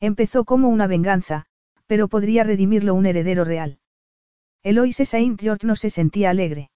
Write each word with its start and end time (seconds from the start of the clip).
Empezó 0.00 0.44
como 0.44 0.68
una 0.68 0.86
venganza, 0.86 1.46
pero 1.86 2.08
podría 2.08 2.44
redimirlo 2.44 2.94
un 2.94 3.06
heredero 3.06 3.44
real. 3.44 3.78
Eloise 4.62 5.04
Saint 5.04 5.40
George 5.40 5.66
no 5.66 5.76
se 5.76 5.90
sentía 5.90 6.30
alegre. 6.30 6.70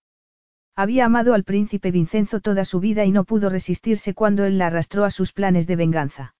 Había 0.77 1.05
amado 1.05 1.35
al 1.35 1.45
príncipe 1.45 1.91
Vincenzo 1.91 2.41
toda 2.41 2.65
su 2.65 2.81
vida 2.81 3.05
y 3.05 3.11
no 3.11 3.25
pudo 3.25 3.51
resistirse 3.51 4.15
cuando 4.15 4.45
él 4.45 4.59
la 4.59 4.69
arrastró 4.69 5.05
a 5.05 5.11
sus 5.11 5.33
planes 5.33 5.67
de 5.67 5.77
venganza. 5.77 6.35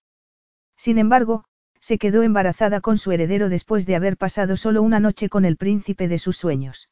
Sin 0.77 0.97
embargo, 0.97 1.43
se 1.79 1.97
quedó 1.97 2.23
embarazada 2.23 2.79
con 2.81 2.97
su 2.97 3.11
heredero 3.11 3.49
después 3.49 3.85
de 3.85 3.95
haber 3.95 4.17
pasado 4.17 4.55
solo 4.55 4.81
una 4.81 4.99
noche 4.99 5.29
con 5.29 5.45
el 5.45 5.57
príncipe 5.57 6.07
de 6.07 6.17
sus 6.17 6.37
sueños. 6.37 6.89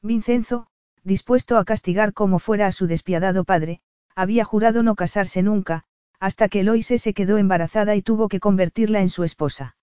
Vincenzo, 0.00 0.66
dispuesto 1.02 1.58
a 1.58 1.64
castigar 1.64 2.12
como 2.12 2.38
fuera 2.38 2.66
a 2.66 2.72
su 2.72 2.86
despiadado 2.86 3.44
padre, 3.44 3.80
había 4.14 4.44
jurado 4.44 4.82
no 4.82 4.94
casarse 4.94 5.42
nunca, 5.42 5.84
hasta 6.22 6.48
que 6.48 6.60
Eloise 6.60 6.98
se 6.98 7.14
quedó 7.14 7.36
embarazada 7.36 7.96
y 7.96 8.00
tuvo 8.00 8.28
que 8.28 8.38
convertirla 8.38 9.00
en 9.00 9.08
su 9.08 9.24
esposa. 9.24 9.74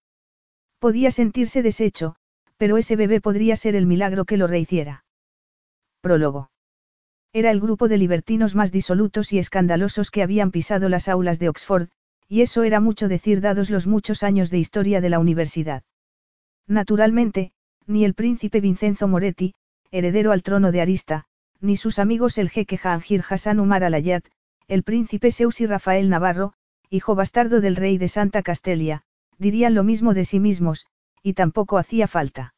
Podía 0.78 1.10
sentirse 1.10 1.62
deshecho, 1.62 2.16
pero 2.56 2.78
ese 2.78 2.96
bebé 2.96 3.20
podría 3.20 3.56
ser 3.56 3.76
el 3.76 3.84
milagro 3.84 4.24
que 4.24 4.38
lo 4.38 4.46
rehiciera. 4.46 5.04
Prólogo. 6.00 6.50
Era 7.34 7.50
el 7.50 7.60
grupo 7.60 7.88
de 7.88 7.98
libertinos 7.98 8.54
más 8.54 8.72
disolutos 8.72 9.34
y 9.34 9.38
escandalosos 9.38 10.10
que 10.10 10.22
habían 10.22 10.50
pisado 10.50 10.88
las 10.88 11.08
aulas 11.08 11.38
de 11.40 11.50
Oxford, 11.50 11.88
y 12.26 12.40
eso 12.40 12.62
era 12.62 12.80
mucho 12.80 13.06
decir 13.06 13.42
dados 13.42 13.68
los 13.68 13.86
muchos 13.86 14.22
años 14.22 14.48
de 14.48 14.60
historia 14.60 15.02
de 15.02 15.10
la 15.10 15.18
universidad. 15.18 15.82
Naturalmente, 16.66 17.52
ni 17.86 18.06
el 18.06 18.14
príncipe 18.14 18.62
Vincenzo 18.62 19.08
Moretti, 19.08 19.52
heredero 19.90 20.32
al 20.32 20.42
trono 20.42 20.72
de 20.72 20.80
Arista, 20.80 21.26
ni 21.60 21.76
sus 21.76 21.98
amigos 21.98 22.38
el 22.38 22.48
jeque 22.48 22.78
Jahangir 22.78 23.22
Hassan 23.28 23.60
Umar 23.60 23.84
Alayat, 23.84 24.24
el 24.70 24.84
príncipe 24.84 25.32
Seusi 25.32 25.66
Rafael 25.66 26.08
Navarro, 26.08 26.52
hijo 26.90 27.16
bastardo 27.16 27.60
del 27.60 27.74
rey 27.74 27.98
de 27.98 28.06
Santa 28.06 28.40
Castelia, 28.42 29.02
dirían 29.36 29.74
lo 29.74 29.82
mismo 29.82 30.14
de 30.14 30.24
sí 30.24 30.38
mismos, 30.38 30.86
y 31.24 31.32
tampoco 31.32 31.76
hacía 31.76 32.06
falta. 32.06 32.54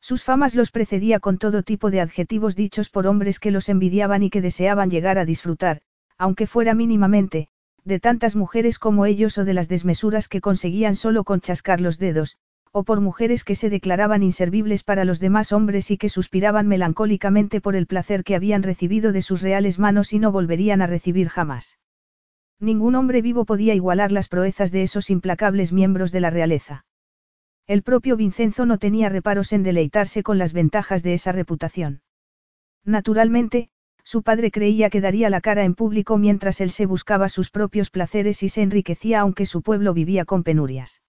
Sus 0.00 0.24
famas 0.24 0.54
los 0.54 0.70
precedía 0.70 1.20
con 1.20 1.36
todo 1.36 1.62
tipo 1.62 1.90
de 1.90 2.00
adjetivos 2.00 2.56
dichos 2.56 2.88
por 2.88 3.06
hombres 3.06 3.38
que 3.38 3.50
los 3.50 3.68
envidiaban 3.68 4.22
y 4.22 4.30
que 4.30 4.40
deseaban 4.40 4.90
llegar 4.90 5.18
a 5.18 5.26
disfrutar, 5.26 5.82
aunque 6.16 6.46
fuera 6.46 6.74
mínimamente, 6.74 7.48
de 7.84 8.00
tantas 8.00 8.34
mujeres 8.34 8.78
como 8.78 9.04
ellos 9.04 9.36
o 9.36 9.44
de 9.44 9.52
las 9.52 9.68
desmesuras 9.68 10.28
que 10.28 10.40
conseguían 10.40 10.96
solo 10.96 11.22
con 11.22 11.42
chascar 11.42 11.82
los 11.82 11.98
dedos, 11.98 12.38
o 12.76 12.84
por 12.84 13.00
mujeres 13.00 13.42
que 13.42 13.54
se 13.54 13.70
declaraban 13.70 14.22
inservibles 14.22 14.84
para 14.84 15.06
los 15.06 15.18
demás 15.18 15.50
hombres 15.50 15.90
y 15.90 15.96
que 15.96 16.10
suspiraban 16.10 16.68
melancólicamente 16.68 17.62
por 17.62 17.74
el 17.74 17.86
placer 17.86 18.22
que 18.22 18.34
habían 18.34 18.62
recibido 18.62 19.12
de 19.12 19.22
sus 19.22 19.40
reales 19.40 19.78
manos 19.78 20.12
y 20.12 20.18
no 20.18 20.30
volverían 20.30 20.82
a 20.82 20.86
recibir 20.86 21.30
jamás. 21.30 21.78
Ningún 22.60 22.94
hombre 22.94 23.22
vivo 23.22 23.46
podía 23.46 23.72
igualar 23.72 24.12
las 24.12 24.28
proezas 24.28 24.72
de 24.72 24.82
esos 24.82 25.08
implacables 25.08 25.72
miembros 25.72 26.12
de 26.12 26.20
la 26.20 26.28
realeza. 26.28 26.84
El 27.66 27.82
propio 27.82 28.14
Vincenzo 28.14 28.66
no 28.66 28.76
tenía 28.76 29.08
reparos 29.08 29.54
en 29.54 29.62
deleitarse 29.62 30.22
con 30.22 30.36
las 30.36 30.52
ventajas 30.52 31.02
de 31.02 31.14
esa 31.14 31.32
reputación. 31.32 32.02
Naturalmente, 32.84 33.70
su 34.04 34.22
padre 34.22 34.50
creía 34.50 34.90
que 34.90 35.00
daría 35.00 35.30
la 35.30 35.40
cara 35.40 35.64
en 35.64 35.74
público 35.74 36.18
mientras 36.18 36.60
él 36.60 36.70
se 36.70 36.84
buscaba 36.84 37.30
sus 37.30 37.48
propios 37.48 37.88
placeres 37.88 38.42
y 38.42 38.50
se 38.50 38.60
enriquecía 38.60 39.20
aunque 39.20 39.46
su 39.46 39.62
pueblo 39.62 39.94
vivía 39.94 40.26
con 40.26 40.42
penurias. 40.42 41.00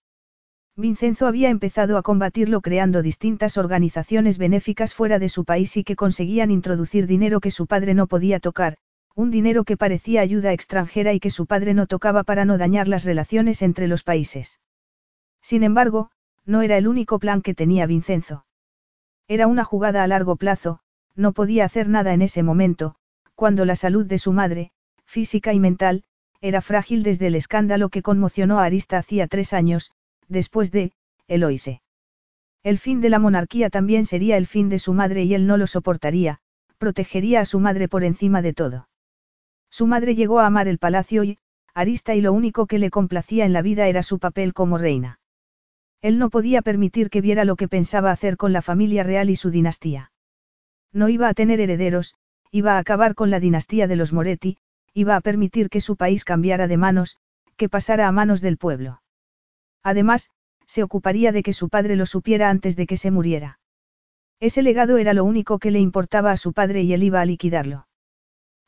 Vincenzo 0.78 1.26
había 1.26 1.48
empezado 1.48 1.98
a 1.98 2.02
combatirlo 2.02 2.60
creando 2.60 3.02
distintas 3.02 3.56
organizaciones 3.56 4.38
benéficas 4.38 4.94
fuera 4.94 5.18
de 5.18 5.28
su 5.28 5.44
país 5.44 5.76
y 5.76 5.82
que 5.82 5.96
conseguían 5.96 6.52
introducir 6.52 7.08
dinero 7.08 7.40
que 7.40 7.50
su 7.50 7.66
padre 7.66 7.94
no 7.94 8.06
podía 8.06 8.38
tocar, 8.38 8.76
un 9.16 9.32
dinero 9.32 9.64
que 9.64 9.76
parecía 9.76 10.20
ayuda 10.20 10.52
extranjera 10.52 11.12
y 11.12 11.18
que 11.18 11.30
su 11.30 11.46
padre 11.46 11.74
no 11.74 11.88
tocaba 11.88 12.22
para 12.22 12.44
no 12.44 12.58
dañar 12.58 12.86
las 12.86 13.02
relaciones 13.02 13.60
entre 13.62 13.88
los 13.88 14.04
países. 14.04 14.60
Sin 15.42 15.64
embargo, 15.64 16.12
no 16.46 16.62
era 16.62 16.78
el 16.78 16.86
único 16.86 17.18
plan 17.18 17.42
que 17.42 17.56
tenía 17.56 17.86
Vincenzo. 17.86 18.46
Era 19.26 19.48
una 19.48 19.64
jugada 19.64 20.04
a 20.04 20.06
largo 20.06 20.36
plazo, 20.36 20.78
no 21.16 21.32
podía 21.32 21.64
hacer 21.64 21.88
nada 21.88 22.14
en 22.14 22.22
ese 22.22 22.44
momento, 22.44 22.94
cuando 23.34 23.64
la 23.64 23.74
salud 23.74 24.06
de 24.06 24.18
su 24.18 24.32
madre, 24.32 24.70
física 25.04 25.52
y 25.52 25.58
mental, 25.58 26.04
era 26.40 26.60
frágil 26.60 27.02
desde 27.02 27.26
el 27.26 27.34
escándalo 27.34 27.88
que 27.88 28.02
conmocionó 28.02 28.60
a 28.60 28.64
Arista 28.64 28.98
hacía 28.98 29.26
tres 29.26 29.52
años, 29.52 29.90
después 30.28 30.70
de, 30.70 30.92
Eloise. 31.26 31.82
El 32.62 32.78
fin 32.78 33.00
de 33.00 33.08
la 33.08 33.18
monarquía 33.18 33.70
también 33.70 34.04
sería 34.04 34.36
el 34.36 34.46
fin 34.46 34.68
de 34.68 34.78
su 34.78 34.92
madre 34.92 35.24
y 35.24 35.34
él 35.34 35.46
no 35.46 35.56
lo 35.56 35.66
soportaría, 35.66 36.40
protegería 36.78 37.40
a 37.40 37.44
su 37.44 37.60
madre 37.60 37.88
por 37.88 38.04
encima 38.04 38.42
de 38.42 38.52
todo. 38.52 38.88
Su 39.70 39.86
madre 39.86 40.14
llegó 40.14 40.40
a 40.40 40.46
amar 40.46 40.68
el 40.68 40.78
palacio 40.78 41.24
y, 41.24 41.38
Arista 41.74 42.14
y 42.14 42.20
lo 42.20 42.32
único 42.32 42.66
que 42.66 42.78
le 42.78 42.90
complacía 42.90 43.44
en 43.44 43.52
la 43.52 43.62
vida 43.62 43.86
era 43.86 44.02
su 44.02 44.18
papel 44.18 44.52
como 44.52 44.78
reina. 44.78 45.20
Él 46.00 46.18
no 46.18 46.30
podía 46.30 46.62
permitir 46.62 47.10
que 47.10 47.20
viera 47.20 47.44
lo 47.44 47.56
que 47.56 47.68
pensaba 47.68 48.10
hacer 48.10 48.36
con 48.36 48.52
la 48.52 48.62
familia 48.62 49.02
real 49.02 49.30
y 49.30 49.36
su 49.36 49.50
dinastía. 49.50 50.12
No 50.92 51.08
iba 51.08 51.28
a 51.28 51.34
tener 51.34 51.60
herederos, 51.60 52.14
iba 52.50 52.74
a 52.74 52.78
acabar 52.78 53.14
con 53.14 53.30
la 53.30 53.40
dinastía 53.40 53.86
de 53.86 53.96
los 53.96 54.12
Moretti, 54.12 54.58
iba 54.94 55.16
a 55.16 55.20
permitir 55.20 55.68
que 55.68 55.80
su 55.80 55.96
país 55.96 56.24
cambiara 56.24 56.66
de 56.66 56.76
manos, 56.76 57.16
que 57.56 57.68
pasara 57.68 58.08
a 58.08 58.12
manos 58.12 58.40
del 58.40 58.56
pueblo. 58.56 59.02
Además, 59.82 60.30
se 60.66 60.82
ocuparía 60.82 61.32
de 61.32 61.42
que 61.42 61.52
su 61.52 61.68
padre 61.68 61.96
lo 61.96 62.06
supiera 62.06 62.50
antes 62.50 62.76
de 62.76 62.86
que 62.86 62.96
se 62.96 63.10
muriera. 63.10 63.58
Ese 64.40 64.62
legado 64.62 64.98
era 64.98 65.14
lo 65.14 65.24
único 65.24 65.58
que 65.58 65.70
le 65.70 65.80
importaba 65.80 66.30
a 66.30 66.36
su 66.36 66.52
padre 66.52 66.82
y 66.82 66.92
él 66.92 67.02
iba 67.02 67.20
a 67.20 67.24
liquidarlo. 67.24 67.88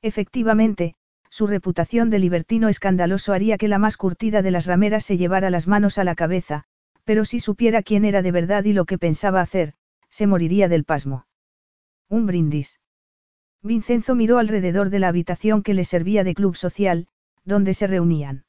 Efectivamente, 0.02 0.94
su 1.28 1.46
reputación 1.46 2.10
de 2.10 2.18
libertino 2.18 2.68
escandaloso 2.68 3.32
haría 3.32 3.56
que 3.56 3.68
la 3.68 3.78
más 3.78 3.96
curtida 3.96 4.42
de 4.42 4.50
las 4.50 4.66
rameras 4.66 5.04
se 5.04 5.16
llevara 5.16 5.50
las 5.50 5.68
manos 5.68 5.98
a 5.98 6.04
la 6.04 6.16
cabeza, 6.16 6.64
pero 7.04 7.24
si 7.24 7.38
supiera 7.38 7.82
quién 7.82 8.04
era 8.04 8.22
de 8.22 8.32
verdad 8.32 8.64
y 8.64 8.72
lo 8.72 8.84
que 8.84 8.98
pensaba 8.98 9.40
hacer, 9.40 9.74
se 10.08 10.26
moriría 10.26 10.68
del 10.68 10.84
pasmo. 10.84 11.26
Un 12.08 12.26
brindis. 12.26 12.80
Vincenzo 13.62 14.14
miró 14.14 14.38
alrededor 14.38 14.90
de 14.90 14.98
la 14.98 15.08
habitación 15.08 15.62
que 15.62 15.74
le 15.74 15.84
servía 15.84 16.24
de 16.24 16.34
club 16.34 16.56
social, 16.56 17.06
donde 17.44 17.74
se 17.74 17.86
reunían. 17.86 18.44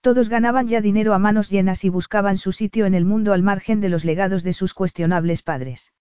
Todos 0.00 0.28
ganaban 0.28 0.68
ya 0.68 0.80
dinero 0.80 1.12
a 1.12 1.18
manos 1.18 1.50
llenas 1.50 1.84
y 1.84 1.88
buscaban 1.88 2.38
su 2.38 2.52
sitio 2.52 2.86
en 2.86 2.94
el 2.94 3.04
mundo 3.04 3.32
al 3.32 3.42
margen 3.42 3.80
de 3.80 3.88
los 3.88 4.04
legados 4.04 4.42
de 4.42 4.52
sus 4.52 4.74
cuestionables 4.74 5.42
padres. 5.42 5.92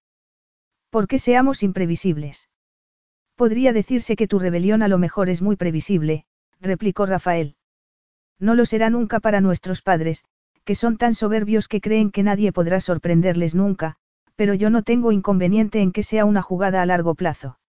¿Por 0.90 1.08
qué 1.08 1.20
seamos 1.20 1.64
imprevisibles? 1.64 2.50
Podría 3.36 3.74
decirse 3.74 4.16
que 4.16 4.28
tu 4.28 4.40
rebelión 4.40 4.82
a 4.84 4.88
lo 4.88 4.98
mejor 4.98 5.30
es 5.30 5.42
muy 5.42 5.56
previsible, 5.56 6.26
replicó 6.60 7.06
Rafael. 7.06 7.56
No 8.40 8.56
lo 8.56 8.66
será 8.66 8.90
nunca 8.90 9.20
para 9.20 9.42
nuestros 9.42 9.82
padres, 9.82 10.26
que 10.64 10.76
son 10.76 10.98
tan 10.98 11.14
soberbios 11.14 11.68
que 11.68 11.82
creen 11.82 12.12
que 12.12 12.24
nadie 12.24 12.52
podrá 12.52 12.82
sorprenderles 12.82 13.56
nunca, 13.56 13.96
pero 14.36 14.54
yo 14.54 14.70
no 14.70 14.84
tengo 14.84 15.12
inconveniente 15.12 15.82
en 15.82 15.92
que 15.92 16.04
sea 16.04 16.26
una 16.26 16.42
jugada 16.42 16.82
a 16.82 16.86
largo 16.86 17.16
plazo. 17.16 17.60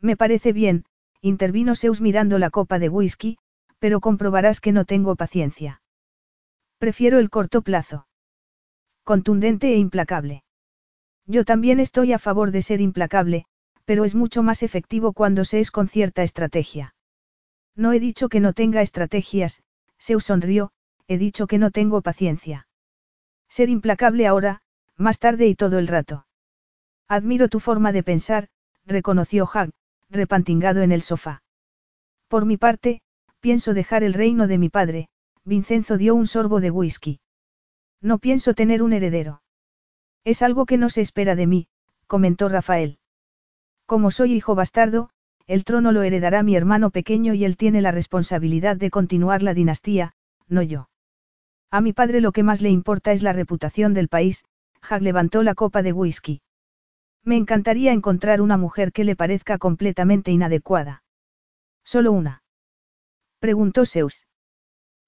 Me 0.00 0.16
parece 0.16 0.52
bien, 0.52 0.84
intervino 1.22 1.74
Zeus 1.74 2.00
mirando 2.00 2.38
la 2.38 2.50
copa 2.50 2.78
de 2.78 2.88
whisky, 2.88 3.38
pero 3.78 4.00
comprobarás 4.00 4.60
que 4.60 4.72
no 4.72 4.84
tengo 4.84 5.16
paciencia. 5.16 5.82
Prefiero 6.78 7.18
el 7.18 7.30
corto 7.30 7.62
plazo. 7.62 8.06
Contundente 9.04 9.72
e 9.72 9.78
implacable. 9.78 10.42
Yo 11.26 11.44
también 11.44 11.80
estoy 11.80 12.12
a 12.12 12.18
favor 12.18 12.50
de 12.50 12.62
ser 12.62 12.80
implacable, 12.80 13.46
pero 13.84 14.04
es 14.04 14.14
mucho 14.14 14.42
más 14.42 14.62
efectivo 14.62 15.12
cuando 15.12 15.44
se 15.44 15.60
es 15.60 15.70
con 15.70 15.88
cierta 15.88 16.22
estrategia. 16.22 16.94
No 17.74 17.92
he 17.92 18.00
dicho 18.00 18.28
que 18.28 18.40
no 18.40 18.52
tenga 18.52 18.82
estrategias, 18.82 19.62
Zeus 19.98 20.24
sonrió, 20.24 20.72
he 21.08 21.18
dicho 21.18 21.46
que 21.46 21.58
no 21.58 21.70
tengo 21.70 22.02
paciencia. 22.02 22.66
Ser 23.48 23.68
implacable 23.68 24.26
ahora, 24.26 24.62
más 24.96 25.18
tarde 25.18 25.46
y 25.46 25.54
todo 25.54 25.78
el 25.78 25.86
rato. 25.86 26.26
Admiro 27.08 27.48
tu 27.48 27.60
forma 27.60 27.92
de 27.92 28.02
pensar, 28.02 28.48
reconoció 28.84 29.48
Hag, 29.52 29.70
repantingado 30.08 30.82
en 30.82 30.92
el 30.92 31.02
sofá. 31.02 31.42
Por 32.28 32.44
mi 32.44 32.56
parte, 32.56 33.02
pienso 33.46 33.74
dejar 33.74 34.02
el 34.02 34.12
reino 34.12 34.48
de 34.48 34.58
mi 34.58 34.70
padre, 34.70 35.06
Vincenzo 35.44 35.98
dio 35.98 36.16
un 36.16 36.26
sorbo 36.26 36.60
de 36.60 36.72
whisky. 36.72 37.20
No 38.02 38.18
pienso 38.18 38.54
tener 38.54 38.82
un 38.82 38.92
heredero. 38.92 39.40
Es 40.24 40.42
algo 40.42 40.66
que 40.66 40.78
no 40.78 40.90
se 40.90 41.00
espera 41.00 41.36
de 41.36 41.46
mí, 41.46 41.68
comentó 42.08 42.48
Rafael. 42.48 42.98
Como 43.86 44.10
soy 44.10 44.32
hijo 44.32 44.56
bastardo, 44.56 45.10
el 45.46 45.62
trono 45.62 45.92
lo 45.92 46.02
heredará 46.02 46.42
mi 46.42 46.56
hermano 46.56 46.90
pequeño 46.90 47.34
y 47.34 47.44
él 47.44 47.56
tiene 47.56 47.82
la 47.82 47.92
responsabilidad 47.92 48.76
de 48.76 48.90
continuar 48.90 49.44
la 49.44 49.54
dinastía, 49.54 50.14
no 50.48 50.62
yo. 50.62 50.88
A 51.70 51.80
mi 51.80 51.92
padre 51.92 52.20
lo 52.20 52.32
que 52.32 52.42
más 52.42 52.62
le 52.62 52.70
importa 52.70 53.12
es 53.12 53.22
la 53.22 53.32
reputación 53.32 53.94
del 53.94 54.08
país, 54.08 54.44
Hag 54.82 55.02
levantó 55.02 55.44
la 55.44 55.54
copa 55.54 55.84
de 55.84 55.92
whisky. 55.92 56.42
Me 57.22 57.36
encantaría 57.36 57.92
encontrar 57.92 58.40
una 58.40 58.56
mujer 58.56 58.90
que 58.90 59.04
le 59.04 59.14
parezca 59.14 59.56
completamente 59.56 60.32
inadecuada. 60.32 61.04
¿Solo 61.84 62.10
una? 62.10 62.42
Preguntó 63.38 63.86
Zeus. 63.86 64.26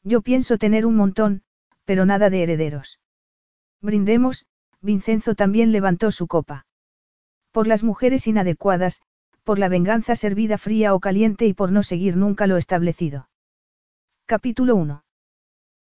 Yo 0.03 0.23
pienso 0.23 0.59
tener 0.59 0.87
un 0.87 0.97
montón, 0.97 1.43
pero 1.85 2.05
nada 2.05 2.31
de 2.31 2.43
herederos. 2.43 3.01
Brindemos, 3.81 4.47
Vincenzo 4.81 5.35
también 5.35 5.73
levantó 5.73 6.11
su 6.11 6.27
copa. 6.27 6.67
Por 7.53 7.67
las 7.67 7.83
mujeres 7.83 8.27
inadecuadas, 8.27 9.01
por 9.43 9.59
la 9.59 9.69
venganza 9.69 10.15
servida 10.15 10.59
fría 10.59 10.95
o 10.95 11.01
caliente 11.01 11.47
y 11.47 11.55
por 11.55 11.73
no 11.73 11.83
seguir 11.83 12.17
nunca 12.17 12.47
lo 12.47 12.57
establecido. 12.57 13.29
Capítulo 14.27 14.77
1. 14.77 15.05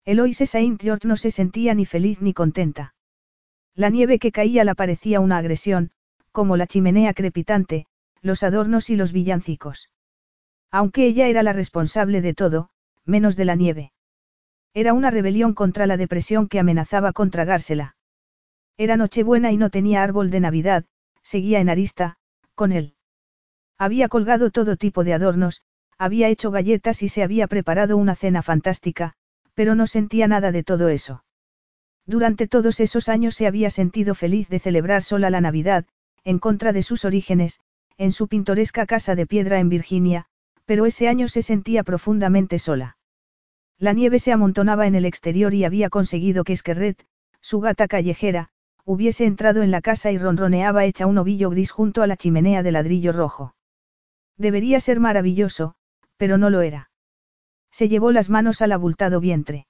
Eloise 0.04 0.46
Saint 0.46 0.80
George 0.80 1.08
no 1.08 1.16
se 1.16 1.32
sentía 1.32 1.74
ni 1.74 1.84
feliz 1.84 2.22
ni 2.22 2.32
contenta. 2.32 2.94
La 3.74 3.90
nieve 3.90 4.20
que 4.20 4.30
caía 4.30 4.62
la 4.62 4.76
parecía 4.76 5.18
una 5.18 5.38
agresión, 5.38 5.90
como 6.30 6.56
la 6.56 6.68
chimenea 6.68 7.12
crepitante, 7.12 7.86
los 8.22 8.42
adornos 8.44 8.88
y 8.88 8.96
los 8.96 9.12
villancicos. 9.12 9.90
Aunque 10.70 11.06
ella 11.06 11.28
era 11.28 11.42
la 11.42 11.52
responsable 11.52 12.20
de 12.20 12.34
todo, 12.34 12.70
menos 13.04 13.36
de 13.36 13.44
la 13.44 13.54
nieve. 13.54 13.92
Era 14.74 14.92
una 14.92 15.10
rebelión 15.10 15.54
contra 15.54 15.86
la 15.86 15.96
depresión 15.96 16.48
que 16.48 16.58
amenazaba 16.58 17.12
con 17.12 17.30
tragársela. 17.30 17.96
Era 18.76 18.96
Nochebuena 18.96 19.52
y 19.52 19.56
no 19.56 19.70
tenía 19.70 20.02
árbol 20.02 20.30
de 20.30 20.40
Navidad, 20.40 20.84
seguía 21.22 21.60
en 21.60 21.70
Arista, 21.70 22.18
con 22.54 22.72
él. 22.72 22.94
Había 23.78 24.08
colgado 24.08 24.50
todo 24.50 24.76
tipo 24.76 25.02
de 25.02 25.14
adornos, 25.14 25.62
había 25.98 26.28
hecho 26.28 26.50
galletas 26.50 27.02
y 27.02 27.08
se 27.08 27.22
había 27.22 27.46
preparado 27.46 27.96
una 27.96 28.14
cena 28.16 28.42
fantástica, 28.42 29.14
pero 29.54 29.74
no 29.74 29.86
sentía 29.86 30.28
nada 30.28 30.52
de 30.52 30.62
todo 30.62 30.88
eso. 30.88 31.24
Durante 32.04 32.46
todos 32.46 32.80
esos 32.80 33.08
años 33.08 33.34
se 33.34 33.46
había 33.46 33.70
sentido 33.70 34.14
feliz 34.14 34.48
de 34.48 34.58
celebrar 34.58 35.02
sola 35.02 35.30
la 35.30 35.40
Navidad, 35.40 35.86
en 36.22 36.38
contra 36.38 36.72
de 36.72 36.82
sus 36.82 37.04
orígenes, 37.04 37.60
en 37.96 38.12
su 38.12 38.28
pintoresca 38.28 38.86
casa 38.86 39.14
de 39.14 39.26
piedra 39.26 39.58
en 39.58 39.68
Virginia, 39.68 40.26
pero 40.66 40.84
ese 40.84 41.08
año 41.08 41.28
se 41.28 41.42
sentía 41.42 41.82
profundamente 41.82 42.58
sola. 42.58 42.98
La 43.78 43.92
nieve 43.92 44.18
se 44.18 44.32
amontonaba 44.32 44.86
en 44.86 44.94
el 44.94 45.04
exterior 45.04 45.54
y 45.54 45.64
había 45.64 45.88
conseguido 45.88 46.44
que 46.44 46.56
Skerret, 46.56 47.06
su 47.40 47.60
gata 47.60 47.88
callejera, 47.88 48.50
hubiese 48.84 49.24
entrado 49.24 49.62
en 49.62 49.70
la 49.70 49.80
casa 49.80 50.10
y 50.12 50.18
ronroneaba 50.18 50.84
hecha 50.84 51.06
un 51.06 51.18
ovillo 51.18 51.50
gris 51.50 51.70
junto 51.70 52.02
a 52.02 52.06
la 52.06 52.16
chimenea 52.16 52.62
de 52.62 52.72
ladrillo 52.72 53.12
rojo. 53.12 53.54
Debería 54.36 54.80
ser 54.80 55.00
maravilloso, 55.00 55.74
pero 56.16 56.38
no 56.38 56.50
lo 56.50 56.60
era. 56.60 56.90
Se 57.70 57.88
llevó 57.88 58.12
las 58.12 58.30
manos 58.30 58.62
al 58.62 58.72
abultado 58.72 59.20
vientre. 59.20 59.66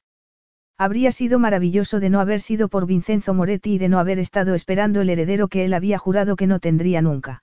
Habría 0.78 1.10
sido 1.10 1.38
maravilloso 1.38 2.00
de 2.00 2.10
no 2.10 2.20
haber 2.20 2.40
sido 2.40 2.68
por 2.68 2.86
Vincenzo 2.86 3.32
Moretti 3.32 3.74
y 3.74 3.78
de 3.78 3.88
no 3.88 3.98
haber 3.98 4.18
estado 4.18 4.54
esperando 4.54 5.00
el 5.00 5.10
heredero 5.10 5.48
que 5.48 5.64
él 5.64 5.74
había 5.74 5.98
jurado 5.98 6.36
que 6.36 6.46
no 6.46 6.60
tendría 6.60 7.00
nunca. 7.00 7.42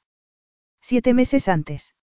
Siete 0.82 1.14
meses 1.14 1.48
antes. 1.48 1.96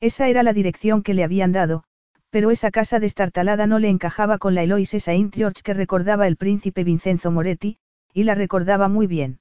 Esa 0.00 0.28
era 0.28 0.42
la 0.42 0.52
dirección 0.52 1.02
que 1.02 1.14
le 1.14 1.24
habían 1.24 1.52
dado, 1.52 1.84
pero 2.30 2.50
esa 2.50 2.70
casa 2.70 3.00
destartalada 3.00 3.66
no 3.66 3.78
le 3.78 3.88
encajaba 3.88 4.38
con 4.38 4.54
la 4.54 4.62
Eloise 4.62 5.00
Saint 5.00 5.34
George 5.34 5.62
que 5.62 5.74
recordaba 5.74 6.26
el 6.26 6.36
príncipe 6.36 6.84
Vincenzo 6.84 7.30
Moretti, 7.30 7.78
y 8.12 8.24
la 8.24 8.34
recordaba 8.34 8.88
muy 8.88 9.06
bien. 9.06 9.40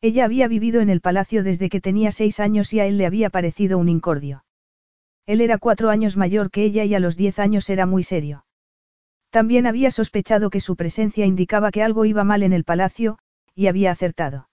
Ella 0.00 0.24
había 0.24 0.48
vivido 0.48 0.80
en 0.80 0.90
el 0.90 1.00
palacio 1.00 1.42
desde 1.42 1.68
que 1.68 1.80
tenía 1.80 2.12
seis 2.12 2.38
años 2.38 2.72
y 2.72 2.80
a 2.80 2.86
él 2.86 2.98
le 2.98 3.06
había 3.06 3.30
parecido 3.30 3.78
un 3.78 3.88
incordio. 3.88 4.44
Él 5.26 5.40
era 5.40 5.58
cuatro 5.58 5.90
años 5.90 6.16
mayor 6.16 6.50
que 6.50 6.64
ella 6.64 6.84
y 6.84 6.94
a 6.94 7.00
los 7.00 7.16
diez 7.16 7.38
años 7.38 7.70
era 7.70 7.86
muy 7.86 8.02
serio. 8.02 8.44
También 9.30 9.66
había 9.66 9.90
sospechado 9.90 10.50
que 10.50 10.60
su 10.60 10.76
presencia 10.76 11.26
indicaba 11.26 11.70
que 11.70 11.82
algo 11.82 12.04
iba 12.04 12.22
mal 12.22 12.42
en 12.42 12.52
el 12.52 12.64
palacio, 12.64 13.18
y 13.54 13.66
había 13.66 13.90
acertado. 13.90 14.48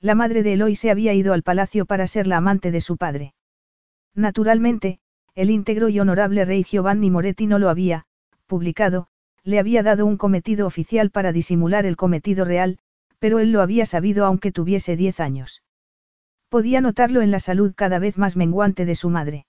La 0.00 0.14
madre 0.14 0.42
de 0.42 0.54
Eloise 0.54 0.90
había 0.90 1.14
ido 1.14 1.32
al 1.32 1.42
palacio 1.42 1.86
para 1.86 2.06
ser 2.06 2.26
la 2.26 2.36
amante 2.36 2.70
de 2.70 2.80
su 2.82 2.96
padre. 2.96 3.32
Naturalmente, 4.14 5.00
el 5.34 5.50
íntegro 5.50 5.88
y 5.88 5.98
honorable 5.98 6.44
rey 6.44 6.62
Giovanni 6.62 7.10
Moretti 7.10 7.46
no 7.46 7.58
lo 7.58 7.68
había, 7.68 8.06
publicado, 8.46 9.08
le 9.42 9.58
había 9.58 9.82
dado 9.82 10.06
un 10.06 10.16
cometido 10.16 10.66
oficial 10.66 11.10
para 11.10 11.32
disimular 11.32 11.84
el 11.86 11.96
cometido 11.96 12.44
real, 12.44 12.78
pero 13.18 13.40
él 13.40 13.50
lo 13.52 13.60
había 13.60 13.86
sabido 13.86 14.24
aunque 14.24 14.52
tuviese 14.52 14.96
diez 14.96 15.20
años. 15.20 15.62
Podía 16.48 16.80
notarlo 16.80 17.20
en 17.20 17.30
la 17.30 17.40
salud 17.40 17.72
cada 17.74 17.98
vez 17.98 18.16
más 18.16 18.36
menguante 18.36 18.84
de 18.86 18.94
su 18.94 19.10
madre. 19.10 19.46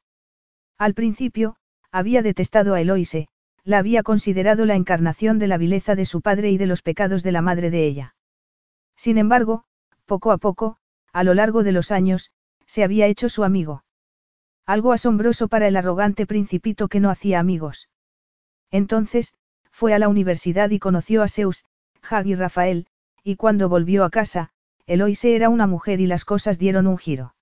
Al 0.77 0.94
principio, 0.94 1.56
había 1.91 2.21
detestado 2.23 2.73
a 2.73 2.81
Eloise, 2.81 3.27
la 3.63 3.77
había 3.77 4.03
considerado 4.03 4.65
la 4.65 4.75
encarnación 4.75 5.39
de 5.39 5.47
la 5.47 5.57
vileza 5.57 5.95
de 5.95 6.06
su 6.06 6.21
padre 6.21 6.51
y 6.51 6.57
de 6.57 6.65
los 6.65 6.81
pecados 6.81 7.23
de 7.23 7.31
la 7.31 7.41
madre 7.41 7.69
de 7.69 7.85
ella. 7.85 8.15
Sin 8.95 9.17
embargo, 9.17 9.63
poco 10.06 10.31
a 10.31 10.38
poco, 10.38 10.77
a 11.13 11.23
lo 11.23 11.33
largo 11.33 11.63
de 11.63 11.71
los 11.71 11.91
años, 11.91 12.31
se 12.65 12.83
había 12.83 13.07
hecho 13.07 13.29
su 13.29 13.44
amigo. 13.44 13.84
Algo 14.65 14.94
asombroso 14.94 15.47
para 15.47 15.67
el 15.67 15.77
arrogante 15.77 16.25
principito 16.25 16.88
que 16.88 17.00
no 17.00 17.09
hacía 17.09 17.39
amigos. 17.39 17.89
Entonces, 18.71 19.33
fue 19.71 19.94
a 19.94 20.00
la 20.00 20.09
universidad 20.09 20.69
y 20.71 20.79
conoció 20.79 21.21
a 21.21 21.27
Zeus, 21.27 21.65
Hag 22.01 22.27
y 22.27 22.35
Rafael, 22.35 22.88
y 23.23 23.35
cuando 23.35 23.69
volvió 23.69 24.03
a 24.03 24.09
casa, 24.09 24.51
Eloise 24.88 25.35
era 25.35 25.50
una 25.50 25.67
mujer 25.67 26.00
y 26.00 26.07
las 26.07 26.25
cosas 26.25 26.57
dieron 26.57 26.88
un 26.88 26.97
giro. 26.97 27.35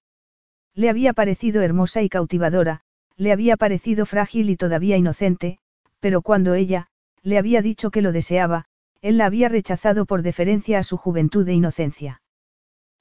Le 0.74 0.90
había 0.90 1.14
parecido 1.14 1.62
hermosa 1.62 2.02
y 2.02 2.10
cautivadora, 2.10 2.82
le 3.16 3.32
había 3.32 3.58
parecido 3.58 4.06
frágil 4.06 4.50
y 4.50 4.58
todavía 4.58 4.98
inocente, 4.98 5.60
pero 6.00 6.22
cuando 6.22 6.56
ella, 6.56 6.88
le 7.22 7.38
había 7.38 7.62
dicho 7.62 7.92
que 7.92 8.02
lo 8.02 8.12
deseaba, 8.12 8.66
él 9.02 9.18
la 9.18 9.26
había 9.26 9.50
rechazado 9.50 10.06
por 10.06 10.24
deferencia 10.24 10.80
a 10.80 10.84
su 10.84 10.98
juventud 10.98 11.48
e 11.48 11.54
inocencia. 11.54 12.22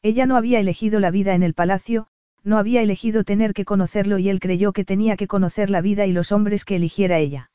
Ella 0.03 0.27
no 0.27 0.37
había 0.37 0.61
elegido 0.61 1.01
la 1.01 1.11
vida 1.11 1.35
en 1.35 1.43
el 1.43 1.55
palacio, 1.55 2.09
no 2.45 2.59
había 2.59 2.83
elegido 2.83 3.25
tener 3.25 3.55
que 3.55 3.65
conocerlo 3.65 4.19
y 4.19 4.29
él 4.29 4.41
creyó 4.41 4.73
que 4.73 4.85
tenía 4.85 5.17
que 5.17 5.27
conocer 5.27 5.71
la 5.71 5.81
vida 5.81 6.07
y 6.07 6.13
los 6.13 6.33
hombres 6.33 6.65
que 6.65 6.77
eligiera 6.77 7.19
ella. 7.19 7.51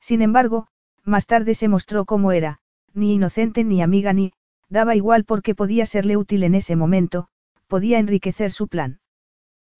Sin 0.00 0.22
embargo, 0.22 0.66
más 1.04 1.26
tarde 1.26 1.54
se 1.54 1.68
mostró 1.68 2.04
cómo 2.04 2.32
era, 2.32 2.58
ni 2.94 3.14
inocente 3.14 3.64
ni 3.64 3.82
amiga 3.82 4.12
ni, 4.12 4.32
daba 4.68 4.96
igual 4.96 5.24
porque 5.24 5.54
podía 5.54 5.86
serle 5.86 6.16
útil 6.16 6.42
en 6.44 6.54
ese 6.54 6.76
momento, 6.76 7.28
podía 7.66 7.98
enriquecer 7.98 8.50
su 8.52 8.68
plan. 8.68 9.00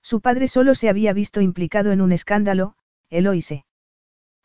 Su 0.02 0.20
padre 0.20 0.48
solo 0.48 0.74
se 0.74 0.88
había 0.88 1.12
visto 1.12 1.40
implicado 1.40 1.92
en 1.92 2.00
un 2.00 2.12
escándalo, 2.12 2.74
Eloise. 3.10 3.64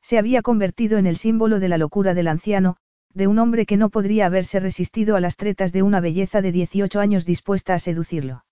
Se 0.02 0.18
había 0.18 0.42
convertido 0.42 0.98
en 0.98 1.08
el 1.08 1.18
símbolo 1.18 1.60
de 1.60 1.70
la 1.70 1.78
locura 1.78 2.14
del 2.14 2.28
anciano, 2.28 2.78
de 3.14 3.28
un 3.28 3.40
hombre 3.40 3.66
que 3.66 3.78
no 3.78 3.90
podría 3.90 4.26
haberse 4.26 4.60
resistido 4.60 5.16
a 5.16 5.22
las 5.22 5.38
tretas 5.38 5.72
de 5.72 5.84
una 5.84 6.00
belleza 6.02 6.42
de 6.42 6.52
18 6.52 7.00
años 7.00 7.26
dispuesta 7.26 7.74
a 7.74 7.80
seducirlo. 7.80 8.45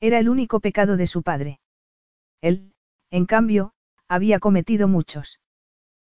Era 0.00 0.18
el 0.18 0.28
único 0.28 0.60
pecado 0.60 0.96
de 0.96 1.06
su 1.06 1.22
padre. 1.22 1.60
Él, 2.40 2.72
en 3.10 3.26
cambio, 3.26 3.72
había 4.08 4.38
cometido 4.38 4.88
muchos. 4.88 5.40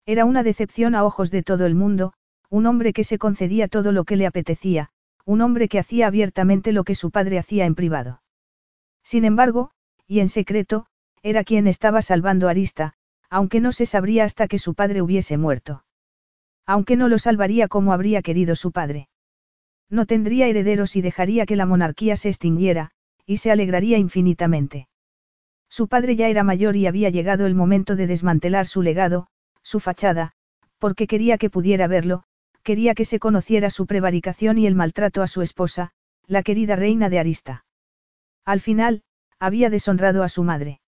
Era 0.07 0.25
una 0.25 0.43
decepción 0.43 0.95
a 0.95 1.05
ojos 1.05 1.31
de 1.31 1.43
todo 1.43 1.67
el 1.67 1.75
mundo, 1.75 2.12
un 2.49 2.67
hombre 2.67 2.93
que 2.93 3.05
se 3.05 3.19
concedía 3.19 3.69
todo 3.69 3.93
lo 3.93 4.05
que 4.05 4.17
le 4.17 4.27
apetecía, 4.27 4.91
un 5.25 5.41
hombre 5.41 5.69
que 5.69 5.79
hacía 5.79 6.07
abiertamente 6.07 6.73
lo 6.73 6.85
que 6.85 6.95
su 6.95 7.11
padre 7.11 7.39
hacía 7.39 7.65
en 7.67 7.75
privado. 7.75 8.23
Sin 9.03 9.25
embargo, 9.25 9.71
y 10.07 10.21
en 10.21 10.29
secreto, 10.29 10.87
era 11.23 11.45
quien 11.45 11.67
estaba 11.67 12.03
salvando 12.03 12.49
a 12.49 12.51
Arista, 12.51 12.95
aunque 13.31 13.61
no 13.61 13.73
se 13.73 13.87
sabría 13.87 14.25
hasta 14.25 14.49
que 14.49 14.59
su 14.59 14.75
padre 14.75 15.03
hubiese 15.03 15.39
muerto. 15.39 15.85
Aunque 16.67 16.97
no 16.97 17.09
lo 17.09 17.19
salvaría 17.19 17.69
como 17.69 17.93
habría 17.93 18.23
querido 18.23 18.55
su 18.57 18.73
padre. 18.73 19.09
No 19.89 20.07
tendría 20.07 20.47
herederos 20.47 20.97
y 20.97 21.03
dejaría 21.03 21.47
que 21.47 21.57
la 21.57 21.67
monarquía 21.67 22.17
se 22.17 22.29
extinguiera, 22.29 22.93
y 23.26 23.38
se 23.38 23.50
alegraría 23.50 23.99
infinitamente. 23.99 24.88
Su 25.69 25.88
padre 25.88 26.17
ya 26.17 26.29
era 26.29 26.45
mayor 26.45 26.76
y 26.76 26.87
había 26.87 27.11
llegado 27.11 27.47
el 27.47 27.55
momento 27.55 27.97
de 27.97 28.07
desmantelar 28.07 28.67
su 28.67 28.83
legado, 28.83 29.26
su 29.62 29.81
fachada, 29.81 30.33
porque 30.79 31.07
quería 31.07 31.38
que 31.38 31.50
pudiera 31.50 31.87
verlo, 31.87 32.25
quería 32.62 32.95
que 32.95 33.05
se 33.05 33.19
conociera 33.19 33.71
su 33.71 33.87
prevaricación 33.87 34.59
y 34.59 34.67
el 34.67 34.75
maltrato 34.75 35.23
a 35.23 35.26
su 35.26 35.43
esposa, 35.43 35.93
la 36.26 36.43
querida 36.43 36.76
reina 36.76 37.09
de 37.09 37.19
Arista. 37.19 37.64
Al 38.45 38.61
final, 38.61 39.02
había 39.38 39.71
deshonrado 39.71 40.23
a 40.23 40.29
su 40.29 40.43
madre. 40.43 40.81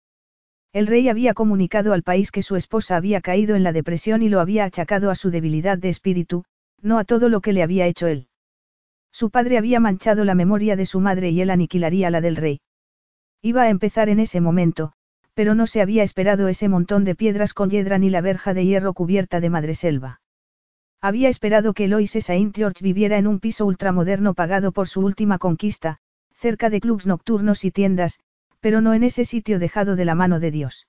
El 0.74 0.88
rey 0.88 1.08
había 1.08 1.34
comunicado 1.34 1.94
al 1.94 2.02
país 2.02 2.32
que 2.32 2.42
su 2.42 2.56
esposa 2.56 2.96
había 2.96 3.22
caído 3.22 3.56
en 3.56 3.63
la 3.63 3.74
depresión 3.74 4.24
y 4.24 4.30
lo 4.30 4.40
había 4.40 4.66
achacado 4.66 5.12
a 5.12 5.16
su 5.16 5.30
debilidad 5.30 5.78
de 5.78 5.90
espíritu, 5.90 6.46
no 6.82 6.98
a 6.98 7.04
todo 7.04 7.30
lo 7.30 7.42
que 7.42 7.54
le 7.54 7.63
había 7.63 7.86
hecho 7.86 8.08
él. 8.08 8.28
Su 9.13 9.29
padre 9.29 9.60
había 9.60 9.79
manchado 9.79 10.25
la 10.25 10.34
memoria 10.34 10.75
de 10.75 10.88
su 10.88 11.00
madre 11.00 11.29
y 11.29 11.39
él 11.39 11.51
aniquilaría 11.51 12.10
la 12.10 12.20
del 12.20 12.36
rey. 12.36 12.62
Iba 13.43 13.62
a 13.62 13.70
empezar 13.70 14.10
en 14.10 14.20
ese 14.20 14.41
momento, 14.41 14.93
pero 15.36 15.53
no 15.53 15.67
se 15.67 15.82
había 15.82 16.01
esperado 16.01 16.48
ese 16.48 16.67
montón 16.67 17.05
de 17.05 17.13
piedras 17.13 17.53
con 17.53 17.70
hiedra 17.70 18.00
ni 18.00 18.10
la 18.10 18.22
verja 18.22 18.55
de 18.55 18.65
hierro 18.65 18.93
cubierta 18.93 19.39
de 19.39 19.51
madreselva. 19.51 20.22
Había 21.00 21.29
esperado 21.29 21.74
que 21.74 21.86
Eloise 21.86 22.22
Saint 22.22 22.55
George 22.55 22.84
viviera 22.84 23.20
en 23.20 23.27
un 23.27 23.39
piso 23.39 23.67
ultramoderno 23.67 24.34
pagado 24.34 24.72
por 24.72 24.88
su 24.88 25.01
última 25.01 25.38
conquista, 25.38 26.00
cerca 26.34 26.72
de 26.72 26.82
clubs 26.82 27.05
nocturnos 27.05 27.65
y 27.65 27.72
tiendas, 27.72 28.20
pero 28.62 28.82
no 28.82 28.96
en 28.96 29.03
ese 29.03 29.25
sitio 29.25 29.60
dejado 29.60 29.96
de 29.96 30.05
la 30.05 30.15
mano 30.15 30.39
de 30.39 30.50
Dios. 30.50 30.88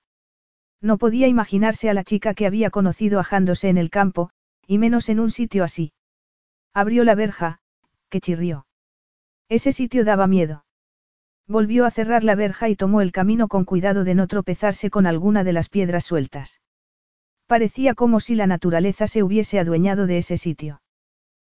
No 0.81 0.97
podía 0.97 1.27
imaginarse 1.27 1.91
a 1.91 1.93
la 1.93 2.03
chica 2.03 2.33
que 2.33 2.47
había 2.47 2.71
conocido 2.71 3.19
ajándose 3.19 3.69
en 3.69 3.77
el 3.77 3.91
campo, 3.91 4.31
y 4.65 4.79
menos 4.79 5.09
en 5.09 5.19
un 5.19 5.29
sitio 5.29 5.63
así. 5.63 5.93
Abrió 6.73 7.03
la 7.03 7.15
verja, 7.15 7.59
que 8.15 8.21
chirrió. 8.21 8.65
Ese 9.49 9.73
sitio 9.73 10.05
daba 10.05 10.25
miedo. 10.25 10.63
Volvió 11.49 11.83
a 11.83 11.91
cerrar 11.91 12.23
la 12.23 12.35
verja 12.35 12.69
y 12.69 12.77
tomó 12.77 13.01
el 13.01 13.11
camino 13.11 13.49
con 13.49 13.65
cuidado 13.65 14.05
de 14.05 14.15
no 14.15 14.25
tropezarse 14.27 14.89
con 14.89 15.05
alguna 15.05 15.43
de 15.43 15.51
las 15.51 15.67
piedras 15.67 16.05
sueltas. 16.05 16.61
Parecía 17.45 17.93
como 17.93 18.21
si 18.21 18.35
la 18.35 18.47
naturaleza 18.47 19.07
se 19.07 19.21
hubiese 19.21 19.59
adueñado 19.59 20.07
de 20.07 20.19
ese 20.19 20.37
sitio. 20.37 20.81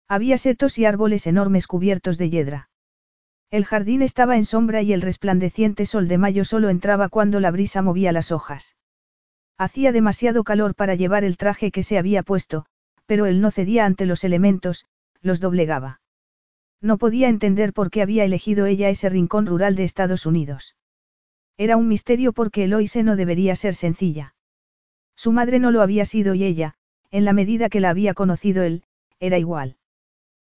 Había 0.07 0.37
setos 0.37 0.77
y 0.77 0.85
árboles 0.85 1.27
enormes 1.27 1.67
cubiertos 1.67 2.19
de 2.19 2.29
hiedra. 2.29 2.69
El 3.51 3.65
jardín 3.65 4.03
estaba 4.03 4.37
en 4.37 4.45
sombra 4.45 4.83
y 4.83 4.93
el 4.93 5.01
resplandeciente 5.01 5.87
sol 5.87 6.09
de 6.09 6.19
mayo 6.19 6.45
solo 6.45 6.69
entraba 6.69 7.09
cuando 7.09 7.41
la 7.41 7.51
brisa 7.51 7.81
movía 7.81 8.13
las 8.13 8.33
hojas. 8.33 8.77
Hacía 9.57 9.93
demasiado 9.93 10.45
calor 10.45 10.75
para 10.75 10.95
llevar 10.95 11.25
el 11.25 11.39
traje 11.39 11.71
que 11.71 11.83
se 11.83 11.97
había 11.97 12.23
puesto, 12.23 12.67
pero 13.07 13.25
él 13.25 13.41
no 13.41 13.51
cedía 13.51 13.87
ante 13.87 14.05
los 14.05 14.25
elementos, 14.25 14.85
los 15.23 15.41
doblegaba. 15.41 16.01
No 16.81 16.99
podía 16.99 17.29
entender 17.29 17.73
por 17.73 17.91
qué 17.91 18.03
había 18.03 18.25
elegido 18.25 18.67
ella 18.67 18.89
ese 18.89 19.09
rincón 19.09 19.47
rural 19.47 19.77
de 19.77 19.85
Estados 19.85 20.27
Unidos. 20.27 20.77
Era 21.59 21.77
un 21.77 21.89
misterio 21.89 22.33
porque 22.33 22.65
Eloise 22.65 23.03
no 23.03 23.17
debería 23.17 23.55
ser 23.55 23.75
sencilla. 23.75 24.35
Su 25.15 25.33
madre 25.33 25.59
no 25.59 25.71
lo 25.71 25.83
había 25.83 26.07
sido 26.07 26.35
y 26.35 26.45
ella, 26.45 26.75
en 27.11 27.25
la 27.27 27.35
medida 27.35 27.69
que 27.69 27.81
la 27.81 27.91
había 27.91 28.15
conocido 28.15 28.63
él, 28.63 28.85
era 29.19 29.39
igual. 29.39 29.77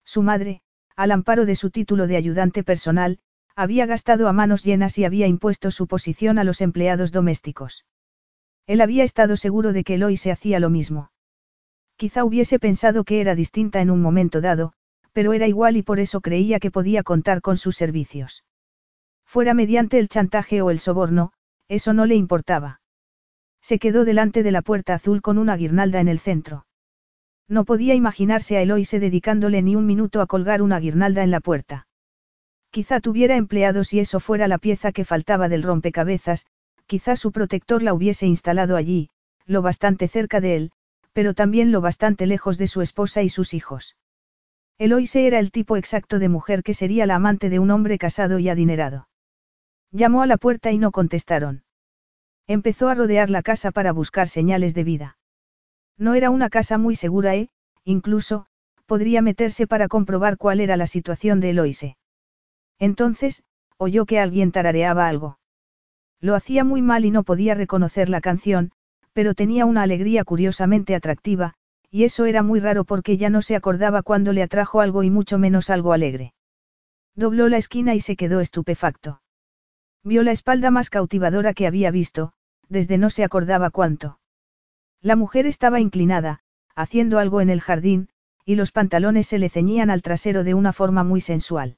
Su 0.04 0.22
madre, 0.22 0.62
al 0.96 1.12
amparo 1.12 1.44
de 1.44 1.56
su 1.56 1.70
título 1.70 2.06
de 2.06 2.16
ayudante 2.16 2.62
personal, 2.62 3.18
había 3.56 3.84
gastado 3.84 4.28
a 4.28 4.32
manos 4.32 4.64
llenas 4.64 4.96
y 4.98 5.04
había 5.04 5.26
impuesto 5.26 5.70
su 5.70 5.86
posición 5.86 6.38
a 6.38 6.44
los 6.44 6.60
empleados 6.60 7.12
domésticos. 7.12 7.84
Él 8.66 8.80
había 8.80 9.04
estado 9.04 9.36
seguro 9.36 9.72
de 9.72 9.84
que 9.84 9.94
Eloise 9.94 10.32
hacía 10.32 10.58
lo 10.58 10.70
mismo. 10.70 11.10
Quizá 11.96 12.24
hubiese 12.24 12.58
pensado 12.58 13.04
que 13.04 13.20
era 13.20 13.34
distinta 13.34 13.80
en 13.80 13.90
un 13.90 14.00
momento 14.00 14.40
dado, 14.40 14.72
pero 15.14 15.32
era 15.32 15.46
igual 15.46 15.78
y 15.78 15.82
por 15.82 16.00
eso 16.00 16.20
creía 16.20 16.60
que 16.60 16.70
podía 16.70 17.02
contar 17.02 17.40
con 17.40 17.56
sus 17.56 17.76
servicios. 17.76 18.44
Fuera 19.24 19.54
mediante 19.54 19.98
el 19.98 20.08
chantaje 20.08 20.60
o 20.60 20.70
el 20.70 20.78
soborno, 20.78 21.32
eso 21.68 21.94
no 21.94 22.04
le 22.04 22.16
importaba. 22.16 22.80
Se 23.62 23.78
quedó 23.78 24.04
delante 24.04 24.42
de 24.42 24.50
la 24.50 24.60
puerta 24.60 24.92
azul 24.92 25.22
con 25.22 25.38
una 25.38 25.56
guirnalda 25.56 26.00
en 26.00 26.08
el 26.08 26.18
centro. 26.18 26.66
No 27.48 27.64
podía 27.64 27.94
imaginarse 27.94 28.56
a 28.56 28.62
Eloise 28.62 28.98
dedicándole 28.98 29.62
ni 29.62 29.76
un 29.76 29.86
minuto 29.86 30.20
a 30.20 30.26
colgar 30.26 30.60
una 30.60 30.80
guirnalda 30.80 31.22
en 31.22 31.30
la 31.30 31.40
puerta. 31.40 31.86
Quizá 32.70 32.98
tuviera 33.00 33.36
empleados 33.36 33.92
y 33.92 34.00
eso 34.00 34.18
fuera 34.18 34.48
la 34.48 34.58
pieza 34.58 34.90
que 34.90 35.04
faltaba 35.04 35.48
del 35.48 35.62
rompecabezas, 35.62 36.46
quizá 36.86 37.14
su 37.14 37.30
protector 37.30 37.82
la 37.82 37.94
hubiese 37.94 38.26
instalado 38.26 38.76
allí, 38.76 39.10
lo 39.46 39.62
bastante 39.62 40.08
cerca 40.08 40.40
de 40.40 40.56
él, 40.56 40.72
pero 41.12 41.34
también 41.34 41.70
lo 41.70 41.80
bastante 41.80 42.26
lejos 42.26 42.58
de 42.58 42.66
su 42.66 42.82
esposa 42.82 43.22
y 43.22 43.28
sus 43.28 43.54
hijos. 43.54 43.96
Eloise 44.78 45.26
era 45.26 45.38
el 45.38 45.52
tipo 45.52 45.76
exacto 45.76 46.18
de 46.18 46.28
mujer 46.28 46.62
que 46.62 46.74
sería 46.74 47.06
la 47.06 47.14
amante 47.14 47.48
de 47.48 47.58
un 47.60 47.70
hombre 47.70 47.96
casado 47.96 48.38
y 48.38 48.48
adinerado. 48.48 49.08
Llamó 49.92 50.22
a 50.22 50.26
la 50.26 50.36
puerta 50.36 50.72
y 50.72 50.78
no 50.78 50.90
contestaron. 50.90 51.62
Empezó 52.48 52.88
a 52.88 52.94
rodear 52.94 53.30
la 53.30 53.42
casa 53.42 53.70
para 53.70 53.92
buscar 53.92 54.28
señales 54.28 54.74
de 54.74 54.84
vida. 54.84 55.18
No 55.96 56.14
era 56.14 56.30
una 56.30 56.50
casa 56.50 56.76
muy 56.76 56.96
segura 56.96 57.36
e, 57.36 57.50
incluso, 57.84 58.46
podría 58.86 59.22
meterse 59.22 59.66
para 59.68 59.86
comprobar 59.86 60.36
cuál 60.36 60.60
era 60.60 60.76
la 60.76 60.88
situación 60.88 61.40
de 61.40 61.50
Eloise. 61.50 61.96
Entonces, 62.80 63.44
oyó 63.78 64.04
que 64.06 64.18
alguien 64.18 64.50
tarareaba 64.50 65.08
algo. 65.08 65.38
Lo 66.20 66.34
hacía 66.34 66.64
muy 66.64 66.82
mal 66.82 67.04
y 67.04 67.12
no 67.12 67.22
podía 67.22 67.54
reconocer 67.54 68.08
la 68.08 68.20
canción, 68.20 68.72
pero 69.12 69.34
tenía 69.34 69.66
una 69.66 69.82
alegría 69.82 70.24
curiosamente 70.24 70.94
atractiva, 70.94 71.54
y 71.94 72.02
eso 72.02 72.24
era 72.24 72.42
muy 72.42 72.58
raro 72.58 72.82
porque 72.82 73.18
ya 73.18 73.30
no 73.30 73.40
se 73.40 73.54
acordaba 73.54 74.02
cuando 74.02 74.32
le 74.32 74.42
atrajo 74.42 74.80
algo 74.80 75.04
y 75.04 75.10
mucho 75.10 75.38
menos 75.38 75.70
algo 75.70 75.92
alegre. 75.92 76.34
Dobló 77.14 77.48
la 77.48 77.56
esquina 77.56 77.94
y 77.94 78.00
se 78.00 78.16
quedó 78.16 78.40
estupefacto. 78.40 79.22
Vio 80.02 80.24
la 80.24 80.32
espalda 80.32 80.72
más 80.72 80.90
cautivadora 80.90 81.54
que 81.54 81.68
había 81.68 81.92
visto, 81.92 82.32
desde 82.68 82.98
no 82.98 83.10
se 83.10 83.22
acordaba 83.22 83.70
cuánto. 83.70 84.18
La 85.02 85.14
mujer 85.14 85.46
estaba 85.46 85.78
inclinada, 85.78 86.40
haciendo 86.74 87.20
algo 87.20 87.40
en 87.40 87.48
el 87.48 87.60
jardín, 87.60 88.08
y 88.44 88.56
los 88.56 88.72
pantalones 88.72 89.28
se 89.28 89.38
le 89.38 89.48
ceñían 89.48 89.88
al 89.88 90.02
trasero 90.02 90.42
de 90.42 90.54
una 90.54 90.72
forma 90.72 91.04
muy 91.04 91.20
sensual. 91.20 91.76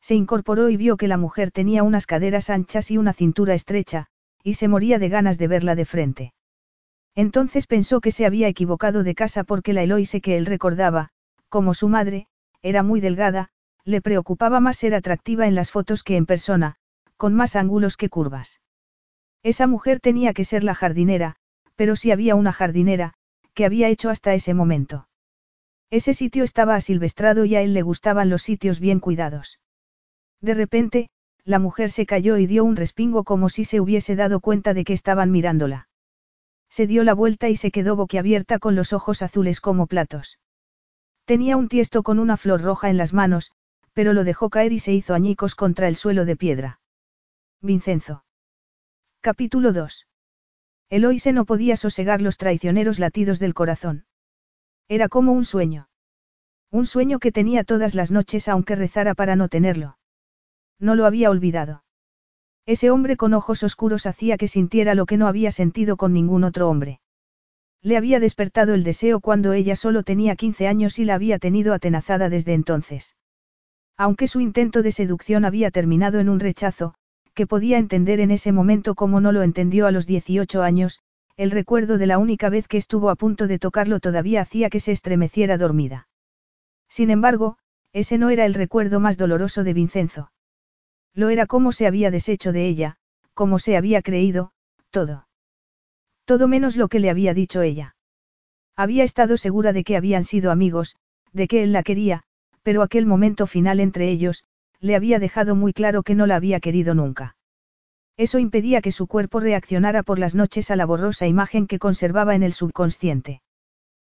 Se 0.00 0.14
incorporó 0.14 0.68
y 0.68 0.76
vio 0.76 0.96
que 0.96 1.08
la 1.08 1.16
mujer 1.16 1.50
tenía 1.50 1.82
unas 1.82 2.06
caderas 2.06 2.50
anchas 2.50 2.88
y 2.92 2.98
una 2.98 3.12
cintura 3.12 3.54
estrecha, 3.54 4.06
y 4.44 4.54
se 4.54 4.68
moría 4.68 5.00
de 5.00 5.08
ganas 5.08 5.38
de 5.38 5.48
verla 5.48 5.74
de 5.74 5.86
frente. 5.86 6.34
Entonces 7.14 7.66
pensó 7.66 8.00
que 8.00 8.10
se 8.10 8.26
había 8.26 8.48
equivocado 8.48 9.04
de 9.04 9.14
casa 9.14 9.44
porque 9.44 9.72
la 9.72 9.82
Eloise 9.82 10.20
que 10.20 10.36
él 10.36 10.46
recordaba, 10.46 11.10
como 11.48 11.74
su 11.74 11.88
madre, 11.88 12.26
era 12.62 12.82
muy 12.82 13.00
delgada, 13.00 13.50
le 13.84 14.00
preocupaba 14.00 14.60
más 14.60 14.78
ser 14.78 14.94
atractiva 14.94 15.46
en 15.46 15.54
las 15.54 15.70
fotos 15.70 16.02
que 16.02 16.16
en 16.16 16.26
persona, 16.26 16.76
con 17.16 17.34
más 17.34 17.54
ángulos 17.54 17.96
que 17.96 18.08
curvas. 18.08 18.60
Esa 19.42 19.66
mujer 19.66 20.00
tenía 20.00 20.32
que 20.32 20.44
ser 20.44 20.64
la 20.64 20.74
jardinera, 20.74 21.36
pero 21.76 21.96
si 21.96 22.10
había 22.10 22.34
una 22.34 22.52
jardinera, 22.52 23.14
¿qué 23.52 23.64
había 23.64 23.88
hecho 23.88 24.10
hasta 24.10 24.34
ese 24.34 24.54
momento? 24.54 25.08
Ese 25.90 26.14
sitio 26.14 26.42
estaba 26.42 26.74
asilvestrado 26.74 27.44
y 27.44 27.54
a 27.54 27.62
él 27.62 27.74
le 27.74 27.82
gustaban 27.82 28.30
los 28.30 28.42
sitios 28.42 28.80
bien 28.80 28.98
cuidados. 29.00 29.60
De 30.40 30.54
repente, 30.54 31.10
la 31.44 31.58
mujer 31.58 31.90
se 31.90 32.06
cayó 32.06 32.38
y 32.38 32.46
dio 32.46 32.64
un 32.64 32.74
respingo 32.74 33.22
como 33.22 33.48
si 33.48 33.64
se 33.64 33.80
hubiese 33.80 34.16
dado 34.16 34.40
cuenta 34.40 34.74
de 34.74 34.84
que 34.84 34.94
estaban 34.94 35.30
mirándola. 35.30 35.88
Se 36.76 36.88
dio 36.88 37.04
la 37.04 37.14
vuelta 37.14 37.48
y 37.48 37.54
se 37.54 37.70
quedó 37.70 37.94
boquiabierta 37.94 38.58
con 38.58 38.74
los 38.74 38.92
ojos 38.92 39.22
azules 39.22 39.60
como 39.60 39.86
platos. 39.86 40.40
Tenía 41.24 41.56
un 41.56 41.68
tiesto 41.68 42.02
con 42.02 42.18
una 42.18 42.36
flor 42.36 42.62
roja 42.62 42.90
en 42.90 42.96
las 42.96 43.12
manos, 43.12 43.52
pero 43.92 44.12
lo 44.12 44.24
dejó 44.24 44.50
caer 44.50 44.72
y 44.72 44.80
se 44.80 44.92
hizo 44.92 45.14
añicos 45.14 45.54
contra 45.54 45.86
el 45.86 45.94
suelo 45.94 46.24
de 46.24 46.34
piedra. 46.34 46.80
Vincenzo. 47.60 48.24
Capítulo 49.20 49.72
2. 49.72 50.08
Eloise 50.90 51.32
no 51.32 51.44
podía 51.44 51.76
sosegar 51.76 52.20
los 52.20 52.38
traicioneros 52.38 52.98
latidos 52.98 53.38
del 53.38 53.54
corazón. 53.54 54.06
Era 54.88 55.08
como 55.08 55.30
un 55.30 55.44
sueño. 55.44 55.88
Un 56.72 56.86
sueño 56.86 57.20
que 57.20 57.30
tenía 57.30 57.62
todas 57.62 57.94
las 57.94 58.10
noches 58.10 58.48
aunque 58.48 58.74
rezara 58.74 59.14
para 59.14 59.36
no 59.36 59.48
tenerlo. 59.48 59.96
No 60.80 60.96
lo 60.96 61.06
había 61.06 61.30
olvidado. 61.30 61.83
Ese 62.66 62.90
hombre 62.90 63.16
con 63.16 63.34
ojos 63.34 63.62
oscuros 63.62 64.06
hacía 64.06 64.38
que 64.38 64.48
sintiera 64.48 64.94
lo 64.94 65.04
que 65.04 65.18
no 65.18 65.26
había 65.26 65.50
sentido 65.50 65.96
con 65.96 66.12
ningún 66.14 66.44
otro 66.44 66.68
hombre. 66.68 67.00
Le 67.82 67.98
había 67.98 68.20
despertado 68.20 68.72
el 68.72 68.84
deseo 68.84 69.20
cuando 69.20 69.52
ella 69.52 69.76
solo 69.76 70.02
tenía 70.02 70.36
15 70.36 70.66
años 70.66 70.98
y 70.98 71.04
la 71.04 71.14
había 71.14 71.38
tenido 71.38 71.74
atenazada 71.74 72.30
desde 72.30 72.54
entonces. 72.54 73.16
Aunque 73.98 74.26
su 74.26 74.40
intento 74.40 74.82
de 74.82 74.92
seducción 74.92 75.44
había 75.44 75.70
terminado 75.70 76.18
en 76.18 76.30
un 76.30 76.40
rechazo, 76.40 76.94
que 77.34 77.46
podía 77.46 77.76
entender 77.76 78.20
en 78.20 78.30
ese 78.30 78.52
momento 78.52 78.94
como 78.94 79.20
no 79.20 79.32
lo 79.32 79.42
entendió 79.42 79.86
a 79.86 79.90
los 79.90 80.06
18 80.06 80.62
años, 80.62 81.00
el 81.36 81.50
recuerdo 81.50 81.98
de 81.98 82.06
la 82.06 82.18
única 82.18 82.48
vez 82.48 82.66
que 82.66 82.78
estuvo 82.78 83.10
a 83.10 83.16
punto 83.16 83.46
de 83.46 83.58
tocarlo 83.58 84.00
todavía 84.00 84.40
hacía 84.40 84.70
que 84.70 84.80
se 84.80 84.92
estremeciera 84.92 85.58
dormida. 85.58 86.08
Sin 86.88 87.10
embargo, 87.10 87.58
ese 87.92 88.18
no 88.18 88.30
era 88.30 88.46
el 88.46 88.54
recuerdo 88.54 89.00
más 89.00 89.18
doloroso 89.18 89.64
de 89.64 89.74
Vincenzo. 89.74 90.30
Lo 91.14 91.28
era 91.28 91.46
como 91.46 91.72
se 91.72 91.86
había 91.86 92.10
deshecho 92.10 92.52
de 92.52 92.66
ella, 92.66 92.96
como 93.34 93.58
se 93.58 93.76
había 93.76 94.02
creído, 94.02 94.52
todo. 94.90 95.28
Todo 96.24 96.48
menos 96.48 96.76
lo 96.76 96.88
que 96.88 97.00
le 97.00 97.10
había 97.10 97.34
dicho 97.34 97.62
ella. 97.62 97.96
Había 98.76 99.04
estado 99.04 99.36
segura 99.36 99.72
de 99.72 99.84
que 99.84 99.96
habían 99.96 100.24
sido 100.24 100.50
amigos, 100.50 100.96
de 101.32 101.46
que 101.46 101.62
él 101.62 101.72
la 101.72 101.82
quería, 101.82 102.22
pero 102.62 102.82
aquel 102.82 103.06
momento 103.06 103.46
final 103.46 103.78
entre 103.78 104.10
ellos, 104.10 104.44
le 104.80 104.96
había 104.96 105.18
dejado 105.18 105.54
muy 105.54 105.72
claro 105.72 106.02
que 106.02 106.14
no 106.14 106.26
la 106.26 106.36
había 106.36 106.60
querido 106.60 106.94
nunca. 106.94 107.36
Eso 108.16 108.38
impedía 108.38 108.80
que 108.80 108.92
su 108.92 109.06
cuerpo 109.06 109.40
reaccionara 109.40 110.02
por 110.02 110.18
las 110.18 110.34
noches 110.34 110.70
a 110.70 110.76
la 110.76 110.86
borrosa 110.86 111.26
imagen 111.26 111.66
que 111.66 111.78
conservaba 111.78 112.34
en 112.34 112.42
el 112.42 112.52
subconsciente. 112.52 113.42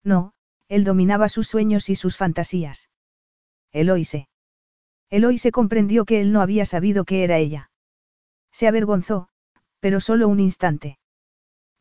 No, 0.03 0.33
él 0.67 0.83
dominaba 0.83 1.29
sus 1.29 1.47
sueños 1.47 1.89
y 1.89 1.95
sus 1.95 2.17
fantasías. 2.17 2.89
Eloise. 3.71 4.27
Eloy 5.09 5.37
se 5.37 5.51
comprendió 5.51 6.05
que 6.05 6.21
él 6.21 6.31
no 6.31 6.41
había 6.41 6.65
sabido 6.65 7.05
que 7.05 7.23
era 7.23 7.37
ella. 7.37 7.69
Se 8.51 8.67
avergonzó, 8.67 9.29
pero 9.79 9.99
solo 9.99 10.27
un 10.27 10.39
instante. 10.39 10.97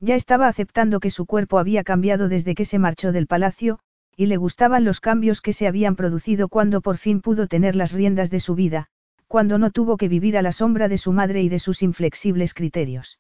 Ya 0.00 0.14
estaba 0.14 0.49
aceptando 0.49 1.00
que 1.00 1.11
su 1.11 1.25
cuerpo 1.25 1.59
había 1.59 1.85
cambiado 1.85 2.28
desde 2.28 2.54
que 2.54 2.64
se 2.64 2.78
marchó 2.78 3.12
del 3.12 3.26
palacio, 3.26 3.78
y 4.16 4.26
le 4.26 4.37
gustaban 4.37 4.85
los 4.85 5.00
cambios 5.00 5.40
que 5.40 5.52
se 5.52 5.66
habían 5.66 5.97
producido 5.97 6.49
cuando 6.49 6.81
por 6.81 6.99
fin 6.99 7.21
pudo 7.21 7.47
tener 7.47 7.75
las 7.75 7.93
riendas 7.93 8.31
de 8.31 8.40
su 8.40 8.54
vida, 8.54 8.88
cuando 9.26 9.59
no 9.59 9.71
tuvo 9.71 9.97
que 9.97 10.09
vivir 10.09 10.37
a 10.37 10.43
la 10.43 10.52
sombra 10.52 10.88
de 10.88 10.99
su 10.99 11.12
madre 11.12 11.43
y 11.43 11.49
de 11.49 11.59
sus 11.59 11.83
inflexibles 11.83 12.54
criterios. 12.54 13.19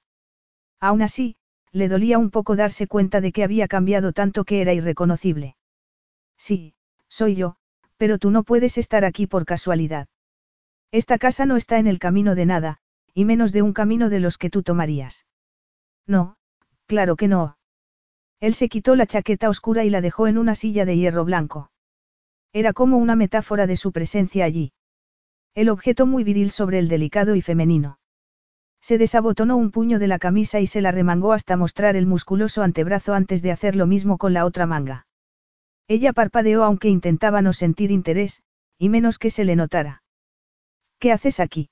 Aún 0.78 1.02
así, 1.02 1.36
le 1.72 1.88
dolía 1.88 2.18
un 2.18 2.30
poco 2.30 2.54
darse 2.54 2.86
cuenta 2.86 3.20
de 3.20 3.32
que 3.32 3.42
había 3.42 3.66
cambiado 3.66 4.12
tanto 4.12 4.44
que 4.44 4.60
era 4.60 4.74
irreconocible. 4.74 5.56
Sí, 6.36 6.74
soy 7.08 7.34
yo, 7.34 7.56
pero 7.96 8.18
tú 8.18 8.30
no 8.30 8.42
puedes 8.42 8.78
estar 8.78 9.04
aquí 9.04 9.26
por 9.26 9.44
casualidad. 9.44 10.08
Esta 10.90 11.18
casa 11.18 11.46
no 11.46 11.56
está 11.56 11.78
en 11.78 11.86
el 11.86 11.98
camino 11.98 12.34
de 12.34 12.46
nada, 12.46 12.78
y 13.14 13.24
menos 13.24 13.52
de 13.52 13.62
un 13.62 13.72
camino 13.72 14.10
de 14.10 14.20
los 14.20 14.38
que 14.38 14.50
tú 14.50 14.62
tomarías. 14.62 15.26
No, 16.06 16.36
claro 16.86 17.16
que 17.16 17.28
no. 17.28 17.56
Él 18.40 18.54
se 18.54 18.68
quitó 18.68 18.94
la 18.94 19.06
chaqueta 19.06 19.48
oscura 19.48 19.84
y 19.84 19.90
la 19.90 20.00
dejó 20.00 20.26
en 20.26 20.38
una 20.38 20.54
silla 20.54 20.84
de 20.84 20.96
hierro 20.96 21.24
blanco. 21.24 21.70
Era 22.52 22.72
como 22.72 22.98
una 22.98 23.16
metáfora 23.16 23.66
de 23.66 23.76
su 23.76 23.90
presencia 23.90 24.44
allí. 24.44 24.72
El 25.54 25.68
objeto 25.68 26.06
muy 26.06 26.24
viril 26.24 26.50
sobre 26.50 26.78
el 26.78 26.88
delicado 26.88 27.36
y 27.36 27.42
femenino. 27.42 27.98
Se 28.80 28.98
desabotonó 28.98 29.56
un 29.56 29.70
puño 29.70 29.98
de 29.98 30.08
la 30.08 30.18
camisa 30.18 30.60
y 30.60 30.66
se 30.66 30.80
la 30.80 30.90
remangó 30.90 31.32
hasta 31.32 31.56
mostrar 31.56 31.96
el 31.96 32.06
musculoso 32.06 32.62
antebrazo 32.62 33.14
antes 33.14 33.40
de 33.40 33.50
hacer 33.50 33.76
lo 33.76 33.86
mismo 33.86 34.18
con 34.18 34.34
la 34.34 34.44
otra 34.44 34.66
manga. 34.66 35.06
Ella 35.86 36.12
parpadeó 36.12 36.64
aunque 36.64 36.88
intentaba 36.88 37.42
no 37.42 37.52
sentir 37.52 37.90
interés, 37.90 38.42
y 38.78 38.88
menos 38.88 39.18
que 39.18 39.30
se 39.30 39.44
le 39.44 39.56
notara. 39.56 40.02
¿Qué 40.98 41.12
haces 41.12 41.40
aquí? 41.40 41.68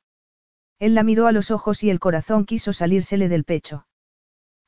Él 0.78 0.95
la 0.95 1.02
miró 1.02 1.26
a 1.26 1.33
los 1.33 1.50
ojos 1.50 1.83
y 1.83 1.90
el 1.90 2.00
corazón 2.00 2.45
quiso 2.45 2.73
salírsele 2.73 3.28
del 3.28 3.45
pecho. 3.45 3.87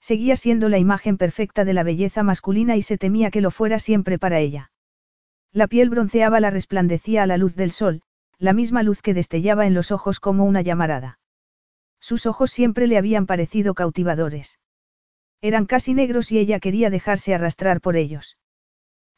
Seguía 0.01 0.37
siendo 0.37 0.69
la 0.69 0.79
imagen 0.79 1.17
perfecta 1.17 1.65
de 1.65 1.75
la 1.75 1.83
belleza 1.83 2.23
masculina 2.23 2.77
y 2.77 2.83
se 2.83 2.99
temía 2.99 3.31
que 3.31 3.41
lo 3.41 3.51
fuera 3.51 3.79
siempre 3.79 4.19
para 4.19 4.39
ella. 4.39 4.71
La 5.53 5.67
piel 5.67 5.91
bronceaba 5.91 6.41
la 6.41 6.51
resplandecía 6.51 7.23
a 7.23 7.27
la 7.27 7.37
luz 7.37 7.57
del 7.57 7.71
sol, 7.71 8.03
la 8.39 8.53
misma 8.53 8.83
luz 8.83 9.03
que 9.03 9.15
destellaba 9.15 9.67
en 9.67 9.75
los 9.75 9.93
ojos 9.93 10.21
como 10.21 10.45
una 10.45 10.63
llamarada. 10.63 11.19
Sus 12.01 12.27
ojos 12.27 12.51
siempre 12.51 12.87
le 12.87 12.99
habían 12.99 13.27
parecido 13.27 13.75
cautivadores. 13.75 14.59
Eran 15.41 15.67
casi 15.67 15.95
negros 15.95 16.33
y 16.33 16.39
ella 16.39 16.61
quería 16.61 16.91
dejarse 16.91 17.35
arrastrar 17.35 17.81
por 17.81 17.97
ellos. 17.97 18.37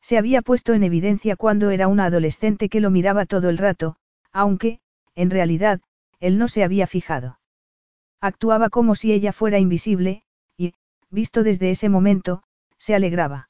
Se 0.06 0.18
había 0.18 0.40
puesto 0.40 0.72
en 0.72 0.84
evidencia 0.84 1.34
cuando 1.34 1.70
era 1.70 1.88
una 1.88 2.04
adolescente 2.04 2.68
que 2.68 2.78
lo 2.78 2.92
miraba 2.92 3.26
todo 3.26 3.48
el 3.48 3.58
rato, 3.58 3.96
aunque, 4.30 4.78
en 5.16 5.30
realidad, 5.30 5.80
él 6.20 6.38
no 6.38 6.46
se 6.46 6.62
había 6.62 6.86
fijado. 6.86 7.40
Actuaba 8.20 8.70
como 8.70 8.94
si 8.94 9.12
ella 9.12 9.32
fuera 9.32 9.58
invisible, 9.58 10.22
y, 10.56 10.74
visto 11.10 11.42
desde 11.42 11.72
ese 11.72 11.88
momento, 11.88 12.44
se 12.78 12.94
alegraba. 12.94 13.48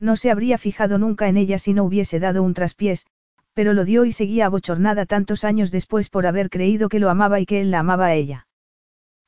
No 0.00 0.16
se 0.16 0.30
habría 0.30 0.56
fijado 0.56 0.96
nunca 0.96 1.28
en 1.28 1.36
ella 1.36 1.58
si 1.58 1.74
no 1.74 1.84
hubiese 1.84 2.20
dado 2.20 2.42
un 2.42 2.54
traspiés, 2.54 3.04
pero 3.52 3.74
lo 3.74 3.84
dio 3.84 4.06
y 4.06 4.12
seguía 4.12 4.46
abochornada 4.46 5.04
tantos 5.04 5.44
años 5.44 5.70
después 5.70 6.08
por 6.08 6.26
haber 6.26 6.48
creído 6.48 6.88
que 6.88 7.00
lo 7.00 7.10
amaba 7.10 7.38
y 7.38 7.44
que 7.44 7.60
él 7.60 7.70
la 7.70 7.80
amaba 7.80 8.06
a 8.06 8.14
ella. 8.14 8.48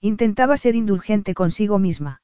Intentaba 0.01 0.57
ser 0.57 0.77
indulgente 0.77 1.35
consigo 1.35 1.79
misma. 1.79 2.23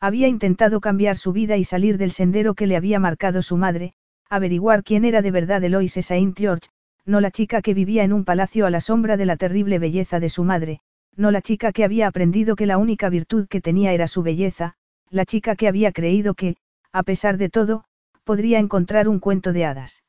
Había 0.00 0.28
intentado 0.28 0.80
cambiar 0.80 1.16
su 1.16 1.32
vida 1.32 1.56
y 1.56 1.64
salir 1.64 1.96
del 1.98 2.12
sendero 2.12 2.54
que 2.54 2.66
le 2.66 2.76
había 2.76 3.00
marcado 3.00 3.42
su 3.42 3.56
madre, 3.56 3.94
averiguar 4.28 4.84
quién 4.84 5.04
era 5.04 5.22
de 5.22 5.30
verdad 5.30 5.64
Eloise 5.64 6.02
Saint 6.02 6.36
George, 6.38 6.68
no 7.06 7.20
la 7.20 7.30
chica 7.30 7.62
que 7.62 7.72
vivía 7.72 8.04
en 8.04 8.12
un 8.12 8.24
palacio 8.24 8.66
a 8.66 8.70
la 8.70 8.80
sombra 8.80 9.16
de 9.16 9.26
la 9.26 9.36
terrible 9.36 9.78
belleza 9.78 10.20
de 10.20 10.28
su 10.28 10.44
madre, 10.44 10.80
no 11.14 11.30
la 11.30 11.40
chica 11.40 11.72
que 11.72 11.84
había 11.84 12.08
aprendido 12.08 12.56
que 12.56 12.66
la 12.66 12.78
única 12.78 13.08
virtud 13.08 13.46
que 13.48 13.60
tenía 13.60 13.92
era 13.92 14.06
su 14.08 14.22
belleza, 14.22 14.74
la 15.08 15.24
chica 15.24 15.56
que 15.56 15.68
había 15.68 15.92
creído 15.92 16.34
que, 16.34 16.56
a 16.92 17.02
pesar 17.02 17.38
de 17.38 17.48
todo, 17.48 17.84
podría 18.24 18.58
encontrar 18.58 19.08
un 19.08 19.20
cuento 19.20 19.52
de 19.52 19.64
hadas. 19.64 20.02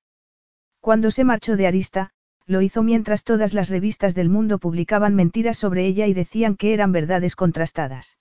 Cuando 0.81 1.11
se 1.11 1.23
marchó 1.23 1.55
de 1.55 1.67
Arista, 1.67 2.11
lo 2.45 2.61
hizo 2.61 2.81
mientras 2.81 3.23
todas 3.23 3.53
las 3.53 3.69
revistas 3.69 4.15
del 4.15 4.29
mundo 4.29 4.57
publicaban 4.57 5.15
mentiras 5.15 5.57
sobre 5.57 5.85
ella 5.85 6.07
y 6.07 6.13
decían 6.13 6.55
que 6.55 6.73
eran 6.73 6.91
verdades 6.91 7.35
contrastadas. 7.35 8.17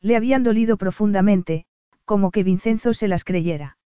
Le 0.00 0.16
habían 0.16 0.42
dolido 0.42 0.76
profundamente, 0.76 1.66
como 2.04 2.30
que 2.30 2.42
Vincenzo 2.42 2.94
se 2.94 3.08
las 3.08 3.24
creyera. 3.24 3.78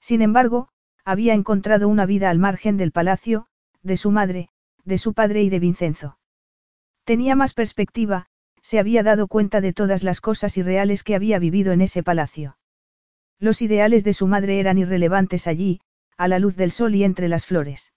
Sin 0.00 0.22
embargo, 0.22 0.68
había 1.04 1.34
encontrado 1.34 1.88
una 1.88 2.06
vida 2.06 2.30
al 2.30 2.38
margen 2.38 2.76
del 2.76 2.92
palacio, 2.92 3.46
de 3.82 3.96
su 3.96 4.10
madre, 4.10 4.50
de 4.84 4.98
su 4.98 5.14
padre 5.14 5.42
y 5.42 5.50
de 5.50 5.58
Vincenzo. 5.58 6.18
Tenía 7.04 7.34
más 7.34 7.54
perspectiva, 7.54 8.26
se 8.62 8.78
había 8.78 9.02
dado 9.02 9.26
cuenta 9.26 9.60
de 9.60 9.72
todas 9.72 10.02
las 10.02 10.20
cosas 10.20 10.56
irreales 10.56 11.02
que 11.02 11.14
había 11.14 11.38
vivido 11.38 11.72
en 11.72 11.80
ese 11.80 12.02
palacio. 12.02 12.58
Los 13.38 13.62
ideales 13.62 14.04
de 14.04 14.12
su 14.12 14.26
madre 14.26 14.60
eran 14.60 14.78
irrelevantes 14.78 15.46
allí, 15.46 15.80
a 16.16 16.28
la 16.28 16.38
luz 16.38 16.56
del 16.56 16.70
sol 16.70 16.94
y 16.94 17.04
entre 17.04 17.28
las 17.28 17.46
flores. 17.46 17.92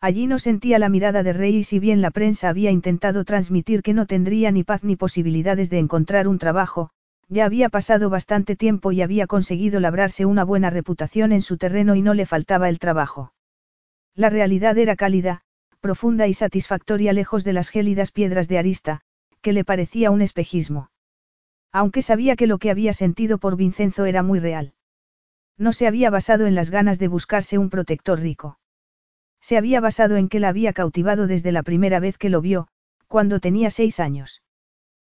Allí 0.00 0.26
no 0.26 0.38
sentía 0.38 0.78
la 0.78 0.88
mirada 0.88 1.22
de 1.22 1.32
Rey 1.32 1.56
y 1.56 1.64
si 1.64 1.78
bien 1.78 2.02
la 2.02 2.10
prensa 2.10 2.48
había 2.48 2.70
intentado 2.70 3.24
transmitir 3.24 3.82
que 3.82 3.94
no 3.94 4.06
tendría 4.06 4.50
ni 4.50 4.62
paz 4.62 4.84
ni 4.84 4.94
posibilidades 4.96 5.70
de 5.70 5.78
encontrar 5.78 6.28
un 6.28 6.38
trabajo, 6.38 6.90
ya 7.28 7.44
había 7.44 7.68
pasado 7.68 8.10
bastante 8.10 8.56
tiempo 8.56 8.92
y 8.92 9.02
había 9.02 9.26
conseguido 9.26 9.80
labrarse 9.80 10.26
una 10.26 10.44
buena 10.44 10.70
reputación 10.70 11.32
en 11.32 11.42
su 11.42 11.56
terreno 11.56 11.96
y 11.96 12.02
no 12.02 12.14
le 12.14 12.26
faltaba 12.26 12.68
el 12.68 12.78
trabajo. 12.78 13.32
La 14.14 14.30
realidad 14.30 14.78
era 14.78 14.96
cálida, 14.96 15.42
profunda 15.80 16.26
y 16.26 16.34
satisfactoria 16.34 17.12
lejos 17.12 17.42
de 17.42 17.52
las 17.52 17.68
gélidas 17.70 18.12
piedras 18.12 18.48
de 18.48 18.58
Arista, 18.58 19.00
que 19.40 19.52
le 19.52 19.64
parecía 19.64 20.10
un 20.10 20.22
espejismo. 20.22 20.90
Aunque 21.72 22.02
sabía 22.02 22.36
que 22.36 22.46
lo 22.46 22.58
que 22.58 22.70
había 22.70 22.92
sentido 22.92 23.38
por 23.38 23.56
Vincenzo 23.56 24.04
era 24.04 24.22
muy 24.22 24.40
real. 24.40 24.74
No 25.58 25.72
se 25.72 25.86
había 25.86 26.10
basado 26.10 26.46
en 26.46 26.54
las 26.54 26.70
ganas 26.70 26.98
de 26.98 27.08
buscarse 27.08 27.58
un 27.58 27.70
protector 27.70 28.20
rico. 28.20 28.58
Se 29.46 29.56
había 29.56 29.80
basado 29.80 30.16
en 30.16 30.28
que 30.28 30.40
la 30.40 30.48
había 30.48 30.72
cautivado 30.72 31.28
desde 31.28 31.52
la 31.52 31.62
primera 31.62 32.00
vez 32.00 32.18
que 32.18 32.30
lo 32.30 32.40
vio, 32.40 32.66
cuando 33.06 33.38
tenía 33.38 33.70
seis 33.70 34.00
años. 34.00 34.42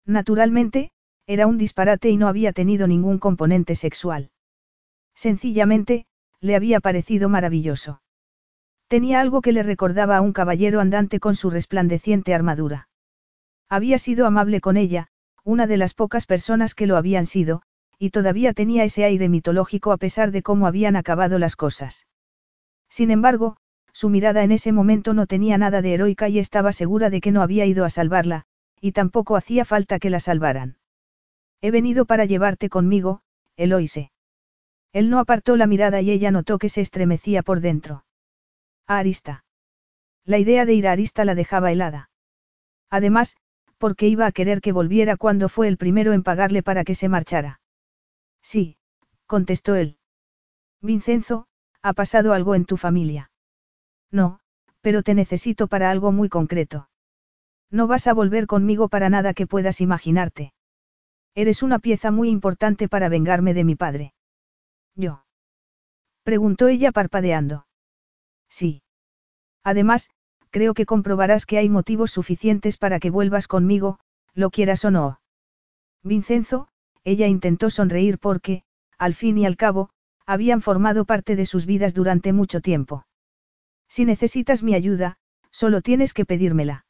Naturalmente, 0.05 0.91
era 1.27 1.47
un 1.47 1.57
disparate 1.57 2.11
y 2.11 2.19
no 2.19 2.29
había 2.29 2.53
tenido 2.53 2.87
ningún 2.87 3.19
componente 3.21 3.75
sexual. 3.75 4.31
Sencillamente, 5.14 6.05
le 6.43 6.57
había 6.57 6.79
parecido 6.81 7.31
maravilloso. 7.31 8.03
Tenía 8.87 9.23
algo 9.23 9.41
que 9.41 9.53
le 9.53 9.62
recordaba 9.62 10.19
a 10.19 10.21
un 10.21 10.35
caballero 10.35 10.83
andante 10.83 11.21
con 11.21 11.35
su 11.35 11.49
resplandeciente 11.49 12.35
armadura. 12.35 12.91
Había 13.71 13.97
sido 13.97 14.27
amable 14.27 14.61
con 14.61 14.77
ella, 14.77 15.09
una 15.43 15.67
de 15.67 15.79
las 15.79 15.95
pocas 15.95 16.27
personas 16.27 16.75
que 16.75 16.87
lo 16.87 16.99
habían 16.99 17.25
sido, 17.25 17.62
y 17.99 18.11
todavía 18.11 18.53
tenía 18.53 18.85
ese 18.85 19.05
aire 19.05 19.31
mitológico 19.31 19.91
a 19.91 19.97
pesar 19.97 20.33
de 20.33 20.43
cómo 20.43 20.67
habían 20.67 20.97
acabado 20.97 21.38
las 21.38 21.57
cosas. 21.57 22.07
Sin 22.91 23.11
embargo, 23.11 23.57
su 23.99 24.11
mirada 24.11 24.45
en 24.45 24.53
ese 24.53 24.71
momento 24.71 25.13
no 25.13 25.27
tenía 25.27 25.59
nada 25.59 25.83
de 25.83 25.93
heroica 25.93 26.29
y 26.29 26.39
estaba 26.39 26.73
segura 26.73 27.11
de 27.11 27.21
que 27.21 27.33
no 27.33 27.43
había 27.43 27.67
ido 27.67 27.85
a 27.85 27.91
salvarla, 27.91 28.45
y 28.81 28.93
tampoco 28.93 29.35
hacía 29.35 29.65
falta 29.65 29.99
que 29.99 30.09
la 30.09 30.21
salvaran. 30.21 30.79
He 31.63 31.73
venido 31.73 32.05
para 32.05 32.25
llevarte 32.25 32.69
conmigo, 32.69 33.23
Eloise. 33.57 34.13
Él 34.93 35.11
no 35.11 35.19
apartó 35.19 35.57
la 35.57 35.67
mirada 35.67 36.01
y 36.01 36.13
ella 36.13 36.31
notó 36.31 36.59
que 36.61 36.69
se 36.69 36.81
estremecía 36.81 37.43
por 37.43 37.59
dentro. 37.59 38.05
A 38.87 38.99
Arista. 38.99 39.45
La 40.25 40.39
idea 40.39 40.65
de 40.65 40.75
ir 40.75 40.87
a 40.87 40.93
Arista 40.93 41.25
la 41.25 41.35
dejaba 41.35 41.73
helada. 41.73 42.09
Además, 42.91 43.37
porque 43.79 44.07
iba 44.07 44.27
a 44.27 44.33
querer 44.33 44.61
que 44.61 44.71
volviera 44.71 45.17
cuando 45.17 45.49
fue 45.49 45.67
el 45.67 45.77
primero 45.77 46.13
en 46.13 46.23
pagarle 46.23 46.63
para 46.63 46.85
que 46.85 46.95
se 46.95 47.09
marchara. 47.09 47.61
Sí, 48.43 48.77
contestó 49.27 49.75
él. 49.75 49.99
Vincenzo, 50.81 51.49
ha 51.83 51.95
pasado 51.95 52.33
algo 52.33 52.55
en 52.55 52.65
tu 52.65 52.77
familia. 52.77 53.33
No, 54.11 54.40
pero 54.81 55.03
te 55.03 55.14
necesito 55.14 55.66
para 55.66 55.90
algo 55.90 56.12
muy 56.12 56.29
concreto. 56.29 56.88
No 57.71 57.87
vas 57.87 58.07
a 58.07 58.14
volver 58.14 58.47
conmigo 58.47 58.88
para 58.88 59.11
nada 59.11 59.35
que 59.35 59.47
puedas 59.47 59.81
imaginarte. 59.81 60.53
Eres 61.35 61.62
una 61.62 61.79
pieza 61.79 62.11
muy 62.11 62.31
importante 62.31 62.88
para 62.88 63.09
vengarme 63.09 63.55
de 63.55 63.64
mi 63.64 63.75
padre. 63.75 64.14
¿Yo? 64.94 65.25
Preguntó 66.23 66.68
ella 66.68 66.92
parpadeando. 66.92 67.66
Sí. 68.49 68.83
Además, 69.62 70.11
creo 70.51 70.75
que 70.75 70.87
comprobarás 70.87 71.47
que 71.47 71.59
hay 71.59 71.68
motivos 71.68 72.11
suficientes 72.11 72.77
para 72.79 72.99
que 72.99 73.11
vuelvas 73.11 73.49
conmigo, 73.49 73.99
lo 74.35 74.51
quieras 74.51 74.85
o 74.85 74.90
no. 74.90 75.21
Vincenzo, 76.03 76.68
ella 77.05 77.27
intentó 77.27 77.71
sonreír 77.71 78.18
porque, 78.18 78.62
al 78.99 79.14
fin 79.14 79.38
y 79.38 79.47
al 79.47 79.57
cabo, 79.57 79.90
habían 80.27 80.62
formado 80.62 81.05
parte 81.05 81.37
de 81.37 81.47
sus 81.47 81.66
vidas 81.66 81.94
durante 81.94 82.33
mucho 82.33 82.61
tiempo. 82.61 83.05
Si 83.88 84.05
necesitas 84.05 84.62
mi 84.62 84.74
ayuda, 84.74 85.16
solo 85.51 85.81
tienes 85.81 86.14
que 86.14 86.24
pedírmela. 86.24 86.85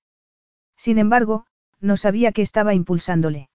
Sin 0.76 0.98
embargo, 0.98 1.46
no 1.80 1.96
sabía 1.96 2.32
que 2.32 2.42
estaba 2.42 2.74
impulsándole. 2.74 3.48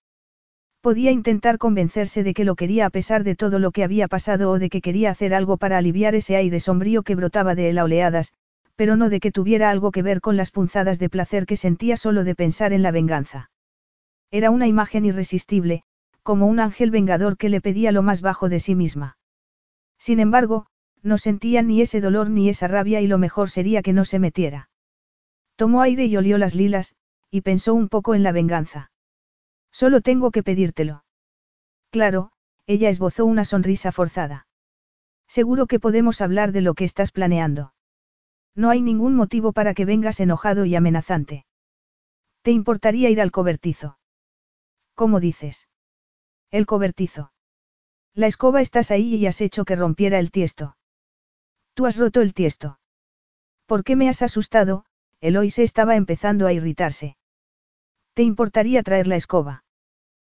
Podía 0.81 1.11
intentar 1.11 1.57
convencerse 1.57 2.23
de 2.23 2.33
que 2.33 2.43
lo 2.43 2.55
quería 2.55 2.85
a 2.85 2.89
pesar 2.89 3.23
de 3.23 3.35
todo 3.35 3.59
lo 3.59 3.71
que 3.71 3.83
había 3.83 4.07
pasado 4.07 4.51
o 4.51 4.59
de 4.59 4.69
que 4.69 4.81
quería 4.81 5.11
hacer 5.11 5.33
algo 5.33 5.57
para 5.57 5.77
aliviar 5.77 6.15
ese 6.15 6.35
aire 6.35 6.59
sombrío 6.59 7.03
que 7.03 7.15
brotaba 7.15 7.55
de 7.55 7.69
él 7.69 7.77
a 7.77 7.85
oleadas, 7.85 8.33
pero 8.75 8.95
no 8.95 9.09
de 9.09 9.19
que 9.19 9.31
tuviera 9.31 9.69
algo 9.69 9.91
que 9.91 10.01
ver 10.01 10.19
con 10.19 10.35
las 10.35 10.51
punzadas 10.51 10.99
de 10.99 11.09
placer 11.09 11.45
que 11.45 11.55
sentía 11.55 11.95
solo 11.95 12.23
de 12.23 12.35
pensar 12.35 12.73
en 12.73 12.81
la 12.81 12.91
venganza. 12.91 13.49
Era 14.31 14.49
una 14.49 14.67
imagen 14.67 15.05
irresistible, 15.05 15.83
como 16.21 16.47
un 16.47 16.59
ángel 16.59 16.91
vengador 16.91 17.37
que 17.37 17.49
le 17.49 17.61
pedía 17.61 17.91
lo 17.91 18.01
más 18.01 18.21
bajo 18.21 18.49
de 18.49 18.59
sí 18.59 18.75
misma. 18.75 19.17
Sin 19.97 20.19
embargo, 20.19 20.65
no 21.03 21.17
sentía 21.17 21.61
ni 21.61 21.81
ese 21.81 22.01
dolor 22.01 22.29
ni 22.29 22.49
esa 22.49 22.67
rabia 22.67 23.01
y 23.01 23.07
lo 23.07 23.17
mejor 23.17 23.49
sería 23.49 23.81
que 23.81 23.93
no 23.93 24.05
se 24.05 24.19
metiera. 24.19 24.69
Tomó 25.55 25.81
aire 25.81 26.05
y 26.05 26.17
olió 26.17 26.37
las 26.37 26.55
lilas, 26.55 26.95
y 27.29 27.41
pensó 27.41 27.73
un 27.73 27.89
poco 27.89 28.15
en 28.15 28.23
la 28.23 28.31
venganza. 28.31 28.91
Solo 29.71 30.01
tengo 30.01 30.31
que 30.31 30.43
pedírtelo. 30.43 31.03
Claro, 31.91 32.31
ella 32.65 32.89
esbozó 32.89 33.25
una 33.25 33.45
sonrisa 33.45 33.91
forzada. 33.91 34.47
Seguro 35.27 35.67
que 35.67 35.79
podemos 35.79 36.21
hablar 36.21 36.51
de 36.51 36.61
lo 36.61 36.73
que 36.73 36.85
estás 36.85 37.11
planeando. 37.11 37.73
No 38.55 38.69
hay 38.69 38.81
ningún 38.81 39.15
motivo 39.15 39.51
para 39.51 39.73
que 39.73 39.85
vengas 39.85 40.19
enojado 40.19 40.65
y 40.65 40.75
amenazante. 40.75 41.45
¿Te 42.43 42.51
importaría 42.51 43.09
ir 43.09 43.19
al 43.19 43.31
cobertizo? 43.31 43.97
¿Cómo 44.95 45.19
dices? 45.19 45.67
El 46.51 46.65
cobertizo. 46.65 47.31
La 48.13 48.27
escoba 48.27 48.61
estás 48.61 48.91
ahí 48.91 49.15
y 49.15 49.25
has 49.25 49.41
hecho 49.41 49.65
que 49.65 49.75
rompiera 49.75 50.19
el 50.19 50.29
tiesto. 50.29 50.75
Tú 51.73 51.85
has 51.85 51.97
roto 51.97 52.21
el 52.21 52.33
tiesto. 52.33 52.79
¿Por 53.65 53.83
qué 53.83 53.95
me 53.95 54.09
has 54.09 54.21
asustado? 54.21 54.85
Eloise 55.21 55.63
estaba 55.63 55.95
empezando 55.95 56.47
a 56.47 56.53
irritarse. 56.53 57.17
¿Te 58.13 58.23
importaría 58.23 58.83
traer 58.83 59.07
la 59.07 59.15
escoba? 59.15 59.63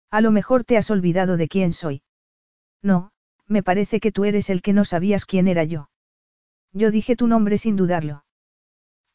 A 0.10 0.22
lo 0.22 0.32
mejor 0.32 0.64
te 0.64 0.78
has 0.78 0.90
olvidado 0.90 1.38
de 1.38 1.48
quién 1.48 1.72
soy. 1.72 2.02
No, 2.82 3.12
me 3.48 3.64
parece 3.64 4.00
que 4.00 4.12
tú 4.12 4.26
eres 4.26 4.50
el 4.50 4.62
que 4.62 4.74
no 4.74 4.84
sabías 4.84 5.26
quién 5.26 5.48
era 5.48 5.64
yo. 5.64 5.90
Yo 6.74 6.92
dije 6.92 7.16
tu 7.16 7.28
nombre 7.28 7.58
sin 7.58 7.76
dudarlo. 7.76 8.26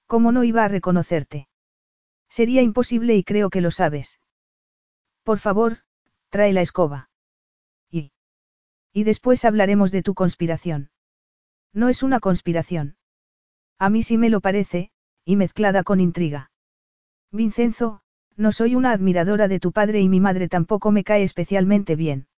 ¿Cómo 0.07 0.33
no 0.33 0.45
iba 0.45 0.65
a 0.65 0.69
reconocerte? 0.69 1.49
Sería 2.29 2.63
imposible 2.63 3.17
y 3.17 3.25
creo 3.25 3.51
que 3.51 3.61
lo 3.61 3.71
sabes. 3.71 4.21
Por 5.23 5.39
favor, 5.39 5.79
trae 6.31 6.53
la 6.53 6.63
escoba. 6.63 7.11
Y. 7.91 8.13
Y 8.93 9.05
después 9.05 9.45
hablaremos 9.45 9.91
de 9.91 10.03
tu 10.03 10.15
conspiración. 10.15 10.91
No 11.75 11.89
es 11.89 12.03
una 12.05 12.21
conspiración. 12.21 12.97
A 13.79 13.91
mí 13.91 14.03
sí 14.03 14.17
me 14.17 14.31
lo 14.31 14.41
parece, 14.41 14.91
y 15.25 15.37
mezclada 15.37 15.83
con 15.83 16.01
intriga. 16.01 16.53
Vincenzo, 17.33 18.01
no 18.37 18.53
soy 18.53 18.77
una 18.77 18.93
admiradora 18.93 19.49
de 19.49 19.59
tu 19.59 19.73
padre 19.73 20.01
y 20.01 20.09
mi 20.09 20.21
madre 20.21 20.49
tampoco 20.49 20.93
me 20.93 21.03
cae 21.03 21.25
especialmente 21.25 21.97
bien. 21.97 22.29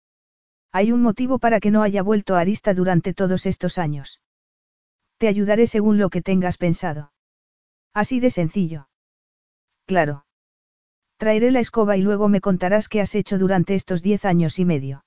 Hay 0.73 0.91
un 0.91 1.03
motivo 1.03 1.39
para 1.39 1.61
que 1.61 1.71
no 1.71 1.83
haya 1.83 2.03
vuelto 2.03 2.35
a 2.35 2.41
Arista 2.41 2.73
durante 2.75 3.13
todos 3.13 3.45
estos 3.45 3.77
años. 3.79 4.21
Te 5.19 5.29
ayudaré 5.29 5.67
según 5.67 5.99
lo 5.99 6.09
que 6.11 6.23
tengas 6.23 6.57
pensado. 6.57 7.13
Así 7.93 8.21
de 8.21 8.31
sencillo. 8.31 8.89
Claro. 9.87 10.27
Traeré 11.19 11.51
la 11.51 11.61
escoba 11.61 11.97
y 11.97 12.03
luego 12.03 12.29
me 12.29 12.41
contarás 12.41 12.89
qué 12.89 13.01
has 13.01 13.15
hecho 13.15 13.39
durante 13.39 13.75
estos 13.75 14.03
diez 14.03 14.25
años 14.25 14.59
y 14.59 14.65
medio. 14.65 15.05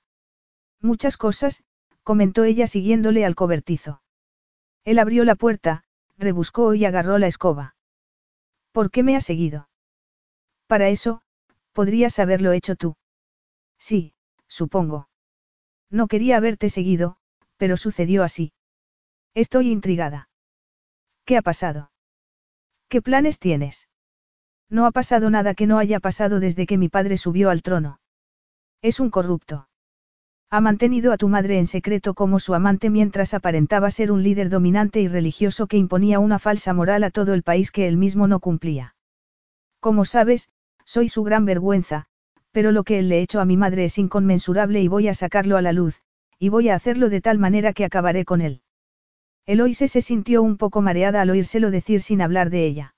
Muchas 0.80 1.16
cosas, 1.16 1.62
comentó 2.02 2.44
ella 2.44 2.66
siguiéndole 2.66 3.24
al 3.24 3.36
cobertizo. 3.36 4.02
Él 4.84 4.98
abrió 4.98 5.24
la 5.24 5.34
puerta, 5.34 5.84
rebuscó 6.16 6.74
y 6.74 6.84
agarró 6.84 7.18
la 7.18 7.26
escoba. 7.26 7.76
¿Por 8.72 8.90
qué 8.90 9.02
me 9.02 9.16
has 9.16 9.24
seguido? 9.24 9.68
Para 10.66 10.88
eso, 10.88 11.22
podrías 11.72 12.18
haberlo 12.18 12.52
hecho 12.52 12.76
tú. 12.76 12.96
Sí, 13.78 14.14
supongo. 14.46 15.08
No 15.90 16.06
quería 16.06 16.36
haberte 16.36 16.68
seguido, 16.68 17.16
pero 17.56 17.76
sucedió 17.76 18.22
así. 18.22 18.52
Estoy 19.34 19.70
intrigada. 19.70 20.28
¿Qué 21.24 21.36
ha 21.36 21.42
pasado? 21.42 21.90
¿Qué 22.88 23.02
planes 23.02 23.38
tienes? 23.38 23.88
No 24.68 24.86
ha 24.86 24.92
pasado 24.92 25.30
nada 25.30 25.54
que 25.54 25.66
no 25.66 25.78
haya 25.78 26.00
pasado 26.00 26.40
desde 26.40 26.66
que 26.66 26.78
mi 26.78 26.88
padre 26.88 27.16
subió 27.16 27.50
al 27.50 27.62
trono. 27.62 28.00
Es 28.82 29.00
un 29.00 29.10
corrupto. 29.10 29.68
Ha 30.52 30.60
mantenido 30.60 31.12
a 31.12 31.16
tu 31.16 31.28
madre 31.28 31.58
en 31.58 31.66
secreto 31.66 32.14
como 32.14 32.40
su 32.40 32.54
amante 32.54 32.90
mientras 32.90 33.34
aparentaba 33.34 33.90
ser 33.92 34.10
un 34.10 34.24
líder 34.24 34.50
dominante 34.50 35.00
y 35.00 35.06
religioso 35.06 35.68
que 35.68 35.76
imponía 35.76 36.18
una 36.18 36.40
falsa 36.40 36.74
moral 36.74 37.04
a 37.04 37.10
todo 37.10 37.34
el 37.34 37.44
país 37.44 37.70
que 37.70 37.86
él 37.86 37.96
mismo 37.96 38.26
no 38.26 38.40
cumplía. 38.40 38.96
Como 39.78 40.04
sabes, 40.04 40.50
soy 40.84 41.08
su 41.08 41.22
gran 41.22 41.44
vergüenza, 41.44 42.06
pero 42.50 42.72
lo 42.72 42.82
que 42.82 42.98
él 42.98 43.08
le 43.08 43.20
hecho 43.20 43.40
a 43.40 43.44
mi 43.44 43.56
madre 43.56 43.84
es 43.84 43.96
inconmensurable 43.96 44.82
y 44.82 44.88
voy 44.88 45.06
a 45.06 45.14
sacarlo 45.14 45.56
a 45.56 45.62
la 45.62 45.72
luz, 45.72 46.02
y 46.40 46.48
voy 46.48 46.68
a 46.68 46.74
hacerlo 46.74 47.10
de 47.10 47.20
tal 47.20 47.38
manera 47.38 47.72
que 47.72 47.84
acabaré 47.84 48.24
con 48.24 48.40
él. 48.40 48.62
Eloise 49.46 49.86
se 49.86 50.00
sintió 50.00 50.42
un 50.42 50.56
poco 50.56 50.82
mareada 50.82 51.20
al 51.20 51.30
oírselo 51.30 51.70
decir 51.70 52.02
sin 52.02 52.22
hablar 52.22 52.50
de 52.50 52.64
ella. 52.64 52.94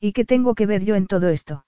¿Y 0.00 0.12
qué 0.12 0.24
tengo 0.24 0.56
que 0.56 0.66
ver 0.66 0.84
yo 0.84 0.96
en 0.96 1.06
todo 1.06 1.28
esto? 1.28 1.66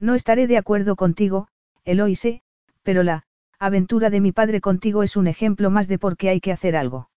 No 0.00 0.16
estaré 0.16 0.48
de 0.48 0.58
acuerdo 0.58 0.96
contigo, 0.96 1.46
Eloise, 1.84 2.42
pero 2.82 3.04
la 3.04 3.25
aventura 3.58 4.10
de 4.10 4.20
mi 4.20 4.32
padre 4.32 4.60
contigo 4.60 5.02
es 5.02 5.16
un 5.16 5.26
ejemplo 5.26 5.70
más 5.70 5.88
de 5.88 5.98
por 5.98 6.16
qué 6.16 6.28
hay 6.28 6.40
que 6.40 6.52
hacer 6.52 6.76
algo. 6.76 7.10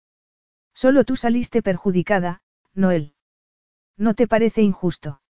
Solo 0.73 1.03
tú 1.03 1.15
saliste 1.15 1.61
perjudicada, 1.61 2.41
no 2.73 2.91
él. 2.91 3.13
¿No 3.97 4.13
te 4.13 4.27
parece 4.27 4.61
injusto? 4.61 5.21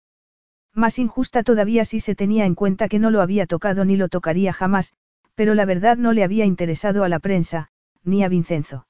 Más 0.73 0.99
injusta 0.99 1.43
todavía 1.43 1.85
si 1.85 1.99
se 1.99 2.15
tenía 2.15 2.45
en 2.45 2.55
cuenta 2.55 2.87
que 2.87 2.99
no 2.99 3.09
lo 3.09 3.21
había 3.21 3.47
tocado 3.47 3.85
ni 3.85 3.97
lo 3.97 4.09
tocaría 4.09 4.53
jamás, 4.53 4.93
pero 5.33 5.55
la 5.55 5.65
verdad 5.65 5.97
no 5.97 6.13
le 6.13 6.23
había 6.23 6.45
interesado 6.45 7.03
a 7.03 7.09
la 7.09 7.19
prensa, 7.19 7.69
ni 8.03 8.23
a 8.23 8.29
Vincenzo. 8.29 8.87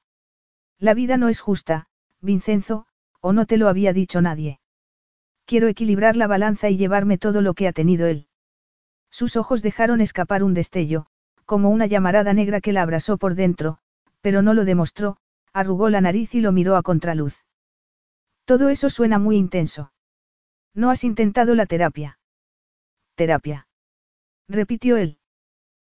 La 0.79 0.93
vida 0.93 1.17
no 1.17 1.29
es 1.29 1.39
justa, 1.39 1.87
Vincenzo, 2.21 2.85
o 3.21 3.33
no 3.33 3.45
te 3.45 3.57
lo 3.57 3.67
había 3.69 3.93
dicho 3.93 4.21
nadie. 4.21 4.59
Quiero 5.45 5.67
equilibrar 5.67 6.15
la 6.15 6.27
balanza 6.27 6.69
y 6.69 6.77
llevarme 6.77 7.17
todo 7.17 7.41
lo 7.41 7.53
que 7.53 7.67
ha 7.67 7.73
tenido 7.73 8.07
él. 8.07 8.27
Sus 9.09 9.35
ojos 9.35 9.61
dejaron 9.61 10.01
escapar 10.01 10.43
un 10.43 10.53
destello, 10.53 11.07
como 11.49 11.71
una 11.71 11.87
llamarada 11.87 12.31
negra 12.31 12.61
que 12.61 12.73
la 12.73 12.83
abrasó 12.83 13.17
por 13.17 13.33
dentro, 13.33 13.79
pero 14.21 14.43
no 14.43 14.53
lo 14.53 14.65
demostró, 14.65 15.17
arrugó 15.51 15.89
la 15.89 15.99
nariz 15.99 16.35
y 16.35 16.41
lo 16.41 16.51
miró 16.51 16.75
a 16.75 16.83
contraluz. 16.83 17.43
Todo 18.45 18.69
eso 18.69 18.91
suena 18.91 19.17
muy 19.17 19.35
intenso. 19.35 19.91
¿No 20.75 20.91
has 20.91 21.03
intentado 21.03 21.55
la 21.55 21.65
terapia? 21.65 22.19
Terapia. 23.15 23.67
Repitió 24.47 24.95
él. 24.97 25.17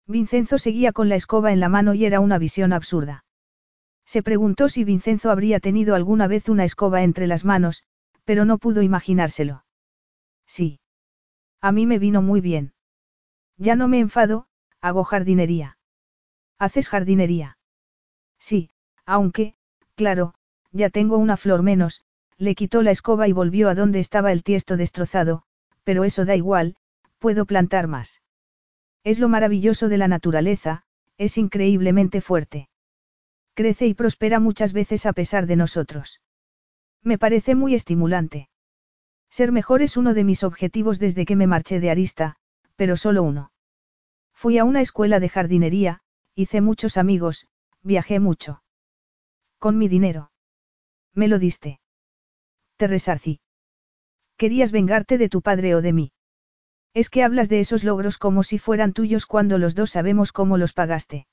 Vincenzo 0.09 0.59
seguía 0.59 0.91
con 0.91 1.09
la 1.09 1.15
escoba 1.15 1.53
en 1.53 1.61
la 1.61 1.69
mano 1.69 1.95
y 1.95 2.05
era 2.05 2.19
una 2.19 2.39
visión 2.39 2.73
absurda. 2.73 3.25
Se 4.05 4.25
preguntó 4.25 4.69
si 4.69 4.83
Vincenzo 4.83 5.31
habría 5.31 5.61
tenido 5.61 5.95
alguna 5.95 6.27
vez 6.27 6.49
una 6.49 6.65
escoba 6.65 7.05
entre 7.05 7.29
las 7.29 7.45
manos, 7.45 7.85
pero 8.25 8.45
no 8.45 8.59
pudo 8.59 8.83
imaginárselo. 8.83 9.65
Sí. 10.49 10.81
A 11.61 11.71
mí 11.71 11.87
me 11.87 12.01
vino 12.01 12.23
muy 12.23 12.41
bien. 12.41 12.73
Ya 13.57 13.77
no 13.77 13.87
me 13.87 14.01
enfado, 14.01 14.49
hago 14.85 15.05
jardinería. 15.05 15.79
¿Haces 16.59 16.89
jardinería? 16.89 17.59
Sí, 18.39 18.71
aunque, 19.07 19.55
claro, 19.95 20.35
ya 20.71 20.91
tengo 20.91 21.17
una 21.17 21.37
flor 21.37 21.63
menos, 21.63 22.03
le 22.37 22.55
quitó 22.55 22.83
la 22.83 22.91
escoba 22.91 23.29
y 23.29 23.33
volvió 23.33 23.69
a 23.69 23.75
donde 23.75 24.01
estaba 24.01 24.33
el 24.33 24.43
tiesto 24.43 24.77
destrozado, 24.77 25.43
pero 25.85 26.05
eso 26.05 26.25
da 26.25 26.37
igual, 26.37 26.77
puedo 27.19 27.47
plantar 27.47 27.89
más. 27.89 28.23
Es 29.03 29.19
lo 29.19 29.29
maravilloso 29.29 29.89
de 29.89 29.99
la 29.99 30.09
naturaleza, 30.09 30.83
es 31.17 31.39
increíblemente 31.39 32.21
fuerte 32.21 32.69
crece 33.55 33.87
y 33.87 33.95
prospera 33.95 34.41
muchas 34.41 34.73
veces 34.73 35.07
a 35.07 35.13
pesar 35.13 35.47
de 35.47 35.57
nosotros. 35.57 36.21
Me 37.03 37.19
parece 37.19 37.55
muy 37.55 37.75
estimulante. 37.75 38.49
Ser 39.31 39.53
mejor 39.53 39.83
es 39.83 39.97
uno 39.97 40.15
de 40.15 40.25
mis 40.25 40.43
objetivos 40.43 40.99
desde 40.99 41.25
que 41.25 41.37
me 41.37 41.47
marché 41.47 41.81
de 41.81 41.91
Arista, 41.91 42.37
pero 42.77 42.97
solo 42.97 43.23
uno. 43.23 43.53
Fui 44.45 44.59
a 44.59 44.65
una 44.65 44.83
escuela 44.83 45.21
de 45.21 45.31
jardinería, 45.31 46.01
hice 46.35 46.61
muchos 46.61 46.99
amigos, 46.99 47.47
viajé 47.83 48.21
mucho. 48.21 48.63
Con 49.59 49.79
mi 49.79 49.89
dinero. 49.89 50.33
Me 51.15 51.29
lo 51.29 51.39
diste. 51.39 51.81
Te 52.77 52.87
resarcí. 52.87 53.41
Querías 54.37 54.71
vengarte 54.71 55.17
de 55.17 55.31
tu 55.31 55.41
padre 55.41 55.75
o 55.75 55.81
de 55.81 55.95
mí. 55.95 56.13
Es 56.93 57.09
que 57.09 57.23
hablas 57.25 57.49
de 57.49 57.61
esos 57.61 57.85
logros 57.85 58.19
como 58.19 58.43
si 58.43 58.59
fueran 58.59 58.93
tuyos 58.93 59.25
cuando 59.25 59.57
los 59.57 59.75
dos 59.75 59.93
sabemos 59.93 60.31
cómo 60.31 60.59
los 60.59 60.75
pagaste. 60.75 61.27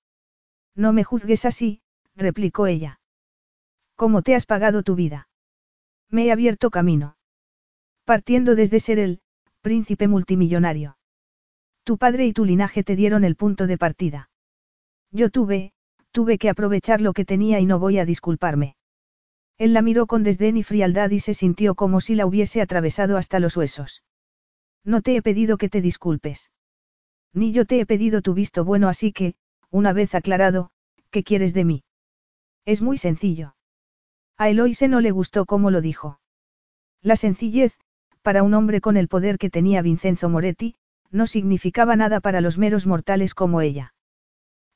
No 0.73 0.93
me 0.93 1.03
juzgues 1.03 1.43
así, 1.43 1.81
replicó 2.15 2.65
ella. 2.65 3.01
¿Cómo 3.97 4.21
te 4.21 4.35
has 4.35 4.45
pagado 4.45 4.83
tu 4.83 4.95
vida? 4.95 5.27
Me 6.07 6.27
he 6.27 6.31
abierto 6.31 6.69
camino. 6.69 7.17
Partiendo 8.05 8.55
desde 8.55 8.79
ser 8.79 8.99
el, 8.99 9.19
príncipe 9.59 10.07
multimillonario. 10.07 10.95
Tu 11.83 11.97
padre 11.97 12.25
y 12.25 12.33
tu 12.33 12.45
linaje 12.45 12.83
te 12.83 12.95
dieron 12.95 13.23
el 13.23 13.35
punto 13.35 13.67
de 13.67 13.77
partida. 13.77 14.29
Yo 15.11 15.29
tuve, 15.29 15.73
tuve 16.11 16.37
que 16.37 16.49
aprovechar 16.49 17.01
lo 17.01 17.13
que 17.13 17.25
tenía 17.25 17.59
y 17.59 17.65
no 17.65 17.79
voy 17.79 17.97
a 17.99 18.05
disculparme. 18.05 18.75
Él 19.57 19.73
la 19.73 19.81
miró 19.81 20.07
con 20.07 20.23
desdén 20.23 20.57
y 20.57 20.63
frialdad 20.63 21.11
y 21.11 21.19
se 21.19 21.33
sintió 21.33 21.75
como 21.75 22.01
si 22.01 22.15
la 22.15 22.25
hubiese 22.25 22.61
atravesado 22.61 23.17
hasta 23.17 23.39
los 23.39 23.57
huesos. 23.57 24.03
No 24.83 25.01
te 25.01 25.15
he 25.15 25.21
pedido 25.21 25.57
que 25.57 25.69
te 25.69 25.81
disculpes. 25.81 26.51
Ni 27.33 27.51
yo 27.51 27.65
te 27.65 27.79
he 27.79 27.85
pedido 27.85 28.21
tu 28.21 28.33
visto 28.33 28.65
bueno, 28.65 28.89
así 28.89 29.13
que, 29.13 29.35
una 29.69 29.93
vez 29.93 30.15
aclarado, 30.15 30.71
¿qué 31.11 31.23
quieres 31.23 31.53
de 31.53 31.65
mí? 31.65 31.83
Es 32.65 32.81
muy 32.81 32.97
sencillo. 32.97 33.55
A 34.37 34.49
Eloise 34.49 34.87
no 34.87 35.01
le 35.01 35.11
gustó 35.11 35.45
cómo 35.45 35.71
lo 35.71 35.81
dijo. 35.81 36.19
La 37.01 37.15
sencillez, 37.15 37.77
para 38.21 38.43
un 38.43 38.53
hombre 38.53 38.81
con 38.81 38.97
el 38.97 39.07
poder 39.07 39.37
que 39.37 39.49
tenía 39.49 39.81
Vincenzo 39.81 40.29
Moretti, 40.29 40.75
no 41.11 41.27
significaba 41.27 41.95
nada 41.95 42.19
para 42.19 42.41
los 42.41 42.57
meros 42.57 42.87
mortales 42.87 43.33
como 43.33 43.61
ella. 43.61 43.93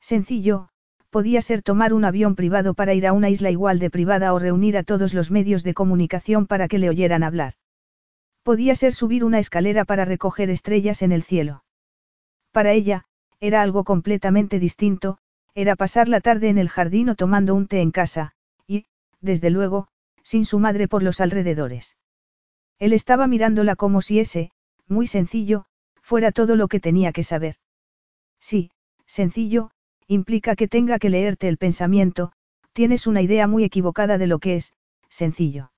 Sencillo, 0.00 0.68
podía 1.10 1.40
ser 1.40 1.62
tomar 1.62 1.94
un 1.94 2.04
avión 2.04 2.34
privado 2.34 2.74
para 2.74 2.94
ir 2.94 3.06
a 3.06 3.12
una 3.12 3.30
isla 3.30 3.50
igual 3.50 3.78
de 3.78 3.90
privada 3.90 4.34
o 4.34 4.38
reunir 4.38 4.76
a 4.76 4.82
todos 4.82 5.14
los 5.14 5.30
medios 5.30 5.62
de 5.64 5.74
comunicación 5.74 6.46
para 6.46 6.68
que 6.68 6.78
le 6.78 6.88
oyeran 6.88 7.22
hablar. 7.22 7.54
Podía 8.42 8.74
ser 8.74 8.92
subir 8.92 9.24
una 9.24 9.38
escalera 9.38 9.84
para 9.84 10.04
recoger 10.04 10.50
estrellas 10.50 11.02
en 11.02 11.12
el 11.12 11.22
cielo. 11.22 11.64
Para 12.52 12.72
ella, 12.72 13.04
era 13.40 13.62
algo 13.62 13.84
completamente 13.84 14.58
distinto, 14.58 15.18
era 15.54 15.74
pasar 15.74 16.08
la 16.08 16.20
tarde 16.20 16.48
en 16.48 16.58
el 16.58 16.68
jardín 16.68 17.08
o 17.08 17.14
tomando 17.14 17.54
un 17.54 17.66
té 17.66 17.80
en 17.80 17.90
casa, 17.90 18.32
y, 18.66 18.84
desde 19.20 19.50
luego, 19.50 19.88
sin 20.22 20.44
su 20.44 20.58
madre 20.58 20.86
por 20.86 21.02
los 21.02 21.20
alrededores. 21.20 21.96
Él 22.78 22.92
estaba 22.92 23.26
mirándola 23.26 23.74
como 23.74 24.02
si 24.02 24.20
ese, 24.20 24.50
muy 24.86 25.06
sencillo, 25.06 25.64
fuera 26.06 26.30
todo 26.30 26.54
lo 26.54 26.68
que 26.68 26.78
tenía 26.78 27.10
que 27.10 27.24
saber. 27.24 27.56
Sí, 28.38 28.70
sencillo, 29.06 29.72
implica 30.06 30.54
que 30.54 30.68
tenga 30.68 31.00
que 31.00 31.10
leerte 31.10 31.48
el 31.48 31.58
pensamiento, 31.58 32.30
tienes 32.72 33.08
una 33.08 33.22
idea 33.22 33.48
muy 33.48 33.64
equivocada 33.64 34.16
de 34.16 34.28
lo 34.28 34.38
que 34.38 34.54
es, 34.54 34.72
sencillo. 35.08 35.72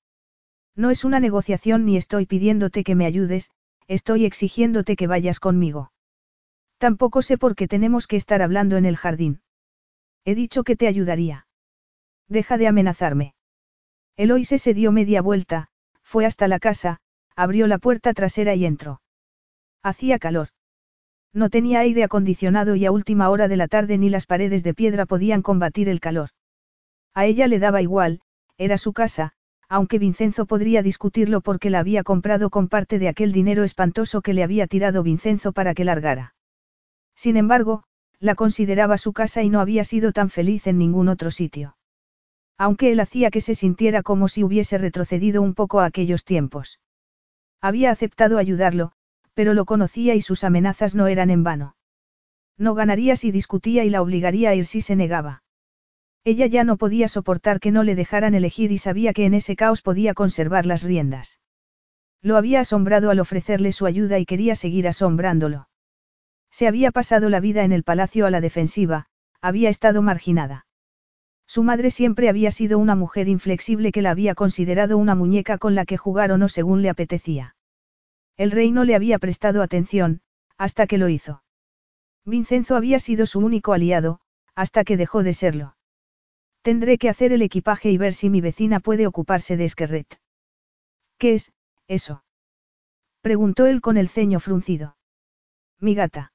No 0.77 0.91
es 0.91 1.07
una 1.07 1.19
negociación 1.19 1.87
ni 1.87 1.97
estoy 1.97 2.27
pidiéndote 2.27 2.85
que 2.85 2.95
me 2.95 3.07
ayudes, 3.07 3.51
estoy 3.87 4.27
exigiéndote 4.27 4.97
que 4.97 5.07
vayas 5.07 5.41
conmigo. 5.41 5.93
Tampoco 6.77 7.23
sé 7.23 7.39
por 7.39 7.57
qué 7.57 7.67
tenemos 7.67 8.07
que 8.07 8.17
estar 8.17 8.43
hablando 8.43 8.77
en 8.77 8.85
el 8.85 8.99
jardín. 8.99 9.41
He 10.27 10.35
dicho 10.35 10.63
que 10.63 10.77
te 10.77 10.89
ayudaría. 10.89 11.47
Deja 12.29 12.59
de 12.59 12.69
amenazarme. 12.69 13.35
Eloise 14.19 14.59
se 14.59 14.75
dio 14.75 14.93
media 14.93 15.23
vuelta, 15.23 15.69
fue 16.03 16.27
hasta 16.27 16.49
la 16.49 16.59
casa, 16.59 16.99
abrió 17.35 17.67
la 17.67 17.79
puerta 17.79 18.13
trasera 18.13 18.55
y 18.55 18.67
entró. 18.67 19.01
Hacía 19.83 20.19
calor. 20.19 20.49
No 21.33 21.51
tenía 21.51 21.81
aire 21.81 22.05
acondicionado 22.05 22.75
y 22.75 22.87
a 22.87 22.93
última 22.93 23.31
hora 23.31 23.49
de 23.49 23.57
la 23.57 23.69
tarde 23.69 23.99
ni 23.99 24.09
las 24.09 24.27
paredes 24.27 24.63
de 24.63 24.75
piedra 24.75 25.07
podían 25.07 25.43
combatir 25.43 25.89
el 25.89 26.01
calor. 26.01 26.31
A 27.15 27.27
ella 27.27 27.47
le 27.47 27.59
daba 27.59 27.83
igual, 27.83 28.21
era 28.57 28.79
su 28.79 28.93
casa, 28.93 29.33
aunque 29.69 29.99
Vincenzo 29.99 30.47
podría 30.47 30.83
discutirlo 30.83 31.41
porque 31.41 31.71
la 31.71 31.81
había 31.81 32.03
comprado 32.03 32.51
con 32.51 32.69
parte 32.69 32.99
de 32.99 33.09
aquel 33.09 33.33
dinero 33.33 33.65
espantoso 33.65 34.23
que 34.23 34.33
le 34.33 34.43
había 34.43 34.67
tirado 34.67 35.03
Vincenzo 35.03 35.53
para 35.53 35.75
que 35.75 35.85
largara. 35.85 36.35
Sin 37.15 37.37
embargo, 37.37 37.85
la 38.19 38.35
consideraba 38.35 38.99
su 38.99 39.13
casa 39.13 39.43
y 39.43 39.51
no 39.51 39.61
había 39.61 39.85
sido 39.85 40.13
tan 40.13 40.31
feliz 40.31 40.67
en 40.67 40.79
ningún 40.79 41.09
otro 41.09 41.31
sitio. 41.31 41.77
Aunque 42.57 42.91
él 42.91 43.01
hacía 43.01 43.31
que 43.31 43.41
se 43.41 43.55
sintiera 43.55 44.03
como 44.03 44.29
si 44.29 44.43
hubiese 44.43 44.79
retrocedido 44.79 45.43
un 45.43 45.55
poco 45.55 45.81
a 45.81 45.85
aquellos 45.85 46.25
tiempos. 46.25 46.81
Había 47.61 47.91
aceptado 47.91 48.39
ayudarlo, 48.39 48.93
pero 49.39 49.55
lo 49.55 49.67
conocía 49.67 50.17
y 50.17 50.21
sus 50.21 50.43
amenazas 50.43 50.97
no 50.97 51.07
eran 51.07 51.31
en 51.31 51.45
vano. 51.45 51.77
No 52.57 52.75
ganaría 52.75 53.15
si 53.15 53.31
discutía 53.31 53.85
y 53.85 53.89
la 53.89 54.03
obligaría 54.03 54.51
a 54.51 54.57
ir 54.57 54.67
si 54.67 54.81
se 54.81 54.97
negaba. 54.97 55.45
Ella 56.25 56.47
ya 56.47 56.65
no 56.65 56.77
podía 56.77 57.07
soportar 57.07 57.61
que 57.61 57.71
no 57.71 57.85
le 57.85 57.95
dejaran 57.95 58.35
elegir 58.35 58.73
y 58.73 58.79
sabía 58.79 59.13
que 59.13 59.27
en 59.27 59.35
ese 59.35 59.55
caos 59.55 59.81
podía 59.81 60.13
conservar 60.13 60.67
las 60.67 60.83
riendas. 60.83 61.39
Lo 62.21 62.37
había 62.37 62.59
asombrado 62.59 63.11
al 63.11 63.21
ofrecerle 63.21 63.71
su 63.71 63.87
ayuda 63.87 64.19
y 64.19 64.27
quería 64.27 64.57
seguir 64.57 64.89
asombrándolo. 64.89 65.69
Se 66.51 66.67
había 66.67 66.91
pasado 66.91 67.29
la 67.29 67.39
vida 67.39 67.63
en 67.63 67.71
el 67.71 67.85
palacio 67.85 68.27
a 68.27 68.33
la 68.33 68.41
defensiva, 68.41 69.07
había 69.41 69.69
estado 69.69 70.03
marginada. 70.03 70.67
Su 71.47 71.63
madre 71.63 71.93
siempre 71.93 72.29
había 72.29 72.51
sido 72.51 72.77
una 72.81 72.97
mujer 72.97 73.29
inflexible 73.29 73.93
que 73.93 74.03
la 74.03 74.11
había 74.11 74.35
considerado 74.35 74.99
una 74.99 75.15
muñeca 75.15 75.59
con 75.59 75.77
la 75.77 75.85
que 75.85 75.97
jugar 75.97 76.33
o 76.33 76.39
no 76.39 76.49
según 76.49 76.83
le 76.83 76.91
apetecía. 76.91 77.55
El 78.39 78.53
rey 78.53 78.71
no 78.71 78.85
le 78.85 78.95
había 78.95 79.19
prestado 79.19 79.63
atención, 79.63 80.23
hasta 80.57 80.87
que 80.87 80.97
lo 80.97 81.09
hizo. 81.09 81.43
Vincenzo 82.25 82.77
había 82.77 83.01
sido 83.01 83.27
su 83.27 83.41
único 83.41 83.73
aliado, 83.73 84.21
hasta 84.55 84.85
que 84.85 84.97
dejó 84.97 85.25
de 85.25 85.35
serlo. 85.35 85.77
Tendré 86.63 86.99
que 86.99 87.09
hacer 87.09 87.33
el 87.33 87.43
equipaje 87.43 87.91
y 87.91 87.99
ver 87.99 88.15
si 88.15 88.31
mi 88.31 88.41
vecina 88.41 88.79
puede 88.79 89.09
ocuparse 89.09 89.57
de 89.57 89.65
Esquerret. 89.65 90.21
¿Qué 91.19 91.35
es, 91.35 91.53
eso? 91.89 92.23
Preguntó 93.23 93.67
él 93.67 93.81
con 93.81 93.97
el 93.97 94.09
ceño 94.09 94.39
fruncido. 94.39 94.97
Mi 95.81 95.95
gata. 95.97 96.33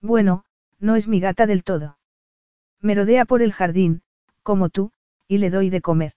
Bueno, 0.00 0.44
no 0.78 0.94
es 0.94 1.08
mi 1.08 1.18
gata 1.18 1.46
del 1.46 1.64
todo. 1.64 1.98
Merodea 2.80 3.24
por 3.24 3.42
el 3.42 3.52
jardín, 3.52 4.02
como 4.44 4.68
tú, 4.68 4.92
y 5.26 5.38
le 5.38 5.50
doy 5.50 5.70
de 5.70 5.80
comer. 5.80 6.12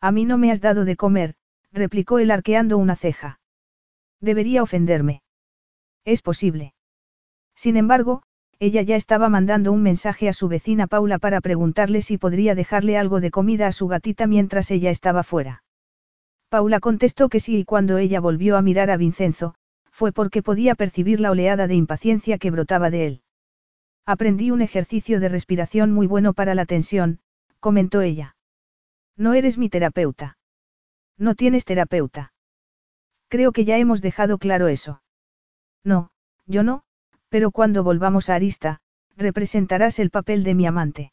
A 0.00 0.12
mí 0.12 0.24
no 0.24 0.38
me 0.38 0.52
has 0.52 0.60
dado 0.60 0.84
de 0.84 0.94
comer, 0.96 1.34
replicó 1.72 2.20
él 2.20 2.30
arqueando 2.30 2.78
una 2.78 2.94
ceja. 2.94 3.39
Debería 4.20 4.62
ofenderme. 4.62 5.22
Es 6.04 6.22
posible. 6.22 6.74
Sin 7.54 7.76
embargo, 7.76 8.22
ella 8.58 8.82
ya 8.82 8.96
estaba 8.96 9.28
mandando 9.28 9.72
un 9.72 9.82
mensaje 9.82 10.28
a 10.28 10.34
su 10.34 10.48
vecina 10.48 10.86
Paula 10.86 11.18
para 11.18 11.40
preguntarle 11.40 12.02
si 12.02 12.18
podría 12.18 12.54
dejarle 12.54 12.98
algo 12.98 13.20
de 13.20 13.30
comida 13.30 13.66
a 13.66 13.72
su 13.72 13.88
gatita 13.88 14.26
mientras 14.26 14.70
ella 14.70 14.90
estaba 14.90 15.22
fuera. 15.22 15.62
Paula 16.50 16.80
contestó 16.80 17.28
que 17.28 17.40
sí 17.40 17.58
y 17.58 17.64
cuando 17.64 17.96
ella 17.96 18.20
volvió 18.20 18.56
a 18.56 18.62
mirar 18.62 18.90
a 18.90 18.96
Vincenzo, 18.96 19.54
fue 19.90 20.12
porque 20.12 20.42
podía 20.42 20.74
percibir 20.74 21.20
la 21.20 21.30
oleada 21.30 21.66
de 21.66 21.74
impaciencia 21.74 22.38
que 22.38 22.50
brotaba 22.50 22.90
de 22.90 23.06
él. 23.06 23.22
Aprendí 24.04 24.50
un 24.50 24.60
ejercicio 24.60 25.20
de 25.20 25.28
respiración 25.28 25.92
muy 25.92 26.06
bueno 26.06 26.34
para 26.34 26.54
la 26.54 26.66
tensión, 26.66 27.20
comentó 27.60 28.00
ella. 28.00 28.36
No 29.16 29.34
eres 29.34 29.58
mi 29.58 29.68
terapeuta. 29.68 30.38
No 31.16 31.34
tienes 31.34 31.64
terapeuta. 31.64 32.32
Creo 33.30 33.52
que 33.52 33.64
ya 33.64 33.78
hemos 33.78 34.02
dejado 34.02 34.38
claro 34.38 34.66
eso. 34.66 35.02
No, 35.84 36.10
yo 36.46 36.64
no, 36.64 36.82
pero 37.28 37.52
cuando 37.52 37.84
volvamos 37.84 38.28
a 38.28 38.34
Arista, 38.34 38.80
representarás 39.16 40.00
el 40.00 40.10
papel 40.10 40.42
de 40.42 40.56
mi 40.56 40.66
amante. 40.66 41.12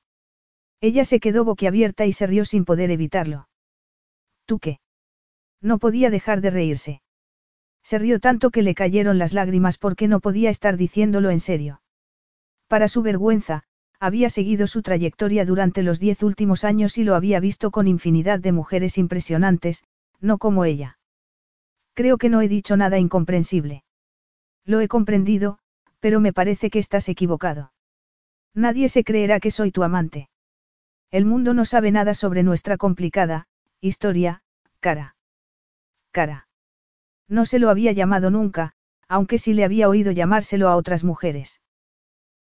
Ella 0.82 1.06
se 1.06 1.20
quedó 1.20 1.46
boquiabierta 1.46 2.08
y 2.08 2.14
se 2.14 2.26
rió 2.26 2.44
sin 2.44 2.66
poder 2.66 2.90
evitarlo. 2.90 3.48
¿Tú 4.46 4.58
qué? 4.58 4.80
No 5.62 5.78
podía 5.78 6.10
dejar 6.10 6.42
de 6.42 6.50
reírse. 6.50 7.02
Se 7.84 8.00
rió 8.00 8.20
tanto 8.20 8.50
que 8.50 8.64
le 8.64 8.74
cayeron 8.74 9.20
las 9.20 9.34
lágrimas 9.34 9.78
porque 9.78 10.08
no 10.08 10.20
podía 10.20 10.50
estar 10.50 10.76
diciéndolo 10.76 11.30
en 11.30 11.40
serio. 11.40 11.82
Para 12.68 12.88
su 12.88 13.04
vergüenza, 13.04 13.64
había 14.00 14.32
seguido 14.32 14.66
su 14.66 14.82
trayectoria 14.82 15.46
durante 15.46 15.84
los 15.84 16.00
diez 16.00 16.24
últimos 16.24 16.64
años 16.64 16.98
y 16.98 17.04
lo 17.04 17.14
había 17.14 17.40
visto 17.40 17.70
con 17.70 17.88
infinidad 17.88 18.40
de 18.40 18.54
mujeres 18.54 18.98
impresionantes, 18.98 19.84
no 20.20 20.40
como 20.40 20.66
ella. 20.66 20.97
Creo 21.98 22.20
que 22.20 22.30
no 22.30 22.42
he 22.42 22.48
dicho 22.48 22.78
nada 22.78 23.00
incomprensible. 23.00 23.84
Lo 24.64 24.82
he 24.82 24.88
comprendido, 24.88 25.58
pero 26.00 26.20
me 26.20 26.32
parece 26.32 26.70
que 26.70 26.78
estás 26.78 27.10
equivocado. 27.10 27.74
Nadie 28.54 28.88
se 28.88 29.04
creerá 29.04 29.40
que 29.40 29.50
soy 29.50 29.72
tu 29.72 29.82
amante. 29.82 30.30
El 31.10 31.26
mundo 31.26 31.56
no 31.56 31.66
sabe 31.66 31.92
nada 31.92 32.14
sobre 32.14 32.44
nuestra 32.44 32.78
complicada, 32.78 33.48
historia, 33.82 34.44
cara. 34.80 35.16
Cara. 36.12 36.48
No 37.28 37.48
se 37.48 37.58
lo 37.58 37.72
había 37.72 37.94
llamado 37.94 38.30
nunca, 38.30 38.74
aunque 39.08 39.40
sí 39.40 39.56
le 39.56 39.64
había 39.64 39.90
oído 39.90 40.12
llamárselo 40.12 40.70
a 40.70 40.76
otras 40.76 41.04
mujeres. 41.04 41.62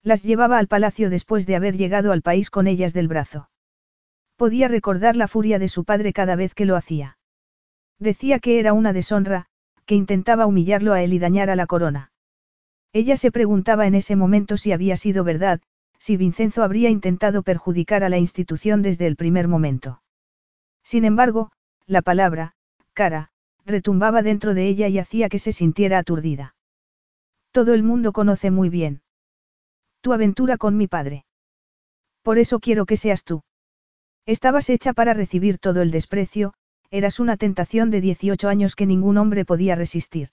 Las 0.04 0.22
llevaba 0.22 0.60
al 0.60 0.68
palacio 0.68 1.10
después 1.10 1.48
de 1.48 1.56
haber 1.56 1.78
llegado 1.78 2.12
al 2.12 2.22
país 2.22 2.52
con 2.52 2.68
ellas 2.68 2.94
del 2.94 3.08
brazo. 3.08 3.50
Podía 4.36 4.68
recordar 4.68 5.16
la 5.16 5.28
furia 5.28 5.58
de 5.58 5.68
su 5.68 5.84
padre 5.84 6.14
cada 6.14 6.36
vez 6.36 6.54
que 6.54 6.66
lo 6.66 6.76
hacía. 6.76 7.17
Decía 8.00 8.40
que 8.40 8.60
era 8.60 8.74
una 8.74 8.94
deshonra, 8.94 9.48
que 9.86 9.96
intentaba 9.96 10.46
humillarlo 10.46 10.94
a 10.94 11.02
él 11.02 11.14
y 11.14 11.20
dañar 11.20 11.50
a 11.50 11.56
la 11.56 11.66
corona. 11.66 12.12
Ella 12.94 13.18
se 13.18 13.32
preguntaba 13.32 13.88
en 13.88 13.96
ese 13.96 14.16
momento 14.16 14.58
si 14.58 14.72
había 14.72 14.98
sido 14.98 15.24
verdad, 15.24 15.62
si 15.98 16.18
Vincenzo 16.18 16.64
habría 16.64 16.90
intentado 16.90 17.44
perjudicar 17.44 18.04
a 18.04 18.10
la 18.10 18.18
institución 18.18 18.82
desde 18.82 19.08
el 19.08 19.16
primer 19.16 19.48
momento. 19.48 20.02
Sin 20.84 21.06
embargo, 21.06 21.52
la 21.86 22.02
palabra, 22.02 22.54
cara, 22.94 23.32
retumbaba 23.66 24.22
dentro 24.22 24.54
de 24.54 24.68
ella 24.68 24.88
y 24.88 25.00
hacía 25.00 25.30
que 25.30 25.40
se 25.40 25.52
sintiera 25.52 25.98
aturdida. 25.98 26.56
Todo 27.52 27.74
el 27.74 27.84
mundo 27.84 28.14
conoce 28.14 28.52
muy 28.52 28.70
bien. 28.70 29.02
Tu 30.02 30.14
aventura 30.14 30.58
con 30.58 30.78
mi 30.78 30.88
padre. 30.88 31.26
Por 32.22 32.38
eso 32.38 32.60
quiero 32.60 32.86
que 32.86 32.98
seas 32.98 33.24
tú. 33.24 33.44
Estabas 34.26 34.70
hecha 34.70 34.94
para 34.94 35.14
recibir 35.14 35.58
todo 35.58 35.82
el 35.82 35.92
desprecio, 35.92 36.54
eras 36.92 37.20
una 37.20 37.38
tentación 37.38 37.92
de 37.92 38.02
18 38.02 38.48
años 38.48 38.76
que 38.76 38.86
ningún 38.86 39.18
hombre 39.18 39.46
podía 39.46 39.76
resistir. 39.76 40.30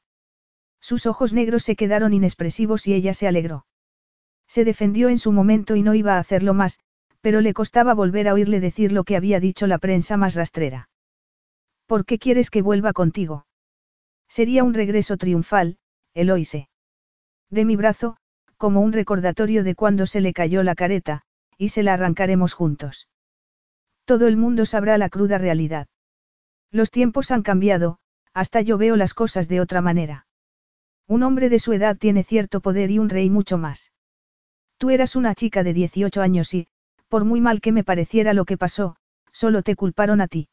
Sus 0.81 1.07
ojos 1.07 1.33
negros 1.33 1.63
se 1.63 1.77
quedaron 1.77 2.13
inexpresivos 2.13 2.87
y 2.87 2.95
ella 2.95 3.15
se 3.15 3.27
alegró. 3.27 3.67
Se 4.47 4.65
defendió 4.65 5.09
en 5.09 5.19
su 5.19 5.33
momento 5.33 5.77
y 5.77 5.83
no 5.83 5.95
iba 5.95 6.17
a 6.17 6.19
hacerlo 6.19 6.55
más, 6.55 6.79
pero 7.21 7.41
le 7.41 7.55
costaba 7.55 7.95
volver 7.95 8.29
a 8.29 8.35
oírle 8.35 8.61
decir 8.61 8.93
lo 8.93 9.05
que 9.05 9.17
había 9.17 9.41
dicho 9.41 9.67
la 9.67 9.79
prensa 9.79 10.17
más 10.17 10.35
rastrera. 10.35 10.91
¿Por 11.87 12.05
qué 12.05 12.19
quieres 12.19 12.51
que 12.51 12.63
vuelva 12.63 12.93
contigo? 12.93 13.47
Sería 14.29 14.63
un 14.65 14.75
regreso 14.75 15.17
triunfal, 15.17 15.79
Eloise. 16.13 16.69
De 17.51 17.65
mi 17.65 17.77
brazo, 17.77 18.17
como 18.57 18.81
un 18.81 18.93
recordatorio 18.93 19.65
de 19.65 19.75
cuando 19.75 20.07
se 20.07 20.21
le 20.21 20.33
cayó 20.33 20.63
la 20.63 20.75
careta, 20.75 21.23
y 21.57 21.71
se 21.71 21.83
la 21.83 21.95
arrancaremos 21.95 22.53
juntos. 22.53 23.09
Todo 24.05 24.27
el 24.27 24.37
mundo 24.37 24.67
sabrá 24.67 24.99
la 24.99 25.09
cruda 25.09 25.39
realidad. 25.39 25.87
Los 26.75 26.91
tiempos 26.91 27.31
han 27.31 27.45
cambiado, 27.45 27.99
hasta 28.33 28.61
yo 28.61 28.77
veo 28.77 28.97
las 28.97 29.15
cosas 29.15 29.47
de 29.47 29.61
otra 29.61 29.81
manera. 29.81 30.27
Un 31.07 31.23
hombre 31.23 31.49
de 31.49 31.61
su 31.61 31.73
edad 31.73 31.97
tiene 31.97 32.25
cierto 32.25 32.59
poder 32.59 32.91
y 32.91 32.99
un 32.99 33.09
rey 33.09 33.31
mucho 33.31 33.59
más. 33.59 33.93
Tú 34.77 34.91
eras 34.91 35.15
una 35.15 35.37
chica 35.37 35.63
de 35.63 35.73
18 35.73 36.21
años 36.21 36.53
y, 36.53 36.67
por 37.07 37.25
muy 37.25 37.41
mal 37.41 37.61
que 37.61 37.71
me 37.71 37.85
pareciera 37.85 38.35
lo 38.35 38.45
que 38.45 38.57
pasó, 38.57 38.97
solo 39.31 39.63
te 39.63 39.77
culparon 39.77 40.21
a 40.21 40.27
ti. 40.27 40.49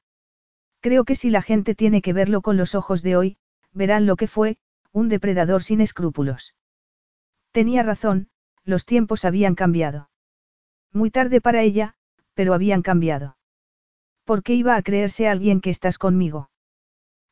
Creo 0.80 1.06
que 1.06 1.16
si 1.16 1.32
la 1.32 1.42
gente 1.42 1.74
tiene 1.74 2.04
que 2.04 2.14
verlo 2.14 2.44
con 2.44 2.56
los 2.56 2.76
ojos 2.76 3.02
de 3.02 3.16
hoy, 3.16 3.38
verán 3.72 4.06
lo 4.06 4.16
que 4.16 4.28
fue, 4.28 4.60
un 4.92 5.10
depredador 5.10 5.64
sin 5.64 5.82
escrúpulos. 5.82 6.54
Tenía 7.52 7.82
razón, 7.82 8.30
los 8.64 8.86
tiempos 8.86 9.26
habían 9.26 9.56
cambiado. 9.56 10.12
Muy 10.94 11.10
tarde 11.10 11.42
para 11.42 11.64
ella, 11.64 11.96
pero 12.36 12.54
habían 12.54 12.84
cambiado. 12.84 13.38
¿Por 14.32 14.44
qué 14.44 14.54
iba 14.54 14.78
a 14.78 14.82
creerse 14.82 15.28
alguien 15.28 15.60
que 15.60 15.70
estás 15.70 15.98
conmigo? 15.98 16.50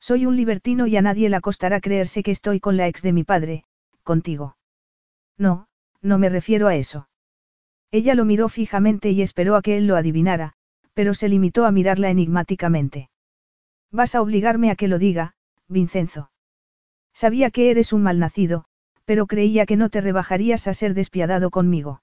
Soy 0.02 0.26
un 0.26 0.36
libertino 0.36 0.86
y 0.86 0.98
a 0.98 1.02
nadie 1.02 1.30
le 1.30 1.40
costará 1.40 1.80
creerse 1.80 2.24
que 2.24 2.32
estoy 2.32 2.60
con 2.60 2.76
la 2.76 2.90
ex 2.90 3.02
de 3.02 3.14
mi 3.14 3.24
padre, 3.24 3.64
contigo. 4.04 4.58
No, 5.38 5.70
no 6.02 6.20
me 6.20 6.28
refiero 6.28 6.68
a 6.68 6.76
eso. 6.76 7.08
Ella 7.90 8.16
lo 8.16 8.26
miró 8.26 8.50
fijamente 8.50 9.12
y 9.12 9.22
esperó 9.22 9.56
a 9.56 9.62
que 9.62 9.78
él 9.78 9.88
lo 9.88 9.96
adivinara, 9.96 10.56
pero 10.94 11.14
se 11.14 11.30
limitó 11.30 11.64
a 11.64 11.72
mirarla 11.72 12.10
enigmáticamente. 12.10 13.10
Vas 13.92 14.14
a 14.14 14.22
obligarme 14.22 14.70
a 14.70 14.76
que 14.76 14.90
lo 14.90 15.00
diga, 15.00 15.36
Vincenzo. 15.70 16.32
Sabía 17.14 17.50
que 17.50 17.72
eres 17.72 17.94
un 17.94 18.04
malnacido, 18.04 18.66
pero 19.06 19.26
creía 19.26 19.66
que 19.66 19.78
no 19.78 19.88
te 19.88 20.02
rebajarías 20.02 20.68
a 20.68 20.74
ser 20.74 20.96
despiadado 20.96 21.50
conmigo. 21.50 22.02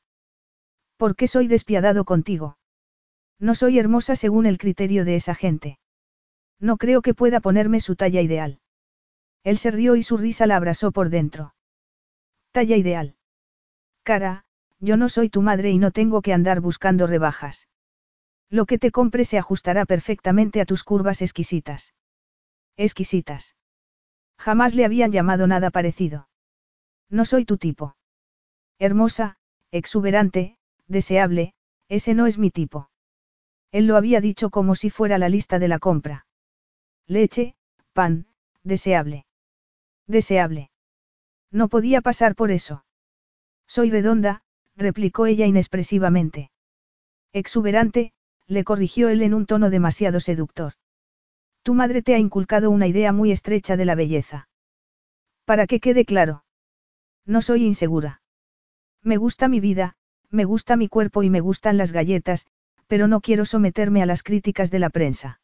¿Por 0.96 1.16
qué 1.16 1.28
soy 1.28 1.48
despiadado 1.48 2.06
contigo? 2.06 2.56
No 3.38 3.54
soy 3.54 3.78
hermosa 3.78 4.16
según 4.16 4.46
el 4.46 4.58
criterio 4.58 5.04
de 5.04 5.16
esa 5.16 5.34
gente. 5.34 5.78
No 6.58 6.76
creo 6.76 7.02
que 7.02 7.14
pueda 7.14 7.40
ponerme 7.40 7.80
su 7.80 7.96
talla 7.96 8.22
ideal. 8.22 8.60
Él 9.44 9.58
se 9.58 9.70
rió 9.70 9.96
y 9.96 10.02
su 10.02 10.16
risa 10.16 10.46
la 10.46 10.56
abrazó 10.56 10.90
por 10.90 11.10
dentro. 11.10 11.54
Talla 12.50 12.76
ideal. 12.76 13.16
Cara, 14.02 14.44
yo 14.80 14.96
no 14.96 15.08
soy 15.08 15.28
tu 15.28 15.42
madre 15.42 15.70
y 15.70 15.78
no 15.78 15.90
tengo 15.90 16.22
que 16.22 16.32
andar 16.32 16.60
buscando 16.60 17.06
rebajas. 17.06 17.68
Lo 18.48 18.66
que 18.66 18.78
te 18.78 18.90
compre 18.90 19.24
se 19.24 19.38
ajustará 19.38 19.84
perfectamente 19.84 20.60
a 20.60 20.66
tus 20.66 20.84
curvas 20.84 21.20
exquisitas. 21.20 21.94
Exquisitas. 22.76 23.56
Jamás 24.38 24.74
le 24.74 24.84
habían 24.84 25.12
llamado 25.12 25.46
nada 25.46 25.70
parecido. 25.70 26.28
No 27.10 27.24
soy 27.24 27.44
tu 27.44 27.56
tipo. 27.56 27.96
Hermosa, 28.78 29.36
exuberante, 29.70 30.58
deseable, 30.86 31.54
ese 31.88 32.14
no 32.14 32.26
es 32.26 32.38
mi 32.38 32.50
tipo. 32.50 32.90
Él 33.72 33.86
lo 33.86 33.96
había 33.96 34.20
dicho 34.20 34.50
como 34.50 34.74
si 34.74 34.90
fuera 34.90 35.18
la 35.18 35.28
lista 35.28 35.58
de 35.58 35.68
la 35.68 35.78
compra. 35.78 36.26
Leche, 37.06 37.56
pan, 37.92 38.26
deseable. 38.62 39.26
Deseable. 40.06 40.70
No 41.50 41.68
podía 41.68 42.00
pasar 42.00 42.34
por 42.34 42.50
eso. 42.50 42.84
Soy 43.66 43.90
redonda, 43.90 44.42
replicó 44.76 45.26
ella 45.26 45.46
inexpresivamente. 45.46 46.50
Exuberante, 47.32 48.12
le 48.46 48.64
corrigió 48.64 49.08
él 49.08 49.22
en 49.22 49.34
un 49.34 49.46
tono 49.46 49.70
demasiado 49.70 50.20
seductor. 50.20 50.74
Tu 51.62 51.74
madre 51.74 52.02
te 52.02 52.14
ha 52.14 52.18
inculcado 52.18 52.70
una 52.70 52.86
idea 52.86 53.12
muy 53.12 53.32
estrecha 53.32 53.76
de 53.76 53.84
la 53.84 53.94
belleza. 53.94 54.48
Para 55.44 55.66
que 55.66 55.80
quede 55.80 56.04
claro. 56.04 56.44
No 57.24 57.42
soy 57.42 57.64
insegura. 57.64 58.22
Me 59.02 59.16
gusta 59.16 59.48
mi 59.48 59.60
vida, 59.60 59.96
me 60.30 60.44
gusta 60.44 60.76
mi 60.76 60.88
cuerpo 60.88 61.22
y 61.22 61.30
me 61.30 61.40
gustan 61.40 61.76
las 61.76 61.92
galletas, 61.92 62.46
pero 62.86 63.08
no 63.08 63.20
quiero 63.20 63.44
someterme 63.44 64.02
a 64.02 64.06
las 64.06 64.22
críticas 64.22 64.70
de 64.70 64.78
la 64.78 64.90
prensa. 64.90 65.40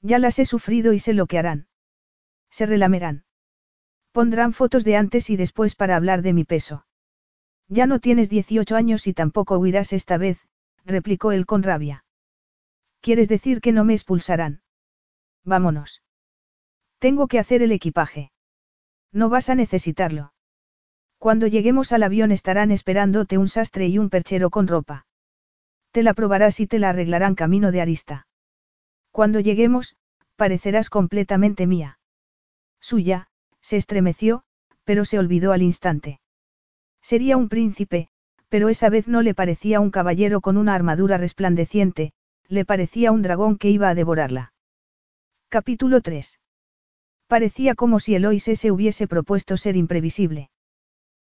Ya 0.00 0.18
las 0.18 0.38
he 0.38 0.44
sufrido 0.44 0.92
y 0.92 0.98
sé 0.98 1.14
lo 1.14 1.26
que 1.26 1.38
harán. 1.38 1.68
Se 2.50 2.66
relamerán. 2.66 3.24
Pondrán 4.12 4.52
fotos 4.52 4.84
de 4.84 4.96
antes 4.96 5.30
y 5.30 5.36
después 5.36 5.74
para 5.74 5.96
hablar 5.96 6.22
de 6.22 6.32
mi 6.32 6.44
peso. 6.44 6.86
Ya 7.68 7.86
no 7.86 7.98
tienes 7.98 8.30
18 8.30 8.76
años 8.76 9.06
y 9.06 9.12
tampoco 9.12 9.58
huirás 9.58 9.92
esta 9.92 10.18
vez, 10.18 10.38
replicó 10.84 11.32
él 11.32 11.46
con 11.46 11.62
rabia. 11.62 12.04
¿Quieres 13.00 13.28
decir 13.28 13.60
que 13.60 13.72
no 13.72 13.84
me 13.84 13.94
expulsarán? 13.94 14.62
Vámonos. 15.44 16.02
Tengo 16.98 17.28
que 17.28 17.38
hacer 17.38 17.62
el 17.62 17.72
equipaje. 17.72 18.32
No 19.12 19.28
vas 19.28 19.48
a 19.48 19.54
necesitarlo. 19.54 20.32
Cuando 21.18 21.46
lleguemos 21.46 21.92
al 21.92 22.02
avión 22.02 22.32
estarán 22.32 22.70
esperándote 22.70 23.38
un 23.38 23.48
sastre 23.48 23.86
y 23.86 23.98
un 23.98 24.10
perchero 24.10 24.50
con 24.50 24.66
ropa. 24.66 25.05
Te 25.96 26.02
la 26.02 26.12
probarás 26.12 26.60
y 26.60 26.66
te 26.66 26.78
la 26.78 26.90
arreglarán 26.90 27.34
camino 27.34 27.72
de 27.72 27.80
arista. 27.80 28.26
Cuando 29.12 29.40
lleguemos, 29.40 29.96
parecerás 30.36 30.90
completamente 30.90 31.66
mía. 31.66 31.98
Suya, 32.82 33.28
se 33.62 33.78
estremeció, 33.78 34.42
pero 34.84 35.06
se 35.06 35.18
olvidó 35.18 35.52
al 35.52 35.62
instante. 35.62 36.20
Sería 37.00 37.38
un 37.38 37.48
príncipe, 37.48 38.08
pero 38.50 38.68
esa 38.68 38.90
vez 38.90 39.08
no 39.08 39.22
le 39.22 39.32
parecía 39.32 39.80
un 39.80 39.90
caballero 39.90 40.42
con 40.42 40.58
una 40.58 40.74
armadura 40.74 41.16
resplandeciente, 41.16 42.12
le 42.46 42.66
parecía 42.66 43.10
un 43.10 43.22
dragón 43.22 43.56
que 43.56 43.70
iba 43.70 43.88
a 43.88 43.94
devorarla. 43.94 44.52
Capítulo 45.48 46.02
3. 46.02 46.38
Parecía 47.26 47.74
como 47.74 48.00
si 48.00 48.14
Eloise 48.14 48.56
se 48.56 48.70
hubiese 48.70 49.08
propuesto 49.08 49.56
ser 49.56 49.78
imprevisible. 49.78 50.50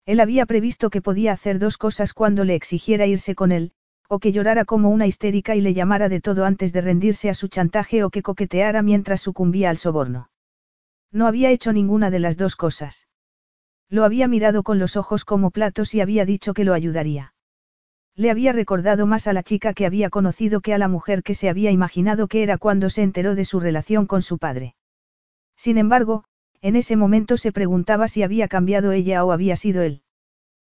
Él 0.06 0.20
había 0.20 0.46
previsto 0.46 0.90
que 0.90 1.02
podía 1.02 1.32
hacer 1.32 1.58
dos 1.58 1.76
cosas 1.76 2.12
cuando 2.14 2.44
le 2.44 2.54
exigiera 2.54 3.08
irse 3.08 3.34
con 3.34 3.50
él, 3.50 3.72
o 4.12 4.18
que 4.18 4.32
llorara 4.32 4.64
como 4.64 4.90
una 4.90 5.06
histérica 5.06 5.54
y 5.54 5.60
le 5.60 5.72
llamara 5.72 6.08
de 6.08 6.20
todo 6.20 6.44
antes 6.44 6.72
de 6.72 6.80
rendirse 6.80 7.30
a 7.30 7.34
su 7.34 7.46
chantaje 7.46 8.02
o 8.02 8.10
que 8.10 8.22
coqueteara 8.22 8.82
mientras 8.82 9.20
sucumbía 9.20 9.70
al 9.70 9.76
soborno. 9.76 10.30
No 11.12 11.28
había 11.28 11.52
hecho 11.52 11.72
ninguna 11.72 12.10
de 12.10 12.18
las 12.18 12.36
dos 12.36 12.56
cosas. 12.56 13.06
Lo 13.88 14.02
había 14.02 14.26
mirado 14.26 14.64
con 14.64 14.80
los 14.80 14.96
ojos 14.96 15.24
como 15.24 15.52
platos 15.52 15.94
y 15.94 16.00
había 16.00 16.24
dicho 16.24 16.54
que 16.54 16.64
lo 16.64 16.74
ayudaría. 16.74 17.34
Le 18.16 18.32
había 18.32 18.52
recordado 18.52 19.06
más 19.06 19.28
a 19.28 19.32
la 19.32 19.44
chica 19.44 19.74
que 19.74 19.86
había 19.86 20.10
conocido 20.10 20.60
que 20.60 20.74
a 20.74 20.78
la 20.78 20.88
mujer 20.88 21.22
que 21.22 21.36
se 21.36 21.48
había 21.48 21.70
imaginado 21.70 22.26
que 22.26 22.42
era 22.42 22.58
cuando 22.58 22.90
se 22.90 23.04
enteró 23.04 23.36
de 23.36 23.44
su 23.44 23.60
relación 23.60 24.06
con 24.06 24.22
su 24.22 24.38
padre. 24.38 24.74
Sin 25.56 25.78
embargo, 25.78 26.24
en 26.60 26.74
ese 26.74 26.96
momento 26.96 27.36
se 27.36 27.52
preguntaba 27.52 28.08
si 28.08 28.24
había 28.24 28.48
cambiado 28.48 28.90
ella 28.90 29.24
o 29.24 29.30
había 29.30 29.54
sido 29.54 29.82
él. 29.82 30.02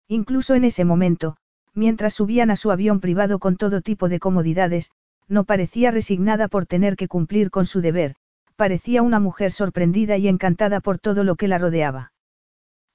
Incluso 0.06 0.54
en 0.54 0.64
ese 0.64 0.84
momento, 0.84 1.38
mientras 1.74 2.14
subían 2.14 2.50
a 2.50 2.56
su 2.56 2.70
avión 2.70 3.00
privado 3.00 3.38
con 3.38 3.56
todo 3.56 3.80
tipo 3.80 4.08
de 4.08 4.18
comodidades, 4.18 4.90
no 5.28 5.44
parecía 5.44 5.90
resignada 5.90 6.48
por 6.48 6.66
tener 6.66 6.96
que 6.96 7.08
cumplir 7.08 7.50
con 7.50 7.66
su 7.66 7.80
deber, 7.80 8.14
parecía 8.56 9.02
una 9.02 9.20
mujer 9.20 9.52
sorprendida 9.52 10.16
y 10.16 10.28
encantada 10.28 10.80
por 10.80 10.98
todo 10.98 11.24
lo 11.24 11.36
que 11.36 11.48
la 11.48 11.58
rodeaba. 11.58 12.12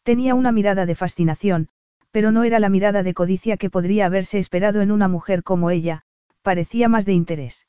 Tenía 0.04 0.36
una 0.36 0.52
mirada 0.52 0.86
de 0.86 0.96
fascinación, 0.96 1.70
pero 2.12 2.32
no 2.32 2.44
era 2.44 2.60
la 2.60 2.70
mirada 2.70 3.04
de 3.04 3.14
codicia 3.14 3.58
que 3.58 3.70
podría 3.70 4.06
haberse 4.06 4.40
esperado 4.40 4.82
en 4.82 4.92
una 4.92 5.08
mujer 5.08 5.44
como 5.44 5.70
ella, 5.70 6.04
parecía 6.42 6.88
más 6.88 7.06
de 7.06 7.14
interés. 7.14 7.68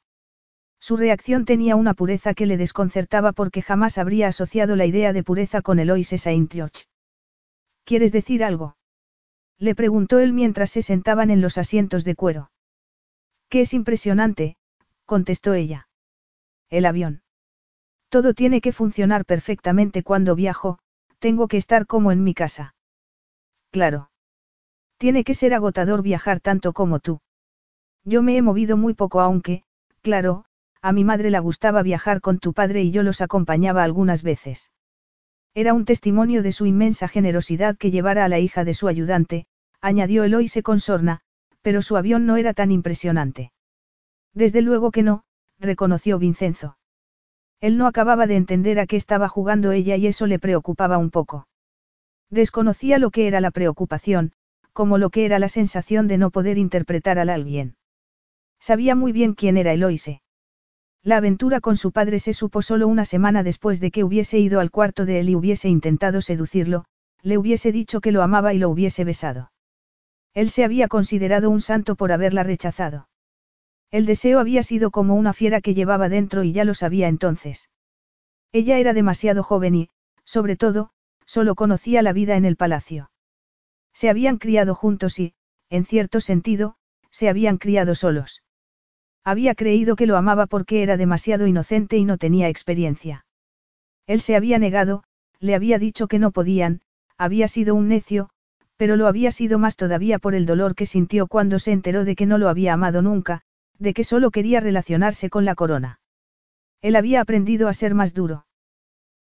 Su 0.81 0.97
reacción 0.97 1.44
tenía 1.44 1.75
una 1.75 1.94
pureza 1.94 2.35
que 2.35 2.47
le 2.47 2.57
desconcertaba 2.57 3.33
porque 3.33 3.62
jamás 3.62 3.99
habría 3.99 4.29
asociado 4.29 4.77
la 4.77 4.87
idea 4.87 5.12
de 5.12 5.25
pureza 5.25 5.61
con 5.61 5.81
Eloise 5.81 6.18
Saint 6.18 6.53
George. 6.53 6.85
¿Quieres 7.85 8.12
decir 8.12 8.44
algo? 8.44 8.78
Le 9.59 9.75
preguntó 9.75 10.18
él 10.21 10.33
mientras 10.33 10.71
se 10.71 10.83
sentaban 10.83 11.31
en 11.31 11.40
los 11.40 11.59
asientos 11.59 12.05
de 12.05 12.14
cuero. 12.14 12.51
Que 13.49 13.62
es 13.62 13.75
impresionante, 13.75 14.57
contestó 15.05 15.55
ella. 15.55 15.88
El 16.71 16.87
avión. 16.87 17.23
Todo 18.09 18.35
tiene 18.35 18.61
que 18.61 18.73
funcionar 18.73 19.25
perfectamente 19.25 20.03
cuando 20.03 20.35
viajo, 20.35 20.79
tengo 21.18 21.49
que 21.49 21.57
estar 21.57 21.87
como 21.87 22.12
en 22.12 22.23
mi 22.23 22.35
casa. 22.35 22.75
Claro. 23.71 24.11
Tiene 24.97 25.25
que 25.25 25.35
ser 25.35 25.55
agotador 25.55 26.03
viajar 26.03 26.40
tanto 26.40 26.73
como 26.73 27.01
tú. 27.01 27.21
Yo 28.05 28.23
me 28.23 28.37
he 28.37 28.42
movido 28.42 28.77
muy 28.77 28.94
poco 28.94 29.21
aunque, 29.21 29.64
claro, 30.03 30.44
a 30.81 30.92
mi 30.92 31.05
madre 31.05 31.31
le 31.31 31.38
gustaba 31.40 31.83
viajar 31.83 32.21
con 32.21 32.38
tu 32.38 32.53
padre 32.53 32.83
y 32.83 32.90
yo 32.90 33.03
los 33.03 33.21
acompañaba 33.21 33.83
algunas 33.83 34.23
veces. 34.23 34.71
Era 35.59 35.75
un 35.75 35.85
testimonio 35.85 36.44
de 36.44 36.53
su 36.53 36.66
inmensa 36.66 37.09
generosidad 37.09 37.77
que 37.77 37.90
llevara 37.90 38.25
a 38.25 38.29
la 38.29 38.38
hija 38.38 38.62
de 38.62 38.75
su 38.75 38.87
ayudante, 38.87 39.47
añadió 39.81 40.23
Eloise 40.23 40.62
con 40.62 40.79
sorna, 40.79 41.18
pero 41.62 41.83
su 41.83 41.97
avión 41.97 42.27
no 42.27 42.37
era 42.37 42.55
tan 42.55 42.71
impresionante. 42.71 43.51
Desde 44.33 44.62
luego 44.62 44.92
que 44.92 45.03
no, 45.03 45.25
reconoció 45.59 46.21
Vincenzo. 46.21 46.79
Él 47.61 47.77
no 47.77 47.88
acababa 47.88 48.29
de 48.29 48.37
entender 48.37 48.79
a 48.79 48.87
qué 48.87 48.94
estaba 48.94 49.29
jugando 49.29 49.73
ella 49.73 49.97
y 49.97 50.07
eso 50.07 50.29
le 50.29 50.38
preocupaba 50.38 50.97
un 50.97 51.11
poco. 51.11 51.49
Desconocía 52.31 53.01
lo 53.01 53.11
que 53.11 53.27
era 53.27 53.40
la 53.40 53.51
preocupación, 53.51 54.35
como 54.73 54.97
lo 54.97 55.11
que 55.11 55.25
era 55.25 55.40
la 55.40 55.49
sensación 55.49 56.07
de 56.07 56.18
no 56.18 56.31
poder 56.31 56.57
interpretar 56.57 57.18
a 57.18 57.23
alguien. 57.35 57.75
Sabía 58.61 58.94
muy 58.94 59.11
bien 59.11 59.35
quién 59.35 59.57
era 59.57 59.73
Eloise. 59.73 60.23
La 61.09 61.16
aventura 61.16 61.62
con 61.62 61.79
su 61.79 61.90
padre 61.90 62.18
se 62.18 62.35
supo 62.35 62.61
solo 62.61 62.87
una 62.87 63.07
semana 63.07 63.42
después 63.42 63.81
de 63.81 63.90
que 63.90 64.05
hubiese 64.05 64.38
ido 64.38 64.61
al 64.61 64.71
cuarto 64.71 65.07
de 65.07 65.21
él 65.21 65.31
y 65.31 65.37
hubiese 65.37 65.71
intentado 65.71 66.21
seducirlo, 66.21 66.85
le 67.23 67.38
hubiese 67.38 67.73
dicho 67.73 68.03
que 68.03 68.12
lo 68.12 68.23
amaba 68.23 68.53
y 68.53 68.59
lo 68.59 68.68
hubiese 68.68 69.05
besado. 69.05 69.51
Él 70.35 70.51
se 70.51 70.64
había 70.64 70.87
considerado 70.87 71.49
un 71.49 71.62
santo 71.62 71.97
por 71.97 72.12
haberla 72.12 72.43
rechazado. 72.43 73.09
El 73.91 74.05
deseo 74.05 74.39
había 74.39 74.62
sido 74.62 74.91
como 74.91 75.14
una 75.14 75.33
fiera 75.33 75.62
que 75.62 75.72
llevaba 75.72 76.11
dentro 76.11 76.45
y 76.45 76.53
ya 76.53 76.66
lo 76.66 76.74
sabía 76.74 77.09
entonces. 77.09 77.70
Ella 78.53 78.76
era 78.76 78.93
demasiado 78.93 79.43
joven 79.43 79.76
y, 79.76 79.89
sobre 80.26 80.57
todo, 80.57 80.91
solo 81.24 81.55
conocía 81.55 82.03
la 82.03 82.12
vida 82.12 82.37
en 82.37 82.45
el 82.45 82.57
palacio. 82.57 83.11
Se 83.95 84.11
habían 84.11 84.37
criado 84.37 84.74
juntos 84.74 85.18
y, 85.18 85.33
en 85.70 85.87
cierto 85.87 86.20
sentido, 86.20 86.76
se 87.09 87.30
habían 87.30 87.57
criado 87.57 87.95
solos. 87.95 88.43
Había 89.29 89.55
creído 89.55 89.95
que 89.95 90.07
lo 90.07 90.16
amaba 90.16 90.47
porque 90.47 90.83
era 90.83 90.97
demasiado 90.97 91.47
inocente 91.47 91.99
y 91.99 92.07
no 92.07 92.16
tenía 92.16 92.49
experiencia. 92.49 93.26
Él 94.07 94.22
se 94.22 94.35
había 94.37 94.59
negado, 94.59 95.05
le 95.39 95.55
había 95.55 95.79
dicho 95.79 96.07
que 96.07 96.18
no 96.18 96.31
podían, 96.31 96.81
había 97.18 97.47
sido 97.47 97.74
un 97.74 97.89
necio, 97.89 98.31
pero 98.79 98.97
lo 98.97 99.07
había 99.07 99.31
sido 99.31 99.59
más 99.59 99.76
todavía 99.76 100.18
por 100.18 100.35
el 100.35 100.47
dolor 100.47 100.74
que 100.74 100.87
sintió 100.87 101.26
cuando 101.26 101.59
se 101.59 101.72
enteró 101.72 102.07
de 102.07 102.16
que 102.16 102.24
no 102.24 102.39
lo 102.39 102.49
había 102.49 102.72
amado 102.72 103.03
nunca, 103.03 103.43
de 103.79 103.93
que 103.93 104.03
solo 104.03 104.31
quería 104.31 104.61
relacionarse 104.61 105.29
con 105.29 105.45
la 105.45 105.55
corona. 105.55 106.01
Él 106.81 106.97
había 106.97 107.20
aprendido 107.20 107.68
a 107.68 107.74
ser 107.74 107.95
más 107.95 108.14
duro. 108.14 108.47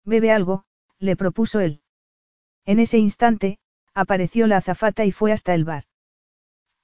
Bebe 0.05 0.30
algo, 0.30 0.64
le 0.98 1.16
propuso 1.16 1.61
él. 1.61 1.80
En 2.66 2.78
ese 2.78 2.98
instante, 2.98 3.57
apareció 3.94 4.46
la 4.48 4.59
azafata 4.59 5.07
y 5.07 5.12
fue 5.12 5.32
hasta 5.32 5.55
el 5.55 5.64
bar. 5.64 5.84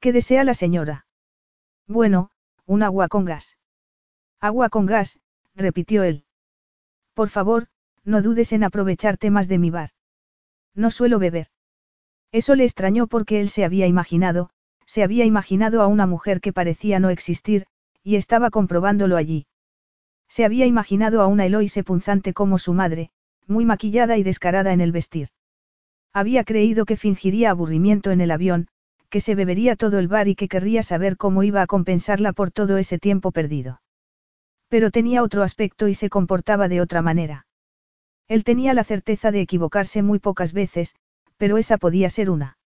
¿Qué 0.01 0.11
desea 0.11 0.43
la 0.43 0.55
señora? 0.55 1.05
Bueno, 1.87 2.31
un 2.71 2.85
agua 2.85 3.09
con 3.09 3.25
gas. 3.25 3.57
Agua 4.41 4.69
con 4.69 4.87
gas, 4.87 5.19
repitió 5.57 6.05
él. 6.05 6.23
Por 7.15 7.29
favor, 7.29 7.67
no 8.05 8.23
dudes 8.23 8.53
en 8.53 8.63
aprovecharte 8.63 9.29
más 9.29 9.49
de 9.49 9.59
mi 9.59 9.71
bar. 9.71 9.91
No 10.77 10.93
suelo 10.93 11.19
beber. 11.19 11.49
Eso 12.31 12.55
le 12.55 12.63
extrañó 12.63 13.09
porque 13.09 13.41
él 13.41 13.49
se 13.51 13.65
había 13.65 13.89
imaginado, 13.89 14.51
se 14.87 15.03
había 15.03 15.25
imaginado 15.25 15.83
a 15.83 15.89
una 15.89 16.07
mujer 16.07 16.41
que 16.41 16.53
parecía 16.53 17.01
no 17.01 17.11
existir, 17.11 17.67
y 18.05 18.15
estaba 18.15 18.51
comprobándolo 18.51 19.17
allí. 19.17 19.49
Se 20.29 20.45
había 20.45 20.67
imaginado 20.67 21.23
a 21.23 21.27
una 21.27 21.47
Eloise 21.47 21.83
punzante 21.83 22.33
como 22.33 22.57
su 22.59 22.73
madre, 22.73 23.11
muy 23.49 23.65
maquillada 23.65 24.17
y 24.17 24.23
descarada 24.23 24.73
en 24.73 24.81
el 24.81 24.93
vestir. 24.93 25.31
Había 26.13 26.45
creído 26.45 26.85
que 26.85 26.97
fingiría 26.97 27.51
aburrimiento 27.51 28.13
en 28.13 28.21
el 28.21 28.31
avión, 28.31 28.69
que 29.11 29.21
se 29.21 29.35
bebería 29.35 29.77
todo 29.77 29.99
el 29.99 30.09
bar 30.09 30.29
y 30.29 30.37
que 30.37 30.49
querría 30.49 30.83
saber 30.83 31.17
cómo 31.17 31.43
iba 31.43 31.61
a 31.61 31.67
compensarla 31.67 32.33
por 32.33 32.51
todo 32.51 32.79
ese 32.79 32.99
tiempo 32.99 33.33
perdido. 33.33 33.83
Pero 34.69 34.91
tenía 34.91 35.23
otro 35.23 35.43
aspecto 35.43 35.89
y 35.89 35.95
se 35.95 36.09
comportaba 36.09 36.69
de 36.69 36.81
otra 36.81 37.03
manera. 37.03 37.47
Él 38.29 38.45
tenía 38.45 38.73
la 38.73 38.85
certeza 38.85 39.33
de 39.33 39.41
equivocarse 39.41 40.03
muy 40.03 40.21
pocas 40.21 40.53
veces, 40.53 40.95
pero 41.37 41.59
esa 41.59 41.77
podía 41.77 42.09
ser 42.09 42.31
una. 42.31 42.57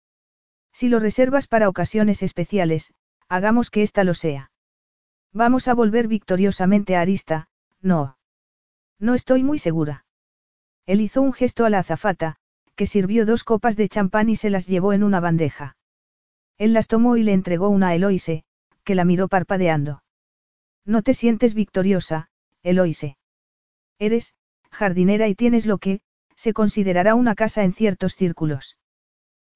Si 0.73 0.89
lo 0.89 1.01
reservas 1.01 1.47
para 1.47 1.69
ocasiones 1.69 2.23
especiales, 2.23 2.93
hagamos 3.29 3.71
que 3.71 3.83
ésta 3.83 4.05
lo 4.05 4.13
sea. 4.13 4.51
Vamos 5.33 5.67
a 5.67 5.75
volver 5.75 6.07
victoriosamente 6.07 6.95
a 6.95 7.01
Arista, 7.01 7.49
no. 7.81 8.19
No 8.99 9.15
estoy 9.15 9.43
muy 9.43 9.59
segura. 9.59 10.05
Él 10.87 11.01
hizo 11.01 11.23
un 11.23 11.33
gesto 11.33 11.65
a 11.65 11.71
la 11.71 11.79
azafata, 11.79 12.37
que 12.75 12.87
sirvió 12.87 13.25
dos 13.25 13.45
copas 13.45 13.77
de 13.77 13.89
champán 13.89 14.29
y 14.29 14.37
se 14.37 14.51
las 14.51 14.67
llevó 14.67 14.93
en 14.93 15.03
una 15.03 15.21
bandeja. 15.21 15.77
Él 16.59 16.73
las 16.73 16.87
tomó 16.87 17.17
y 17.17 17.23
le 17.23 17.33
entregó 17.33 17.69
una 17.69 17.89
a 17.89 17.95
Eloise, 17.95 18.45
que 18.85 18.95
la 18.95 19.05
miró 19.05 19.29
parpadeando. 19.29 20.03
No 20.85 21.03
te 21.03 21.15
sientes 21.15 21.55
victoriosa, 21.55 22.29
Eloise. 22.63 23.17
Eres, 23.99 24.35
jardinera 24.71 25.29
y 25.29 25.35
tienes 25.35 25.67
lo 25.67 25.79
que, 25.79 26.01
se 26.37 26.53
considerará 26.53 27.15
una 27.15 27.35
casa 27.35 27.65
en 27.65 27.73
ciertos 27.73 28.15
círculos. 28.15 28.77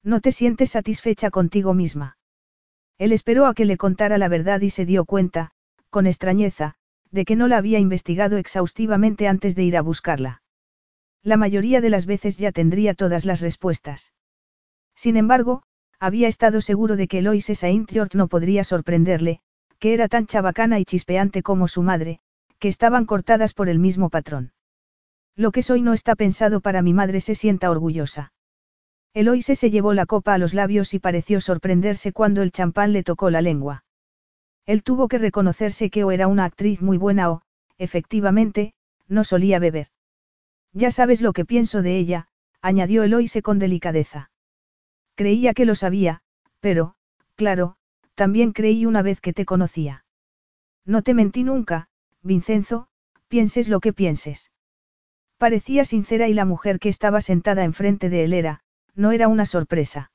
No 0.03 0.21
te 0.21 0.31
sientes 0.31 0.71
satisfecha 0.71 1.29
contigo 1.29 1.73
misma. 1.73 2.17
Él 2.97 3.11
esperó 3.11 3.45
a 3.45 3.53
que 3.53 3.65
le 3.65 3.77
contara 3.77 4.17
la 4.17 4.27
verdad 4.27 4.61
y 4.61 4.69
se 4.69 4.85
dio 4.85 5.05
cuenta, 5.05 5.51
con 5.89 6.07
extrañeza, 6.07 6.75
de 7.11 7.25
que 7.25 7.35
no 7.35 7.47
la 7.47 7.57
había 7.57 7.79
investigado 7.79 8.37
exhaustivamente 8.37 9.27
antes 9.27 9.55
de 9.55 9.63
ir 9.63 9.77
a 9.77 9.81
buscarla. 9.81 10.41
La 11.23 11.37
mayoría 11.37 11.81
de 11.81 11.89
las 11.89 12.05
veces 12.05 12.37
ya 12.37 12.51
tendría 12.51 12.93
todas 12.93 13.25
las 13.25 13.41
respuestas. 13.41 14.13
Sin 14.95 15.17
embargo, 15.17 15.63
había 15.99 16.27
estado 16.27 16.61
seguro 16.61 16.95
de 16.95 17.07
que 17.07 17.19
Eloise 17.19 17.55
Saint 17.55 17.89
George 17.89 18.17
no 18.17 18.27
podría 18.27 18.63
sorprenderle, 18.63 19.41
que 19.79 19.93
era 19.93 20.07
tan 20.07 20.27
chabacana 20.27 20.79
y 20.79 20.85
chispeante 20.85 21.43
como 21.43 21.67
su 21.67 21.83
madre, 21.83 22.19
que 22.57 22.67
estaban 22.67 23.05
cortadas 23.05 23.53
por 23.53 23.69
el 23.69 23.79
mismo 23.79 24.09
patrón. 24.09 24.51
Lo 25.35 25.51
que 25.51 25.61
soy 25.61 25.81
no 25.81 25.93
está 25.93 26.15
pensado 26.15 26.61
para 26.61 26.81
mi 26.81 26.93
madre 26.93 27.21
se 27.21 27.35
sienta 27.35 27.69
orgullosa. 27.69 28.33
Eloise 29.13 29.55
se 29.55 29.71
llevó 29.71 29.93
la 29.93 30.05
copa 30.05 30.33
a 30.33 30.37
los 30.37 30.53
labios 30.53 30.93
y 30.93 30.99
pareció 30.99 31.41
sorprenderse 31.41 32.13
cuando 32.13 32.41
el 32.41 32.51
champán 32.51 32.93
le 32.93 33.03
tocó 33.03 33.29
la 33.29 33.41
lengua. 33.41 33.83
Él 34.65 34.83
tuvo 34.83 35.07
que 35.07 35.17
reconocerse 35.17 35.89
que 35.89 36.03
o 36.03 36.11
era 36.11 36.27
una 36.27 36.45
actriz 36.45 36.81
muy 36.81 36.97
buena 36.97 37.31
o, 37.31 37.41
efectivamente, 37.77 38.73
no 39.07 39.23
solía 39.23 39.59
beber. 39.59 39.87
Ya 40.73 40.91
sabes 40.91 41.21
lo 41.21 41.33
que 41.33 41.45
pienso 41.45 41.81
de 41.81 41.97
ella, 41.97 42.27
añadió 42.61 43.03
Eloise 43.03 43.41
con 43.41 43.57
delicadeza. 43.57 44.28
Creía 45.19 45.53
que 45.53 45.65
lo 45.65 45.75
sabía, 45.75 46.21
pero, 46.61 46.95
claro, 47.35 47.75
también 48.15 48.53
creí 48.53 48.85
una 48.85 49.01
vez 49.01 49.19
que 49.19 49.33
te 49.33 49.43
conocía. 49.43 50.05
No 50.85 51.01
te 51.01 51.13
mentí 51.13 51.43
nunca, 51.43 51.89
Vincenzo, 52.23 52.87
pienses 53.27 53.67
lo 53.67 53.81
que 53.81 53.91
pienses. 53.91 54.49
Parecía 55.37 55.83
sincera 55.83 56.29
y 56.29 56.33
la 56.33 56.45
mujer 56.45 56.79
que 56.79 56.87
estaba 56.87 57.19
sentada 57.19 57.65
enfrente 57.65 58.09
de 58.09 58.23
él 58.23 58.31
era, 58.31 58.61
no 58.95 59.11
era 59.11 59.27
una 59.27 59.45
sorpresa. 59.45 60.09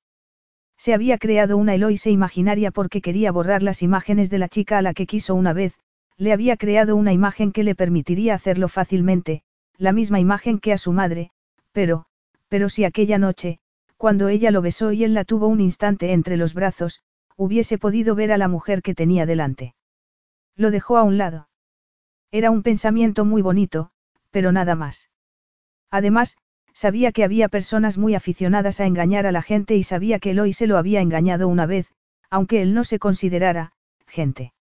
Se 0.78 0.94
había 0.94 1.18
creado 1.18 1.58
una 1.58 1.74
Eloise 1.74 2.10
imaginaria 2.10 2.70
porque 2.70 3.02
quería 3.02 3.30
borrar 3.30 3.62
las 3.62 3.82
imágenes 3.82 4.30
de 4.30 4.38
la 4.38 4.48
chica 4.48 4.78
a 4.78 4.82
la 4.82 4.94
que 4.94 5.06
quiso 5.06 5.34
una 5.34 5.52
vez, 5.52 5.74
le 6.16 6.32
había 6.32 6.56
creado 6.56 6.96
una 6.96 7.12
imagen 7.12 7.52
que 7.52 7.62
le 7.62 7.74
permitiría 7.74 8.32
hacerlo 8.32 8.68
fácilmente, 8.68 9.42
la 9.76 9.92
misma 9.92 10.18
imagen 10.18 10.60
que 10.60 10.72
a 10.72 10.78
su 10.78 10.92
madre, 10.92 11.30
pero, 11.72 12.06
pero 12.48 12.70
si 12.70 12.84
aquella 12.84 13.18
noche, 13.18 13.60
cuando 13.96 14.28
ella 14.28 14.50
lo 14.50 14.62
besó 14.62 14.92
y 14.92 15.04
él 15.04 15.14
la 15.14 15.24
tuvo 15.24 15.46
un 15.46 15.60
instante 15.60 16.12
entre 16.12 16.36
los 16.36 16.54
brazos, 16.54 17.02
hubiese 17.36 17.78
podido 17.78 18.14
ver 18.14 18.32
a 18.32 18.38
la 18.38 18.48
mujer 18.48 18.82
que 18.82 18.94
tenía 18.94 19.26
delante. 19.26 19.74
Lo 20.56 20.70
dejó 20.70 20.96
a 20.96 21.02
un 21.02 21.18
lado. 21.18 21.48
Era 22.30 22.50
un 22.50 22.62
pensamiento 22.62 23.24
muy 23.24 23.42
bonito, 23.42 23.90
pero 24.30 24.52
nada 24.52 24.74
más. 24.74 25.10
Además, 25.90 26.36
sabía 26.72 27.12
que 27.12 27.24
había 27.24 27.48
personas 27.48 27.98
muy 27.98 28.14
aficionadas 28.14 28.80
a 28.80 28.86
engañar 28.86 29.26
a 29.26 29.32
la 29.32 29.42
gente 29.42 29.76
y 29.76 29.82
sabía 29.82 30.18
que 30.18 30.32
Eloy 30.32 30.52
se 30.52 30.66
lo 30.66 30.76
había 30.76 31.00
engañado 31.00 31.48
una 31.48 31.66
vez, 31.66 31.92
aunque 32.30 32.62
él 32.62 32.74
no 32.74 32.84
se 32.84 32.98
considerara, 32.98 33.72
gente. 34.06 34.52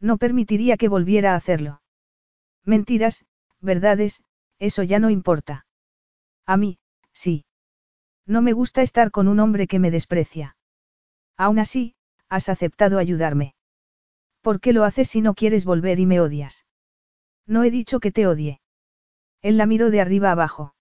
No 0.00 0.18
permitiría 0.18 0.76
que 0.76 0.88
volviera 0.88 1.32
a 1.32 1.36
hacerlo. 1.36 1.82
Mentiras, 2.64 3.24
verdades, 3.60 4.22
eso 4.58 4.82
ya 4.82 4.98
no 4.98 5.10
importa. 5.10 5.66
A 6.46 6.56
mí, 6.56 6.78
sí. 7.12 7.44
No 8.30 8.42
me 8.42 8.52
gusta 8.52 8.82
estar 8.82 9.10
con 9.10 9.26
un 9.26 9.40
hombre 9.40 9.66
que 9.66 9.80
me 9.80 9.90
desprecia. 9.90 10.56
Aún 11.36 11.58
así, 11.58 11.96
has 12.28 12.48
aceptado 12.48 12.98
ayudarme. 12.98 13.56
¿Por 14.40 14.60
qué 14.60 14.72
lo 14.72 14.84
haces 14.84 15.10
si 15.10 15.20
no 15.20 15.34
quieres 15.34 15.64
volver 15.64 15.98
y 15.98 16.06
me 16.06 16.20
odias? 16.20 16.64
No 17.44 17.64
he 17.64 17.72
dicho 17.72 17.98
que 17.98 18.12
te 18.12 18.28
odie. 18.28 18.60
Él 19.42 19.56
la 19.56 19.66
miró 19.66 19.90
de 19.90 20.00
arriba 20.00 20.30
abajo. 20.30 20.76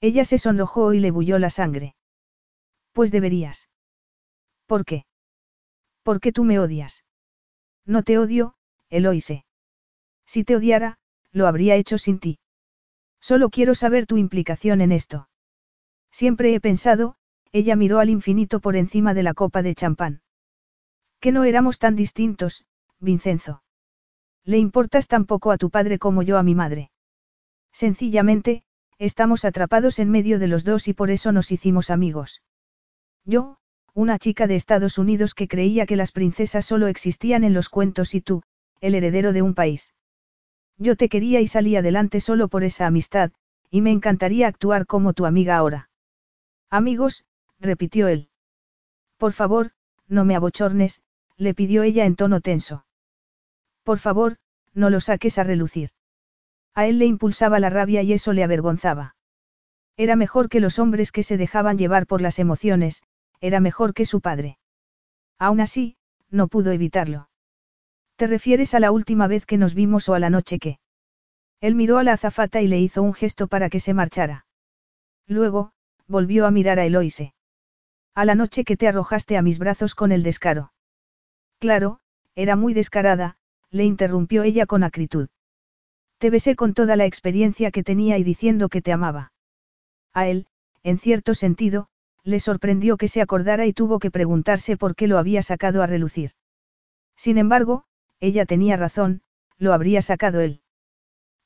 Ella 0.00 0.24
se 0.24 0.36
sonrojó 0.36 0.94
y 0.94 0.98
le 0.98 1.12
bulló 1.12 1.38
la 1.38 1.48
sangre. 1.48 1.94
Pues 2.90 3.12
deberías. 3.12 3.68
¿Por 4.66 4.84
qué? 4.84 5.06
¿Por 6.02 6.18
qué 6.18 6.32
tú 6.32 6.42
me 6.42 6.58
odias? 6.58 7.04
No 7.86 8.02
te 8.02 8.18
odio, 8.18 8.56
Eloise. 8.90 9.44
Si 10.26 10.42
te 10.42 10.56
odiara, 10.56 10.98
lo 11.30 11.46
habría 11.46 11.76
hecho 11.76 11.98
sin 11.98 12.18
ti. 12.18 12.40
Solo 13.20 13.48
quiero 13.48 13.76
saber 13.76 14.06
tu 14.06 14.16
implicación 14.16 14.80
en 14.80 14.90
esto. 14.90 15.28
Siempre 16.14 16.54
he 16.54 16.60
pensado, 16.60 17.16
ella 17.50 17.74
miró 17.74 17.98
al 17.98 18.08
infinito 18.08 18.60
por 18.60 18.76
encima 18.76 19.14
de 19.14 19.24
la 19.24 19.34
copa 19.34 19.62
de 19.62 19.74
champán. 19.74 20.22
Que 21.18 21.32
no 21.32 21.42
éramos 21.42 21.80
tan 21.80 21.96
distintos, 21.96 22.64
Vincenzo. 23.00 23.64
Le 24.44 24.58
importas 24.58 25.08
tan 25.08 25.24
poco 25.24 25.50
a 25.50 25.58
tu 25.58 25.70
padre 25.70 25.98
como 25.98 26.22
yo 26.22 26.38
a 26.38 26.44
mi 26.44 26.54
madre. 26.54 26.92
Sencillamente, 27.72 28.62
estamos 28.96 29.44
atrapados 29.44 29.98
en 29.98 30.08
medio 30.08 30.38
de 30.38 30.46
los 30.46 30.62
dos 30.62 30.86
y 30.86 30.94
por 30.94 31.10
eso 31.10 31.32
nos 31.32 31.50
hicimos 31.50 31.90
amigos. 31.90 32.44
Yo, 33.24 33.56
una 33.92 34.20
chica 34.20 34.46
de 34.46 34.54
Estados 34.54 34.98
Unidos 34.98 35.34
que 35.34 35.48
creía 35.48 35.84
que 35.84 35.96
las 35.96 36.12
princesas 36.12 36.64
solo 36.64 36.86
existían 36.86 37.42
en 37.42 37.54
los 37.54 37.68
cuentos 37.68 38.14
y 38.14 38.20
tú, 38.20 38.44
el 38.80 38.94
heredero 38.94 39.32
de 39.32 39.42
un 39.42 39.54
país. 39.54 39.94
Yo 40.78 40.94
te 40.94 41.08
quería 41.08 41.40
y 41.40 41.48
salí 41.48 41.74
adelante 41.74 42.20
solo 42.20 42.46
por 42.46 42.62
esa 42.62 42.86
amistad, 42.86 43.32
y 43.68 43.80
me 43.80 43.90
encantaría 43.90 44.46
actuar 44.46 44.86
como 44.86 45.12
tu 45.12 45.26
amiga 45.26 45.56
ahora. 45.56 45.90
Amigos, 46.74 47.24
repitió 47.60 48.08
él. 48.08 48.30
Por 49.16 49.32
favor, 49.32 49.70
no 50.08 50.24
me 50.24 50.34
abochornes, 50.34 51.02
le 51.36 51.54
pidió 51.54 51.84
ella 51.84 52.04
en 52.04 52.16
tono 52.16 52.40
tenso. 52.40 52.84
Por 53.84 54.00
favor, 54.00 54.38
no 54.72 54.90
lo 54.90 54.98
saques 54.98 55.38
a 55.38 55.44
relucir. 55.44 55.90
A 56.74 56.86
él 56.86 56.98
le 56.98 57.06
impulsaba 57.06 57.60
la 57.60 57.70
rabia 57.70 58.02
y 58.02 58.12
eso 58.12 58.32
le 58.32 58.42
avergonzaba. 58.42 59.14
Era 59.96 60.16
mejor 60.16 60.48
que 60.48 60.58
los 60.58 60.80
hombres 60.80 61.12
que 61.12 61.22
se 61.22 61.36
dejaban 61.36 61.78
llevar 61.78 62.08
por 62.08 62.20
las 62.20 62.40
emociones, 62.40 63.04
era 63.40 63.60
mejor 63.60 63.94
que 63.94 64.04
su 64.04 64.20
padre. 64.20 64.58
Aún 65.38 65.60
así, 65.60 65.96
no 66.28 66.48
pudo 66.48 66.72
evitarlo. 66.72 67.28
¿Te 68.16 68.26
refieres 68.26 68.74
a 68.74 68.80
la 68.80 68.90
última 68.90 69.28
vez 69.28 69.46
que 69.46 69.58
nos 69.58 69.74
vimos 69.74 70.08
o 70.08 70.14
a 70.14 70.18
la 70.18 70.28
noche 70.28 70.58
que? 70.58 70.80
Él 71.60 71.76
miró 71.76 71.98
a 71.98 72.02
la 72.02 72.14
azafata 72.14 72.62
y 72.62 72.66
le 72.66 72.80
hizo 72.80 73.00
un 73.00 73.14
gesto 73.14 73.46
para 73.46 73.70
que 73.70 73.78
se 73.78 73.94
marchara. 73.94 74.46
Luego, 75.28 75.70
volvió 76.08 76.46
a 76.46 76.50
mirar 76.50 76.78
a 76.78 76.84
Eloise. 76.84 77.34
A 78.14 78.24
la 78.24 78.34
noche 78.34 78.64
que 78.64 78.76
te 78.76 78.88
arrojaste 78.88 79.36
a 79.36 79.42
mis 79.42 79.58
brazos 79.58 79.94
con 79.94 80.12
el 80.12 80.22
descaro. 80.22 80.72
Claro, 81.58 82.00
era 82.34 82.56
muy 82.56 82.74
descarada, 82.74 83.36
le 83.70 83.84
interrumpió 83.84 84.42
ella 84.42 84.66
con 84.66 84.84
acritud. 84.84 85.28
Te 86.18 86.30
besé 86.30 86.56
con 86.56 86.74
toda 86.74 86.96
la 86.96 87.06
experiencia 87.06 87.70
que 87.70 87.82
tenía 87.82 88.18
y 88.18 88.24
diciendo 88.24 88.68
que 88.68 88.82
te 88.82 88.92
amaba. 88.92 89.32
A 90.12 90.28
él, 90.28 90.46
en 90.82 90.98
cierto 90.98 91.34
sentido, 91.34 91.88
le 92.22 92.40
sorprendió 92.40 92.96
que 92.96 93.08
se 93.08 93.20
acordara 93.20 93.66
y 93.66 93.72
tuvo 93.72 93.98
que 93.98 94.10
preguntarse 94.10 94.76
por 94.76 94.94
qué 94.94 95.06
lo 95.06 95.18
había 95.18 95.42
sacado 95.42 95.82
a 95.82 95.86
relucir. 95.86 96.32
Sin 97.16 97.36
embargo, 97.36 97.84
ella 98.20 98.46
tenía 98.46 98.76
razón, 98.76 99.22
lo 99.58 99.72
habría 99.72 100.02
sacado 100.02 100.40
él. 100.40 100.62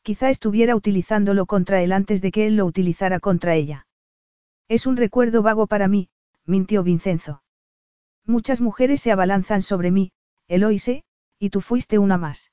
Quizá 0.02 0.30
estuviera 0.30 0.76
utilizándolo 0.76 1.46
contra 1.46 1.82
él 1.82 1.92
antes 1.92 2.22
de 2.22 2.30
que 2.30 2.46
él 2.46 2.56
lo 2.56 2.64
utilizara 2.64 3.20
contra 3.20 3.56
ella. 3.56 3.87
Es 4.68 4.86
un 4.86 4.96
recuerdo 4.96 5.42
vago 5.42 5.66
para 5.66 5.88
mí, 5.88 6.10
mintió 6.44 6.82
Vincenzo. 6.82 7.42
Muchas 8.26 8.60
mujeres 8.60 9.00
se 9.00 9.10
abalanzan 9.10 9.62
sobre 9.62 9.90
mí, 9.90 10.12
Eloise, 10.46 11.04
y 11.38 11.50
tú 11.50 11.62
fuiste 11.62 11.98
una 11.98 12.18
más. 12.18 12.52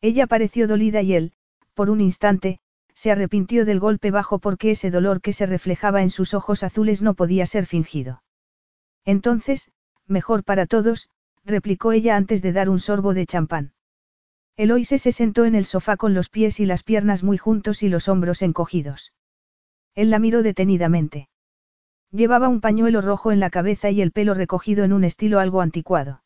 Ella 0.00 0.26
pareció 0.26 0.66
dolida 0.66 1.02
y 1.02 1.14
él, 1.14 1.32
por 1.74 1.90
un 1.90 2.00
instante, 2.00 2.60
se 2.94 3.10
arrepintió 3.10 3.66
del 3.66 3.80
golpe 3.80 4.10
bajo 4.10 4.38
porque 4.38 4.70
ese 4.70 4.90
dolor 4.90 5.20
que 5.20 5.34
se 5.34 5.44
reflejaba 5.44 6.02
en 6.02 6.08
sus 6.08 6.32
ojos 6.32 6.62
azules 6.62 7.02
no 7.02 7.12
podía 7.12 7.44
ser 7.44 7.66
fingido. 7.66 8.22
Entonces, 9.04 9.70
mejor 10.06 10.42
para 10.42 10.66
todos, 10.66 11.10
replicó 11.44 11.92
ella 11.92 12.16
antes 12.16 12.40
de 12.40 12.52
dar 12.52 12.70
un 12.70 12.80
sorbo 12.80 13.12
de 13.12 13.26
champán. 13.26 13.74
Eloise 14.56 14.98
se 14.98 15.12
sentó 15.12 15.44
en 15.44 15.54
el 15.54 15.66
sofá 15.66 15.98
con 15.98 16.14
los 16.14 16.30
pies 16.30 16.60
y 16.60 16.64
las 16.64 16.82
piernas 16.82 17.22
muy 17.22 17.36
juntos 17.36 17.82
y 17.82 17.90
los 17.90 18.08
hombros 18.08 18.40
encogidos. 18.40 19.12
Él 19.96 20.10
la 20.10 20.20
miró 20.20 20.44
detenidamente. 20.44 21.28
Llevaba 22.12 22.48
un 22.48 22.60
pañuelo 22.60 23.00
rojo 23.00 23.32
en 23.32 23.40
la 23.40 23.50
cabeza 23.50 23.90
y 23.90 24.00
el 24.00 24.12
pelo 24.12 24.34
recogido 24.34 24.84
en 24.84 24.92
un 24.92 25.02
estilo 25.02 25.40
algo 25.40 25.60
anticuado. 25.60 26.22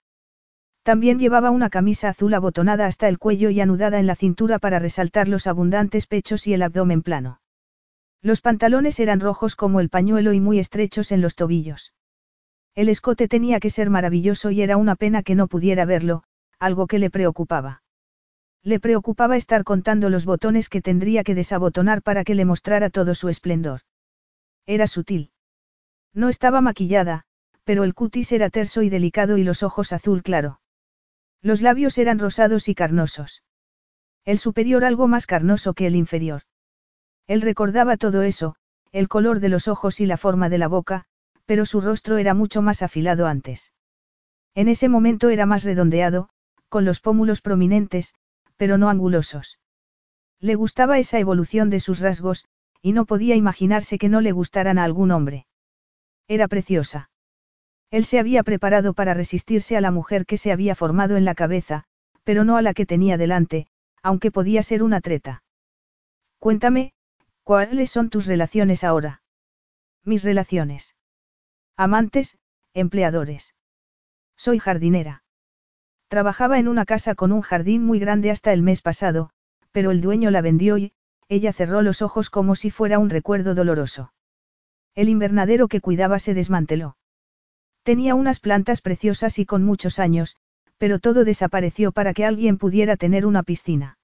También 0.82 1.18
llevaba 1.18 1.50
una 1.50 1.70
camisa 1.70 2.08
azul 2.08 2.34
abotonada 2.34 2.86
hasta 2.86 3.08
el 3.08 3.18
cuello 3.18 3.48
y 3.48 3.60
anudada 3.60 3.98
en 3.98 4.06
la 4.06 4.16
cintura 4.16 4.58
para 4.58 4.78
resaltar 4.78 5.28
los 5.28 5.46
abundantes 5.46 6.06
pechos 6.06 6.46
y 6.46 6.52
el 6.52 6.62
abdomen 6.62 7.02
plano. 7.02 7.40
Los 8.22 8.40
pantalones 8.40 9.00
eran 9.00 9.20
rojos 9.20 9.56
como 9.56 9.80
el 9.80 9.88
pañuelo 9.88 10.32
y 10.32 10.40
muy 10.40 10.58
estrechos 10.58 11.12
en 11.12 11.20
los 11.22 11.36
tobillos. 11.36 11.94
El 12.74 12.88
escote 12.88 13.28
tenía 13.28 13.60
que 13.60 13.70
ser 13.70 13.88
maravilloso 13.88 14.50
y 14.50 14.62
era 14.62 14.76
una 14.76 14.96
pena 14.96 15.22
que 15.22 15.34
no 15.34 15.48
pudiera 15.48 15.84
verlo, 15.84 16.24
algo 16.58 16.86
que 16.86 16.98
le 16.98 17.10
preocupaba. 17.10 17.82
Le 18.62 18.78
preocupaba 18.78 19.36
estar 19.36 19.64
contando 19.64 20.10
los 20.10 20.24
botones 20.24 20.68
que 20.68 20.82
tendría 20.82 21.24
que 21.24 21.34
desabotonar 21.34 22.02
para 22.02 22.24
que 22.24 22.34
le 22.34 22.44
mostrara 22.44 22.90
todo 22.90 23.14
su 23.14 23.28
esplendor. 23.28 23.80
Era 24.66 24.86
sutil. 24.86 25.30
No 26.12 26.28
estaba 26.28 26.60
maquillada, 26.60 27.24
pero 27.64 27.84
el 27.84 27.94
cutis 27.94 28.32
era 28.32 28.50
terso 28.50 28.82
y 28.82 28.90
delicado 28.90 29.38
y 29.38 29.44
los 29.44 29.62
ojos 29.62 29.92
azul 29.92 30.22
claro. 30.22 30.60
Los 31.40 31.62
labios 31.62 31.96
eran 31.98 32.18
rosados 32.18 32.68
y 32.68 32.74
carnosos. 32.74 33.42
El 34.24 34.38
superior 34.38 34.84
algo 34.84 35.08
más 35.08 35.26
carnoso 35.26 35.72
que 35.72 35.86
el 35.86 35.96
inferior. 35.96 36.42
Él 37.26 37.40
recordaba 37.40 37.96
todo 37.96 38.22
eso, 38.22 38.56
el 38.92 39.08
color 39.08 39.40
de 39.40 39.48
los 39.48 39.68
ojos 39.68 40.00
y 40.00 40.06
la 40.06 40.18
forma 40.18 40.48
de 40.48 40.58
la 40.58 40.68
boca, 40.68 41.06
pero 41.46 41.64
su 41.64 41.80
rostro 41.80 42.18
era 42.18 42.34
mucho 42.34 42.60
más 42.60 42.82
afilado 42.82 43.26
antes. 43.26 43.72
En 44.54 44.68
ese 44.68 44.88
momento 44.88 45.30
era 45.30 45.46
más 45.46 45.64
redondeado, 45.64 46.28
con 46.68 46.84
los 46.84 47.00
pómulos 47.00 47.40
prominentes, 47.40 48.14
pero 48.60 48.76
no 48.76 48.90
angulosos. 48.90 49.58
Le 50.38 50.54
gustaba 50.54 50.98
esa 50.98 51.18
evolución 51.18 51.70
de 51.70 51.80
sus 51.80 51.98
rasgos, 52.00 52.44
y 52.82 52.92
no 52.92 53.06
podía 53.06 53.34
imaginarse 53.34 53.96
que 53.96 54.10
no 54.10 54.20
le 54.20 54.32
gustaran 54.32 54.76
a 54.76 54.84
algún 54.84 55.12
hombre. 55.12 55.46
Era 56.28 56.46
preciosa. 56.46 57.08
Él 57.90 58.04
se 58.04 58.18
había 58.18 58.42
preparado 58.42 58.92
para 58.92 59.14
resistirse 59.14 59.78
a 59.78 59.80
la 59.80 59.90
mujer 59.90 60.26
que 60.26 60.36
se 60.36 60.52
había 60.52 60.74
formado 60.74 61.16
en 61.16 61.24
la 61.24 61.34
cabeza, 61.34 61.84
pero 62.22 62.44
no 62.44 62.58
a 62.58 62.60
la 62.60 62.74
que 62.74 62.84
tenía 62.84 63.16
delante, 63.16 63.66
aunque 64.02 64.30
podía 64.30 64.62
ser 64.62 64.82
una 64.82 65.00
treta. 65.00 65.42
Cuéntame, 66.38 66.92
¿cuáles 67.42 67.90
son 67.90 68.10
tus 68.10 68.26
relaciones 68.26 68.84
ahora? 68.84 69.22
Mis 70.04 70.22
relaciones. 70.22 70.94
Amantes, 71.78 72.36
empleadores. 72.74 73.54
Soy 74.36 74.58
jardinera. 74.58 75.24
Trabajaba 76.10 76.58
en 76.58 76.66
una 76.66 76.86
casa 76.86 77.14
con 77.14 77.30
un 77.30 77.40
jardín 77.40 77.84
muy 77.84 78.00
grande 78.00 78.32
hasta 78.32 78.52
el 78.52 78.62
mes 78.62 78.82
pasado, 78.82 79.30
pero 79.70 79.92
el 79.92 80.00
dueño 80.00 80.32
la 80.32 80.40
vendió 80.40 80.76
y, 80.76 80.92
ella 81.28 81.52
cerró 81.52 81.82
los 81.82 82.02
ojos 82.02 82.30
como 82.30 82.56
si 82.56 82.72
fuera 82.72 82.98
un 82.98 83.10
recuerdo 83.10 83.54
doloroso. 83.54 84.12
El 84.96 85.08
invernadero 85.08 85.68
que 85.68 85.80
cuidaba 85.80 86.18
se 86.18 86.34
desmanteló. 86.34 86.96
Tenía 87.84 88.16
unas 88.16 88.40
plantas 88.40 88.80
preciosas 88.80 89.38
y 89.38 89.46
con 89.46 89.62
muchos 89.62 90.00
años, 90.00 90.34
pero 90.78 90.98
todo 90.98 91.22
desapareció 91.22 91.92
para 91.92 92.12
que 92.12 92.24
alguien 92.24 92.58
pudiera 92.58 92.96
tener 92.96 93.24
una 93.24 93.44
piscina. 93.44 93.96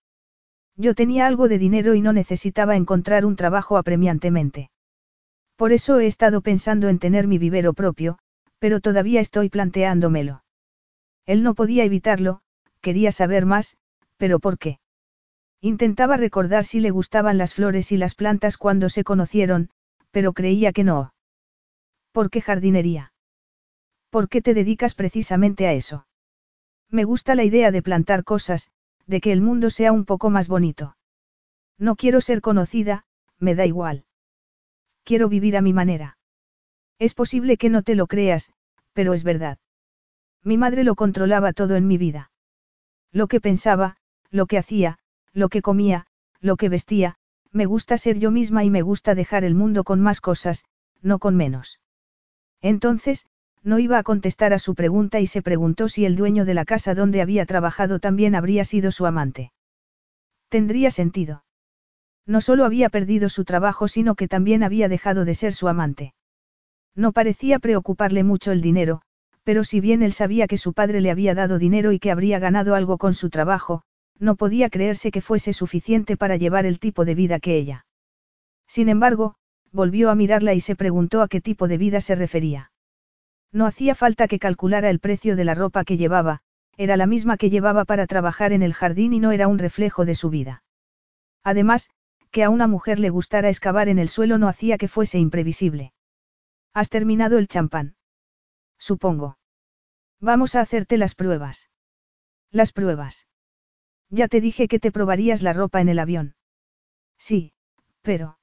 Yo 0.77 0.95
tenía 0.95 1.27
algo 1.27 1.49
de 1.49 1.59
dinero 1.59 1.97
y 1.97 2.03
no 2.03 2.13
necesitaba 2.13 2.77
encontrar 2.77 3.27
un 3.27 3.35
trabajo 3.35 3.79
apremiantemente. 3.79 4.71
Por 5.57 5.73
eso 5.73 5.99
he 5.99 6.07
estado 6.07 6.41
pensando 6.41 6.89
en 6.89 7.01
tener 7.01 7.27
mi 7.27 7.39
vivero 7.39 7.73
propio, 7.73 8.21
pero 8.61 8.79
todavía 8.79 9.21
estoy 9.21 9.49
planteándomelo. 9.49 10.45
Él 11.27 11.43
no 11.43 11.55
podía 11.55 11.85
evitarlo, 11.85 12.41
quería 12.81 13.13
saber 13.13 13.47
más, 13.47 13.77
pero 14.17 14.39
¿por 14.39 14.59
qué? 14.59 14.79
Intentaba 15.61 16.17
recordar 16.17 16.65
si 16.65 16.81
le 16.81 16.91
gustaban 16.91 17.39
las 17.39 17.53
flores 17.55 17.91
y 17.93 17.97
las 17.97 18.15
plantas 18.15 18.57
cuando 18.57 18.89
se 18.89 19.05
conocieron, 19.05 19.71
pero 20.11 20.33
creía 20.33 20.73
que 20.73 20.85
no. 20.85 21.13
¿Por 22.13 22.31
qué 22.31 22.41
jardinería? 22.41 23.13
¿Por 24.11 24.29
qué 24.29 24.41
te 24.41 24.55
dedicas 24.55 24.95
precisamente 24.95 25.67
a 25.67 25.73
eso? 25.73 26.07
Me 26.91 27.05
gusta 27.05 27.35
la 27.35 27.45
idea 27.45 27.71
de 27.73 27.83
plantar 27.83 28.25
cosas, 28.25 28.71
de 29.07 29.21
que 29.21 29.33
el 29.33 29.41
mundo 29.41 29.71
sea 29.71 29.93
un 29.93 30.05
poco 30.05 30.31
más 30.31 30.49
bonito. 30.49 30.97
No 31.79 31.97
quiero 31.97 32.21
ser 32.21 32.41
conocida, 32.41 33.05
me 33.39 33.55
da 33.55 33.67
igual. 33.67 34.05
Quiero 35.05 35.29
vivir 35.29 35.57
a 35.57 35.63
mi 35.63 35.73
manera. 35.73 36.19
Es 36.99 37.15
posible 37.15 37.57
que 37.57 37.69
no 37.69 37.83
te 37.83 37.95
lo 37.95 38.07
creas, 38.07 38.53
pero 38.93 39.13
es 39.13 39.25
verdad. 39.25 39.59
Mi 40.47 40.59
madre 40.59 40.85
lo 40.85 40.95
controlaba 40.95 41.53
todo 41.53 41.75
en 41.75 41.89
mi 41.89 41.99
vida. 41.99 42.31
Lo 43.11 43.27
que 43.27 43.41
pensaba, 43.41 43.97
lo 44.31 44.47
que 44.47 44.59
hacía, 44.59 45.01
lo 45.33 45.49
que 45.49 45.61
comía, 45.61 46.07
lo 46.41 46.57
que 46.57 46.69
vestía, 46.69 47.17
me 47.51 47.67
gusta 47.67 47.99
ser 47.99 48.21
yo 48.21 48.31
misma 48.31 48.63
y 48.63 48.71
me 48.71 48.83
gusta 48.83 49.17
dejar 49.17 49.43
el 49.43 49.57
mundo 49.57 49.83
con 49.83 50.01
más 50.01 50.21
cosas, 50.21 50.65
no 51.03 51.19
con 51.19 51.35
menos. 51.35 51.81
Entonces, 52.63 53.27
no 53.65 53.81
iba 53.81 53.99
a 53.99 54.05
contestar 54.05 54.53
a 54.53 54.61
su 54.61 54.77
pregunta 54.77 55.19
y 55.19 55.27
se 55.27 55.43
preguntó 55.43 55.89
si 55.89 56.05
el 56.05 56.15
dueño 56.15 56.45
de 56.45 56.55
la 56.55 56.65
casa 56.65 56.95
donde 56.95 57.23
había 57.23 57.45
trabajado 57.45 57.99
también 57.99 58.37
habría 58.37 58.65
sido 58.65 58.93
su 58.93 59.05
amante. 59.05 59.51
Tendría 60.49 60.93
sentido. 60.93 61.43
No 62.25 62.41
solo 62.41 62.65
había 62.65 62.89
perdido 62.89 63.29
su 63.31 63.45
trabajo, 63.45 63.89
sino 63.89 64.15
que 64.15 64.29
también 64.29 64.63
había 64.63 64.89
dejado 64.89 65.25
de 65.25 65.35
ser 65.35 65.55
su 65.55 65.67
amante. 65.67 66.15
No 66.95 67.11
parecía 67.11 67.59
preocuparle 67.59 68.23
mucho 68.23 68.53
el 68.53 68.61
dinero, 68.61 69.03
pero 69.47 69.63
si 69.63 69.79
bien 69.79 70.03
él 70.03 70.13
sabía 70.13 70.49
que 70.49 70.59
su 70.59 70.73
padre 70.73 71.01
le 71.01 71.13
había 71.13 71.33
dado 71.33 71.61
dinero 71.61 71.93
y 71.93 72.01
que 72.01 72.11
habría 72.11 72.41
ganado 72.41 72.75
algo 72.75 72.99
con 72.99 73.15
su 73.15 73.31
trabajo, 73.31 73.83
no 74.19 74.35
podía 74.35 74.71
creerse 74.71 75.13
que 75.13 75.21
fuese 75.21 75.53
suficiente 75.53 76.17
para 76.17 76.35
llevar 76.35 76.67
el 76.67 76.81
tipo 76.81 77.05
de 77.05 77.15
vida 77.15 77.39
que 77.39 77.57
ella. 77.57 77.87
Sin 78.67 78.89
embargo, 78.89 79.37
volvió 79.71 80.11
a 80.11 80.17
mirarla 80.17 80.55
y 80.55 80.61
se 80.61 80.75
preguntó 80.75 81.23
a 81.23 81.29
qué 81.29 81.41
tipo 81.41 81.69
de 81.69 81.79
vida 81.79 82.01
se 82.01 82.17
refería. 82.17 82.73
No 83.53 83.67
hacía 83.67 83.95
falta 83.95 84.27
que 84.27 84.41
calculara 84.41 84.91
el 84.91 84.99
precio 84.99 85.37
de 85.37 85.45
la 85.45 85.55
ropa 85.55 85.85
que 85.85 85.97
llevaba, 85.97 86.41
era 86.77 86.97
la 86.97 87.07
misma 87.07 87.37
que 87.37 87.49
llevaba 87.49 87.85
para 87.85 88.09
trabajar 88.09 88.53
en 88.53 88.63
el 88.63 88.75
jardín 88.75 89.13
y 89.13 89.21
no 89.21 89.31
era 89.31 89.47
un 89.47 89.61
reflejo 89.61 90.05
de 90.05 90.17
su 90.17 90.29
vida. 90.29 90.65
Además, 91.45 91.91
que 92.33 92.43
a 92.43 92.51
una 92.51 92.67
mujer 92.67 92.99
le 92.99 93.11
gustara 93.11 93.49
excavar 93.49 93.89
en 93.89 94.01
el 94.01 94.09
suelo 94.09 94.39
no 94.39 94.49
hacía 94.49 94.77
que 94.77 94.89
fuese 94.89 95.21
imprevisible. 95.21 95.93
¿Has 96.75 96.89
terminado 96.89 97.39
el 97.39 97.47
champán? 97.47 97.96
Supongo. 98.79 99.39
Vamos 100.21 100.55
a 100.55 100.61
hacerte 100.61 100.99
las 100.99 101.15
pruebas. 101.15 101.71
Las 102.51 102.73
pruebas. 102.73 103.27
Ya 104.09 104.29
te 104.29 104.41
dije 104.41 104.69
que 104.69 104.79
te 104.79 104.93
probarías 104.93 105.43
la 105.43 105.53
ropa 105.53 105.81
en 105.81 105.89
el 105.89 105.99
avión. 105.99 106.37
Sí, 107.19 107.53
pero... 108.03 108.39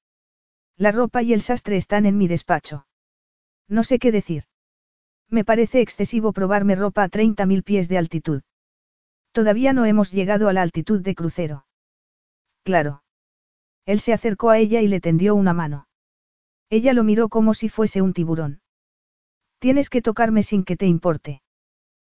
La 0.77 0.91
ropa 0.91 1.21
y 1.21 1.33
el 1.33 1.41
sastre 1.41 1.77
están 1.77 2.05
en 2.05 2.17
mi 2.17 2.27
despacho. 2.27 2.87
No 3.67 3.83
sé 3.83 3.99
qué 3.99 4.11
decir. 4.11 4.43
Me 5.29 5.45
parece 5.45 5.81
excesivo 5.81 6.33
probarme 6.33 6.75
ropa 6.75 7.03
a 7.03 7.09
30.000 7.09 7.63
pies 7.63 7.87
de 7.87 7.97
altitud. 7.97 8.41
Todavía 9.31 9.73
no 9.73 9.85
hemos 9.85 10.11
llegado 10.11 10.49
a 10.49 10.53
la 10.53 10.61
altitud 10.61 11.01
de 11.01 11.15
crucero. 11.15 11.65
Claro. 12.63 13.03
Él 13.85 13.99
se 13.99 14.13
acercó 14.13 14.49
a 14.49 14.57
ella 14.57 14.81
y 14.81 14.87
le 14.87 15.01
tendió 15.01 15.35
una 15.35 15.53
mano. 15.53 15.87
Ella 16.69 16.93
lo 16.93 17.03
miró 17.03 17.29
como 17.29 17.53
si 17.53 17.69
fuese 17.69 18.01
un 18.01 18.13
tiburón. 18.13 18.61
Tienes 19.63 19.89
que 19.89 20.01
tocarme 20.01 20.43
sin 20.43 20.65
que 20.65 20.75
te 20.75 20.87
importe. 20.87 21.41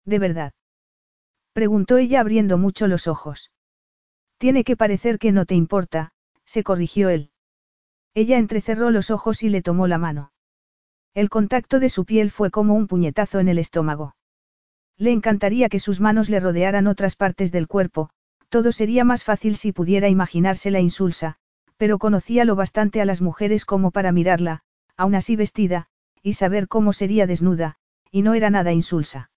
¿De 0.04 0.18
verdad? 0.18 0.54
Preguntó 1.54 1.98
ella 1.98 2.20
abriendo 2.20 2.58
mucho 2.58 2.88
los 2.88 3.08
ojos. 3.08 3.52
Tiene 4.40 4.64
que 4.64 4.76
parecer 4.76 5.20
que 5.20 5.32
no 5.32 5.46
te 5.46 5.54
importa, 5.54 6.12
se 6.44 6.64
corrigió 6.64 7.10
él. 7.10 7.30
Ella 8.16 8.40
entrecerró 8.40 8.90
los 8.90 9.12
ojos 9.12 9.44
y 9.44 9.50
le 9.50 9.62
tomó 9.62 9.86
la 9.86 10.00
mano. 10.00 10.32
El 11.14 11.30
contacto 11.30 11.80
de 11.80 11.90
su 11.90 12.04
piel 12.04 12.32
fue 12.32 12.50
como 12.50 12.74
un 12.74 12.88
puñetazo 12.88 13.38
en 13.38 13.48
el 13.48 13.60
estómago. 13.60 14.16
Le 14.98 15.12
encantaría 15.12 15.70
que 15.70 15.78
sus 15.78 16.02
manos 16.02 16.32
le 16.32 16.40
rodearan 16.40 16.88
otras 16.88 17.16
partes 17.16 17.52
del 17.52 17.68
cuerpo, 17.68 18.10
todo 18.50 18.72
sería 18.72 19.04
más 19.04 19.24
fácil 19.24 19.56
si 19.56 19.72
pudiera 19.72 20.10
imaginársela 20.10 20.80
insulsa, 20.80 21.36
pero 21.78 22.00
conocía 22.00 22.44
lo 22.44 22.56
bastante 22.56 23.02
a 23.02 23.06
las 23.06 23.22
mujeres 23.22 23.66
como 23.66 23.92
para 23.92 24.12
mirarla, 24.12 24.64
aún 24.98 25.14
así 25.14 25.36
vestida, 25.36 25.90
y 26.26 26.34
saber 26.34 26.68
cómo 26.68 26.92
sería 26.92 27.28
desnuda, 27.28 27.76
y 28.10 28.24
no 28.24 28.34
era 28.34 28.50
nada 28.50 28.74
insulsa. 28.74 29.30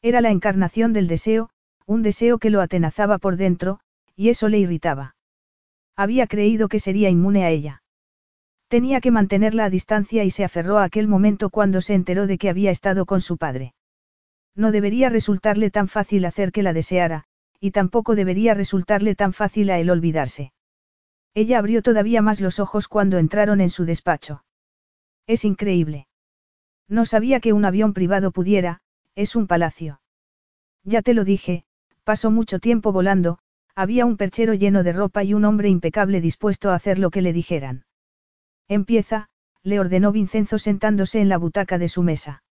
Era 0.00 0.22
la 0.22 0.30
encarnación 0.30 0.94
del 0.94 1.08
deseo, 1.08 1.50
un 1.84 2.02
deseo 2.02 2.38
que 2.38 2.48
lo 2.48 2.62
atenazaba 2.62 3.18
por 3.18 3.36
dentro, 3.36 3.80
y 4.16 4.30
eso 4.30 4.48
le 4.48 4.58
irritaba. 4.58 5.14
Había 5.94 6.26
creído 6.26 6.68
que 6.68 6.80
sería 6.80 7.10
inmune 7.10 7.44
a 7.44 7.50
ella. 7.50 7.82
Tenía 8.68 9.02
que 9.02 9.10
mantenerla 9.10 9.66
a 9.66 9.70
distancia 9.70 10.24
y 10.24 10.30
se 10.30 10.42
aferró 10.42 10.78
a 10.78 10.84
aquel 10.84 11.06
momento 11.06 11.50
cuando 11.50 11.82
se 11.82 11.92
enteró 11.92 12.26
de 12.26 12.38
que 12.38 12.48
había 12.48 12.70
estado 12.70 13.04
con 13.04 13.20
su 13.20 13.36
padre. 13.36 13.74
No 14.54 14.72
debería 14.72 15.10
resultarle 15.10 15.70
tan 15.70 15.86
fácil 15.86 16.24
hacer 16.24 16.50
que 16.50 16.62
la 16.62 16.72
deseara, 16.72 17.24
y 17.60 17.72
tampoco 17.72 18.14
debería 18.14 18.54
resultarle 18.54 19.16
tan 19.16 19.34
fácil 19.34 19.68
a 19.68 19.78
él 19.78 19.90
olvidarse. 19.90 20.54
Ella 21.34 21.58
abrió 21.58 21.82
todavía 21.82 22.22
más 22.22 22.40
los 22.40 22.58
ojos 22.58 22.88
cuando 22.88 23.18
entraron 23.18 23.60
en 23.60 23.68
su 23.68 23.84
despacho. 23.84 24.45
Es 25.26 25.44
increíble. 25.44 26.06
No 26.88 27.04
sabía 27.04 27.40
que 27.40 27.52
un 27.52 27.64
avión 27.64 27.92
privado 27.94 28.30
pudiera, 28.30 28.80
es 29.14 29.34
un 29.34 29.46
palacio. 29.46 30.00
Ya 30.84 31.02
te 31.02 31.14
lo 31.14 31.24
dije, 31.24 31.64
pasó 32.04 32.30
mucho 32.30 32.60
tiempo 32.60 32.92
volando, 32.92 33.38
había 33.74 34.06
un 34.06 34.16
perchero 34.16 34.54
lleno 34.54 34.82
de 34.84 34.92
ropa 34.92 35.24
y 35.24 35.34
un 35.34 35.44
hombre 35.44 35.68
impecable 35.68 36.20
dispuesto 36.20 36.70
a 36.70 36.76
hacer 36.76 36.98
lo 36.98 37.10
que 37.10 37.22
le 37.22 37.32
dijeran. 37.32 37.84
Empieza, 38.68 39.28
le 39.62 39.80
ordenó 39.80 40.12
Vincenzo 40.12 40.58
sentándose 40.58 41.20
en 41.20 41.28
la 41.28 41.38
butaca 41.38 41.76
de 41.78 41.88
su 41.88 42.02
mesa. 42.02 42.44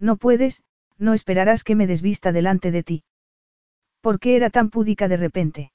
No 0.00 0.16
puedes, 0.16 0.62
no 0.98 1.14
esperarás 1.14 1.62
que 1.62 1.76
me 1.76 1.86
desvista 1.86 2.32
delante 2.32 2.70
de 2.72 2.82
ti. 2.82 3.04
¿Por 4.00 4.18
qué 4.18 4.34
era 4.34 4.50
tan 4.50 4.70
púdica 4.70 5.06
de 5.06 5.16
repente? 5.16 5.72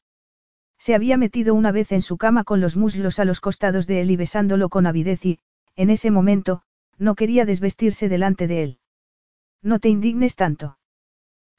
Se 0.78 0.94
había 0.94 1.18
metido 1.18 1.56
una 1.56 1.72
vez 1.72 1.92
en 1.92 2.02
su 2.02 2.18
cama 2.18 2.44
con 2.44 2.60
los 2.60 2.76
muslos 2.76 3.20
a 3.20 3.26
los 3.26 3.40
costados 3.40 3.88
de 3.88 4.02
él 4.02 4.12
y 4.12 4.18
besándolo 4.18 4.70
con 4.70 4.86
avidez 4.86 5.26
y, 5.26 5.40
en 5.78 5.90
ese 5.90 6.12
momento, 6.12 6.64
no 6.98 7.16
quería 7.16 7.46
desvestirse 7.46 8.10
delante 8.10 8.48
de 8.48 8.64
él. 8.64 8.80
No 9.62 9.80
te 9.80 9.90
indignes 9.90 10.36
tanto. 10.36 10.78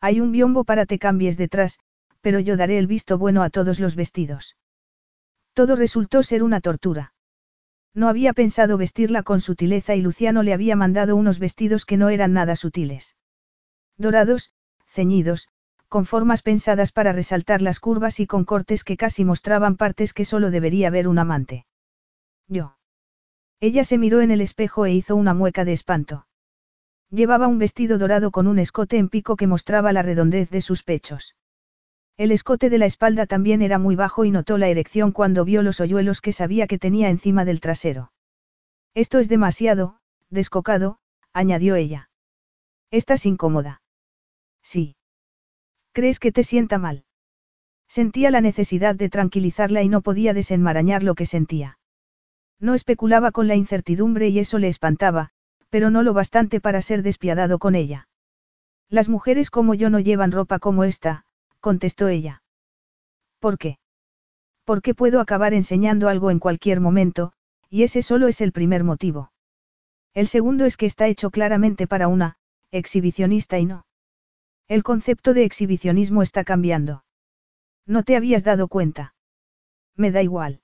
Hay 0.00 0.20
un 0.20 0.32
biombo 0.32 0.64
para 0.64 0.86
te 0.86 0.98
cambies 0.98 1.36
detrás, 1.36 1.78
pero 2.20 2.40
yo 2.40 2.56
daré 2.56 2.78
el 2.78 2.86
visto 2.86 3.16
bueno 3.16 3.42
a 3.42 3.50
todos 3.50 3.80
los 3.80 3.94
vestidos. 3.94 4.56
Todo 5.54 5.76
resultó 5.76 6.22
ser 6.22 6.42
una 6.42 6.60
tortura. 6.60 7.14
No 7.94 8.08
había 8.08 8.32
pensado 8.32 8.76
vestirla 8.76 9.22
con 9.22 9.40
sutileza 9.40 9.94
y 9.94 10.02
Luciano 10.02 10.42
le 10.42 10.52
había 10.52 10.76
mandado 10.76 11.16
unos 11.16 11.38
vestidos 11.38 11.84
que 11.84 11.96
no 11.96 12.10
eran 12.10 12.32
nada 12.32 12.54
sutiles. 12.54 13.16
Dorados, 13.96 14.50
ceñidos, 14.86 15.48
con 15.88 16.06
formas 16.06 16.42
pensadas 16.42 16.92
para 16.92 17.12
resaltar 17.12 17.62
las 17.62 17.80
curvas 17.80 18.20
y 18.20 18.26
con 18.26 18.44
cortes 18.44 18.84
que 18.84 18.96
casi 18.96 19.24
mostraban 19.24 19.76
partes 19.76 20.12
que 20.12 20.24
solo 20.24 20.50
debería 20.50 20.90
ver 20.90 21.08
un 21.08 21.18
amante. 21.18 21.66
Yo. 22.46 22.77
Ella 23.61 23.84
se 23.84 23.98
miró 23.98 24.20
en 24.20 24.30
el 24.30 24.40
espejo 24.40 24.86
e 24.86 24.92
hizo 24.92 25.16
una 25.16 25.34
mueca 25.34 25.64
de 25.64 25.72
espanto. 25.72 26.26
Llevaba 27.11 27.48
un 27.48 27.59
vestido 27.59 27.98
dorado 27.98 28.30
con 28.30 28.46
un 28.46 28.59
escote 28.59 28.98
en 28.98 29.09
pico 29.09 29.36
que 29.36 29.46
mostraba 29.46 29.92
la 29.92 30.02
redondez 30.02 30.50
de 30.50 30.61
sus 30.61 30.82
pechos. 30.82 31.34
El 32.16 32.32
escote 32.32 32.70
de 32.70 32.78
la 32.78 32.86
espalda 32.86 33.26
también 33.26 33.62
era 33.62 33.78
muy 33.78 33.96
bajo 33.96 34.24
y 34.24 34.30
notó 34.30 34.59
la 34.59 34.68
erección 34.68 35.12
cuando 35.12 35.44
vio 35.44 35.62
los 35.62 35.80
hoyuelos 35.80 36.20
que 36.20 36.32
sabía 36.32 36.66
que 36.66 36.78
tenía 36.78 37.09
encima 37.09 37.44
del 37.44 37.61
trasero. 37.61 38.12
Esto 38.94 39.18
es 39.18 39.28
demasiado, 39.28 40.00
descocado, 40.28 40.98
añadió 41.32 41.76
ella. 41.76 42.11
¿Estás 42.90 43.26
incómoda? 43.26 43.82
Sí. 44.62 44.96
¿Crees 45.92 46.20
que 46.20 46.32
te 46.32 46.42
sienta 46.42 46.78
mal? 46.78 47.04
Sentía 47.88 48.30
la 48.30 48.40
necesidad 48.40 48.94
de 48.94 49.09
tranquilizarla 49.09 49.82
y 49.82 49.88
no 49.88 50.02
podía 50.02 50.34
desenmarañar 50.34 51.02
lo 51.02 51.14
que 51.14 51.26
sentía. 51.26 51.77
No 52.61 52.74
especulaba 52.74 53.30
con 53.30 53.46
la 53.46 53.54
incertidumbre 53.54 54.28
y 54.28 54.38
eso 54.38 54.59
le 54.59 54.68
espantaba, 54.68 55.30
pero 55.70 55.90
no 55.90 56.02
lo 56.02 56.12
bastante 56.12 56.61
para 56.61 56.82
ser 56.82 57.02
despiadado 57.02 57.59
con 57.59 57.74
ella. 57.74 58.09
Las 58.88 59.09
mujeres 59.09 59.50
como 59.50 59.74
yo 59.74 59.90
no 59.90 60.00
llevan 60.00 60.32
ropa 60.32 60.59
como 60.59 60.84
esta, 60.84 61.24
contestó 61.61 62.09
ella. 62.09 62.42
¿Por 63.38 63.59
qué? 63.59 63.78
Porque 64.64 64.94
puedo 64.94 65.20
acabar 65.20 65.54
enseñando 65.54 66.09
algo 66.09 66.30
en 66.30 66.38
cualquier 66.38 66.80
momento, 66.80 67.32
y 67.70 67.82
ese 67.82 68.02
solo 68.02 68.28
es 68.28 68.40
el 68.40 68.52
primer 68.52 68.82
motivo. 68.82 69.30
El 70.14 70.26
segundo 70.26 70.64
es 70.64 70.76
que 70.76 70.86
está 70.86 71.06
hecho 71.06 71.30
claramente 71.30 71.86
para 71.86 72.09
una, 72.09 72.36
exhibicionista 72.70 73.59
y 73.59 73.66
no. 73.66 73.86
El 74.66 74.82
concepto 74.82 75.32
de 75.32 75.44
exhibicionismo 75.44 76.22
está 76.22 76.44
cambiando. 76.44 77.04
No 77.86 78.02
te 78.02 78.16
habías 78.16 78.44
dado 78.44 78.68
cuenta. 78.68 79.14
Me 79.96 80.11
da 80.11 80.22
igual. 80.22 80.61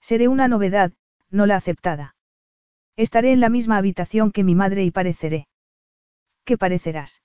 Seré 0.00 0.28
una 0.28 0.48
novedad, 0.48 0.92
no 1.34 1.46
la 1.46 1.56
aceptada. 1.56 2.14
Estaré 2.96 3.32
en 3.32 3.40
la 3.40 3.48
misma 3.48 3.76
habitación 3.76 4.30
que 4.30 4.44
mi 4.44 4.54
madre 4.54 4.84
y 4.84 4.90
pareceré. 4.90 5.48
¿Qué 6.44 6.56
parecerás? 6.56 7.22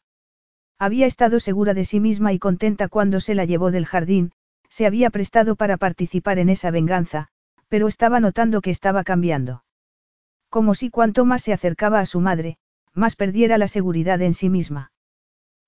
Había 0.80 1.06
estado 1.06 1.40
segura 1.40 1.74
de 1.74 1.86
sí 1.86 2.00
misma 2.00 2.34
y 2.34 2.40
contenta 2.40 2.88
cuando 2.88 3.20
se 3.20 3.36
la 3.36 3.46
llevó 3.46 3.70
del 3.70 3.86
jardín, 3.86 4.32
se 4.70 4.86
había 4.86 5.10
prestado 5.10 5.56
para 5.56 5.78
participar 5.78 6.40
en 6.40 6.50
esa 6.50 6.72
venganza, 6.72 7.28
pero 7.68 7.88
estaba 7.88 8.20
notando 8.20 8.62
que 8.62 8.72
estaba 8.72 9.04
cambiando. 9.04 9.64
Como 10.50 10.74
si 10.74 10.90
cuanto 10.90 11.26
más 11.26 11.44
se 11.44 11.54
acercaba 11.54 12.00
a 12.00 12.06
su 12.06 12.20
madre, 12.20 12.58
más 12.94 13.16
perdiera 13.16 13.58
la 13.58 13.68
seguridad 13.68 14.22
en 14.22 14.34
sí 14.34 14.50
misma. 14.50 14.92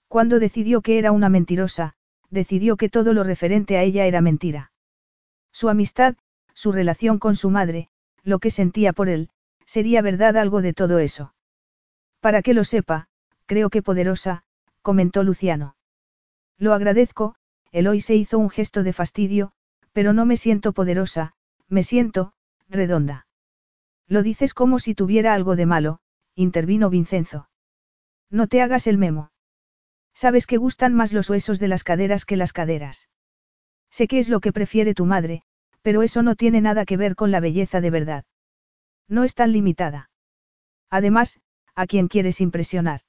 Cuando 0.07 0.39
decidió 0.39 0.81
que 0.81 0.97
era 0.97 1.11
una 1.11 1.29
mentirosa, 1.29 1.93
decidió 2.29 2.75
que 2.75 2.89
todo 2.89 3.13
lo 3.13 3.23
referente 3.23 3.77
a 3.77 3.83
ella 3.83 4.05
era 4.05 4.21
mentira. 4.21 4.71
Su 5.51 5.69
amistad, 5.69 6.15
su 6.53 6.71
relación 6.71 7.19
con 7.19 7.35
su 7.35 7.49
madre, 7.49 7.89
lo 8.24 8.39
que 8.39 8.51
sentía 8.51 8.93
por 8.93 9.09
él, 9.09 9.30
sería 9.65 10.01
verdad 10.01 10.38
algo 10.38 10.61
de 10.61 10.74
todo 10.74 10.99
eso. 10.99 11.34
Para 12.19 12.41
que 12.41 12.53
lo 12.53 12.63
sepa, 12.63 13.07
creo 13.45 13.69
que 13.69 13.82
poderosa, 13.82 14.43
comentó 14.82 15.24
Luciano. 15.24 15.76
Lo 16.57 16.74
agradezco, 16.74 17.36
Eloy 17.72 18.01
se 18.01 18.15
hizo 18.15 18.38
un 18.38 18.49
gesto 18.49 18.84
de 18.84 18.93
fastidio, 18.93 19.51
pero 19.93 20.13
no 20.13 20.26
me 20.26 20.38
siento 20.38 20.74
poderosa, 20.74 21.34
me 21.67 21.84
siento, 21.84 22.34
redonda. 22.69 23.28
Lo 24.07 24.24
dices 24.24 24.53
como 24.53 24.80
si 24.80 24.93
tuviera 24.93 25.34
algo 25.34 25.55
de 25.55 25.65
malo, 25.65 25.99
intervino 26.36 26.89
Vincenzo. 26.89 27.49
No 28.30 28.47
te 28.47 28.61
hagas 28.61 28.88
el 28.88 28.97
memo. 28.97 29.32
Sabes 30.13 30.47
que 30.47 30.57
gustan 30.57 30.93
más 30.93 31.13
los 31.13 31.30
huesos 31.30 31.59
de 31.59 31.67
las 31.67 31.84
caderas 31.84 32.26
que 32.26 32.38
las 32.38 32.53
caderas. 32.53 33.09
Sé 33.89 34.07
que 34.07 34.19
es 34.19 34.30
lo 34.30 34.39
que 34.39 34.53
prefiere 34.53 34.93
tu 34.93 35.05
madre, 35.05 35.43
pero 35.82 36.03
eso 36.03 36.21
no 36.23 36.36
tiene 36.36 36.61
nada 36.61 36.86
que 36.86 36.97
ver 36.97 37.15
con 37.15 37.32
la 37.32 37.39
belleza 37.39 37.82
de 37.82 37.89
verdad. 37.89 38.25
No 39.07 39.23
es 39.23 39.36
tan 39.36 39.51
limitada. 39.51 40.09
Además, 40.89 41.39
¿a 41.75 41.88
quién 41.88 42.07
quieres 42.07 42.41
impresionar? 42.41 43.01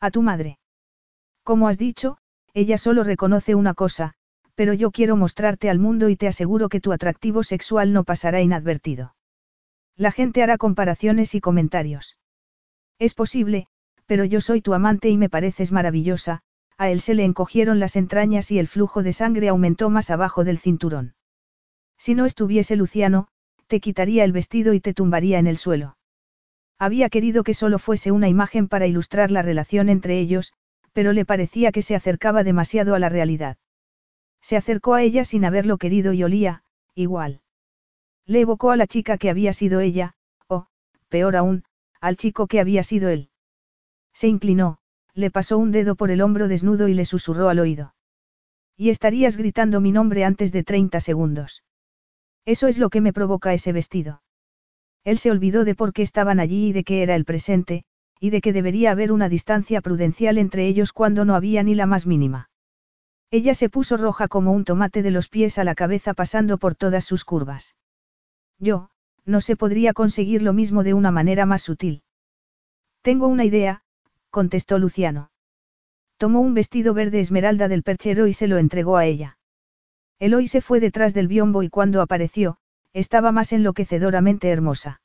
A 0.00 0.10
tu 0.10 0.22
madre. 0.22 0.58
Como 1.42 1.68
has 1.68 1.78
dicho, 1.78 2.18
ella 2.54 2.78
solo 2.78 3.04
reconoce 3.04 3.54
una 3.54 3.74
cosa, 3.74 4.14
pero 4.54 4.72
yo 4.72 4.90
quiero 4.90 5.16
mostrarte 5.16 5.68
al 5.70 5.78
mundo 5.78 6.08
y 6.08 6.16
te 6.16 6.28
aseguro 6.28 6.68
que 6.68 6.80
tu 6.80 6.92
atractivo 6.92 7.42
sexual 7.42 7.92
no 7.92 8.04
pasará 8.04 8.40
inadvertido. 8.40 9.14
La 9.96 10.12
gente 10.12 10.42
hará 10.42 10.58
comparaciones 10.58 11.34
y 11.34 11.40
comentarios. 11.40 12.18
Es 12.98 13.14
posible, 13.14 13.66
pero 14.06 14.24
yo 14.24 14.40
soy 14.40 14.62
tu 14.62 14.74
amante 14.74 15.08
y 15.08 15.16
me 15.16 15.28
pareces 15.28 15.72
maravillosa, 15.72 16.42
a 16.78 16.90
él 16.90 17.00
se 17.00 17.14
le 17.14 17.24
encogieron 17.24 17.80
las 17.80 17.96
entrañas 17.96 18.50
y 18.50 18.58
el 18.58 18.68
flujo 18.68 19.02
de 19.02 19.12
sangre 19.12 19.48
aumentó 19.48 19.90
más 19.90 20.10
abajo 20.10 20.44
del 20.44 20.58
cinturón. 20.58 21.15
Si 21.98 22.14
no 22.14 22.24
estuviese 22.26 22.76
Luciano, 22.76 23.28
te 23.66 23.80
quitaría 23.80 24.24
el 24.24 24.32
vestido 24.32 24.74
y 24.74 24.80
te 24.80 24.94
tumbaría 24.94 25.38
en 25.38 25.46
el 25.46 25.56
suelo. 25.56 25.96
Había 26.78 27.08
querido 27.08 27.42
que 27.42 27.54
solo 27.54 27.78
fuese 27.78 28.10
una 28.10 28.28
imagen 28.28 28.68
para 28.68 28.86
ilustrar 28.86 29.30
la 29.30 29.42
relación 29.42 29.88
entre 29.88 30.18
ellos, 30.18 30.52
pero 30.92 31.12
le 31.12 31.24
parecía 31.24 31.72
que 31.72 31.82
se 31.82 31.94
acercaba 31.94 32.44
demasiado 32.44 32.94
a 32.94 32.98
la 32.98 33.08
realidad. 33.08 33.56
Se 34.40 34.56
acercó 34.56 34.94
a 34.94 35.02
ella 35.02 35.24
sin 35.24 35.44
haberlo 35.44 35.78
querido 35.78 36.12
y 36.12 36.22
olía, 36.22 36.62
igual. 36.94 37.40
Le 38.26 38.40
evocó 38.40 38.70
a 38.70 38.76
la 38.76 38.86
chica 38.86 39.18
que 39.18 39.30
había 39.30 39.52
sido 39.52 39.80
ella, 39.80 40.14
o, 40.48 40.66
peor 41.08 41.36
aún, 41.36 41.64
al 42.00 42.16
chico 42.16 42.46
que 42.46 42.60
había 42.60 42.82
sido 42.82 43.08
él. 43.08 43.30
Se 44.12 44.28
inclinó, 44.28 44.78
le 45.14 45.30
pasó 45.30 45.58
un 45.58 45.72
dedo 45.72 45.96
por 45.96 46.10
el 46.10 46.20
hombro 46.20 46.48
desnudo 46.48 46.88
y 46.88 46.94
le 46.94 47.04
susurró 47.04 47.48
al 47.48 47.58
oído. 47.58 47.94
Y 48.76 48.90
estarías 48.90 49.36
gritando 49.36 49.80
mi 49.80 49.92
nombre 49.92 50.24
antes 50.24 50.52
de 50.52 50.62
30 50.62 51.00
segundos. 51.00 51.62
Eso 52.46 52.68
es 52.68 52.78
lo 52.78 52.88
que 52.88 53.00
me 53.00 53.12
provoca 53.12 53.52
ese 53.52 53.72
vestido. 53.72 54.22
Él 55.04 55.18
se 55.18 55.30
olvidó 55.30 55.64
de 55.64 55.74
por 55.74 55.92
qué 55.92 56.02
estaban 56.02 56.40
allí 56.40 56.68
y 56.68 56.72
de 56.72 56.84
qué 56.84 57.02
era 57.02 57.14
el 57.16 57.24
presente, 57.24 57.84
y 58.20 58.30
de 58.30 58.40
que 58.40 58.52
debería 58.52 58.92
haber 58.92 59.12
una 59.12 59.28
distancia 59.28 59.80
prudencial 59.80 60.38
entre 60.38 60.66
ellos 60.66 60.92
cuando 60.92 61.24
no 61.24 61.34
había 61.34 61.62
ni 61.62 61.74
la 61.74 61.86
más 61.86 62.06
mínima. 62.06 62.48
Ella 63.30 63.54
se 63.54 63.68
puso 63.68 63.96
roja 63.96 64.28
como 64.28 64.52
un 64.52 64.64
tomate 64.64 65.02
de 65.02 65.10
los 65.10 65.28
pies 65.28 65.58
a 65.58 65.64
la 65.64 65.74
cabeza 65.74 66.14
pasando 66.14 66.58
por 66.58 66.76
todas 66.76 67.04
sus 67.04 67.24
curvas. 67.24 67.74
Yo, 68.58 68.90
no 69.24 69.40
se 69.40 69.56
podría 69.56 69.92
conseguir 69.92 70.42
lo 70.42 70.52
mismo 70.52 70.84
de 70.84 70.94
una 70.94 71.10
manera 71.10 71.44
más 71.44 71.62
sutil. 71.62 72.02
Tengo 73.02 73.26
una 73.26 73.44
idea, 73.44 73.82
contestó 74.30 74.78
Luciano. 74.78 75.30
Tomó 76.16 76.40
un 76.40 76.54
vestido 76.54 76.94
verde 76.94 77.20
esmeralda 77.20 77.68
del 77.68 77.82
perchero 77.82 78.28
y 78.28 78.32
se 78.32 78.46
lo 78.46 78.58
entregó 78.58 78.96
a 78.96 79.04
ella. 79.04 79.35
Eloy 80.18 80.48
se 80.48 80.60
fue 80.60 80.80
detrás 80.80 81.12
del 81.14 81.28
biombo 81.28 81.62
y 81.62 81.68
cuando 81.68 82.00
apareció, 82.00 82.56
estaba 82.92 83.32
más 83.32 83.52
enloquecedoramente 83.52 84.48
hermosa. 84.48 85.00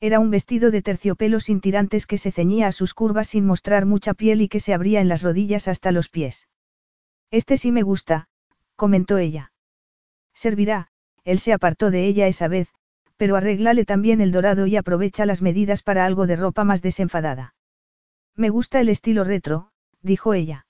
Era 0.00 0.18
un 0.18 0.30
vestido 0.30 0.70
de 0.70 0.82
terciopelo 0.82 1.38
sin 1.38 1.60
tirantes 1.60 2.06
que 2.06 2.18
se 2.18 2.32
ceñía 2.32 2.66
a 2.66 2.72
sus 2.72 2.94
curvas 2.94 3.28
sin 3.28 3.46
mostrar 3.46 3.86
mucha 3.86 4.12
piel 4.12 4.42
y 4.42 4.48
que 4.48 4.60
se 4.60 4.74
abría 4.74 5.00
en 5.00 5.08
las 5.08 5.22
rodillas 5.22 5.68
hasta 5.68 5.92
los 5.92 6.08
pies. 6.08 6.48
Este 7.30 7.56
sí 7.56 7.70
me 7.70 7.82
gusta, 7.82 8.28
comentó 8.76 9.18
ella. 9.18 9.52
Servirá, 10.34 10.88
él 11.22 11.38
se 11.38 11.52
apartó 11.52 11.90
de 11.90 12.06
ella 12.06 12.26
esa 12.26 12.48
vez, 12.48 12.68
pero 13.16 13.36
arréglale 13.36 13.84
también 13.84 14.20
el 14.20 14.32
dorado 14.32 14.66
y 14.66 14.76
aprovecha 14.76 15.26
las 15.26 15.42
medidas 15.42 15.82
para 15.82 16.04
algo 16.04 16.26
de 16.26 16.36
ropa 16.36 16.64
más 16.64 16.82
desenfadada. 16.82 17.54
Me 18.34 18.50
gusta 18.50 18.80
el 18.80 18.88
estilo 18.88 19.22
retro, 19.22 19.70
dijo 20.02 20.34
ella. 20.34 20.66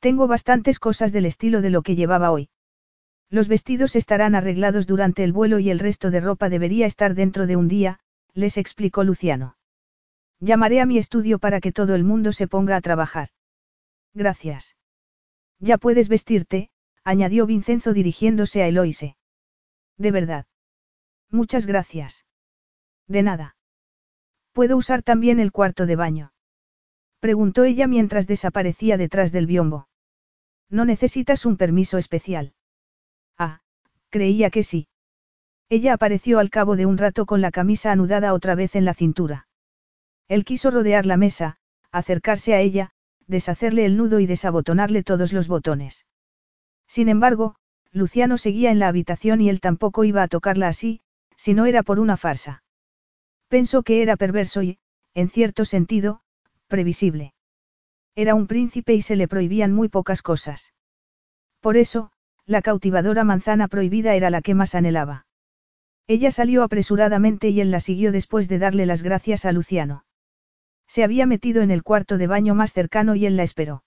Tengo 0.00 0.26
bastantes 0.26 0.80
cosas 0.80 1.12
del 1.12 1.26
estilo 1.26 1.62
de 1.62 1.70
lo 1.70 1.82
que 1.82 1.94
llevaba 1.94 2.32
hoy. 2.32 2.50
Los 3.32 3.48
vestidos 3.48 3.96
estarán 3.96 4.34
arreglados 4.34 4.86
durante 4.86 5.24
el 5.24 5.32
vuelo 5.32 5.58
y 5.58 5.70
el 5.70 5.78
resto 5.78 6.10
de 6.10 6.20
ropa 6.20 6.50
debería 6.50 6.84
estar 6.84 7.14
dentro 7.14 7.46
de 7.46 7.56
un 7.56 7.66
día, 7.66 7.98
les 8.34 8.58
explicó 8.58 9.04
Luciano. 9.04 9.56
Llamaré 10.38 10.82
a 10.82 10.86
mi 10.86 10.98
estudio 10.98 11.38
para 11.38 11.58
que 11.58 11.72
todo 11.72 11.94
el 11.94 12.04
mundo 12.04 12.32
se 12.32 12.46
ponga 12.46 12.76
a 12.76 12.82
trabajar. 12.82 13.30
Gracias. 14.12 14.76
Ya 15.60 15.78
puedes 15.78 16.10
vestirte, 16.10 16.68
añadió 17.04 17.46
Vincenzo 17.46 17.94
dirigiéndose 17.94 18.62
a 18.62 18.68
Eloise. 18.68 19.16
De 19.96 20.10
verdad. 20.10 20.44
Muchas 21.30 21.64
gracias. 21.64 22.26
De 23.08 23.22
nada. 23.22 23.56
¿Puedo 24.52 24.76
usar 24.76 25.02
también 25.02 25.40
el 25.40 25.52
cuarto 25.52 25.86
de 25.86 25.96
baño? 25.96 26.34
Preguntó 27.18 27.64
ella 27.64 27.86
mientras 27.86 28.26
desaparecía 28.26 28.98
detrás 28.98 29.32
del 29.32 29.46
biombo. 29.46 29.88
No 30.68 30.84
necesitas 30.84 31.46
un 31.46 31.56
permiso 31.56 31.96
especial. 31.96 32.52
Creía 34.12 34.50
que 34.50 34.62
sí. 34.62 34.88
Ella 35.70 35.94
apareció 35.94 36.38
al 36.38 36.50
cabo 36.50 36.76
de 36.76 36.84
un 36.84 36.98
rato 36.98 37.24
con 37.24 37.40
la 37.40 37.50
camisa 37.50 37.92
anudada 37.92 38.34
otra 38.34 38.54
vez 38.54 38.76
en 38.76 38.84
la 38.84 38.92
cintura. 38.92 39.48
Él 40.28 40.44
quiso 40.44 40.70
rodear 40.70 41.06
la 41.06 41.16
mesa, 41.16 41.56
acercarse 41.92 42.52
a 42.52 42.60
ella, 42.60 42.90
deshacerle 43.26 43.86
el 43.86 43.96
nudo 43.96 44.20
y 44.20 44.26
desabotonarle 44.26 45.02
todos 45.02 45.32
los 45.32 45.48
botones. 45.48 46.04
Sin 46.86 47.08
embargo, 47.08 47.56
Luciano 47.90 48.36
seguía 48.36 48.70
en 48.70 48.78
la 48.78 48.88
habitación 48.88 49.40
y 49.40 49.48
él 49.48 49.60
tampoco 49.62 50.04
iba 50.04 50.22
a 50.22 50.28
tocarla 50.28 50.68
así, 50.68 51.00
si 51.38 51.54
no 51.54 51.64
era 51.64 51.82
por 51.82 51.98
una 51.98 52.18
farsa. 52.18 52.64
Pensó 53.48 53.82
que 53.82 54.02
era 54.02 54.18
perverso 54.18 54.62
y, 54.62 54.78
en 55.14 55.30
cierto 55.30 55.64
sentido, 55.64 56.20
previsible. 56.68 57.32
Era 58.14 58.34
un 58.34 58.46
príncipe 58.46 58.92
y 58.92 59.00
se 59.00 59.16
le 59.16 59.26
prohibían 59.26 59.72
muy 59.72 59.88
pocas 59.88 60.20
cosas. 60.20 60.74
Por 61.60 61.78
eso, 61.78 62.12
la 62.46 62.62
cautivadora 62.62 63.24
manzana 63.24 63.68
prohibida 63.68 64.14
era 64.14 64.30
la 64.30 64.42
que 64.42 64.54
más 64.54 64.74
anhelaba. 64.74 65.26
Ella 66.06 66.30
salió 66.30 66.62
apresuradamente 66.62 67.48
y 67.48 67.60
él 67.60 67.70
la 67.70 67.80
siguió 67.80 68.12
después 68.12 68.48
de 68.48 68.58
darle 68.58 68.86
las 68.86 69.02
gracias 69.02 69.44
a 69.44 69.52
Luciano. 69.52 70.04
Se 70.86 71.04
había 71.04 71.26
metido 71.26 71.62
en 71.62 71.70
el 71.70 71.82
cuarto 71.82 72.18
de 72.18 72.26
baño 72.26 72.54
más 72.54 72.72
cercano 72.72 73.14
y 73.14 73.26
él 73.26 73.36
la 73.36 73.44
esperó. 73.44 73.84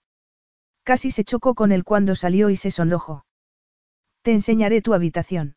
Casi 0.82 1.10
se 1.10 1.24
chocó 1.24 1.54
con 1.54 1.72
él 1.72 1.84
cuando 1.84 2.14
salió 2.14 2.50
y 2.50 2.56
se 2.56 2.70
sonrojó. 2.70 3.26
Te 4.22 4.32
enseñaré 4.32 4.82
tu 4.82 4.94
habitación. 4.94 5.56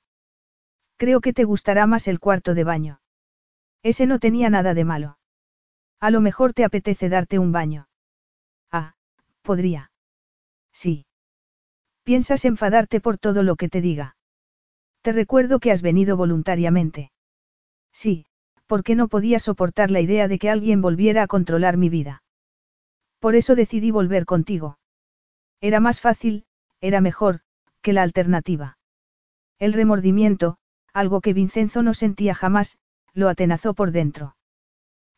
Creo 0.98 1.22
que 1.22 1.34
te 1.34 1.46
gustará 1.46 1.88
más 1.88 2.08
el 2.08 2.20
cuarto 2.20 2.54
de 2.54 2.64
baño. 2.64 3.02
Ese 3.82 4.06
no 4.06 4.20
tenía 4.20 4.50
nada 4.50 4.74
de 4.74 4.84
malo. 4.86 5.18
A 6.00 6.12
lo 6.12 6.22
mejor 6.22 6.54
te 6.54 6.66
apetece 6.66 7.10
darte 7.10 7.40
un 7.40 7.52
baño. 7.52 7.88
Ah, 8.72 8.96
podría. 9.42 9.92
Sí. 10.72 11.06
Piensas 12.10 12.44
enfadarte 12.44 13.02
por 13.02 13.20
todo 13.20 13.44
lo 13.44 13.56
que 13.56 13.70
te 13.70 13.82
diga. 13.82 14.16
Te 15.04 15.12
recuerdo 15.12 15.60
que 15.60 15.72
has 15.72 15.84
venido 15.84 16.18
voluntariamente. 16.18 17.12
Sí, 17.94 18.26
porque 18.66 18.96
no 18.96 19.10
podía 19.10 19.38
soportar 19.38 19.92
la 19.92 20.02
idea 20.02 20.28
de 20.28 20.40
que 20.40 20.50
alguien 20.50 20.82
volviera 20.82 21.22
a 21.22 21.28
controlar 21.28 21.78
mi 21.78 21.88
vida. 21.88 22.24
Por 23.20 23.36
eso 23.36 23.54
decidí 23.54 23.92
volver 23.92 24.26
contigo. 24.26 24.80
Era 25.62 25.80
más 25.80 26.02
fácil, 26.02 26.46
era 26.82 27.00
mejor, 27.00 27.42
que 27.84 27.94
la 27.94 28.02
alternativa. 28.02 28.80
El 29.60 29.74
remordimiento, 29.74 30.58
algo 30.94 31.22
que 31.22 31.34
Vincenzo 31.34 31.84
no 31.84 31.94
sentía 31.94 32.34
jamás, 32.34 32.80
lo 33.14 33.30
atenazó 33.30 33.76
por 33.76 33.92
dentro. 33.92 34.36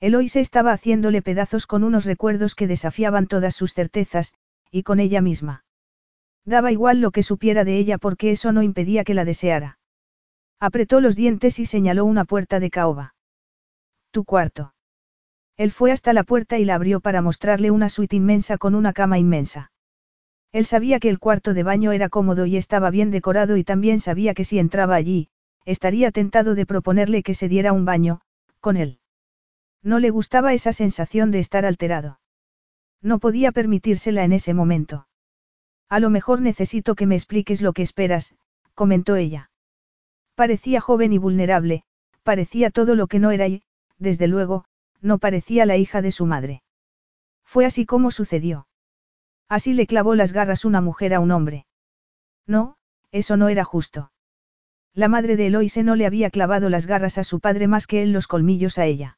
Eloise 0.02 0.42
estaba 0.42 0.74
haciéndole 0.74 1.22
pedazos 1.22 1.68
con 1.68 1.86
unos 1.86 2.04
recuerdos 2.04 2.54
que 2.54 2.68
desafiaban 2.68 3.28
todas 3.28 3.56
sus 3.56 3.74
certezas, 3.74 4.34
y 4.72 4.84
con 4.84 5.00
ella 5.00 5.22
misma. 5.22 5.64
Daba 6.46 6.72
igual 6.72 7.02
lo 7.02 7.12
que 7.12 7.24
supiera 7.24 7.64
de 7.64 7.78
ella 7.78 7.98
porque 7.98 8.32
eso 8.32 8.52
no 8.52 8.64
impedía 8.64 9.04
que 9.04 9.14
la 9.14 9.26
deseara. 9.26 9.78
Apretó 10.60 11.02
los 11.02 11.16
dientes 11.16 11.60
y 11.60 11.66
señaló 11.66 12.06
una 12.06 12.26
puerta 12.26 12.60
de 12.60 12.70
caoba. 12.70 13.16
Tu 14.12 14.26
cuarto. 14.26 14.74
Él 15.58 15.72
fue 15.72 15.92
hasta 15.92 16.14
la 16.14 16.24
puerta 16.24 16.58
y 16.58 16.66
la 16.66 16.76
abrió 16.76 17.00
para 17.00 17.22
mostrarle 17.22 17.72
una 17.72 17.90
suite 17.90 18.16
inmensa 18.16 18.58
con 18.58 18.76
una 18.76 18.94
cama 18.94 19.20
inmensa. 19.20 19.72
Él 20.52 20.66
sabía 20.66 21.00
que 21.00 21.10
el 21.10 21.20
cuarto 21.20 21.54
de 21.54 21.64
baño 21.64 21.92
era 21.92 22.10
cómodo 22.10 22.46
y 22.46 22.58
estaba 22.58 22.90
bien 22.90 23.12
decorado 23.12 23.58
y 23.58 23.64
también 23.64 24.00
sabía 24.00 24.34
que 24.34 24.44
si 24.44 24.60
entraba 24.60 24.96
allí, 24.96 25.30
estaría 25.66 26.12
tentado 26.12 26.56
de 26.56 26.66
proponerle 26.66 27.24
que 27.24 27.34
se 27.34 27.48
diera 27.48 27.74
un 27.74 27.86
baño, 27.86 28.22
con 28.60 28.76
él. 28.76 29.00
No 29.84 30.00
le 30.00 30.10
gustaba 30.10 30.54
esa 30.54 30.74
sensación 30.74 31.32
de 31.32 31.40
estar 31.40 31.66
alterado. 31.66 32.20
No 33.02 33.20
podía 33.20 33.52
permitírsela 33.52 34.24
en 34.24 34.34
ese 34.34 34.54
momento. 34.54 35.08
A 35.92 36.00
lo 36.00 36.10
mejor 36.10 36.40
necesito 36.40 36.96
que 36.96 37.06
me 37.06 37.16
expliques 37.16 37.62
lo 37.62 37.74
que 37.74 37.82
esperas, 37.82 38.34
comentó 38.76 39.18
ella. 39.18 39.52
Parecía 40.36 40.80
joven 40.80 41.12
y 41.12 41.18
vulnerable, 41.18 41.84
parecía 42.24 42.70
todo 42.70 42.96
lo 42.96 43.08
que 43.08 43.20
no 43.20 43.32
era 43.32 43.50
y, 43.50 43.64
desde 43.98 44.30
luego, 44.30 44.64
no 45.02 45.18
parecía 45.18 45.66
la 45.66 45.76
hija 45.76 46.02
de 46.02 46.12
su 46.12 46.26
madre. 46.26 46.64
Fue 47.44 47.66
así 47.66 47.86
como 47.86 48.10
sucedió. 48.10 48.68
Así 49.50 49.74
le 49.74 49.86
clavó 49.86 50.16
las 50.16 50.32
garras 50.32 50.64
una 50.64 50.80
mujer 50.80 51.14
a 51.14 51.20
un 51.20 51.30
hombre. 51.32 51.66
No, 52.48 52.78
eso 53.12 53.36
no 53.36 53.50
era 53.50 53.66
justo. 53.66 54.14
La 54.94 55.10
madre 55.10 55.36
de 55.36 55.48
Eloise 55.48 55.84
no 55.84 55.98
le 55.98 56.06
había 56.06 56.30
clavado 56.30 56.70
las 56.70 56.86
garras 56.86 57.18
a 57.18 57.26
su 57.26 57.42
padre 57.42 57.68
más 57.68 57.86
que 57.86 58.02
él 58.02 58.14
los 58.14 58.28
colmillos 58.28 58.78
a 58.78 58.86
ella. 58.86 59.18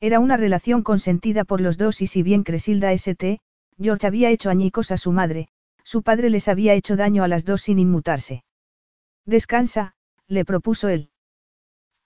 Era 0.00 0.20
una 0.20 0.38
relación 0.38 0.82
consentida 0.82 1.44
por 1.44 1.60
los 1.60 1.76
dos 1.76 2.00
y 2.00 2.06
si 2.06 2.22
bien 2.22 2.44
Cresilda 2.44 2.92
St., 2.92 3.40
George 3.78 4.06
había 4.06 4.30
hecho 4.30 4.48
añicos 4.48 4.90
a 4.90 4.96
su 4.96 5.12
madre, 5.12 5.48
su 5.92 6.02
padre 6.02 6.30
les 6.30 6.48
había 6.48 6.72
hecho 6.72 6.96
daño 6.96 7.22
a 7.22 7.28
las 7.28 7.44
dos 7.44 7.60
sin 7.60 7.78
inmutarse. 7.78 8.44
Descansa, 9.26 9.94
le 10.26 10.46
propuso 10.46 10.88
él. 10.88 11.10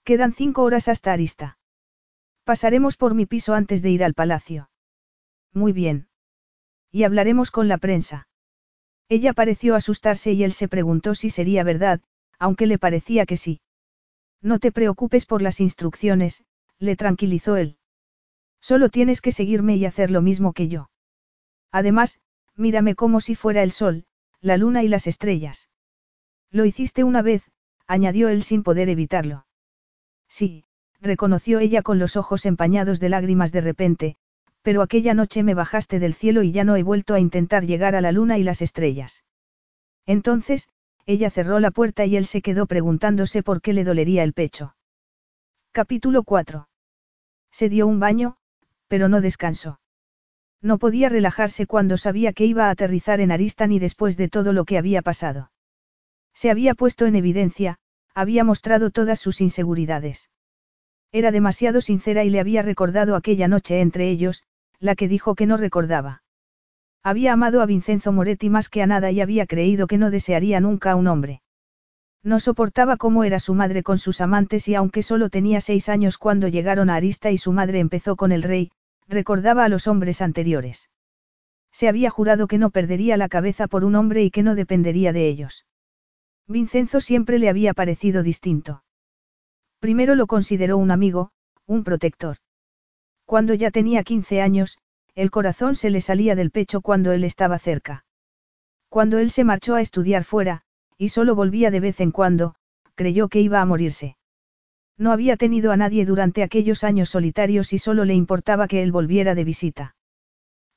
Quedan 0.03 0.33
cinco 0.33 0.63
horas 0.63 0.89
hasta 0.89 1.13
Arista. 1.13 1.57
Pasaremos 2.43 2.97
por 2.97 3.13
mi 3.13 3.25
piso 3.25 3.53
antes 3.53 3.81
de 3.81 3.89
ir 3.89 4.03
al 4.03 4.13
palacio. 4.13 4.69
Muy 5.53 5.71
bien. 5.71 6.09
Y 6.91 7.05
hablaremos 7.05 7.49
con 7.49 7.69
la 7.69 7.77
prensa. 7.77 8.27
Ella 9.07 9.31
pareció 9.31 9.73
asustarse 9.73 10.33
y 10.33 10.43
él 10.43 10.51
se 10.51 10.67
preguntó 10.67 11.15
si 11.15 11.29
sería 11.29 11.63
verdad, 11.63 12.01
aunque 12.39 12.67
le 12.67 12.77
parecía 12.77 13.25
que 13.25 13.37
sí. 13.37 13.61
No 14.41 14.59
te 14.59 14.73
preocupes 14.73 15.25
por 15.25 15.41
las 15.41 15.61
instrucciones, 15.61 16.43
le 16.77 16.97
tranquilizó 16.97 17.55
él. 17.55 17.77
Solo 18.59 18.89
tienes 18.89 19.21
que 19.21 19.31
seguirme 19.31 19.77
y 19.77 19.85
hacer 19.85 20.11
lo 20.11 20.21
mismo 20.21 20.51
que 20.51 20.67
yo. 20.67 20.89
Además, 21.71 22.19
mírame 22.57 22.95
como 22.95 23.21
si 23.21 23.35
fuera 23.35 23.63
el 23.63 23.71
sol, 23.71 24.05
la 24.41 24.57
luna 24.57 24.83
y 24.83 24.87
las 24.87 25.07
estrellas. 25.07 25.69
Lo 26.51 26.65
hiciste 26.65 27.03
una 27.03 27.21
vez, 27.21 27.43
añadió 27.87 28.29
él 28.29 28.43
sin 28.43 28.63
poder 28.63 28.89
evitarlo. 28.89 29.45
Sí, 30.27 30.65
reconoció 30.99 31.59
ella 31.59 31.81
con 31.81 31.99
los 31.99 32.15
ojos 32.15 32.45
empañados 32.45 32.99
de 32.99 33.09
lágrimas 33.09 33.51
de 33.51 33.61
repente, 33.61 34.15
pero 34.61 34.81
aquella 34.81 35.13
noche 35.13 35.43
me 35.43 35.53
bajaste 35.53 35.99
del 35.99 36.13
cielo 36.13 36.43
y 36.43 36.51
ya 36.51 36.63
no 36.63 36.75
he 36.75 36.83
vuelto 36.83 37.13
a 37.13 37.19
intentar 37.19 37.65
llegar 37.65 37.95
a 37.95 38.01
la 38.01 38.11
luna 38.11 38.37
y 38.37 38.43
las 38.43 38.61
estrellas. 38.61 39.23
Entonces, 40.05 40.69
ella 41.05 41.29
cerró 41.29 41.59
la 41.59 41.71
puerta 41.71 42.05
y 42.05 42.17
él 42.17 42.25
se 42.25 42.41
quedó 42.41 42.65
preguntándose 42.65 43.43
por 43.43 43.61
qué 43.61 43.73
le 43.73 43.85
dolería 43.85 44.23
el 44.23 44.33
pecho. 44.33 44.75
Capítulo 45.71 46.23
4. 46.23 46.67
Se 47.51 47.69
dio 47.69 47.87
un 47.87 47.99
baño, 47.99 48.37
pero 48.87 49.07
no 49.07 49.21
descansó. 49.21 49.79
No 50.61 50.77
podía 50.77 51.09
relajarse 51.09 51.67
cuando 51.67 51.97
sabía 51.97 52.33
que 52.33 52.45
iba 52.45 52.67
a 52.67 52.71
aterrizar 52.71 53.21
en 53.21 53.31
Arista 53.31 53.67
ni 53.67 53.79
después 53.79 54.17
de 54.17 54.29
todo 54.29 54.53
lo 54.53 54.65
que 54.65 54.77
había 54.77 55.01
pasado. 55.01 55.51
Se 56.33 56.49
había 56.49 56.73
puesto 56.73 57.05
en 57.05 57.15
evidencia, 57.15 57.77
había 58.13 58.43
mostrado 58.43 58.89
todas 58.89 59.19
sus 59.19 59.41
inseguridades. 59.41 60.29
Era 61.11 61.31
demasiado 61.31 61.81
sincera 61.81 62.23
y 62.23 62.29
le 62.29 62.39
había 62.39 62.61
recordado 62.61 63.15
aquella 63.15 63.47
noche 63.47 63.81
entre 63.81 64.09
ellos, 64.09 64.43
la 64.79 64.95
que 64.95 65.07
dijo 65.07 65.35
que 65.35 65.45
no 65.45 65.57
recordaba. 65.57 66.23
Había 67.03 67.33
amado 67.33 67.61
a 67.61 67.65
Vincenzo 67.65 68.11
Moretti 68.11 68.49
más 68.49 68.69
que 68.69 68.81
a 68.81 68.87
nada 68.87 69.11
y 69.11 69.21
había 69.21 69.45
creído 69.45 69.87
que 69.87 69.97
no 69.97 70.11
desearía 70.11 70.59
nunca 70.59 70.91
a 70.91 70.95
un 70.95 71.07
hombre. 71.07 71.41
No 72.23 72.39
soportaba 72.39 72.97
cómo 72.97 73.23
era 73.23 73.39
su 73.39 73.53
madre 73.53 73.83
con 73.83 73.97
sus 73.97 74.19
amantes 74.19 74.67
y 74.67 74.75
aunque 74.75 75.03
solo 75.03 75.29
tenía 75.29 75.61
seis 75.61 75.87
años 75.87 76.17
cuando 76.17 76.47
llegaron 76.47 76.89
a 76.89 76.95
Arista 76.95 77.31
y 77.31 77.37
su 77.37 77.53
madre 77.53 77.79
empezó 77.79 78.15
con 78.15 78.31
el 78.31 78.43
rey, 78.43 78.71
recordaba 79.07 79.65
a 79.65 79.69
los 79.69 79.87
hombres 79.87 80.21
anteriores. 80.21 80.89
Se 81.71 81.87
había 81.87 82.09
jurado 82.09 82.47
que 82.47 82.57
no 82.57 82.69
perdería 82.69 83.17
la 83.17 83.29
cabeza 83.29 83.67
por 83.67 83.83
un 83.83 83.95
hombre 83.95 84.23
y 84.23 84.31
que 84.31 84.43
no 84.43 84.55
dependería 84.55 85.13
de 85.13 85.27
ellos. 85.27 85.65
Vincenzo 86.47 87.01
siempre 87.01 87.39
le 87.39 87.49
había 87.49 87.73
parecido 87.73 88.23
distinto. 88.23 88.83
Primero 89.79 90.15
lo 90.15 90.27
consideró 90.27 90.77
un 90.77 90.91
amigo, 90.91 91.31
un 91.65 91.83
protector. 91.83 92.37
Cuando 93.25 93.53
ya 93.53 93.71
tenía 93.71 94.03
15 94.03 94.41
años, 94.41 94.77
el 95.13 95.31
corazón 95.31 95.75
se 95.75 95.89
le 95.89 96.01
salía 96.01 96.35
del 96.35 96.51
pecho 96.51 96.81
cuando 96.81 97.11
él 97.11 97.23
estaba 97.23 97.59
cerca. 97.59 98.05
Cuando 98.89 99.19
él 99.19 99.31
se 99.31 99.43
marchó 99.43 99.75
a 99.75 99.81
estudiar 99.81 100.23
fuera, 100.23 100.61
y 100.97 101.09
solo 101.09 101.35
volvía 101.35 101.69
de 101.69 101.79
vez 101.79 101.99
en 101.99 102.11
cuando, 102.11 102.55
creyó 102.95 103.27
que 103.27 103.41
iba 103.41 103.61
a 103.61 103.65
morirse. 103.65 104.17
No 104.97 105.11
había 105.11 105.37
tenido 105.37 105.71
a 105.71 105.77
nadie 105.77 106.05
durante 106.05 106.43
aquellos 106.43 106.83
años 106.83 107.09
solitarios 107.09 107.71
y 107.73 107.77
solo 107.77 108.03
le 108.05 108.15
importaba 108.15 108.67
que 108.67 108.81
él 108.81 108.91
volviera 108.91 109.35
de 109.35 109.43
visita. 109.43 109.95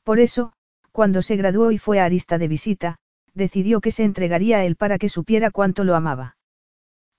Por 0.05 0.21
eso, 0.21 0.53
cuando 0.93 1.23
se 1.23 1.37
graduó 1.37 1.71
y 1.71 1.79
fue 1.79 2.01
a 2.01 2.05
Arista 2.05 2.37
de 2.37 2.49
visita, 2.49 2.99
decidió 3.33 3.81
que 3.81 3.91
se 3.91 4.05
entregaría 4.05 4.59
a 4.59 4.65
él 4.65 4.77
para 4.77 4.99
que 4.99 5.09
supiera 5.09 5.51
cuánto 5.51 5.85
lo 5.85 5.95
amaba. 5.95 6.37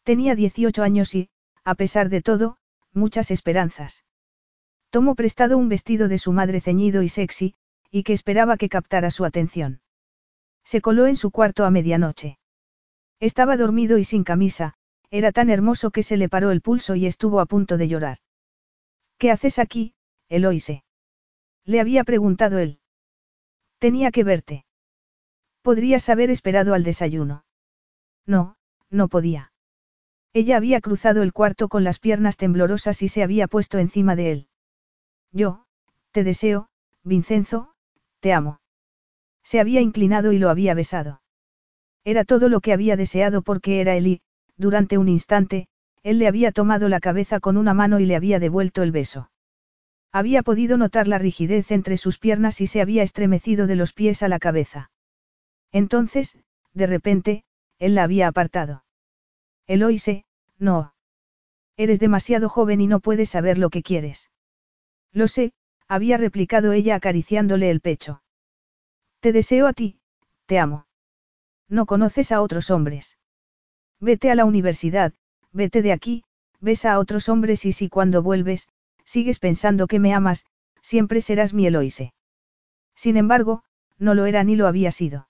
Tenía 0.04 0.36
18 0.36 0.84
años 0.84 1.16
y, 1.16 1.30
a 1.64 1.76
pesar 1.76 2.10
de 2.10 2.22
todo, 2.22 2.58
muchas 2.94 3.32
esperanzas. 3.32 4.04
Tomó 4.90 5.16
prestado 5.16 5.58
un 5.58 5.70
vestido 5.70 6.08
de 6.08 6.18
su 6.18 6.34
madre 6.34 6.60
ceñido 6.60 7.02
y 7.02 7.10
sexy, 7.10 7.56
y 7.90 8.04
que 8.04 8.14
esperaba 8.14 8.58
que 8.58 8.70
captara 8.70 9.10
su 9.10 9.26
atención. 9.26 9.82
Se 10.64 10.82
coló 10.82 11.08
en 11.08 11.16
su 11.16 11.32
cuarto 11.32 11.66
a 11.66 11.72
medianoche. 11.72 12.38
Estaba 13.20 13.58
dormido 13.58 13.98
y 13.98 14.04
sin 14.04 14.24
camisa, 14.24 14.76
era 15.12 15.34
tan 15.34 15.50
hermoso 15.50 15.92
que 15.92 16.04
se 16.04 16.18
le 16.18 16.30
paró 16.30 16.52
el 16.52 16.62
pulso 16.62 16.96
y 16.96 17.06
estuvo 17.06 17.42
a 17.42 17.46
punto 17.46 17.78
de 17.78 17.90
llorar. 17.90 18.18
¿Qué 19.18 19.30
haces 19.30 19.60
aquí, 19.60 19.94
Eloise? 20.30 20.84
Le 21.66 21.80
había 21.82 22.04
preguntado 22.06 22.58
él. 22.58 22.80
Tenía 23.78 24.12
que 24.12 24.24
verte. 24.24 24.66
Podrías 25.62 26.10
haber 26.10 26.32
esperado 26.32 26.74
al 26.74 26.84
desayuno. 26.84 27.46
No, 28.26 28.56
no 28.90 29.10
podía. 29.10 29.52
Ella 30.34 30.58
había 30.58 30.80
cruzado 30.80 31.24
el 31.24 31.34
cuarto 31.34 31.68
con 31.68 31.84
las 31.84 32.00
piernas 32.00 32.38
temblorosas 32.38 33.02
y 33.02 33.10
se 33.10 33.22
había 33.22 33.48
puesto 33.48 33.78
encima 33.80 34.16
de 34.16 34.32
él. 34.32 34.48
Yo, 35.32 35.66
te 36.12 36.24
deseo, 36.24 36.70
Vincenzo, 37.04 37.74
te 38.22 38.32
amo. 38.32 38.62
Se 39.44 39.60
había 39.60 39.82
inclinado 39.82 40.32
y 40.32 40.40
lo 40.40 40.50
había 40.50 40.74
besado. 40.74 41.22
Era 42.06 42.24
todo 42.24 42.48
lo 42.48 42.62
que 42.62 42.74
había 42.74 42.96
deseado 42.96 43.42
porque 43.42 43.82
era 43.82 43.96
él 43.96 44.08
y, 44.08 44.22
durante 44.62 44.98
un 44.98 45.10
instante, 45.10 45.68
él 46.04 46.20
le 46.20 46.28
había 46.28 46.52
tomado 46.52 46.88
la 46.88 47.00
cabeza 47.00 47.40
con 47.40 47.58
una 47.58 47.74
mano 47.74 48.00
y 48.00 48.06
le 48.06 48.16
había 48.16 48.40
devuelto 48.40 48.84
el 48.84 48.92
beso. 48.92 49.30
Había 50.12 50.44
podido 50.44 50.78
notar 50.78 51.08
la 51.08 51.18
rigidez 51.18 51.72
entre 51.72 51.98
sus 51.98 52.18
piernas 52.18 52.62
y 52.62 52.68
se 52.68 52.82
había 52.82 53.04
estremecido 53.04 53.68
de 53.68 53.76
los 53.76 53.92
pies 53.92 54.24
a 54.24 54.28
la 54.28 54.40
cabeza. 54.40 54.92
Entonces, 55.72 56.38
de 56.74 56.88
repente, 56.88 57.44
él 57.80 57.96
la 57.96 58.04
había 58.04 58.28
apartado. 58.28 58.84
Eloise, 59.68 60.26
no. 60.60 60.94
Eres 61.78 62.00
demasiado 62.00 62.48
joven 62.50 62.82
y 62.82 62.88
no 62.88 63.00
puedes 63.00 63.30
saber 63.30 63.58
lo 63.58 63.70
que 63.70 63.84
quieres. 63.84 64.30
Lo 65.12 65.28
sé, 65.28 65.54
había 65.88 66.18
replicado 66.18 66.72
ella 66.72 66.96
acariciándole 66.96 67.70
el 67.72 67.82
pecho. 67.82 68.22
Te 69.22 69.32
deseo 69.32 69.68
a 69.68 69.74
ti, 69.74 70.00
te 70.46 70.60
amo. 70.60 70.86
No 71.68 71.86
conoces 71.86 72.32
a 72.32 72.42
otros 72.42 72.70
hombres. 72.70 73.18
Vete 74.02 74.32
a 74.32 74.36
la 74.36 74.46
universidad, 74.46 75.14
vete 75.54 75.84
de 75.84 75.92
aquí, 75.92 76.24
besa 76.60 76.94
a 76.94 77.00
otros 77.00 77.30
hombres 77.30 77.66
y 77.66 77.72
si 77.72 77.88
cuando 77.88 78.24
vuelves, 78.24 78.68
sigues 79.06 79.38
pensando 79.38 79.86
que 79.86 80.00
me 80.00 80.12
amas, 80.12 80.48
siempre 80.82 81.22
serás 81.22 81.54
mi 81.54 81.68
Eloise. 81.68 82.14
Sin 82.96 83.16
embargo, 83.16 83.64
no 84.00 84.16
lo 84.16 84.26
era 84.26 84.44
ni 84.44 84.56
lo 84.56 84.66
había 84.66 84.92
sido. 84.92 85.28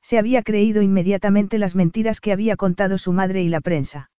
Se 0.00 0.18
había 0.18 0.42
creído 0.42 0.80
inmediatamente 0.80 1.58
las 1.58 1.74
mentiras 1.74 2.22
que 2.22 2.32
había 2.32 2.56
contado 2.56 2.96
su 2.96 3.12
madre 3.12 3.42
y 3.42 3.48
la 3.48 3.60
prensa. 3.60 4.10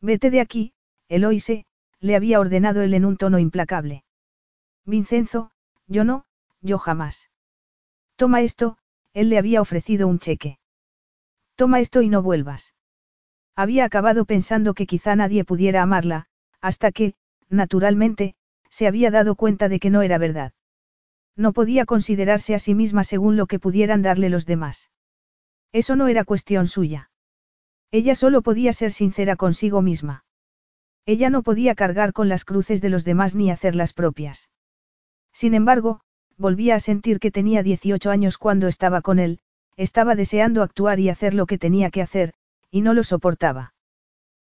Vete 0.00 0.30
de 0.30 0.40
aquí, 0.40 0.72
Eloise, 1.08 1.66
le 1.98 2.14
había 2.14 2.38
ordenado 2.38 2.82
él 2.82 2.94
en 2.94 3.04
un 3.04 3.16
tono 3.16 3.40
implacable. 3.40 4.04
Vincenzo, 4.84 5.50
yo 5.88 6.04
no, 6.04 6.24
yo 6.60 6.78
jamás. 6.78 7.30
Toma 8.14 8.42
esto, 8.42 8.78
él 9.12 9.28
le 9.28 9.38
había 9.38 9.60
ofrecido 9.60 10.06
un 10.06 10.20
cheque. 10.20 10.60
Toma 11.56 11.80
esto 11.80 12.00
y 12.02 12.08
no 12.08 12.22
vuelvas. 12.22 12.74
Había 13.54 13.84
acabado 13.84 14.24
pensando 14.24 14.74
que 14.74 14.86
quizá 14.86 15.14
nadie 15.14 15.44
pudiera 15.44 15.82
amarla, 15.82 16.26
hasta 16.60 16.92
que, 16.92 17.14
naturalmente, 17.48 18.34
se 18.70 18.86
había 18.86 19.10
dado 19.10 19.34
cuenta 19.34 19.68
de 19.68 19.78
que 19.78 19.90
no 19.90 20.02
era 20.02 20.18
verdad. 20.18 20.52
No 21.36 21.52
podía 21.52 21.84
considerarse 21.84 22.54
a 22.54 22.58
sí 22.58 22.74
misma 22.74 23.04
según 23.04 23.36
lo 23.36 23.46
que 23.46 23.58
pudieran 23.58 24.02
darle 24.02 24.30
los 24.30 24.46
demás. 24.46 24.90
Eso 25.72 25.96
no 25.96 26.08
era 26.08 26.24
cuestión 26.24 26.66
suya. 26.66 27.10
Ella 27.90 28.14
solo 28.14 28.42
podía 28.42 28.72
ser 28.72 28.92
sincera 28.92 29.36
consigo 29.36 29.82
misma. 29.82 30.24
Ella 31.04 31.30
no 31.30 31.42
podía 31.42 31.74
cargar 31.74 32.12
con 32.12 32.28
las 32.28 32.44
cruces 32.44 32.80
de 32.80 32.88
los 32.88 33.04
demás 33.04 33.34
ni 33.34 33.50
hacer 33.50 33.74
las 33.74 33.92
propias. 33.92 34.50
Sin 35.32 35.54
embargo, 35.54 36.00
volvía 36.36 36.76
a 36.76 36.80
sentir 36.80 37.18
que 37.18 37.30
tenía 37.30 37.62
18 37.62 38.10
años 38.10 38.38
cuando 38.38 38.68
estaba 38.68 39.02
con 39.02 39.18
él, 39.18 39.40
estaba 39.76 40.14
deseando 40.14 40.62
actuar 40.62 41.00
y 41.00 41.08
hacer 41.08 41.34
lo 41.34 41.46
que 41.46 41.58
tenía 41.58 41.90
que 41.90 42.02
hacer, 42.02 42.34
y 42.72 42.80
no 42.80 42.94
lo 42.94 43.04
soportaba. 43.04 43.74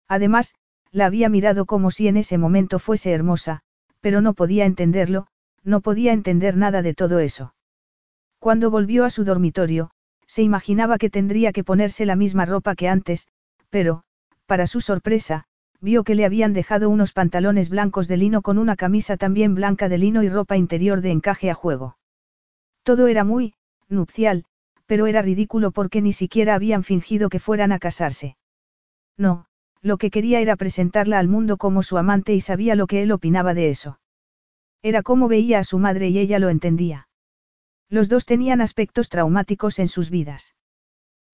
Además, 0.09 0.55
la 0.93 1.07
había 1.07 1.31
mirado 1.31 1.65
como 1.65 1.91
si 1.91 2.09
en 2.09 2.19
ese 2.19 2.37
momento 2.37 2.79
fuese 2.79 3.13
hermosa, 3.13 3.63
pero 4.01 4.21
no 4.21 4.35
podía 4.35 4.67
entenderlo, 4.67 5.29
no 5.63 5.81
podía 5.81 6.13
entender 6.13 6.57
nada 6.57 6.83
de 6.83 6.93
todo 6.93 7.21
eso. 7.21 7.55
Cuando 8.39 8.71
volvió 8.71 9.05
a 9.05 9.11
su 9.11 9.25
dormitorio, 9.25 9.91
se 10.27 10.43
imaginaba 10.43 10.99
que 10.99 11.09
tendría 11.09 11.53
que 11.53 11.65
ponerse 11.65 12.05
la 12.05 12.17
misma 12.17 12.45
ropa 12.45 12.75
que 12.75 12.89
antes, 12.89 13.29
pero, 13.71 14.03
para 14.47 14.67
su 14.67 14.81
sorpresa, 14.81 15.45
vio 15.81 16.05
que 16.05 16.15
le 16.15 16.25
habían 16.25 16.53
dejado 16.53 16.91
unos 16.91 17.13
pantalones 17.13 17.69
blancos 17.69 18.09
de 18.09 18.17
lino 18.17 18.43
con 18.43 18.59
una 18.59 18.77
camisa 18.77 19.17
también 19.17 19.55
blanca 19.55 19.89
de 19.89 19.99
lino 19.99 20.23
y 20.23 20.29
ropa 20.29 20.57
interior 20.57 21.01
de 21.01 21.11
encaje 21.11 21.51
a 21.51 21.55
juego. 21.55 21.97
Todo 22.83 23.07
era 23.07 23.25
muy, 23.25 23.55
nupcial, 23.89 24.45
pero 24.87 25.07
era 25.07 25.23
ridículo 25.23 25.71
porque 25.71 26.01
ni 26.01 26.13
siquiera 26.13 26.55
habían 26.55 26.85
fingido 26.85 27.29
que 27.29 27.39
fueran 27.39 27.73
a 27.73 27.79
casarse. 27.79 28.37
No, 29.17 29.47
lo 29.83 29.99
que 29.99 30.11
quería 30.11 30.41
era 30.41 30.57
presentarla 30.57 31.19
al 31.19 31.29
mundo 31.29 31.57
como 31.57 31.83
su 31.83 31.99
amante 31.99 32.35
y 32.35 32.41
sabía 32.41 32.75
lo 32.75 32.87
que 32.87 33.03
él 33.03 33.13
opinaba 33.13 33.55
de 33.55 33.71
eso. 33.71 34.01
Era 34.83 35.03
como 35.03 35.29
veía 35.29 35.59
a 35.59 35.65
su 35.65 35.79
madre 35.79 36.09
y 36.09 36.19
ella 36.19 36.39
lo 36.39 36.49
entendía. 36.49 37.09
Los 37.89 38.09
dos 38.09 38.25
tenían 38.25 38.61
aspectos 38.61 39.09
traumáticos 39.09 39.79
en 39.79 39.89
sus 39.89 40.11
vidas. 40.11 40.55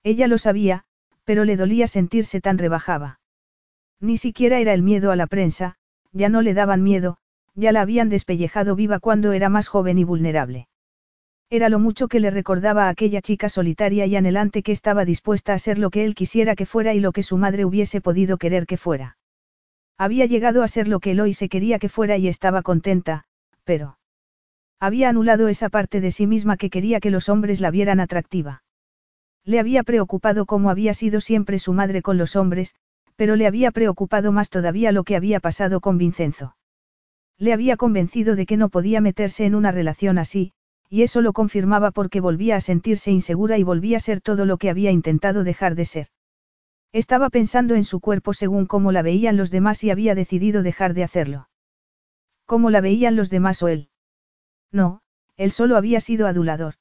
Ella 0.03 0.27
lo 0.27 0.39
sabía, 0.39 0.85
pero 1.25 1.45
le 1.45 1.57
dolía 1.57 1.87
sentirse 1.87 2.41
tan 2.41 2.59
rebajada. 2.59 3.21
Ni 4.01 4.19
siquiera 4.19 4.59
era 4.59 4.75
el 4.75 4.83
miedo 4.83 5.13
a 5.13 5.17
la 5.17 5.27
prensa, 5.27 5.77
ya 6.13 6.29
no 6.29 6.43
le 6.43 6.55
daban 6.55 6.83
miedo, 6.83 7.19
ya 7.55 7.73
la 7.73 7.83
habían 7.83 8.09
despellejado 8.09 8.75
viva 8.75 8.99
cuando 8.99 9.33
era 9.33 9.49
más 9.49 9.69
joven 9.69 9.99
y 9.99 10.05
vulnerable. 10.05 10.69
Era 11.53 11.69
lo 11.69 11.79
mucho 11.79 12.09
que 12.09 12.19
le 12.19 12.31
recordaba 12.31 12.87
a 12.87 12.89
aquella 12.89 13.21
chica 13.21 13.51
solitaria 13.51 14.07
y 14.07 14.17
anhelante 14.17 14.63
que 14.63 14.73
estaba 14.73 15.05
dispuesta 15.05 15.53
a 15.53 15.59
ser 15.59 15.79
lo 15.79 15.91
que 15.91 16.07
él 16.07 16.15
quisiera 16.15 16.57
que 16.57 16.65
fuera 16.65 16.95
y 16.95 17.01
lo 17.01 17.13
que 17.13 17.23
su 17.23 17.37
madre 17.37 17.67
hubiese 17.67 18.01
podido 18.01 18.39
querer 18.39 18.65
que 18.65 18.79
fuera. 18.79 19.19
Había 19.99 20.25
llegado 20.25 20.63
a 20.63 20.69
ser 20.69 20.89
lo 20.89 20.99
que 20.99 21.11
Eloy 21.11 21.35
se 21.35 21.51
quería 21.51 21.79
que 21.79 21.91
fuera 21.91 22.17
y 22.17 22.27
estaba 22.27 22.63
contenta, 22.63 23.25
pero... 23.65 23.99
Había 24.81 25.11
anulado 25.11 25.49
esa 25.49 25.69
parte 25.69 26.01
de 26.01 26.11
sí 26.11 26.27
misma 26.27 26.57
que 26.57 26.71
quería 26.71 27.01
que 27.01 27.11
los 27.11 27.29
hombres 27.29 27.61
la 27.61 27.71
vieran 27.71 28.01
atractiva. 28.01 28.63
Le 29.45 29.61
había 29.61 29.83
preocupado 29.83 30.47
cómo 30.47 30.71
había 30.71 30.95
sido 30.95 31.21
siempre 31.21 31.59
su 31.59 31.75
madre 31.75 32.01
con 32.01 32.17
los 32.17 32.35
hombres, 32.35 32.75
pero 33.15 33.37
le 33.37 33.47
había 33.47 33.73
preocupado 33.73 34.33
más 34.33 34.49
todavía 34.49 34.91
lo 34.91 35.05
que 35.05 35.17
había 35.17 35.39
pasado 35.39 35.81
con 35.81 35.99
Vincenzo. 35.99 36.57
Le 37.37 37.53
había 37.53 37.77
convencido 37.77 38.37
de 38.37 38.47
que 38.47 38.57
no 38.57 38.71
podía 38.71 39.03
meterse 39.03 39.45
en 39.45 39.55
una 39.55 39.71
relación 39.71 40.17
así, 40.17 40.55
y 40.93 41.05
eso 41.05 41.23
lo 41.23 41.33
confirmaba 41.33 41.91
porque 41.91 42.21
volvía 42.21 42.57
a 42.57 42.61
sentirse 42.61 43.11
insegura 43.11 43.57
y 43.57 43.63
volvía 43.63 43.97
a 43.97 44.01
ser 44.01 44.21
todo 44.21 44.45
lo 44.45 44.59
que 44.59 44.69
había 44.69 44.91
intentado 44.91 45.43
dejar 45.43 45.75
de 45.75 45.87
ser. 45.87 46.09
Estaba 46.93 47.31
pensando 47.31 47.75
en 47.75 47.85
su 47.85 47.99
cuerpo 47.99 48.35
según 48.35 48.67
cómo 48.67 48.93
la 48.93 49.01
veían 49.01 49.39
los 49.39 49.51
demás 49.51 49.83
y 49.85 49.91
había 49.91 50.15
decidido 50.15 50.63
dejar 50.63 50.93
de 50.93 51.03
hacerlo. 51.03 51.49
¿Cómo 52.45 52.69
la 52.69 52.83
veían 52.83 53.17
los 53.17 53.31
demás 53.31 53.63
o 53.63 53.69
él? 53.69 53.89
No, 54.71 55.01
él 55.39 55.51
solo 55.51 55.79
había 55.79 55.99
sido 55.99 56.27
adulador. 56.27 56.75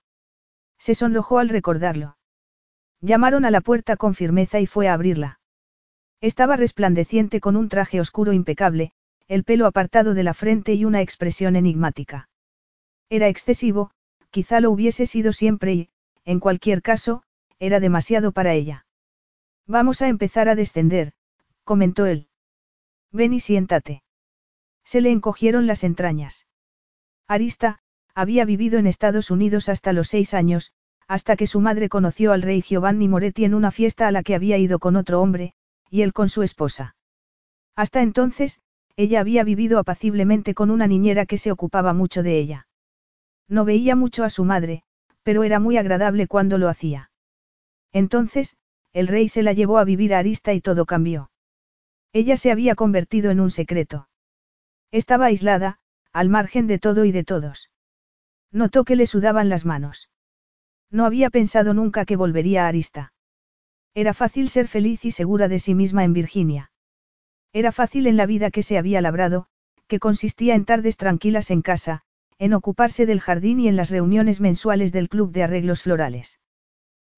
Se 0.77 0.93
sonrojó 0.93 1.39
al 1.39 1.47
recordarlo. 1.47 2.17
Llamaron 2.99 3.45
a 3.45 3.49
la 3.49 3.61
puerta 3.61 3.95
con 3.95 4.13
firmeza 4.13 4.59
y 4.59 4.65
fue 4.65 4.89
a 4.89 4.93
abrirla. 4.93 5.39
Estaba 6.19 6.57
resplandeciente 6.57 7.39
con 7.39 7.55
un 7.55 7.69
traje 7.69 8.01
oscuro 8.01 8.33
impecable, 8.33 8.91
el 9.29 9.45
pelo 9.45 9.67
apartado 9.67 10.13
de 10.13 10.23
la 10.23 10.33
frente 10.33 10.73
y 10.73 10.83
una 10.83 10.99
expresión 10.99 11.55
enigmática. 11.55 12.27
Era 13.09 13.29
excesivo, 13.29 13.91
quizá 14.31 14.59
lo 14.59 14.71
hubiese 14.71 15.05
sido 15.05 15.33
siempre 15.33 15.73
y, 15.73 15.89
en 16.25 16.39
cualquier 16.39 16.81
caso, 16.81 17.23
era 17.59 17.79
demasiado 17.79 18.31
para 18.31 18.53
ella. 18.53 18.85
Vamos 19.67 20.01
a 20.01 20.07
empezar 20.07 20.49
a 20.49 20.55
descender, 20.55 21.13
comentó 21.63 22.05
él. 22.05 22.27
Ven 23.11 23.33
y 23.33 23.39
siéntate. 23.39 24.03
Se 24.83 25.01
le 25.01 25.11
encogieron 25.11 25.67
las 25.67 25.83
entrañas. 25.83 26.47
Arista, 27.27 27.79
había 28.15 28.45
vivido 28.45 28.79
en 28.79 28.87
Estados 28.87 29.31
Unidos 29.31 29.69
hasta 29.69 29.93
los 29.93 30.07
seis 30.07 30.33
años, 30.33 30.73
hasta 31.07 31.35
que 31.35 31.47
su 31.47 31.59
madre 31.59 31.89
conoció 31.89 32.31
al 32.31 32.41
rey 32.41 32.61
Giovanni 32.61 33.07
Moretti 33.07 33.45
en 33.45 33.53
una 33.53 33.71
fiesta 33.71 34.07
a 34.07 34.11
la 34.11 34.23
que 34.23 34.35
había 34.35 34.57
ido 34.57 34.79
con 34.79 34.95
otro 34.95 35.21
hombre, 35.21 35.53
y 35.89 36.01
él 36.01 36.13
con 36.13 36.29
su 36.29 36.41
esposa. 36.41 36.95
Hasta 37.75 38.01
entonces, 38.01 38.61
ella 38.95 39.19
había 39.19 39.43
vivido 39.43 39.79
apaciblemente 39.79 40.53
con 40.53 40.71
una 40.71 40.87
niñera 40.87 41.25
que 41.25 41.37
se 41.37 41.51
ocupaba 41.51 41.93
mucho 41.93 42.23
de 42.23 42.37
ella. 42.37 42.67
No 43.51 43.65
veía 43.65 43.97
mucho 43.97 44.23
a 44.23 44.29
su 44.29 44.45
madre, 44.45 44.83
pero 45.23 45.43
era 45.43 45.59
muy 45.59 45.75
agradable 45.75 46.25
cuando 46.25 46.57
lo 46.57 46.69
hacía. 46.69 47.11
Entonces, 47.91 48.55
el 48.93 49.09
rey 49.09 49.27
se 49.27 49.43
la 49.43 49.51
llevó 49.51 49.77
a 49.77 49.83
vivir 49.83 50.13
a 50.13 50.19
Arista 50.19 50.53
y 50.53 50.61
todo 50.61 50.85
cambió. 50.85 51.31
Ella 52.13 52.37
se 52.37 52.49
había 52.51 52.75
convertido 52.75 53.29
en 53.29 53.41
un 53.41 53.51
secreto. 53.51 54.07
Estaba 54.89 55.25
aislada, 55.25 55.79
al 56.13 56.29
margen 56.29 56.65
de 56.65 56.79
todo 56.79 57.03
y 57.03 57.11
de 57.11 57.25
todos. 57.25 57.69
Notó 58.53 58.85
que 58.85 58.95
le 58.95 59.05
sudaban 59.05 59.49
las 59.49 59.65
manos. 59.65 60.09
No 60.89 61.05
había 61.05 61.29
pensado 61.29 61.73
nunca 61.73 62.05
que 62.05 62.15
volvería 62.15 62.63
a 62.63 62.67
Arista. 62.69 63.11
Era 63.93 64.13
fácil 64.13 64.47
ser 64.47 64.69
feliz 64.69 65.03
y 65.03 65.11
segura 65.11 65.49
de 65.49 65.59
sí 65.59 65.75
misma 65.75 66.05
en 66.05 66.13
Virginia. 66.13 66.71
Era 67.51 67.73
fácil 67.73 68.07
en 68.07 68.15
la 68.15 68.25
vida 68.25 68.49
que 68.49 68.63
se 68.63 68.77
había 68.77 69.01
labrado, 69.01 69.47
que 69.87 69.99
consistía 69.99 70.55
en 70.55 70.63
tardes 70.63 70.95
tranquilas 70.95 71.51
en 71.51 71.61
casa, 71.61 72.05
en 72.41 72.55
ocuparse 72.55 73.05
del 73.05 73.19
jardín 73.19 73.59
y 73.59 73.67
en 73.67 73.75
las 73.75 73.91
reuniones 73.91 74.41
mensuales 74.41 74.91
del 74.91 75.09
club 75.09 75.31
de 75.31 75.43
arreglos 75.43 75.83
florales. 75.83 76.39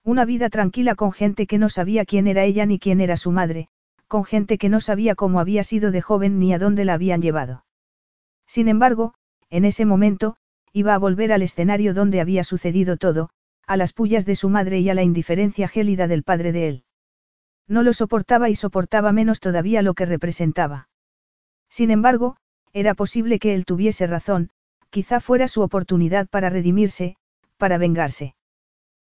Una 0.03 0.25
vida 0.25 0.49
tranquila 0.49 0.95
con 0.95 1.13
gente 1.13 1.47
que 1.47 1.57
no 1.57 1.69
sabía 1.69 2.03
quién 2.03 2.27
era 2.27 2.43
ella 2.43 2.65
ni 2.65 2.77
quién 2.77 2.99
era 2.99 3.15
su 3.15 3.31
madre, 3.31 3.69
con 4.09 4.25
gente 4.25 4.57
que 4.57 4.67
no 4.67 4.81
sabía 4.81 5.15
cómo 5.15 5.39
había 5.39 5.63
sido 5.63 5.91
de 5.91 6.01
joven 6.01 6.39
ni 6.39 6.53
a 6.53 6.59
dónde 6.59 6.83
la 6.83 6.95
habían 6.95 7.21
llevado. 7.21 7.63
Sin 8.47 8.67
embargo, 8.67 9.13
en 9.49 9.63
ese 9.63 9.85
momento, 9.85 10.35
iba 10.73 10.93
a 10.93 10.97
volver 10.97 11.31
al 11.31 11.41
escenario 11.41 11.93
donde 11.93 12.19
había 12.19 12.43
sucedido 12.43 12.97
todo, 12.97 13.29
a 13.65 13.77
las 13.77 13.93
pullas 13.93 14.25
de 14.25 14.35
su 14.35 14.49
madre 14.49 14.81
y 14.81 14.89
a 14.89 14.93
la 14.93 15.03
indiferencia 15.03 15.69
gélida 15.69 16.09
del 16.09 16.23
padre 16.23 16.51
de 16.51 16.67
él. 16.67 16.83
No 17.65 17.81
lo 17.81 17.93
soportaba 17.93 18.49
y 18.49 18.55
soportaba 18.55 19.13
menos 19.13 19.39
todavía 19.39 19.83
lo 19.83 19.93
que 19.93 20.05
representaba. 20.05 20.89
Sin 21.69 21.91
embargo, 21.91 22.35
era 22.73 22.93
posible 22.93 23.39
que 23.39 23.53
él 23.53 23.63
tuviese 23.63 24.05
razón, 24.05 24.49
quizá 24.93 25.19
fuera 25.19 25.47
su 25.47 25.63
oportunidad 25.63 26.27
para 26.29 26.51
redimirse, 26.51 27.15
para 27.57 27.79
vengarse. 27.79 28.35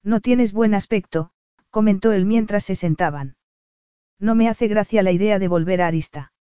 No 0.05 0.21
tienes 0.21 0.53
buen 0.53 0.75
aspecto, 0.75 1.31
comentó 1.71 2.13
él 2.13 2.27
mientras 2.27 2.65
se 2.65 2.75
sentaban. 2.75 3.37
No 4.19 4.35
me 4.35 4.51
hace 4.51 4.69
gracia 4.69 5.03
la 5.03 5.11
idea 5.11 5.39
de 5.39 5.49
volver 5.49 5.81
a 5.81 5.87
Arista. 5.87 6.35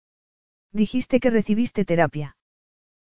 Dijiste 0.74 1.22
que 1.22 1.30
recibiste 1.30 1.86
terapia. 1.86 2.36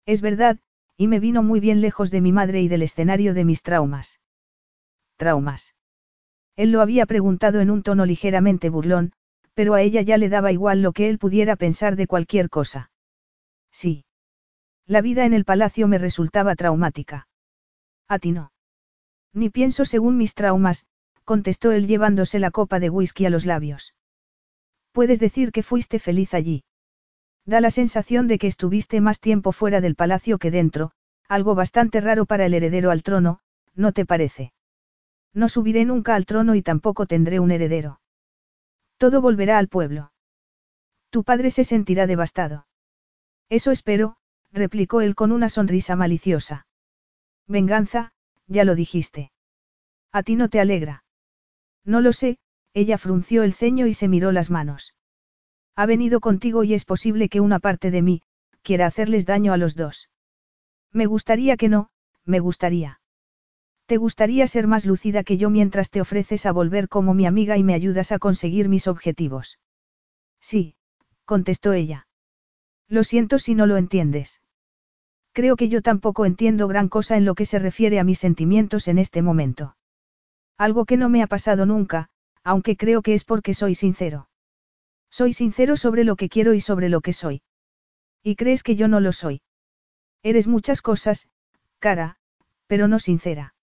Es 0.05 0.19
verdad, 0.19 0.59
y 0.97 1.07
me 1.07 1.21
vino 1.21 1.43
muy 1.43 1.61
bien 1.61 1.79
lejos 1.79 2.11
de 2.11 2.19
mi 2.19 2.33
madre 2.33 2.61
y 2.61 2.67
del 2.67 2.81
escenario 2.81 3.33
de 3.33 3.45
mis 3.45 3.63
traumas. 3.63 4.19
¿Traumas? 5.15 5.75
Él 6.57 6.71
lo 6.71 6.81
había 6.81 7.05
preguntado 7.05 7.61
en 7.61 7.71
un 7.71 7.83
tono 7.83 8.05
ligeramente 8.05 8.69
burlón, 8.69 9.13
pero 9.53 9.75
a 9.75 9.81
ella 9.81 10.01
ya 10.01 10.17
le 10.17 10.27
daba 10.27 10.51
igual 10.51 10.81
lo 10.81 10.91
que 10.91 11.07
él 11.07 11.19
pudiera 11.19 11.55
pensar 11.55 11.95
de 11.95 12.05
cualquier 12.05 12.49
cosa. 12.49 12.91
Sí. 13.71 14.03
La 14.87 15.01
vida 15.01 15.25
en 15.25 15.33
el 15.33 15.43
palacio 15.43 15.87
me 15.89 15.97
resultaba 15.97 16.55
traumática. 16.55 17.27
A 18.07 18.19
ti 18.19 18.31
no. 18.31 18.53
Ni 19.33 19.49
pienso 19.49 19.83
según 19.83 20.17
mis 20.17 20.33
traumas, 20.33 20.85
contestó 21.25 21.73
él 21.73 21.87
llevándose 21.87 22.39
la 22.39 22.51
copa 22.51 22.79
de 22.79 22.89
whisky 22.89 23.25
a 23.25 23.29
los 23.29 23.45
labios. 23.45 23.93
Puedes 24.93 25.19
decir 25.19 25.51
que 25.51 25.61
fuiste 25.61 25.99
feliz 25.99 26.33
allí. 26.33 26.63
Da 27.45 27.59
la 27.59 27.69
sensación 27.69 28.27
de 28.27 28.39
que 28.39 28.47
estuviste 28.47 29.01
más 29.01 29.19
tiempo 29.19 29.51
fuera 29.51 29.81
del 29.81 29.95
palacio 29.95 30.37
que 30.37 30.51
dentro, 30.51 30.91
algo 31.27 31.53
bastante 31.53 31.99
raro 31.99 32.25
para 32.25 32.45
el 32.45 32.53
heredero 32.53 32.89
al 32.89 33.03
trono, 33.03 33.39
¿no 33.75 33.91
te 33.91 34.05
parece? 34.05 34.53
No 35.33 35.49
subiré 35.49 35.83
nunca 35.83 36.15
al 36.15 36.25
trono 36.25 36.55
y 36.55 36.61
tampoco 36.61 37.05
tendré 37.05 37.41
un 37.41 37.51
heredero. 37.51 37.99
Todo 38.97 39.21
volverá 39.21 39.57
al 39.57 39.67
pueblo. 39.67 40.13
Tu 41.09 41.23
padre 41.23 41.51
se 41.51 41.65
sentirá 41.65 42.07
devastado. 42.07 42.67
Eso 43.49 43.71
espero, 43.71 44.17
replicó 44.51 45.01
él 45.01 45.15
con 45.15 45.31
una 45.31 45.49
sonrisa 45.49 45.95
maliciosa. 45.95 46.67
Venganza, 47.47 48.11
ya 48.47 48.63
lo 48.63 48.75
dijiste. 48.75 49.31
A 50.11 50.23
ti 50.23 50.35
no 50.35 50.49
te 50.49 50.59
alegra. 50.59 51.03
No 51.85 52.01
lo 52.01 52.13
sé, 52.13 52.37
ella 52.73 52.97
frunció 52.97 53.43
el 53.43 53.53
ceño 53.53 53.87
y 53.87 53.93
se 53.93 54.07
miró 54.07 54.31
las 54.31 54.49
manos. 54.49 54.93
Ha 55.75 55.85
venido 55.85 56.19
contigo 56.19 56.63
y 56.63 56.73
es 56.73 56.85
posible 56.85 57.29
que 57.29 57.39
una 57.39 57.59
parte 57.59 57.91
de 57.91 58.01
mí, 58.01 58.21
quiera 58.61 58.87
hacerles 58.87 59.25
daño 59.25 59.53
a 59.53 59.57
los 59.57 59.75
dos. 59.75 60.09
Me 60.91 61.05
gustaría 61.05 61.55
que 61.57 61.69
no, 61.69 61.89
me 62.25 62.39
gustaría. 62.39 62.99
¿Te 63.85 63.97
gustaría 63.97 64.47
ser 64.47 64.67
más 64.67 64.85
lucida 64.85 65.23
que 65.23 65.37
yo 65.37 65.49
mientras 65.49 65.91
te 65.91 66.01
ofreces 66.01 66.45
a 66.45 66.51
volver 66.51 66.89
como 66.89 67.13
mi 67.13 67.25
amiga 67.25 67.57
y 67.57 67.63
me 67.63 67.73
ayudas 67.73 68.11
a 68.11 68.19
conseguir 68.19 68.67
mis 68.67 68.87
objetivos? 68.87 69.59
Sí, 70.41 70.75
contestó 71.25 71.73
ella. 71.73 72.06
Lo 72.87 73.03
siento 73.03 73.39
si 73.39 73.55
no 73.55 73.65
lo 73.65 73.77
entiendes. 73.77 74.41
Creo 75.33 75.55
que 75.55 75.69
yo 75.69 75.81
tampoco 75.81 76.25
entiendo 76.25 76.67
gran 76.67 76.89
cosa 76.89 77.17
en 77.17 77.25
lo 77.25 77.35
que 77.35 77.45
se 77.45 77.59
refiere 77.59 77.99
a 77.99 78.03
mis 78.03 78.19
sentimientos 78.19 78.87
en 78.87 78.97
este 78.97 79.21
momento. 79.21 79.75
Algo 80.57 80.85
que 80.85 80.97
no 80.97 81.09
me 81.09 81.21
ha 81.21 81.27
pasado 81.27 81.65
nunca, 81.65 82.09
aunque 82.43 82.77
creo 82.77 83.01
que 83.01 83.13
es 83.13 83.23
porque 83.23 83.53
soy 83.53 83.75
sincero. 83.75 84.29
Soy 85.11 85.33
sincero 85.33 85.77
sobre 85.77 86.03
lo 86.03 86.15
que 86.15 86.29
quiero 86.29 86.53
y 86.53 86.61
sobre 86.61 86.89
lo 86.89 87.01
que 87.01 87.13
soy. 87.13 87.43
¿Y 88.23 88.35
crees 88.35 88.63
que 88.63 88.75
yo 88.75 88.87
no 88.87 88.99
lo 88.99 89.11
soy? 89.11 89.41
Eres 90.23 90.47
muchas 90.47 90.81
cosas, 90.81 91.29
cara, 91.79 92.17
pero 92.65 92.87
no 92.87 92.99
sincera. 92.99 93.53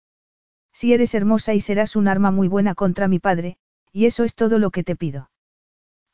Si 0.72 0.92
eres 0.92 1.14
hermosa 1.14 1.54
y 1.54 1.60
serás 1.60 1.96
un 1.96 2.08
arma 2.08 2.30
muy 2.30 2.48
buena 2.48 2.74
contra 2.74 3.08
mi 3.08 3.18
padre, 3.18 3.56
y 3.92 4.06
eso 4.06 4.24
es 4.24 4.34
todo 4.34 4.58
lo 4.58 4.70
que 4.70 4.84
te 4.84 4.96
pido. 4.96 5.30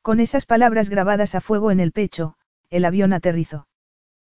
Con 0.02 0.20
esas 0.20 0.46
palabras 0.46 0.88
grabadas 0.88 1.34
a 1.34 1.40
fuego 1.40 1.70
en 1.70 1.80
el 1.80 1.92
pecho, 1.92 2.36
el 2.70 2.84
avión 2.84 3.12
aterrizó. 3.12 3.66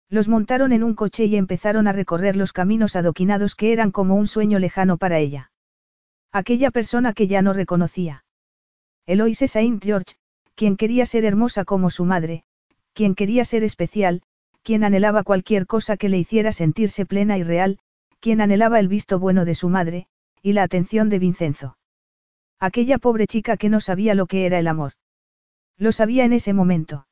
Los 0.09 0.28
montaron 0.28 0.72
en 0.72 0.83
un 0.83 0.95
coche 0.95 1.26
y 1.26 1.37
empezaron 1.37 1.87
a 1.87 1.93
recorrer 1.93 2.37
los 2.37 2.53
caminos 2.53 2.97
adoquinados 2.97 3.55
que 3.55 3.72
eran 3.72 3.93
como 3.93 4.14
un 4.14 4.26
sueño 4.26 4.59
lejano 4.59 4.97
para 4.97 5.18
ella. 5.18 5.53
Aquella 6.33 6.70
persona 6.70 7.12
que 7.12 7.26
ya 7.26 7.43
no 7.43 7.53
reconocía. 7.53 8.24
Eloise 9.07 9.49
Saint 9.49 9.83
George, 9.83 10.16
quien 10.55 10.76
quería 10.76 11.07
ser 11.07 11.24
hermosa 11.24 11.64
como 11.64 11.91
su 11.91 12.05
madre, 12.05 12.45
quien 12.93 13.14
quería 13.14 13.45
ser 13.45 13.64
especial, 13.64 14.22
quien 14.62 14.85
anhelaba 14.85 15.22
cualquier 15.22 15.66
cosa 15.66 15.97
que 15.97 16.09
le 16.09 16.18
hiciera 16.18 16.53
sentirse 16.53 17.07
plena 17.07 17.39
y 17.39 17.43
real, 17.43 17.78
quien 18.20 18.41
anhelaba 18.41 18.78
el 18.78 18.89
visto 18.89 19.18
bueno 19.18 19.45
de 19.45 19.55
su 19.55 19.68
madre, 19.68 20.07
y 20.43 20.53
la 20.53 20.62
atención 20.62 21.09
de 21.09 21.18
Vincenzo. 21.18 21.78
Aquella 22.59 22.99
pobre 22.99 23.26
chica 23.26 23.57
que 23.57 23.70
no 23.70 23.81
sabía 23.81 24.14
lo 24.14 24.26
que 24.26 24.45
era 24.45 24.59
el 24.59 24.68
amor. 24.68 24.93
Lo 25.78 25.93
sabía 25.93 26.24
en 26.24 26.35
ese 26.35 26.53
momento. 26.53 27.07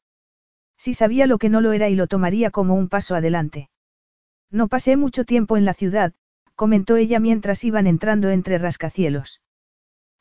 Sí 0.78 0.94
sabía 0.94 1.26
lo 1.26 1.38
que 1.38 1.48
no 1.48 1.60
lo 1.60 1.72
era 1.72 1.88
y 1.88 1.96
lo 1.96 2.06
tomaría 2.06 2.50
como 2.50 2.74
un 2.74 2.88
paso 2.88 3.14
adelante. 3.14 3.68
No 4.50 4.68
pasé 4.68 4.96
mucho 4.96 5.24
tiempo 5.24 5.56
en 5.56 5.64
la 5.64 5.74
ciudad, 5.74 6.14
comentó 6.54 6.96
ella 6.96 7.20
mientras 7.20 7.64
iban 7.64 7.86
entrando 7.86 8.30
entre 8.30 8.58
rascacielos. 8.58 9.42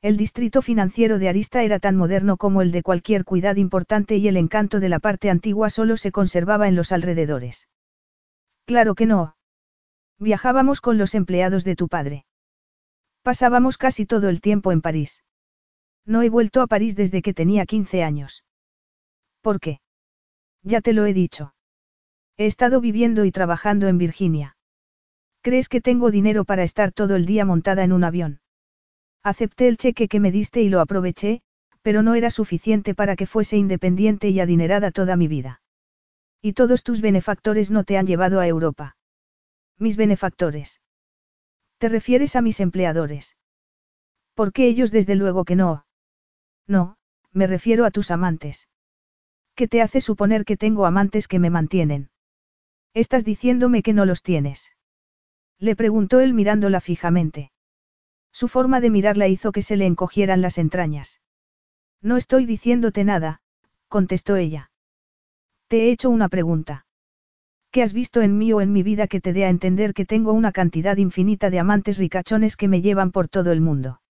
El 0.01 0.17
distrito 0.17 0.61
financiero 0.61 1.17
de 1.19 1.29
Arista 1.29 1.63
era 1.63 1.79
tan 1.79 1.95
moderno 1.95 2.37
como 2.37 2.61
el 2.61 2.71
de 2.71 2.83
cualquier 2.83 3.23
cuidad 3.23 3.55
importante 3.55 4.17
y 4.17 4.27
el 4.27 4.37
encanto 4.37 4.79
de 4.79 4.89
la 4.89 4.99
parte 4.99 5.29
antigua 5.29 5.69
solo 5.69 5.97
se 5.97 6.11
conservaba 6.11 6.67
en 6.67 6.75
los 6.75 6.91
alrededores. 6.91 7.67
Claro 8.65 8.95
que 8.95 9.05
no. 9.05 9.35
Viajábamos 10.19 10.81
con 10.81 10.97
los 10.97 11.15
empleados 11.15 11.63
de 11.63 11.75
tu 11.75 11.87
padre. 11.87 12.25
Pasábamos 13.23 13.77
casi 13.77 14.05
todo 14.05 14.29
el 14.29 14.41
tiempo 14.41 14.71
en 14.71 14.81
París. 14.81 15.23
No 16.05 16.21
he 16.21 16.29
vuelto 16.29 16.61
a 16.61 16.67
París 16.67 16.95
desde 16.95 17.21
que 17.21 17.33
tenía 17.33 17.65
15 17.65 18.03
años. 18.03 18.43
¿Por 19.41 19.59
qué? 19.59 19.79
Ya 20.63 20.81
te 20.81 20.93
lo 20.93 21.05
he 21.05 21.13
dicho. 21.13 21.53
He 22.37 22.45
estado 22.45 22.81
viviendo 22.81 23.25
y 23.25 23.31
trabajando 23.31 23.87
en 23.87 23.97
Virginia. 23.97 24.57
¿Crees 25.41 25.69
que 25.69 25.81
tengo 25.81 26.11
dinero 26.11 26.45
para 26.45 26.63
estar 26.63 26.91
todo 26.91 27.15
el 27.15 27.25
día 27.25 27.45
montada 27.45 27.83
en 27.83 27.93
un 27.93 28.03
avión? 28.03 28.41
Acepté 29.23 29.67
el 29.67 29.77
cheque 29.77 30.07
que 30.07 30.19
me 30.19 30.31
diste 30.31 30.61
y 30.61 30.69
lo 30.69 30.81
aproveché, 30.81 31.41
pero 31.81 32.03
no 32.03 32.15
era 32.15 32.29
suficiente 32.29 32.93
para 32.93 33.15
que 33.15 33.27
fuese 33.27 33.57
independiente 33.57 34.29
y 34.29 34.39
adinerada 34.39 34.91
toda 34.91 35.15
mi 35.15 35.27
vida. 35.27 35.61
Y 36.41 36.53
todos 36.53 36.83
tus 36.83 37.01
benefactores 37.01 37.71
no 37.71 37.83
te 37.83 37.97
han 37.97 38.07
llevado 38.07 38.39
a 38.39 38.47
Europa. 38.47 38.97
Mis 39.79 39.97
benefactores. 39.97 40.81
¿Te 41.77 41.89
refieres 41.89 42.35
a 42.35 42.41
mis 42.41 42.59
empleadores? 42.59 43.37
Porque 44.33 44.67
ellos 44.67 44.91
desde 44.91 45.15
luego 45.15 45.45
que 45.45 45.55
no. 45.55 45.85
No, 46.67 46.97
me 47.31 47.47
refiero 47.47 47.85
a 47.85 47.91
tus 47.91 48.11
amantes. 48.11 48.67
¿Qué 49.57 49.67
te 49.67 49.81
hace 49.81 50.01
suponer 50.01 50.45
que 50.45 50.55
tengo 50.55 50.85
amantes 50.85 51.27
que 51.27 51.39
me 51.39 51.49
mantienen? 51.49 52.11
Estás 52.93 53.25
diciéndome 53.25 53.81
que 53.81 53.91
no 53.91 54.05
los 54.05 54.21
tienes. 54.21 54.71
Le 55.57 55.75
preguntó 55.75 56.19
él 56.19 56.35
mirándola 56.35 56.79
fijamente. 56.79 57.51
Su 58.31 58.49
forma 58.49 58.81
de 58.81 58.91
mirarla 58.91 59.27
hizo 59.27 59.51
que 59.51 59.63
se 59.63 59.75
le 59.75 59.87
encogieran 59.87 60.43
las 60.43 60.59
entrañas. 60.59 61.21
No 62.03 62.17
estoy 62.17 62.45
diciéndote 62.45 63.03
nada, 63.03 63.41
contestó 63.87 64.35
ella. 64.35 64.69
Te 65.67 65.85
he 65.85 65.91
hecho 65.91 66.11
una 66.11 66.29
pregunta. 66.29 66.85
¿Qué 67.71 67.81
has 67.81 67.93
visto 67.93 68.21
en 68.21 68.37
mí 68.37 68.53
o 68.53 68.61
en 68.61 68.71
mi 68.71 68.83
vida 68.83 69.07
que 69.07 69.21
te 69.21 69.33
dé 69.33 69.45
a 69.45 69.49
entender 69.49 69.95
que 69.95 70.05
tengo 70.05 70.33
una 70.33 70.51
cantidad 70.51 70.97
infinita 70.97 71.49
de 71.49 71.57
amantes 71.57 71.97
ricachones 71.97 72.57
que 72.57 72.67
me 72.67 72.83
llevan 72.83 73.11
por 73.11 73.27
todo 73.27 73.51
el 73.51 73.61
mundo? 73.61 74.01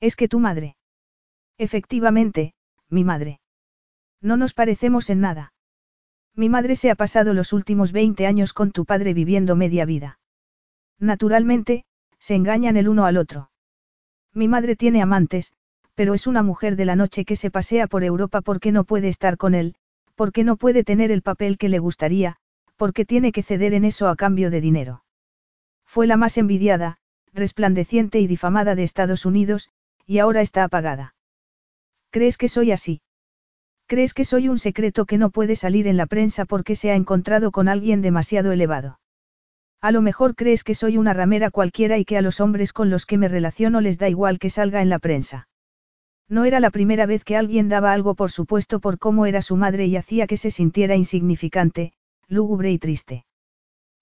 Es 0.00 0.16
que 0.16 0.26
tu 0.26 0.40
madre. 0.40 0.74
Efectivamente, 1.58 2.54
mi 2.90 3.04
madre. 3.04 3.38
No 4.24 4.38
nos 4.38 4.54
parecemos 4.54 5.10
en 5.10 5.20
nada. 5.20 5.52
Mi 6.34 6.48
madre 6.48 6.76
se 6.76 6.90
ha 6.90 6.94
pasado 6.94 7.34
los 7.34 7.52
últimos 7.52 7.92
20 7.92 8.26
años 8.26 8.54
con 8.54 8.72
tu 8.72 8.86
padre 8.86 9.12
viviendo 9.12 9.54
media 9.54 9.84
vida. 9.84 10.18
Naturalmente, 10.98 11.84
se 12.18 12.34
engañan 12.34 12.78
el 12.78 12.88
uno 12.88 13.04
al 13.04 13.18
otro. 13.18 13.50
Mi 14.32 14.48
madre 14.48 14.76
tiene 14.76 15.02
amantes, 15.02 15.52
pero 15.94 16.14
es 16.14 16.26
una 16.26 16.42
mujer 16.42 16.74
de 16.74 16.86
la 16.86 16.96
noche 16.96 17.26
que 17.26 17.36
se 17.36 17.50
pasea 17.50 17.86
por 17.86 18.02
Europa 18.02 18.40
porque 18.40 18.72
no 18.72 18.84
puede 18.84 19.08
estar 19.08 19.36
con 19.36 19.54
él, 19.54 19.74
porque 20.14 20.42
no 20.42 20.56
puede 20.56 20.84
tener 20.84 21.10
el 21.10 21.20
papel 21.20 21.58
que 21.58 21.68
le 21.68 21.78
gustaría, 21.78 22.36
porque 22.76 23.04
tiene 23.04 23.30
que 23.30 23.42
ceder 23.42 23.74
en 23.74 23.84
eso 23.84 24.08
a 24.08 24.16
cambio 24.16 24.50
de 24.50 24.62
dinero. 24.62 25.04
Fue 25.84 26.06
la 26.06 26.16
más 26.16 26.38
envidiada, 26.38 26.96
resplandeciente 27.34 28.20
y 28.20 28.26
difamada 28.26 28.74
de 28.74 28.84
Estados 28.84 29.26
Unidos, 29.26 29.68
y 30.06 30.18
ahora 30.18 30.40
está 30.40 30.64
apagada. 30.64 31.14
¿Crees 32.10 32.38
que 32.38 32.48
soy 32.48 32.72
así? 32.72 33.02
¿Crees 33.86 34.14
que 34.14 34.24
soy 34.24 34.48
un 34.48 34.58
secreto 34.58 35.04
que 35.04 35.18
no 35.18 35.30
puede 35.30 35.56
salir 35.56 35.86
en 35.86 35.96
la 35.96 36.06
prensa 36.06 36.46
porque 36.46 36.74
se 36.74 36.90
ha 36.90 36.94
encontrado 36.94 37.50
con 37.50 37.68
alguien 37.68 38.00
demasiado 38.00 38.50
elevado? 38.52 38.98
A 39.82 39.90
lo 39.90 40.00
mejor 40.00 40.34
crees 40.34 40.64
que 40.64 40.74
soy 40.74 40.96
una 40.96 41.12
ramera 41.12 41.50
cualquiera 41.50 41.98
y 41.98 42.06
que 42.06 42.16
a 42.16 42.22
los 42.22 42.40
hombres 42.40 42.72
con 42.72 42.88
los 42.88 43.04
que 43.04 43.18
me 43.18 43.28
relaciono 43.28 43.82
les 43.82 43.98
da 43.98 44.08
igual 44.08 44.38
que 44.38 44.48
salga 44.48 44.80
en 44.80 44.88
la 44.88 44.98
prensa. 44.98 45.48
No 46.26 46.46
era 46.46 46.58
la 46.60 46.70
primera 46.70 47.04
vez 47.04 47.22
que 47.22 47.36
alguien 47.36 47.68
daba 47.68 47.92
algo 47.92 48.14
por 48.14 48.30
supuesto 48.30 48.80
por 48.80 48.98
cómo 48.98 49.26
era 49.26 49.42
su 49.42 49.56
madre 49.56 49.84
y 49.84 49.96
hacía 49.96 50.26
que 50.26 50.38
se 50.38 50.50
sintiera 50.50 50.96
insignificante, 50.96 51.92
lúgubre 52.26 52.72
y 52.72 52.78
triste. 52.78 53.26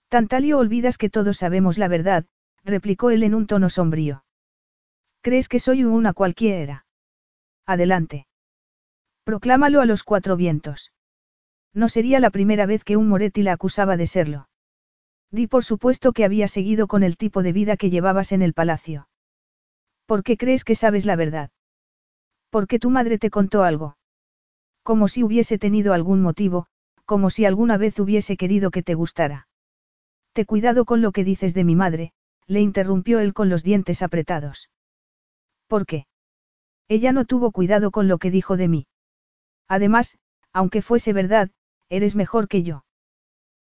Tantalio 0.08 0.58
olvidas 0.58 0.98
que 0.98 1.10
todos 1.10 1.38
sabemos 1.38 1.78
la 1.78 1.88
verdad, 1.88 2.26
replicó 2.62 3.10
él 3.10 3.24
en 3.24 3.34
un 3.34 3.48
tono 3.48 3.68
sombrío. 3.68 4.24
¿Crees 5.20 5.48
que 5.48 5.58
soy 5.58 5.82
una 5.82 6.12
cualquiera? 6.12 6.86
Adelante. 7.66 8.26
Proclámalo 9.24 9.80
a 9.80 9.86
los 9.86 10.02
cuatro 10.02 10.36
vientos. 10.36 10.92
No 11.74 11.88
sería 11.88 12.20
la 12.20 12.30
primera 12.30 12.66
vez 12.66 12.84
que 12.84 12.96
un 12.96 13.08
Moretti 13.08 13.42
la 13.42 13.52
acusaba 13.52 13.96
de 13.96 14.06
serlo. 14.06 14.48
Di 15.30 15.46
por 15.46 15.64
supuesto 15.64 16.12
que 16.12 16.24
había 16.24 16.48
seguido 16.48 16.86
con 16.86 17.02
el 17.02 17.16
tipo 17.16 17.42
de 17.42 17.52
vida 17.52 17.76
que 17.76 17.88
llevabas 17.88 18.32
en 18.32 18.42
el 18.42 18.52
palacio. 18.52 19.08
¿Por 20.06 20.22
qué 20.22 20.36
crees 20.36 20.64
que 20.64 20.74
sabes 20.74 21.06
la 21.06 21.16
verdad? 21.16 21.50
Porque 22.50 22.78
tu 22.78 22.90
madre 22.90 23.18
te 23.18 23.30
contó 23.30 23.62
algo. 23.62 23.96
Como 24.82 25.08
si 25.08 25.22
hubiese 25.22 25.58
tenido 25.58 25.94
algún 25.94 26.20
motivo, 26.20 26.66
como 27.06 27.30
si 27.30 27.46
alguna 27.46 27.78
vez 27.78 27.98
hubiese 27.98 28.36
querido 28.36 28.70
que 28.70 28.82
te 28.82 28.94
gustara. 28.94 29.48
Te 30.32 30.44
cuidado 30.44 30.84
con 30.84 31.00
lo 31.00 31.12
que 31.12 31.24
dices 31.24 31.54
de 31.54 31.64
mi 31.64 31.76
madre, 31.76 32.12
le 32.46 32.60
interrumpió 32.60 33.20
él 33.20 33.32
con 33.32 33.48
los 33.48 33.62
dientes 33.62 34.02
apretados. 34.02 34.70
¿Por 35.66 35.86
qué? 35.86 36.06
Ella 36.88 37.12
no 37.12 37.24
tuvo 37.24 37.52
cuidado 37.52 37.90
con 37.90 38.08
lo 38.08 38.18
que 38.18 38.30
dijo 38.30 38.56
de 38.56 38.68
mí. 38.68 38.86
Además, 39.76 40.18
aunque 40.52 40.82
fuese 40.82 41.14
verdad, 41.14 41.48
eres 41.88 42.14
mejor 42.14 42.46
que 42.46 42.62
yo. 42.62 42.84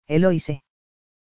Eloise. 0.06 0.62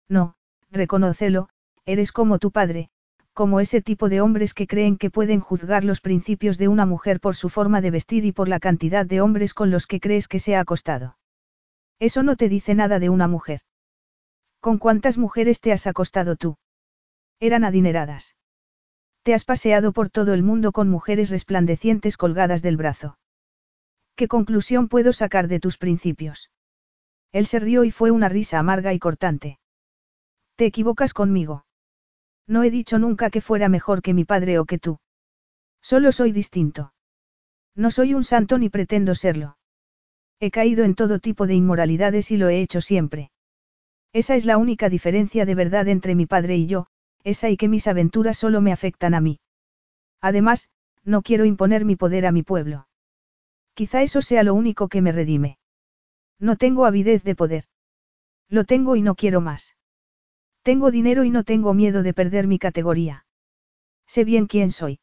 No, 0.07 0.35
reconócelo, 0.69 1.49
eres 1.87 2.11
como 2.11 2.37
tu 2.37 2.51
padre, 2.51 2.91
como 3.33 3.59
ese 3.59 3.81
tipo 3.81 4.07
de 4.07 4.21
hombres 4.21 4.53
que 4.53 4.67
creen 4.67 4.95
que 4.95 5.09
pueden 5.09 5.39
juzgar 5.39 5.83
los 5.83 5.99
principios 5.99 6.59
de 6.59 6.67
una 6.67 6.85
mujer 6.85 7.19
por 7.19 7.35
su 7.35 7.49
forma 7.49 7.81
de 7.81 7.89
vestir 7.89 8.23
y 8.23 8.33
por 8.33 8.47
la 8.49 8.59
cantidad 8.59 9.03
de 9.03 9.19
hombres 9.19 9.55
con 9.55 9.71
los 9.71 9.87
que 9.87 9.99
crees 9.99 10.27
que 10.27 10.37
se 10.37 10.55
ha 10.55 10.59
acostado. 10.59 11.17
Eso 11.97 12.21
no 12.21 12.35
te 12.35 12.47
dice 12.47 12.75
nada 12.75 12.99
de 12.99 13.09
una 13.09 13.27
mujer. 13.27 13.61
¿Con 14.59 14.77
cuántas 14.77 15.17
mujeres 15.17 15.59
te 15.59 15.71
has 15.71 15.87
acostado 15.87 16.35
tú? 16.35 16.57
Eran 17.39 17.63
adineradas. 17.63 18.35
Te 19.23 19.33
has 19.33 19.43
paseado 19.43 19.91
por 19.91 20.11
todo 20.11 20.35
el 20.35 20.43
mundo 20.43 20.71
con 20.71 20.87
mujeres 20.87 21.31
resplandecientes 21.31 22.15
colgadas 22.15 22.61
del 22.61 22.77
brazo. 22.77 23.17
¿Qué 24.17 24.27
conclusión 24.27 24.87
puedo 24.87 25.13
sacar 25.13 25.47
de 25.47 25.59
tus 25.59 25.77
principios? 25.77 26.49
Él 27.31 27.45
se 27.45 27.59
rió 27.59 27.83
y 27.83 27.91
fue 27.91 28.09
una 28.09 28.29
risa 28.29 28.57
amarga 28.57 28.91
y 28.91 28.97
cortante. 28.97 29.59
Te 30.55 30.65
equivocas 30.65 31.13
conmigo. 31.13 31.65
No 32.47 32.63
he 32.63 32.71
dicho 32.71 32.97
nunca 32.97 33.29
que 33.29 33.41
fuera 33.41 33.69
mejor 33.69 34.01
que 34.01 34.15
mi 34.15 34.25
padre 34.25 34.57
o 34.57 34.65
que 34.65 34.79
tú. 34.79 34.97
Solo 35.83 36.11
soy 36.11 36.31
distinto. 36.31 36.93
No 37.75 37.91
soy 37.91 38.15
un 38.15 38.23
santo 38.23 38.57
ni 38.57 38.69
pretendo 38.69 39.13
serlo. 39.13 39.59
He 40.39 40.49
caído 40.49 40.83
en 40.83 40.95
todo 40.95 41.19
tipo 41.19 41.45
de 41.45 41.53
inmoralidades 41.53 42.31
y 42.31 42.37
lo 42.37 42.49
he 42.49 42.59
hecho 42.59 42.81
siempre. 42.81 43.29
Esa 44.13 44.35
es 44.35 44.45
la 44.45 44.57
única 44.57 44.89
diferencia 44.89 45.45
de 45.45 45.53
verdad 45.53 45.87
entre 45.89 46.15
mi 46.15 46.25
padre 46.25 46.57
y 46.57 46.65
yo, 46.65 46.87
esa 47.23 47.51
y 47.51 47.57
que 47.57 47.67
mis 47.67 47.85
aventuras 47.85 48.35
solo 48.35 48.61
me 48.61 48.71
afectan 48.71 49.13
a 49.13 49.21
mí. 49.21 49.41
Además, 50.21 50.71
no 51.03 51.21
quiero 51.21 51.45
imponer 51.45 51.85
mi 51.85 51.95
poder 51.95 52.25
a 52.25 52.31
mi 52.31 52.41
pueblo. 52.41 52.87
Quizá 53.77 54.01
eso 54.01 54.23
sea 54.23 54.41
lo 54.41 54.55
único 54.55 54.87
que 54.87 55.03
me 55.03 55.11
redime. 55.11 55.59
No 56.39 56.55
tengo 56.55 56.87
avidez 56.87 57.23
de 57.23 57.35
poder. 57.35 57.65
Lo 58.49 58.63
tengo 58.63 58.95
y 58.95 59.03
no 59.03 59.13
quiero 59.13 59.39
más. 59.39 59.75
Tengo 60.63 60.89
dinero 60.89 61.23
y 61.25 61.29
no 61.29 61.43
tengo 61.43 61.75
miedo 61.75 62.01
de 62.01 62.11
perder 62.11 62.47
mi 62.47 62.57
categoría. 62.57 63.27
Sé 64.07 64.23
bien 64.23 64.47
quién 64.47 64.71
soy. 64.71 64.99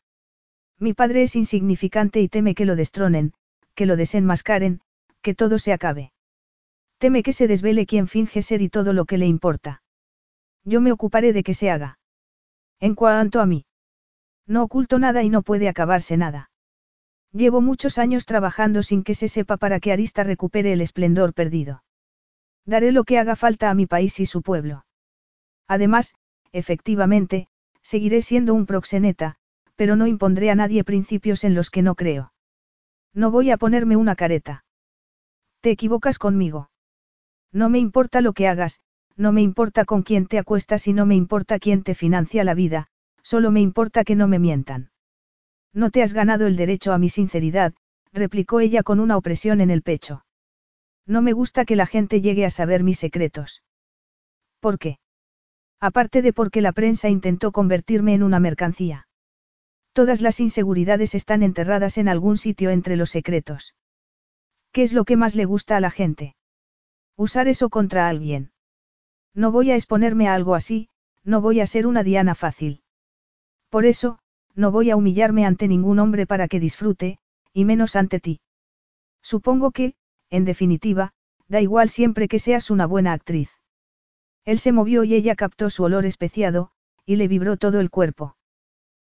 Mi 0.80 0.92
padre 0.92 1.22
es 1.22 1.36
insignificante 1.36 2.20
y 2.20 2.28
teme 2.28 2.56
que 2.56 2.64
lo 2.64 2.74
destronen, 2.74 3.32
que 3.76 3.86
lo 3.86 3.94
desenmascaren, 3.94 4.80
que 5.22 5.36
todo 5.36 5.60
se 5.60 5.72
acabe. 5.72 6.12
Teme 6.98 7.22
que 7.22 7.32
se 7.32 7.46
desvele 7.46 7.86
quien 7.86 8.08
finge 8.08 8.42
ser 8.42 8.60
y 8.60 8.70
todo 8.70 8.92
lo 8.92 9.04
que 9.04 9.18
le 9.18 9.26
importa. 9.26 9.84
Yo 10.64 10.80
me 10.80 10.90
ocuparé 10.90 11.32
de 11.32 11.44
que 11.44 11.54
se 11.54 11.70
haga. 11.70 12.00
En 12.80 12.96
cuanto 12.96 13.40
a 13.40 13.46
mí. 13.46 13.66
No 14.48 14.64
oculto 14.64 14.98
nada 14.98 15.22
y 15.22 15.30
no 15.30 15.42
puede 15.42 15.68
acabarse 15.68 16.16
nada. 16.16 16.50
Llevo 17.34 17.60
muchos 17.60 17.98
años 17.98 18.26
trabajando 18.26 18.84
sin 18.84 19.02
que 19.02 19.14
se 19.14 19.26
sepa 19.26 19.56
para 19.56 19.80
que 19.80 19.90
Arista 19.90 20.22
recupere 20.22 20.72
el 20.72 20.80
esplendor 20.80 21.34
perdido. 21.34 21.82
Daré 22.64 22.92
lo 22.92 23.02
que 23.02 23.18
haga 23.18 23.34
falta 23.34 23.70
a 23.70 23.74
mi 23.74 23.86
país 23.86 24.20
y 24.20 24.26
su 24.26 24.40
pueblo. 24.40 24.86
Además, 25.66 26.14
efectivamente, 26.52 27.48
seguiré 27.82 28.22
siendo 28.22 28.54
un 28.54 28.66
proxeneta, 28.66 29.34
pero 29.74 29.96
no 29.96 30.06
impondré 30.06 30.52
a 30.52 30.54
nadie 30.54 30.84
principios 30.84 31.42
en 31.42 31.56
los 31.56 31.70
que 31.70 31.82
no 31.82 31.96
creo. 31.96 32.32
No 33.12 33.32
voy 33.32 33.50
a 33.50 33.56
ponerme 33.56 33.96
una 33.96 34.14
careta. 34.14 34.64
Te 35.60 35.72
equivocas 35.72 36.20
conmigo. 36.20 36.70
No 37.52 37.68
me 37.68 37.80
importa 37.80 38.20
lo 38.20 38.32
que 38.32 38.46
hagas, 38.46 38.80
no 39.16 39.32
me 39.32 39.42
importa 39.42 39.84
con 39.84 40.04
quién 40.04 40.26
te 40.26 40.38
acuestas 40.38 40.86
y 40.86 40.92
no 40.92 41.04
me 41.04 41.16
importa 41.16 41.58
quién 41.58 41.82
te 41.82 41.96
financia 41.96 42.44
la 42.44 42.54
vida, 42.54 42.86
solo 43.22 43.50
me 43.50 43.60
importa 43.60 44.04
que 44.04 44.14
no 44.14 44.28
me 44.28 44.38
mientan. 44.38 44.90
No 45.74 45.90
te 45.90 46.02
has 46.02 46.12
ganado 46.12 46.46
el 46.46 46.56
derecho 46.56 46.92
a 46.92 46.98
mi 46.98 47.08
sinceridad, 47.08 47.74
replicó 48.12 48.60
ella 48.60 48.84
con 48.84 49.00
una 49.00 49.16
opresión 49.16 49.60
en 49.60 49.70
el 49.70 49.82
pecho. 49.82 50.24
No 51.04 51.20
me 51.20 51.32
gusta 51.32 51.64
que 51.64 51.76
la 51.76 51.86
gente 51.86 52.20
llegue 52.20 52.46
a 52.46 52.50
saber 52.50 52.84
mis 52.84 52.98
secretos. 52.98 53.62
¿Por 54.60 54.78
qué? 54.78 54.98
Aparte 55.80 56.22
de 56.22 56.32
porque 56.32 56.62
la 56.62 56.72
prensa 56.72 57.08
intentó 57.08 57.52
convertirme 57.52 58.14
en 58.14 58.22
una 58.22 58.40
mercancía. 58.40 59.08
Todas 59.92 60.22
las 60.22 60.40
inseguridades 60.40 61.14
están 61.14 61.42
enterradas 61.42 61.98
en 61.98 62.08
algún 62.08 62.38
sitio 62.38 62.70
entre 62.70 62.96
los 62.96 63.10
secretos. 63.10 63.74
¿Qué 64.72 64.82
es 64.82 64.92
lo 64.92 65.04
que 65.04 65.16
más 65.16 65.34
le 65.34 65.44
gusta 65.44 65.76
a 65.76 65.80
la 65.80 65.90
gente? 65.90 66.36
Usar 67.16 67.48
eso 67.48 67.68
contra 67.68 68.08
alguien. 68.08 68.52
No 69.34 69.52
voy 69.52 69.70
a 69.70 69.76
exponerme 69.76 70.28
a 70.28 70.34
algo 70.34 70.54
así, 70.54 70.88
no 71.22 71.40
voy 71.40 71.60
a 71.60 71.66
ser 71.66 71.86
una 71.86 72.02
diana 72.02 72.34
fácil. 72.34 72.82
Por 73.68 73.84
eso, 73.84 74.18
no 74.54 74.70
voy 74.70 74.90
a 74.90 74.96
humillarme 74.96 75.44
ante 75.44 75.68
ningún 75.68 75.98
hombre 75.98 76.26
para 76.26 76.48
que 76.48 76.60
disfrute, 76.60 77.18
y 77.52 77.64
menos 77.64 77.96
ante 77.96 78.20
ti. 78.20 78.40
Supongo 79.22 79.70
que, 79.70 79.94
en 80.30 80.44
definitiva, 80.44 81.12
da 81.48 81.60
igual 81.60 81.88
siempre 81.88 82.28
que 82.28 82.38
seas 82.38 82.70
una 82.70 82.86
buena 82.86 83.12
actriz. 83.12 83.50
Él 84.44 84.58
se 84.58 84.72
movió 84.72 85.04
y 85.04 85.14
ella 85.14 85.34
captó 85.34 85.70
su 85.70 85.84
olor 85.84 86.04
especiado, 86.04 86.70
y 87.06 87.16
le 87.16 87.28
vibró 87.28 87.56
todo 87.56 87.80
el 87.80 87.90
cuerpo. 87.90 88.36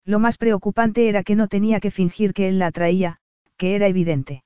Lo 0.04 0.20
más 0.20 0.38
preocupante 0.38 1.08
era 1.08 1.24
que 1.24 1.36
no 1.36 1.48
tenía 1.48 1.80
que 1.80 1.92
fingir 1.92 2.34
que 2.34 2.50
él 2.50 2.60
la 2.60 2.68
atraía, 2.68 3.20
que 3.58 3.76
era 3.76 3.88
evidente. 3.88 4.44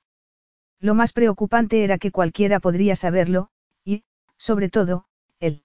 Lo 0.80 0.94
más 0.94 1.12
preocupante 1.12 1.82
era 1.82 1.98
que 1.98 2.10
cualquiera 2.10 2.60
podría 2.60 2.96
saberlo, 2.96 3.48
y, 3.84 4.04
sobre 4.36 4.68
todo, 4.68 5.06
él. 5.40 5.62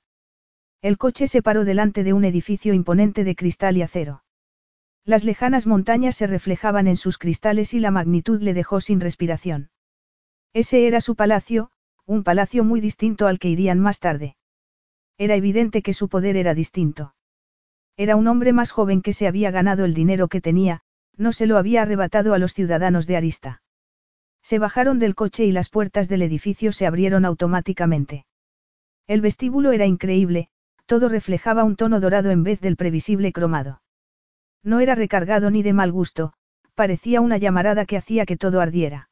El 0.82 0.98
coche 0.98 1.28
se 1.28 1.42
paró 1.42 1.66
delante 1.66 2.04
de 2.04 2.14
un 2.14 2.26
edificio 2.26 2.74
imponente 2.74 3.24
de 3.24 3.36
cristal 3.36 3.78
y 3.78 3.82
acero. 3.82 4.24
Las 5.04 5.24
lejanas 5.24 5.66
montañas 5.66 6.16
se 6.16 6.28
reflejaban 6.28 6.88
en 6.88 6.98
sus 6.98 7.18
cristales 7.18 7.74
y 7.74 7.80
la 7.80 7.92
magnitud 7.92 8.42
le 8.42 8.54
dejó 8.54 8.82
sin 8.82 9.00
respiración. 9.00 9.70
Ese 10.54 10.86
era 10.86 11.02
su 11.02 11.16
palacio, 11.16 11.72
un 12.06 12.24
palacio 12.24 12.64
muy 12.64 12.82
distinto 12.82 13.28
al 13.28 13.40
que 13.40 13.50
irían 13.50 13.80
más 13.80 14.00
tarde. 14.00 14.36
Era 15.18 15.36
evidente 15.36 15.82
que 15.82 15.94
su 15.94 16.10
poder 16.10 16.36
era 16.36 16.54
distinto. 16.54 17.16
Era 17.98 18.16
un 18.16 18.28
hombre 18.28 18.54
más 18.54 18.72
joven 18.72 19.02
que 19.02 19.14
se 19.14 19.28
había 19.28 19.52
ganado 19.52 19.86
el 19.86 19.94
dinero 19.94 20.28
que 20.28 20.42
tenía, 20.42 20.82
no 21.18 21.32
se 21.32 21.48
lo 21.48 21.58
había 21.58 21.82
arrebatado 21.82 22.34
a 22.34 22.38
los 22.38 22.54
ciudadanos 22.54 23.08
de 23.08 23.18
Arista. 23.18 23.62
Se 24.44 24.60
bajaron 24.60 25.00
del 25.00 25.16
coche 25.16 25.46
y 25.46 25.52
las 25.52 25.70
puertas 25.70 26.10
del 26.10 26.22
edificio 26.22 26.72
se 26.72 26.86
abrieron 26.86 27.26
automáticamente. 27.26 28.26
El 29.08 29.22
vestíbulo 29.22 29.72
era 29.72 29.86
increíble, 29.86 30.50
todo 30.86 31.10
reflejaba 31.10 31.64
un 31.64 31.76
tono 31.76 32.00
dorado 32.00 32.32
en 32.32 32.44
vez 32.44 32.60
del 32.60 32.76
previsible 32.76 33.32
cromado. 33.32 33.82
No 34.64 34.80
era 34.80 34.96
recargado 34.96 35.50
ni 35.50 35.64
de 35.64 35.74
mal 35.74 35.92
gusto, 35.92 36.34
parecía 36.76 37.22
una 37.22 37.38
llamarada 37.38 37.86
que 37.86 37.98
hacía 37.98 38.26
que 38.26 38.38
todo 38.38 38.62
ardiera. 38.62 39.10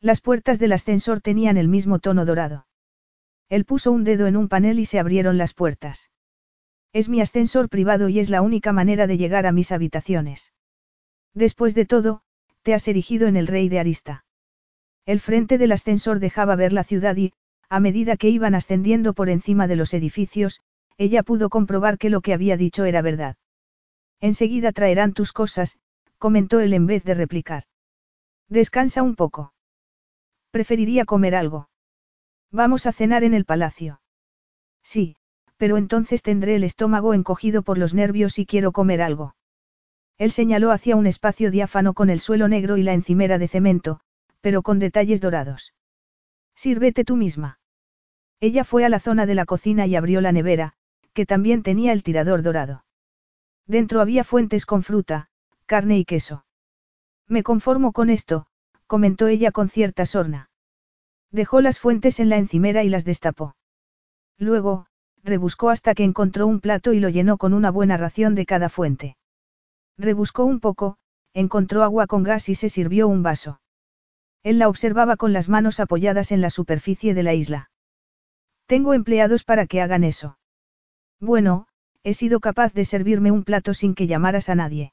Las 0.00 0.20
puertas 0.20 0.58
del 0.58 0.72
ascensor 0.72 1.20
tenían 1.20 1.56
el 1.56 1.68
mismo 1.68 1.98
tono 1.98 2.24
dorado. 2.24 2.66
Él 3.48 3.64
puso 3.64 3.92
un 3.92 4.02
dedo 4.02 4.26
en 4.26 4.36
un 4.36 4.48
panel 4.48 4.78
y 4.78 4.86
se 4.86 4.98
abrieron 4.98 5.38
las 5.38 5.54
puertas. 5.54 6.10
Es 6.92 7.08
mi 7.08 7.20
ascensor 7.20 7.68
privado 7.68 8.08
y 8.08 8.18
es 8.18 8.30
la 8.30 8.42
única 8.42 8.72
manera 8.72 9.06
de 9.06 9.16
llegar 9.16 9.46
a 9.46 9.52
mis 9.52 9.72
habitaciones. 9.72 10.52
Después 11.34 11.74
de 11.74 11.86
todo, 11.86 12.22
te 12.62 12.74
has 12.74 12.86
erigido 12.88 13.28
en 13.28 13.36
el 13.36 13.46
rey 13.46 13.68
de 13.68 13.78
Arista. 13.78 14.24
El 15.04 15.20
frente 15.20 15.58
del 15.58 15.72
ascensor 15.72 16.18
dejaba 16.18 16.56
ver 16.56 16.72
la 16.72 16.84
ciudad 16.84 17.16
y, 17.16 17.32
a 17.68 17.80
medida 17.80 18.16
que 18.16 18.28
iban 18.28 18.54
ascendiendo 18.54 19.14
por 19.14 19.30
encima 19.30 19.66
de 19.66 19.76
los 19.76 19.94
edificios, 19.94 20.60
ella 20.98 21.22
pudo 21.22 21.48
comprobar 21.48 21.98
que 21.98 22.10
lo 22.10 22.20
que 22.20 22.34
había 22.34 22.56
dicho 22.56 22.84
era 22.84 23.02
verdad. 23.02 23.36
Enseguida 24.22 24.70
traerán 24.70 25.14
tus 25.14 25.32
cosas, 25.32 25.80
comentó 26.16 26.60
él 26.60 26.72
en 26.74 26.86
vez 26.86 27.02
de 27.02 27.14
replicar. 27.14 27.64
Descansa 28.48 29.02
un 29.02 29.16
poco. 29.16 29.52
Preferiría 30.52 31.04
comer 31.04 31.34
algo. 31.34 31.68
Vamos 32.52 32.86
a 32.86 32.92
cenar 32.92 33.24
en 33.24 33.34
el 33.34 33.44
palacio. 33.44 34.00
Sí, 34.84 35.16
pero 35.56 35.76
entonces 35.76 36.22
tendré 36.22 36.54
el 36.54 36.62
estómago 36.62 37.14
encogido 37.14 37.62
por 37.62 37.78
los 37.78 37.94
nervios 37.94 38.38
y 38.38 38.46
quiero 38.46 38.70
comer 38.70 39.02
algo. 39.02 39.34
Él 40.18 40.30
señaló 40.30 40.70
hacia 40.70 40.94
un 40.94 41.08
espacio 41.08 41.50
diáfano 41.50 41.92
con 41.92 42.08
el 42.08 42.20
suelo 42.20 42.46
negro 42.46 42.76
y 42.76 42.84
la 42.84 42.92
encimera 42.92 43.38
de 43.38 43.48
cemento, 43.48 44.00
pero 44.40 44.62
con 44.62 44.78
detalles 44.78 45.20
dorados. 45.20 45.74
Sírvete 46.54 47.04
tú 47.04 47.16
misma. 47.16 47.58
Ella 48.38 48.62
fue 48.62 48.84
a 48.84 48.88
la 48.88 49.00
zona 49.00 49.26
de 49.26 49.34
la 49.34 49.46
cocina 49.46 49.86
y 49.86 49.96
abrió 49.96 50.20
la 50.20 50.30
nevera, 50.30 50.74
que 51.12 51.26
también 51.26 51.64
tenía 51.64 51.92
el 51.92 52.04
tirador 52.04 52.42
dorado. 52.42 52.84
Dentro 53.72 54.02
había 54.02 54.22
fuentes 54.22 54.66
con 54.66 54.82
fruta, 54.82 55.30
carne 55.64 55.96
y 55.96 56.04
queso. 56.04 56.44
Me 57.26 57.42
conformo 57.42 57.92
con 57.92 58.10
esto, 58.10 58.46
comentó 58.86 59.28
ella 59.28 59.50
con 59.50 59.70
cierta 59.70 60.04
sorna. 60.04 60.50
Dejó 61.30 61.62
las 61.62 61.78
fuentes 61.78 62.20
en 62.20 62.28
la 62.28 62.36
encimera 62.36 62.84
y 62.84 62.90
las 62.90 63.06
destapó. 63.06 63.56
Luego, 64.36 64.88
rebuscó 65.22 65.70
hasta 65.70 65.94
que 65.94 66.04
encontró 66.04 66.46
un 66.46 66.60
plato 66.60 66.92
y 66.92 67.00
lo 67.00 67.08
llenó 67.08 67.38
con 67.38 67.54
una 67.54 67.70
buena 67.70 67.96
ración 67.96 68.34
de 68.34 68.44
cada 68.44 68.68
fuente. 68.68 69.16
Rebuscó 69.96 70.44
un 70.44 70.60
poco, 70.60 70.98
encontró 71.32 71.82
agua 71.82 72.06
con 72.06 72.24
gas 72.24 72.50
y 72.50 72.54
se 72.54 72.68
sirvió 72.68 73.08
un 73.08 73.22
vaso. 73.22 73.62
Él 74.42 74.58
la 74.58 74.68
observaba 74.68 75.16
con 75.16 75.32
las 75.32 75.48
manos 75.48 75.80
apoyadas 75.80 76.30
en 76.30 76.42
la 76.42 76.50
superficie 76.50 77.14
de 77.14 77.22
la 77.22 77.32
isla. 77.32 77.70
Tengo 78.66 78.92
empleados 78.92 79.44
para 79.44 79.66
que 79.66 79.80
hagan 79.80 80.04
eso. 80.04 80.36
Bueno, 81.20 81.68
he 82.04 82.14
sido 82.14 82.40
capaz 82.40 82.72
de 82.72 82.84
servirme 82.84 83.30
un 83.30 83.44
plato 83.44 83.74
sin 83.74 83.94
que 83.94 84.06
llamaras 84.06 84.48
a 84.48 84.54
nadie. 84.54 84.92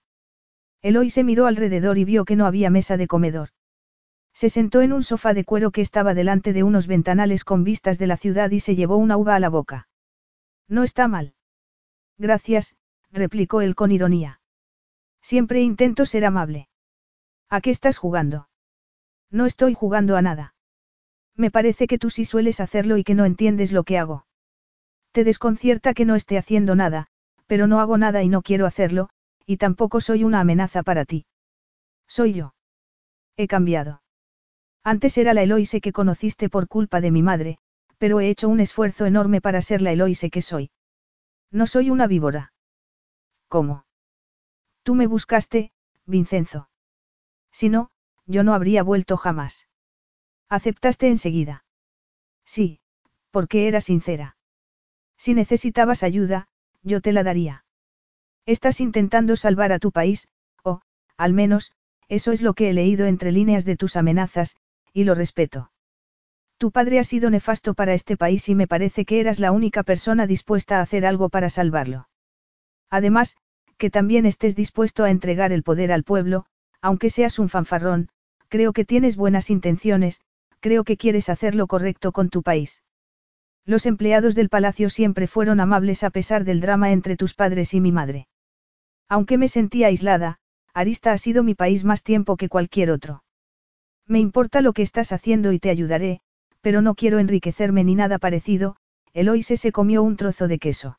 Eloy 0.82 1.10
se 1.10 1.24
miró 1.24 1.46
alrededor 1.48 1.98
y 1.98 2.06
vio 2.06 2.26
que 2.26 2.36
no 2.36 2.46
había 2.46 2.70
mesa 2.70 2.98
de 2.98 3.08
comedor. 3.08 3.50
Se 4.34 4.50
sentó 4.50 4.82
en 4.82 4.94
un 4.94 5.04
sofá 5.04 5.34
de 5.34 5.44
cuero 5.44 5.72
que 5.72 5.82
estaba 5.82 6.14
delante 6.14 6.54
de 6.54 6.64
unos 6.64 6.88
ventanales 6.88 7.44
con 7.44 7.64
vistas 7.64 7.98
de 7.98 8.08
la 8.08 8.16
ciudad 8.16 8.52
y 8.52 8.60
se 8.60 8.76
llevó 8.76 8.98
una 8.98 9.18
uva 9.18 9.36
a 9.36 9.40
la 9.40 9.50
boca. 9.50 9.90
No 10.68 10.84
está 10.84 11.08
mal. 11.08 11.34
Gracias, 12.18 12.76
replicó 13.12 13.62
él 13.62 13.76
con 13.76 13.92
ironía. 13.92 14.40
Siempre 15.22 15.62
intento 15.62 16.06
ser 16.06 16.26
amable. 16.26 16.70
¿A 17.50 17.60
qué 17.60 17.72
estás 17.72 17.98
jugando? 17.98 18.48
No 19.32 19.46
estoy 19.46 19.74
jugando 19.74 20.16
a 20.16 20.22
nada. 20.22 20.54
Me 21.36 21.52
parece 21.52 21.88
que 21.88 21.98
tú 21.98 22.10
sí 22.10 22.26
sueles 22.26 22.60
hacerlo 22.60 22.98
y 22.98 23.04
que 23.04 23.16
no 23.16 23.26
entiendes 23.26 23.72
lo 23.72 23.84
que 23.84 23.98
hago. 23.98 24.26
Te 25.12 25.24
desconcierta 25.24 25.94
que 25.94 26.06
no 26.06 26.16
esté 26.16 26.38
haciendo 26.38 26.76
nada, 26.76 27.08
pero 27.48 27.68
no 27.68 27.80
hago 27.80 27.98
nada 27.98 28.22
y 28.24 28.30
no 28.30 28.42
quiero 28.42 28.66
hacerlo, 28.66 29.10
y 29.46 29.58
tampoco 29.58 30.02
soy 30.02 30.24
una 30.24 30.40
amenaza 30.40 30.84
para 30.84 31.06
ti. 31.06 31.26
Soy 32.08 32.34
yo. 32.34 32.54
He 33.36 33.48
cambiado. 33.48 34.02
Antes 34.84 35.18
era 35.18 35.34
la 35.34 35.44
Eloise 35.44 35.82
que 35.82 35.92
conociste 35.92 36.50
por 36.50 36.68
culpa 36.68 37.02
de 37.02 37.12
mi 37.12 37.24
madre, 37.24 37.58
pero 37.98 38.20
he 38.20 38.30
hecho 38.30 38.50
un 38.50 38.60
esfuerzo 38.60 39.06
enorme 39.06 39.42
para 39.42 39.62
ser 39.62 39.82
la 39.82 39.92
Eloise 39.92 40.30
que 40.30 40.42
soy. 40.42 40.72
No 41.52 41.68
soy 41.68 41.90
una 41.90 42.08
víbora. 42.08 42.54
¿Cómo? 43.48 43.86
Tú 44.84 44.96
me 44.96 45.08
buscaste, 45.08 45.72
Vincenzo. 46.06 46.70
Si 47.52 47.70
no, 47.70 47.90
yo 48.26 48.44
no 48.44 48.54
habría 48.54 48.84
vuelto 48.84 49.18
jamás. 49.18 49.68
Aceptaste 50.50 51.08
enseguida. 51.08 51.66
Sí, 52.46 52.80
porque 53.32 53.68
era 53.68 53.82
sincera. 53.82 54.38
Si 55.20 55.34
necesitabas 55.34 56.02
ayuda, 56.02 56.48
yo 56.82 57.02
te 57.02 57.12
la 57.12 57.24
daría. 57.24 57.66
Estás 58.46 58.80
intentando 58.80 59.36
salvar 59.36 59.74
a 59.74 59.80
tu 59.80 59.92
país, 59.92 60.30
o, 60.64 60.82
al 61.18 61.34
menos, 61.34 61.74
eso 62.08 62.32
es 62.32 62.42
lo 62.42 62.54
que 62.54 62.70
he 62.70 62.74
leído 62.74 63.06
entre 63.06 63.34
líneas 63.34 63.66
de 63.66 63.76
tus 63.76 63.98
amenazas, 63.98 64.56
y 64.94 65.04
lo 65.04 65.16
respeto. 65.16 65.72
Tu 66.58 66.72
padre 66.72 67.00
ha 67.00 67.04
sido 67.04 67.30
nefasto 67.30 67.74
para 67.74 67.94
este 67.94 68.18
país 68.18 68.48
y 68.48 68.56
me 68.56 68.68
parece 68.68 69.06
que 69.06 69.20
eras 69.20 69.40
la 69.40 69.52
única 69.52 69.84
persona 69.84 70.26
dispuesta 70.26 70.80
a 70.80 70.82
hacer 70.82 71.06
algo 71.06 71.30
para 71.30 71.50
salvarlo. 71.50 72.10
Además, 72.90 73.36
que 73.78 73.90
también 73.90 74.26
estés 74.26 74.56
dispuesto 74.56 75.04
a 75.04 75.12
entregar 75.12 75.52
el 75.52 75.64
poder 75.64 75.92
al 75.92 76.04
pueblo, 76.04 76.46
aunque 76.82 77.10
seas 77.10 77.40
un 77.40 77.50
fanfarrón, 77.50 78.10
creo 78.48 78.72
que 78.72 78.86
tienes 78.86 79.18
buenas 79.18 79.50
intenciones, 79.50 80.22
creo 80.62 80.86
que 80.86 80.98
quieres 80.98 81.30
hacer 81.30 81.56
lo 81.56 81.68
correcto 81.68 82.14
con 82.14 82.30
tu 82.30 82.42
país. 82.42 82.82
Los 83.70 83.86
empleados 83.86 84.34
del 84.34 84.50
palacio 84.50 84.90
siempre 84.90 85.28
fueron 85.28 85.60
amables 85.60 86.04
a 86.04 86.10
pesar 86.10 86.44
del 86.44 86.60
drama 86.60 86.92
entre 86.92 87.16
tus 87.16 87.36
padres 87.36 87.76
y 87.76 87.82
mi 87.82 87.92
madre. 87.92 88.28
Aunque 89.08 89.38
me 89.38 89.48
sentía 89.48 89.86
aislada, 89.86 90.40
Arista 90.74 91.12
ha 91.12 91.20
sido 91.20 91.44
mi 91.44 91.54
país 91.54 91.84
más 91.84 92.02
tiempo 92.02 92.36
que 92.36 92.50
cualquier 92.50 92.90
otro. 92.90 93.24
Me 94.08 94.18
importa 94.18 94.62
lo 94.62 94.74
que 94.74 94.82
estás 94.82 95.12
haciendo 95.12 95.52
y 95.52 95.60
te 95.60 95.70
ayudaré, 95.70 96.22
pero 96.62 96.82
no 96.82 96.96
quiero 96.96 97.20
enriquecerme 97.20 97.84
ni 97.84 97.94
nada 97.94 98.18
parecido, 98.18 98.76
Eloise 99.14 99.56
se 99.56 99.72
comió 99.72 100.02
un 100.02 100.18
trozo 100.18 100.48
de 100.48 100.58
queso. 100.58 100.98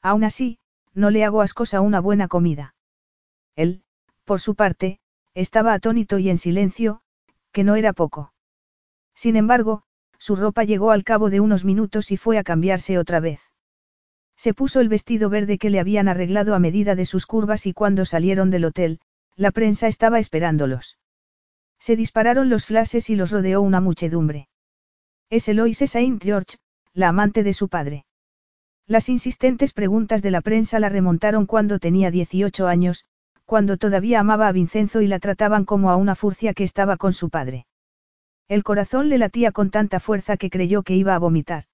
Aún 0.00 0.22
así, 0.22 0.60
no 0.94 1.10
le 1.10 1.24
hago 1.24 1.42
ascos 1.42 1.74
a 1.74 1.80
una 1.80 1.98
buena 1.98 2.28
comida. 2.28 2.76
Él, 3.56 3.82
por 4.24 4.40
su 4.40 4.54
parte, 4.54 5.00
estaba 5.34 5.72
atónito 5.72 6.20
y 6.20 6.30
en 6.30 6.38
silencio, 6.38 7.02
que 7.50 7.64
no 7.64 7.74
era 7.74 7.92
poco. 7.92 8.32
Sin 9.16 9.34
embargo, 9.34 9.82
su 10.20 10.36
ropa 10.36 10.64
llegó 10.64 10.90
al 10.90 11.02
cabo 11.02 11.30
de 11.30 11.40
unos 11.40 11.64
minutos 11.64 12.12
y 12.12 12.18
fue 12.18 12.36
a 12.38 12.44
cambiarse 12.44 12.98
otra 12.98 13.20
vez. 13.20 13.40
Se 14.36 14.54
puso 14.54 14.80
el 14.80 14.88
vestido 14.88 15.30
verde 15.30 15.58
que 15.58 15.70
le 15.70 15.80
habían 15.80 16.08
arreglado 16.08 16.54
a 16.54 16.58
medida 16.58 16.94
de 16.94 17.06
sus 17.06 17.26
curvas 17.26 17.66
y 17.66 17.72
cuando 17.72 18.04
salieron 18.04 18.50
del 18.50 18.66
hotel, 18.66 19.00
la 19.34 19.50
prensa 19.50 19.88
estaba 19.88 20.18
esperándolos. 20.18 20.98
Se 21.78 21.96
dispararon 21.96 22.50
los 22.50 22.66
flashes 22.66 23.08
y 23.08 23.16
los 23.16 23.30
rodeó 23.30 23.62
una 23.62 23.80
muchedumbre. 23.80 24.48
Es 25.30 25.48
Eloise 25.48 25.86
Saint 25.86 26.22
George, 26.22 26.58
la 26.92 27.08
amante 27.08 27.42
de 27.42 27.54
su 27.54 27.68
padre. 27.68 28.04
Las 28.86 29.08
insistentes 29.08 29.72
preguntas 29.72 30.20
de 30.20 30.30
la 30.30 30.42
prensa 30.42 30.80
la 30.80 30.90
remontaron 30.90 31.46
cuando 31.46 31.78
tenía 31.78 32.10
18 32.10 32.66
años, 32.66 33.06
cuando 33.46 33.78
todavía 33.78 34.20
amaba 34.20 34.48
a 34.48 34.52
Vincenzo 34.52 35.00
y 35.00 35.06
la 35.06 35.18
trataban 35.18 35.64
como 35.64 35.90
a 35.90 35.96
una 35.96 36.14
furcia 36.14 36.52
que 36.52 36.64
estaba 36.64 36.98
con 36.98 37.12
su 37.14 37.30
padre. 37.30 37.66
El 38.50 38.64
corazón 38.64 39.08
le 39.08 39.16
latía 39.16 39.52
con 39.52 39.70
tanta 39.70 40.00
fuerza 40.00 40.36
que 40.36 40.50
creyó 40.50 40.82
que 40.82 40.96
iba 40.96 41.14
a 41.14 41.20
vomitar. 41.20 41.66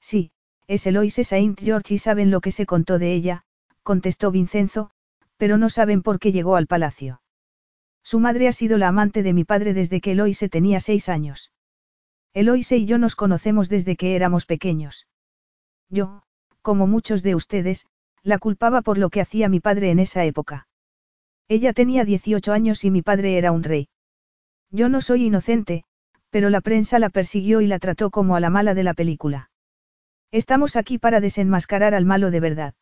Sí, 0.00 0.32
es 0.66 0.84
Eloise 0.84 1.22
Saint 1.22 1.60
George 1.60 1.94
y 1.94 1.98
saben 1.98 2.32
lo 2.32 2.40
que 2.40 2.50
se 2.50 2.66
contó 2.66 2.98
de 2.98 3.14
ella, 3.14 3.44
contestó 3.84 4.32
Vincenzo, 4.32 4.90
pero 5.36 5.58
no 5.58 5.70
saben 5.70 6.02
por 6.02 6.18
qué 6.18 6.32
llegó 6.32 6.56
al 6.56 6.66
palacio. 6.66 7.22
Su 8.02 8.18
madre 8.18 8.48
ha 8.48 8.52
sido 8.52 8.78
la 8.78 8.88
amante 8.88 9.22
de 9.22 9.32
mi 9.32 9.44
padre 9.44 9.74
desde 9.74 10.00
que 10.00 10.10
Eloise 10.10 10.48
tenía 10.48 10.80
seis 10.80 11.08
años. 11.08 11.52
Eloise 12.34 12.78
y 12.78 12.84
yo 12.84 12.98
nos 12.98 13.14
conocemos 13.14 13.68
desde 13.68 13.94
que 13.94 14.16
éramos 14.16 14.44
pequeños. 14.44 15.06
Yo, 15.88 16.24
como 16.62 16.88
muchos 16.88 17.22
de 17.22 17.36
ustedes, 17.36 17.86
la 18.24 18.38
culpaba 18.38 18.82
por 18.82 18.98
lo 18.98 19.08
que 19.08 19.20
hacía 19.20 19.48
mi 19.48 19.60
padre 19.60 19.92
en 19.92 20.00
esa 20.00 20.24
época. 20.24 20.66
Ella 21.46 21.72
tenía 21.72 22.04
18 22.04 22.52
años 22.52 22.82
y 22.82 22.90
mi 22.90 23.02
padre 23.02 23.38
era 23.38 23.52
un 23.52 23.62
rey. 23.62 23.88
Yo 24.72 24.88
no 24.88 25.00
soy 25.02 25.26
inocente, 25.26 25.84
pero 26.32 26.48
la 26.48 26.62
prensa 26.62 26.98
la 26.98 27.10
persiguió 27.10 27.60
y 27.60 27.66
la 27.66 27.78
trató 27.78 28.10
como 28.10 28.34
a 28.34 28.40
la 28.40 28.48
mala 28.48 28.72
de 28.72 28.82
la 28.82 28.94
película. 28.94 29.50
Estamos 30.30 30.76
aquí 30.76 30.96
para 30.96 31.20
desenmascarar 31.20 31.94
al 31.94 32.06
malo 32.06 32.30
de 32.30 32.40
verdad. 32.40 32.74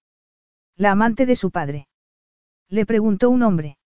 La 0.76 0.92
amante 0.92 1.26
de 1.26 1.34
su 1.34 1.50
padre. 1.50 1.88
Le 2.68 2.86
preguntó 2.86 3.28
un 3.28 3.42
hombre. 3.42 3.76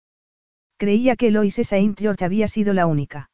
Creía 0.76 1.16
que 1.16 1.28
Eloise 1.28 1.64
Saint 1.64 1.98
George 1.98 2.26
había 2.26 2.46
sido 2.46 2.74
la 2.74 2.86
única. 2.86 3.30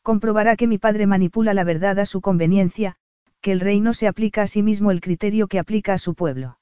Comprobará 0.00 0.56
que 0.56 0.66
mi 0.66 0.78
padre 0.78 1.06
manipula 1.06 1.52
la 1.52 1.64
verdad 1.64 1.98
a 1.98 2.06
su 2.06 2.22
conveniencia, 2.22 2.96
que 3.42 3.52
el 3.52 3.60
rey 3.60 3.80
no 3.80 3.92
se 3.92 4.08
aplica 4.08 4.40
a 4.40 4.46
sí 4.46 4.62
mismo 4.62 4.90
el 4.90 5.02
criterio 5.02 5.48
que 5.48 5.58
aplica 5.58 5.92
a 5.92 5.98
su 5.98 6.14
pueblo. 6.14 6.58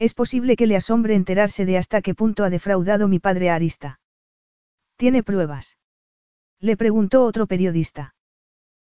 Es 0.00 0.14
posible 0.14 0.56
que 0.56 0.66
le 0.66 0.74
asombre 0.74 1.14
enterarse 1.14 1.64
de 1.64 1.78
hasta 1.78 2.02
qué 2.02 2.16
punto 2.16 2.42
ha 2.42 2.50
defraudado 2.50 3.06
mi 3.06 3.20
padre 3.20 3.50
a 3.50 3.54
Arista. 3.54 4.00
¿Tiene 4.96 5.22
pruebas? 5.22 5.76
Le 6.60 6.76
preguntó 6.76 7.24
otro 7.24 7.46
periodista. 7.46 8.14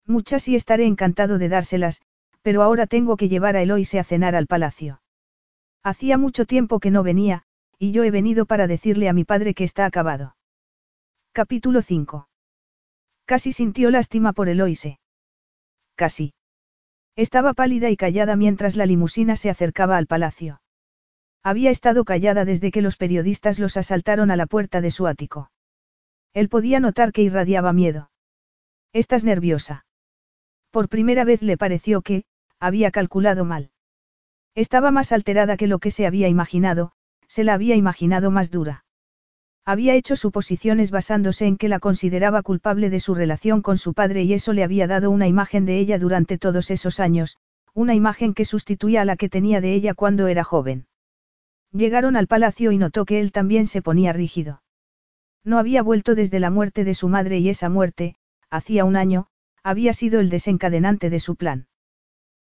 Muchas 0.07 0.49
y 0.49 0.57
estaré 0.57 0.87
encantado 0.87 1.39
de 1.39 1.49
dárselas, 1.49 2.03
pero 2.43 2.63
ahora 2.63 2.87
tengo 2.87 3.17
que 3.17 3.29
llevar 3.29 3.57
a 3.57 3.63
Eloise 3.63 4.01
a 4.01 4.05
cenar 4.05 4.35
al 4.35 4.47
palacio. 4.47 5.03
Hacía 5.83 6.19
mucho 6.19 6.47
tiempo 6.47 6.81
que 6.81 6.91
no 6.91 7.03
venía, 7.03 7.45
y 7.79 7.93
yo 7.93 8.03
he 8.03 8.11
venido 8.11 8.45
para 8.45 8.67
decirle 8.67 9.09
a 9.09 9.13
mi 9.13 9.25
padre 9.25 9.55
que 9.55 9.65
está 9.65 9.87
acabado. 9.87 10.37
Capítulo 11.33 11.81
5. 11.81 12.29
Casi 13.25 13.53
sintió 13.53 13.91
lástima 13.91 14.33
por 14.33 14.49
Eloise. 14.49 14.99
Casi. 15.95 16.35
Estaba 17.15 17.55
pálida 17.55 17.89
y 17.89 17.97
callada 17.97 18.35
mientras 18.35 18.77
la 18.77 18.87
limusina 18.87 19.37
se 19.37 19.49
acercaba 19.49 19.97
al 19.97 20.07
palacio. 20.07 20.61
Había 21.43 21.71
estado 21.71 22.05
callada 22.05 22.45
desde 22.45 22.71
que 22.71 22.83
los 22.83 22.97
periodistas 22.97 23.59
los 23.59 23.77
asaltaron 23.77 24.31
a 24.31 24.37
la 24.37 24.47
puerta 24.47 24.81
de 24.81 24.91
su 24.91 25.07
ático. 25.07 25.51
Él 26.33 26.49
podía 26.49 26.81
notar 26.81 27.13
que 27.13 27.23
irradiaba 27.23 27.73
miedo. 27.73 28.11
¿Estás 28.93 29.25
nerviosa? 29.25 29.85
Por 30.71 30.89
primera 30.89 31.25
vez 31.25 31.43
le 31.43 31.57
pareció 31.57 32.03
que, 32.03 32.25
había 32.59 32.91
calculado 32.91 33.45
mal. 33.45 33.71
Estaba 34.55 34.91
más 34.91 35.13
alterada 35.13 35.57
que 35.57 35.67
lo 35.67 35.79
que 35.79 35.91
se 35.91 36.07
había 36.07 36.29
imaginado, 36.29 36.93
se 37.27 37.45
la 37.45 37.55
había 37.55 37.77
imaginado 37.77 38.31
más 38.31 38.51
dura. 38.51 38.85
Había 39.65 39.95
hecho 39.95 40.17
suposiciones 40.17 40.91
basándose 40.91 41.47
en 41.47 41.57
que 41.57 41.69
la 41.69 41.81
consideraba 41.81 42.43
culpable 42.43 42.91
de 42.91 43.01
su 43.01 43.15
relación 43.15 43.63
con 43.63 43.79
su 43.79 43.95
padre 43.95 44.23
y 44.23 44.33
eso 44.33 44.53
le 44.53 44.65
había 44.65 44.87
dado 44.87 45.11
una 45.11 45.29
imagen 45.29 45.65
de 45.67 45.79
ella 45.79 45.99
durante 45.99 46.39
todos 46.39 46.71
esos 46.71 46.99
años, 46.99 47.39
una 47.75 47.95
imagen 47.95 48.35
que 48.35 48.45
sustituía 48.45 49.03
a 49.03 49.05
la 49.05 49.17
que 49.17 49.29
tenía 49.29 49.61
de 49.61 49.75
ella 49.75 49.95
cuando 49.95 50.27
era 50.27 50.45
joven. 50.45 50.87
Llegaron 51.73 52.17
al 52.17 52.27
palacio 52.27 52.73
y 52.73 52.79
notó 52.79 53.05
que 53.05 53.21
él 53.21 53.31
también 53.31 53.67
se 53.67 53.83
ponía 53.83 54.13
rígido. 54.13 54.63
No 55.45 55.59
había 55.59 55.83
vuelto 55.83 56.15
desde 56.15 56.41
la 56.41 56.51
muerte 56.51 56.85
de 56.85 56.95
su 56.95 57.09
madre 57.09 57.39
y 57.39 57.49
esa 57.49 57.69
muerte, 57.69 58.17
hacía 58.51 58.85
un 58.85 58.97
año, 58.97 59.27
había 59.63 59.93
sido 59.93 60.21
el 60.21 60.31
desencadenante 60.31 61.11
de 61.11 61.21
su 61.21 61.37
plan. 61.37 61.67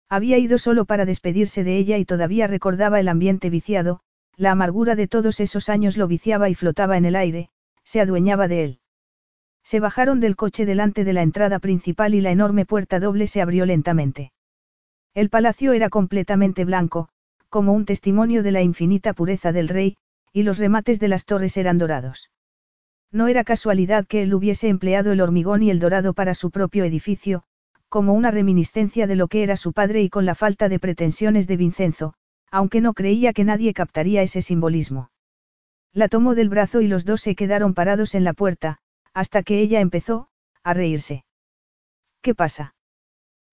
Había 0.09 0.37
ido 0.37 0.57
solo 0.57 0.85
para 0.85 1.05
despedirse 1.05 1.63
de 1.63 1.77
ella 1.77 1.97
y 1.97 2.05
todavía 2.05 2.47
recordaba 2.47 2.99
el 2.99 3.07
ambiente 3.07 3.49
viciado, 3.49 4.01
la 4.35 4.51
amargura 4.51 4.95
de 4.95 5.07
todos 5.07 5.39
esos 5.39 5.69
años 5.69 5.97
lo 5.97 6.07
viciaba 6.07 6.49
y 6.49 6.55
flotaba 6.55 6.97
en 6.97 7.05
el 7.05 7.15
aire, 7.15 7.49
se 7.83 8.01
adueñaba 8.01 8.47
de 8.47 8.63
él. 8.63 8.79
Se 9.63 9.79
bajaron 9.79 10.19
del 10.19 10.35
coche 10.35 10.65
delante 10.65 11.03
de 11.03 11.13
la 11.13 11.21
entrada 11.21 11.59
principal 11.59 12.15
y 12.15 12.21
la 12.21 12.31
enorme 12.31 12.65
puerta 12.65 12.99
doble 12.99 13.27
se 13.27 13.41
abrió 13.41 13.65
lentamente. 13.65 14.31
El 15.13 15.29
palacio 15.29 15.73
era 15.73 15.89
completamente 15.89 16.65
blanco, 16.65 17.09
como 17.49 17.73
un 17.73 17.85
testimonio 17.85 18.43
de 18.43 18.51
la 18.51 18.61
infinita 18.61 19.13
pureza 19.13 19.51
del 19.51 19.67
rey, 19.67 19.97
y 20.33 20.43
los 20.43 20.57
remates 20.57 20.99
de 20.99 21.07
las 21.07 21.25
torres 21.25 21.57
eran 21.57 21.77
dorados. 21.77 22.29
No 23.11 23.27
era 23.27 23.43
casualidad 23.43 24.05
que 24.05 24.21
él 24.21 24.33
hubiese 24.33 24.67
empleado 24.67 25.11
el 25.11 25.21
hormigón 25.21 25.63
y 25.63 25.71
el 25.71 25.79
dorado 25.79 26.13
para 26.13 26.33
su 26.33 26.51
propio 26.51 26.83
edificio, 26.83 27.43
como 27.89 28.13
una 28.13 28.29
reminiscencia 28.29 29.07
de 29.07 29.15
lo 29.15 29.27
que 29.27 29.41
era 29.41 29.57
su 29.57 29.73
padre 29.73 30.03
y 30.03 30.09
con 30.09 30.25
la 30.25 30.35
falta 30.35 30.69
de 30.69 30.79
pretensiones 30.79 31.47
de 31.47 31.57
Vincenzo, 31.57 32.13
aunque 32.51 32.81
no 32.81 32.93
creía 32.93 33.33
que 33.33 33.43
nadie 33.43 33.73
captaría 33.73 34.21
ese 34.21 34.41
simbolismo. 34.41 35.09
La 35.91 36.07
tomó 36.07 36.35
del 36.35 36.49
brazo 36.49 36.81
y 36.81 36.87
los 36.87 37.03
dos 37.03 37.21
se 37.21 37.35
quedaron 37.35 37.73
parados 37.73 38.13
en 38.13 38.23
la 38.23 38.33
puerta, 38.33 38.77
hasta 39.13 39.41
que 39.41 39.59
ella 39.59 39.79
empezó, 39.81 40.29
a 40.63 40.75
reírse. 40.75 41.25
¿Qué 42.21 42.35
pasa? 42.35 42.75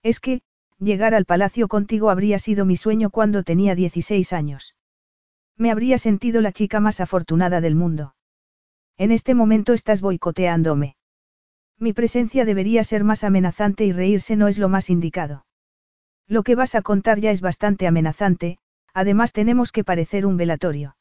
Es 0.02 0.20
que, 0.20 0.42
llegar 0.78 1.14
al 1.14 1.24
palacio 1.24 1.66
contigo 1.66 2.10
habría 2.10 2.38
sido 2.38 2.66
mi 2.66 2.76
sueño 2.76 3.08
cuando 3.08 3.42
tenía 3.42 3.74
16 3.74 4.34
años. 4.34 4.74
Me 5.56 5.70
habría 5.70 5.96
sentido 5.96 6.42
la 6.42 6.52
chica 6.52 6.80
más 6.80 7.00
afortunada 7.00 7.62
del 7.62 7.74
mundo. 7.74 8.15
En 8.98 9.10
este 9.10 9.34
momento 9.34 9.74
estás 9.74 10.00
boicoteándome. 10.00 10.96
Mi 11.78 11.92
presencia 11.92 12.46
debería 12.46 12.82
ser 12.84 13.04
más 13.04 13.24
amenazante 13.24 13.84
y 13.84 13.92
reírse 13.92 14.36
no 14.36 14.48
es 14.48 14.56
lo 14.56 14.68
más 14.70 14.88
indicado. 14.88 15.44
Lo 16.26 16.42
que 16.42 16.54
vas 16.54 16.74
a 16.74 16.82
contar 16.82 17.20
ya 17.20 17.30
es 17.30 17.42
bastante 17.42 17.86
amenazante, 17.86 18.58
además 18.94 19.32
tenemos 19.32 19.70
que 19.70 19.84
parecer 19.84 20.24
un 20.24 20.38
velatorio. 20.38 20.96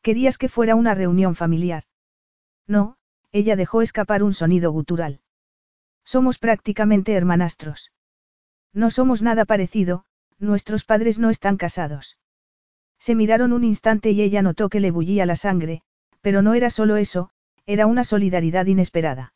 Querías 0.00 0.38
que 0.38 0.48
fuera 0.48 0.74
una 0.74 0.94
reunión 0.94 1.34
familiar. 1.34 1.84
No, 2.66 2.96
ella 3.32 3.56
dejó 3.56 3.82
escapar 3.82 4.22
un 4.22 4.32
sonido 4.32 4.72
gutural. 4.72 5.20
Somos 6.04 6.38
prácticamente 6.38 7.12
hermanastros. 7.12 7.92
No 8.72 8.90
somos 8.90 9.20
nada 9.20 9.44
parecido, 9.44 10.04
nuestros 10.38 10.84
padres 10.84 11.18
no 11.18 11.30
están 11.30 11.58
casados. 11.58 12.18
Se 12.98 13.14
miraron 13.14 13.52
un 13.52 13.64
instante 13.64 14.10
y 14.10 14.22
ella 14.22 14.40
notó 14.40 14.70
que 14.70 14.80
le 14.80 14.90
bullía 14.90 15.26
la 15.26 15.36
sangre, 15.36 15.82
pero 16.24 16.40
no 16.40 16.54
era 16.54 16.70
solo 16.70 16.96
eso, 16.96 17.28
era 17.66 17.86
una 17.86 18.02
solidaridad 18.02 18.64
inesperada. 18.64 19.34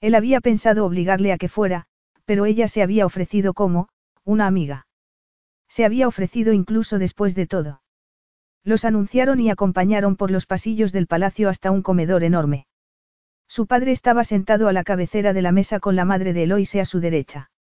Él 0.00 0.16
había 0.16 0.40
pensado 0.40 0.84
obligarle 0.84 1.32
a 1.32 1.38
que 1.38 1.48
fuera, 1.48 1.84
pero 2.24 2.46
ella 2.46 2.66
se 2.66 2.82
había 2.82 3.06
ofrecido 3.06 3.54
como, 3.54 3.88
una 4.24 4.48
amiga. 4.48 4.88
Se 5.68 5.84
había 5.84 6.08
ofrecido 6.08 6.52
incluso 6.52 6.98
después 6.98 7.36
de 7.36 7.46
todo. 7.46 7.82
Los 8.64 8.84
anunciaron 8.84 9.38
y 9.38 9.50
acompañaron 9.50 10.16
por 10.16 10.32
los 10.32 10.46
pasillos 10.46 10.90
del 10.90 11.06
palacio 11.06 11.48
hasta 11.48 11.70
un 11.70 11.80
comedor 11.80 12.24
enorme. 12.24 12.66
Su 13.46 13.68
padre 13.68 13.92
estaba 13.92 14.24
sentado 14.24 14.66
a 14.66 14.72
la 14.72 14.82
cabecera 14.82 15.32
de 15.32 15.42
la 15.42 15.52
mesa 15.52 15.78
con 15.78 15.94
la 15.94 16.04
madre 16.04 16.32
de 16.32 16.42
Eloise 16.42 16.80
a 16.80 16.86
su 16.86 16.98
derecha. 16.98 17.52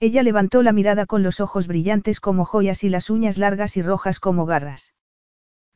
Ella 0.00 0.24
levantó 0.24 0.64
la 0.64 0.72
mirada 0.72 1.06
con 1.06 1.22
los 1.22 1.38
ojos 1.38 1.68
brillantes 1.68 2.18
como 2.18 2.44
joyas 2.44 2.82
y 2.82 2.88
las 2.88 3.08
uñas 3.08 3.38
largas 3.38 3.76
y 3.76 3.82
rojas 3.82 4.18
como 4.18 4.46
garras. 4.46 4.94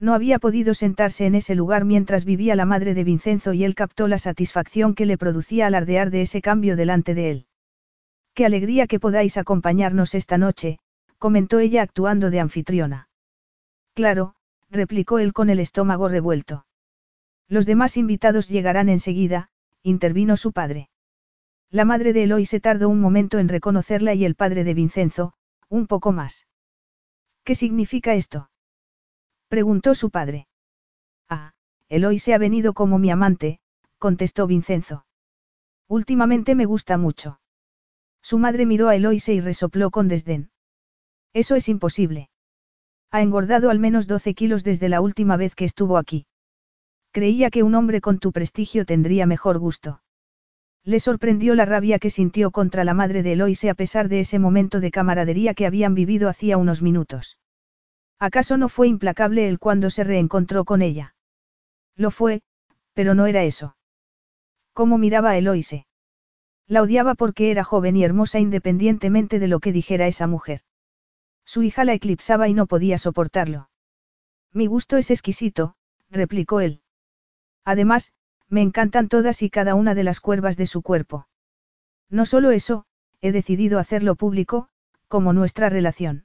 No 0.02 0.14
había 0.14 0.40
podido 0.40 0.74
sentarse 0.74 1.26
en 1.26 1.36
ese 1.36 1.54
lugar 1.54 1.84
mientras 1.84 2.24
vivía 2.24 2.56
la 2.56 2.64
madre 2.64 2.92
de 2.92 3.04
Vincenzo 3.04 3.52
y 3.52 3.62
él 3.62 3.76
captó 3.76 4.08
la 4.08 4.18
satisfacción 4.18 4.96
que 4.96 5.06
le 5.06 5.16
producía 5.16 5.68
alardear 5.68 6.10
de 6.10 6.22
ese 6.22 6.42
cambio 6.42 6.74
delante 6.74 7.14
de 7.14 7.30
él. 7.30 7.46
Qué 8.34 8.44
alegría 8.44 8.88
que 8.88 8.98
podáis 8.98 9.36
acompañarnos 9.36 10.16
esta 10.16 10.38
noche, 10.38 10.80
comentó 11.18 11.60
ella 11.60 11.82
actuando 11.82 12.30
de 12.30 12.40
anfitriona. 12.40 13.10
Claro, 13.94 14.34
replicó 14.70 15.20
él 15.20 15.32
con 15.32 15.50
el 15.50 15.60
estómago 15.60 16.08
revuelto. 16.08 16.66
Los 17.46 17.64
demás 17.64 17.96
invitados 17.96 18.48
llegarán 18.48 18.88
enseguida, 18.88 19.50
intervino 19.84 20.36
su 20.36 20.50
padre. 20.50 20.90
La 21.70 21.84
madre 21.84 22.12
de 22.12 22.24
Eloy 22.24 22.44
se 22.44 22.58
tardó 22.58 22.88
un 22.88 23.00
momento 23.00 23.38
en 23.38 23.48
reconocerla 23.48 24.14
y 24.14 24.24
el 24.24 24.34
padre 24.34 24.64
de 24.64 24.74
Vincenzo, 24.74 25.34
un 25.68 25.86
poco 25.86 26.10
más. 26.10 26.48
¿Qué 27.44 27.54
significa 27.54 28.14
esto? 28.14 28.48
Preguntó 29.52 29.94
su 29.94 30.08
padre. 30.08 30.46
Ah, 31.28 31.52
Eloy 31.90 32.18
se 32.18 32.32
ha 32.32 32.38
venido 32.38 32.72
como 32.72 32.98
mi 32.98 33.10
amante, 33.10 33.60
contestó 33.98 34.46
Vincenzo. 34.46 35.04
Últimamente 35.88 36.54
me 36.54 36.64
gusta 36.64 36.96
mucho. 36.96 37.38
Su 38.22 38.38
madre 38.38 38.64
miró 38.64 38.88
a 38.88 38.96
Eloise 38.96 39.34
y 39.34 39.40
resopló 39.40 39.90
con 39.90 40.08
desdén. 40.08 40.48
Eso 41.34 41.54
es 41.54 41.68
imposible. 41.68 42.30
Ha 43.10 43.20
engordado 43.20 43.68
al 43.68 43.78
menos 43.78 44.06
12 44.06 44.32
kilos 44.32 44.64
desde 44.64 44.88
la 44.88 45.02
última 45.02 45.36
vez 45.36 45.54
que 45.54 45.66
estuvo 45.66 45.98
aquí. 45.98 46.24
Creía 47.10 47.50
que 47.50 47.62
un 47.62 47.74
hombre 47.74 48.00
con 48.00 48.20
tu 48.20 48.32
prestigio 48.32 48.86
tendría 48.86 49.26
mejor 49.26 49.58
gusto. 49.58 50.00
Le 50.82 50.98
sorprendió 50.98 51.54
la 51.54 51.66
rabia 51.66 51.98
que 51.98 52.08
sintió 52.08 52.52
contra 52.52 52.84
la 52.84 52.94
madre 52.94 53.22
de 53.22 53.32
Eloise 53.32 53.68
a 53.68 53.74
pesar 53.74 54.08
de 54.08 54.20
ese 54.20 54.38
momento 54.38 54.80
de 54.80 54.90
camaradería 54.90 55.52
que 55.52 55.66
habían 55.66 55.94
vivido 55.94 56.30
hacía 56.30 56.56
unos 56.56 56.80
minutos. 56.80 57.36
¿Acaso 58.22 58.56
no 58.56 58.68
fue 58.68 58.86
implacable 58.86 59.48
él 59.48 59.58
cuando 59.58 59.90
se 59.90 60.04
reencontró 60.04 60.64
con 60.64 60.80
ella? 60.80 61.16
Lo 61.96 62.12
fue, 62.12 62.42
pero 62.92 63.16
no 63.16 63.26
era 63.26 63.42
eso. 63.42 63.76
¿Cómo 64.72 64.96
miraba 64.96 65.30
a 65.30 65.38
Eloise? 65.38 65.88
La 66.68 66.82
odiaba 66.82 67.16
porque 67.16 67.50
era 67.50 67.64
joven 67.64 67.96
y 67.96 68.04
hermosa 68.04 68.38
independientemente 68.38 69.40
de 69.40 69.48
lo 69.48 69.58
que 69.58 69.72
dijera 69.72 70.06
esa 70.06 70.28
mujer. 70.28 70.60
Su 71.44 71.64
hija 71.64 71.84
la 71.84 71.94
eclipsaba 71.94 72.46
y 72.46 72.54
no 72.54 72.68
podía 72.68 72.96
soportarlo. 72.96 73.70
Mi 74.52 74.68
gusto 74.68 74.98
es 74.98 75.10
exquisito, 75.10 75.74
replicó 76.08 76.60
él. 76.60 76.80
Además, 77.64 78.12
me 78.48 78.62
encantan 78.62 79.08
todas 79.08 79.42
y 79.42 79.50
cada 79.50 79.74
una 79.74 79.96
de 79.96 80.04
las 80.04 80.20
cuervas 80.20 80.56
de 80.56 80.66
su 80.66 80.82
cuerpo. 80.82 81.26
No 82.08 82.24
solo 82.24 82.52
eso, 82.52 82.84
he 83.20 83.32
decidido 83.32 83.80
hacerlo 83.80 84.14
público, 84.14 84.68
como 85.08 85.32
nuestra 85.32 85.70
relación. 85.70 86.24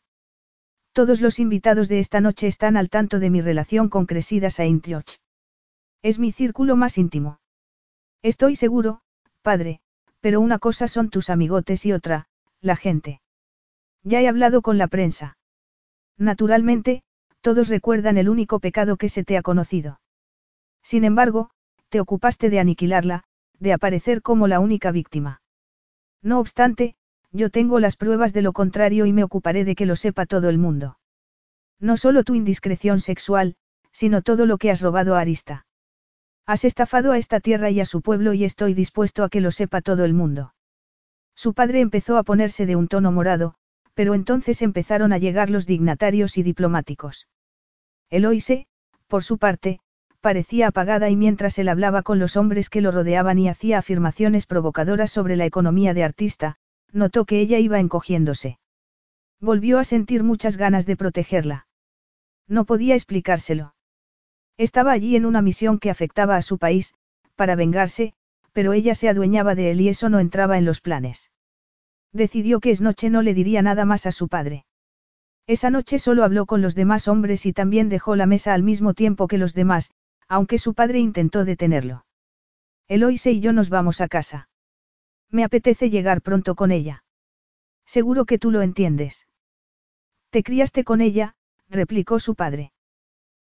Todos 0.98 1.22
los 1.22 1.38
invitados 1.38 1.90
de 1.90 2.00
esta 2.00 2.22
noche 2.22 2.48
están 2.48 2.76
al 2.76 2.90
tanto 2.90 3.20
de 3.20 3.30
mi 3.30 3.40
relación 3.40 3.88
con 3.88 4.08
Cresida 4.08 4.50
Saint 4.50 4.84
George. 4.84 5.18
Es 6.02 6.18
mi 6.18 6.32
círculo 6.32 6.76
más 6.76 6.98
íntimo. 6.98 7.40
Estoy 8.24 8.56
seguro, 8.56 9.02
padre, 9.44 9.80
pero 10.22 10.42
una 10.42 10.58
cosa 10.58 10.88
son 10.88 11.12
tus 11.12 11.30
amigotes 11.30 11.86
y 11.86 11.94
otra, 11.94 12.30
la 12.62 12.76
gente. 12.76 13.22
Ya 14.02 14.22
he 14.22 14.28
hablado 14.28 14.64
con 14.64 14.80
la 14.80 14.88
prensa. 14.88 15.38
Naturalmente, 16.18 17.04
todos 17.42 17.70
recuerdan 17.70 18.18
el 18.18 18.28
único 18.28 18.60
pecado 18.60 18.98
que 18.98 19.10
se 19.10 19.24
te 19.24 19.38
ha 19.38 19.44
conocido. 19.44 20.02
Sin 20.82 21.04
embargo, 21.04 21.52
te 21.90 22.00
ocupaste 22.00 22.50
de 22.50 22.60
aniquilarla, 22.60 23.24
de 23.60 23.72
aparecer 23.72 24.24
como 24.24 24.48
la 24.48 24.60
única 24.60 24.90
víctima. 24.90 25.44
No 26.24 26.40
obstante, 26.40 26.96
yo 27.38 27.50
tengo 27.50 27.80
las 27.80 27.96
pruebas 27.96 28.34
de 28.34 28.42
lo 28.42 28.52
contrario 28.52 29.06
y 29.06 29.14
me 29.14 29.24
ocuparé 29.24 29.64
de 29.64 29.76
que 29.76 29.86
lo 29.86 29.96
sepa 29.96 30.26
todo 30.26 30.50
el 30.50 30.58
mundo. 30.58 30.98
No 31.80 31.96
solo 31.96 32.24
tu 32.24 32.34
indiscreción 32.34 33.00
sexual, 33.00 33.56
sino 33.92 34.22
todo 34.24 34.46
lo 34.46 34.58
que 34.58 34.72
has 34.72 34.82
robado 34.82 35.16
a 35.16 35.22
Arista. 35.22 35.66
Has 36.46 36.66
estafado 36.66 37.12
a 37.12 37.18
esta 37.18 37.40
tierra 37.40 37.70
y 37.70 37.80
a 37.80 37.86
su 37.86 38.02
pueblo 38.02 38.34
y 38.34 38.44
estoy 38.44 38.74
dispuesto 38.74 39.24
a 39.24 39.30
que 39.30 39.42
lo 39.42 39.52
sepa 39.52 39.82
todo 39.82 40.04
el 40.04 40.14
mundo. 40.14 40.54
Su 41.36 41.54
padre 41.54 41.82
empezó 41.82 42.18
a 42.18 42.24
ponerse 42.24 42.66
de 42.66 42.76
un 42.76 42.88
tono 42.88 43.12
morado, 43.12 43.54
pero 43.94 44.16
entonces 44.16 44.62
empezaron 44.62 45.14
a 45.14 45.18
llegar 45.18 45.50
los 45.50 45.66
dignatarios 45.66 46.38
y 46.38 46.44
diplomáticos. 46.44 47.28
Eloise, 48.10 48.66
por 49.08 49.24
su 49.24 49.38
parte, 49.38 49.80
parecía 50.22 50.68
apagada 50.68 51.10
y 51.10 51.16
mientras 51.16 51.60
él 51.60 51.70
hablaba 51.70 52.02
con 52.02 52.18
los 52.18 52.38
hombres 52.38 52.70
que 52.70 52.82
lo 52.82 52.92
rodeaban 52.92 53.38
y 53.38 53.50
hacía 53.50 53.78
afirmaciones 53.78 54.46
provocadoras 54.46 55.12
sobre 55.12 55.36
la 55.36 55.46
economía 55.46 55.94
de 55.94 56.04
artista, 56.04 56.58
notó 56.92 57.26
que 57.26 57.40
ella 57.40 57.60
iba 57.60 57.80
encogiéndose. 57.80 58.60
Volvió 59.40 59.80
a 59.80 59.84
sentir 59.84 60.24
muchas 60.24 60.58
ganas 60.58 60.86
de 60.86 60.98
protegerla. 60.98 61.68
No 62.48 62.66
podía 62.66 62.96
explicárselo. 62.96 63.76
Estaba 64.58 64.92
allí 64.92 65.16
en 65.16 65.26
una 65.26 65.42
misión 65.42 65.78
que 65.80 65.92
afectaba 65.92 66.36
a 66.36 66.42
su 66.42 66.58
país, 66.58 66.96
para 67.36 67.56
vengarse, 67.56 68.14
pero 68.54 68.74
ella 68.74 68.96
se 68.96 69.10
adueñaba 69.10 69.54
de 69.54 69.72
él 69.72 69.82
y 69.82 69.90
eso 69.90 70.10
no 70.10 70.20
entraba 70.20 70.58
en 70.58 70.66
los 70.66 70.82
planes. 70.82 71.30
Decidió 72.12 72.60
que 72.60 72.72
es 72.72 72.82
noche 72.82 73.10
no 73.10 73.22
le 73.22 73.36
diría 73.36 73.62
nada 73.62 73.86
más 73.86 74.08
a 74.08 74.12
su 74.12 74.28
padre. 74.28 74.66
Esa 75.46 75.70
noche 75.70 76.00
solo 76.00 76.24
habló 76.24 76.46
con 76.46 76.62
los 76.62 76.74
demás 76.74 77.08
hombres 77.08 77.46
y 77.46 77.54
también 77.54 77.90
dejó 77.90 78.16
la 78.16 78.26
mesa 78.26 78.54
al 78.54 78.64
mismo 78.64 78.94
tiempo 78.94 79.28
que 79.28 79.38
los 79.38 79.54
demás, 79.54 79.92
aunque 80.28 80.58
su 80.58 80.74
padre 80.74 81.00
intentó 81.00 81.46
detenerlo. 81.46 82.06
Eloise 82.88 83.32
y 83.32 83.40
yo 83.40 83.54
nos 83.54 83.70
vamos 83.70 84.02
a 84.02 84.08
casa. 84.08 84.50
Me 85.30 85.44
apetece 85.44 85.90
llegar 85.90 86.22
pronto 86.22 86.56
con 86.56 86.72
ella. 86.72 87.04
Seguro 87.86 88.26
que 88.26 88.40
tú 88.40 88.52
lo 88.52 88.62
entiendes. 88.62 89.28
Te 90.30 90.44
criaste 90.44 90.84
con 90.84 91.02
ella, 91.02 91.36
replicó 91.70 92.20
su 92.20 92.36
padre. 92.36 92.72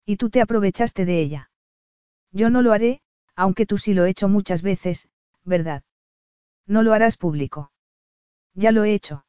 Y 0.06 0.18
tú 0.18 0.30
te 0.30 0.42
aprovechaste 0.42 1.06
de 1.06 1.20
ella. 1.20 1.52
Yo 2.32 2.50
no 2.50 2.62
lo 2.62 2.74
haré, 2.74 3.02
aunque 3.36 3.66
tú 3.66 3.78
sí 3.78 3.94
lo 3.94 4.06
he 4.06 4.10
hecho 4.10 4.28
muchas 4.28 4.62
veces, 4.62 5.10
¿verdad? 5.44 5.84
No 6.66 6.84
lo 6.84 6.94
harás 6.94 7.18
público. 7.18 7.72
Ya 8.54 8.72
lo 8.72 8.84
he 8.84 8.94
hecho. 8.94 9.26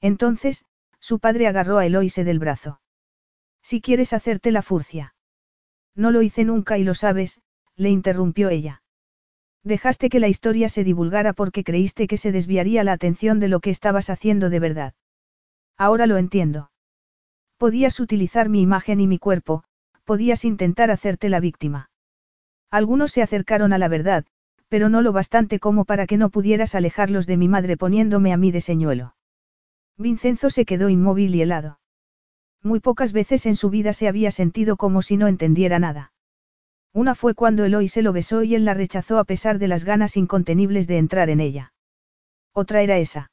Entonces, 0.00 0.64
su 0.98 1.18
padre 1.18 1.46
agarró 1.46 1.78
a 1.78 1.86
Eloise 1.86 2.24
del 2.24 2.38
brazo. 2.38 2.80
Si 3.62 3.80
quieres 3.80 4.12
hacerte 4.12 4.50
la 4.50 4.62
furcia. 4.62 5.14
No 5.94 6.10
lo 6.10 6.22
hice 6.22 6.44
nunca 6.44 6.78
y 6.78 6.84
lo 6.84 6.94
sabes, 6.94 7.42
le 7.76 7.90
interrumpió 7.90 8.48
ella. 8.48 8.81
Dejaste 9.64 10.08
que 10.08 10.18
la 10.20 10.28
historia 10.28 10.68
se 10.68 10.82
divulgara 10.82 11.32
porque 11.32 11.62
creíste 11.62 12.06
que 12.08 12.16
se 12.16 12.32
desviaría 12.32 12.82
la 12.82 12.92
atención 12.92 13.38
de 13.38 13.48
lo 13.48 13.60
que 13.60 13.70
estabas 13.70 14.10
haciendo 14.10 14.50
de 14.50 14.58
verdad. 14.58 14.94
Ahora 15.78 16.06
lo 16.06 16.16
entiendo. 16.16 16.70
Podías 17.58 18.00
utilizar 18.00 18.48
mi 18.48 18.60
imagen 18.60 19.00
y 19.00 19.06
mi 19.06 19.18
cuerpo, 19.18 19.62
podías 20.04 20.44
intentar 20.44 20.90
hacerte 20.90 21.28
la 21.28 21.38
víctima. 21.38 21.90
Algunos 22.70 23.12
se 23.12 23.22
acercaron 23.22 23.72
a 23.72 23.78
la 23.78 23.88
verdad, 23.88 24.24
pero 24.68 24.88
no 24.88 25.02
lo 25.02 25.12
bastante 25.12 25.60
como 25.60 25.84
para 25.84 26.06
que 26.06 26.16
no 26.16 26.30
pudieras 26.30 26.74
alejarlos 26.74 27.26
de 27.26 27.36
mi 27.36 27.46
madre 27.46 27.76
poniéndome 27.76 28.32
a 28.32 28.36
mí 28.36 28.50
de 28.50 28.60
señuelo. 28.60 29.14
Vincenzo 29.96 30.50
se 30.50 30.64
quedó 30.64 30.88
inmóvil 30.88 31.34
y 31.34 31.42
helado. 31.42 31.78
Muy 32.62 32.80
pocas 32.80 33.12
veces 33.12 33.46
en 33.46 33.56
su 33.56 33.70
vida 33.70 33.92
se 33.92 34.08
había 34.08 34.30
sentido 34.30 34.76
como 34.76 35.02
si 35.02 35.16
no 35.16 35.28
entendiera 35.28 35.78
nada. 35.78 36.11
Una 36.94 37.14
fue 37.14 37.34
cuando 37.34 37.64
Eloy 37.64 37.88
se 37.88 38.02
lo 38.02 38.12
besó 38.12 38.42
y 38.42 38.54
él 38.54 38.64
la 38.64 38.74
rechazó 38.74 39.18
a 39.18 39.24
pesar 39.24 39.58
de 39.58 39.68
las 39.68 39.84
ganas 39.84 40.16
incontenibles 40.16 40.86
de 40.86 40.98
entrar 40.98 41.30
en 41.30 41.40
ella. 41.40 41.72
Otra 42.52 42.82
era 42.82 42.98
esa. 42.98 43.30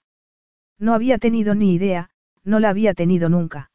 No 0.78 0.94
había 0.94 1.18
tenido 1.18 1.56
ni 1.56 1.74
idea, 1.74 2.10
no 2.44 2.60
la 2.60 2.70
había 2.70 2.94
tenido 2.94 3.28
nunca. 3.28 3.72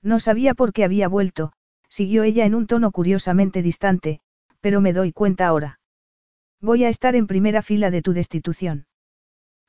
No 0.00 0.20
sabía 0.20 0.54
por 0.54 0.72
qué 0.72 0.84
había 0.84 1.08
vuelto, 1.08 1.52
siguió 1.88 2.22
ella 2.22 2.44
en 2.44 2.54
un 2.54 2.68
tono 2.68 2.92
curiosamente 2.92 3.62
distante, 3.62 4.20
pero 4.60 4.80
me 4.80 4.92
doy 4.92 5.12
cuenta 5.12 5.48
ahora. 5.48 5.80
Voy 6.60 6.84
a 6.84 6.88
estar 6.88 7.16
en 7.16 7.26
primera 7.26 7.62
fila 7.62 7.90
de 7.90 8.02
tu 8.02 8.12
destitución. 8.12 8.86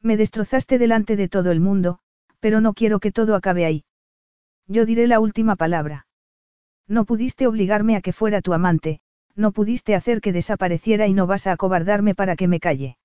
Me 0.01 0.17
destrozaste 0.17 0.77
delante 0.77 1.15
de 1.15 1.27
todo 1.27 1.51
el 1.51 1.59
mundo, 1.59 1.99
pero 2.39 2.61
no 2.61 2.73
quiero 2.73 2.99
que 2.99 3.11
todo 3.11 3.35
acabe 3.35 3.65
ahí. 3.65 3.85
Yo 4.67 4.85
diré 4.85 5.07
la 5.07 5.19
última 5.19 5.55
palabra. 5.55 6.05
No 6.87 7.05
pudiste 7.05 7.47
obligarme 7.47 7.95
a 7.95 8.01
que 8.01 8.13
fuera 8.13 8.41
tu 8.41 8.53
amante, 8.53 9.01
no 9.35 9.51
pudiste 9.51 9.95
hacer 9.95 10.21
que 10.21 10.33
desapareciera 10.33 11.07
y 11.07 11.13
no 11.13 11.27
vas 11.27 11.47
a 11.47 11.53
acobardarme 11.53 12.15
para 12.15 12.35
que 12.35 12.47
me 12.47 12.59
calle. 12.59 12.97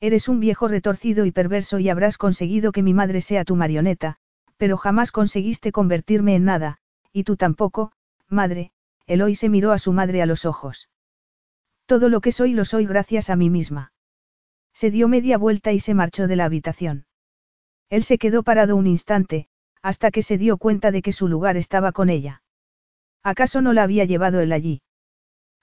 Eres 0.00 0.28
un 0.28 0.40
viejo 0.40 0.68
retorcido 0.68 1.26
y 1.26 1.32
perverso 1.32 1.78
y 1.78 1.88
habrás 1.88 2.18
conseguido 2.18 2.72
que 2.72 2.82
mi 2.82 2.94
madre 2.94 3.20
sea 3.20 3.44
tu 3.44 3.56
marioneta, 3.56 4.16
pero 4.56 4.76
jamás 4.76 5.12
conseguiste 5.12 5.72
convertirme 5.72 6.34
en 6.34 6.44
nada, 6.44 6.78
y 7.12 7.24
tú 7.24 7.36
tampoco, 7.36 7.92
madre, 8.28 8.72
Eloy 9.06 9.34
se 9.34 9.48
miró 9.48 9.72
a 9.72 9.78
su 9.78 9.92
madre 9.92 10.22
a 10.22 10.26
los 10.26 10.44
ojos. 10.44 10.88
Todo 11.86 12.08
lo 12.08 12.20
que 12.20 12.32
soy 12.32 12.52
lo 12.52 12.64
soy 12.64 12.86
gracias 12.86 13.30
a 13.30 13.36
mí 13.36 13.50
misma. 13.50 13.92
Se 14.72 14.90
dio 14.90 15.08
media 15.08 15.36
vuelta 15.38 15.72
y 15.72 15.80
se 15.80 15.94
marchó 15.94 16.26
de 16.26 16.36
la 16.36 16.46
habitación. 16.46 17.06
Él 17.90 18.04
se 18.04 18.18
quedó 18.18 18.42
parado 18.42 18.76
un 18.76 18.86
instante, 18.86 19.48
hasta 19.82 20.10
que 20.10 20.22
se 20.22 20.38
dio 20.38 20.56
cuenta 20.56 20.90
de 20.90 21.02
que 21.02 21.12
su 21.12 21.28
lugar 21.28 21.56
estaba 21.56 21.92
con 21.92 22.08
ella. 22.08 22.42
¿Acaso 23.22 23.60
no 23.60 23.72
la 23.72 23.82
había 23.82 24.04
llevado 24.04 24.40
él 24.40 24.52
allí? 24.52 24.82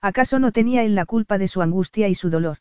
¿Acaso 0.00 0.38
no 0.38 0.52
tenía 0.52 0.82
él 0.82 0.94
la 0.94 1.04
culpa 1.04 1.38
de 1.38 1.48
su 1.48 1.62
angustia 1.62 2.08
y 2.08 2.14
su 2.14 2.30
dolor? 2.30 2.58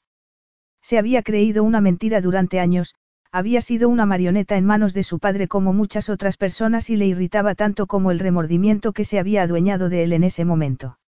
Se 0.82 0.98
había 0.98 1.24
creído 1.24 1.64
una 1.64 1.82
mentira 1.82 2.22
durante 2.22 2.60
años, 2.60 2.96
había 3.32 3.62
sido 3.62 3.90
una 3.90 4.06
marioneta 4.06 4.58
en 4.58 4.66
manos 4.66 4.94
de 4.94 5.04
su 5.04 5.20
padre 5.20 5.48
como 5.48 5.72
muchas 5.72 6.10
otras 6.10 6.36
personas 6.36 6.90
y 6.90 6.96
le 6.96 7.06
irritaba 7.06 7.56
tanto 7.56 7.86
como 7.86 8.12
el 8.12 8.20
remordimiento 8.20 8.92
que 8.92 9.06
se 9.06 9.20
había 9.20 9.44
adueñado 9.44 9.90
de 9.90 10.04
él 10.04 10.14
en 10.14 10.24
ese 10.24 10.46
momento. 10.46 11.00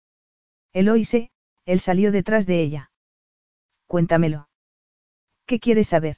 Eloise, 0.72 1.32
él 1.66 1.80
salió 1.80 2.12
detrás 2.12 2.46
de 2.46 2.62
ella. 2.62 2.92
Cuéntamelo. 3.88 4.50
¿Qué 5.46 5.60
quieres 5.60 5.88
saber? 5.88 6.18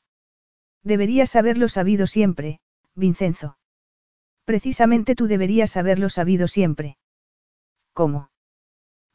Deberías 0.84 1.36
haberlo 1.36 1.70
sabido 1.70 2.06
siempre, 2.06 2.60
Vincenzo. 2.96 3.58
Precisamente 4.46 5.16
tú 5.16 5.28
deberías 5.28 5.78
haberlo 5.78 6.10
sabido 6.10 6.48
siempre. 6.48 6.98
¿Cómo? 7.94 8.30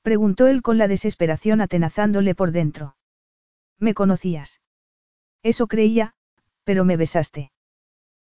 Preguntó 0.09 0.47
él 0.47 0.63
con 0.63 0.79
la 0.79 0.89
desesperación 0.89 1.61
atenazándole 1.61 2.35
por 2.35 2.51
dentro. 2.51 2.97
Me 3.79 3.93
conocías. 3.93 4.63
Eso 5.43 5.67
creía, 5.67 6.15
pero 6.65 6.87
me 6.87 6.97
besaste. 6.97 7.53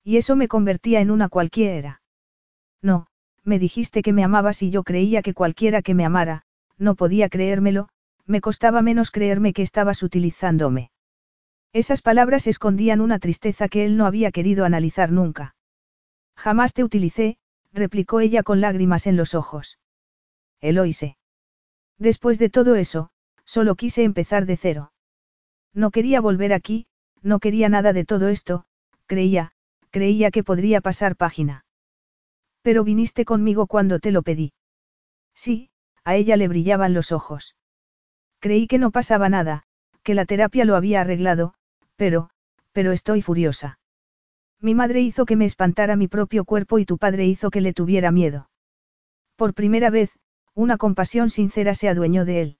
Y 0.03 0.17
eso 0.17 0.35
me 0.35 0.49
convertía 0.49 0.99
en 0.99 1.09
una 1.09 1.29
cualquiera. 1.29 2.01
No, 2.81 3.07
me 3.45 3.59
dijiste 3.59 4.01
que 4.01 4.11
me 4.11 4.25
amabas 4.25 4.61
y 4.61 4.71
yo 4.71 4.83
creía 4.83 5.21
que 5.21 5.33
cualquiera 5.33 5.81
que 5.81 5.93
me 5.93 6.03
amara, 6.03 6.41
no 6.77 6.95
podía 6.95 7.29
creérmelo, 7.29 7.87
me 8.25 8.41
costaba 8.41 8.81
menos 8.81 9.09
creerme 9.09 9.53
que 9.53 9.61
estabas 9.61 10.03
utilizándome. 10.03 10.91
Esas 11.71 12.01
palabras 12.01 12.45
escondían 12.47 12.99
una 12.99 13.19
tristeza 13.19 13.69
que 13.69 13.85
él 13.85 13.95
no 13.95 14.05
había 14.05 14.31
querido 14.31 14.65
analizar 14.65 15.13
nunca. 15.13 15.55
Jamás 16.35 16.73
te 16.73 16.83
utilicé, 16.83 17.37
replicó 17.71 18.19
ella 18.19 18.43
con 18.43 18.59
lágrimas 18.59 19.07
en 19.07 19.15
los 19.15 19.33
ojos. 19.33 19.79
Eloise. 20.59 21.15
Después 21.99 22.39
de 22.39 22.49
todo 22.49 22.75
eso, 22.75 23.09
solo 23.43 23.75
quise 23.75 24.03
empezar 24.03 24.45
de 24.45 24.57
cero. 24.57 24.93
No 25.73 25.91
quería 25.91 26.21
volver 26.21 26.53
aquí, 26.53 26.87
no 27.21 27.39
quería 27.39 27.69
nada 27.69 27.93
de 27.93 28.05
todo 28.05 28.29
esto, 28.29 28.65
creía, 29.05 29.51
creía 29.91 30.31
que 30.31 30.43
podría 30.43 30.81
pasar 30.81 31.17
página. 31.17 31.65
Pero 32.61 32.83
viniste 32.83 33.25
conmigo 33.25 33.67
cuando 33.67 33.99
te 33.99 34.11
lo 34.11 34.21
pedí. 34.23 34.53
Sí, 35.35 35.69
a 36.03 36.15
ella 36.15 36.37
le 36.37 36.47
brillaban 36.47 36.93
los 36.93 37.11
ojos. 37.11 37.55
Creí 38.39 38.67
que 38.67 38.77
no 38.77 38.91
pasaba 38.91 39.27
nada, 39.27 39.63
que 40.03 40.15
la 40.15 40.25
terapia 40.25 40.63
lo 40.65 40.75
había 40.75 41.01
arreglado, 41.01 41.53
pero, 41.97 42.29
pero 42.71 42.93
estoy 42.93 43.21
furiosa. 43.21 43.79
Mi 44.61 44.75
madre 44.75 45.01
hizo 45.01 45.25
que 45.25 45.35
me 45.35 45.45
espantara 45.45 45.95
mi 45.95 46.07
propio 46.07 46.45
cuerpo 46.45 46.79
y 46.79 46.85
tu 46.85 46.97
padre 46.97 47.25
hizo 47.25 47.49
que 47.49 47.61
le 47.61 47.73
tuviera 47.73 48.11
miedo. 48.11 48.49
Por 49.35 49.53
primera 49.53 49.89
vez, 49.89 50.11
una 50.55 50.77
compasión 50.77 51.29
sincera 51.29 51.75
se 51.75 51.89
adueñó 51.89 52.25
de 52.25 52.41
él. 52.41 52.57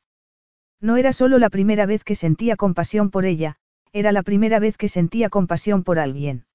No 0.81 0.97
era 0.97 1.13
solo 1.13 1.39
la 1.39 1.49
primera 1.49 1.85
vez 1.85 2.03
que 2.03 2.15
sentía 2.15 2.55
compasión 2.55 3.11
por 3.11 3.25
ella, 3.25 3.57
era 3.91 4.11
la 4.11 4.23
primera 4.23 4.59
vez 4.59 4.77
que 4.77 4.87
sentía 4.87 5.29
compasión 5.29 5.83
por 5.83 5.99
alguien. 5.99 6.45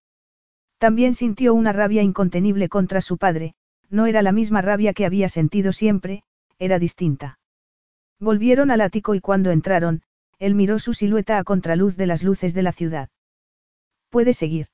También 0.78 1.14
sintió 1.14 1.54
una 1.54 1.72
rabia 1.72 2.02
incontenible 2.02 2.68
contra 2.68 3.00
su 3.00 3.18
padre, 3.18 3.54
no 3.90 4.06
era 4.06 4.22
la 4.22 4.32
misma 4.32 4.62
rabia 4.62 4.92
que 4.92 5.06
había 5.06 5.28
sentido 5.28 5.72
siempre, 5.72 6.22
era 6.58 6.78
distinta. 6.78 7.38
Volvieron 8.20 8.70
al 8.70 8.80
ático 8.80 9.14
y 9.14 9.20
cuando 9.20 9.50
entraron, 9.50 10.02
él 10.38 10.54
miró 10.54 10.78
su 10.78 10.94
silueta 10.94 11.38
a 11.38 11.44
contraluz 11.44 11.96
de 11.96 12.06
las 12.06 12.22
luces 12.22 12.54
de 12.54 12.62
la 12.62 12.72
ciudad. 12.72 13.08
Puedes 14.10 14.36
seguir. 14.36 14.68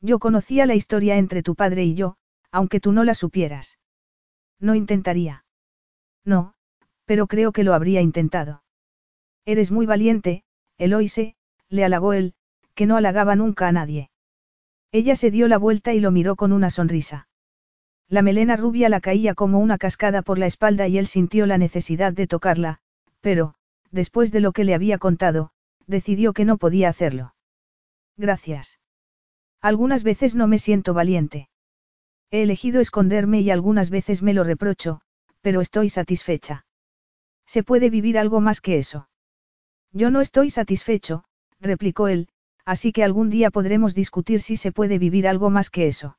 Yo 0.00 0.18
conocía 0.18 0.66
la 0.66 0.74
historia 0.74 1.16
entre 1.16 1.42
tu 1.42 1.54
padre 1.54 1.84
y 1.84 1.94
yo, 1.94 2.16
aunque 2.50 2.80
tú 2.80 2.92
no 2.92 3.04
la 3.04 3.14
supieras. 3.14 3.78
No 4.58 4.74
intentaría. 4.74 5.41
No, 6.24 6.54
pero 7.04 7.26
creo 7.26 7.52
que 7.52 7.64
lo 7.64 7.74
habría 7.74 8.00
intentado. 8.00 8.62
Eres 9.44 9.70
muy 9.70 9.86
valiente, 9.86 10.44
Eloise, 10.78 11.34
le 11.68 11.84
halagó 11.84 12.12
él, 12.12 12.34
que 12.74 12.86
no 12.86 12.96
halagaba 12.96 13.36
nunca 13.36 13.68
a 13.68 13.72
nadie. 13.72 14.10
Ella 14.92 15.16
se 15.16 15.30
dio 15.30 15.48
la 15.48 15.58
vuelta 15.58 15.92
y 15.94 16.00
lo 16.00 16.10
miró 16.10 16.36
con 16.36 16.52
una 16.52 16.70
sonrisa. 16.70 17.28
La 18.08 18.22
melena 18.22 18.56
rubia 18.56 18.88
la 18.88 19.00
caía 19.00 19.34
como 19.34 19.58
una 19.58 19.78
cascada 19.78 20.22
por 20.22 20.38
la 20.38 20.46
espalda 20.46 20.86
y 20.86 20.98
él 20.98 21.06
sintió 21.06 21.46
la 21.46 21.58
necesidad 21.58 22.12
de 22.12 22.26
tocarla, 22.26 22.78
pero, 23.20 23.54
después 23.90 24.32
de 24.32 24.40
lo 24.40 24.52
que 24.52 24.64
le 24.64 24.74
había 24.74 24.98
contado, 24.98 25.50
decidió 25.86 26.32
que 26.32 26.44
no 26.44 26.58
podía 26.58 26.88
hacerlo. 26.88 27.34
Gracias. 28.16 28.78
Algunas 29.60 30.02
veces 30.02 30.34
no 30.34 30.46
me 30.46 30.58
siento 30.58 30.92
valiente. 30.92 31.48
He 32.30 32.42
elegido 32.42 32.80
esconderme 32.80 33.40
y 33.40 33.50
algunas 33.50 33.90
veces 33.90 34.22
me 34.22 34.34
lo 34.34 34.44
reprocho, 34.44 35.00
pero 35.42 35.60
estoy 35.60 35.90
satisfecha. 35.90 36.64
¿Se 37.46 37.62
puede 37.62 37.90
vivir 37.90 38.16
algo 38.16 38.40
más 38.40 38.60
que 38.60 38.78
eso? 38.78 39.08
Yo 39.92 40.10
no 40.10 40.20
estoy 40.22 40.50
satisfecho, 40.50 41.24
replicó 41.60 42.08
él, 42.08 42.28
así 42.64 42.92
que 42.92 43.04
algún 43.04 43.28
día 43.28 43.50
podremos 43.50 43.94
discutir 43.94 44.40
si 44.40 44.56
se 44.56 44.72
puede 44.72 44.98
vivir 44.98 45.28
algo 45.28 45.50
más 45.50 45.68
que 45.68 45.86
eso. 45.86 46.16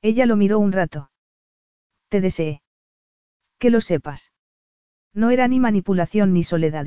Ella 0.00 0.26
lo 0.26 0.36
miró 0.36 0.58
un 0.58 0.70
rato. 0.70 1.10
Te 2.08 2.20
deseé. 2.20 2.62
Que 3.58 3.70
lo 3.70 3.80
sepas. 3.80 4.32
No 5.12 5.30
era 5.30 5.48
ni 5.48 5.58
manipulación 5.58 6.32
ni 6.32 6.44
soledad. 6.44 6.86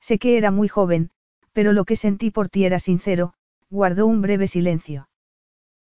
Sé 0.00 0.18
que 0.18 0.38
era 0.38 0.50
muy 0.50 0.68
joven, 0.68 1.10
pero 1.52 1.72
lo 1.72 1.84
que 1.84 1.96
sentí 1.96 2.30
por 2.30 2.48
ti 2.48 2.64
era 2.64 2.78
sincero, 2.78 3.34
guardó 3.68 4.06
un 4.06 4.22
breve 4.22 4.46
silencio. 4.46 5.08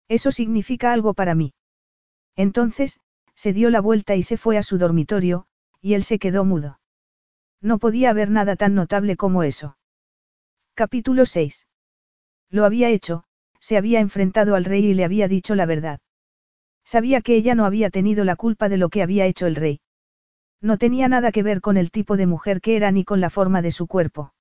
Eso 0.08 0.32
significa 0.32 0.94
algo 0.94 1.14
para 1.14 1.36
mí. 1.36 1.54
Entonces, 2.36 3.00
se 3.38 3.54
dio 3.54 3.70
la 3.70 3.82
vuelta 3.82 4.16
y 4.16 4.24
se 4.24 4.36
fue 4.36 4.58
a 4.58 4.64
su 4.64 4.80
dormitorio, 4.80 5.46
y 5.80 5.94
él 5.94 6.04
se 6.04 6.18
quedó 6.18 6.44
mudo. 6.44 6.80
No 7.62 7.78
podía 7.78 8.10
haber 8.10 8.32
nada 8.32 8.56
tan 8.56 8.74
notable 8.74 9.16
como 9.16 9.44
eso. 9.44 9.78
Capítulo 10.74 11.26
6. 11.26 11.68
Lo 12.50 12.66
había 12.66 12.90
hecho, 12.90 13.26
se 13.60 13.78
había 13.78 14.00
enfrentado 14.00 14.56
al 14.56 14.66
rey 14.66 14.88
y 14.88 14.94
le 14.96 15.06
había 15.06 15.28
dicho 15.28 15.54
la 15.54 15.68
verdad. 15.68 16.00
Sabía 16.84 17.22
que 17.22 17.36
ella 17.36 17.54
no 17.54 17.66
había 17.66 17.92
tenido 17.92 18.26
la 18.26 18.36
culpa 18.36 18.70
de 18.70 18.78
lo 18.78 18.90
que 18.90 19.04
había 19.04 19.28
hecho 19.28 19.46
el 19.46 19.56
rey. 19.56 19.82
No 20.60 20.78
tenía 20.78 21.08
nada 21.08 21.32
que 21.32 21.44
ver 21.44 21.62
con 21.62 21.78
el 21.78 21.92
tipo 21.92 22.18
de 22.18 22.26
mujer 22.26 22.60
que 22.60 22.76
era 22.76 22.92
ni 22.92 23.04
con 23.04 23.22
la 23.22 23.30
forma 23.30 23.62
de 23.62 23.72
su 23.72 23.86
cuerpo. 23.86 24.34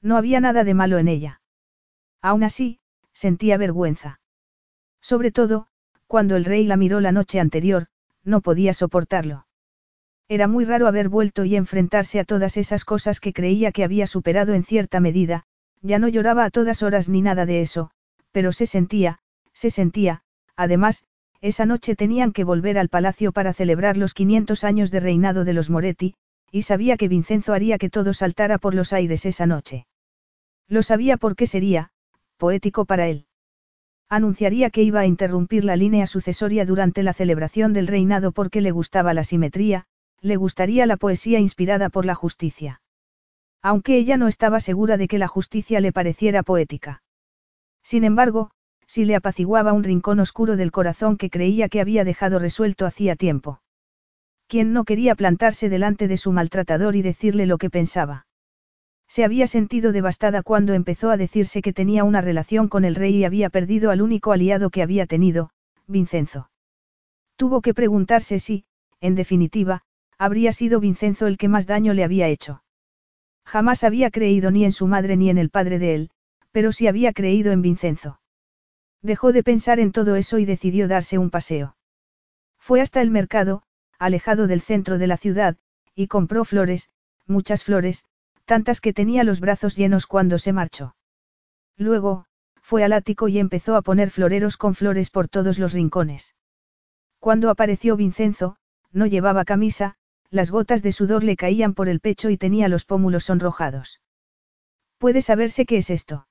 No 0.00 0.16
había 0.16 0.40
nada 0.40 0.64
de 0.64 0.72
malo 0.72 0.96
en 0.96 1.08
ella. 1.08 1.42
Aún 2.22 2.42
así, 2.42 2.78
sentía 3.12 3.58
vergüenza. 3.58 4.20
Sobre 5.02 5.30
todo, 5.30 5.66
cuando 6.06 6.36
el 6.36 6.46
rey 6.46 6.64
la 6.64 6.78
miró 6.78 7.00
la 7.00 7.12
noche 7.12 7.40
anterior, 7.40 7.88
no 8.24 8.40
podía 8.40 8.72
soportarlo. 8.72 9.46
Era 10.28 10.48
muy 10.48 10.64
raro 10.64 10.86
haber 10.86 11.08
vuelto 11.08 11.44
y 11.44 11.56
enfrentarse 11.56 12.18
a 12.18 12.24
todas 12.24 12.56
esas 12.56 12.84
cosas 12.84 13.20
que 13.20 13.32
creía 13.32 13.72
que 13.72 13.84
había 13.84 14.06
superado 14.06 14.54
en 14.54 14.64
cierta 14.64 15.00
medida, 15.00 15.44
ya 15.82 15.98
no 15.98 16.08
lloraba 16.08 16.44
a 16.44 16.50
todas 16.50 16.82
horas 16.82 17.08
ni 17.08 17.20
nada 17.20 17.44
de 17.44 17.60
eso, 17.60 17.90
pero 18.32 18.52
se 18.52 18.66
sentía, 18.66 19.18
se 19.52 19.70
sentía, 19.70 20.22
además, 20.56 21.04
esa 21.42 21.66
noche 21.66 21.94
tenían 21.94 22.32
que 22.32 22.42
volver 22.42 22.78
al 22.78 22.88
palacio 22.88 23.32
para 23.32 23.52
celebrar 23.52 23.98
los 23.98 24.14
500 24.14 24.64
años 24.64 24.90
de 24.90 25.00
reinado 25.00 25.44
de 25.44 25.52
los 25.52 25.68
Moretti, 25.68 26.14
y 26.50 26.62
sabía 26.62 26.96
que 26.96 27.08
Vincenzo 27.08 27.52
haría 27.52 27.76
que 27.76 27.90
todo 27.90 28.14
saltara 28.14 28.56
por 28.56 28.74
los 28.74 28.94
aires 28.94 29.26
esa 29.26 29.44
noche. 29.44 29.86
Lo 30.68 30.82
sabía 30.82 31.18
porque 31.18 31.46
sería, 31.46 31.90
poético 32.38 32.86
para 32.86 33.08
él. 33.08 33.26
Anunciaría 34.14 34.70
que 34.70 34.84
iba 34.84 35.00
a 35.00 35.06
interrumpir 35.06 35.64
la 35.64 35.74
línea 35.74 36.06
sucesoria 36.06 36.64
durante 36.64 37.02
la 37.02 37.14
celebración 37.14 37.72
del 37.72 37.88
reinado 37.88 38.30
porque 38.30 38.60
le 38.60 38.70
gustaba 38.70 39.12
la 39.12 39.24
simetría, 39.24 39.86
le 40.20 40.36
gustaría 40.36 40.86
la 40.86 40.96
poesía 40.96 41.40
inspirada 41.40 41.88
por 41.88 42.04
la 42.04 42.14
justicia. 42.14 42.80
Aunque 43.60 43.98
ella 43.98 44.16
no 44.16 44.28
estaba 44.28 44.60
segura 44.60 44.98
de 44.98 45.08
que 45.08 45.18
la 45.18 45.26
justicia 45.26 45.80
le 45.80 45.90
pareciera 45.90 46.44
poética. 46.44 47.02
Sin 47.82 48.04
embargo, 48.04 48.52
si 48.86 49.04
le 49.04 49.16
apaciguaba 49.16 49.72
un 49.72 49.82
rincón 49.82 50.20
oscuro 50.20 50.56
del 50.56 50.70
corazón 50.70 51.16
que 51.16 51.28
creía 51.28 51.68
que 51.68 51.80
había 51.80 52.04
dejado 52.04 52.38
resuelto 52.38 52.86
hacía 52.86 53.16
tiempo. 53.16 53.62
¿Quién 54.46 54.72
no 54.72 54.84
quería 54.84 55.16
plantarse 55.16 55.68
delante 55.68 56.06
de 56.06 56.18
su 56.18 56.30
maltratador 56.30 56.94
y 56.94 57.02
decirle 57.02 57.46
lo 57.46 57.58
que 57.58 57.68
pensaba? 57.68 58.26
Se 59.08 59.24
había 59.24 59.46
sentido 59.46 59.92
devastada 59.92 60.42
cuando 60.42 60.74
empezó 60.74 61.10
a 61.10 61.16
decirse 61.16 61.62
que 61.62 61.72
tenía 61.72 62.04
una 62.04 62.20
relación 62.20 62.68
con 62.68 62.84
el 62.84 62.94
rey 62.94 63.16
y 63.16 63.24
había 63.24 63.50
perdido 63.50 63.90
al 63.90 64.02
único 64.02 64.32
aliado 64.32 64.70
que 64.70 64.82
había 64.82 65.06
tenido, 65.06 65.50
Vincenzo. 65.86 66.50
Tuvo 67.36 67.60
que 67.60 67.74
preguntarse 67.74 68.38
si, 68.38 68.64
en 69.00 69.14
definitiva, 69.14 69.82
habría 70.18 70.52
sido 70.52 70.80
Vincenzo 70.80 71.26
el 71.26 71.36
que 71.36 71.48
más 71.48 71.66
daño 71.66 71.94
le 71.94 72.04
había 72.04 72.28
hecho. 72.28 72.62
Jamás 73.44 73.84
había 73.84 74.10
creído 74.10 74.50
ni 74.50 74.64
en 74.64 74.72
su 74.72 74.86
madre 74.86 75.16
ni 75.16 75.30
en 75.30 75.38
el 75.38 75.50
padre 75.50 75.78
de 75.78 75.94
él, 75.94 76.10
pero 76.50 76.72
sí 76.72 76.86
había 76.86 77.12
creído 77.12 77.52
en 77.52 77.62
Vincenzo. 77.62 78.20
Dejó 79.02 79.32
de 79.32 79.42
pensar 79.42 79.80
en 79.80 79.92
todo 79.92 80.16
eso 80.16 80.38
y 80.38 80.44
decidió 80.44 80.88
darse 80.88 81.18
un 81.18 81.30
paseo. 81.30 81.76
Fue 82.58 82.80
hasta 82.80 83.02
el 83.02 83.10
mercado, 83.10 83.62
alejado 83.98 84.46
del 84.46 84.62
centro 84.62 84.96
de 84.96 85.06
la 85.06 85.18
ciudad, 85.18 85.56
y 85.94 86.06
compró 86.06 86.44
flores, 86.44 86.88
muchas 87.26 87.64
flores, 87.64 88.04
tantas 88.44 88.80
que 88.80 88.92
tenía 88.92 89.24
los 89.24 89.40
brazos 89.40 89.76
llenos 89.76 90.06
cuando 90.06 90.38
se 90.38 90.52
marchó. 90.52 90.96
Luego, 91.76 92.26
fue 92.60 92.84
al 92.84 92.92
ático 92.92 93.28
y 93.28 93.38
empezó 93.38 93.76
a 93.76 93.82
poner 93.82 94.10
floreros 94.10 94.56
con 94.56 94.74
flores 94.74 95.10
por 95.10 95.28
todos 95.28 95.58
los 95.58 95.72
rincones. 95.72 96.34
Cuando 97.18 97.50
apareció 97.50 97.96
Vincenzo, 97.96 98.56
no 98.92 99.06
llevaba 99.06 99.44
camisa, 99.44 99.96
las 100.30 100.50
gotas 100.50 100.82
de 100.82 100.92
sudor 100.92 101.24
le 101.24 101.36
caían 101.36 101.74
por 101.74 101.88
el 101.88 102.00
pecho 102.00 102.30
y 102.30 102.36
tenía 102.36 102.68
los 102.68 102.84
pómulos 102.84 103.24
sonrojados. 103.24 104.00
¿Puede 104.98 105.22
saberse 105.22 105.66
qué 105.66 105.78
es 105.78 105.90
esto? 105.90 106.26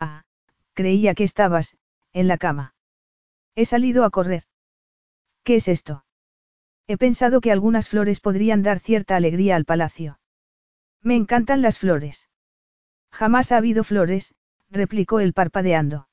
Ah, 0.00 0.24
creía 0.72 1.14
que 1.14 1.24
estabas, 1.24 1.76
en 2.12 2.28
la 2.28 2.38
cama. 2.38 2.74
He 3.54 3.64
salido 3.64 4.04
a 4.04 4.10
correr. 4.10 4.44
¿Qué 5.44 5.56
es 5.56 5.68
esto? 5.68 6.04
He 6.86 6.96
pensado 6.96 7.40
que 7.40 7.52
algunas 7.52 7.88
flores 7.88 8.20
podrían 8.20 8.62
dar 8.62 8.78
cierta 8.78 9.16
alegría 9.16 9.56
al 9.56 9.64
palacio. 9.64 10.18
Me 11.04 11.16
encantan 11.16 11.60
las 11.60 11.78
flores. 11.78 12.30
Jamás 13.12 13.52
ha 13.52 13.58
habido 13.58 13.84
flores, 13.84 14.34
replicó 14.70 15.20
él 15.20 15.34
parpadeando. 15.34 16.08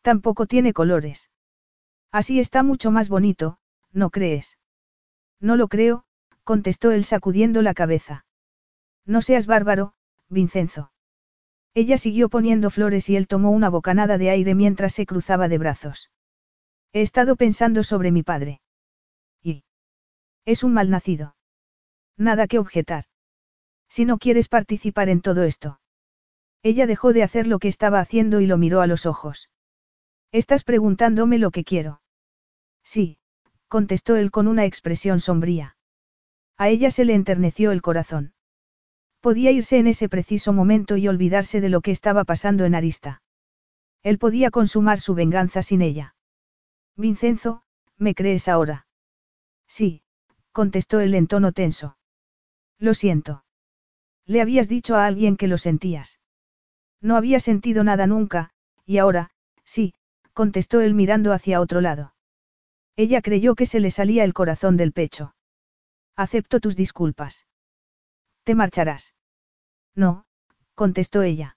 Tampoco 0.00 0.46
tiene 0.46 0.72
colores. 0.72 1.30
Así 2.10 2.40
está 2.40 2.62
mucho 2.62 2.90
más 2.90 3.10
bonito, 3.10 3.58
¿no 3.92 4.08
crees? 4.08 4.58
No 5.38 5.54
lo 5.54 5.68
creo, 5.68 6.04
contestó 6.44 6.90
él 6.92 7.04
sacudiendo 7.04 7.60
la 7.60 7.74
cabeza. 7.74 8.24
No 9.04 9.20
seas 9.20 9.46
bárbaro, 9.46 9.92
Vincenzo. 10.30 10.92
Ella 11.74 11.98
siguió 11.98 12.30
poniendo 12.30 12.70
flores 12.70 13.08
y 13.10 13.16
él 13.16 13.28
tomó 13.28 13.50
una 13.50 13.68
bocanada 13.68 14.16
de 14.16 14.30
aire 14.30 14.54
mientras 14.54 14.94
se 14.94 15.04
cruzaba 15.04 15.48
de 15.48 15.58
brazos. 15.58 16.10
He 16.92 17.02
estado 17.02 17.36
pensando 17.36 17.84
sobre 17.84 18.10
mi 18.10 18.22
padre. 18.22 18.62
Y. 19.42 19.64
Es 20.46 20.64
un 20.64 20.72
malnacido. 20.72 21.36
Nada 22.16 22.48
que 22.48 22.58
objetar. 22.58 23.04
Si 23.90 24.04
no 24.04 24.18
quieres 24.18 24.48
participar 24.48 25.08
en 25.08 25.20
todo 25.20 25.42
esto. 25.42 25.80
Ella 26.62 26.86
dejó 26.86 27.12
de 27.12 27.24
hacer 27.24 27.46
lo 27.46 27.58
que 27.58 27.68
estaba 27.68 27.98
haciendo 27.98 28.40
y 28.40 28.46
lo 28.46 28.56
miró 28.56 28.80
a 28.80 28.86
los 28.86 29.04
ojos. 29.04 29.50
Estás 30.30 30.62
preguntándome 30.62 31.38
lo 31.38 31.50
que 31.50 31.64
quiero. 31.64 32.00
Sí, 32.84 33.18
contestó 33.66 34.14
él 34.16 34.30
con 34.30 34.46
una 34.46 34.64
expresión 34.64 35.18
sombría. 35.18 35.76
A 36.56 36.68
ella 36.68 36.90
se 36.90 37.04
le 37.04 37.14
enterneció 37.14 37.72
el 37.72 37.82
corazón. 37.82 38.32
Podía 39.20 39.50
irse 39.50 39.78
en 39.78 39.88
ese 39.88 40.08
preciso 40.08 40.52
momento 40.52 40.96
y 40.96 41.08
olvidarse 41.08 41.60
de 41.60 41.68
lo 41.68 41.80
que 41.80 41.90
estaba 41.90 42.24
pasando 42.24 42.64
en 42.64 42.74
Arista. 42.74 43.22
Él 44.02 44.18
podía 44.18 44.50
consumar 44.50 45.00
su 45.00 45.14
venganza 45.14 45.62
sin 45.62 45.82
ella. 45.82 46.14
Vincenzo, 46.96 47.64
¿me 47.96 48.14
crees 48.14 48.46
ahora? 48.48 48.86
Sí, 49.66 50.02
contestó 50.52 51.00
él 51.00 51.14
en 51.14 51.26
tono 51.26 51.52
tenso. 51.52 51.96
Lo 52.78 52.94
siento. 52.94 53.44
Le 54.30 54.40
habías 54.40 54.68
dicho 54.68 54.94
a 54.94 55.06
alguien 55.06 55.36
que 55.36 55.48
lo 55.48 55.58
sentías. 55.58 56.20
No 57.00 57.16
había 57.16 57.40
sentido 57.40 57.82
nada 57.82 58.06
nunca, 58.06 58.50
y 58.86 58.98
ahora, 58.98 59.30
sí, 59.64 59.92
contestó 60.34 60.80
él 60.80 60.94
mirando 60.94 61.32
hacia 61.32 61.60
otro 61.60 61.80
lado. 61.80 62.14
Ella 62.94 63.22
creyó 63.22 63.56
que 63.56 63.66
se 63.66 63.80
le 63.80 63.90
salía 63.90 64.22
el 64.22 64.32
corazón 64.32 64.76
del 64.76 64.92
pecho. 64.92 65.34
Acepto 66.14 66.60
tus 66.60 66.76
disculpas. 66.76 67.48
¿Te 68.44 68.54
marcharás? 68.54 69.14
No, 69.96 70.26
contestó 70.76 71.22
ella. 71.22 71.56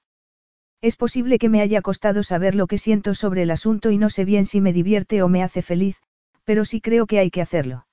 Es 0.81 0.95
posible 0.95 1.37
que 1.37 1.49
me 1.49 1.61
haya 1.61 1.83
costado 1.83 2.23
saber 2.23 2.55
lo 2.55 2.65
que 2.65 2.79
siento 2.79 3.13
sobre 3.13 3.43
el 3.43 3.51
asunto 3.51 3.91
y 3.91 3.99
no 3.99 4.09
sé 4.09 4.25
bien 4.25 4.47
si 4.47 4.61
me 4.61 4.73
divierte 4.73 5.21
o 5.21 5.27
me 5.27 5.43
hace 5.43 5.61
feliz, 5.61 6.01
pero 6.43 6.65
sí 6.65 6.81
creo 6.81 7.05
que 7.05 7.19
hay 7.19 7.29
que 7.29 7.43
hacerlo. 7.43 7.85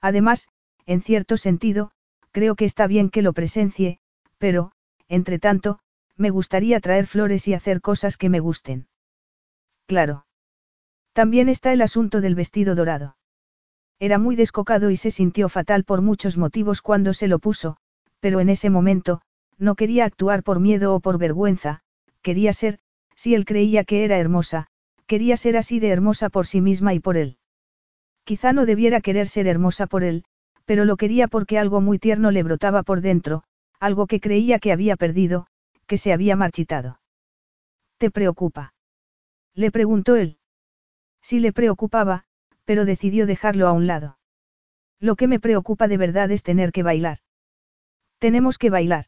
Además, 0.00 0.46
en 0.84 1.02
cierto 1.02 1.36
sentido, 1.36 1.90
Creo 2.36 2.54
que 2.54 2.66
está 2.66 2.86
bien 2.86 3.08
que 3.08 3.22
lo 3.22 3.32
presencie, 3.32 3.98
pero, 4.36 4.70
entre 5.08 5.38
tanto, 5.38 5.78
me 6.18 6.28
gustaría 6.28 6.80
traer 6.80 7.06
flores 7.06 7.48
y 7.48 7.54
hacer 7.54 7.80
cosas 7.80 8.18
que 8.18 8.28
me 8.28 8.40
gusten. 8.40 8.88
Claro. 9.86 10.26
También 11.14 11.48
está 11.48 11.72
el 11.72 11.80
asunto 11.80 12.20
del 12.20 12.34
vestido 12.34 12.74
dorado. 12.74 13.16
Era 13.98 14.18
muy 14.18 14.36
descocado 14.36 14.90
y 14.90 14.98
se 14.98 15.10
sintió 15.10 15.48
fatal 15.48 15.84
por 15.84 16.02
muchos 16.02 16.36
motivos 16.36 16.82
cuando 16.82 17.14
se 17.14 17.26
lo 17.26 17.38
puso, 17.38 17.78
pero 18.20 18.40
en 18.40 18.50
ese 18.50 18.68
momento, 18.68 19.22
no 19.56 19.74
quería 19.74 20.04
actuar 20.04 20.42
por 20.42 20.60
miedo 20.60 20.94
o 20.94 21.00
por 21.00 21.16
vergüenza, 21.16 21.80
quería 22.20 22.52
ser, 22.52 22.80
si 23.14 23.34
él 23.34 23.46
creía 23.46 23.82
que 23.84 24.04
era 24.04 24.18
hermosa, 24.18 24.66
quería 25.06 25.38
ser 25.38 25.56
así 25.56 25.80
de 25.80 25.88
hermosa 25.88 26.28
por 26.28 26.46
sí 26.46 26.60
misma 26.60 26.92
y 26.92 27.00
por 27.00 27.16
él. 27.16 27.38
Quizá 28.24 28.52
no 28.52 28.66
debiera 28.66 29.00
querer 29.00 29.26
ser 29.26 29.46
hermosa 29.46 29.86
por 29.86 30.04
él, 30.04 30.26
pero 30.66 30.84
lo 30.84 30.96
quería 30.96 31.28
porque 31.28 31.58
algo 31.58 31.80
muy 31.80 31.98
tierno 31.98 32.30
le 32.30 32.42
brotaba 32.42 32.82
por 32.82 33.00
dentro, 33.00 33.44
algo 33.80 34.06
que 34.06 34.20
creía 34.20 34.58
que 34.58 34.72
había 34.72 34.96
perdido, 34.96 35.46
que 35.86 35.96
se 35.96 36.12
había 36.12 36.36
marchitado. 36.36 37.00
¿Te 37.98 38.10
preocupa? 38.10 38.74
Le 39.54 39.70
preguntó 39.70 40.16
él. 40.16 40.38
Sí 41.22 41.40
le 41.40 41.52
preocupaba, 41.52 42.24
pero 42.64 42.84
decidió 42.84 43.26
dejarlo 43.26 43.68
a 43.68 43.72
un 43.72 43.86
lado. 43.86 44.18
Lo 45.00 45.16
que 45.16 45.28
me 45.28 45.40
preocupa 45.40 45.88
de 45.88 45.96
verdad 45.96 46.30
es 46.30 46.42
tener 46.42 46.72
que 46.72 46.82
bailar. 46.82 47.18
Tenemos 48.18 48.58
que 48.58 48.70
bailar. 48.70 49.06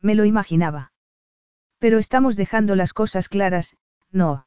Me 0.00 0.14
lo 0.14 0.24
imaginaba. 0.24 0.92
Pero 1.78 1.98
estamos 1.98 2.36
dejando 2.36 2.76
las 2.76 2.92
cosas 2.92 3.28
claras, 3.28 3.76
no. 4.10 4.46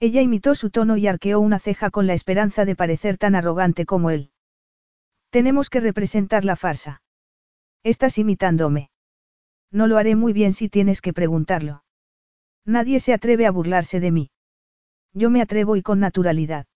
Ella 0.00 0.22
imitó 0.22 0.54
su 0.54 0.70
tono 0.70 0.96
y 0.96 1.06
arqueó 1.06 1.40
una 1.40 1.58
ceja 1.58 1.90
con 1.90 2.06
la 2.06 2.14
esperanza 2.14 2.64
de 2.64 2.76
parecer 2.76 3.16
tan 3.16 3.34
arrogante 3.34 3.86
como 3.86 4.10
él. 4.10 4.30
Tenemos 5.30 5.70
que 5.70 5.80
representar 5.80 6.44
la 6.44 6.56
farsa. 6.56 7.02
Estás 7.82 8.18
imitándome. 8.18 8.90
No 9.70 9.86
lo 9.86 9.98
haré 9.98 10.16
muy 10.16 10.32
bien 10.32 10.52
si 10.52 10.68
tienes 10.68 11.00
que 11.00 11.12
preguntarlo. 11.12 11.84
Nadie 12.64 13.00
se 13.00 13.12
atreve 13.12 13.46
a 13.46 13.50
burlarse 13.50 14.00
de 14.00 14.10
mí. 14.10 14.30
Yo 15.12 15.30
me 15.30 15.40
atrevo 15.40 15.76
y 15.76 15.82
con 15.82 16.00
naturalidad. 16.00 16.66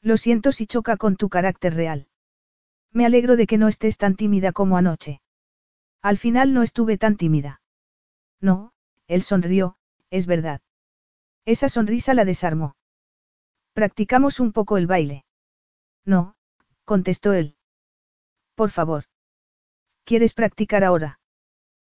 Lo 0.00 0.16
siento 0.16 0.52
si 0.52 0.66
choca 0.66 0.96
con 0.96 1.16
tu 1.16 1.28
carácter 1.28 1.74
real. 1.74 2.08
Me 2.92 3.04
alegro 3.04 3.36
de 3.36 3.46
que 3.46 3.58
no 3.58 3.68
estés 3.68 3.98
tan 3.98 4.16
tímida 4.16 4.52
como 4.52 4.76
anoche. 4.76 5.20
Al 6.00 6.18
final 6.18 6.54
no 6.54 6.62
estuve 6.62 6.96
tan 6.96 7.16
tímida. 7.16 7.60
No, 8.40 8.72
él 9.08 9.22
sonrió, 9.22 9.76
es 10.10 10.26
verdad. 10.26 10.60
Esa 11.44 11.68
sonrisa 11.68 12.14
la 12.14 12.24
desarmó. 12.24 12.76
Practicamos 13.72 14.40
un 14.40 14.52
poco 14.52 14.76
el 14.76 14.86
baile. 14.86 15.24
No, 16.04 16.36
contestó 16.84 17.32
él. 17.32 17.57
Por 18.58 18.70
favor. 18.70 19.04
¿Quieres 20.04 20.34
practicar 20.34 20.82
ahora? 20.82 21.20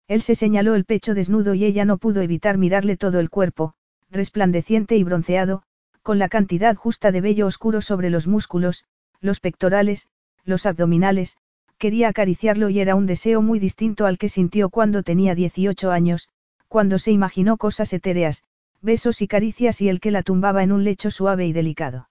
Él 0.07 0.23
se 0.23 0.33
señaló 0.33 0.73
el 0.73 0.83
pecho 0.83 1.13
desnudo 1.13 1.53
y 1.53 1.63
ella 1.63 1.85
no 1.85 1.99
pudo 1.99 2.21
evitar 2.21 2.57
mirarle 2.57 2.97
todo 2.97 3.19
el 3.19 3.29
cuerpo, 3.29 3.75
resplandeciente 4.09 4.97
y 4.97 5.03
bronceado, 5.03 5.61
con 6.01 6.17
la 6.17 6.27
cantidad 6.27 6.75
justa 6.75 7.11
de 7.11 7.21
vello 7.21 7.45
oscuro 7.45 7.83
sobre 7.83 8.09
los 8.09 8.25
músculos, 8.25 8.83
los 9.21 9.39
pectorales, 9.41 10.07
los 10.43 10.65
abdominales, 10.65 11.37
quería 11.77 12.07
acariciarlo 12.07 12.69
y 12.69 12.79
era 12.79 12.95
un 12.95 13.05
deseo 13.05 13.43
muy 13.43 13.59
distinto 13.59 14.07
al 14.07 14.17
que 14.17 14.27
sintió 14.27 14.71
cuando 14.71 15.03
tenía 15.03 15.35
18 15.35 15.91
años, 15.91 16.29
cuando 16.67 16.97
se 16.97 17.11
imaginó 17.11 17.57
cosas 17.57 17.93
etéreas, 17.93 18.41
besos 18.81 19.21
y 19.21 19.27
caricias 19.27 19.81
y 19.81 19.89
el 19.89 19.99
que 19.99 20.09
la 20.09 20.23
tumbaba 20.23 20.63
en 20.63 20.71
un 20.71 20.83
lecho 20.83 21.11
suave 21.11 21.45
y 21.45 21.53
delicado. 21.53 22.09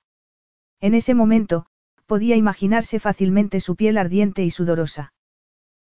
En 0.81 0.94
ese 0.94 1.14
momento, 1.14 1.66
podía 2.06 2.36
imaginarse 2.36 3.01
fácilmente 3.01 3.60
su 3.60 3.76
piel 3.76 3.98
ardiente 3.98 4.44
y 4.44 4.51
sudorosa. 4.51 5.12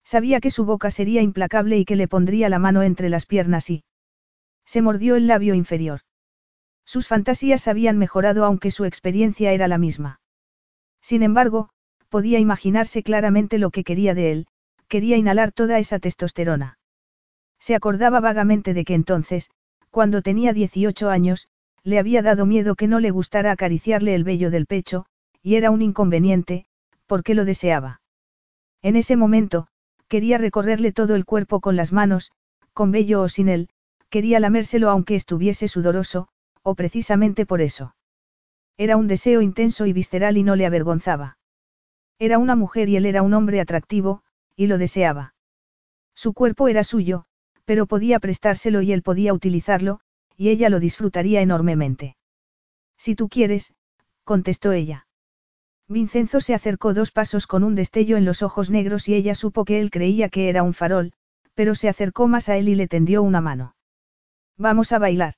Sabía 0.05 0.41
que 0.41 0.51
su 0.51 0.65
boca 0.65 0.91
sería 0.91 1.23
implacable 1.23 1.79
y 1.79 1.85
que 1.85 1.97
le 1.97 2.09
pondría 2.09 2.49
la 2.49 2.59
mano 2.59 2.83
entre 2.83 3.09
las 3.09 3.27
piernas 3.27 3.71
y... 3.71 3.85
Se 4.67 4.83
mordió 4.83 5.17
el 5.17 5.27
labio 5.27 5.55
inferior. 5.55 6.01
Sus 6.85 7.09
fantasías 7.09 7.67
habían 7.69 7.99
mejorado 7.99 8.45
aunque 8.45 8.71
su 8.71 8.85
experiencia 8.85 9.53
era 9.53 9.69
la 9.69 9.79
misma. 9.79 10.21
Sin 11.01 11.23
embargo, 11.23 11.71
podía 12.09 12.39
imaginarse 12.39 13.03
claramente 13.03 13.59
lo 13.59 13.71
que 13.71 13.85
quería 13.85 14.15
de 14.15 14.33
él, 14.33 14.47
quería 14.89 15.17
inhalar 15.17 15.53
toda 15.53 15.79
esa 15.79 15.99
testosterona. 15.99 16.79
Se 17.59 17.75
acordaba 17.75 18.21
vagamente 18.21 18.75
de 18.75 18.85
que 18.85 18.95
entonces, 18.95 19.51
cuando 19.91 20.23
tenía 20.23 20.53
18 20.53 21.09
años, 21.09 21.49
le 21.83 21.99
había 21.99 22.23
dado 22.23 22.47
miedo 22.47 22.75
que 22.75 22.89
no 22.89 23.01
le 23.01 23.11
gustara 23.11 23.53
acariciarle 23.53 24.15
el 24.15 24.25
vello 24.25 24.51
del 24.51 24.67
pecho, 24.67 25.07
y 25.45 25.57
era 25.57 25.71
un 25.71 25.83
inconveniente, 25.83 26.65
porque 27.07 27.35
lo 27.35 27.45
deseaba. 27.45 28.01
En 28.83 28.97
ese 28.97 29.15
momento, 29.15 29.69
quería 30.09 30.39
recorrerle 30.39 30.91
todo 30.91 31.15
el 31.15 31.27
cuerpo 31.27 31.61
con 31.61 31.77
las 31.77 31.93
manos, 31.93 32.33
con 32.73 32.91
vello 32.91 33.21
o 33.21 33.29
sin 33.29 33.49
él, 33.49 33.69
quería 34.09 34.41
lamérselo 34.41 34.89
aunque 34.89 35.15
estuviese 35.15 35.69
sudoroso, 35.69 36.29
o 36.63 36.75
precisamente 36.75 37.45
por 37.45 37.61
eso. 37.61 37.95
Era 38.79 38.97
un 38.97 39.07
deseo 39.07 39.43
intenso 39.43 39.85
y 39.85 39.93
visceral 39.93 40.39
y 40.39 40.43
no 40.43 40.57
le 40.57 40.65
avergonzaba. 40.65 41.37
Era 42.19 42.39
una 42.39 42.57
mujer 42.57 42.89
y 42.89 42.97
él 42.97 43.05
era 43.05 43.23
un 43.23 43.35
hombre 43.35 43.61
atractivo, 43.61 44.23
y 44.57 44.67
lo 44.67 44.79
deseaba. 44.79 45.35
Su 46.15 46.33
cuerpo 46.33 46.69
era 46.69 46.85
suyo, 46.85 47.27
pero 47.67 47.87
podía 47.87 48.19
prestárselo 48.19 48.81
y 48.81 48.93
él 48.93 49.03
podía 49.03 49.35
utilizarlo, 49.35 50.01
y 50.39 50.49
ella 50.49 50.71
lo 50.71 50.81
disfrutaría 50.81 51.43
enormemente. 51.43 52.17
Si 52.97 53.15
tú 53.15 53.29
quieres, 53.29 53.75
contestó 54.25 54.73
ella. 54.73 55.07
Vincenzo 55.89 56.41
se 56.41 56.55
acercó 56.55 56.95
dos 56.95 57.11
pasos 57.11 57.47
con 57.47 57.63
un 57.63 57.75
destello 57.75 58.17
en 58.17 58.25
los 58.25 58.43
ojos 58.43 58.71
negros 58.71 59.09
y 59.09 59.15
ella 59.15 59.35
supo 59.35 59.65
que 59.65 59.81
él 59.81 59.91
creía 59.91 60.29
que 60.31 60.49
era 60.49 60.63
un 60.63 60.73
farol, 60.73 61.13
pero 61.55 61.75
se 61.75 61.89
acercó 61.89 62.27
más 62.27 62.49
a 62.49 62.57
él 62.57 62.69
y 62.69 62.75
le 62.75 62.89
tendió 62.89 63.23
una 63.23 63.41
mano. 63.41 63.77
Vamos 64.57 64.93
a 64.93 64.99
bailar. 64.99 65.35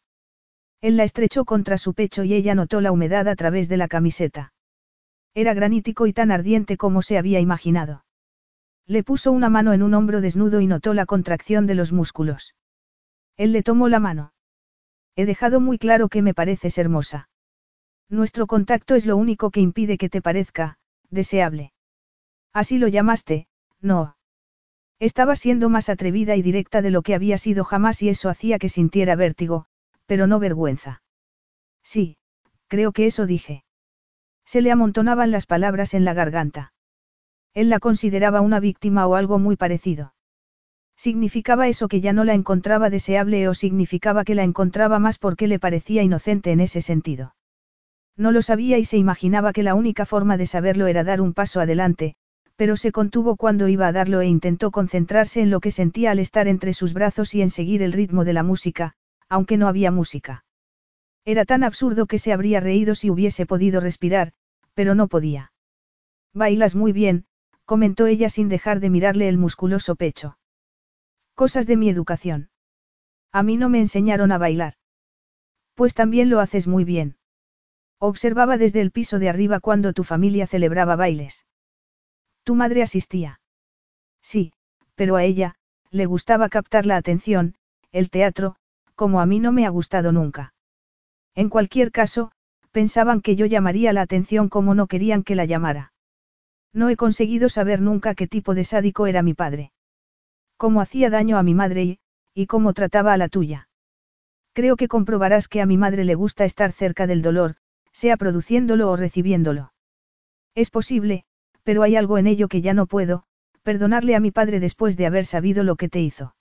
Él 0.81 0.97
la 0.97 1.05
estrechó 1.05 1.45
contra 1.45 1.79
su 1.79 1.95
pecho 1.95 2.23
y 2.23 2.35
ella 2.35 2.55
notó 2.55 2.81
la 2.81 2.93
humedad 2.93 3.27
a 3.29 3.35
través 3.35 3.69
de 3.69 3.77
la 3.77 3.89
camiseta. 3.89 4.53
Era 5.35 5.53
granítico 5.53 6.07
y 6.07 6.13
tan 6.13 6.31
ardiente 6.31 6.77
como 6.77 7.03
se 7.03 7.19
había 7.19 7.41
imaginado. 7.41 8.05
Le 8.87 9.03
puso 9.03 9.33
una 9.33 9.51
mano 9.51 9.73
en 9.73 9.83
un 9.83 9.95
hombro 9.95 10.21
desnudo 10.21 10.61
y 10.61 10.67
notó 10.67 10.95
la 10.95 11.07
contracción 11.07 11.67
de 11.67 11.75
los 11.75 11.93
músculos. 11.93 12.55
Él 13.37 13.53
le 13.53 13.63
tomó 13.63 13.89
la 13.89 13.99
mano. 13.99 14.33
He 15.17 15.27
dejado 15.27 15.61
muy 15.61 15.79
claro 15.79 16.09
que 16.09 16.23
me 16.23 16.35
pareces 16.35 16.79
hermosa. 16.79 17.29
Nuestro 18.09 18.47
contacto 18.47 18.95
es 18.95 19.05
lo 19.05 19.17
único 19.17 19.51
que 19.51 19.61
impide 19.61 19.99
que 19.99 20.09
te 20.09 20.23
parezca, 20.23 20.79
deseable. 21.11 21.73
Así 22.53 22.79
lo 22.79 22.89
llamaste, 22.89 23.49
no. 23.81 24.17
Estaba 24.99 25.37
siendo 25.37 25.69
más 25.69 25.89
atrevida 25.89 26.37
y 26.37 26.43
directa 26.43 26.81
de 26.83 26.91
lo 26.91 27.03
que 27.03 27.15
había 27.15 27.37
sido 27.37 27.65
jamás 27.65 28.01
y 28.03 28.09
eso 28.09 28.31
hacía 28.31 28.59
que 28.59 28.69
sintiera 28.69 29.15
vértigo, 29.15 29.67
pero 30.07 30.27
no 30.27 30.39
vergüenza. 30.39 31.03
Sí, 31.83 32.17
creo 32.69 32.93
que 32.93 33.07
eso 33.07 33.27
dije. 33.27 33.65
Se 34.45 34.63
le 34.63 34.71
amontonaban 34.71 35.31
las 35.31 35.47
palabras 35.47 35.93
en 35.93 36.05
la 36.05 36.15
garganta. 36.15 36.73
Él 37.53 37.69
la 37.69 37.81
consideraba 37.81 38.41
una 38.41 38.61
víctima 38.61 39.07
o 39.07 39.17
algo 39.17 39.39
muy 39.39 39.57
parecido. 39.57 40.15
¿Significaba 40.97 41.69
eso 41.69 41.89
que 41.89 42.01
ya 42.01 42.13
no 42.13 42.25
la 42.25 42.33
encontraba 42.35 42.89
deseable 42.89 43.49
o 43.49 43.55
significaba 43.55 44.25
que 44.25 44.35
la 44.35 44.45
encontraba 44.45 44.99
más 44.99 45.19
porque 45.19 45.47
le 45.47 45.59
parecía 45.59 46.03
inocente 46.03 46.53
en 46.53 46.61
ese 46.61 46.81
sentido? 46.81 47.36
No 48.17 48.33
lo 48.33 48.41
sabía 48.43 48.79
y 48.79 48.85
se 48.85 48.97
imaginaba 48.97 49.53
que 49.53 49.63
la 49.63 49.75
única 49.75 50.07
forma 50.07 50.37
de 50.37 50.47
saberlo 50.47 50.87
era 50.87 51.05
dar 51.05 51.21
un 51.21 51.35
paso 51.35 51.61
adelante, 51.61 52.15
pero 52.57 52.77
se 52.77 52.91
contuvo 52.91 53.37
cuando 53.37 53.69
iba 53.69 53.87
a 53.87 53.93
darlo 53.93 54.23
e 54.23 54.27
intentó 54.27 54.71
concentrarse 54.71 55.43
en 55.43 55.51
lo 55.51 55.61
que 55.61 55.71
sentía 55.71 56.11
al 56.11 56.19
estar 56.19 56.49
entre 56.49 56.73
sus 56.73 56.95
brazos 56.95 57.35
y 57.35 57.43
en 57.43 57.51
seguir 57.51 57.83
el 57.83 57.93
ritmo 57.93 58.25
de 58.25 58.33
la 58.33 58.43
música, 58.43 58.95
aunque 59.29 59.59
no 59.59 59.69
había 59.69 59.91
música. 59.91 60.45
Era 61.27 61.45
tan 61.45 61.65
absurdo 61.65 62.07
que 62.07 62.19
se 62.19 62.33
habría 62.33 62.61
reído 62.61 62.95
si 62.95 63.11
hubiese 63.11 63.45
podido 63.45 63.81
respirar, 63.81 64.33
pero 64.75 64.95
no 64.95 65.09
podía. 65.09 65.53
Bailas 66.33 66.75
muy 66.75 66.93
bien, 66.93 67.27
comentó 67.65 68.07
ella 68.07 68.31
sin 68.31 68.49
dejar 68.49 68.81
de 68.81 68.91
mirarle 68.91 69.29
el 69.29 69.37
musculoso 69.37 69.97
pecho. 69.97 70.39
Cosas 71.35 71.67
de 71.67 71.77
mi 71.77 71.91
educación. 71.91 72.49
A 73.33 73.43
mí 73.43 73.57
no 73.57 73.69
me 73.69 73.81
enseñaron 73.81 74.33
a 74.33 74.39
bailar. 74.39 74.75
Pues 75.75 75.93
también 75.93 76.31
lo 76.31 76.41
haces 76.41 76.67
muy 76.67 76.85
bien. 76.85 77.17
Observaba 77.99 78.59
desde 78.59 78.81
el 78.81 78.91
piso 78.91 79.19
de 79.19 79.29
arriba 79.29 79.61
cuando 79.61 79.93
tu 79.93 80.05
familia 80.05 80.47
celebraba 80.47 80.97
bailes. 80.97 81.47
Tu 82.45 82.55
madre 82.55 82.83
asistía. 82.83 83.41
Sí, 84.23 84.53
pero 84.95 85.17
a 85.17 85.25
ella, 85.25 85.55
le 85.91 86.07
gustaba 86.07 86.49
captar 86.49 86.85
la 86.85 86.97
atención, 86.97 87.55
el 87.93 88.11
teatro, 88.11 88.57
como 88.95 89.21
a 89.21 89.27
mí 89.27 89.41
no 89.41 89.53
me 89.53 89.67
ha 89.67 89.71
gustado 89.71 90.13
nunca. 90.13 90.55
En 91.35 91.49
cualquier 91.49 91.91
caso, 91.91 92.33
pensaban 92.71 93.21
que 93.21 93.37
yo 93.37 93.47
llamaría 93.47 93.93
la 93.93 94.03
atención 94.03 94.49
como 94.49 94.75
no 94.75 94.87
querían 94.87 95.23
que 95.23 95.35
la 95.35 95.45
llamara. 95.45 95.93
No 96.73 96.91
he 96.91 96.97
conseguido 96.97 97.49
saber 97.49 97.81
nunca 97.81 98.15
qué 98.15 98.27
tipo 98.27 98.55
de 98.55 98.65
sádico 98.65 99.07
era 99.07 99.23
mi 99.23 99.33
padre. 99.33 99.73
Cómo 100.59 100.81
hacía 100.81 101.09
daño 101.09 101.39
a 101.39 101.43
mi 101.43 101.55
madre 101.55 101.83
y, 101.85 101.99
y 102.35 102.47
cómo 102.47 102.75
trataba 102.75 103.15
a 103.15 103.17
la 103.17 103.29
tuya. 103.29 103.69
Creo 104.53 104.77
que 104.77 104.89
comprobarás 104.89 105.49
que 105.49 105.63
a 105.63 105.67
mi 105.67 105.79
madre 105.79 106.05
le 106.05 106.15
gusta 106.15 106.45
estar 106.45 106.73
cerca 106.73 107.07
del 107.07 107.23
dolor, 107.23 107.57
sea 107.97 108.19
produciéndolo 108.19 108.91
o 108.91 108.97
recibiéndolo. 108.97 109.73
Es 110.55 110.69
posible, 110.69 111.25
pero 111.63 111.83
hay 111.83 111.97
algo 111.97 112.19
en 112.19 112.27
ello 112.27 112.47
que 112.47 112.61
ya 112.61 112.75
no 112.75 112.85
puedo, 112.85 113.23
perdonarle 113.63 114.15
a 114.15 114.21
mi 114.21 114.31
padre 114.31 114.61
después 114.61 114.99
de 114.99 115.07
haber 115.07 115.25
sabido 115.25 115.65
lo 115.65 115.77
que 115.77 115.89
te 115.89 116.01
hizo. 116.01 116.37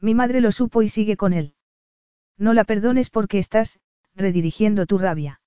Mi 0.00 0.14
madre 0.14 0.40
lo 0.40 0.52
supo 0.52 0.82
y 0.82 0.88
sigue 0.88 1.16
con 1.16 1.32
él. 1.32 1.54
No 2.36 2.54
la 2.54 2.62
perdones 2.62 3.10
porque 3.10 3.40
estás, 3.40 3.80
redirigiendo 4.14 4.86
tu 4.86 4.98
rabia. 4.98 5.40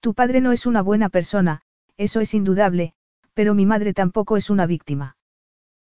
Tu 0.00 0.12
padre 0.12 0.42
no 0.42 0.52
es 0.52 0.66
una 0.66 0.82
buena 0.82 1.08
persona, 1.08 1.62
eso 1.96 2.20
es 2.20 2.34
indudable, 2.34 2.92
pero 3.32 3.54
mi 3.54 3.64
madre 3.64 3.94
tampoco 3.94 4.36
es 4.36 4.50
una 4.50 4.66
víctima. 4.66 5.16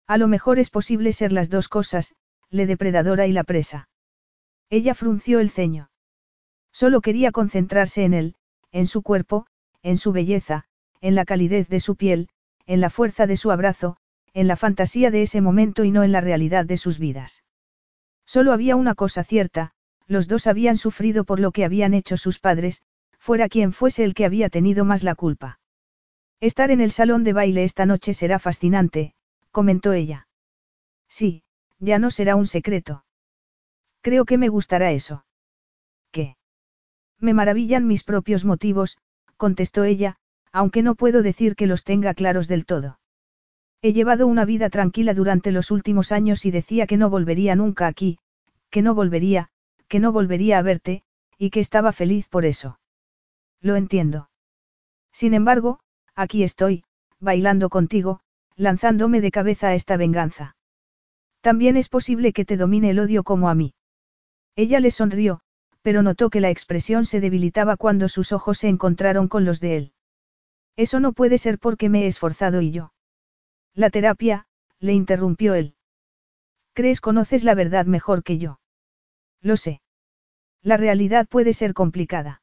A 0.07 0.19
lo 0.19 0.29
mejor 0.29 0.61
es 0.61 0.71
posible 0.71 1.13
ser 1.13 1.33
las 1.33 1.51
dos 1.51 1.67
cosas, 1.67 2.15
le 2.49 2.67
depredadora 2.67 3.27
y 3.27 3.33
la 3.33 3.43
presa. 3.43 3.89
Ella 4.71 4.95
frunció 4.95 5.41
el 5.41 5.51
ceño. 5.51 5.91
Solo 6.73 7.01
quería 7.01 7.33
concentrarse 7.33 8.05
en 8.05 8.15
él, 8.15 8.37
en 8.73 8.87
su 8.87 9.03
cuerpo, 9.03 9.47
en 9.83 9.99
su 9.99 10.13
belleza, 10.13 10.65
en 11.01 11.15
la 11.15 11.25
calidez 11.25 11.69
de 11.69 11.81
su 11.81 11.97
piel, 11.97 12.29
en 12.67 12.81
la 12.81 12.91
fuerza 12.91 13.27
de 13.27 13.37
su 13.37 13.51
abrazo, 13.51 13.97
en 14.35 14.49
la 14.49 14.57
fantasía 14.57 15.11
de 15.11 15.23
ese 15.23 15.41
momento 15.41 15.85
y 15.85 15.91
no 15.91 16.03
en 16.03 16.13
la 16.13 16.21
realidad 16.21 16.65
de 16.65 16.77
sus 16.77 16.99
vidas. 16.99 17.43
Solo 18.25 18.53
había 18.53 18.77
una 18.77 18.95
cosa 18.95 19.25
cierta, 19.25 19.73
los 20.07 20.29
dos 20.29 20.47
habían 20.47 20.77
sufrido 20.77 21.25
por 21.25 21.41
lo 21.41 21.53
que 21.53 21.65
habían 21.65 21.95
hecho 21.95 22.17
sus 22.17 22.39
padres, 22.39 22.83
fuera 23.19 23.49
quien 23.49 23.73
fuese 23.73 24.05
el 24.05 24.15
que 24.15 24.25
había 24.25 24.49
tenido 24.49 24.85
más 24.85 25.03
la 25.03 25.15
culpa. 25.15 25.61
Estar 26.41 26.71
en 26.71 26.81
el 26.81 26.91
salón 26.91 27.25
de 27.25 27.33
baile 27.33 27.65
esta 27.65 27.87
noche 27.87 28.15
será 28.15 28.39
fascinante, 28.39 29.15
comentó 29.51 29.93
ella. 29.93 30.27
Sí, 31.09 31.45
ya 31.79 31.99
no 31.99 32.11
será 32.11 32.37
un 32.37 32.47
secreto. 32.47 33.05
Creo 34.01 34.25
que 34.25 34.39
me 34.39 34.49
gustará 34.49 34.91
eso. 34.93 35.25
¿Qué? 36.11 36.37
Me 37.23 37.35
maravillan 37.35 37.87
mis 37.87 38.03
propios 38.03 38.45
motivos, 38.45 38.99
contestó 39.37 39.85
ella, 39.85 40.17
aunque 40.51 40.83
no 40.83 40.97
puedo 40.97 41.23
decir 41.23 41.55
que 41.55 41.69
los 41.69 41.85
tenga 41.85 42.15
claros 42.15 42.49
del 42.49 42.67
todo. 42.67 42.99
He 43.81 43.93
llevado 43.93 44.27
una 44.27 44.45
vida 44.45 44.71
tranquila 44.71 45.15
durante 45.15 45.53
los 45.53 45.71
últimos 45.71 46.11
años 46.11 46.45
y 46.45 46.51
decía 46.51 46.89
que 46.89 46.97
no 46.97 47.11
volvería 47.11 47.55
nunca 47.55 47.87
aquí, 47.87 48.19
que 48.71 48.83
no 48.83 48.97
volvería, 48.97 49.51
que 49.87 50.01
no 50.01 50.11
volvería 50.11 50.59
a 50.59 50.63
verte, 50.63 51.05
y 51.39 51.51
que 51.51 51.61
estaba 51.61 51.93
feliz 51.93 52.27
por 52.29 52.45
eso. 52.45 52.81
Lo 53.61 53.77
entiendo. 53.77 54.29
Sin 55.13 55.33
embargo, 55.33 55.79
aquí 56.17 56.43
estoy, 56.43 56.83
bailando 57.21 57.69
contigo, 57.69 58.21
lanzándome 58.57 59.21
de 59.21 59.31
cabeza 59.31 59.69
a 59.69 59.75
esta 59.75 59.97
venganza. 59.97 60.57
También 61.41 61.77
es 61.77 61.89
posible 61.89 62.33
que 62.33 62.45
te 62.45 62.57
domine 62.57 62.91
el 62.91 62.99
odio 62.99 63.23
como 63.23 63.49
a 63.49 63.55
mí. 63.55 63.75
Ella 64.57 64.81
le 64.81 64.91
sonrió, 64.91 65.43
pero 65.83 66.03
notó 66.03 66.31
que 66.31 66.41
la 66.41 66.51
expresión 66.51 67.05
se 67.05 67.21
debilitaba 67.21 67.77
cuando 67.77 68.09
sus 68.09 68.33
ojos 68.33 68.59
se 68.59 68.69
encontraron 68.69 69.29
con 69.29 69.45
los 69.45 69.61
de 69.61 69.77
él. 69.77 69.93
Eso 70.77 71.01
no 71.01 71.13
puede 71.13 71.39
ser 71.39 71.59
porque 71.59 71.89
me 71.89 72.05
he 72.05 72.07
esforzado 72.07 72.61
y 72.61 72.71
yo. 72.71 72.93
La 73.75 73.91
terapia, 73.91 74.47
le 74.79 74.93
interrumpió 74.95 75.55
él. 75.55 75.75
¿Crees 76.73 77.01
conoces 77.01 77.45
la 77.45 77.55
verdad 77.55 77.87
mejor 77.87 78.23
que 78.23 78.39
yo? 78.39 78.61
Lo 79.41 79.57
sé. 79.57 79.83
La 80.63 80.77
realidad 80.77 81.27
puede 81.29 81.53
ser 81.53 81.75
complicada. 81.75 82.43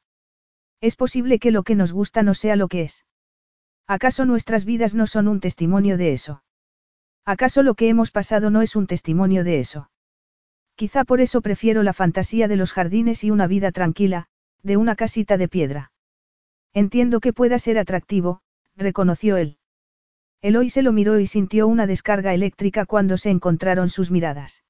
Es 0.80 0.96
posible 0.96 1.38
que 1.38 1.50
lo 1.50 1.62
que 1.62 1.74
nos 1.74 1.92
gusta 1.92 2.22
no 2.22 2.34
sea 2.34 2.56
lo 2.56 2.68
que 2.68 2.82
es. 2.82 3.04
¿Acaso 3.86 4.24
nuestras 4.24 4.64
vidas 4.64 4.94
no 4.94 5.06
son 5.06 5.26
un 5.26 5.40
testimonio 5.40 5.96
de 5.96 6.12
eso? 6.12 6.42
¿Acaso 7.24 7.62
lo 7.62 7.74
que 7.74 7.88
hemos 7.88 8.10
pasado 8.10 8.50
no 8.50 8.62
es 8.62 8.76
un 8.76 8.86
testimonio 8.86 9.44
de 9.44 9.60
eso? 9.60 9.90
Quizá 10.80 11.04
por 11.04 11.20
eso 11.20 11.42
prefiero 11.42 11.82
la 11.82 11.92
fantasía 11.92 12.48
de 12.48 12.56
los 12.56 12.72
jardines 12.72 13.22
y 13.22 13.30
una 13.30 13.46
vida 13.46 13.70
tranquila, 13.70 14.28
de 14.62 14.78
una 14.78 14.96
casita 14.96 15.36
de 15.36 15.46
piedra. 15.46 15.92
Entiendo 16.72 17.20
que 17.20 17.34
pueda 17.34 17.58
ser 17.58 17.78
atractivo, 17.78 18.40
reconoció 18.76 19.36
él. 19.36 19.58
Eloy 20.40 20.70
se 20.70 20.80
lo 20.80 20.92
miró 20.92 21.20
y 21.20 21.26
sintió 21.26 21.68
una 21.68 21.86
descarga 21.86 22.32
eléctrica 22.32 22.86
cuando 22.86 23.18
se 23.18 23.28
encontraron 23.28 23.90
sus 23.90 24.10
miradas. 24.10 24.64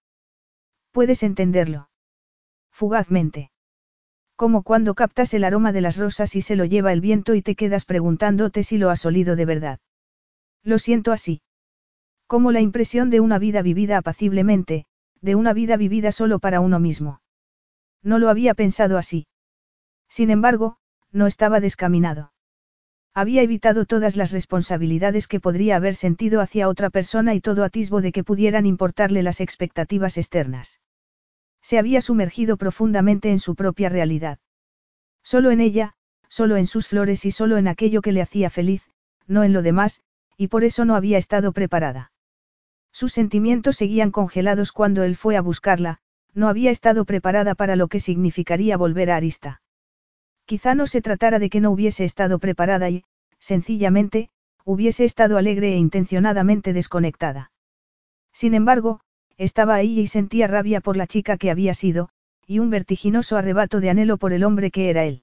Puedes 0.91 1.23
entenderlo. 1.23 1.91
Fugazmente. 2.73 3.53
Como 4.35 4.65
cuando 4.65 4.95
captas 4.95 5.33
el 5.33 5.45
aroma 5.45 5.71
de 5.71 5.81
las 5.81 5.97
rosas 5.97 6.35
y 6.35 6.43
se 6.43 6.57
lo 6.57 6.65
lleva 6.65 6.93
el 6.93 7.01
viento 7.01 7.37
y 7.37 7.43
te 7.43 7.55
quedas 7.55 7.85
preguntándote 7.85 8.65
si 8.65 8.79
lo 8.79 8.91
has 8.91 9.07
olido 9.07 9.37
de 9.37 9.45
verdad. 9.45 9.79
Lo 10.65 10.81
siento 10.81 11.13
así. 11.13 11.41
Como 12.27 12.51
la 12.51 12.61
impresión 12.61 13.11
de 13.11 13.21
una 13.21 13.39
vida 13.39 13.63
vivida 13.63 13.97
apaciblemente, 13.97 14.87
de 15.21 15.35
una 15.35 15.53
vida 15.53 15.77
vivida 15.77 16.13
solo 16.13 16.39
para 16.39 16.61
uno 16.61 16.79
mismo. 16.79 17.21
No 18.03 18.19
lo 18.19 18.31
había 18.31 18.55
pensado 18.55 18.99
así. 18.99 19.27
Sin 20.09 20.31
embargo, 20.31 20.79
no 21.13 21.27
estaba 21.27 21.61
descaminado. 21.61 22.33
Había 23.13 23.43
evitado 23.43 23.87
todas 23.87 24.17
las 24.17 24.31
responsabilidades 24.31 25.27
que 25.27 25.41
podría 25.41 25.77
haber 25.77 25.97
sentido 25.97 26.41
hacia 26.41 26.69
otra 26.69 26.91
persona 26.91 27.35
y 27.35 27.41
todo 27.41 27.65
atisbo 27.65 28.01
de 28.01 28.13
que 28.13 28.25
pudieran 28.25 28.67
importarle 28.67 29.23
las 29.23 29.41
expectativas 29.41 30.17
externas. 30.17 30.81
Se 31.61 31.79
había 31.79 32.01
sumergido 32.01 32.57
profundamente 32.57 33.31
en 33.31 33.41
su 33.41 33.55
propia 33.55 33.89
realidad. 33.89 34.39
Solo 35.23 35.51
en 35.51 35.61
ella, 35.61 35.95
solo 36.29 36.57
en 36.57 36.67
sus 36.67 36.87
flores 36.87 37.25
y 37.25 37.33
solo 37.33 37.59
en 37.59 37.69
aquello 37.69 38.01
que 38.01 38.13
le 38.13 38.23
hacía 38.23 38.49
feliz, 38.49 38.89
no 39.27 39.45
en 39.45 39.53
lo 39.53 39.63
demás, 39.63 40.01
y 40.37 40.49
por 40.49 40.65
eso 40.65 40.85
no 40.85 40.95
había 40.95 41.19
estado 41.19 41.53
preparada. 41.53 42.10
Sus 43.01 43.15
sentimientos 43.15 43.77
seguían 43.77 44.11
congelados 44.11 44.73
cuando 44.73 45.05
él 45.05 45.17
fue 45.17 45.39
a 45.39 45.41
buscarla, 45.41 46.01
no 46.35 46.49
había 46.49 46.71
estado 46.71 47.07
preparada 47.07 47.55
para 47.55 47.75
lo 47.75 47.89
que 47.89 47.99
significaría 47.99 48.77
volver 48.77 49.11
a 49.11 49.17
Arista. 49.17 49.63
Quizá 50.45 50.75
no 50.75 50.87
se 50.87 51.01
tratara 51.01 51.39
de 51.39 51.49
que 51.49 51.63
no 51.63 51.71
hubiese 51.71 52.05
estado 52.05 52.39
preparada 52.39 52.91
y, 52.91 53.05
sencillamente, 53.39 54.29
hubiese 54.67 55.07
estado 55.07 55.39
alegre 55.39 55.73
e 55.73 55.77
intencionadamente 55.79 56.75
desconectada. 56.75 57.53
Sin 58.35 58.53
embargo, 58.53 59.01
estaba 59.39 59.77
ahí 59.77 59.99
y 59.99 60.07
sentía 60.07 60.47
rabia 60.47 60.83
por 60.83 60.99
la 60.99 61.07
chica 61.07 61.39
que 61.39 61.51
había 61.51 61.73
sido, 61.73 62.11
y 62.47 62.59
un 62.59 62.69
vertiginoso 62.69 63.39
arrebato 63.39 63.81
de 63.81 63.89
anhelo 63.89 64.19
por 64.19 64.35
el 64.35 64.45
hombre 64.45 64.71
que 64.71 64.91
era 64.91 65.07
él. 65.07 65.23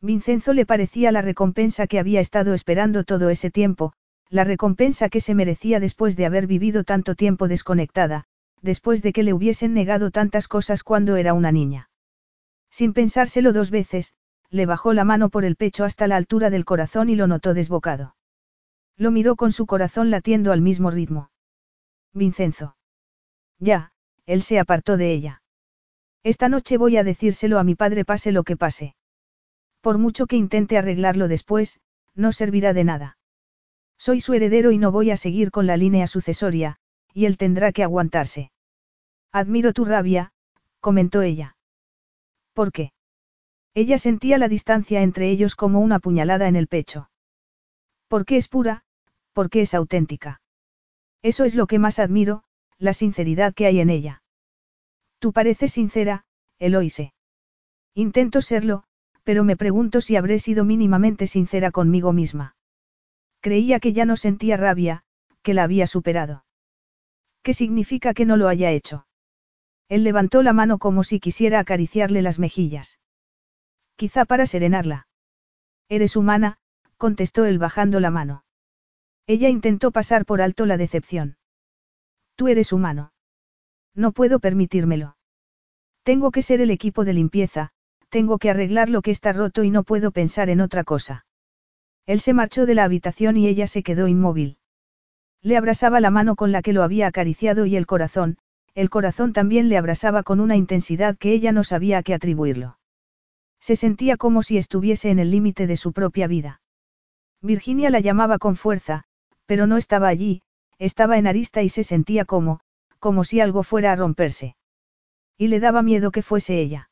Vincenzo 0.00 0.52
le 0.52 0.64
parecía 0.64 1.10
la 1.10 1.22
recompensa 1.22 1.88
que 1.88 1.98
había 1.98 2.20
estado 2.20 2.54
esperando 2.54 3.02
todo 3.02 3.30
ese 3.30 3.50
tiempo, 3.50 3.94
la 4.30 4.44
recompensa 4.44 5.08
que 5.08 5.20
se 5.20 5.34
merecía 5.34 5.80
después 5.80 6.16
de 6.16 6.26
haber 6.26 6.46
vivido 6.46 6.84
tanto 6.84 7.14
tiempo 7.14 7.48
desconectada, 7.48 8.24
después 8.62 9.02
de 9.02 9.12
que 9.12 9.22
le 9.22 9.32
hubiesen 9.32 9.74
negado 9.74 10.10
tantas 10.10 10.48
cosas 10.48 10.82
cuando 10.82 11.16
era 11.16 11.34
una 11.34 11.52
niña. 11.52 11.90
Sin 12.70 12.92
pensárselo 12.92 13.52
dos 13.52 13.70
veces, 13.70 14.14
le 14.50 14.66
bajó 14.66 14.92
la 14.92 15.04
mano 15.04 15.28
por 15.28 15.44
el 15.44 15.56
pecho 15.56 15.84
hasta 15.84 16.06
la 16.06 16.16
altura 16.16 16.50
del 16.50 16.64
corazón 16.64 17.08
y 17.10 17.14
lo 17.14 17.26
notó 17.26 17.54
desbocado. 17.54 18.16
Lo 18.96 19.10
miró 19.10 19.36
con 19.36 19.52
su 19.52 19.66
corazón 19.66 20.10
latiendo 20.10 20.52
al 20.52 20.60
mismo 20.60 20.90
ritmo. 20.90 21.30
Vincenzo. 22.12 22.76
Ya, 23.58 23.92
él 24.26 24.42
se 24.42 24.58
apartó 24.58 24.96
de 24.96 25.12
ella. 25.12 25.42
Esta 26.22 26.48
noche 26.48 26.78
voy 26.78 26.96
a 26.96 27.04
decírselo 27.04 27.58
a 27.58 27.64
mi 27.64 27.74
padre 27.74 28.04
pase 28.04 28.32
lo 28.32 28.44
que 28.44 28.56
pase. 28.56 28.94
Por 29.80 29.98
mucho 29.98 30.26
que 30.26 30.36
intente 30.36 30.78
arreglarlo 30.78 31.28
después, 31.28 31.80
no 32.14 32.32
servirá 32.32 32.72
de 32.72 32.84
nada. 32.84 33.18
Soy 33.98 34.20
su 34.20 34.34
heredero 34.34 34.70
y 34.70 34.78
no 34.78 34.92
voy 34.92 35.10
a 35.10 35.16
seguir 35.16 35.50
con 35.50 35.66
la 35.66 35.76
línea 35.76 36.06
sucesoria, 36.06 36.76
y 37.12 37.26
él 37.26 37.36
tendrá 37.36 37.72
que 37.72 37.82
aguantarse. 37.82 38.50
Admiro 39.32 39.72
tu 39.72 39.84
rabia, 39.84 40.32
comentó 40.80 41.22
ella. 41.22 41.56
¿Por 42.52 42.72
qué? 42.72 42.92
Ella 43.74 43.98
sentía 43.98 44.38
la 44.38 44.48
distancia 44.48 45.02
entre 45.02 45.30
ellos 45.30 45.56
como 45.56 45.80
una 45.80 45.98
puñalada 45.98 46.46
en 46.46 46.56
el 46.56 46.68
pecho. 46.68 47.10
Porque 48.08 48.36
es 48.36 48.48
pura, 48.48 48.84
porque 49.32 49.62
es 49.62 49.74
auténtica. 49.74 50.40
Eso 51.22 51.44
es 51.44 51.54
lo 51.54 51.66
que 51.66 51.78
más 51.78 51.98
admiro, 51.98 52.44
la 52.78 52.92
sinceridad 52.92 53.54
que 53.54 53.66
hay 53.66 53.80
en 53.80 53.90
ella. 53.90 54.22
Tú 55.18 55.32
pareces 55.32 55.72
sincera, 55.72 56.24
Eloise. 56.58 57.14
Intento 57.94 58.42
serlo, 58.42 58.84
pero 59.24 59.42
me 59.42 59.56
pregunto 59.56 60.00
si 60.00 60.16
habré 60.16 60.38
sido 60.38 60.64
mínimamente 60.64 61.26
sincera 61.26 61.70
conmigo 61.70 62.12
misma. 62.12 62.56
Creía 63.44 63.78
que 63.78 63.92
ya 63.92 64.06
no 64.06 64.16
sentía 64.16 64.56
rabia, 64.56 65.02
que 65.42 65.52
la 65.52 65.64
había 65.64 65.86
superado. 65.86 66.46
¿Qué 67.42 67.52
significa 67.52 68.14
que 68.14 68.24
no 68.24 68.38
lo 68.38 68.48
haya 68.48 68.70
hecho? 68.70 69.06
Él 69.90 70.02
levantó 70.02 70.42
la 70.42 70.54
mano 70.54 70.78
como 70.78 71.04
si 71.04 71.20
quisiera 71.20 71.58
acariciarle 71.58 72.22
las 72.22 72.38
mejillas. 72.38 73.00
Quizá 73.96 74.24
para 74.24 74.46
serenarla. 74.46 75.08
Eres 75.90 76.16
humana, 76.16 76.56
contestó 76.96 77.44
él 77.44 77.58
bajando 77.58 78.00
la 78.00 78.10
mano. 78.10 78.46
Ella 79.26 79.50
intentó 79.50 79.90
pasar 79.90 80.24
por 80.24 80.40
alto 80.40 80.64
la 80.64 80.78
decepción. 80.78 81.36
Tú 82.36 82.48
eres 82.48 82.72
humano. 82.72 83.12
No 83.94 84.12
puedo 84.12 84.38
permitírmelo. 84.38 85.18
Tengo 86.02 86.30
que 86.30 86.40
ser 86.40 86.62
el 86.62 86.70
equipo 86.70 87.04
de 87.04 87.12
limpieza, 87.12 87.72
tengo 88.08 88.38
que 88.38 88.48
arreglar 88.48 88.88
lo 88.88 89.02
que 89.02 89.10
está 89.10 89.34
roto 89.34 89.64
y 89.64 89.70
no 89.70 89.82
puedo 89.82 90.12
pensar 90.12 90.48
en 90.48 90.62
otra 90.62 90.82
cosa. 90.82 91.26
Él 92.06 92.20
se 92.20 92.34
marchó 92.34 92.66
de 92.66 92.74
la 92.74 92.84
habitación 92.84 93.36
y 93.36 93.46
ella 93.46 93.66
se 93.66 93.82
quedó 93.82 94.08
inmóvil. 94.08 94.58
Le 95.40 95.56
abrasaba 95.56 96.00
la 96.00 96.10
mano 96.10 96.36
con 96.36 96.52
la 96.52 96.62
que 96.62 96.72
lo 96.72 96.82
había 96.82 97.06
acariciado 97.06 97.66
y 97.66 97.76
el 97.76 97.86
corazón, 97.86 98.38
el 98.74 98.90
corazón 98.90 99.32
también 99.32 99.68
le 99.68 99.78
abrasaba 99.78 100.22
con 100.22 100.40
una 100.40 100.56
intensidad 100.56 101.16
que 101.16 101.32
ella 101.32 101.52
no 101.52 101.64
sabía 101.64 101.98
a 101.98 102.02
qué 102.02 102.14
atribuirlo. 102.14 102.78
Se 103.60 103.76
sentía 103.76 104.16
como 104.16 104.42
si 104.42 104.58
estuviese 104.58 105.10
en 105.10 105.18
el 105.18 105.30
límite 105.30 105.66
de 105.66 105.76
su 105.76 105.92
propia 105.92 106.26
vida. 106.26 106.60
Virginia 107.40 107.90
la 107.90 108.00
llamaba 108.00 108.38
con 108.38 108.56
fuerza, 108.56 109.04
pero 109.46 109.66
no 109.66 109.76
estaba 109.76 110.08
allí, 110.08 110.42
estaba 110.78 111.18
en 111.18 111.26
arista 111.26 111.62
y 111.62 111.68
se 111.68 111.84
sentía 111.84 112.24
como, 112.24 112.60
como 112.98 113.24
si 113.24 113.40
algo 113.40 113.62
fuera 113.62 113.92
a 113.92 113.96
romperse. 113.96 114.56
Y 115.38 115.48
le 115.48 115.60
daba 115.60 115.82
miedo 115.82 116.10
que 116.10 116.22
fuese 116.22 116.58
ella. 116.58 116.90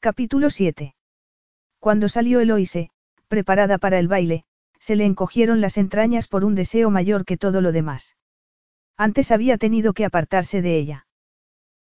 Capítulo 0.00 0.50
7. 0.50 0.94
Cuando 1.80 2.08
salió 2.08 2.40
Eloise, 2.40 2.90
preparada 3.28 3.78
para 3.78 3.98
el 3.98 4.08
baile, 4.08 4.44
se 4.80 4.96
le 4.96 5.04
encogieron 5.04 5.60
las 5.60 5.76
entrañas 5.76 6.28
por 6.28 6.44
un 6.44 6.54
deseo 6.54 6.90
mayor 6.90 7.24
que 7.24 7.36
todo 7.36 7.60
lo 7.60 7.72
demás. 7.72 8.16
Antes 8.96 9.30
había 9.30 9.58
tenido 9.58 9.92
que 9.92 10.04
apartarse 10.04 10.60
de 10.62 10.76
ella. 10.76 11.06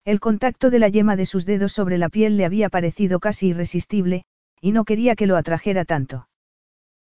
El 0.04 0.20
contacto 0.20 0.70
de 0.70 0.80
la 0.80 0.90
yema 0.90 1.16
de 1.16 1.26
sus 1.26 1.46
dedos 1.46 1.72
sobre 1.72 1.98
la 1.98 2.10
piel 2.10 2.38
le 2.38 2.46
había 2.46 2.70
parecido 2.70 3.20
casi 3.20 3.48
irresistible, 3.48 4.26
y 4.62 4.72
no 4.72 4.86
quería 4.86 5.16
que 5.16 5.28
lo 5.28 5.38
atrajera 5.38 5.86
tanto. 5.86 6.28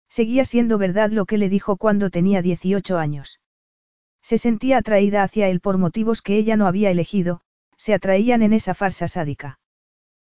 Seguía 0.08 0.44
siendo 0.44 0.78
verdad 0.78 1.10
lo 1.10 1.26
que 1.26 1.38
le 1.38 1.48
dijo 1.48 1.76
cuando 1.76 2.10
tenía 2.10 2.40
18 2.40 2.98
años. 2.98 3.40
Se 4.22 4.38
sentía 4.38 4.78
atraída 4.78 5.22
hacia 5.22 5.48
él 5.48 5.60
por 5.60 5.76
motivos 5.76 6.22
que 6.22 6.36
ella 6.36 6.56
no 6.56 6.66
había 6.66 6.90
elegido, 6.90 7.40
se 7.76 7.92
atraían 7.92 8.42
en 8.42 8.52
esa 8.52 8.74
farsa 8.74 9.08
sádica. 9.08 9.58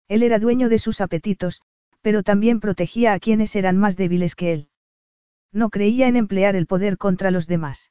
Él 0.08 0.22
era 0.22 0.38
dueño 0.38 0.68
de 0.68 0.78
sus 0.78 1.00
apetitos, 1.00 1.62
pero 2.02 2.22
también 2.22 2.60
protegía 2.60 3.12
a 3.12 3.18
quienes 3.18 3.56
eran 3.56 3.78
más 3.78 3.96
débiles 3.96 4.34
que 4.34 4.52
él. 4.52 4.68
No 5.52 5.70
creía 5.70 6.08
en 6.08 6.16
emplear 6.16 6.56
el 6.56 6.66
poder 6.66 6.98
contra 6.98 7.30
los 7.30 7.46
demás. 7.46 7.90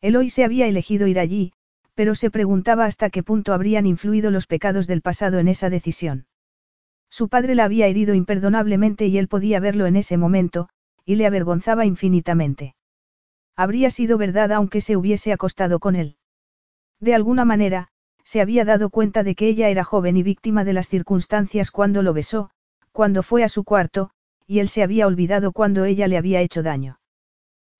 Eloy 0.00 0.30
se 0.30 0.44
había 0.44 0.66
elegido 0.66 1.06
ir 1.06 1.18
allí, 1.18 1.52
pero 1.94 2.14
se 2.14 2.30
preguntaba 2.30 2.86
hasta 2.86 3.10
qué 3.10 3.22
punto 3.22 3.52
habrían 3.52 3.86
influido 3.86 4.30
los 4.30 4.46
pecados 4.46 4.86
del 4.86 5.02
pasado 5.02 5.38
en 5.38 5.48
esa 5.48 5.70
decisión. 5.70 6.26
Su 7.10 7.28
padre 7.28 7.54
la 7.54 7.64
había 7.64 7.86
herido 7.86 8.14
imperdonablemente 8.14 9.06
y 9.06 9.18
él 9.18 9.28
podía 9.28 9.60
verlo 9.60 9.86
en 9.86 9.96
ese 9.96 10.16
momento, 10.16 10.68
y 11.04 11.16
le 11.16 11.26
avergonzaba 11.26 11.84
infinitamente. 11.84 12.74
Habría 13.56 13.90
sido 13.90 14.16
verdad 14.16 14.52
aunque 14.52 14.80
se 14.80 14.96
hubiese 14.96 15.32
acostado 15.32 15.80
con 15.80 15.96
él. 15.96 16.16
De 17.00 17.14
alguna 17.14 17.44
manera, 17.44 17.88
se 18.24 18.40
había 18.40 18.64
dado 18.64 18.90
cuenta 18.90 19.22
de 19.22 19.34
que 19.34 19.48
ella 19.48 19.68
era 19.68 19.84
joven 19.84 20.16
y 20.16 20.22
víctima 20.22 20.64
de 20.64 20.72
las 20.72 20.88
circunstancias 20.88 21.70
cuando 21.70 22.02
lo 22.02 22.12
besó, 22.12 22.50
cuando 22.92 23.22
fue 23.22 23.44
a 23.44 23.48
su 23.48 23.64
cuarto, 23.64 24.10
y 24.46 24.58
él 24.58 24.68
se 24.68 24.82
había 24.82 25.06
olvidado 25.06 25.52
cuando 25.52 25.84
ella 25.84 26.08
le 26.08 26.16
había 26.16 26.40
hecho 26.40 26.62
daño. 26.62 26.98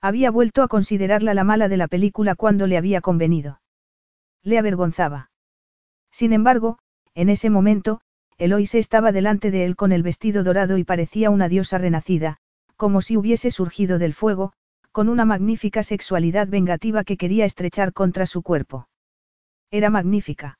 Había 0.00 0.30
vuelto 0.30 0.62
a 0.62 0.68
considerarla 0.68 1.34
la 1.34 1.44
mala 1.44 1.68
de 1.68 1.76
la 1.76 1.88
película 1.88 2.34
cuando 2.34 2.66
le 2.66 2.78
había 2.78 3.00
convenido. 3.00 3.60
Le 4.42 4.58
avergonzaba. 4.58 5.30
Sin 6.10 6.32
embargo, 6.32 6.78
en 7.14 7.28
ese 7.28 7.50
momento, 7.50 8.00
Eloise 8.38 8.78
estaba 8.78 9.12
delante 9.12 9.50
de 9.50 9.64
él 9.64 9.76
con 9.76 9.92
el 9.92 10.02
vestido 10.02 10.44
dorado 10.44 10.78
y 10.78 10.84
parecía 10.84 11.28
una 11.30 11.48
diosa 11.48 11.76
renacida, 11.76 12.38
como 12.76 13.02
si 13.02 13.16
hubiese 13.16 13.50
surgido 13.50 13.98
del 13.98 14.14
fuego, 14.14 14.52
con 14.92 15.08
una 15.08 15.24
magnífica 15.24 15.82
sexualidad 15.82 16.48
vengativa 16.48 17.04
que 17.04 17.16
quería 17.16 17.44
estrechar 17.44 17.92
contra 17.92 18.26
su 18.26 18.42
cuerpo. 18.42 18.88
Era 19.70 19.90
magnífica. 19.90 20.59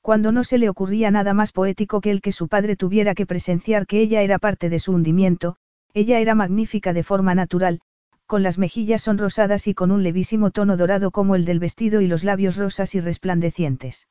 Cuando 0.00 0.32
no 0.32 0.44
se 0.44 0.58
le 0.58 0.68
ocurría 0.68 1.10
nada 1.10 1.34
más 1.34 1.52
poético 1.52 2.00
que 2.00 2.10
el 2.10 2.20
que 2.20 2.32
su 2.32 2.48
padre 2.48 2.76
tuviera 2.76 3.14
que 3.14 3.26
presenciar 3.26 3.86
que 3.86 4.00
ella 4.00 4.22
era 4.22 4.38
parte 4.38 4.70
de 4.70 4.78
su 4.78 4.92
hundimiento, 4.92 5.56
ella 5.94 6.20
era 6.20 6.34
magnífica 6.34 6.92
de 6.92 7.02
forma 7.02 7.34
natural, 7.34 7.80
con 8.26 8.42
las 8.42 8.58
mejillas 8.58 9.02
sonrosadas 9.02 9.66
y 9.66 9.74
con 9.74 9.90
un 9.90 10.02
levísimo 10.02 10.50
tono 10.50 10.76
dorado 10.76 11.10
como 11.10 11.34
el 11.34 11.44
del 11.44 11.58
vestido 11.58 12.00
y 12.00 12.06
los 12.06 12.24
labios 12.24 12.56
rosas 12.56 12.94
y 12.94 13.00
resplandecientes. 13.00 14.06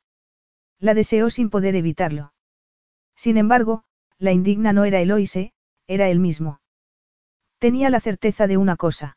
La 0.80 0.94
deseó 0.94 1.30
sin 1.30 1.50
poder 1.50 1.74
evitarlo. 1.76 2.32
Sin 3.16 3.36
embargo, 3.36 3.84
la 4.18 4.32
indigna 4.32 4.72
no 4.72 4.84
era 4.84 5.00
Eloise, 5.00 5.52
era 5.86 6.08
él 6.08 6.18
mismo. 6.18 6.60
Tenía 7.58 7.90
la 7.90 8.00
certeza 8.00 8.46
de 8.46 8.56
una 8.56 8.76
cosa. 8.76 9.16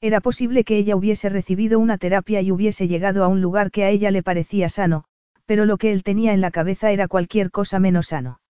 Era 0.00 0.20
posible 0.20 0.64
que 0.64 0.78
ella 0.78 0.96
hubiese 0.96 1.28
recibido 1.28 1.78
una 1.78 1.98
terapia 1.98 2.40
y 2.40 2.50
hubiese 2.50 2.88
llegado 2.88 3.24
a 3.24 3.28
un 3.28 3.42
lugar 3.42 3.70
que 3.70 3.84
a 3.84 3.90
ella 3.90 4.10
le 4.10 4.22
parecía 4.22 4.70
sano, 4.70 5.04
pero 5.50 5.64
lo 5.64 5.78
que 5.78 5.90
él 5.90 6.04
tenía 6.04 6.32
en 6.32 6.40
la 6.40 6.52
cabeza 6.52 6.92
era 6.92 7.08
cualquier 7.08 7.50
cosa 7.50 7.80
menos 7.80 8.06
sano. 8.06 8.40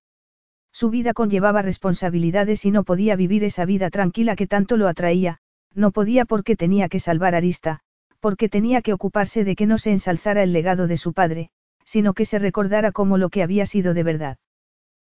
Su 0.70 0.90
vida 0.90 1.14
conllevaba 1.14 1.62
responsabilidades 1.62 2.66
y 2.66 2.70
no 2.70 2.84
podía 2.84 3.16
vivir 3.16 3.42
esa 3.42 3.64
vida 3.64 3.88
tranquila 3.88 4.36
que 4.36 4.46
tanto 4.46 4.76
lo 4.76 4.86
atraía, 4.86 5.38
no 5.74 5.92
podía 5.92 6.26
porque 6.26 6.56
tenía 6.56 6.90
que 6.90 7.00
salvar 7.00 7.34
a 7.34 7.38
Arista, 7.38 7.80
porque 8.20 8.50
tenía 8.50 8.82
que 8.82 8.92
ocuparse 8.92 9.44
de 9.44 9.56
que 9.56 9.64
no 9.64 9.78
se 9.78 9.92
ensalzara 9.92 10.42
el 10.42 10.52
legado 10.52 10.86
de 10.88 10.98
su 10.98 11.14
padre, 11.14 11.48
sino 11.86 12.12
que 12.12 12.26
se 12.26 12.38
recordara 12.38 12.92
como 12.92 13.16
lo 13.16 13.30
que 13.30 13.42
había 13.42 13.64
sido 13.64 13.94
de 13.94 14.02
verdad. 14.02 14.36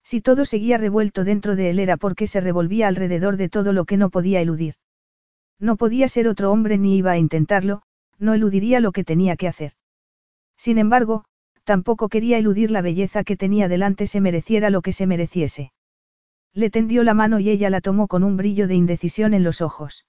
Si 0.05 0.21
todo 0.21 0.45
seguía 0.45 0.79
revuelto 0.79 1.25
dentro 1.25 1.57
de 1.57 1.71
él 1.71 1.81
era 1.81 1.97
porque 1.97 2.29
se 2.29 2.41
revolvía 2.41 2.87
alrededor 2.87 3.37
de 3.37 3.49
todo 3.49 3.73
lo 3.73 3.87
que 3.87 3.97
no 3.97 4.09
podía 4.09 4.41
eludir. 4.41 4.77
No 5.59 5.77
podía 5.77 6.07
ser 6.07 6.29
otro 6.29 6.53
hombre 6.53 6.79
ni 6.79 6.97
iba 6.97 7.11
a 7.11 7.19
intentarlo, 7.19 7.83
no 8.21 8.35
eludiría 8.35 8.79
lo 8.79 8.93
que 8.93 9.03
tenía 9.03 9.35
que 9.35 9.49
hacer. 9.49 9.73
Sin 10.57 10.79
embargo, 10.79 11.25
tampoco 11.65 12.09
quería 12.09 12.39
eludir 12.39 12.71
la 12.71 12.83
belleza 12.83 13.25
que 13.25 13.37
tenía 13.37 13.69
delante 13.69 14.07
se 14.07 14.21
mereciera 14.21 14.71
lo 14.71 14.83
que 14.83 14.93
se 14.93 15.07
mereciese. 15.07 15.73
Le 16.55 16.71
tendió 16.71 17.03
la 17.03 17.15
mano 17.15 17.41
y 17.41 17.49
ella 17.51 17.71
la 17.71 17.81
tomó 17.81 18.09
con 18.09 18.25
un 18.25 18.37
brillo 18.37 18.69
de 18.69 18.75
indecisión 18.75 19.33
en 19.33 19.43
los 19.43 19.61
ojos. 19.61 20.07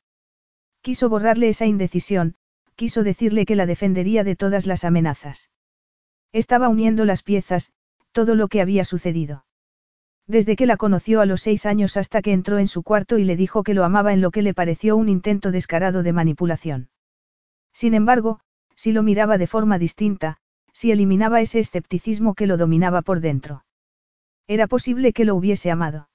Quiso 0.82 1.08
borrarle 1.08 1.48
esa 1.50 1.66
indecisión, 1.66 2.36
quiso 2.76 3.04
decirle 3.04 3.46
que 3.46 3.56
la 3.56 3.66
defendería 3.66 4.24
de 4.24 4.36
todas 4.36 4.66
las 4.66 4.84
amenazas. 4.84 5.52
Estaba 6.34 6.68
uniendo 6.68 7.06
las 7.06 7.24
piezas, 7.24 7.72
todo 8.12 8.36
lo 8.36 8.48
que 8.48 8.62
había 8.62 8.84
sucedido. 8.84 9.46
Desde 10.28 10.56
que 10.56 10.66
la 10.66 10.78
conoció 10.78 11.22
a 11.22 11.26
los 11.26 11.42
seis 11.42 11.66
años 11.66 11.98
hasta 11.98 12.22
que 12.22 12.34
entró 12.34 12.58
en 12.58 12.68
su 12.68 12.84
cuarto 12.84 13.18
y 13.18 13.24
le 13.24 13.36
dijo 13.36 13.64
que 13.64 13.74
lo 13.74 13.84
amaba 13.84 14.14
en 14.14 14.22
lo 14.22 14.32
que 14.32 14.42
le 14.42 14.54
pareció 14.54 14.96
un 14.96 15.10
intento 15.10 15.52
descarado 15.52 16.02
de 16.04 16.14
manipulación. 16.14 16.90
Sin 17.74 17.94
embargo, 17.94 18.40
si 18.76 18.92
lo 18.92 19.04
miraba 19.04 19.38
de 19.38 19.48
forma 19.48 19.78
distinta, 19.78 20.38
si 20.74 20.92
eliminaba 20.92 21.40
ese 21.40 21.60
escepticismo 21.60 22.34
que 22.34 22.48
lo 22.48 22.58
dominaba 22.58 23.02
por 23.02 23.22
dentro. 23.22 23.64
Era 24.48 24.68
posible 24.68 25.14
que 25.14 25.24
lo 25.24 25.36
hubiese 25.36 25.72
amado. 25.72 26.10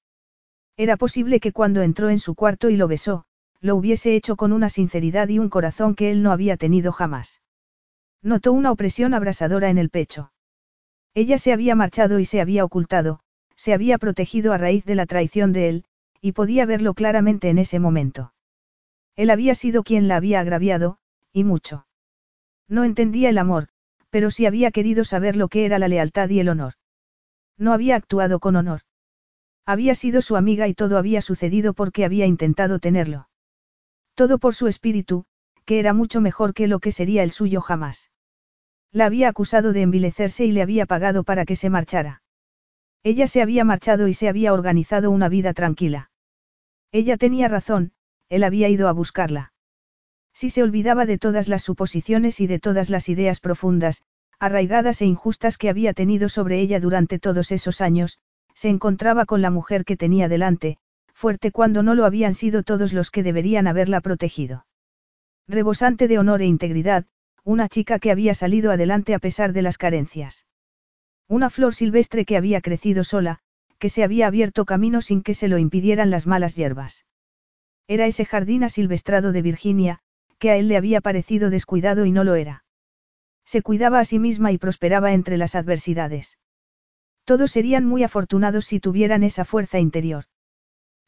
Era 0.76 0.96
posible 0.96 1.40
que 1.40 1.52
cuando 1.52 1.82
entró 1.82 2.10
en 2.10 2.18
su 2.18 2.34
cuarto 2.34 2.68
y 2.68 2.76
lo 2.76 2.86
besó, 2.88 3.24
lo 3.60 3.74
hubiese 3.74 4.14
hecho 4.14 4.36
con 4.36 4.52
una 4.52 4.68
sinceridad 4.68 5.28
y 5.28 5.38
un 5.38 5.48
corazón 5.48 5.94
que 5.94 6.10
él 6.10 6.22
no 6.22 6.30
había 6.30 6.56
tenido 6.56 6.92
jamás. 6.92 7.40
Notó 8.22 8.52
una 8.52 8.70
opresión 8.70 9.14
abrasadora 9.14 9.70
en 9.70 9.78
el 9.78 9.90
pecho. 9.90 10.32
Ella 11.14 11.38
se 11.38 11.52
había 11.52 11.74
marchado 11.74 12.18
y 12.20 12.24
se 12.24 12.40
había 12.40 12.64
ocultado, 12.64 13.20
se 13.56 13.72
había 13.72 13.98
protegido 13.98 14.52
a 14.52 14.58
raíz 14.58 14.84
de 14.84 14.94
la 14.94 15.06
traición 15.06 15.52
de 15.52 15.68
él, 15.68 15.84
y 16.20 16.32
podía 16.32 16.66
verlo 16.66 16.94
claramente 16.94 17.48
en 17.48 17.58
ese 17.58 17.80
momento. 17.80 18.32
Él 19.16 19.30
había 19.30 19.54
sido 19.54 19.82
quien 19.82 20.06
la 20.06 20.16
había 20.16 20.40
agraviado, 20.40 20.98
y 21.32 21.42
mucho. 21.42 21.86
No 22.68 22.84
entendía 22.84 23.30
el 23.30 23.38
amor, 23.38 23.68
pero 24.10 24.30
sí 24.30 24.46
había 24.46 24.70
querido 24.70 25.04
saber 25.04 25.36
lo 25.36 25.48
que 25.48 25.64
era 25.64 25.78
la 25.78 25.88
lealtad 25.88 26.28
y 26.30 26.40
el 26.40 26.48
honor. 26.48 26.74
No 27.56 27.72
había 27.72 27.96
actuado 27.96 28.38
con 28.40 28.56
honor. 28.56 28.80
Había 29.66 29.94
sido 29.94 30.22
su 30.22 30.36
amiga 30.36 30.66
y 30.68 30.74
todo 30.74 30.96
había 30.96 31.20
sucedido 31.20 31.74
porque 31.74 32.04
había 32.04 32.26
intentado 32.26 32.78
tenerlo. 32.78 33.28
Todo 34.14 34.38
por 34.38 34.54
su 34.54 34.66
espíritu, 34.66 35.26
que 35.64 35.78
era 35.78 35.92
mucho 35.92 36.20
mejor 36.20 36.54
que 36.54 36.66
lo 36.66 36.78
que 36.78 36.92
sería 36.92 37.22
el 37.22 37.30
suyo 37.30 37.60
jamás. 37.60 38.10
La 38.90 39.06
había 39.06 39.28
acusado 39.28 39.74
de 39.74 39.82
envilecerse 39.82 40.46
y 40.46 40.52
le 40.52 40.62
había 40.62 40.86
pagado 40.86 41.24
para 41.24 41.44
que 41.44 41.56
se 41.56 41.68
marchara. 41.68 42.22
Ella 43.02 43.26
se 43.26 43.42
había 43.42 43.64
marchado 43.64 44.08
y 44.08 44.14
se 44.14 44.28
había 44.28 44.54
organizado 44.54 45.10
una 45.10 45.28
vida 45.28 45.52
tranquila. 45.52 46.10
Ella 46.90 47.18
tenía 47.18 47.48
razón, 47.48 47.92
él 48.30 48.44
había 48.44 48.68
ido 48.68 48.88
a 48.88 48.92
buscarla. 48.92 49.52
Si 50.40 50.50
se 50.50 50.62
olvidaba 50.62 51.04
de 51.04 51.18
todas 51.18 51.48
las 51.48 51.64
suposiciones 51.64 52.38
y 52.38 52.46
de 52.46 52.60
todas 52.60 52.90
las 52.90 53.08
ideas 53.08 53.40
profundas, 53.40 54.04
arraigadas 54.38 55.02
e 55.02 55.04
injustas 55.04 55.58
que 55.58 55.68
había 55.68 55.94
tenido 55.94 56.28
sobre 56.28 56.60
ella 56.60 56.78
durante 56.78 57.18
todos 57.18 57.50
esos 57.50 57.80
años, 57.80 58.20
se 58.54 58.68
encontraba 58.68 59.26
con 59.26 59.42
la 59.42 59.50
mujer 59.50 59.84
que 59.84 59.96
tenía 59.96 60.28
delante, 60.28 60.78
fuerte 61.12 61.50
cuando 61.50 61.82
no 61.82 61.96
lo 61.96 62.04
habían 62.04 62.34
sido 62.34 62.62
todos 62.62 62.92
los 62.92 63.10
que 63.10 63.24
deberían 63.24 63.66
haberla 63.66 64.00
protegido. 64.00 64.64
Rebosante 65.48 66.06
de 66.06 66.20
honor 66.20 66.40
e 66.40 66.46
integridad, 66.46 67.04
una 67.42 67.68
chica 67.68 67.98
que 67.98 68.12
había 68.12 68.32
salido 68.32 68.70
adelante 68.70 69.14
a 69.14 69.18
pesar 69.18 69.52
de 69.52 69.62
las 69.62 69.76
carencias. 69.76 70.46
Una 71.26 71.50
flor 71.50 71.74
silvestre 71.74 72.24
que 72.24 72.36
había 72.36 72.60
crecido 72.60 73.02
sola, 73.02 73.40
que 73.80 73.88
se 73.88 74.04
había 74.04 74.28
abierto 74.28 74.66
camino 74.66 75.02
sin 75.02 75.24
que 75.24 75.34
se 75.34 75.48
lo 75.48 75.58
impidieran 75.58 76.10
las 76.10 76.28
malas 76.28 76.54
hierbas. 76.54 77.06
Era 77.88 78.06
ese 78.06 78.24
jardín 78.24 78.62
asilvestrado 78.62 79.32
de 79.32 79.42
Virginia, 79.42 80.00
que 80.38 80.50
a 80.50 80.56
él 80.56 80.68
le 80.68 80.76
había 80.76 81.00
parecido 81.00 81.50
descuidado 81.50 82.04
y 82.04 82.12
no 82.12 82.24
lo 82.24 82.34
era. 82.34 82.64
Se 83.44 83.62
cuidaba 83.62 84.00
a 84.00 84.04
sí 84.04 84.18
misma 84.18 84.52
y 84.52 84.58
prosperaba 84.58 85.12
entre 85.12 85.36
las 85.36 85.54
adversidades. 85.54 86.38
Todos 87.24 87.50
serían 87.50 87.84
muy 87.84 88.02
afortunados 88.02 88.66
si 88.66 88.80
tuvieran 88.80 89.22
esa 89.22 89.44
fuerza 89.44 89.78
interior. 89.78 90.24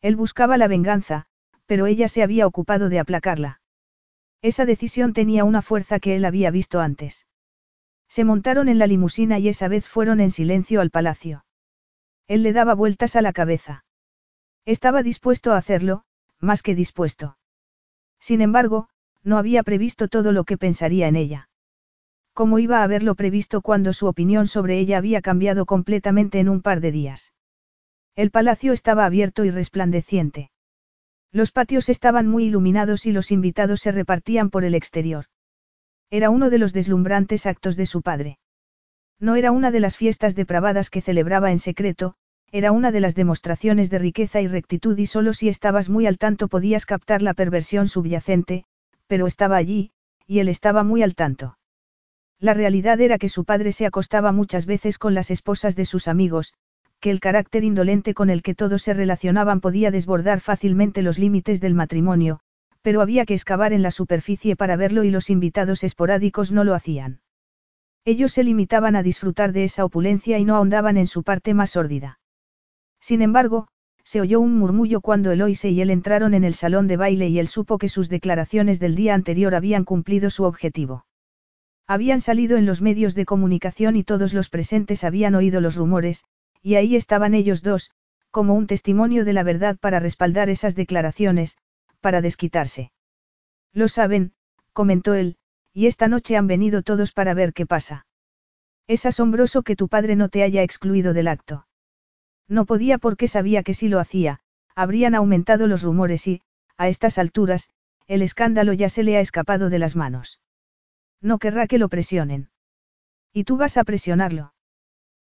Él 0.03 0.17
buscaba 0.17 0.57
la 0.57 0.69
venganza, 0.69 1.27
pero 1.67 1.87
ella 1.87 2.09
se 2.09 2.23
había 2.23 2.47
ocupado 2.47 2.89
de 2.89 2.99
aplacarla. 2.99 3.61
Esa 4.43 4.65
decisión 4.65 5.13
tenía 5.13 5.45
una 5.45 5.63
fuerza 5.63 6.01
que 6.01 6.17
él 6.17 6.25
había 6.25 6.51
visto 6.51 6.81
antes. 6.81 7.27
Se 8.09 8.25
montaron 8.25 8.69
en 8.69 8.79
la 8.79 8.87
limusina 8.87 9.39
y 9.39 9.49
esa 9.49 9.69
vez 9.69 9.87
fueron 9.87 10.21
en 10.21 10.31
silencio 10.31 10.81
al 10.81 10.91
palacio. 10.91 11.45
Él 12.27 12.43
le 12.43 12.53
daba 12.53 12.75
vueltas 12.75 13.17
a 13.17 13.23
la 13.23 13.33
cabeza. 13.33 13.85
Estaba 14.65 15.03
dispuesto 15.03 15.53
a 15.53 15.59
hacerlo, 15.59 16.05
más 16.39 16.63
que 16.63 16.75
dispuesto. 16.75 17.37
Sin 18.19 18.41
embargo, 18.41 18.89
no 19.23 19.39
había 19.39 19.63
previsto 19.63 20.09
todo 20.09 20.33
lo 20.33 20.45
que 20.45 20.59
pensaría 20.59 21.09
en 21.09 21.17
ella. 21.17 21.49
¿Cómo 22.33 22.59
iba 22.59 22.79
a 22.79 22.85
haberlo 22.85 23.15
previsto 23.15 23.61
cuando 23.61 23.93
su 23.93 24.07
opinión 24.07 24.47
sobre 24.47 24.79
ella 24.79 24.99
había 24.99 25.21
cambiado 25.21 25.67
completamente 25.67 26.39
en 26.39 26.49
un 26.49 26.63
par 26.63 26.81
de 26.81 26.93
días? 26.93 27.33
El 28.17 28.31
palacio 28.31 28.73
estaba 28.73 29.05
abierto 29.05 29.45
y 29.45 29.51
resplandeciente. 29.51 30.51
Los 31.33 31.53
patios 31.53 31.89
estaban 31.89 32.27
muy 32.27 32.45
iluminados 32.47 33.07
y 33.07 33.13
los 33.13 33.31
invitados 33.31 33.81
se 33.81 33.93
repartían 33.93 34.51
por 34.51 34.65
el 34.65 34.75
exterior. 34.75 35.27
Era 36.11 36.31
uno 36.31 36.51
de 36.51 36.59
los 36.59 36.73
deslumbrantes 36.73 37.47
actos 37.47 37.77
de 37.77 37.87
su 37.87 38.03
padre. 38.03 38.39
No 39.21 39.37
era 39.37 39.53
una 39.53 39.71
de 39.71 39.81
las 39.81 39.97
fiestas 39.97 40.35
depravadas 40.35 40.91
que 40.91 41.03
celebraba 41.03 41.53
en 41.53 41.59
secreto, 41.59 42.15
era 42.51 42.73
una 42.73 42.91
de 42.91 43.01
las 43.01 43.15
demostraciones 43.15 43.91
de 43.91 43.99
riqueza 44.01 44.41
y 44.41 44.49
rectitud 44.49 44.99
y 44.99 45.07
solo 45.07 45.35
si 45.35 45.49
estabas 45.49 45.89
muy 45.89 46.07
al 46.07 46.19
tanto 46.19 46.49
podías 46.49 46.85
captar 46.85 47.23
la 47.23 47.35
perversión 47.35 47.87
subyacente, 47.87 48.65
pero 49.11 49.27
estaba 49.27 49.57
allí, 49.57 49.91
y 50.29 50.39
él 50.39 50.49
estaba 50.49 50.85
muy 50.85 51.03
al 51.03 51.17
tanto. 51.17 51.59
La 52.39 52.55
realidad 52.55 53.01
era 53.01 53.19
que 53.19 53.29
su 53.29 53.45
padre 53.45 53.73
se 53.73 53.85
acostaba 53.85 54.31
muchas 54.31 54.67
veces 54.67 54.99
con 54.99 55.15
las 55.15 55.33
esposas 55.33 55.75
de 55.75 55.85
sus 55.85 56.07
amigos, 56.07 56.55
que 57.01 57.11
el 57.11 57.19
carácter 57.19 57.65
indolente 57.65 58.15
con 58.15 58.31
el 58.31 58.41
que 58.41 58.55
todos 58.55 58.83
se 58.83 58.95
relacionaban 58.95 59.61
podía 59.61 59.91
desbordar 59.91 60.39
fácilmente 60.39 61.03
los 61.03 61.19
límites 61.19 61.61
del 61.61 61.75
matrimonio, 61.75 62.39
pero 62.83 63.01
había 63.01 63.27
que 63.27 63.35
excavar 63.35 63.73
en 63.73 63.83
la 63.83 63.91
superficie 63.91 64.55
para 64.55 64.77
verlo 64.77 65.03
y 65.03 65.11
los 65.11 65.29
invitados 65.29 65.83
esporádicos 65.83 66.53
no 66.53 66.63
lo 66.63 66.77
hacían. 66.77 67.21
Ellos 68.05 68.31
se 68.31 68.45
limitaban 68.45 68.95
a 68.95 69.03
disfrutar 69.03 69.51
de 69.51 69.65
esa 69.65 69.85
opulencia 69.85 70.39
y 70.39 70.45
no 70.45 70.55
ahondaban 70.55 70.97
en 70.97 71.09
su 71.09 71.25
parte 71.25 71.53
más 71.53 71.71
sórdida. 71.71 72.21
Sin 73.01 73.23
embargo, 73.23 73.67
se 74.05 74.21
oyó 74.21 74.41
un 74.41 74.57
murmullo 74.57 75.01
cuando 75.01 75.31
Eloise 75.33 75.71
y 75.71 75.81
él 75.81 75.91
entraron 75.91 76.35
en 76.35 76.45
el 76.45 76.55
salón 76.55 76.87
de 76.87 76.97
baile 76.97 77.29
y 77.29 77.39
él 77.39 77.49
supo 77.49 77.79
que 77.79 77.89
sus 77.89 78.09
declaraciones 78.09 78.81
del 78.81 78.95
día 78.95 79.15
anterior 79.15 79.55
habían 79.55 79.85
cumplido 79.85 80.31
su 80.31 80.45
objetivo. 80.45 81.07
Habían 81.87 82.21
salido 82.21 82.57
en 82.57 82.67
los 82.67 82.81
medios 82.83 83.15
de 83.15 83.25
comunicación 83.25 83.97
y 83.97 84.05
todos 84.05 84.33
los 84.33 84.49
presentes 84.49 85.05
habían 85.05 85.35
oído 85.35 85.61
los 85.61 85.77
rumores, 85.77 86.25
y 86.63 86.77
ahí 86.77 86.95
estaban 86.97 87.35
ellos 87.35 87.63
dos, 87.63 87.91
como 88.31 88.55
un 88.55 88.67
testimonio 88.67 89.25
de 89.25 89.33
la 89.33 89.43
verdad 89.43 89.77
para 89.81 89.99
respaldar 89.99 90.51
esas 90.51 90.77
declaraciones, 90.77 91.59
para 92.01 92.21
desquitarse. 92.21 92.93
Lo 93.73 93.89
saben, 93.89 94.33
comentó 94.73 95.15
él, 95.15 95.37
y 95.73 95.87
esta 95.87 96.09
noche 96.09 96.37
han 96.37 96.47
venido 96.47 96.83
todos 96.83 97.13
para 97.13 97.35
ver 97.35 97.53
qué 97.53 97.67
pasa. 97.67 98.07
Es 98.87 99.07
asombroso 99.07 99.63
que 99.63 99.77
tu 99.77 99.89
padre 99.89 100.17
no 100.17 100.29
te 100.29 100.43
haya 100.43 100.63
excluido 100.63 101.13
del 101.13 101.29
acto. 101.29 101.67
No 102.51 102.67
podía 102.67 102.99
porque 102.99 103.29
sabía 103.29 103.63
que 103.63 103.75
si 103.75 103.89
lo 103.89 104.01
hacía, 104.01 104.41
habrían 104.75 105.15
aumentado 105.15 105.69
los 105.69 105.83
rumores 105.83 106.27
y, 106.27 106.43
a 106.77 106.89
estas 106.89 107.17
alturas, 107.17 107.71
el 108.09 108.23
escándalo 108.23 108.73
ya 108.73 108.89
se 108.89 109.05
le 109.05 109.17
ha 109.17 109.21
escapado 109.21 109.71
de 109.71 109.79
las 109.79 109.95
manos. 109.95 110.41
No 111.21 111.39
querrá 111.39 111.69
que 111.69 111.79
lo 111.79 111.89
presionen. 111.89 112.51
¿Y 113.33 113.45
tú 113.45 113.57
vas 113.57 113.77
a 113.77 113.85
presionarlo? 113.85 114.53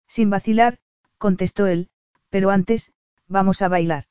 Sin 0.08 0.30
vacilar, 0.30 0.78
contestó 1.18 1.68
él, 1.68 1.90
pero 2.28 2.50
antes, 2.50 2.92
vamos 3.28 3.62
a 3.62 3.68
bailar. 3.68 4.06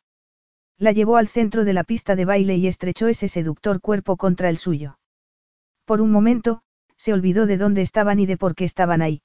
La 0.78 0.94
llevó 0.94 1.18
al 1.18 1.28
centro 1.28 1.66
de 1.66 1.74
la 1.74 1.84
pista 1.84 2.16
de 2.16 2.24
baile 2.24 2.56
y 2.56 2.68
estrechó 2.68 3.10
ese 3.10 3.28
seductor 3.28 3.82
cuerpo 3.82 4.16
contra 4.16 4.48
el 4.48 4.58
suyo. 4.58 5.00
Por 5.84 6.00
un 6.00 6.12
momento, 6.12 6.64
se 6.96 7.12
olvidó 7.12 7.46
de 7.46 7.58
dónde 7.58 7.82
estaban 7.82 8.20
y 8.20 8.26
de 8.26 8.38
por 8.38 8.56
qué 8.56 8.64
estaban 8.64 9.02
ahí. 9.02 9.22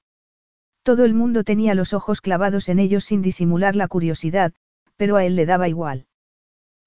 Todo 0.87 1.05
el 1.05 1.15
mundo 1.15 1.43
tenía 1.43 1.75
los 1.75 1.93
ojos 1.95 2.21
clavados 2.21 2.69
en 2.69 2.79
ellos 2.79 3.05
sin 3.05 3.21
disimular 3.21 3.75
la 3.75 3.89
curiosidad, 3.89 4.53
pero 4.97 5.17
a 5.17 5.25
él 5.25 5.35
le 5.35 5.45
daba 5.45 5.69
igual. 5.69 6.07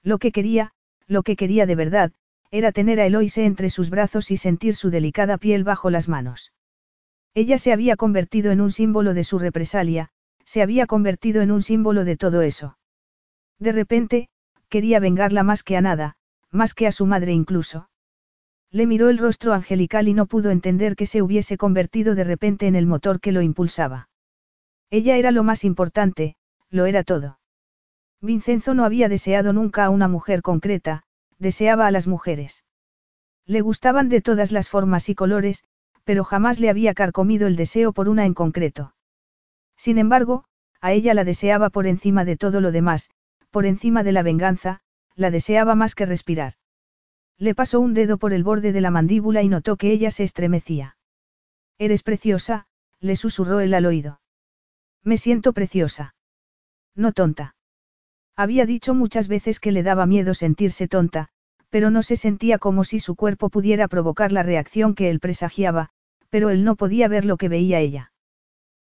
Lo 0.04 0.20
que 0.20 0.32
quería, 0.32 0.72
lo 1.06 1.22
que 1.22 1.36
quería 1.36 1.66
de 1.66 1.76
verdad, 1.76 2.14
era 2.50 2.72
tener 2.72 3.02
a 3.02 3.06
Eloise 3.06 3.44
entre 3.44 3.70
sus 3.70 3.90
brazos 3.90 4.32
y 4.32 4.38
sentir 4.38 4.76
su 4.76 4.90
delicada 4.90 5.38
piel 5.38 5.66
bajo 5.66 5.90
las 5.90 6.08
manos. 6.08 6.54
Ella 7.34 7.58
se 7.58 7.74
había 7.74 7.98
convertido 7.98 8.54
en 8.54 8.62
un 8.62 8.72
símbolo 8.72 9.14
de 9.14 9.26
su 9.26 9.38
represalia, 9.38 10.12
se 10.46 10.62
había 10.62 10.88
convertido 10.88 11.42
en 11.42 11.52
un 11.52 11.62
símbolo 11.62 12.06
de 12.06 12.16
todo 12.16 12.42
eso. 12.42 12.78
De 13.60 13.74
repente, 13.74 14.30
quería 14.70 15.02
vengarla 15.02 15.44
más 15.44 15.62
que 15.62 15.76
a 15.76 15.82
nada, 15.82 16.16
más 16.52 16.74
que 16.74 16.88
a 16.88 16.94
su 16.94 17.06
madre 17.06 17.34
incluso. 17.34 17.89
Le 18.72 18.86
miró 18.86 19.10
el 19.10 19.18
rostro 19.18 19.54
angelical 19.54 20.08
y 20.08 20.14
no 20.14 20.28
pudo 20.28 20.52
entender 20.52 20.96
que 20.96 21.08
se 21.08 21.22
hubiese 21.22 21.58
convertido 21.58 22.14
de 22.14 22.24
repente 22.24 22.68
en 22.68 22.76
el 22.76 22.86
motor 22.86 23.20
que 23.20 23.32
lo 23.32 23.42
impulsaba. 23.42 24.10
Ella 24.92 25.18
era 25.18 25.32
lo 25.32 25.44
más 25.44 25.64
importante, 25.64 26.36
lo 26.70 26.86
era 26.86 27.04
todo. 27.04 27.40
Vincenzo 28.22 28.74
no 28.74 28.86
había 28.86 29.10
deseado 29.10 29.54
nunca 29.54 29.86
a 29.86 29.90
una 29.90 30.08
mujer 30.08 30.42
concreta, 30.42 31.04
deseaba 31.40 31.88
a 31.88 31.92
las 31.92 32.06
mujeres. 32.06 32.64
Le 33.46 33.62
gustaban 33.62 34.10
de 34.10 34.22
todas 34.22 34.52
las 34.52 34.70
formas 34.70 35.10
y 35.10 35.16
colores, 35.16 35.64
pero 36.04 36.24
jamás 36.24 36.60
le 36.60 36.70
había 36.70 36.94
carcomido 36.94 37.48
el 37.48 37.56
deseo 37.56 37.94
por 37.94 38.10
una 38.10 38.26
en 38.26 38.34
concreto. 38.34 38.94
Sin 39.78 39.98
embargo, 39.98 40.46
a 40.82 40.92
ella 40.92 41.14
la 41.14 41.24
deseaba 41.24 41.70
por 41.70 41.88
encima 41.88 42.26
de 42.26 42.38
todo 42.38 42.62
lo 42.62 42.72
demás, 42.72 43.10
por 43.50 43.66
encima 43.66 44.04
de 44.04 44.12
la 44.12 44.22
venganza, 44.22 44.82
la 45.16 45.32
deseaba 45.32 45.74
más 45.76 45.96
que 45.96 46.06
respirar. 46.06 46.54
Le 47.40 47.56
pasó 47.56 47.80
un 47.80 47.94
dedo 47.94 48.18
por 48.18 48.34
el 48.34 48.44
borde 48.44 48.74
de 48.74 48.82
la 48.82 48.92
mandíbula 48.92 49.42
y 49.42 49.48
notó 49.48 49.78
que 49.78 49.92
ella 49.92 50.12
se 50.12 50.26
estremecía. 50.26 50.98
Eres 51.78 52.04
preciosa, 52.04 52.68
le 53.00 53.16
susurró 53.16 53.62
él 53.62 53.74
al 53.74 53.86
oído. 53.86 54.20
Me 55.06 55.16
siento 55.16 55.54
preciosa. 55.54 56.16
No 56.96 57.14
tonta. 57.14 57.56
Había 58.36 58.66
dicho 58.66 58.94
muchas 58.94 59.30
veces 59.30 59.62
que 59.62 59.72
le 59.72 59.84
daba 59.84 60.06
miedo 60.06 60.34
sentirse 60.34 60.90
tonta, 60.90 61.30
pero 61.70 61.92
no 61.92 62.04
se 62.04 62.18
sentía 62.18 62.58
como 62.58 62.84
si 62.84 63.00
su 63.00 63.16
cuerpo 63.16 63.50
pudiera 63.50 63.88
provocar 63.88 64.34
la 64.34 64.44
reacción 64.44 64.94
que 64.94 65.10
él 65.10 65.22
presagiaba, 65.22 65.92
pero 66.30 66.50
él 66.50 66.66
no 66.66 66.76
podía 66.76 67.08
ver 67.08 67.24
lo 67.24 67.38
que 67.38 67.48
veía 67.48 67.80
ella. 67.80 68.12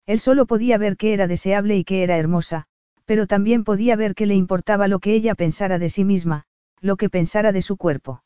Él 0.05 0.21
solo 0.21 0.45
podía 0.45 0.77
ver 0.77 0.99
que 0.99 1.15
era 1.15 1.27
deseable 1.27 1.79
y 1.79 1.85
que 1.85 2.03
era 2.03 2.19
hermosa, 2.19 2.67
pero 3.07 3.27
también 3.27 3.65
podía 3.65 3.97
ver 3.97 4.15
que 4.15 4.27
le 4.27 4.35
importaba 4.35 4.89
lo 4.89 4.99
que 4.99 5.15
ella 5.15 5.35
pensara 5.35 5.79
de 5.79 5.89
sí 5.89 6.05
misma, 6.05 6.45
lo 6.81 6.97
que 6.97 7.09
pensara 7.09 7.53
de 7.53 7.63
su 7.63 7.79
cuerpo. 7.79 8.23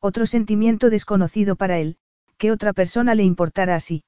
Otro 0.00 0.26
sentimiento 0.26 0.90
desconocido 0.90 1.56
para 1.56 1.78
él, 1.78 1.96
que 2.36 2.52
otra 2.52 2.72
persona 2.72 3.14
le 3.14 3.24
importara 3.24 3.74
así. 3.74 4.04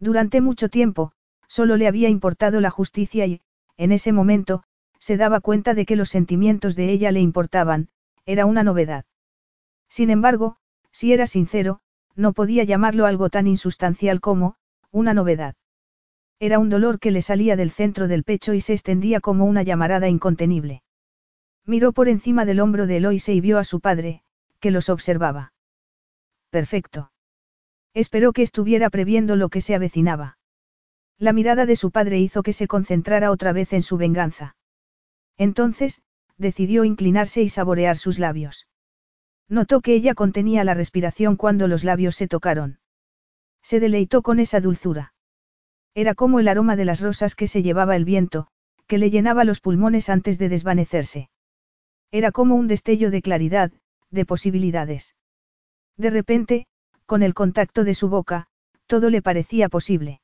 Durante 0.00 0.40
mucho 0.40 0.68
tiempo, 0.68 1.12
solo 1.48 1.76
le 1.76 1.86
había 1.86 2.08
importado 2.08 2.60
la 2.60 2.70
justicia 2.70 3.26
y, 3.26 3.42
en 3.76 3.92
ese 3.92 4.12
momento, 4.12 4.62
se 4.98 5.16
daba 5.16 5.40
cuenta 5.40 5.74
de 5.74 5.84
que 5.84 5.96
los 5.96 6.08
sentimientos 6.08 6.76
de 6.76 6.90
ella 6.90 7.12
le 7.12 7.20
importaban, 7.20 7.88
era 8.24 8.46
una 8.46 8.62
novedad. 8.62 9.04
Sin 9.88 10.10
embargo, 10.10 10.56
si 10.92 11.12
era 11.12 11.26
sincero, 11.26 11.80
no 12.14 12.32
podía 12.32 12.64
llamarlo 12.64 13.04
algo 13.04 13.28
tan 13.28 13.46
insustancial 13.46 14.20
como, 14.20 14.56
una 14.90 15.12
novedad. 15.12 15.54
Era 16.38 16.58
un 16.58 16.70
dolor 16.70 16.98
que 16.98 17.10
le 17.10 17.20
salía 17.20 17.56
del 17.56 17.70
centro 17.70 18.08
del 18.08 18.24
pecho 18.24 18.54
y 18.54 18.60
se 18.60 18.72
extendía 18.72 19.20
como 19.20 19.44
una 19.44 19.62
llamarada 19.62 20.08
incontenible. 20.08 20.82
Miró 21.66 21.92
por 21.92 22.08
encima 22.08 22.44
del 22.44 22.60
hombro 22.60 22.86
de 22.86 22.96
Eloise 22.96 23.34
y 23.34 23.40
vio 23.40 23.58
a 23.58 23.64
su 23.64 23.80
padre, 23.80 24.22
que 24.62 24.70
los 24.70 24.88
observaba. 24.88 25.52
Perfecto. 26.48 27.10
Esperó 27.94 28.32
que 28.32 28.42
estuviera 28.42 28.88
previendo 28.90 29.34
lo 29.34 29.48
que 29.48 29.60
se 29.60 29.74
avecinaba. 29.74 30.38
La 31.18 31.32
mirada 31.32 31.66
de 31.66 31.74
su 31.76 31.90
padre 31.90 32.20
hizo 32.20 32.44
que 32.44 32.52
se 32.52 32.68
concentrara 32.68 33.32
otra 33.32 33.52
vez 33.52 33.72
en 33.72 33.82
su 33.82 33.96
venganza. 33.96 34.56
Entonces, 35.36 36.00
decidió 36.38 36.84
inclinarse 36.84 37.42
y 37.42 37.48
saborear 37.48 37.96
sus 37.98 38.20
labios. 38.20 38.68
Notó 39.48 39.80
que 39.80 39.94
ella 39.94 40.14
contenía 40.14 40.62
la 40.62 40.74
respiración 40.74 41.36
cuando 41.36 41.66
los 41.66 41.82
labios 41.82 42.14
se 42.14 42.28
tocaron. 42.28 42.78
Se 43.62 43.80
deleitó 43.80 44.22
con 44.22 44.38
esa 44.38 44.60
dulzura. 44.60 45.12
Era 45.94 46.14
como 46.14 46.38
el 46.38 46.46
aroma 46.46 46.76
de 46.76 46.84
las 46.84 47.00
rosas 47.00 47.34
que 47.34 47.48
se 47.48 47.62
llevaba 47.62 47.96
el 47.96 48.04
viento, 48.04 48.46
que 48.86 48.98
le 48.98 49.10
llenaba 49.10 49.42
los 49.44 49.60
pulmones 49.60 50.08
antes 50.08 50.38
de 50.38 50.48
desvanecerse. 50.48 51.30
Era 52.12 52.30
como 52.30 52.54
un 52.54 52.68
destello 52.68 53.10
de 53.10 53.22
claridad, 53.22 53.72
de 54.12 54.24
posibilidades. 54.24 55.16
De 55.96 56.10
repente, 56.10 56.66
con 57.06 57.22
el 57.22 57.34
contacto 57.34 57.82
de 57.82 57.94
su 57.94 58.08
boca, 58.08 58.46
todo 58.86 59.10
le 59.10 59.22
parecía 59.22 59.68
posible. 59.68 60.20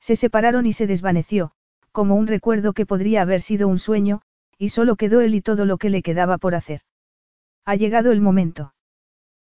Se 0.00 0.16
separaron 0.16 0.64
y 0.64 0.72
se 0.72 0.86
desvaneció, 0.86 1.52
como 1.92 2.14
un 2.14 2.26
recuerdo 2.26 2.72
que 2.72 2.86
podría 2.86 3.22
haber 3.22 3.42
sido 3.42 3.68
un 3.68 3.78
sueño, 3.78 4.22
y 4.56 4.70
solo 4.70 4.96
quedó 4.96 5.20
él 5.20 5.34
y 5.34 5.42
todo 5.42 5.66
lo 5.66 5.76
que 5.76 5.90
le 5.90 6.02
quedaba 6.02 6.38
por 6.38 6.54
hacer. 6.54 6.82
Ha 7.64 7.76
llegado 7.76 8.12
el 8.12 8.20
momento. 8.20 8.74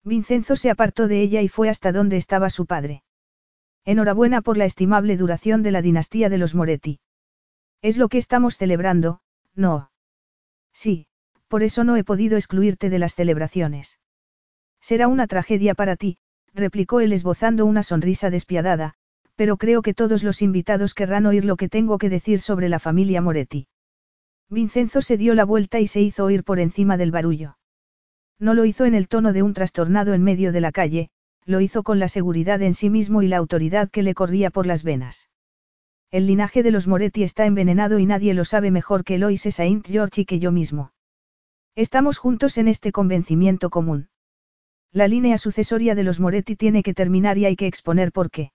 Vincenzo 0.03 0.55
se 0.55 0.69
apartó 0.69 1.07
de 1.07 1.21
ella 1.21 1.41
y 1.41 1.49
fue 1.49 1.69
hasta 1.69 1.91
donde 1.91 2.17
estaba 2.17 2.49
su 2.49 2.65
padre. 2.65 3.03
Enhorabuena 3.83 4.41
por 4.41 4.57
la 4.57 4.65
estimable 4.65 5.17
duración 5.17 5.63
de 5.63 5.71
la 5.71 5.81
dinastía 5.81 6.29
de 6.29 6.37
los 6.37 6.55
Moretti. 6.55 6.99
Es 7.81 7.97
lo 7.97 8.09
que 8.09 8.17
estamos 8.17 8.57
celebrando, 8.57 9.21
¿no? 9.53 9.91
Sí, 10.73 11.07
por 11.47 11.63
eso 11.63 11.83
no 11.83 11.95
he 11.95 12.03
podido 12.03 12.37
excluirte 12.37 12.89
de 12.89 12.99
las 12.99 13.15
celebraciones. 13.15 13.99
Será 14.81 15.07
una 15.07 15.27
tragedia 15.27 15.75
para 15.75 15.95
ti, 15.95 16.17
replicó 16.53 16.99
él 16.99 17.13
esbozando 17.13 17.65
una 17.65 17.83
sonrisa 17.83 18.29
despiadada, 18.29 18.95
pero 19.35 19.57
creo 19.57 19.81
que 19.81 19.93
todos 19.93 20.23
los 20.23 20.41
invitados 20.41 20.93
querrán 20.93 21.25
oír 21.25 21.45
lo 21.45 21.55
que 21.55 21.69
tengo 21.69 21.97
que 21.97 22.09
decir 22.09 22.41
sobre 22.41 22.69
la 22.69 22.79
familia 22.79 23.21
Moretti. 23.21 23.67
Vincenzo 24.49 25.01
se 25.01 25.17
dio 25.17 25.35
la 25.35 25.45
vuelta 25.45 25.79
y 25.79 25.87
se 25.87 26.01
hizo 26.01 26.25
oír 26.25 26.43
por 26.43 26.59
encima 26.59 26.97
del 26.97 27.11
barullo. 27.11 27.57
No 28.39 28.53
lo 28.53 28.65
hizo 28.65 28.85
en 28.85 28.95
el 28.95 29.07
tono 29.07 29.33
de 29.33 29.43
un 29.43 29.53
trastornado 29.53 30.13
en 30.13 30.23
medio 30.23 30.51
de 30.51 30.61
la 30.61 30.71
calle, 30.71 31.09
lo 31.45 31.61
hizo 31.61 31.83
con 31.83 31.99
la 31.99 32.07
seguridad 32.07 32.61
en 32.61 32.73
sí 32.73 32.89
mismo 32.89 33.21
y 33.21 33.27
la 33.27 33.37
autoridad 33.37 33.89
que 33.89 34.03
le 34.03 34.13
corría 34.13 34.49
por 34.49 34.65
las 34.65 34.83
venas. 34.83 35.29
El 36.11 36.27
linaje 36.27 36.63
de 36.63 36.71
los 36.71 36.87
Moretti 36.87 37.23
está 37.23 37.45
envenenado 37.45 37.99
y 37.99 38.05
nadie 38.05 38.33
lo 38.33 38.45
sabe 38.45 38.71
mejor 38.71 39.03
que 39.03 39.15
Eloise 39.15 39.51
Saint 39.51 39.85
George 39.85 40.21
y 40.21 40.25
que 40.25 40.39
yo 40.39 40.51
mismo. 40.51 40.91
Estamos 41.77 42.17
juntos 42.17 42.57
en 42.57 42.67
este 42.67 42.91
convencimiento 42.91 43.69
común. 43.69 44.07
La 44.91 45.07
línea 45.07 45.37
sucesoria 45.37 45.93
de 45.93 46.03
los 46.03 46.19
Moretti 46.19 46.55
tiene 46.55 46.81
que 46.81 46.95
terminar 46.95 47.37
y 47.37 47.45
hay 47.45 47.55
que 47.55 47.67
exponer 47.67 48.11
por 48.11 48.31
qué. 48.31 48.51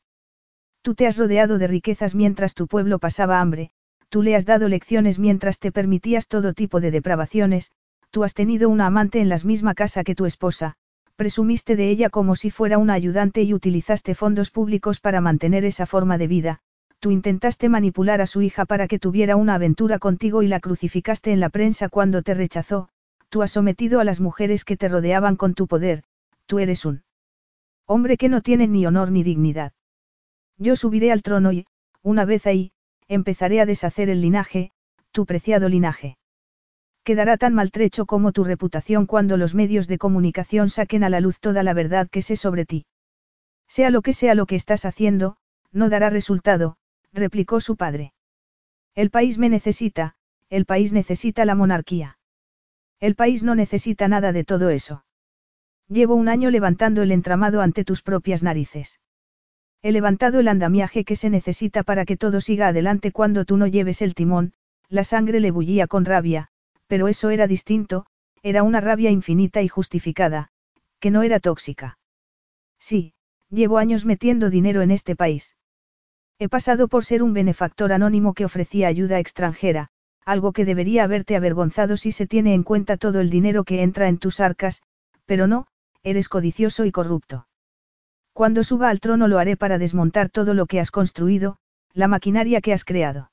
Tú 0.83 0.97
te 0.97 1.07
has 1.07 1.19
rodeado 1.19 1.59
de 1.59 1.69
riquezas 1.69 2.17
mientras 2.17 2.55
tu 2.55 2.67
pueblo 2.67 2.99
pasaba 2.99 3.41
hambre, 3.41 3.71
tú 4.09 4.23
le 4.23 4.35
has 4.35 4.45
dado 4.45 4.67
lecciones 4.67 5.21
mientras 5.21 5.61
te 5.61 5.71
permitías 5.71 6.27
todo 6.27 6.53
tipo 6.53 6.81
de 6.81 6.91
depravaciones, 6.91 7.71
tú 8.11 8.25
has 8.25 8.35
tenido 8.35 8.69
una 8.69 8.87
amante 8.87 9.21
en 9.21 9.29
la 9.29 9.39
misma 9.45 9.75
casa 9.75 10.03
que 10.03 10.17
tu 10.17 10.27
esposa, 10.27 10.75
presumiste 11.15 11.77
de 11.77 11.91
ella 11.91 12.11
como 12.11 12.35
si 12.35 12.51
fuera 12.51 12.77
una 12.79 12.95
ayudante 12.95 13.45
y 13.45 13.55
utilizaste 13.55 14.17
fondos 14.17 14.51
públicos 14.51 14.99
para 14.99 15.21
mantener 15.21 15.65
esa 15.65 15.87
forma 15.87 16.19
de 16.19 16.27
vida, 16.27 16.59
tú 16.99 17.13
intentaste 17.13 17.69
manipular 17.69 18.21
a 18.21 18.27
su 18.27 18.43
hija 18.43 18.65
para 18.65 18.89
que 18.89 18.99
tuviera 18.99 19.37
una 19.37 19.55
aventura 19.55 20.01
contigo 20.01 20.43
y 20.43 20.49
la 20.49 20.59
crucificaste 20.59 21.31
en 21.31 21.39
la 21.39 21.51
prensa 21.51 21.89
cuando 21.89 22.23
te 22.23 22.35
rechazó, 22.35 22.89
tú 23.33 23.41
has 23.41 23.51
sometido 23.51 23.99
a 23.99 24.05
las 24.05 24.21
mujeres 24.21 24.63
que 24.63 24.77
te 24.77 24.91
rodeaban 24.91 25.37
con 25.37 25.55
tu 25.55 25.67
poder, 25.67 26.05
tú 26.45 26.59
eres 26.59 26.85
un 26.85 27.03
hombre 27.87 28.19
que 28.19 28.29
no 28.29 28.43
tiene 28.43 28.69
ni 28.69 28.85
honor 28.85 29.11
ni 29.11 29.23
dignidad. 29.23 29.73
Yo 30.59 30.77
subiré 30.77 31.11
al 31.11 31.23
trono 31.23 31.51
y, 31.51 31.67
una 32.03 32.27
vez 32.27 32.47
ahí, 32.47 32.73
empezaré 33.09 33.63
a 33.63 33.67
deshacer 33.67 34.11
el 34.11 34.21
linaje, 34.21 34.71
tu 35.13 35.25
preciado 35.25 35.71
linaje. 35.71 36.19
Quedará 37.05 37.39
tan 37.39 37.55
maltrecho 37.55 38.05
como 38.05 38.33
tu 38.33 38.45
reputación 38.45 39.07
cuando 39.07 39.39
los 39.39 39.55
medios 39.55 39.89
de 39.89 39.97
comunicación 39.97 40.69
saquen 40.69 41.03
a 41.03 41.09
la 41.09 41.21
luz 41.21 41.41
toda 41.41 41.63
la 41.63 41.73
verdad 41.73 42.11
que 42.11 42.21
sé 42.21 42.37
sobre 42.37 42.67
ti. 42.67 42.85
Sea 43.67 43.89
lo 43.89 44.03
que 44.03 44.13
sea 44.13 44.35
lo 44.35 44.45
que 44.45 44.57
estás 44.57 44.85
haciendo, 44.85 45.39
no 45.73 45.89
dará 45.89 46.11
resultado, 46.11 46.77
replicó 47.15 47.63
su 47.63 47.77
padre. 47.77 48.13
El 48.95 49.09
país 49.09 49.39
me 49.39 49.49
necesita, 49.49 50.17
el 50.51 50.67
país 50.67 50.93
necesita 50.93 51.47
la 51.47 51.55
monarquía. 51.55 52.19
El 53.03 53.17
país 53.17 53.43
no 53.43 53.57
necesita 53.57 54.07
nada 54.07 54.31
de 54.33 54.45
todo 54.45 54.71
eso. 54.71 55.05
Llevo 55.89 56.15
un 56.15 56.29
año 56.29 56.51
levantando 56.51 57.03
el 57.03 57.11
entramado 57.11 57.61
ante 57.61 57.85
tus 57.85 58.01
propias 58.01 58.45
narices. 58.45 59.01
He 59.83 59.91
levantado 59.91 60.39
el 60.39 60.47
andamiaje 60.47 61.05
que 61.05 61.17
se 61.17 61.29
necesita 61.29 61.83
para 61.83 62.05
que 62.05 62.17
todo 62.17 62.41
siga 62.41 62.69
adelante 62.69 63.11
cuando 63.11 63.45
tú 63.45 63.57
no 63.57 63.67
lleves 63.67 64.03
el 64.03 64.15
timón, 64.15 64.53
la 64.89 65.03
sangre 65.03 65.41
le 65.41 65.51
bullía 65.51 65.89
con 65.89 66.05
rabia, 66.05 66.47
pero 66.87 67.09
eso 67.09 67.31
era 67.31 67.49
distinto, 67.49 68.07
era 68.41 68.63
una 68.63 68.81
rabia 68.81 69.11
infinita 69.11 69.63
y 69.63 69.67
justificada, 69.67 70.53
que 71.01 71.11
no 71.11 71.25
era 71.25 71.41
tóxica. 71.41 71.99
Sí, 72.79 73.15
llevo 73.51 73.79
años 73.79 74.05
metiendo 74.05 74.49
dinero 74.49 74.81
en 74.81 74.93
este 74.93 75.17
país. 75.17 75.57
He 76.39 76.49
pasado 76.49 76.87
por 76.87 77.05
ser 77.05 77.25
un 77.25 77.33
benefactor 77.33 77.93
anónimo 77.93 78.33
que 78.33 78.45
ofrecía 78.45 78.87
ayuda 78.87 79.19
extranjera, 79.19 79.91
algo 80.25 80.53
que 80.53 80.65
debería 80.65 81.05
haberte 81.05 81.37
avergonzado 81.37 81.97
si 81.97 82.13
se 82.13 82.27
tiene 82.27 82.55
en 82.55 82.63
cuenta 82.63 82.97
todo 82.97 83.21
el 83.21 83.31
dinero 83.31 83.65
que 83.65 83.83
entra 83.83 84.09
en 84.09 84.19
tus 84.19 84.41
arcas, 84.41 84.83
pero 85.27 85.47
no, 85.47 85.67
eres 86.03 86.29
codicioso 86.29 86.85
y 86.85 86.93
corrupto. 86.93 87.47
Cuando 88.33 88.65
suba 88.65 88.89
al 88.89 89.01
trono 89.01 89.29
lo 89.29 89.39
haré 89.39 89.57
para 89.57 89.79
desmontar 89.79 90.29
todo 90.31 90.55
lo 90.55 90.67
que 90.67 90.81
has 90.81 90.91
construido, 90.91 91.59
la 91.93 92.09
maquinaria 92.09 92.61
que 92.61 92.73
has 92.73 92.85
creado. 92.85 93.31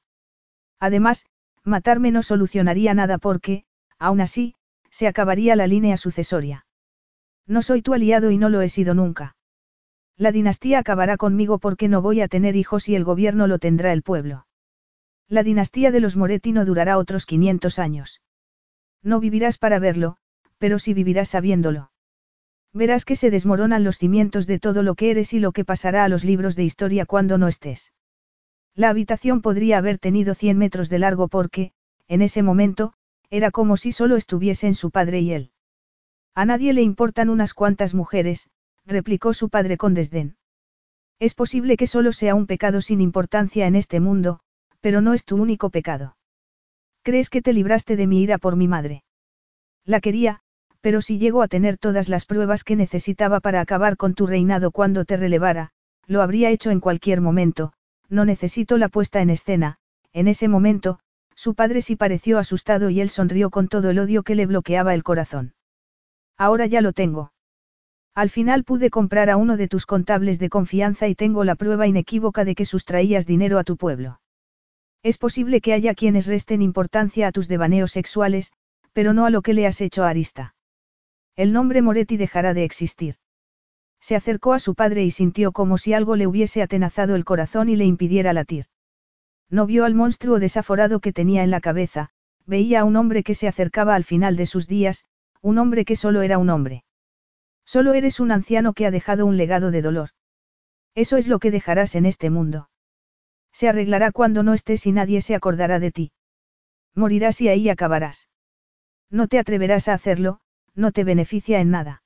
Además, 0.80 1.26
matarme 1.64 2.12
no 2.12 2.24
solucionaría 2.24 2.94
nada 2.94 3.18
porque, 3.18 3.64
aún 3.98 4.22
así, 4.22 4.56
se 4.90 5.08
acabaría 5.08 5.56
la 5.56 5.68
línea 5.68 5.98
sucesoria. 5.98 6.66
No 7.48 7.62
soy 7.62 7.82
tu 7.82 7.94
aliado 7.94 8.32
y 8.32 8.38
no 8.38 8.50
lo 8.50 8.62
he 8.62 8.70
sido 8.70 8.94
nunca. 8.94 9.36
La 10.18 10.32
dinastía 10.32 10.80
acabará 10.80 11.16
conmigo 11.16 11.60
porque 11.60 11.88
no 11.88 12.02
voy 12.02 12.22
a 12.22 12.28
tener 12.28 12.56
hijos 12.56 12.90
y 12.90 12.96
el 12.96 13.06
gobierno 13.06 13.48
lo 13.48 13.58
tendrá 13.58 13.94
el 13.94 14.04
pueblo. 14.04 14.46
La 15.30 15.44
dinastía 15.44 15.92
de 15.92 16.00
los 16.00 16.16
Moretti 16.16 16.52
no 16.52 16.66
durará 16.66 16.98
otros 16.98 17.28
500 17.28 17.78
años. 17.78 18.22
No 19.04 19.20
vivirás 19.20 19.60
para 19.60 19.78
verlo, 19.78 20.18
pero 20.58 20.80
sí 20.80 20.96
vivirás 20.96 21.30
sabiéndolo. 21.30 21.92
Verás 22.74 23.06
que 23.06 23.16
se 23.16 23.30
desmoronan 23.30 23.84
los 23.84 24.00
cimientos 24.00 24.48
de 24.48 24.60
todo 24.60 24.82
lo 24.82 24.96
que 24.96 25.12
eres 25.12 25.34
y 25.34 25.40
lo 25.40 25.52
que 25.52 25.66
pasará 25.66 26.04
a 26.04 26.10
los 26.10 26.24
libros 26.24 26.56
de 26.56 26.64
historia 26.64 27.06
cuando 27.06 27.38
no 27.38 27.48
estés. 27.48 27.94
La 28.76 28.90
habitación 28.90 29.42
podría 29.42 29.78
haber 29.78 30.00
tenido 30.00 30.34
100 30.34 30.58
metros 30.58 30.90
de 30.90 31.00
largo 31.00 31.28
porque, 31.28 31.74
en 32.08 32.22
ese 32.24 32.42
momento, 32.42 32.94
era 33.30 33.52
como 33.52 33.78
si 33.78 33.92
solo 33.92 34.16
estuviesen 34.16 34.74
su 34.74 34.90
padre 34.90 35.20
y 35.20 35.32
él. 35.32 35.52
A 36.34 36.46
nadie 36.46 36.74
le 36.74 36.82
importan 36.82 37.30
unas 37.30 37.54
cuantas 37.54 37.94
mujeres, 37.94 38.50
replicó 38.86 39.34
su 39.34 39.50
padre 39.50 39.78
con 39.78 39.94
desdén. 39.94 40.38
Es 41.20 41.36
posible 41.36 41.78
que 41.78 41.86
solo 41.86 42.14
sea 42.14 42.34
un 42.34 42.48
pecado 42.48 42.82
sin 42.82 43.02
importancia 43.02 43.68
en 43.68 43.76
este 43.76 44.00
mundo, 44.00 44.40
pero 44.82 45.02
no 45.02 45.14
es 45.14 45.26
tu 45.26 45.36
único 45.36 45.70
pecado. 45.70 46.16
¿Crees 47.04 47.30
que 47.30 47.42
te 47.42 47.54
libraste 47.54 47.96
de 47.96 48.08
mi 48.08 48.22
ira 48.22 48.38
por 48.38 48.56
mi 48.56 48.68
madre? 48.68 49.04
La 49.86 50.00
quería, 50.00 50.42
pero 50.82 51.02
si 51.02 51.18
llego 51.18 51.42
a 51.42 51.48
tener 51.48 51.78
todas 51.78 52.10
las 52.10 52.26
pruebas 52.26 52.64
que 52.64 52.76
necesitaba 52.76 53.40
para 53.40 53.62
acabar 53.62 53.98
con 53.98 54.14
tu 54.14 54.28
reinado 54.28 54.72
cuando 54.72 55.06
te 55.06 55.18
relevara, 55.18 55.72
lo 56.08 56.22
habría 56.22 56.50
hecho 56.50 56.72
en 56.72 56.80
cualquier 56.80 57.22
momento, 57.22 57.74
no 58.10 58.26
necesito 58.26 58.78
la 58.78 58.90
puesta 58.90 59.22
en 59.22 59.30
escena, 59.30 59.78
en 60.14 60.28
ese 60.28 60.48
momento, 60.48 61.00
su 61.36 61.56
padre 61.56 61.82
sí 61.82 61.96
pareció 61.96 62.38
asustado 62.38 62.90
y 62.90 63.02
él 63.02 63.10
sonrió 63.10 63.50
con 63.50 63.68
todo 63.68 63.92
el 63.92 64.00
odio 64.00 64.24
que 64.24 64.36
le 64.36 64.46
bloqueaba 64.46 64.94
el 64.94 65.04
corazón. 65.04 65.54
Ahora 66.38 66.66
ya 66.66 66.82
lo 66.82 66.94
tengo. 66.94 67.32
Al 68.16 68.30
final 68.30 68.64
pude 68.64 68.90
comprar 68.90 69.30
a 69.30 69.38
uno 69.38 69.56
de 69.56 69.68
tus 69.68 69.86
contables 69.86 70.40
de 70.40 70.50
confianza 70.50 71.08
y 71.08 71.16
tengo 71.16 71.44
la 71.44 71.56
prueba 71.56 71.88
inequívoca 71.88 72.44
de 72.44 72.56
que 72.56 72.66
sustraías 72.66 73.26
dinero 73.26 73.60
a 73.60 73.64
tu 73.64 73.78
pueblo. 73.78 74.20
Es 75.02 75.18
posible 75.18 75.62
que 75.62 75.74
haya 75.74 75.96
quienes 75.96 76.28
resten 76.28 76.62
importancia 76.62 77.28
a 77.28 77.32
tus 77.32 77.48
devaneos 77.48 77.92
sexuales, 77.92 78.52
pero 78.92 79.14
no 79.14 79.26
a 79.26 79.30
lo 79.30 79.42
que 79.42 79.54
le 79.54 79.66
has 79.66 79.80
hecho 79.80 80.04
a 80.04 80.10
Arista. 80.10 80.56
El 81.36 81.54
nombre 81.54 81.82
Moretti 81.82 82.18
dejará 82.18 82.54
de 82.54 82.66
existir. 82.66 83.16
Se 84.02 84.16
acercó 84.16 84.54
a 84.54 84.60
su 84.60 84.76
padre 84.76 85.04
y 85.04 85.12
sintió 85.12 85.52
como 85.52 85.78
si 85.78 85.94
algo 85.94 86.16
le 86.16 86.28
hubiese 86.28 86.62
atenazado 86.62 87.16
el 87.16 87.26
corazón 87.26 87.70
y 87.70 87.76
le 87.76 87.86
impidiera 87.86 88.34
latir. 88.34 88.66
No 89.50 89.66
vio 89.66 89.86
al 89.86 89.96
monstruo 89.96 90.40
desaforado 90.40 91.00
que 91.00 91.14
tenía 91.14 91.44
en 91.44 91.52
la 91.52 91.62
cabeza, 91.62 92.10
veía 92.46 92.82
a 92.82 92.84
un 92.84 92.96
hombre 92.96 93.24
que 93.24 93.36
se 93.36 93.48
acercaba 93.48 93.96
al 93.96 94.04
final 94.04 94.36
de 94.36 94.46
sus 94.46 94.68
días, 94.68 95.06
un 95.42 95.58
hombre 95.58 95.86
que 95.86 95.96
solo 95.96 96.22
era 96.22 96.38
un 96.38 96.50
hombre. 96.50 96.84
Solo 97.66 97.94
eres 97.94 98.20
un 98.20 98.32
anciano 98.32 98.74
que 98.74 98.86
ha 98.86 98.92
dejado 98.92 99.26
un 99.26 99.38
legado 99.38 99.72
de 99.72 99.82
dolor. 99.82 100.10
Eso 100.96 101.18
es 101.18 101.28
lo 101.28 101.40
que 101.40 101.52
dejarás 101.52 101.96
en 101.96 102.06
este 102.06 102.30
mundo. 102.30 102.69
Se 103.52 103.68
arreglará 103.68 104.12
cuando 104.12 104.44
no 104.44 104.54
estés 104.54 104.86
y 104.86 104.92
nadie 104.92 105.22
se 105.22 105.36
acordará 105.36 105.80
de 105.80 105.92
ti. 105.92 106.12
Morirás 106.96 107.42
y 107.42 107.50
ahí 107.50 107.70
acabarás. 107.70 108.30
No 109.10 109.28
te 109.28 109.40
atreverás 109.40 109.88
a 109.88 109.94
hacerlo, 109.94 110.40
no 110.76 110.92
te 110.92 111.04
beneficia 111.04 111.60
en 111.60 111.72
nada. 111.72 112.04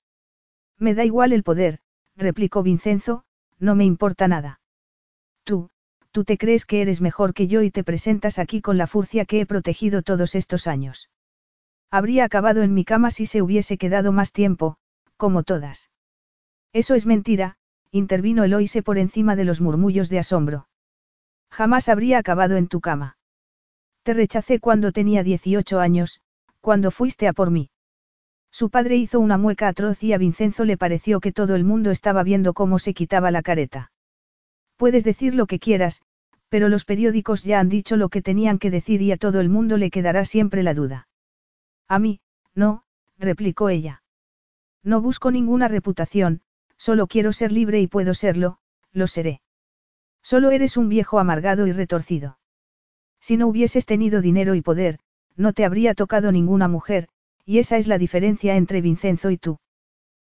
Me 0.80 0.94
da 0.96 1.06
igual 1.06 1.34
el 1.34 1.44
poder, 1.44 1.80
replicó 2.16 2.64
Vincenzo, 2.64 3.24
no 3.60 3.76
me 3.76 3.86
importa 3.86 4.28
nada. 4.28 4.62
Tú, 5.44 5.70
tú 6.12 6.24
te 6.24 6.38
crees 6.38 6.66
que 6.66 6.82
eres 6.82 7.02
mejor 7.02 7.34
que 7.34 7.48
yo 7.48 7.62
y 7.62 7.72
te 7.72 7.84
presentas 7.84 8.40
aquí 8.40 8.62
con 8.62 8.78
la 8.78 8.88
furcia 8.88 9.26
que 9.26 9.42
he 9.42 9.46
protegido 9.46 10.02
todos 10.02 10.36
estos 10.36 10.68
años. 10.68 11.10
Habría 11.92 12.26
acabado 12.26 12.64
en 12.64 12.74
mi 12.74 12.86
cama 12.86 13.12
si 13.12 13.26
se 13.26 13.42
hubiese 13.42 13.78
quedado 13.78 14.12
más 14.12 14.32
tiempo, 14.32 14.78
como 15.18 15.44
todas. 15.44 15.90
Eso 16.72 16.96
es 16.96 17.06
mentira, 17.06 17.58
intervino 17.92 18.44
Eloise 18.44 18.82
por 18.82 18.98
encima 18.98 19.36
de 19.36 19.46
los 19.46 19.62
murmullos 19.62 20.10
de 20.10 20.20
asombro. 20.20 20.68
Jamás 21.54 21.88
habría 21.88 22.18
acabado 22.18 22.56
en 22.58 22.68
tu 22.68 22.82
cama. 22.82 23.16
Te 24.02 24.16
rechacé 24.16 24.60
cuando 24.60 24.92
tenía 24.92 25.22
18 25.22 25.80
años, 25.80 26.20
cuando 26.62 26.90
fuiste 26.90 27.28
a 27.28 27.34
por 27.34 27.52
mí. 27.52 27.70
Su 28.52 28.72
padre 28.72 28.96
hizo 28.96 29.20
una 29.20 29.38
mueca 29.38 29.68
atroz 29.68 30.02
y 30.02 30.14
a 30.14 30.18
Vincenzo 30.18 30.66
le 30.66 30.78
pareció 30.78 31.20
que 31.20 31.32
todo 31.32 31.54
el 31.54 31.64
mundo 31.64 31.92
estaba 31.92 32.24
viendo 32.24 32.56
cómo 32.56 32.80
se 32.80 32.96
quitaba 32.96 33.30
la 33.30 33.44
careta. 33.44 33.92
Puedes 34.78 35.04
decir 35.04 35.36
lo 35.36 35.46
que 35.46 35.60
quieras, 35.60 36.02
pero 36.50 36.70
los 36.70 36.86
periódicos 36.86 37.44
ya 37.44 37.60
han 37.60 37.70
dicho 37.70 37.98
lo 37.98 38.10
que 38.10 38.24
tenían 38.24 38.58
que 38.58 38.72
decir 38.72 39.04
y 39.04 39.12
a 39.12 39.18
todo 39.18 39.40
el 39.40 39.50
mundo 39.50 39.78
le 39.78 39.92
quedará 39.92 40.26
siempre 40.26 40.64
la 40.64 40.74
duda. 40.74 41.08
A 41.88 42.00
mí, 42.00 42.20
no, 42.56 42.84
replicó 43.20 43.70
ella. 43.70 44.02
No 44.82 45.02
busco 45.02 45.30
ninguna 45.30 45.68
reputación, 45.68 46.42
solo 46.78 47.06
quiero 47.06 47.32
ser 47.32 47.52
libre 47.52 47.80
y 47.80 47.86
puedo 47.86 48.16
serlo, 48.16 48.58
lo 48.92 49.06
seré. 49.06 49.42
Solo 50.24 50.52
eres 50.52 50.78
un 50.78 50.90
viejo 50.90 51.20
amargado 51.20 51.68
y 51.68 51.74
retorcido. 51.74 52.40
Si 53.20 53.38
no 53.38 53.48
hubieses 53.48 53.86
tenido 53.86 54.22
dinero 54.22 54.56
y 54.56 54.62
poder, 54.62 55.00
no 55.36 55.54
te 55.54 55.66
habría 55.66 55.94
tocado 55.94 56.32
ninguna 56.32 56.68
mujer, 56.68 57.10
y 57.46 57.60
esa 57.60 57.78
es 57.78 57.88
la 57.88 57.98
diferencia 57.98 58.56
entre 58.56 58.82
Vincenzo 58.82 59.30
y 59.32 59.38
tú. 59.38 59.60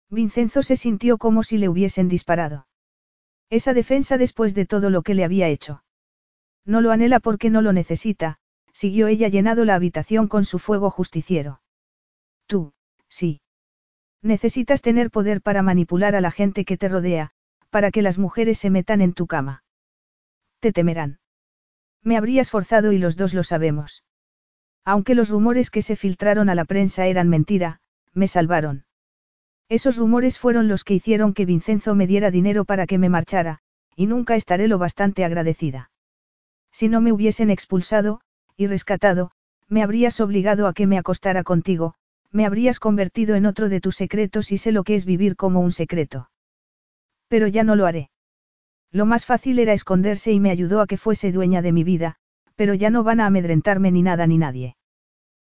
Vincenzo 0.09 0.63
se 0.63 0.76
sintió 0.76 1.18
como 1.18 1.43
si 1.43 1.57
le 1.57 1.69
hubiesen 1.69 2.09
disparado. 2.09 2.68
Esa 3.49 3.73
defensa 3.73 4.18
después 4.18 4.55
de 4.55 4.65
todo 4.65 4.89
lo 4.89 5.01
que 5.01 5.13
le 5.13 5.23
había 5.23 5.47
hecho. 5.47 5.84
No 6.65 6.81
lo 6.81 6.91
anhela 6.91 7.19
porque 7.19 7.49
no 7.49 7.61
lo 7.61 7.73
necesita, 7.73 8.39
siguió 8.72 9.07
ella 9.07 9.27
llenado 9.27 9.65
la 9.65 9.76
habitación 9.76 10.27
con 10.27 10.45
su 10.45 10.59
fuego 10.59 10.89
justiciero. 10.89 11.61
Tú, 12.45 12.73
sí. 13.09 13.41
Necesitas 14.22 14.81
tener 14.81 15.11
poder 15.11 15.41
para 15.41 15.63
manipular 15.63 16.15
a 16.15 16.22
la 16.22 16.31
gente 16.31 16.63
que 16.63 16.77
te 16.77 16.88
rodea, 16.88 17.31
para 17.69 17.91
que 17.91 18.01
las 18.01 18.18
mujeres 18.18 18.59
se 18.59 18.69
metan 18.69 19.01
en 19.01 19.13
tu 19.13 19.27
cama. 19.27 19.60
Te 20.61 20.71
temerán. 20.71 21.19
Me 22.03 22.17
habrías 22.17 22.51
forzado 22.51 22.91
y 22.91 22.99
los 22.99 23.17
dos 23.17 23.33
lo 23.33 23.43
sabemos. 23.43 24.03
Aunque 24.85 25.15
los 25.15 25.29
rumores 25.29 25.71
que 25.71 25.81
se 25.81 25.95
filtraron 25.95 26.49
a 26.49 26.55
la 26.55 26.65
prensa 26.65 27.07
eran 27.07 27.29
mentira, 27.29 27.81
me 28.13 28.27
salvaron. 28.27 28.85
Esos 29.69 29.97
rumores 29.97 30.38
fueron 30.38 30.67
los 30.67 30.83
que 30.83 30.93
hicieron 30.93 31.33
que 31.33 31.45
Vincenzo 31.45 31.95
me 31.95 32.05
diera 32.05 32.29
dinero 32.29 32.63
para 32.63 32.85
que 32.85 32.99
me 32.99 33.09
marchara, 33.09 33.59
y 33.95 34.05
nunca 34.05 34.35
estaré 34.35 34.67
lo 34.67 34.77
bastante 34.77 35.25
agradecida. 35.25 35.89
Si 36.71 36.89
no 36.89 37.01
me 37.01 37.11
hubiesen 37.11 37.49
expulsado, 37.49 38.21
y 38.55 38.67
rescatado, 38.67 39.31
me 39.67 39.81
habrías 39.81 40.19
obligado 40.19 40.67
a 40.67 40.73
que 40.73 40.85
me 40.85 40.99
acostara 40.99 41.43
contigo, 41.43 41.95
me 42.31 42.45
habrías 42.45 42.79
convertido 42.79 43.35
en 43.35 43.47
otro 43.47 43.67
de 43.67 43.81
tus 43.81 43.95
secretos 43.95 44.51
y 44.51 44.59
sé 44.59 44.71
lo 44.71 44.83
que 44.83 44.93
es 44.93 45.05
vivir 45.05 45.35
como 45.35 45.59
un 45.59 45.71
secreto. 45.71 46.29
Pero 47.29 47.47
ya 47.47 47.63
no 47.63 47.75
lo 47.75 47.88
haré. 47.88 48.11
Lo 48.91 49.05
más 49.05 49.26
fácil 49.26 49.59
era 49.59 49.73
esconderse 49.73 50.31
y 50.31 50.39
me 50.39 50.51
ayudó 50.51 50.81
a 50.81 50.88
que 50.88 50.97
fuese 50.97 51.31
dueña 51.31 51.61
de 51.61 51.72
mi 51.72 51.84
vida, 51.84 52.18
pero 52.55 52.73
ya 52.73 52.89
no 52.89 53.03
van 53.03 53.22
a 53.22 53.26
amedrentarme 53.26 53.91
ni 53.91 54.01
nada 54.01 54.27
ni 54.27 54.38
nadie. 54.38 54.76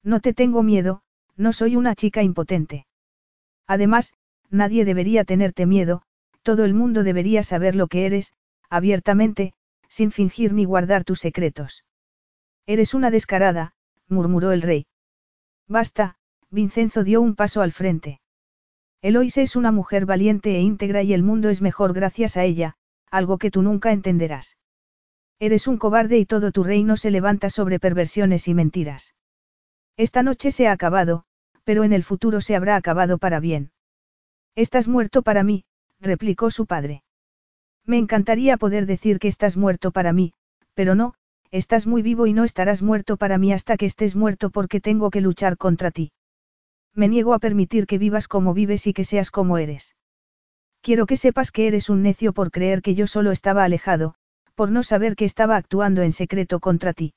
No 0.03 0.19
te 0.19 0.33
tengo 0.33 0.63
miedo, 0.63 1.01
no 1.35 1.53
soy 1.53 1.75
una 1.75 1.93
chica 1.93 2.23
impotente. 2.23 2.87
Además, 3.67 4.13
nadie 4.49 4.85
debería 4.85 5.23
tenerte 5.23 5.65
miedo, 5.65 6.01
todo 6.41 6.65
el 6.65 6.73
mundo 6.73 7.03
debería 7.03 7.43
saber 7.43 7.75
lo 7.75 7.87
que 7.87 8.05
eres, 8.05 8.33
abiertamente, 8.69 9.53
sin 9.87 10.11
fingir 10.11 10.53
ni 10.53 10.65
guardar 10.65 11.03
tus 11.03 11.19
secretos. 11.19 11.85
Eres 12.65 12.93
una 12.93 13.11
descarada, 13.11 13.73
murmuró 14.07 14.51
el 14.51 14.61
rey. 14.61 14.87
Basta, 15.67 16.15
Vincenzo 16.49 17.03
dio 17.03 17.21
un 17.21 17.35
paso 17.35 17.61
al 17.61 17.71
frente. 17.71 18.19
Eloise 19.01 19.43
es 19.43 19.55
una 19.55 19.71
mujer 19.71 20.05
valiente 20.05 20.55
e 20.55 20.61
íntegra 20.61 21.03
y 21.03 21.13
el 21.13 21.23
mundo 21.23 21.49
es 21.49 21.61
mejor 21.61 21.93
gracias 21.93 22.35
a 22.35 22.43
ella, 22.43 22.75
algo 23.11 23.37
que 23.37 23.51
tú 23.51 23.61
nunca 23.61 23.91
entenderás. 23.91 24.57
Eres 25.39 25.67
un 25.67 25.77
cobarde 25.77 26.17
y 26.17 26.25
todo 26.25 26.51
tu 26.51 26.63
reino 26.63 26.97
se 26.97 27.11
levanta 27.11 27.49
sobre 27.49 27.79
perversiones 27.79 28.47
y 28.47 28.53
mentiras. 28.53 29.13
Esta 29.97 30.23
noche 30.23 30.51
se 30.51 30.67
ha 30.67 30.71
acabado, 30.71 31.25
pero 31.63 31.83
en 31.83 31.93
el 31.93 32.03
futuro 32.03 32.39
se 32.39 32.55
habrá 32.55 32.75
acabado 32.75 33.17
para 33.17 33.39
bien. 33.39 33.71
Estás 34.55 34.87
muerto 34.87 35.21
para 35.21 35.43
mí, 35.43 35.65
replicó 35.99 36.49
su 36.49 36.65
padre. 36.65 37.03
Me 37.85 37.97
encantaría 37.97 38.57
poder 38.57 38.85
decir 38.85 39.19
que 39.19 39.27
estás 39.27 39.57
muerto 39.57 39.91
para 39.91 40.13
mí, 40.13 40.33
pero 40.73 40.95
no, 40.95 41.13
estás 41.51 41.87
muy 41.87 42.01
vivo 42.01 42.27
y 42.27 42.33
no 42.33 42.43
estarás 42.43 42.81
muerto 42.81 43.17
para 43.17 43.37
mí 43.37 43.51
hasta 43.51 43.77
que 43.77 43.85
estés 43.85 44.15
muerto 44.15 44.49
porque 44.49 44.79
tengo 44.79 45.09
que 45.09 45.21
luchar 45.21 45.57
contra 45.57 45.91
ti. 45.91 46.11
Me 46.93 47.07
niego 47.07 47.33
a 47.33 47.39
permitir 47.39 47.85
que 47.85 47.97
vivas 47.97 48.27
como 48.27 48.53
vives 48.53 48.87
y 48.87 48.93
que 48.93 49.03
seas 49.03 49.29
como 49.29 49.57
eres. 49.57 49.96
Quiero 50.87 51.05
que 51.05 51.17
sepas 51.17 51.51
que 51.51 51.67
eres 51.67 51.89
un 51.89 52.01
necio 52.01 52.31
por 52.31 52.49
creer 52.49 52.81
que 52.81 52.95
yo 52.95 53.07
solo 53.07 53.33
estaba 53.33 53.65
alejado, 53.65 54.15
por 54.55 54.71
no 54.71 54.83
saber 54.83 55.17
que 55.17 55.25
estaba 55.25 55.57
actuando 55.57 56.01
en 56.01 56.13
secreto 56.13 56.61
contra 56.61 56.93
ti. 56.93 57.13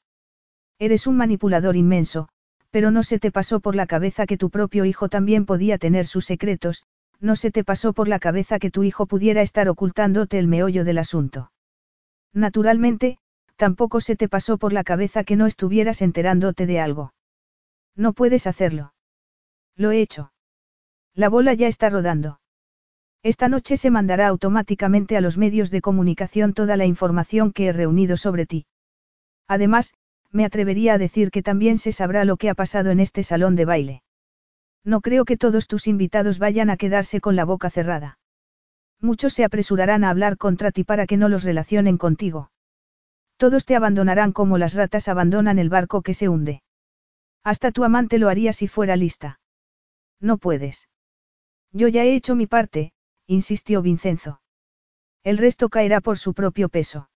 Eres 0.81 1.07
un 1.07 1.17
manipulador 1.17 1.77
inmenso, 1.77 2.29
pero 2.73 2.91
no 2.91 3.05
se 3.05 3.21
te 3.21 3.31
pasó 3.31 3.61
por 3.61 3.77
la 3.77 3.87
cabeza 3.87 4.27
que 4.27 4.37
tu 4.37 4.51
propio 4.51 4.87
hijo 4.87 5.09
también 5.09 5.47
podía 5.47 5.79
tener 5.79 6.09
sus 6.09 6.25
secretos, 6.25 6.83
no 7.21 7.37
se 7.37 7.53
te 7.53 7.63
pasó 7.63 7.93
por 7.93 8.09
la 8.09 8.19
cabeza 8.19 8.59
que 8.59 8.73
tu 8.73 8.83
hijo 8.83 9.07
pudiera 9.07 9.41
estar 9.41 9.69
ocultándote 9.69 10.41
el 10.41 10.49
meollo 10.49 10.85
del 10.85 10.99
asunto. 10.99 11.53
Naturalmente, 12.33 13.19
tampoco 13.55 14.01
se 14.01 14.17
te 14.17 14.29
pasó 14.29 14.59
por 14.59 14.73
la 14.73 14.83
cabeza 14.83 15.23
que 15.23 15.37
no 15.37 15.47
estuvieras 15.47 16.03
enterándote 16.03 16.67
de 16.67 16.81
algo. 16.81 17.15
No 17.95 18.15
puedes 18.15 18.49
hacerlo. 18.49 18.95
Lo 19.77 19.93
he 19.93 20.01
hecho. 20.01 20.33
La 21.15 21.29
bola 21.29 21.55
ya 21.55 21.69
está 21.69 21.89
rodando. 21.89 22.40
Esta 23.23 23.49
noche 23.49 23.77
se 23.77 23.91
mandará 23.91 24.29
automáticamente 24.29 25.17
a 25.17 25.21
los 25.21 25.37
medios 25.37 25.71
de 25.71 25.83
comunicación 25.83 26.55
toda 26.55 26.77
la 26.77 26.87
información 26.87 27.53
que 27.53 27.67
he 27.67 27.73
reunido 27.73 28.17
sobre 28.17 28.47
ti. 28.47 28.67
Además, 29.47 29.93
me 30.31 30.45
atrevería 30.45 30.95
a 30.95 30.99
decir 30.99 31.31
que 31.31 31.43
también 31.43 31.77
se 31.77 31.93
sabrá 31.93 32.25
lo 32.25 32.37
que 32.37 32.49
ha 32.49 32.55
pasado 32.55 32.91
en 32.91 33.01
este 33.01 33.23
salón 33.23 33.57
de 33.57 33.65
baile. 33.67 34.03
No 34.85 35.03
creo 35.03 35.27
que 35.27 35.37
todos 35.37 35.67
tus 35.67 35.87
invitados 35.87 36.39
vayan 36.39 36.71
a 36.71 36.79
quedarse 36.79 37.21
con 37.21 37.37
la 37.37 37.45
boca 37.45 37.69
cerrada. 37.69 38.19
Muchos 39.01 39.35
se 39.35 39.45
apresurarán 39.45 40.05
a 40.05 40.11
hablar 40.11 40.39
contra 40.39 40.73
ti 40.73 40.85
para 40.85 41.07
que 41.07 41.19
no 41.19 41.29
los 41.29 41.45
relacionen 41.45 41.99
contigo. 41.99 42.51
Todos 43.37 43.67
te 43.67 43.77
abandonarán 43.77 44.33
como 44.33 44.57
las 44.57 44.75
ratas 44.75 45.09
abandonan 45.09 45.59
el 45.59 45.69
barco 45.69 46.01
que 46.03 46.15
se 46.15 46.29
hunde. 46.29 46.63
Hasta 47.43 47.71
tu 47.71 47.85
amante 47.85 48.19
lo 48.19 48.29
haría 48.29 48.53
si 48.53 48.69
fuera 48.69 48.97
lista. 48.97 49.41
No 50.21 50.39
puedes. 50.39 50.89
Yo 51.73 51.89
ya 51.89 52.05
he 52.05 52.15
hecho 52.15 52.35
mi 52.37 52.47
parte, 52.47 52.93
insistió 53.31 53.81
Vincenzo. 53.81 54.41
El 55.23 55.39
resto 55.39 55.69
caerá 55.69 56.01
por 56.01 56.19
su 56.19 56.35
propio 56.35 56.69
peso. 56.69 57.11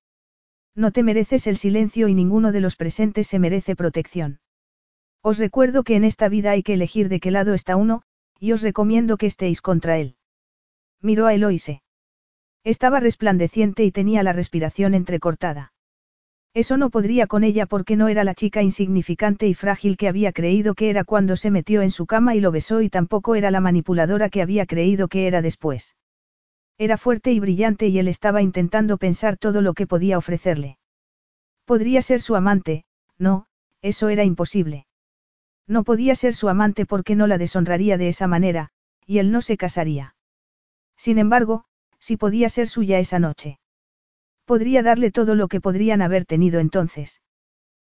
No 0.77 0.93
te 0.93 1.03
mereces 1.03 1.49
el 1.49 1.57
silencio 1.57 2.07
y 2.07 2.15
ninguno 2.15 2.53
de 2.53 2.61
los 2.61 2.77
presentes 2.77 3.27
se 3.27 3.41
merece 3.41 3.74
protección. 3.74 4.39
Os 5.23 5.39
recuerdo 5.39 5.82
que 5.82 5.97
en 5.97 6.05
esta 6.05 6.28
vida 6.28 6.53
hay 6.53 6.62
que 6.62 6.74
elegir 6.74 7.09
de 7.09 7.19
qué 7.19 7.32
lado 7.32 7.53
está 7.53 7.74
uno, 7.74 8.03
y 8.39 8.53
os 8.53 8.62
recomiendo 8.62 9.16
que 9.16 9.27
estéis 9.27 9.61
contra 9.61 9.99
él. 9.99 10.16
Miró 11.01 11.27
a 11.27 11.35
Eloise. 11.35 11.82
Estaba 12.62 13.01
resplandeciente 13.01 13.85
y 13.85 13.91
tenía 13.91 14.23
la 14.23 14.32
respiración 14.32 14.95
entrecortada. 14.95 15.73
Eso 16.55 16.77
no 16.77 16.91
podría 16.91 17.27
con 17.27 17.43
ella 17.43 17.66
porque 17.66 17.97
no 17.97 18.07
era 18.07 18.23
la 18.23 18.36
chica 18.36 18.62
insignificante 18.62 19.49
y 19.49 19.55
frágil 19.55 19.97
que 19.97 20.07
había 20.07 20.32
creído 20.32 20.74
que 20.74 20.91
era 20.91 21.03
cuando 21.03 21.36
se 21.36 21.51
metió 21.51 21.82
en 21.82 21.91
su 21.91 22.07
cama 22.07 22.36
y 22.36 22.41
lo 22.41 22.53
besó 22.53 22.81
y 22.81 22.89
tampoco 22.89 23.35
era 23.35 23.51
la 23.51 23.61
manipuladora 23.61 24.31
que 24.31 24.43
había 24.43 24.65
creído 24.65 25.09
que 25.09 25.27
era 25.27 25.43
después. 25.43 25.97
Era 26.78 26.96
fuerte 26.96 27.32
y 27.32 27.40
brillante 27.40 27.86
y 27.86 27.98
él 27.98 28.09
estaba 28.09 28.42
intentando 28.42 28.98
pensar 28.98 29.36
todo 29.36 29.60
lo 29.60 29.74
que 29.74 29.86
podía 29.86 30.18
ofrecerle. 30.18 30.78
Podría 31.64 32.02
ser 32.02 32.20
su 32.20 32.34
amante, 32.36 32.84
no, 33.18 33.46
eso 33.80 34.09
era 34.09 34.24
imposible. 34.24 34.86
No 35.66 35.84
podía 35.84 36.14
ser 36.14 36.34
su 36.34 36.48
amante 36.48 36.84
porque 36.84 37.14
no 37.14 37.26
la 37.26 37.38
deshonraría 37.38 37.96
de 37.96 38.09
esa 38.09 38.26
manera, 38.26 38.70
y 39.06 39.18
él 39.18 39.30
no 39.30 39.40
se 39.40 39.56
casaría. 39.56 40.14
Sin 40.96 41.18
embargo, 41.18 41.64
sí 41.98 42.16
podía 42.16 42.48
ser 42.48 42.68
suya 42.68 42.98
esa 42.98 43.18
noche. 43.18 43.59
Podría 44.44 44.82
darle 44.82 45.10
todo 45.10 45.34
lo 45.34 45.48
que 45.48 45.60
podrían 45.60 46.02
haber 46.02 46.26
tenido 46.26 46.60
entonces. 46.60 47.22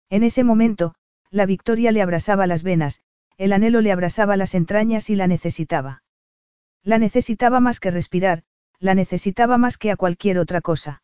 En 0.09 0.25
ese 0.25 0.43
momento, 0.43 0.95
la 1.31 1.47
victoria 1.47 1.93
le 1.93 2.03
abrasaba 2.03 2.47
las 2.49 2.63
venas, 2.63 3.01
el 3.37 3.53
anhelo 3.53 3.81
le 3.81 3.93
abrasaba 3.93 4.37
las 4.37 4.55
entrañas 4.55 5.11
y 5.11 5.17
la 5.17 5.29
necesitaba. 5.29 6.03
La 6.83 6.99
necesitaba 6.99 7.61
más 7.61 7.79
que 7.79 7.91
respirar, 7.91 8.43
la 8.81 8.95
necesitaba 8.95 9.59
más 9.59 9.77
que 9.79 9.91
a 9.91 9.97
cualquier 9.97 10.39
otra 10.39 10.61
cosa. 10.61 11.03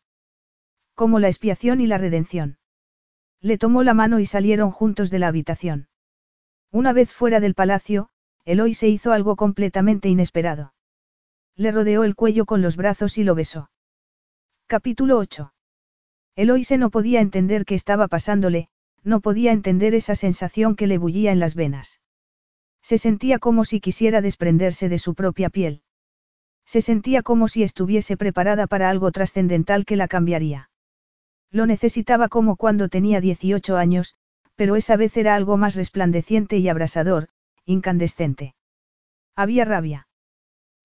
Como 0.95 1.19
la 1.19 1.27
expiación 1.27 1.79
y 1.79 1.87
la 1.87 1.97
redención. 1.97 2.57
Le 3.39 3.57
tomó 3.57 3.83
la 3.83 3.93
mano 3.93 4.19
y 4.19 4.25
salieron 4.25 4.71
juntos 4.71 5.11
de 5.11 5.19
la 5.19 5.27
habitación. 5.27 5.87
Una 6.71 6.91
vez 6.91 7.11
fuera 7.11 7.39
del 7.39 7.53
palacio, 7.53 8.09
Eloy 8.45 8.73
se 8.73 8.87
hizo 8.87 9.11
algo 9.11 9.35
completamente 9.35 10.09
inesperado. 10.09 10.73
Le 11.55 11.71
rodeó 11.71 12.03
el 12.03 12.15
cuello 12.15 12.45
con 12.45 12.61
los 12.61 12.75
brazos 12.75 13.17
y 13.17 13.23
lo 13.23 13.35
besó. 13.35 13.69
Capítulo 14.67 15.17
8. 15.17 15.53
Eloise 16.35 16.77
no 16.77 16.89
podía 16.89 17.21
entender 17.21 17.65
qué 17.65 17.75
estaba 17.75 18.07
pasándole, 18.07 18.69
no 19.03 19.21
podía 19.21 19.51
entender 19.51 19.95
esa 19.95 20.15
sensación 20.15 20.75
que 20.75 20.87
le 20.87 20.97
bullía 20.97 21.31
en 21.31 21.39
las 21.39 21.55
venas. 21.55 22.01
Se 22.81 22.97
sentía 22.97 23.39
como 23.39 23.65
si 23.65 23.79
quisiera 23.79 24.21
desprenderse 24.21 24.89
de 24.89 24.97
su 24.97 25.15
propia 25.15 25.49
piel. 25.49 25.81
Se 26.67 26.81
sentía 26.81 27.23
como 27.23 27.47
si 27.47 27.63
estuviese 27.63 28.17
preparada 28.17 28.67
para 28.67 28.89
algo 28.89 29.11
trascendental 29.11 29.85
que 29.85 29.95
la 29.95 30.09
cambiaría. 30.09 30.69
Lo 31.49 31.65
necesitaba 31.65 32.27
como 32.27 32.57
cuando 32.57 32.89
tenía 32.89 33.21
18 33.21 33.77
años, 33.77 34.15
pero 34.55 34.75
esa 34.75 34.97
vez 34.97 35.15
era 35.15 35.35
algo 35.35 35.55
más 35.55 35.75
resplandeciente 35.75 36.57
y 36.57 36.67
abrasador, 36.67 37.29
incandescente. 37.65 38.53
Había 39.33 39.63
rabia. 39.63 40.09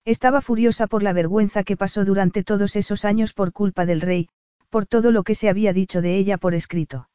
Estaba 0.05 0.39
furiosa 0.41 0.87
por 0.87 1.03
la 1.03 1.11
vergüenza 1.11 1.63
que 1.63 1.75
pasó 1.75 2.05
durante 2.05 2.43
todos 2.43 2.77
esos 2.77 3.03
años 3.03 3.33
por 3.33 3.51
culpa 3.51 3.85
del 3.85 3.99
rey, 3.99 4.29
por 4.69 4.85
todo 4.85 5.11
lo 5.11 5.23
que 5.23 5.35
se 5.35 5.49
había 5.49 5.73
dicho 5.73 6.01
de 6.01 6.15
ella 6.15 6.37
por 6.37 6.53
escrito. 6.53 7.09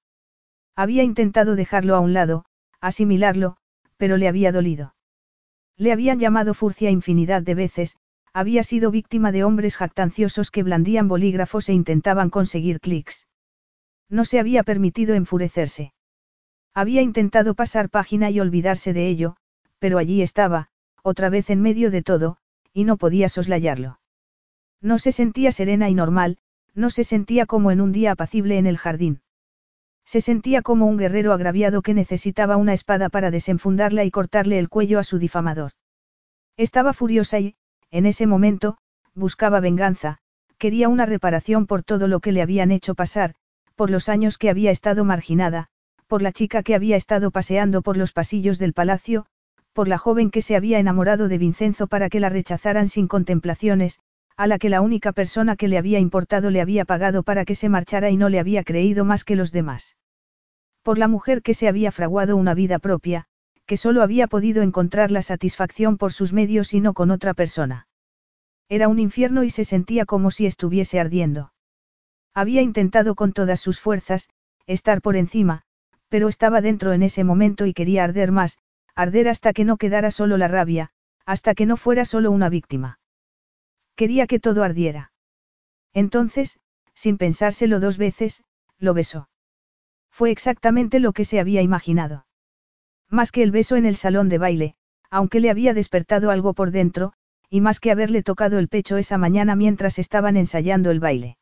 Había 0.76 1.04
intentado 1.04 1.56
dejarlo 1.56 1.96
a 1.96 2.00
un 2.00 2.12
lado, 2.12 2.44
asimilarlo, 2.80 3.56
pero 3.96 4.18
le 4.18 4.28
había 4.28 4.52
dolido. 4.52 4.94
Le 5.76 5.92
habían 5.92 6.18
llamado 6.18 6.52
furcia 6.52 6.90
infinidad 6.90 7.42
de 7.42 7.54
veces, 7.54 7.98
había 8.38 8.62
sido 8.62 8.92
víctima 8.92 9.32
de 9.32 9.42
hombres 9.42 9.76
jactanciosos 9.76 10.52
que 10.52 10.62
blandían 10.62 11.08
bolígrafos 11.08 11.68
e 11.68 11.72
intentaban 11.72 12.30
conseguir 12.30 12.78
clics. 12.78 13.26
No 14.08 14.24
se 14.24 14.38
había 14.38 14.62
permitido 14.62 15.16
enfurecerse. 15.16 15.92
Había 16.72 17.02
intentado 17.02 17.54
pasar 17.54 17.90
página 17.90 18.30
y 18.30 18.38
olvidarse 18.38 18.92
de 18.92 19.08
ello, 19.08 19.34
pero 19.80 19.98
allí 19.98 20.22
estaba, 20.22 20.68
otra 21.02 21.30
vez 21.30 21.50
en 21.50 21.60
medio 21.62 21.90
de 21.90 22.02
todo, 22.02 22.36
y 22.72 22.84
no 22.84 22.96
podía 22.96 23.28
soslayarlo. 23.28 23.98
No 24.80 25.00
se 25.00 25.10
sentía 25.10 25.50
serena 25.50 25.88
y 25.90 25.94
normal, 25.94 26.38
no 26.76 26.90
se 26.90 27.02
sentía 27.02 27.44
como 27.44 27.72
en 27.72 27.80
un 27.80 27.90
día 27.90 28.12
apacible 28.12 28.56
en 28.56 28.66
el 28.68 28.78
jardín. 28.78 29.20
Se 30.04 30.20
sentía 30.20 30.62
como 30.62 30.86
un 30.86 30.96
guerrero 30.96 31.32
agraviado 31.32 31.82
que 31.82 31.92
necesitaba 31.92 32.56
una 32.56 32.72
espada 32.72 33.08
para 33.08 33.32
desenfundarla 33.32 34.04
y 34.04 34.12
cortarle 34.12 34.60
el 34.60 34.68
cuello 34.68 35.00
a 35.00 35.04
su 35.04 35.18
difamador. 35.18 35.72
Estaba 36.56 36.92
furiosa 36.92 37.40
y, 37.40 37.56
en 37.90 38.06
ese 38.06 38.26
momento, 38.26 38.78
buscaba 39.14 39.60
venganza, 39.60 40.18
quería 40.58 40.88
una 40.88 41.06
reparación 41.06 41.66
por 41.66 41.82
todo 41.82 42.08
lo 42.08 42.20
que 42.20 42.32
le 42.32 42.42
habían 42.42 42.70
hecho 42.70 42.94
pasar, 42.94 43.34
por 43.76 43.90
los 43.90 44.08
años 44.08 44.38
que 44.38 44.50
había 44.50 44.70
estado 44.70 45.04
marginada, 45.04 45.68
por 46.06 46.22
la 46.22 46.32
chica 46.32 46.62
que 46.62 46.74
había 46.74 46.96
estado 46.96 47.30
paseando 47.30 47.82
por 47.82 47.96
los 47.96 48.12
pasillos 48.12 48.58
del 48.58 48.72
palacio, 48.72 49.26
por 49.72 49.86
la 49.86 49.98
joven 49.98 50.30
que 50.30 50.42
se 50.42 50.56
había 50.56 50.80
enamorado 50.80 51.28
de 51.28 51.38
Vincenzo 51.38 51.86
para 51.86 52.08
que 52.08 52.18
la 52.18 52.28
rechazaran 52.28 52.88
sin 52.88 53.06
contemplaciones, 53.06 54.00
a 54.36 54.46
la 54.46 54.58
que 54.58 54.68
la 54.68 54.80
única 54.80 55.12
persona 55.12 55.56
que 55.56 55.68
le 55.68 55.78
había 55.78 55.98
importado 55.98 56.50
le 56.50 56.60
había 56.60 56.84
pagado 56.84 57.22
para 57.22 57.44
que 57.44 57.54
se 57.54 57.68
marchara 57.68 58.10
y 58.10 58.16
no 58.16 58.28
le 58.28 58.40
había 58.40 58.64
creído 58.64 59.04
más 59.04 59.24
que 59.24 59.36
los 59.36 59.52
demás. 59.52 59.96
Por 60.82 60.98
la 60.98 61.08
mujer 61.08 61.42
que 61.42 61.54
se 61.54 61.68
había 61.68 61.92
fraguado 61.92 62.36
una 62.36 62.54
vida 62.54 62.78
propia, 62.78 63.26
que 63.68 63.76
solo 63.76 64.02
había 64.02 64.26
podido 64.28 64.62
encontrar 64.62 65.10
la 65.10 65.20
satisfacción 65.20 65.98
por 65.98 66.14
sus 66.14 66.32
medios 66.32 66.72
y 66.72 66.80
no 66.80 66.94
con 66.94 67.10
otra 67.10 67.34
persona. 67.34 67.86
Era 68.70 68.88
un 68.88 68.98
infierno 68.98 69.44
y 69.44 69.50
se 69.50 69.66
sentía 69.66 70.06
como 70.06 70.30
si 70.30 70.46
estuviese 70.46 70.98
ardiendo. 70.98 71.52
Había 72.32 72.62
intentado 72.62 73.14
con 73.14 73.34
todas 73.34 73.60
sus 73.60 73.78
fuerzas, 73.78 74.30
estar 74.66 75.02
por 75.02 75.16
encima, 75.16 75.64
pero 76.08 76.28
estaba 76.28 76.62
dentro 76.62 76.94
en 76.94 77.02
ese 77.02 77.24
momento 77.24 77.66
y 77.66 77.74
quería 77.74 78.04
arder 78.04 78.32
más, 78.32 78.56
arder 78.94 79.28
hasta 79.28 79.52
que 79.52 79.66
no 79.66 79.76
quedara 79.76 80.10
solo 80.10 80.38
la 80.38 80.48
rabia, 80.48 80.90
hasta 81.26 81.54
que 81.54 81.66
no 81.66 81.76
fuera 81.76 82.06
solo 82.06 82.30
una 82.30 82.48
víctima. 82.48 83.00
Quería 83.96 84.26
que 84.26 84.40
todo 84.40 84.64
ardiera. 84.64 85.12
Entonces, 85.92 86.58
sin 86.94 87.18
pensárselo 87.18 87.80
dos 87.80 87.98
veces, 87.98 88.44
lo 88.78 88.94
besó. 88.94 89.28
Fue 90.10 90.30
exactamente 90.30 91.00
lo 91.00 91.12
que 91.12 91.26
se 91.26 91.38
había 91.38 91.60
imaginado. 91.60 92.27
Más 93.10 93.32
que 93.32 93.42
el 93.42 93.50
beso 93.50 93.76
en 93.76 93.86
el 93.86 93.96
salón 93.96 94.28
de 94.28 94.38
baile, 94.38 94.74
aunque 95.10 95.40
le 95.40 95.50
había 95.50 95.74
despertado 95.74 96.30
algo 96.30 96.52
por 96.52 96.70
dentro, 96.70 97.12
y 97.50 97.60
más 97.60 97.80
que 97.80 97.90
haberle 97.90 98.22
tocado 98.22 98.58
el 98.58 98.68
pecho 98.68 98.96
esa 98.98 99.16
mañana 99.16 99.56
mientras 99.56 99.98
estaban 99.98 100.36
ensayando 100.36 100.90
el 100.90 101.00
baile. 101.00 101.38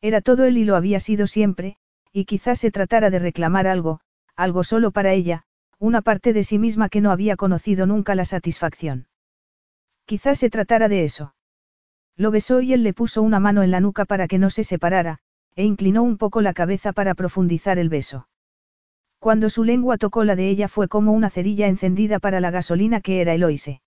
Era 0.00 0.20
todo 0.20 0.44
él 0.44 0.58
y 0.58 0.64
lo 0.64 0.76
había 0.76 0.98
sido 0.98 1.26
siempre, 1.26 1.76
y 2.12 2.24
quizás 2.24 2.58
se 2.58 2.70
tratara 2.70 3.10
de 3.10 3.20
reclamar 3.20 3.66
algo, 3.66 4.00
algo 4.34 4.64
solo 4.64 4.90
para 4.90 5.12
ella, 5.12 5.44
una 5.78 6.02
parte 6.02 6.32
de 6.32 6.42
sí 6.42 6.58
misma 6.58 6.88
que 6.88 7.00
no 7.00 7.12
había 7.12 7.36
conocido 7.36 7.86
nunca 7.86 8.14
la 8.14 8.24
satisfacción. 8.24 9.06
Quizás 10.06 10.38
se 10.38 10.50
tratara 10.50 10.88
de 10.88 11.04
eso. 11.04 11.34
Lo 12.16 12.30
besó 12.30 12.60
y 12.60 12.72
él 12.72 12.82
le 12.82 12.92
puso 12.92 13.22
una 13.22 13.38
mano 13.38 13.62
en 13.62 13.70
la 13.70 13.80
nuca 13.80 14.04
para 14.04 14.26
que 14.26 14.38
no 14.38 14.50
se 14.50 14.64
separara, 14.64 15.20
e 15.54 15.64
inclinó 15.64 16.02
un 16.02 16.18
poco 16.18 16.40
la 16.40 16.52
cabeza 16.52 16.92
para 16.92 17.14
profundizar 17.14 17.78
el 17.78 17.88
beso. 17.88 18.28
Cuando 19.20 19.50
su 19.50 19.64
lengua 19.64 19.98
tocó 19.98 20.24
la 20.24 20.34
de 20.34 20.48
ella 20.48 20.66
fue 20.66 20.88
como 20.88 21.12
una 21.12 21.28
cerilla 21.28 21.68
encendida 21.68 22.18
para 22.20 22.40
la 22.40 22.50
gasolina 22.50 23.02
que 23.02 23.20
era 23.20 23.34
Eloise. 23.34 23.82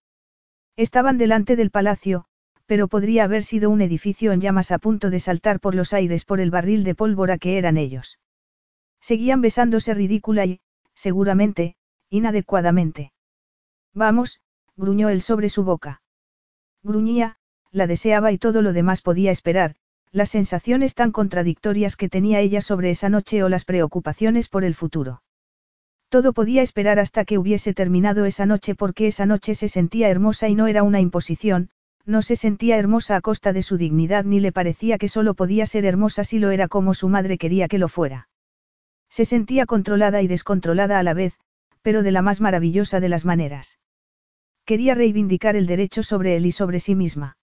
Estaban 0.77 1.17
delante 1.17 1.55
del 1.55 1.71
palacio, 1.71 2.25
pero 2.67 2.87
podría 2.87 3.23
haber 3.23 3.43
sido 3.43 3.71
un 3.71 3.81
edificio 3.81 4.31
en 4.31 4.41
llamas 4.41 4.71
a 4.71 4.77
punto 4.77 5.09
de 5.09 5.19
saltar 5.19 5.59
por 5.59 5.73
los 5.73 5.91
aires 5.91 6.23
por 6.23 6.39
el 6.39 6.51
barril 6.51 6.83
de 6.83 6.93
pólvora 6.93 7.39
que 7.39 7.57
eran 7.57 7.77
ellos. 7.77 8.19
Seguían 9.01 9.41
besándose 9.41 9.95
ridícula 9.95 10.45
y, 10.45 10.61
seguramente, 10.93 11.77
inadecuadamente. 12.11 13.11
Vamos, 13.91 14.39
gruñó 14.75 15.09
él 15.09 15.23
sobre 15.23 15.49
su 15.49 15.63
boca. 15.63 16.03
Gruñía, 16.83 17.37
la 17.71 17.87
deseaba 17.87 18.31
y 18.31 18.37
todo 18.37 18.61
lo 18.61 18.71
demás 18.71 19.01
podía 19.01 19.31
esperar, 19.31 19.75
las 20.13 20.29
sensaciones 20.29 20.93
tan 20.93 21.11
contradictorias 21.11 21.95
que 21.95 22.07
tenía 22.07 22.39
ella 22.39 22.61
sobre 22.61 22.91
esa 22.91 23.09
noche 23.09 23.43
o 23.43 23.49
las 23.49 23.65
preocupaciones 23.65 24.47
por 24.47 24.63
el 24.63 24.75
futuro. 24.75 25.23
Todo 26.07 26.33
podía 26.33 26.61
esperar 26.61 26.99
hasta 26.99 27.25
que 27.25 27.39
hubiese 27.39 27.73
terminado 27.73 28.25
esa 28.25 28.45
noche 28.45 28.75
porque 28.75 29.07
esa 29.07 29.25
noche 29.25 29.55
se 29.55 29.67
sentía 29.67 30.09
hermosa 30.09 30.47
y 30.47 30.53
no 30.53 30.67
era 30.67 30.83
una 30.83 31.01
imposición, 31.01 31.71
no 32.05 32.21
se 32.21 32.35
sentía 32.35 32.77
hermosa 32.77 33.15
a 33.15 33.21
costa 33.21 33.53
de 33.53 33.63
su 33.63 33.77
dignidad 33.77 34.23
ni 34.23 34.39
le 34.39 34.51
parecía 34.51 34.99
que 34.99 35.07
solo 35.07 35.33
podía 35.33 35.65
ser 35.65 35.83
hermosa 35.83 36.23
si 36.23 36.37
lo 36.37 36.51
era 36.51 36.67
como 36.67 36.93
su 36.93 37.09
madre 37.09 37.39
quería 37.39 37.67
que 37.67 37.79
lo 37.79 37.87
fuera. 37.87 38.29
Se 39.09 39.25
sentía 39.25 39.65
controlada 39.65 40.21
y 40.21 40.27
descontrolada 40.27 40.99
a 40.99 41.03
la 41.03 41.15
vez, 41.15 41.33
pero 41.81 42.03
de 42.03 42.11
la 42.11 42.21
más 42.21 42.39
maravillosa 42.39 42.99
de 42.99 43.09
las 43.09 43.25
maneras. 43.25 43.79
Quería 44.63 44.93
reivindicar 44.93 45.55
el 45.55 45.65
derecho 45.65 46.03
sobre 46.03 46.35
él 46.35 46.45
y 46.45 46.51
sobre 46.51 46.79
sí 46.79 46.93
misma. 46.93 47.37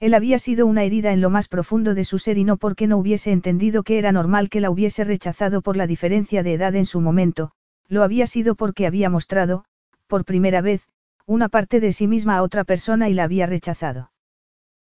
Él 0.00 0.14
había 0.14 0.38
sido 0.38 0.66
una 0.66 0.82
herida 0.82 1.12
en 1.12 1.20
lo 1.20 1.30
más 1.30 1.48
profundo 1.48 1.94
de 1.94 2.04
su 2.04 2.18
ser 2.18 2.38
y 2.38 2.44
no 2.44 2.56
porque 2.56 2.86
no 2.86 2.98
hubiese 2.98 3.32
entendido 3.32 3.82
que 3.82 3.98
era 3.98 4.12
normal 4.12 4.50
que 4.50 4.60
la 4.60 4.70
hubiese 4.70 5.04
rechazado 5.04 5.62
por 5.62 5.76
la 5.76 5.86
diferencia 5.86 6.42
de 6.42 6.54
edad 6.54 6.74
en 6.74 6.86
su 6.86 7.00
momento, 7.00 7.52
lo 7.88 8.02
había 8.02 8.26
sido 8.26 8.54
porque 8.54 8.86
había 8.86 9.08
mostrado, 9.08 9.64
por 10.06 10.24
primera 10.24 10.60
vez, 10.60 10.88
una 11.26 11.48
parte 11.48 11.80
de 11.80 11.92
sí 11.92 12.06
misma 12.06 12.36
a 12.36 12.42
otra 12.42 12.64
persona 12.64 13.08
y 13.08 13.14
la 13.14 13.24
había 13.24 13.46
rechazado. 13.46 14.10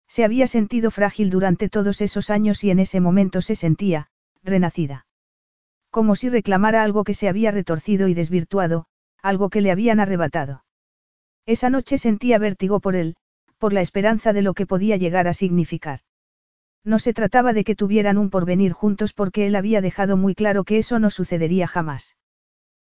Se 0.06 0.24
había 0.24 0.46
sentido 0.46 0.90
frágil 0.90 1.30
durante 1.30 1.68
todos 1.68 2.00
esos 2.00 2.30
años 2.30 2.64
y 2.64 2.70
en 2.70 2.78
ese 2.78 3.00
momento 3.00 3.42
se 3.42 3.54
sentía, 3.54 4.08
renacida. 4.42 5.06
Como 5.90 6.16
si 6.16 6.28
reclamara 6.28 6.82
algo 6.82 7.04
que 7.04 7.14
se 7.14 7.28
había 7.28 7.50
retorcido 7.50 8.08
y 8.08 8.14
desvirtuado, 8.14 8.86
algo 9.22 9.50
que 9.50 9.60
le 9.60 9.70
habían 9.70 10.00
arrebatado. 10.00 10.64
Esa 11.44 11.70
noche 11.70 11.98
sentía 11.98 12.38
vértigo 12.38 12.80
por 12.80 12.94
él, 12.94 13.16
por 13.58 13.72
la 13.72 13.80
esperanza 13.80 14.32
de 14.32 14.42
lo 14.42 14.54
que 14.54 14.66
podía 14.66 14.96
llegar 14.96 15.28
a 15.28 15.34
significar. 15.34 16.00
No 16.84 16.98
se 16.98 17.12
trataba 17.12 17.52
de 17.52 17.64
que 17.64 17.74
tuvieran 17.74 18.16
un 18.16 18.30
porvenir 18.30 18.72
juntos 18.72 19.12
porque 19.12 19.46
él 19.46 19.56
había 19.56 19.80
dejado 19.80 20.16
muy 20.16 20.34
claro 20.34 20.64
que 20.64 20.78
eso 20.78 20.98
no 20.98 21.10
sucedería 21.10 21.66
jamás. 21.66 22.16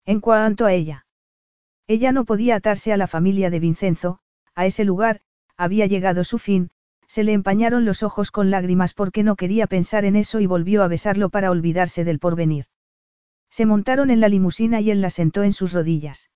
En 0.06 0.20
cuanto 0.20 0.66
a 0.66 0.74
ella. 0.74 1.06
Ella 1.88 2.12
no 2.12 2.26
podía 2.26 2.56
atarse 2.56 2.92
a 2.92 2.98
la 2.98 3.08
familia 3.08 3.50
de 3.50 3.60
Vincenzo, 3.60 4.20
a 4.56 4.66
ese 4.66 4.84
lugar, 4.84 5.22
había 5.56 5.86
llegado 5.86 6.24
su 6.24 6.40
fin, 6.40 6.72
se 7.08 7.24
le 7.24 7.34
empañaron 7.34 7.86
los 7.86 8.04
ojos 8.04 8.32
con 8.32 8.50
lágrimas 8.50 8.94
porque 8.94 9.24
no 9.24 9.36
quería 9.36 9.68
pensar 9.68 10.06
en 10.06 10.16
eso 10.16 10.40
y 10.40 10.48
volvió 10.48 10.84
a 10.84 10.88
besarlo 10.88 11.30
para 11.30 11.52
olvidarse 11.52 12.04
del 12.04 12.20
porvenir. 12.20 12.66
Se 13.50 13.66
montaron 13.66 14.10
en 14.10 14.20
la 14.20 14.28
limusina 14.28 14.82
y 14.82 14.92
él 14.92 15.02
la 15.02 15.10
sentó 15.10 15.44
en 15.44 15.54
sus 15.54 15.72
rodillas. 15.72 16.30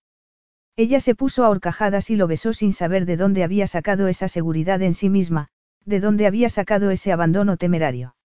Ella 0.80 1.02
se 1.02 1.14
puso 1.14 1.44
a 1.44 1.50
horcajadas 1.50 2.10
y 2.10 2.16
lo 2.16 2.26
besó 2.26 2.54
sin 2.54 2.72
saber 2.72 3.06
de 3.06 3.18
dónde 3.18 3.44
había 3.44 3.68
sacado 3.68 4.08
esa 4.08 4.30
seguridad 4.30 4.82
en 4.82 4.94
sí 4.94 5.10
misma, 5.10 5.50
de 5.84 6.00
dónde 6.00 6.26
había 6.26 6.48
sacado 6.48 6.90
ese 6.90 7.12
abandono 7.12 7.58
temerario. 7.58 8.16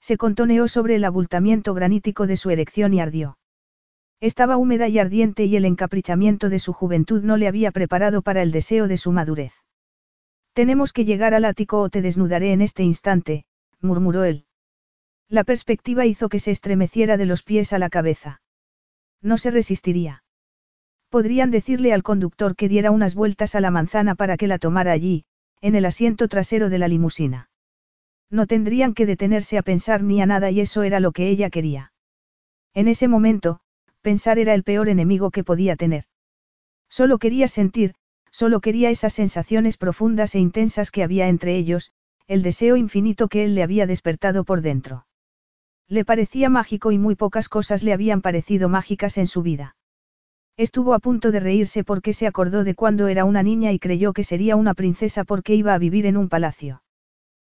Se 0.00 0.16
contoneó 0.16 0.68
sobre 0.68 0.94
el 0.94 1.04
abultamiento 1.04 1.74
granítico 1.74 2.28
de 2.28 2.36
su 2.36 2.50
erección 2.50 2.94
y 2.94 3.00
ardió. 3.00 3.36
Estaba 4.20 4.58
húmeda 4.58 4.86
y 4.86 5.00
ardiente 5.00 5.44
y 5.44 5.56
el 5.56 5.64
encaprichamiento 5.64 6.50
de 6.50 6.60
su 6.60 6.72
juventud 6.72 7.24
no 7.24 7.36
le 7.36 7.48
había 7.48 7.72
preparado 7.72 8.22
para 8.22 8.42
el 8.42 8.52
deseo 8.52 8.86
de 8.86 8.96
su 8.96 9.10
madurez. 9.10 9.52
Tenemos 10.52 10.92
que 10.92 11.04
llegar 11.04 11.34
al 11.34 11.44
ático 11.44 11.80
o 11.80 11.88
te 11.90 12.00
desnudaré 12.00 12.52
en 12.52 12.60
este 12.60 12.84
instante, 12.84 13.44
murmuró 13.80 14.22
él. 14.22 14.46
La 15.28 15.42
perspectiva 15.42 16.06
hizo 16.06 16.28
que 16.28 16.38
se 16.38 16.52
estremeciera 16.52 17.16
de 17.16 17.26
los 17.26 17.42
pies 17.42 17.72
a 17.72 17.80
la 17.80 17.90
cabeza. 17.90 18.40
No 19.20 19.36
se 19.36 19.50
resistiría. 19.50 20.21
Podrían 21.12 21.50
decirle 21.50 21.92
al 21.92 22.02
conductor 22.02 22.56
que 22.56 22.70
diera 22.70 22.90
unas 22.90 23.14
vueltas 23.14 23.54
a 23.54 23.60
la 23.60 23.70
manzana 23.70 24.14
para 24.14 24.38
que 24.38 24.46
la 24.46 24.56
tomara 24.56 24.92
allí, 24.92 25.26
en 25.60 25.74
el 25.74 25.84
asiento 25.84 26.26
trasero 26.26 26.70
de 26.70 26.78
la 26.78 26.88
limusina. 26.88 27.50
No 28.30 28.46
tendrían 28.46 28.94
que 28.94 29.04
detenerse 29.04 29.58
a 29.58 29.62
pensar 29.62 30.02
ni 30.02 30.22
a 30.22 30.26
nada 30.26 30.50
y 30.50 30.60
eso 30.60 30.84
era 30.84 31.00
lo 31.00 31.12
que 31.12 31.28
ella 31.28 31.50
quería. 31.50 31.92
En 32.72 32.88
ese 32.88 33.08
momento, 33.08 33.60
pensar 34.00 34.38
era 34.38 34.54
el 34.54 34.62
peor 34.62 34.88
enemigo 34.88 35.30
que 35.30 35.44
podía 35.44 35.76
tener. 35.76 36.04
Solo 36.88 37.18
quería 37.18 37.46
sentir, 37.46 37.92
solo 38.30 38.60
quería 38.60 38.88
esas 38.88 39.12
sensaciones 39.12 39.76
profundas 39.76 40.34
e 40.34 40.38
intensas 40.38 40.90
que 40.90 41.02
había 41.02 41.28
entre 41.28 41.56
ellos, 41.56 41.92
el 42.26 42.42
deseo 42.42 42.76
infinito 42.76 43.28
que 43.28 43.44
él 43.44 43.54
le 43.54 43.62
había 43.62 43.86
despertado 43.86 44.44
por 44.44 44.62
dentro. 44.62 45.06
Le 45.88 46.06
parecía 46.06 46.48
mágico 46.48 46.90
y 46.90 46.96
muy 46.96 47.16
pocas 47.16 47.50
cosas 47.50 47.82
le 47.82 47.92
habían 47.92 48.22
parecido 48.22 48.70
mágicas 48.70 49.18
en 49.18 49.26
su 49.26 49.42
vida. 49.42 49.76
Estuvo 50.56 50.94
a 50.94 50.98
punto 50.98 51.30
de 51.30 51.40
reírse 51.40 51.82
porque 51.82 52.12
se 52.12 52.26
acordó 52.26 52.62
de 52.64 52.74
cuando 52.74 53.08
era 53.08 53.24
una 53.24 53.42
niña 53.42 53.72
y 53.72 53.78
creyó 53.78 54.12
que 54.12 54.24
sería 54.24 54.56
una 54.56 54.74
princesa 54.74 55.24
porque 55.24 55.54
iba 55.54 55.74
a 55.74 55.78
vivir 55.78 56.06
en 56.06 56.16
un 56.16 56.28
palacio. 56.28 56.82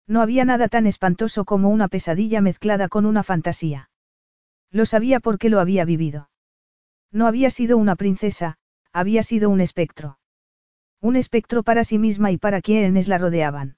No 0.07 0.21
había 0.21 0.45
nada 0.45 0.67
tan 0.69 0.87
espantoso 0.87 1.45
como 1.45 1.69
una 1.69 1.87
pesadilla 1.87 2.41
mezclada 2.41 2.87
con 2.87 3.05
una 3.05 3.23
fantasía. 3.23 3.89
Lo 4.71 4.85
sabía 4.85 5.19
porque 5.19 5.49
lo 5.49 5.59
había 5.59 5.83
vivido. 5.83 6.29
No 7.11 7.27
había 7.27 7.49
sido 7.49 7.77
una 7.77 7.95
princesa, 7.95 8.57
había 8.93 9.23
sido 9.23 9.49
un 9.49 9.61
espectro. 9.61 10.19
Un 11.01 11.15
espectro 11.15 11.63
para 11.63 11.83
sí 11.83 11.97
misma 11.97 12.31
y 12.31 12.37
para 12.37 12.61
quienes 12.61 13.07
la 13.07 13.17
rodeaban. 13.17 13.77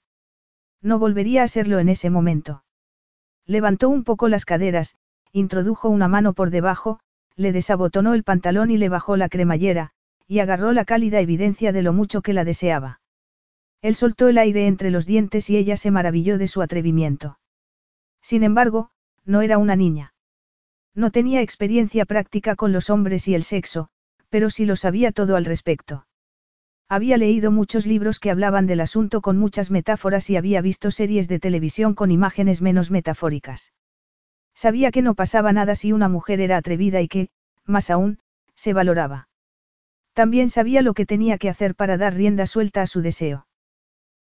No 0.81 0.99
volvería 0.99 1.43
a 1.43 1.47
serlo 1.47 1.79
en 1.79 1.89
ese 1.89 2.09
momento. 2.09 2.63
Levantó 3.45 3.89
un 3.89 4.03
poco 4.03 4.27
las 4.27 4.45
caderas, 4.45 4.95
introdujo 5.31 5.89
una 5.89 6.07
mano 6.07 6.33
por 6.33 6.49
debajo, 6.49 6.99
le 7.37 7.53
desabotonó 7.53 8.13
el 8.13 8.23
pantalón 8.23 8.71
y 8.71 8.77
le 8.77 8.89
bajó 8.89 9.15
la 9.15 9.29
cremallera, 9.29 9.91
y 10.27 10.39
agarró 10.39 10.73
la 10.73 10.83
cálida 10.83 11.21
evidencia 11.21 11.71
de 11.71 11.83
lo 11.83 11.93
mucho 11.93 12.21
que 12.21 12.33
la 12.33 12.43
deseaba. 12.43 12.99
Él 13.81 13.95
soltó 13.95 14.27
el 14.27 14.39
aire 14.39 14.67
entre 14.67 14.91
los 14.91 15.05
dientes 15.05 15.49
y 15.49 15.55
ella 15.55 15.77
se 15.77 15.91
maravilló 15.91 16.37
de 16.37 16.47
su 16.47 16.61
atrevimiento. 16.61 17.39
Sin 18.21 18.43
embargo, 18.43 18.89
no 19.23 19.41
era 19.41 19.57
una 19.59 19.75
niña. 19.75 20.13
No 20.95 21.11
tenía 21.11 21.41
experiencia 21.41 22.05
práctica 22.05 22.55
con 22.55 22.71
los 22.71 22.89
hombres 22.89 23.27
y 23.27 23.35
el 23.35 23.43
sexo, 23.43 23.89
pero 24.29 24.49
sí 24.49 24.65
lo 24.65 24.75
sabía 24.75 25.11
todo 25.11 25.35
al 25.35 25.45
respecto. 25.45 26.07
Había 26.89 27.17
leído 27.17 27.51
muchos 27.51 27.85
libros 27.85 28.19
que 28.19 28.31
hablaban 28.31 28.65
del 28.65 28.79
asunto 28.79 29.21
con 29.21 29.37
muchas 29.37 29.69
metáforas 29.69 30.29
y 30.29 30.37
había 30.37 30.61
visto 30.61 30.89
series 30.89 31.27
de 31.27 31.39
televisión 31.39 31.93
con 31.93 32.11
imágenes 32.11 32.61
menos 32.61 32.89
metafóricas. 32.91 33.73
Sabía 34.57 34.89
que 34.89 35.03
no 35.03 35.13
pasaba 35.13 35.53
nada 35.53 35.75
si 35.75 35.91
una 35.91 36.09
mujer 36.09 36.41
era 36.41 36.57
atrevida 36.57 36.99
y 36.99 37.07
que, 37.07 37.29
más 37.67 37.91
aún, 37.91 38.17
se 38.55 38.73
valoraba. 38.73 39.29
También 40.13 40.49
sabía 40.49 40.81
lo 40.81 40.95
que 40.95 41.05
tenía 41.05 41.37
que 41.37 41.47
hacer 41.47 41.75
para 41.75 41.95
dar 41.95 42.15
rienda 42.15 42.47
suelta 42.47 42.81
a 42.81 42.87
su 42.87 43.03
deseo. 43.03 43.45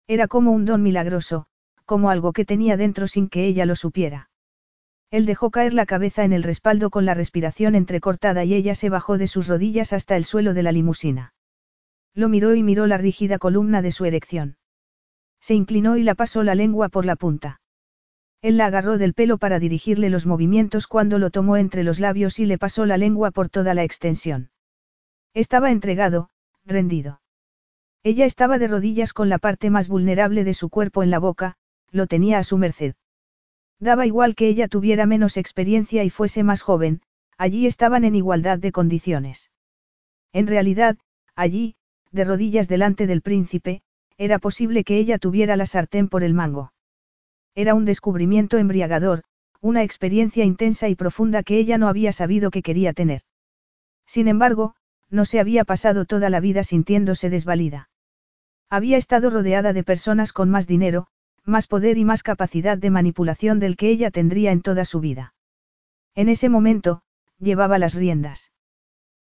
Era 0.07 0.27
como 0.27 0.51
un 0.51 0.65
don 0.65 0.83
milagroso, 0.83 1.45
como 1.85 2.09
algo 2.09 2.33
que 2.33 2.43
tenía 2.43 2.75
dentro 2.75 3.07
sin 3.07 3.29
que 3.29 3.45
ella 3.45 3.65
lo 3.65 3.77
supiera. 3.77 4.29
Él 5.09 5.25
dejó 5.25 5.51
caer 5.51 5.73
la 5.73 5.85
cabeza 5.85 6.25
en 6.25 6.33
el 6.33 6.43
respaldo 6.43 6.89
con 6.89 7.05
la 7.05 7.13
respiración 7.13 7.73
entrecortada 7.73 8.43
y 8.43 8.55
ella 8.55 8.75
se 8.75 8.89
bajó 8.89 9.17
de 9.17 9.27
sus 9.27 9.47
rodillas 9.47 9.93
hasta 9.93 10.17
el 10.17 10.25
suelo 10.25 10.53
de 10.53 10.63
la 10.63 10.73
limusina. 10.73 11.33
Lo 12.13 12.27
miró 12.27 12.55
y 12.55 12.61
miró 12.61 12.87
la 12.87 12.97
rígida 12.97 13.39
columna 13.39 13.81
de 13.81 13.93
su 13.93 14.03
erección. 14.03 14.57
Se 15.39 15.53
inclinó 15.53 15.95
y 15.95 16.03
la 16.03 16.15
pasó 16.15 16.43
la 16.43 16.55
lengua 16.55 16.89
por 16.89 17.05
la 17.05 17.15
punta. 17.15 17.61
Él 18.45 18.57
la 18.57 18.67
agarró 18.67 18.99
del 18.99 19.15
pelo 19.15 19.39
para 19.39 19.57
dirigirle 19.57 20.11
los 20.11 20.27
movimientos 20.27 20.85
cuando 20.85 21.17
lo 21.17 21.31
tomó 21.31 21.57
entre 21.57 21.83
los 21.83 21.99
labios 21.99 22.37
y 22.37 22.45
le 22.45 22.59
pasó 22.59 22.85
la 22.85 22.95
lengua 22.95 23.31
por 23.31 23.49
toda 23.49 23.73
la 23.73 23.83
extensión. 23.83 24.51
Estaba 25.33 25.71
entregado, 25.71 26.29
rendido. 26.63 27.21
Ella 28.03 28.25
estaba 28.25 28.59
de 28.59 28.67
rodillas 28.67 29.13
con 29.13 29.29
la 29.29 29.39
parte 29.39 29.71
más 29.71 29.87
vulnerable 29.87 30.43
de 30.43 30.53
su 30.53 30.69
cuerpo 30.69 31.01
en 31.01 31.09
la 31.09 31.17
boca, 31.17 31.55
lo 31.89 32.05
tenía 32.05 32.37
a 32.37 32.43
su 32.43 32.59
merced. 32.59 32.93
Daba 33.79 34.05
igual 34.05 34.35
que 34.35 34.47
ella 34.47 34.67
tuviera 34.67 35.07
menos 35.07 35.37
experiencia 35.37 36.03
y 36.03 36.11
fuese 36.11 36.43
más 36.43 36.61
joven, 36.61 37.01
allí 37.39 37.65
estaban 37.65 38.03
en 38.03 38.13
igualdad 38.13 38.59
de 38.59 38.71
condiciones. 38.71 39.49
En 40.33 40.45
realidad, 40.45 40.97
allí, 41.35 41.77
de 42.11 42.25
rodillas 42.25 42.67
delante 42.67 43.07
del 43.07 43.23
príncipe, 43.23 43.81
era 44.19 44.37
posible 44.37 44.83
que 44.83 44.99
ella 44.99 45.17
tuviera 45.17 45.55
la 45.55 45.65
sartén 45.65 46.09
por 46.09 46.23
el 46.23 46.35
mango. 46.35 46.73
Era 47.55 47.73
un 47.73 47.85
descubrimiento 47.85 48.57
embriagador, 48.57 49.23
una 49.61 49.81
experiencia 49.81 50.43
intensa 50.43 50.89
y 50.89 50.95
profunda 50.95 51.41
que 51.41 51.57
ella 51.57 51.77
no 51.77 51.87
había 51.87 52.11
sabido 52.11 52.51
que 52.51 52.61
quería 52.61 52.93
tener. 52.93 53.21
Sin 54.05 54.27
embargo, 54.27 54.75
no 55.09 55.25
se 55.25 55.39
había 55.39 55.63
pasado 55.63 56.05
toda 56.05 56.29
la 56.29 56.39
vida 56.39 56.63
sintiéndose 56.63 57.29
desvalida. 57.29 57.89
Había 58.69 58.97
estado 58.97 59.29
rodeada 59.29 59.73
de 59.73 59.83
personas 59.83 60.33
con 60.33 60.49
más 60.49 60.67
dinero, 60.67 61.07
más 61.45 61.67
poder 61.67 61.97
y 61.97 62.05
más 62.05 62.23
capacidad 62.23 62.77
de 62.77 62.89
manipulación 62.89 63.59
del 63.59 63.77
que 63.77 63.89
ella 63.89 64.11
tendría 64.11 64.51
en 64.51 64.61
toda 64.61 64.83
su 64.83 64.99
vida. 64.99 65.33
En 66.13 66.29
ese 66.29 66.49
momento, 66.49 67.03
llevaba 67.39 67.77
las 67.77 67.93
riendas. 67.93 68.51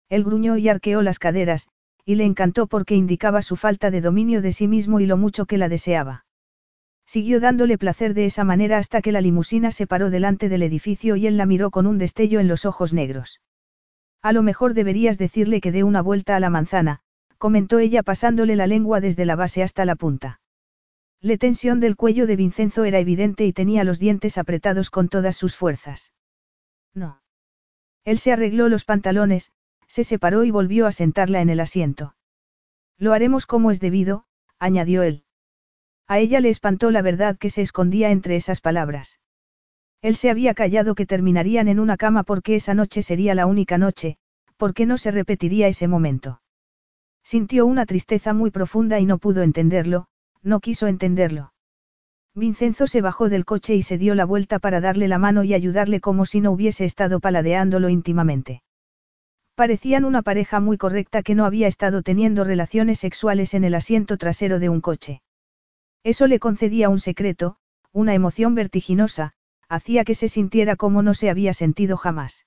Él 0.08 0.24
gruñó 0.24 0.56
y 0.56 0.68
arqueó 0.68 1.02
las 1.02 1.18
caderas, 1.18 1.68
y 2.04 2.16
le 2.16 2.24
encantó 2.24 2.66
porque 2.66 2.94
indicaba 2.94 3.42
su 3.42 3.56
falta 3.56 3.90
de 3.90 4.00
dominio 4.00 4.42
de 4.42 4.52
sí 4.52 4.68
mismo 4.68 5.00
y 5.00 5.06
lo 5.06 5.16
mucho 5.16 5.46
que 5.46 5.58
la 5.58 5.68
deseaba. 5.68 6.24
Siguió 7.10 7.40
dándole 7.40 7.76
placer 7.76 8.14
de 8.14 8.24
esa 8.24 8.44
manera 8.44 8.78
hasta 8.78 9.02
que 9.02 9.10
la 9.10 9.20
limusina 9.20 9.72
se 9.72 9.88
paró 9.88 10.10
delante 10.10 10.48
del 10.48 10.62
edificio 10.62 11.16
y 11.16 11.26
él 11.26 11.36
la 11.36 11.44
miró 11.44 11.72
con 11.72 11.88
un 11.88 11.98
destello 11.98 12.38
en 12.38 12.46
los 12.46 12.64
ojos 12.64 12.92
negros. 12.92 13.40
A 14.22 14.32
lo 14.32 14.44
mejor 14.44 14.74
deberías 14.74 15.18
decirle 15.18 15.60
que 15.60 15.72
dé 15.72 15.82
una 15.82 16.02
vuelta 16.02 16.36
a 16.36 16.38
la 16.38 16.50
manzana, 16.50 17.00
comentó 17.36 17.80
ella 17.80 18.04
pasándole 18.04 18.54
la 18.54 18.68
lengua 18.68 19.00
desde 19.00 19.24
la 19.24 19.34
base 19.34 19.64
hasta 19.64 19.84
la 19.84 19.96
punta. 19.96 20.40
La 21.20 21.36
tensión 21.36 21.80
del 21.80 21.96
cuello 21.96 22.28
de 22.28 22.36
Vincenzo 22.36 22.84
era 22.84 23.00
evidente 23.00 23.44
y 23.44 23.52
tenía 23.52 23.82
los 23.82 23.98
dientes 23.98 24.38
apretados 24.38 24.88
con 24.88 25.08
todas 25.08 25.34
sus 25.34 25.56
fuerzas. 25.56 26.14
No. 26.94 27.22
Él 28.04 28.20
se 28.20 28.30
arregló 28.30 28.68
los 28.68 28.84
pantalones, 28.84 29.50
se 29.88 30.04
separó 30.04 30.44
y 30.44 30.52
volvió 30.52 30.86
a 30.86 30.92
sentarla 30.92 31.40
en 31.40 31.50
el 31.50 31.58
asiento. 31.58 32.14
Lo 32.98 33.14
haremos 33.14 33.46
como 33.46 33.72
es 33.72 33.80
debido, 33.80 34.26
añadió 34.60 35.02
él. 35.02 35.24
A 36.10 36.18
ella 36.18 36.40
le 36.40 36.48
espantó 36.48 36.90
la 36.90 37.02
verdad 37.02 37.38
que 37.38 37.50
se 37.50 37.62
escondía 37.62 38.10
entre 38.10 38.34
esas 38.34 38.60
palabras. 38.60 39.20
Él 40.02 40.16
se 40.16 40.28
había 40.28 40.54
callado 40.54 40.96
que 40.96 41.06
terminarían 41.06 41.68
en 41.68 41.78
una 41.78 41.96
cama 41.96 42.24
porque 42.24 42.56
esa 42.56 42.74
noche 42.74 43.02
sería 43.02 43.32
la 43.36 43.46
única 43.46 43.78
noche, 43.78 44.16
porque 44.56 44.86
no 44.86 44.98
se 44.98 45.12
repetiría 45.12 45.68
ese 45.68 45.86
momento. 45.86 46.42
Sintió 47.22 47.64
una 47.64 47.86
tristeza 47.86 48.34
muy 48.34 48.50
profunda 48.50 48.98
y 48.98 49.06
no 49.06 49.18
pudo 49.18 49.42
entenderlo, 49.42 50.08
no 50.42 50.58
quiso 50.58 50.88
entenderlo. 50.88 51.52
Vincenzo 52.34 52.88
se 52.88 53.02
bajó 53.02 53.28
del 53.28 53.44
coche 53.44 53.76
y 53.76 53.82
se 53.82 53.96
dio 53.96 54.16
la 54.16 54.24
vuelta 54.24 54.58
para 54.58 54.80
darle 54.80 55.06
la 55.06 55.18
mano 55.18 55.44
y 55.44 55.54
ayudarle 55.54 56.00
como 56.00 56.26
si 56.26 56.40
no 56.40 56.50
hubiese 56.50 56.84
estado 56.84 57.20
paladeándolo 57.20 57.88
íntimamente. 57.88 58.64
Parecían 59.54 60.04
una 60.04 60.22
pareja 60.22 60.58
muy 60.58 60.76
correcta 60.76 61.22
que 61.22 61.36
no 61.36 61.44
había 61.44 61.68
estado 61.68 62.02
teniendo 62.02 62.42
relaciones 62.42 62.98
sexuales 62.98 63.54
en 63.54 63.62
el 63.62 63.76
asiento 63.76 64.16
trasero 64.16 64.58
de 64.58 64.70
un 64.70 64.80
coche. 64.80 65.22
Eso 66.02 66.26
le 66.26 66.38
concedía 66.38 66.88
un 66.88 67.00
secreto, 67.00 67.56
una 67.92 68.14
emoción 68.14 68.54
vertiginosa, 68.54 69.32
hacía 69.68 70.04
que 70.04 70.14
se 70.14 70.28
sintiera 70.28 70.76
como 70.76 71.02
no 71.02 71.14
se 71.14 71.30
había 71.30 71.52
sentido 71.52 71.96
jamás. 71.96 72.46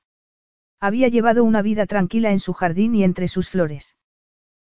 Había 0.79 1.07
llevado 1.07 1.43
una 1.43 1.61
vida 1.61 1.85
tranquila 1.85 2.31
en 2.31 2.39
su 2.39 2.53
jardín 2.53 2.95
y 2.95 3.03
entre 3.03 3.27
sus 3.27 3.49
flores. 3.49 3.95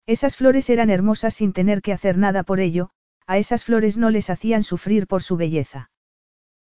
Esas 0.07 0.37
flores 0.37 0.69
eran 0.71 0.91
hermosas 0.91 1.35
sin 1.35 1.53
tener 1.53 1.83
que 1.83 1.93
hacer 1.93 2.19
nada 2.19 2.43
por 2.43 2.59
ello, 2.59 2.91
a 3.27 3.39
esas 3.39 3.65
flores 3.65 3.97
no 3.97 4.11
les 4.11 4.31
hacían 4.31 4.63
sufrir 4.63 5.07
por 5.07 5.23
su 5.23 5.37
belleza. 5.37 5.91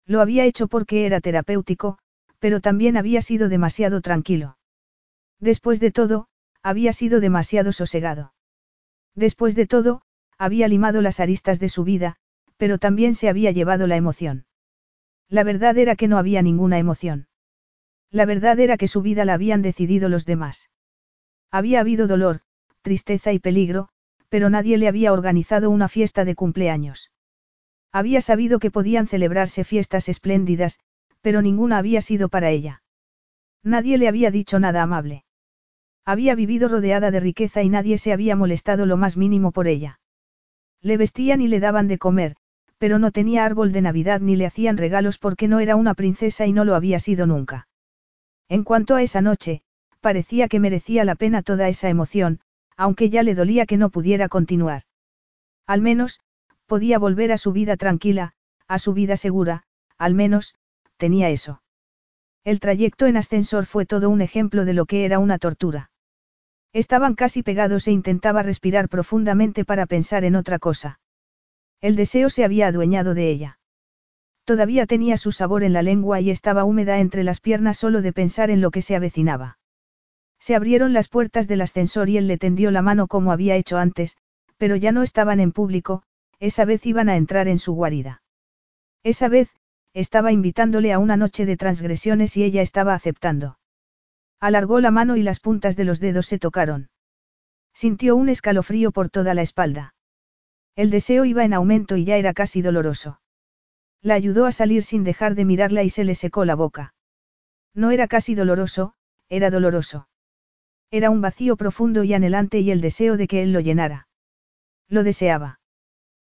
Lo 0.08 0.22
había 0.22 0.46
hecho 0.46 0.68
porque 0.68 1.06
era 1.06 1.22
terapéutico, 1.22 2.00
pero 2.40 2.62
también 2.62 2.98
había 2.98 3.22
sido 3.22 3.50
demasiado 3.50 4.02
tranquilo. 4.02 4.58
Después 5.40 5.80
de 5.80 5.92
todo, 5.92 6.28
había 6.64 6.94
sido 6.94 7.20
demasiado 7.20 7.72
sosegado. 7.72 8.34
Después 9.14 9.56
de 9.56 9.68
todo, 9.68 10.02
había 10.38 10.68
limado 10.68 11.02
las 11.02 11.20
aristas 11.20 11.60
de 11.60 11.70
su 11.70 11.84
vida, 11.84 12.18
pero 12.58 12.78
también 12.78 13.14
se 13.16 13.30
había 13.30 13.52
llevado 13.52 13.88
la 13.88 13.96
emoción. 13.96 14.46
La 15.30 15.44
verdad 15.44 15.78
era 15.78 15.96
que 15.96 16.08
no 16.08 16.18
había 16.18 16.42
ninguna 16.42 16.78
emoción. 16.78 17.28
La 18.12 18.26
verdad 18.26 18.60
era 18.60 18.78
que 18.78 18.88
su 18.88 19.02
vida 19.02 19.26
la 19.26 19.34
habían 19.34 19.62
decidido 19.62 20.10
los 20.10 20.26
demás. 20.26 20.70
Había 21.52 21.80
habido 21.80 22.08
dolor, 22.08 22.42
tristeza 22.82 23.34
y 23.34 23.40
peligro, 23.40 23.90
pero 24.30 24.50
nadie 24.50 24.78
le 24.78 24.88
había 24.88 25.14
organizado 25.14 25.70
una 25.70 25.88
fiesta 25.88 26.26
de 26.26 26.36
cumpleaños. 26.36 27.12
Había 27.92 28.22
sabido 28.22 28.60
que 28.60 28.72
podían 28.72 29.08
celebrarse 29.08 29.64
fiestas 29.64 30.10
espléndidas, 30.10 30.80
pero 31.22 31.42
ninguna 31.42 31.78
había 31.78 32.02
sido 32.02 32.30
para 32.30 32.50
ella. 32.50 32.84
Nadie 33.64 33.98
le 33.98 34.08
había 34.08 34.32
dicho 34.32 34.60
nada 34.60 34.84
amable. 34.84 35.24
Había 36.06 36.36
vivido 36.36 36.68
rodeada 36.68 37.10
de 37.10 37.20
riqueza 37.20 37.64
y 37.64 37.70
nadie 37.70 37.98
se 37.98 38.14
había 38.14 38.36
molestado 38.36 38.86
lo 38.86 38.98
más 38.98 39.18
mínimo 39.18 39.52
por 39.52 39.68
ella. 39.68 40.00
Le 40.86 40.98
vestían 40.98 41.42
y 41.42 41.48
le 41.48 41.60
daban 41.60 41.88
de 41.88 41.98
comer, 41.98 42.36
pero 42.78 43.00
no 43.00 43.10
tenía 43.10 43.44
árbol 43.44 43.72
de 43.72 43.82
Navidad 43.82 44.22
ni 44.22 44.36
le 44.36 44.46
hacían 44.46 44.78
regalos 44.78 45.18
porque 45.18 45.48
no 45.48 45.60
era 45.60 45.76
una 45.76 45.96
princesa 45.96 46.46
y 46.46 46.54
no 46.54 46.64
lo 46.64 46.76
había 46.76 47.00
sido 47.00 47.26
nunca. 47.26 47.68
En 48.50 48.64
cuanto 48.64 48.94
a 48.94 49.02
esa 49.02 49.20
noche, 49.20 49.64
parecía 50.00 50.48
que 50.48 50.60
merecía 50.60 51.04
la 51.04 51.16
pena 51.16 51.42
toda 51.42 51.70
esa 51.70 51.90
emoción, 51.90 52.40
aunque 52.78 53.10
ya 53.10 53.24
le 53.24 53.34
dolía 53.34 53.66
que 53.66 53.78
no 53.78 53.90
pudiera 53.90 54.30
continuar. 54.30 54.84
Al 55.66 55.82
menos, 55.82 56.20
podía 56.68 57.00
volver 57.00 57.32
a 57.32 57.40
su 57.40 57.52
vida 57.52 57.78
tranquila, 57.78 58.34
a 58.68 58.78
su 58.78 58.94
vida 58.94 59.18
segura, 59.18 59.64
al 59.98 60.14
menos, 60.14 60.54
tenía 60.98 61.32
eso. 61.32 61.64
El 62.44 62.60
trayecto 62.60 63.08
en 63.08 63.18
ascensor 63.18 63.66
fue 63.66 63.88
todo 63.88 64.12
un 64.12 64.22
ejemplo 64.22 64.66
de 64.66 64.74
lo 64.74 64.86
que 64.86 65.06
era 65.06 65.18
una 65.18 65.40
tortura. 65.40 65.90
Estaban 66.76 67.16
casi 67.16 67.42
pegados 67.42 67.88
e 67.88 67.94
intentaba 67.94 68.44
respirar 68.44 68.90
profundamente 68.90 69.64
para 69.64 69.86
pensar 69.86 70.26
en 70.26 70.36
otra 70.36 70.60
cosa. 70.60 71.00
El 71.80 71.96
deseo 71.96 72.30
se 72.30 72.44
había 72.44 72.68
adueñado 72.68 73.14
de 73.14 73.30
ella. 73.30 73.60
Todavía 74.44 74.86
tenía 74.86 75.16
su 75.16 75.32
sabor 75.32 75.64
en 75.64 75.72
la 75.72 75.82
lengua 75.82 76.20
y 76.20 76.32
estaba 76.32 76.66
húmeda 76.66 77.00
entre 77.00 77.24
las 77.24 77.40
piernas 77.40 77.78
solo 77.78 78.02
de 78.02 78.12
pensar 78.12 78.50
en 78.50 78.60
lo 78.60 78.72
que 78.72 78.82
se 78.82 78.94
avecinaba. 78.94 79.58
Se 80.38 80.54
abrieron 80.54 80.92
las 80.92 81.08
puertas 81.08 81.48
del 81.48 81.62
ascensor 81.62 82.10
y 82.10 82.18
él 82.18 82.28
le 82.28 82.38
tendió 82.38 82.72
la 82.72 82.82
mano 82.82 83.08
como 83.08 83.32
había 83.32 83.56
hecho 83.56 83.78
antes, 83.78 84.18
pero 84.58 84.76
ya 84.76 84.92
no 84.92 85.02
estaban 85.02 85.40
en 85.40 85.54
público, 85.54 86.04
esa 86.40 86.66
vez 86.66 86.86
iban 86.86 87.08
a 87.08 87.16
entrar 87.16 87.48
en 87.48 87.58
su 87.58 87.72
guarida. 87.72 88.22
Esa 89.02 89.30
vez, 89.30 89.50
estaba 89.94 90.34
invitándole 90.34 90.92
a 90.92 91.00
una 91.00 91.16
noche 91.16 91.46
de 91.46 91.56
transgresiones 91.56 92.36
y 92.36 92.44
ella 92.44 92.62
estaba 92.62 92.96
aceptando. 92.96 93.60
Alargó 94.46 94.80
la 94.80 94.92
mano 94.92 95.18
y 95.18 95.24
las 95.24 95.40
puntas 95.40 95.76
de 95.76 95.86
los 95.86 96.00
dedos 96.00 96.28
se 96.28 96.38
tocaron. 96.38 96.90
Sintió 97.74 98.16
un 98.16 98.30
escalofrío 98.30 98.92
por 98.92 99.10
toda 99.10 99.34
la 99.34 99.42
espalda. 99.42 99.96
El 100.76 100.92
deseo 100.92 101.26
iba 101.26 101.46
en 101.46 101.56
aumento 101.56 101.98
y 101.98 102.06
ya 102.06 102.18
era 102.18 102.32
casi 102.32 102.62
doloroso. 102.62 103.20
La 104.04 104.14
ayudó 104.14 104.46
a 104.46 104.52
salir 104.52 104.84
sin 104.84 105.04
dejar 105.04 105.34
de 105.34 105.46
mirarla 105.46 105.82
y 105.82 105.90
se 105.90 106.04
le 106.04 106.14
secó 106.14 106.46
la 106.46 106.54
boca. 106.54 106.94
No 107.74 107.90
era 107.90 108.08
casi 108.08 108.36
doloroso, 108.36 108.94
era 109.30 109.50
doloroso. 109.50 110.10
Era 110.92 111.10
un 111.10 111.22
vacío 111.22 111.58
profundo 111.58 112.04
y 112.04 112.14
anhelante 112.14 112.60
y 112.60 112.70
el 112.70 112.82
deseo 112.82 113.18
de 113.18 113.28
que 113.28 113.42
él 113.42 113.52
lo 113.52 113.62
llenara. 113.62 114.08
Lo 114.88 115.02
deseaba. 115.02 115.60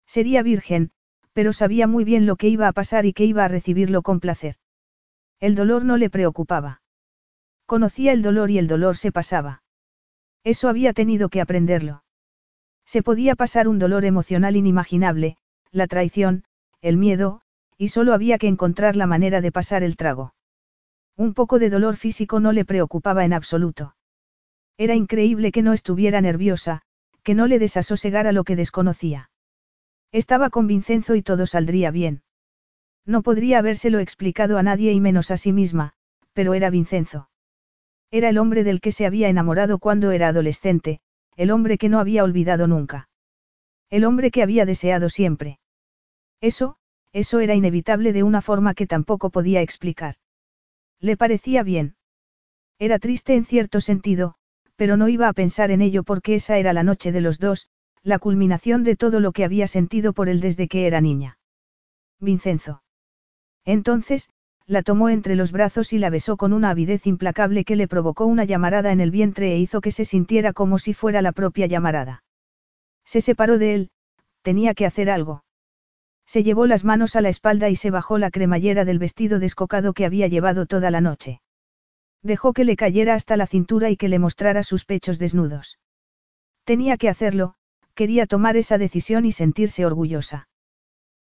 Sería 0.05 0.43
virgen, 0.43 0.91
pero 1.31 1.53
sabía 1.53 1.87
muy 1.87 2.03
bien 2.03 2.25
lo 2.25 2.35
que 2.35 2.49
iba 2.49 2.67
a 2.67 2.73
pasar 2.73 3.05
y 3.05 3.13
que 3.13 3.23
iba 3.23 3.45
a 3.45 3.47
recibirlo 3.47 4.01
con 4.01 4.19
placer. 4.19 4.57
El 5.39 5.55
dolor 5.55 5.85
no 5.85 5.95
le 5.95 6.09
preocupaba. 6.09 6.81
Conocía 7.71 8.11
el 8.11 8.21
dolor 8.21 8.51
y 8.51 8.57
el 8.57 8.67
dolor 8.67 8.97
se 8.97 9.13
pasaba. 9.13 9.63
Eso 10.43 10.67
había 10.67 10.91
tenido 10.91 11.29
que 11.29 11.39
aprenderlo. 11.39 12.03
Se 12.85 13.01
podía 13.01 13.33
pasar 13.37 13.69
un 13.69 13.79
dolor 13.79 14.03
emocional 14.03 14.57
inimaginable, 14.57 15.37
la 15.71 15.87
traición, 15.87 16.43
el 16.81 16.97
miedo, 16.97 17.39
y 17.77 17.87
solo 17.87 18.13
había 18.13 18.37
que 18.39 18.49
encontrar 18.49 18.97
la 18.97 19.07
manera 19.07 19.39
de 19.39 19.53
pasar 19.53 19.83
el 19.83 19.95
trago. 19.95 20.33
Un 21.15 21.33
poco 21.33 21.59
de 21.59 21.69
dolor 21.69 21.95
físico 21.95 22.41
no 22.41 22.51
le 22.51 22.65
preocupaba 22.65 23.23
en 23.23 23.31
absoluto. 23.31 23.95
Era 24.77 24.95
increíble 24.95 25.53
que 25.53 25.61
no 25.61 25.71
estuviera 25.71 26.19
nerviosa, 26.19 26.81
que 27.23 27.35
no 27.35 27.47
le 27.47 27.57
desasosegara 27.57 28.33
lo 28.33 28.43
que 28.43 28.57
desconocía. 28.57 29.29
Estaba 30.11 30.49
con 30.49 30.67
Vincenzo 30.67 31.15
y 31.15 31.21
todo 31.21 31.47
saldría 31.47 31.89
bien. 31.89 32.21
No 33.05 33.21
podría 33.21 33.59
habérselo 33.59 33.99
explicado 33.99 34.57
a 34.57 34.63
nadie 34.63 34.91
y 34.91 34.99
menos 34.99 35.31
a 35.31 35.37
sí 35.37 35.53
misma, 35.53 35.93
pero 36.33 36.53
era 36.53 36.69
Vincenzo. 36.69 37.29
Era 38.11 38.29
el 38.29 38.37
hombre 38.37 38.63
del 38.65 38.81
que 38.81 38.91
se 38.91 39.05
había 39.05 39.29
enamorado 39.29 39.79
cuando 39.79 40.11
era 40.11 40.27
adolescente, 40.27 40.99
el 41.37 41.49
hombre 41.49 41.77
que 41.77 41.87
no 41.89 41.99
había 41.99 42.23
olvidado 42.23 42.67
nunca. 42.67 43.09
El 43.89 44.03
hombre 44.03 44.31
que 44.31 44.43
había 44.43 44.65
deseado 44.65 45.09
siempre. 45.09 45.59
Eso, 46.41 46.75
eso 47.13 47.39
era 47.39 47.55
inevitable 47.55 48.13
de 48.13 48.23
una 48.23 48.41
forma 48.41 48.73
que 48.73 48.87
tampoco 48.87 49.29
podía 49.29 49.61
explicar. 49.61 50.15
Le 50.99 51.17
parecía 51.17 51.63
bien. 51.63 51.95
Era 52.79 52.99
triste 52.99 53.35
en 53.35 53.45
cierto 53.45 53.79
sentido, 53.79 54.35
pero 54.75 54.97
no 54.97 55.07
iba 55.07 55.27
a 55.27 55.33
pensar 55.33 55.71
en 55.71 55.81
ello 55.81 56.03
porque 56.03 56.35
esa 56.35 56.57
era 56.57 56.73
la 56.73 56.83
noche 56.83 57.11
de 57.11 57.21
los 57.21 57.39
dos, 57.39 57.67
la 58.03 58.19
culminación 58.19 58.83
de 58.83 58.95
todo 58.95 59.19
lo 59.19 59.31
que 59.31 59.45
había 59.45 59.67
sentido 59.67 60.13
por 60.13 60.27
él 60.27 60.41
desde 60.41 60.67
que 60.67 60.87
era 60.87 60.99
niña. 61.01 61.37
Vincenzo. 62.19 62.81
Entonces, 63.63 64.29
la 64.67 64.83
tomó 64.83 65.09
entre 65.09 65.35
los 65.35 65.51
brazos 65.51 65.93
y 65.93 65.99
la 65.99 66.09
besó 66.09 66.37
con 66.37 66.53
una 66.53 66.69
avidez 66.69 67.07
implacable 67.07 67.65
que 67.65 67.75
le 67.75 67.87
provocó 67.87 68.25
una 68.25 68.45
llamarada 68.45 68.91
en 68.91 69.01
el 69.01 69.11
vientre 69.11 69.53
e 69.53 69.57
hizo 69.57 69.81
que 69.81 69.91
se 69.91 70.05
sintiera 70.05 70.53
como 70.53 70.79
si 70.79 70.93
fuera 70.93 71.21
la 71.21 71.31
propia 71.31 71.65
llamarada. 71.65 72.23
Se 73.05 73.21
separó 73.21 73.57
de 73.57 73.73
él, 73.73 73.89
tenía 74.41 74.73
que 74.73 74.85
hacer 74.85 75.09
algo. 75.09 75.43
Se 76.25 76.43
llevó 76.43 76.65
las 76.65 76.85
manos 76.85 77.15
a 77.15 77.21
la 77.21 77.29
espalda 77.29 77.69
y 77.69 77.75
se 77.75 77.91
bajó 77.91 78.17
la 78.17 78.31
cremallera 78.31 78.85
del 78.85 78.99
vestido 78.99 79.39
descocado 79.39 79.93
que 79.93 80.05
había 80.05 80.27
llevado 80.27 80.65
toda 80.65 80.89
la 80.91 81.01
noche. 81.01 81.41
Dejó 82.23 82.53
que 82.53 82.63
le 82.63 82.75
cayera 82.75 83.15
hasta 83.15 83.35
la 83.35 83.47
cintura 83.47 83.89
y 83.89 83.97
que 83.97 84.07
le 84.07 84.19
mostrara 84.19 84.63
sus 84.63 84.85
pechos 84.85 85.19
desnudos. 85.19 85.79
Tenía 86.63 86.97
que 86.97 87.09
hacerlo, 87.09 87.55
quería 87.95 88.27
tomar 88.27 88.55
esa 88.55 88.77
decisión 88.77 89.25
y 89.25 89.31
sentirse 89.31 89.85
orgullosa. 89.85 90.47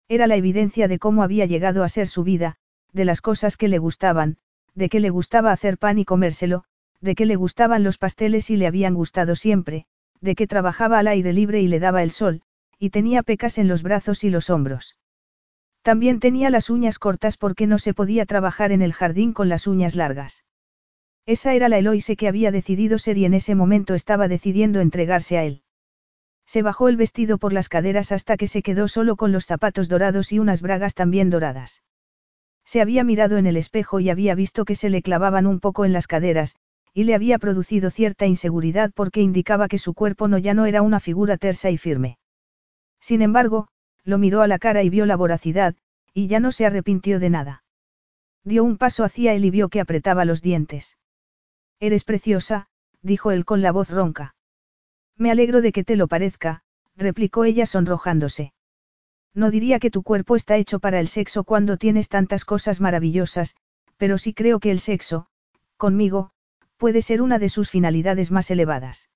Era 0.09 0.27
la 0.27 0.37
evidencia 0.37 0.89
de 0.89 0.99
cómo 0.99 1.23
había 1.23 1.47
llegado 1.47 1.83
a 1.83 1.89
ser 1.89 2.07
su 2.07 2.23
vida, 2.23 2.57
de 2.93 3.05
las 3.05 3.21
cosas 3.21 3.57
que 3.57 3.69
le 3.69 3.79
gustaban, 3.79 4.37
de 4.75 4.89
que 4.89 5.01
le 5.01 5.11
gustaba 5.11 5.53
hacer 5.53 5.79
pan 5.79 5.99
y 5.99 6.05
comérselo, 6.05 6.65
de 7.01 7.15
que 7.15 7.27
le 7.27 7.37
gustaban 7.37 7.83
los 7.83 7.99
pasteles 7.99 8.51
y 8.51 8.57
le 8.57 8.67
habían 8.67 8.95
gustado 8.95 9.37
siempre, 9.37 9.87
de 10.21 10.35
que 10.35 10.47
trabajaba 10.47 10.99
al 10.99 11.09
aire 11.09 11.33
libre 11.33 11.61
y 11.61 11.69
le 11.69 11.81
daba 11.81 12.03
el 12.03 12.11
sol, 12.11 12.43
y 12.79 12.91
tenía 12.91 13.23
pecas 13.23 13.59
en 13.59 13.69
los 13.69 13.83
brazos 13.83 14.25
y 14.25 14.31
los 14.31 14.51
hombros. 14.51 14.97
También 15.83 16.21
tenía 16.21 16.51
las 16.51 16.69
uñas 16.69 16.99
cortas 16.99 17.37
porque 17.37 17.67
no 17.67 17.79
se 17.79 17.95
podía 17.95 18.27
trabajar 18.27 18.71
en 18.71 18.83
el 18.83 18.93
jardín 18.93 19.33
con 19.33 19.49
las 19.49 19.67
uñas 19.67 19.97
largas. 19.97 20.45
Esa 21.27 21.55
era 21.55 21.69
la 21.69 21.79
Eloise 21.79 22.17
que 22.17 22.29
había 22.29 22.51
decidido 22.51 22.99
ser 22.99 23.17
y 23.17 23.25
en 23.25 23.35
ese 23.35 23.55
momento 23.55 23.95
estaba 23.95 24.29
decidiendo 24.29 24.81
entregarse 24.81 25.39
a 25.39 25.45
él. 25.45 25.63
Se 26.45 26.63
bajó 26.63 26.89
el 26.89 26.97
vestido 26.97 27.39
por 27.39 27.53
las 27.53 27.69
caderas 27.69 28.13
hasta 28.13 28.37
que 28.37 28.49
se 28.49 28.63
quedó 28.63 28.89
solo 28.89 29.17
con 29.17 29.31
los 29.31 29.47
zapatos 29.47 29.89
dorados 29.89 30.33
y 30.33 30.39
unas 30.39 30.61
bragas 30.61 30.95
también 30.95 31.31
doradas. 31.31 31.83
Se 32.65 32.81
había 32.81 33.05
mirado 33.05 33.37
en 33.37 33.47
el 33.47 33.57
espejo 33.57 34.01
y 34.01 34.11
había 34.11 34.35
visto 34.35 34.65
que 34.65 34.75
se 34.75 34.91
le 34.91 35.03
clavaban 35.03 35.47
un 35.47 35.61
poco 35.61 35.85
en 35.85 35.93
las 35.93 36.07
caderas, 36.07 36.57
y 36.93 37.05
le 37.05 37.15
había 37.15 37.39
producido 37.39 37.91
cierta 37.91 38.27
inseguridad 38.27 38.91
porque 38.95 39.21
indicaba 39.21 39.69
que 39.69 39.79
su 39.79 39.95
cuerpo 39.95 40.29
no 40.29 40.39
ya 40.39 40.55
no 40.55 40.67
era 40.67 40.83
una 40.83 41.01
figura 41.01 41.37
tersa 41.37 41.71
y 41.71 41.79
firme. 41.79 42.19
Sin 43.01 43.23
embargo, 43.23 43.69
lo 44.05 44.19
miró 44.19 44.43
a 44.43 44.47
la 44.47 44.59
cara 44.59 44.83
y 44.83 44.91
vio 44.91 45.07
la 45.07 45.17
voracidad, 45.17 45.75
y 46.13 46.27
ya 46.27 46.41
no 46.41 46.53
se 46.53 46.67
arrepintió 46.67 47.21
de 47.21 47.31
nada. 47.31 47.65
Dio 48.45 48.65
un 48.65 48.79
paso 48.79 49.05
hacia 49.05 49.35
él 49.35 49.45
y 49.45 49.51
vio 49.51 49.69
que 49.69 49.81
apretaba 49.81 50.25
los 50.25 50.43
dientes. 50.43 50.99
Eres 51.79 52.05
preciosa, 52.05 52.69
dijo 53.03 53.31
él 53.31 53.45
con 53.45 53.63
la 53.63 53.73
voz 53.73 53.91
ronca. 53.91 54.35
Me 55.17 55.31
alegro 55.31 55.61
de 55.61 55.73
que 55.73 55.85
te 55.85 55.97
lo 55.97 56.09
parezca, 56.09 56.63
replicó 56.97 57.45
ella 57.45 57.67
sonrojándose. 57.67 58.53
No 59.35 59.51
diría 59.51 59.79
que 59.79 59.91
tu 59.91 60.03
cuerpo 60.03 60.37
está 60.37 60.57
hecho 60.57 60.81
para 60.81 61.01
el 61.01 61.09
sexo 61.09 61.45
cuando 61.45 61.77
tienes 61.77 62.09
tantas 62.09 62.45
cosas 62.45 62.81
maravillosas, 62.81 63.57
pero 63.97 64.19
sí 64.19 64.35
creo 64.35 64.59
que 64.61 64.71
el 64.71 64.81
sexo, 64.81 65.27
conmigo, 65.77 66.31
puede 66.77 67.03
ser 67.03 67.23
una 67.23 67.39
de 67.39 67.49
sus 67.49 67.71
finalidades 67.71 68.31
más 68.31 68.51
elevadas. 68.51 69.11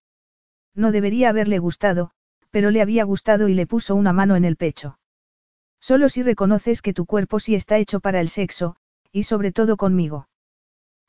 No 0.74 0.92
debería 0.92 1.30
haberle 1.30 1.58
gustado, 1.58 2.10
pero 2.50 2.70
le 2.70 2.82
había 2.82 3.04
gustado 3.04 3.48
y 3.48 3.54
le 3.54 3.66
puso 3.66 3.94
una 3.94 4.12
mano 4.12 4.36
en 4.36 4.44
el 4.44 4.56
pecho. 4.56 4.98
Solo 5.80 6.08
si 6.08 6.22
reconoces 6.22 6.82
que 6.82 6.94
tu 6.94 7.06
cuerpo 7.06 7.40
sí 7.40 7.54
está 7.54 7.78
hecho 7.78 8.00
para 8.00 8.20
el 8.20 8.28
sexo, 8.28 8.76
y 9.12 9.24
sobre 9.24 9.52
todo 9.52 9.76
conmigo. 9.76 10.28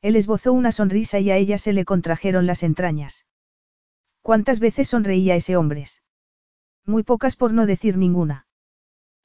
Él 0.01 0.15
esbozó 0.15 0.53
una 0.53 0.71
sonrisa 0.71 1.19
y 1.19 1.31
a 1.31 1.37
ella 1.37 1.57
se 1.57 1.73
le 1.73 1.85
contrajeron 1.85 2.45
las 2.45 2.63
entrañas. 2.63 3.25
¿Cuántas 4.21 4.59
veces 4.59 4.87
sonreía 4.87 5.35
ese 5.35 5.55
hombre? 5.55 5.85
Muy 6.85 7.03
pocas 7.03 7.35
por 7.35 7.53
no 7.53 7.65
decir 7.65 7.97
ninguna. 7.97 8.44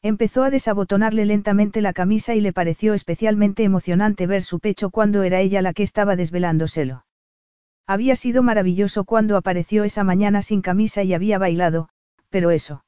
Empezó 0.03 0.45
a 0.45 0.51
desabotonarle 0.51 1.27
lentamente 1.27 1.83
la 1.83 1.93
camisa 1.93 2.35
y 2.35 2.41
le 2.41 2.55
pareció 2.55 2.95
especialmente 2.95 3.65
emocionante 3.65 4.27
ver 4.27 4.43
su 4.43 4.59
pecho 4.59 4.89
cuando 4.89 5.23
era 5.25 5.41
ella 5.41 5.61
la 5.61 5.75
que 5.75 5.83
estaba 5.83 6.17
desvelándoselo. 6.17 7.05
Había 7.87 8.17
sido 8.17 8.43
maravilloso 8.43 9.05
cuando 9.05 9.37
apareció 9.37 9.85
esa 9.85 10.03
mañana 10.03 10.41
sin 10.41 10.63
camisa 10.63 11.03
y 11.03 11.13
había 11.13 11.39
bailado, 11.39 11.91
pero 12.31 12.51
eso. 12.51 12.85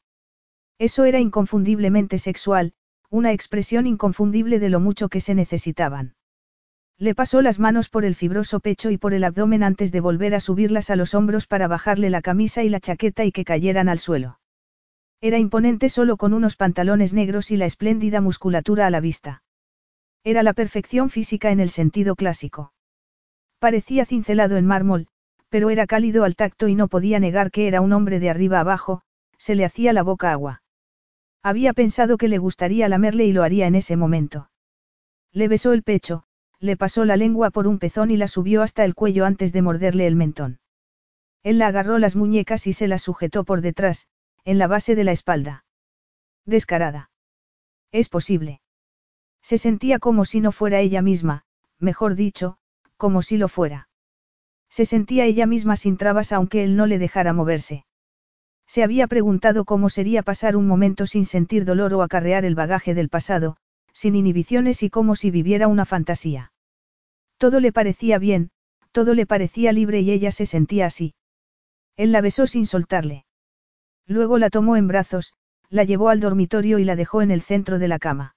Eso 0.78 1.04
era 1.04 1.20
inconfundiblemente 1.20 2.18
sexual, 2.18 2.72
una 3.10 3.32
expresión 3.32 3.86
inconfundible 3.86 4.58
de 4.58 4.70
lo 4.70 4.80
mucho 4.80 5.10
que 5.10 5.20
se 5.20 5.34
necesitaban. 5.34 6.14
Le 6.98 7.14
pasó 7.14 7.42
las 7.42 7.58
manos 7.58 7.90
por 7.90 8.06
el 8.06 8.14
fibroso 8.14 8.60
pecho 8.60 8.90
y 8.90 8.96
por 8.96 9.12
el 9.12 9.24
abdomen 9.24 9.64
antes 9.64 9.92
de 9.92 10.00
volver 10.00 10.34
a 10.34 10.40
subirlas 10.40 10.88
a 10.88 10.96
los 10.96 11.14
hombros 11.14 11.46
para 11.46 11.68
bajarle 11.68 12.08
la 12.08 12.22
camisa 12.22 12.62
y 12.62 12.70
la 12.70 12.80
chaqueta 12.80 13.24
y 13.24 13.32
que 13.32 13.44
cayeran 13.44 13.88
al 13.90 13.98
suelo. 13.98 14.38
Era 15.22 15.38
imponente 15.38 15.88
solo 15.88 16.16
con 16.16 16.34
unos 16.34 16.56
pantalones 16.56 17.12
negros 17.12 17.52
y 17.52 17.56
la 17.56 17.64
espléndida 17.64 18.20
musculatura 18.20 18.88
a 18.88 18.90
la 18.90 18.98
vista. 18.98 19.44
Era 20.24 20.42
la 20.42 20.52
perfección 20.52 21.10
física 21.10 21.52
en 21.52 21.60
el 21.60 21.70
sentido 21.70 22.16
clásico. 22.16 22.72
Parecía 23.60 24.04
cincelado 24.04 24.56
en 24.56 24.66
mármol, 24.66 25.06
pero 25.48 25.70
era 25.70 25.86
cálido 25.86 26.24
al 26.24 26.34
tacto 26.34 26.66
y 26.66 26.74
no 26.74 26.88
podía 26.88 27.20
negar 27.20 27.52
que 27.52 27.68
era 27.68 27.80
un 27.80 27.92
hombre 27.92 28.18
de 28.18 28.30
arriba 28.30 28.58
abajo, 28.58 29.02
se 29.38 29.54
le 29.54 29.64
hacía 29.64 29.92
la 29.92 30.02
boca 30.02 30.32
agua. 30.32 30.64
Había 31.40 31.72
pensado 31.72 32.18
que 32.18 32.26
le 32.26 32.38
gustaría 32.38 32.88
lamerle 32.88 33.24
y 33.24 33.32
lo 33.32 33.44
haría 33.44 33.68
en 33.68 33.76
ese 33.76 33.96
momento. 33.96 34.50
Le 35.32 35.46
besó 35.46 35.72
el 35.72 35.84
pecho, 35.84 36.24
le 36.58 36.76
pasó 36.76 37.04
la 37.04 37.16
lengua 37.16 37.50
por 37.50 37.68
un 37.68 37.78
pezón 37.78 38.10
y 38.10 38.16
la 38.16 38.26
subió 38.26 38.60
hasta 38.60 38.84
el 38.84 38.96
cuello 38.96 39.24
antes 39.24 39.52
de 39.52 39.62
morderle 39.62 40.08
el 40.08 40.16
mentón. 40.16 40.58
Él 41.44 41.58
la 41.58 41.68
agarró 41.68 41.98
las 41.98 42.16
muñecas 42.16 42.66
y 42.66 42.72
se 42.72 42.88
las 42.88 43.02
sujetó 43.02 43.44
por 43.44 43.60
detrás, 43.60 44.08
en 44.44 44.58
la 44.58 44.66
base 44.66 44.94
de 44.94 45.04
la 45.04 45.12
espalda. 45.12 45.64
Descarada. 46.44 47.10
Es 47.92 48.08
posible. 48.08 48.60
Se 49.42 49.58
sentía 49.58 49.98
como 49.98 50.24
si 50.24 50.40
no 50.40 50.52
fuera 50.52 50.80
ella 50.80 51.02
misma, 51.02 51.44
mejor 51.78 52.14
dicho, 52.14 52.56
como 52.96 53.22
si 53.22 53.36
lo 53.36 53.48
fuera. 53.48 53.88
Se 54.68 54.86
sentía 54.86 55.26
ella 55.26 55.46
misma 55.46 55.76
sin 55.76 55.96
trabas 55.96 56.32
aunque 56.32 56.64
él 56.64 56.76
no 56.76 56.86
le 56.86 56.98
dejara 56.98 57.32
moverse. 57.32 57.84
Se 58.66 58.82
había 58.82 59.06
preguntado 59.06 59.64
cómo 59.64 59.90
sería 59.90 60.22
pasar 60.22 60.56
un 60.56 60.66
momento 60.66 61.06
sin 61.06 61.26
sentir 61.26 61.64
dolor 61.64 61.92
o 61.94 62.02
acarrear 62.02 62.44
el 62.44 62.54
bagaje 62.54 62.94
del 62.94 63.10
pasado, 63.10 63.56
sin 63.92 64.16
inhibiciones 64.16 64.82
y 64.82 64.90
como 64.90 65.14
si 65.14 65.30
viviera 65.30 65.68
una 65.68 65.84
fantasía. 65.84 66.52
Todo 67.36 67.60
le 67.60 67.72
parecía 67.72 68.18
bien, 68.18 68.50
todo 68.92 69.14
le 69.14 69.26
parecía 69.26 69.72
libre 69.72 70.00
y 70.00 70.10
ella 70.10 70.30
se 70.30 70.46
sentía 70.46 70.86
así. 70.86 71.14
Él 71.96 72.12
la 72.12 72.20
besó 72.20 72.46
sin 72.46 72.66
soltarle. 72.66 73.26
Luego 74.12 74.36
la 74.36 74.50
tomó 74.50 74.76
en 74.76 74.88
brazos, 74.88 75.32
la 75.70 75.84
llevó 75.84 76.10
al 76.10 76.20
dormitorio 76.20 76.78
y 76.78 76.84
la 76.84 76.96
dejó 76.96 77.22
en 77.22 77.30
el 77.30 77.40
centro 77.40 77.78
de 77.78 77.88
la 77.88 77.98
cama. 77.98 78.36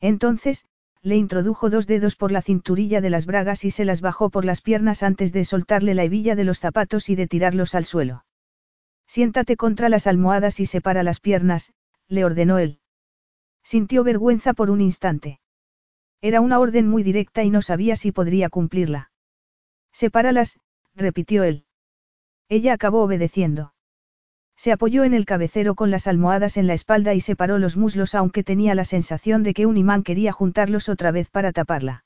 Entonces, 0.00 0.64
le 1.02 1.16
introdujo 1.16 1.68
dos 1.68 1.86
dedos 1.86 2.16
por 2.16 2.32
la 2.32 2.40
cinturilla 2.40 3.02
de 3.02 3.10
las 3.10 3.26
bragas 3.26 3.66
y 3.66 3.70
se 3.70 3.84
las 3.84 4.00
bajó 4.00 4.30
por 4.30 4.46
las 4.46 4.62
piernas 4.62 5.02
antes 5.02 5.34
de 5.34 5.44
soltarle 5.44 5.92
la 5.94 6.04
hebilla 6.04 6.34
de 6.34 6.44
los 6.44 6.60
zapatos 6.60 7.10
y 7.10 7.14
de 7.14 7.26
tirarlos 7.26 7.74
al 7.74 7.84
suelo. 7.84 8.24
Siéntate 9.06 9.58
contra 9.58 9.90
las 9.90 10.06
almohadas 10.06 10.60
y 10.60 10.66
separa 10.66 11.02
las 11.02 11.20
piernas, 11.20 11.74
le 12.08 12.24
ordenó 12.24 12.56
él. 12.56 12.80
Sintió 13.62 14.02
vergüenza 14.02 14.54
por 14.54 14.70
un 14.70 14.80
instante. 14.80 15.40
Era 16.22 16.40
una 16.40 16.58
orden 16.58 16.88
muy 16.88 17.02
directa 17.02 17.44
y 17.44 17.50
no 17.50 17.60
sabía 17.60 17.96
si 17.96 18.12
podría 18.12 18.48
cumplirla. 18.48 19.10
Sepáralas, 19.92 20.58
repitió 20.94 21.44
él. 21.44 21.66
Ella 22.48 22.72
acabó 22.72 23.02
obedeciendo. 23.02 23.74
Se 24.56 24.72
apoyó 24.72 25.04
en 25.04 25.14
el 25.14 25.26
cabecero 25.26 25.74
con 25.74 25.90
las 25.90 26.06
almohadas 26.06 26.56
en 26.56 26.66
la 26.66 26.74
espalda 26.74 27.14
y 27.14 27.20
separó 27.20 27.58
los 27.58 27.76
muslos 27.76 28.14
aunque 28.14 28.42
tenía 28.42 28.74
la 28.74 28.84
sensación 28.84 29.42
de 29.42 29.54
que 29.54 29.66
un 29.66 29.76
imán 29.76 30.02
quería 30.02 30.32
juntarlos 30.32 30.88
otra 30.88 31.10
vez 31.10 31.28
para 31.30 31.52
taparla. 31.52 32.04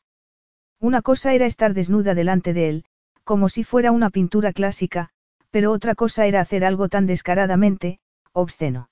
Una 0.80 1.02
cosa 1.02 1.32
era 1.32 1.46
estar 1.46 1.74
desnuda 1.74 2.14
delante 2.14 2.52
de 2.52 2.68
él, 2.68 2.84
como 3.24 3.48
si 3.48 3.64
fuera 3.64 3.92
una 3.92 4.10
pintura 4.10 4.52
clásica, 4.52 5.10
pero 5.50 5.72
otra 5.72 5.94
cosa 5.94 6.26
era 6.26 6.40
hacer 6.40 6.64
algo 6.64 6.88
tan 6.88 7.06
descaradamente, 7.06 8.00
obsceno. 8.32 8.90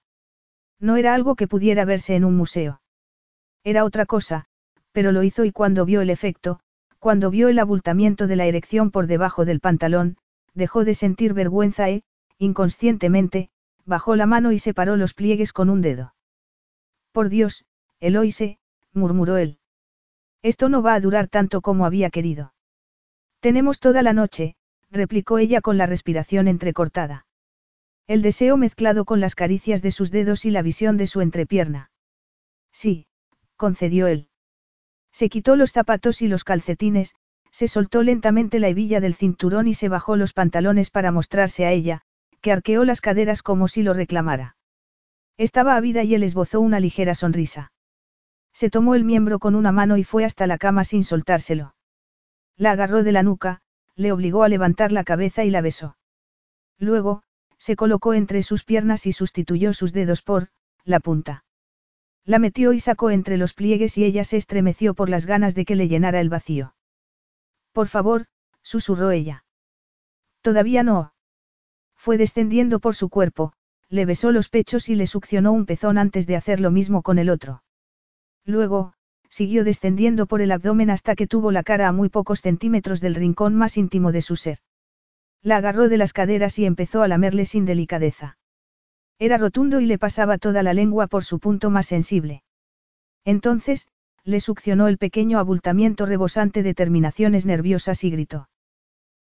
No 0.81 0.97
era 0.97 1.15
algo 1.15 1.35
que 1.35 1.49
pudiera 1.49 1.85
verse 1.85 2.15
en 2.15 2.25
un 2.25 2.37
museo. 2.37 2.81
Era 3.65 3.85
otra 3.85 4.07
cosa, 4.07 4.45
pero 4.93 5.13
lo 5.13 5.23
hizo 5.23 5.45
y 5.45 5.53
cuando 5.53 5.85
vio 5.85 6.01
el 6.01 6.11
efecto, 6.11 6.61
cuando 6.99 7.31
vio 7.31 7.49
el 7.49 7.59
abultamiento 7.59 8.27
de 8.27 8.37
la 8.37 8.47
erección 8.47 8.91
por 8.91 9.07
debajo 9.07 9.45
del 9.45 9.61
pantalón, 9.61 10.17
dejó 10.55 10.85
de 10.85 10.95
sentir 10.95 11.35
vergüenza 11.35 11.89
e, 11.89 12.03
inconscientemente, 12.39 13.51
bajó 13.85 14.17
la 14.17 14.27
mano 14.27 14.53
y 14.53 14.59
separó 14.59 14.97
los 14.97 15.15
pliegues 15.15 15.53
con 15.53 15.71
un 15.71 15.81
dedo. 15.81 16.15
Por 17.13 17.29
Dios, 17.29 17.65
Eloise, 18.01 18.59
murmuró 18.93 19.37
él. 19.37 19.59
Esto 20.43 20.69
no 20.69 20.83
va 20.83 20.95
a 20.95 21.01
durar 21.01 21.29
tanto 21.29 21.61
como 21.61 21.85
había 21.85 22.11
querido. 22.11 22.55
Tenemos 23.41 23.81
toda 23.81 24.03
la 24.03 24.13
noche, 24.13 24.57
replicó 24.91 25.39
ella 25.39 25.61
con 25.61 25.79
la 25.79 25.87
respiración 25.87 26.49
entrecortada. 26.49 27.27
El 28.07 28.23
deseo 28.23 28.57
mezclado 28.57 29.05
con 29.05 29.21
las 29.21 29.35
caricias 29.35 29.83
de 29.83 29.91
sus 29.91 30.11
dedos 30.11 30.45
y 30.45 30.51
la 30.51 30.63
visión 30.63 30.97
de 30.97 31.07
su 31.07 31.21
entrepierna. 31.21 31.91
Sí, 32.73 33.07
concedió 33.57 34.07
él. 34.07 34.29
Se 35.13 35.29
quitó 35.29 35.57
los 35.57 35.73
zapatos 35.73 36.23
y 36.23 36.29
los 36.29 36.45
calcetines, 36.45 37.15
se 37.51 37.69
soltó 37.69 38.03
lentamente 38.03 38.61
la 38.61 38.69
hebilla 38.69 39.01
del 39.01 39.15
cinturón 39.15 39.67
y 39.67 39.75
se 39.75 39.89
bajó 39.89 40.17
los 40.17 40.33
pantalones 40.33 40.91
para 40.91 41.13
mostrarse 41.13 41.67
a 41.67 41.73
ella, 41.73 42.03
que 42.41 42.53
arqueó 42.53 42.85
las 42.85 43.01
caderas 43.01 43.43
como 43.43 43.69
si 43.69 43.83
lo 43.83 43.95
reclamara. 43.95 44.57
Estaba 45.37 45.77
ávida 45.77 46.03
y 46.03 46.15
él 46.15 46.23
esbozó 46.23 46.61
una 46.61 46.81
ligera 46.81 47.15
sonrisa. 47.15 47.73
Se 48.53 48.71
tomó 48.71 48.95
el 48.95 49.05
miembro 49.05 49.39
con 49.39 49.55
una 49.55 49.73
mano 49.73 49.97
y 49.97 50.05
fue 50.05 50.25
hasta 50.25 50.47
la 50.47 50.59
cama 50.59 50.85
sin 50.85 51.05
soltárselo. 51.05 51.75
La 52.57 52.73
agarró 52.73 53.05
de 53.05 53.13
la 53.13 53.23
nuca, 53.23 53.61
le 53.95 54.13
obligó 54.13 54.43
a 54.43 54.49
levantar 54.49 54.91
la 54.91 55.05
cabeza 55.05 55.45
y 55.45 55.51
la 55.51 55.61
besó. 55.61 55.97
Luego, 56.79 57.23
se 57.59 57.77
colocó 57.77 58.15
entre 58.15 58.43
sus 58.43 58.65
piernas 58.65 59.07
y 59.07 59.13
sustituyó 59.13 59.73
sus 59.75 59.93
dedos 59.93 60.23
por, 60.23 60.49
la 60.85 61.01
punta. 61.01 61.45
La 62.25 62.39
metió 62.39 62.73
y 62.73 62.81
sacó 62.81 63.11
entre 63.11 63.37
los 63.37 63.55
pliegues 63.55 63.97
y 63.97 64.05
ella 64.05 64.25
se 64.25 64.37
estremeció 64.37 64.95
por 64.95 65.09
las 65.09 65.27
ganas 65.27 65.55
de 65.55 65.65
que 65.65 65.77
le 65.77 65.89
llenara 65.89 66.21
el 66.21 66.29
vacío. 66.29 66.75
Por 67.73 67.89
favor, 67.89 68.27
susurró 68.63 69.11
ella. 69.11 69.45
Todavía 70.43 70.83
no. 70.83 71.13
Fue 72.09 72.17
descendiendo 72.17 72.81
por 72.81 72.95
su 72.95 73.11
cuerpo, 73.11 73.53
le 73.91 74.07
besó 74.07 74.33
los 74.33 74.49
pechos 74.49 74.89
y 74.89 74.95
le 74.95 75.07
succionó 75.07 75.53
un 75.53 75.67
pezón 75.67 75.99
antes 75.99 76.27
de 76.27 76.37
hacer 76.37 76.59
lo 76.59 76.71
mismo 76.71 77.03
con 77.03 77.19
el 77.19 77.29
otro. 77.29 77.63
Luego, 78.47 78.95
siguió 79.29 79.63
descendiendo 79.63 80.25
por 80.25 80.41
el 80.41 80.53
abdomen 80.53 80.89
hasta 80.89 81.15
que 81.15 81.27
tuvo 81.27 81.53
la 81.53 81.63
cara 81.63 81.87
a 81.87 81.93
muy 81.93 82.09
pocos 82.09 82.41
centímetros 82.41 83.03
del 83.03 83.15
rincón 83.15 83.55
más 83.55 83.77
íntimo 83.77 84.11
de 84.11 84.23
su 84.23 84.37
ser. 84.37 84.61
La 85.43 85.59
agarró 85.59 85.91
de 85.91 85.99
las 85.99 86.15
caderas 86.15 86.59
y 86.59 86.65
empezó 86.65 87.03
a 87.03 87.09
lamerle 87.09 87.45
sin 87.45 87.67
delicadeza. 87.67 88.39
Era 89.19 89.37
rotundo 89.37 89.79
y 89.79 89.85
le 89.85 89.99
pasaba 89.99 90.39
toda 90.39 90.63
la 90.63 90.73
lengua 90.73 91.09
por 91.09 91.25
su 91.25 91.39
punto 91.39 91.69
más 91.69 91.85
sensible. 91.85 92.43
Entonces, 93.27 93.87
le 94.25 94.41
succionó 94.41 94.89
el 94.89 94.97
pequeño 94.97 95.39
abultamiento 95.39 96.07
rebosante 96.07 96.63
de 96.63 96.73
terminaciones 96.73 97.45
nerviosas 97.45 98.03
y 98.03 98.11
gritó. 98.11 98.49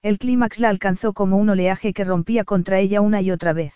El 0.01 0.17
clímax 0.17 0.59
la 0.59 0.69
alcanzó 0.69 1.13
como 1.13 1.37
un 1.37 1.49
oleaje 1.49 1.93
que 1.93 2.05
rompía 2.05 2.45
contra 2.45 2.79
ella 2.79 3.01
una 3.01 3.21
y 3.21 3.31
otra 3.31 3.51
vez. 3.51 3.73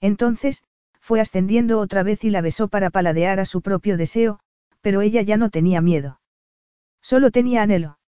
Entonces, 0.00 0.64
fue 0.98 1.20
ascendiendo 1.20 1.78
otra 1.78 2.02
vez 2.02 2.24
y 2.24 2.30
la 2.30 2.40
besó 2.40 2.68
para 2.68 2.90
paladear 2.90 3.38
a 3.38 3.44
su 3.44 3.62
propio 3.62 3.96
deseo, 3.96 4.40
pero 4.80 5.02
ella 5.02 5.22
ya 5.22 5.36
no 5.36 5.50
tenía 5.50 5.80
miedo. 5.80 6.20
Solo 7.00 7.30
tenía 7.30 7.62
anhelo. 7.62 7.98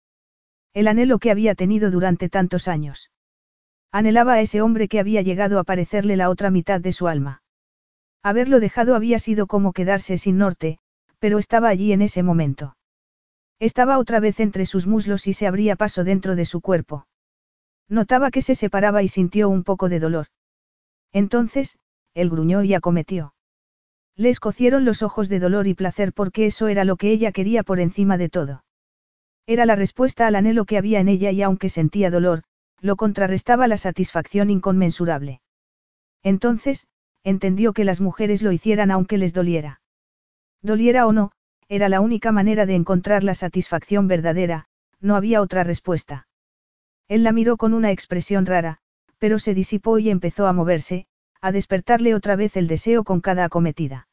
El 0.75 0.89
anhelo 0.89 1.19
que 1.19 1.31
había 1.31 1.55
tenido 1.55 1.91
durante 1.91 2.29
tantos 2.29 2.67
años. 2.67 3.11
Anhelaba 3.93 4.35
a 4.35 4.41
ese 4.41 4.61
hombre 4.63 4.89
que 4.89 4.99
había 4.99 5.23
llegado 5.23 5.59
a 5.59 5.65
parecerle 5.65 6.17
la 6.17 6.29
otra 6.29 6.51
mitad 6.51 6.81
de 6.81 6.93
su 6.93 7.09
alma. 7.09 7.43
Haberlo 8.23 8.59
dejado 8.59 8.95
había 8.95 9.19
sido 9.19 9.47
como 9.47 9.73
quedarse 9.73 10.17
sin 10.19 10.39
norte, 10.39 10.79
pero 11.19 11.39
estaba 11.39 11.69
allí 11.69 11.93
en 11.93 12.03
ese 12.03 12.23
momento. 12.23 12.77
Estaba 13.61 13.99
otra 13.99 14.19
vez 14.19 14.41
entre 14.41 14.67
sus 14.67 14.87
muslos 14.87 15.27
y 15.27 15.35
se 15.35 15.47
abría 15.47 15.77
paso 15.77 16.05
dentro 16.05 16.35
de 16.37 16.47
su 16.47 16.61
cuerpo. 16.61 17.07
Notaba 17.93 18.31
que 18.31 18.41
se 18.41 18.55
separaba 18.55 19.03
y 19.03 19.09
sintió 19.09 19.51
un 19.51 19.65
poco 19.65 19.91
de 19.91 20.01
dolor. 20.01 20.29
Entonces, 21.13 21.77
él 22.15 22.31
gruñó 22.31 22.63
y 22.63 22.73
acometió. 22.73 23.35
Le 24.17 24.31
escocieron 24.31 24.87
los 24.87 25.03
ojos 25.03 25.29
de 25.29 25.39
dolor 25.39 25.67
y 25.67 25.75
placer 25.75 26.15
porque 26.15 26.47
eso 26.47 26.69
era 26.69 26.85
lo 26.85 26.97
que 26.97 27.11
ella 27.11 27.33
quería 27.33 27.63
por 27.63 27.81
encima 27.81 28.17
de 28.17 28.31
todo. 28.31 28.65
Era 29.47 29.67
la 29.67 29.77
respuesta 29.77 30.27
al 30.27 30.37
anhelo 30.37 30.65
que 30.65 30.79
había 30.79 31.01
en 31.01 31.09
ella 31.09 31.33
y 31.33 31.43
aunque 31.43 31.69
sentía 31.69 32.11
dolor, 32.11 32.45
lo 32.81 32.97
contrarrestaba 32.97 33.69
la 33.69 33.77
satisfacción 33.77 34.49
inconmensurable. 34.49 35.43
Entonces, 36.23 36.87
entendió 37.25 37.75
que 37.75 37.85
las 37.85 38.01
mujeres 38.01 38.41
lo 38.41 38.53
hicieran 38.53 38.91
aunque 38.91 39.19
les 39.19 39.35
doliera. 39.35 39.83
Doliera 40.63 41.07
o 41.07 41.13
no, 41.13 41.33
era 41.69 41.91
la 41.91 42.01
única 42.01 42.33
manera 42.33 42.65
de 42.65 42.75
encontrar 42.75 43.23
la 43.23 43.35
satisfacción 43.35 44.09
verdadera, 44.09 44.65
no 44.99 45.15
había 45.15 45.43
otra 45.43 45.63
respuesta. 45.63 46.27
Él 47.09 47.23
la 47.23 47.33
miró 47.33 47.57
con 47.57 47.75
una 47.75 47.91
expresión 47.91 48.47
rara, 48.47 48.79
pero 49.19 49.39
se 49.39 49.55
disipó 49.55 49.99
y 49.99 50.11
empezó 50.11 50.47
a 50.47 50.53
moverse, 50.53 51.07
a 51.41 51.53
despertarle 51.53 52.15
otra 52.15 52.37
vez 52.37 52.57
el 52.57 52.69
deseo 52.69 53.05
con 53.05 53.21
cada 53.21 53.45
acometida. 53.45 54.09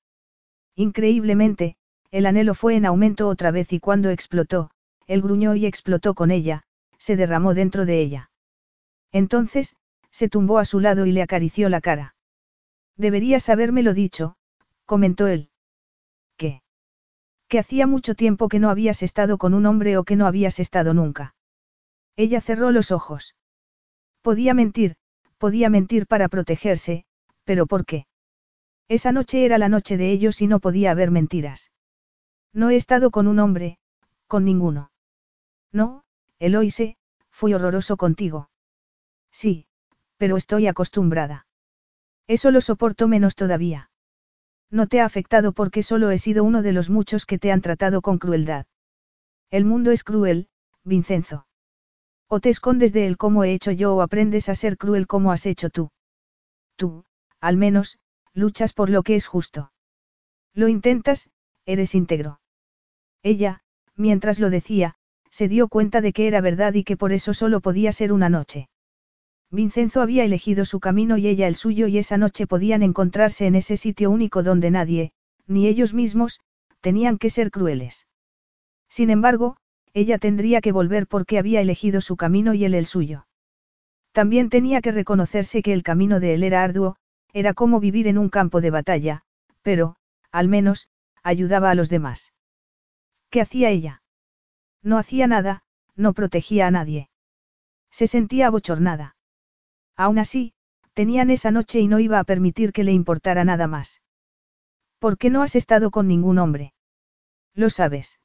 Increíblemente, 0.76 1.78
el 2.11 2.26
anhelo 2.26 2.53
fue 2.53 2.76
en 2.76 2.86
aumento 2.86 3.28
otra 3.28 3.52
vez 3.52 3.72
y 3.74 3.80
cuando 3.80 4.10
explotó, 4.10 4.72
él 5.07 5.22
gruñó 5.22 5.56
y 5.56 5.66
explotó 5.66 6.14
con 6.14 6.32
ella, 6.32 6.64
se 6.98 7.16
derramó 7.16 7.53
dentro 7.53 7.86
de 7.86 8.02
ella. 8.02 8.32
Entonces, 9.11 9.76
se 10.11 10.30
tumbó 10.30 10.60
a 10.60 10.66
su 10.66 10.80
lado 10.80 11.06
y 11.06 11.11
le 11.11 11.22
acarició 11.22 11.70
la 11.70 11.82
cara. 11.82 12.16
Deberías 12.98 13.49
habérmelo 13.49 13.94
dicho, 13.94 14.36
comentó 14.86 15.28
él. 15.28 15.49
¿Qué? 16.38 16.62
Que 17.47 17.60
hacía 17.60 17.88
mucho 17.88 18.15
tiempo 18.15 18.49
que 18.49 18.60
no 18.60 18.70
habías 18.70 19.04
estado 19.04 19.38
con 19.38 19.54
un 19.54 19.65
hombre 19.65 19.97
o 19.97 20.04
que 20.04 20.15
no 20.15 20.28
habías 20.28 20.60
estado 20.60 20.94
nunca. 20.94 21.36
Ella 22.20 22.41
cerró 22.41 22.72
los 22.72 22.91
ojos. 22.91 23.34
Podía 24.22 24.54
mentir, 24.54 24.98
podía 25.38 25.70
mentir 25.70 26.06
para 26.06 26.28
protegerse, 26.28 27.06
pero 27.46 27.65
¿por 27.65 27.86
qué? 27.86 28.07
Esa 28.89 29.14
noche 29.14 29.46
era 29.46 29.57
la 29.57 29.70
noche 29.70 29.96
de 29.96 30.12
ellos 30.12 30.41
y 30.41 30.48
no 30.48 30.60
podía 30.60 30.91
haber 30.91 31.12
mentiras. 31.12 31.72
No 32.52 32.72
he 32.72 32.76
estado 32.76 33.10
con 33.10 33.26
un 33.26 33.39
hombre, 33.39 33.80
con 34.28 34.44
ninguno. 34.44 34.91
No, 35.72 36.04
Eloise, 36.39 36.98
fui 37.31 37.54
horroroso 37.54 37.96
contigo. 37.96 38.49
Sí, 39.31 39.65
pero 40.18 40.36
estoy 40.36 40.68
acostumbrada. 40.68 41.48
Eso 42.28 42.52
lo 42.52 42.60
soporto 42.60 43.07
menos 43.07 43.36
todavía. 43.36 43.91
No 44.70 44.88
te 44.88 44.99
ha 44.99 45.06
afectado 45.06 45.54
porque 45.54 45.84
solo 45.84 46.12
he 46.12 46.18
sido 46.18 46.44
uno 46.44 46.64
de 46.64 46.73
los 46.73 46.89
muchos 46.89 47.26
que 47.26 47.39
te 47.39 47.54
han 47.54 47.62
tratado 47.62 48.02
con 48.02 48.18
crueldad. 48.18 48.65
El 49.52 49.64
mundo 49.64 49.91
es 49.91 50.04
cruel, 50.04 50.49
Vincenzo. 50.84 51.46
O 52.30 52.40
te 52.40 52.49
escondes 52.49 52.94
de 52.94 53.08
él 53.08 53.18
como 53.18 53.44
he 53.44 53.54
hecho 53.54 53.72
yo 53.72 53.96
o 53.96 54.02
aprendes 54.02 54.49
a 54.49 54.56
ser 54.56 54.78
cruel 54.78 55.08
como 55.08 55.32
has 55.32 55.48
hecho 55.48 55.70
tú. 55.72 55.90
Tú, 56.76 57.04
al 57.41 57.58
menos, 57.58 57.98
luchas 58.34 58.74
por 58.74 58.91
lo 58.91 59.02
que 59.02 59.16
es 59.16 59.26
justo. 59.26 59.72
Lo 60.54 60.68
intentas, 60.68 61.32
eres 61.66 61.96
íntegro. 61.96 62.40
Ella, 63.24 63.62
mientras 63.96 64.40
lo 64.40 64.52
decía, 64.52 64.96
se 65.32 65.48
dio 65.48 65.68
cuenta 65.68 66.02
de 66.02 66.14
que 66.14 66.28
era 66.28 66.40
verdad 66.41 66.76
y 66.76 66.84
que 66.84 66.98
por 66.98 67.12
eso 67.14 67.34
solo 67.34 67.62
podía 67.62 67.91
ser 67.91 68.14
una 68.14 68.30
noche. 68.30 68.70
Vincenzo 69.52 70.02
había 70.02 70.24
elegido 70.24 70.66
su 70.66 70.80
camino 70.80 71.18
y 71.18 71.28
ella 71.28 71.48
el 71.48 71.56
suyo 71.56 71.88
y 71.88 71.98
esa 71.98 72.18
noche 72.18 72.46
podían 72.46 72.84
encontrarse 72.84 73.48
en 73.48 73.56
ese 73.56 73.78
sitio 73.78 74.12
único 74.12 74.44
donde 74.44 74.70
nadie, 74.70 75.12
ni 75.48 75.68
ellos 75.68 75.96
mismos, 75.96 76.40
tenían 76.82 77.18
que 77.18 77.32
ser 77.32 77.49
crueles. 77.49 78.08
Sin 78.88 79.10
embargo, 79.10 79.58
ella 79.93 80.18
tendría 80.18 80.61
que 80.61 80.71
volver 80.71 81.07
porque 81.07 81.37
había 81.37 81.61
elegido 81.61 82.01
su 82.01 82.15
camino 82.15 82.53
y 82.53 82.65
él 82.65 82.73
el 82.73 82.85
suyo. 82.85 83.27
También 84.11 84.49
tenía 84.49 84.81
que 84.81 84.91
reconocerse 84.91 85.61
que 85.61 85.73
el 85.73 85.84
camino 85.84 86.19
de 86.19 86.34
él 86.34 86.43
era 86.43 86.63
arduo, 86.63 86.95
era 87.34 87.53
como 87.53 87.79
vivir 87.79 88.07
en 88.07 88.18
un 88.18 88.29
campo 88.29 88.61
de 88.61 88.71
batalla, 88.71 89.23
pero, 89.61 89.95
al 90.31 90.47
menos, 90.47 90.89
ayudaba 91.23 91.69
a 91.71 91.76
los 91.76 91.89
demás. 91.89 92.34
¿Qué 93.29 93.41
hacía 93.41 93.69
ella? 93.69 94.01
No 94.81 94.97
hacía 94.97 95.27
nada, 95.27 95.63
no 95.95 96.13
protegía 96.13 96.68
a 96.68 96.71
nadie. 96.71 97.09
Se 97.91 98.07
sentía 98.07 98.47
abochornada. 98.47 99.15
Aún 99.95 100.19
así, 100.19 100.53
tenían 100.93 101.29
esa 101.29 101.51
noche 101.51 101.79
y 101.79 101.87
no 101.87 101.99
iba 101.99 102.19
a 102.19 102.23
permitir 102.23 102.71
que 102.71 102.84
le 102.84 102.93
importara 102.93 103.43
nada 103.43 103.68
más. 103.68 104.01
¿Por 104.99 105.18
qué 105.18 105.29
no 105.29 105.43
has 105.43 105.55
estado 105.55 105.91
con 105.91 106.07
ningún 106.07 106.39
hombre? 106.39 106.73
Lo 107.53 107.69
sabes. 107.69 108.19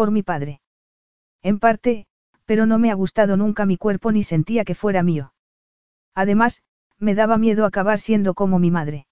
Por 0.00 0.12
mi 0.12 0.22
padre. 0.22 0.62
En 1.42 1.58
parte, 1.58 2.06
pero 2.46 2.64
no 2.64 2.78
me 2.78 2.90
ha 2.90 2.94
gustado 2.94 3.36
nunca 3.36 3.66
mi 3.66 3.76
cuerpo 3.76 4.12
ni 4.12 4.22
sentía 4.22 4.64
que 4.64 4.74
fuera 4.74 5.02
mío. 5.02 5.34
Además, 6.14 6.62
me 6.98 7.14
daba 7.14 7.36
miedo 7.36 7.66
acabar 7.66 8.00
siendo 8.00 8.32
como 8.32 8.58
mi 8.58 8.70
madre. 8.70 9.06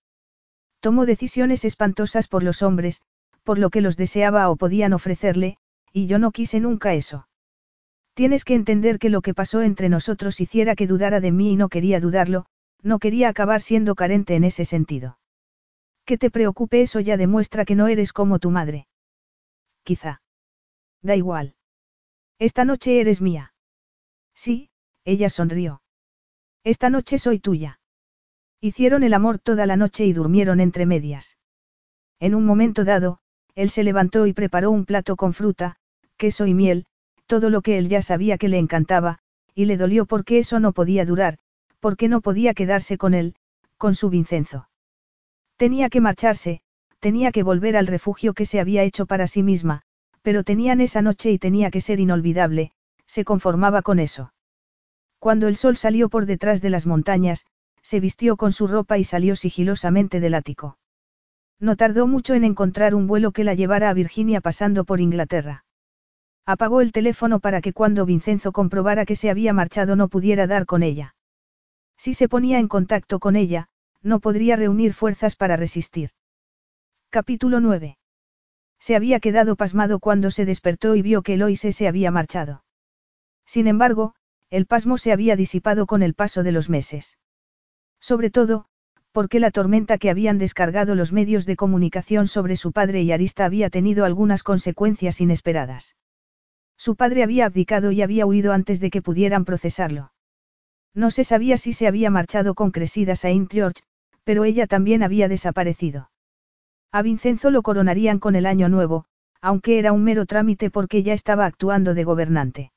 Tomó 0.81 1.05
decisiones 1.05 1.67
espantosas 1.67 2.27
por 2.27 2.43
los 2.43 2.63
hombres, 2.63 3.03
por 3.43 3.59
lo 3.59 3.69
que 3.69 3.83
los 3.83 3.99
deseaba 3.99 4.49
o 4.49 4.57
podían 4.57 4.95
ofrecerle, 4.95 5.59
y 5.93 6.07
yo 6.07 6.19
no 6.19 6.31
quise 6.31 6.59
nunca 6.59 6.95
eso. 6.95 7.29
Tienes 8.15 8.47
que 8.47 8.55
entender 8.55 8.99
que 8.99 9.11
lo 9.11 9.21
que 9.21 9.35
pasó 9.35 9.61
entre 9.61 9.91
nosotros 9.91 10.41
hiciera 10.41 10.75
que 10.75 10.87
dudara 10.87 11.21
de 11.21 11.33
mí 11.33 11.53
y 11.53 11.57
no 11.57 11.69
quería 11.69 12.01
dudarlo, 12.01 12.47
no 12.83 12.99
quería 12.99 13.29
acabar 13.29 13.61
siendo 13.61 13.95
carente 13.95 14.37
en 14.37 14.45
ese 14.45 14.65
sentido. 14.65 15.19
Que 16.07 16.17
te 16.17 16.31
preocupe 16.31 16.81
eso 16.81 16.99
ya 16.99 17.19
demuestra 17.19 17.67
que 17.67 17.75
no 17.75 17.89
eres 17.89 18.15
como 18.15 18.39
tu 18.39 18.51
madre. 18.51 18.89
Quizá. 19.83 20.23
Da 21.03 21.17
igual. 21.17 21.55
Esta 22.39 22.65
noche 22.65 23.01
eres 23.01 23.21
mía. 23.21 23.53
Sí, 24.35 24.71
ella 25.05 25.31
sonrió. 25.31 25.83
Esta 26.65 26.91
noche 26.91 27.19
soy 27.19 27.39
tuya. 27.39 27.81
Hicieron 28.61 29.03
el 29.03 29.15
amor 29.15 29.39
toda 29.39 29.67
la 29.67 29.77
noche 29.77 30.05
y 30.05 30.13
durmieron 30.13 30.61
entre 30.61 30.87
medias. 30.87 31.39
En 32.21 32.35
un 32.35 32.45
momento 32.45 32.85
dado, 32.85 33.21
él 33.55 33.71
se 33.71 33.85
levantó 33.85 34.27
y 34.27 34.33
preparó 34.33 34.71
un 34.71 34.85
plato 34.85 35.17
con 35.17 35.33
fruta, 35.33 35.77
queso 36.17 36.47
y 36.47 36.55
miel, 36.55 36.87
todo 37.27 37.51
lo 37.51 37.63
que 37.63 37.79
él 37.79 37.89
ya 37.89 38.03
sabía 38.03 38.39
que 38.39 38.49
le 38.49 38.59
encantaba, 38.59 39.19
y 39.55 39.67
le 39.67 39.77
dolió 39.77 40.07
porque 40.07 40.39
eso 40.39 40.61
no 40.61 40.73
podía 40.73 41.05
durar, 41.05 41.39
porque 41.81 42.09
no 42.09 42.21
podía 42.21 42.55
quedarse 42.55 42.99
con 42.99 43.15
él, 43.15 43.35
con 43.77 43.95
su 43.95 44.11
Vincenzo. 44.11 44.69
Tenía 45.57 45.89
que 45.91 46.01
marcharse, 46.01 46.61
tenía 47.01 47.33
que 47.33 47.43
volver 47.43 47.77
al 47.77 47.87
refugio 47.87 48.35
que 48.35 48.47
se 48.47 48.61
había 48.61 48.83
hecho 48.83 49.07
para 49.07 49.27
sí 49.27 49.43
misma, 49.43 49.83
pero 50.23 50.45
tenían 50.45 50.81
esa 50.81 51.03
noche 51.03 51.31
y 51.31 51.39
tenía 51.39 51.71
que 51.71 51.81
ser 51.81 52.01
inolvidable, 52.01 52.73
se 53.07 53.25
conformaba 53.25 53.83
con 53.83 53.99
eso. 53.99 54.33
Cuando 55.19 55.49
el 55.49 55.57
sol 55.57 55.77
salió 55.77 56.09
por 56.09 56.27
detrás 56.27 56.61
de 56.61 56.71
las 56.71 56.87
montañas, 56.87 57.47
se 57.83 58.01
vistió 58.01 58.37
con 58.37 58.53
su 58.53 58.67
ropa 58.67 58.99
y 58.99 59.05
salió 59.05 59.35
sigilosamente 59.35 60.21
del 60.21 60.35
ático. 60.35 60.79
No 61.61 61.77
tardó 61.77 62.07
mucho 62.07 62.35
en 62.35 62.45
encontrar 62.45 62.95
un 62.95 63.07
vuelo 63.07 63.33
que 63.33 63.45
la 63.45 63.55
llevara 63.55 63.91
a 63.91 63.95
Virginia 63.95 64.41
pasando 64.41 64.85
por 64.85 65.01
Inglaterra. 65.01 65.65
Apagó 66.47 66.81
el 66.81 66.93
teléfono 66.93 67.41
para 67.41 67.61
que 67.61 67.73
cuando 67.73 68.07
Vincenzo 68.07 68.53
comprobara 68.53 69.05
que 69.05 69.17
se 69.17 69.29
había 69.29 69.53
marchado 69.53 69.97
no 69.97 70.09
pudiera 70.09 70.47
dar 70.47 70.67
con 70.67 70.83
ella. 70.83 71.15
Si 71.97 72.15
se 72.15 72.29
ponía 72.29 72.59
en 72.59 72.69
contacto 72.69 73.19
con 73.19 73.35
ella, 73.35 73.69
no 74.03 74.21
podría 74.21 74.57
reunir 74.57 74.95
fuerzas 74.95 75.35
para 75.35 75.57
resistir. 75.57 76.11
Capítulo 77.11 77.61
9. 77.61 77.99
Se 78.79 78.97
había 78.97 79.21
quedado 79.21 79.57
pasmado 79.57 79.99
cuando 79.99 80.31
se 80.31 80.45
despertó 80.45 80.95
y 80.95 81.03
vio 81.03 81.23
que 81.23 81.35
Eloise 81.35 81.73
se 81.73 81.89
había 81.89 82.11
marchado. 82.11 82.65
Sin 83.45 83.67
embargo, 83.67 84.15
el 84.51 84.67
pasmo 84.67 84.99
se 84.99 85.13
había 85.13 85.37
disipado 85.37 85.87
con 85.87 86.03
el 86.03 86.15
paso 86.15 86.43
de 86.43 86.53
los 86.53 86.71
meses. 86.71 87.19
Sobre 88.01 88.31
todo, 88.31 88.67
porque 89.13 89.41
la 89.41 89.51
tormenta 89.51 89.99
que 89.99 90.11
habían 90.11 90.39
descargado 90.39 90.95
los 90.95 91.13
medios 91.13 91.45
de 91.45 91.57
comunicación 91.57 92.29
sobre 92.29 92.57
su 92.57 92.73
padre 92.73 93.03
y 93.03 93.13
Arista 93.13 93.45
había 93.45 93.69
tenido 93.71 94.05
algunas 94.05 94.43
consecuencias 94.43 95.21
inesperadas. 95.21 95.97
Su 96.77 96.95
padre 96.95 97.25
había 97.25 97.47
abdicado 97.47 97.91
y 97.91 98.03
había 98.03 98.27
huido 98.27 98.53
antes 98.53 98.81
de 98.81 98.91
que 98.91 99.03
pudieran 99.03 99.45
procesarlo. 99.45 100.13
No 100.95 101.11
se 101.11 101.25
sabía 101.25 101.57
si 101.57 101.73
se 101.73 101.89
había 101.89 102.11
marchado 102.11 102.55
con 102.55 102.71
Cresida 102.71 103.17
Saint 103.17 103.51
George, 103.51 103.83
pero 104.25 104.45
ella 104.45 104.67
también 104.67 105.03
había 105.03 105.29
desaparecido. 105.29 106.11
A 106.91 107.03
Vincenzo 107.03 107.51
lo 107.51 107.63
coronarían 107.63 108.19
con 108.19 108.35
el 108.35 108.47
año 108.47 108.69
nuevo, 108.69 109.05
aunque 109.41 109.79
era 109.79 109.93
un 109.93 110.05
mero 110.05 110.27
trámite 110.27 110.71
porque 110.71 111.03
ya 111.03 111.13
estaba 111.13 111.45
actuando 111.45 111.95
de 111.95 112.05
gobernante. 112.05 112.73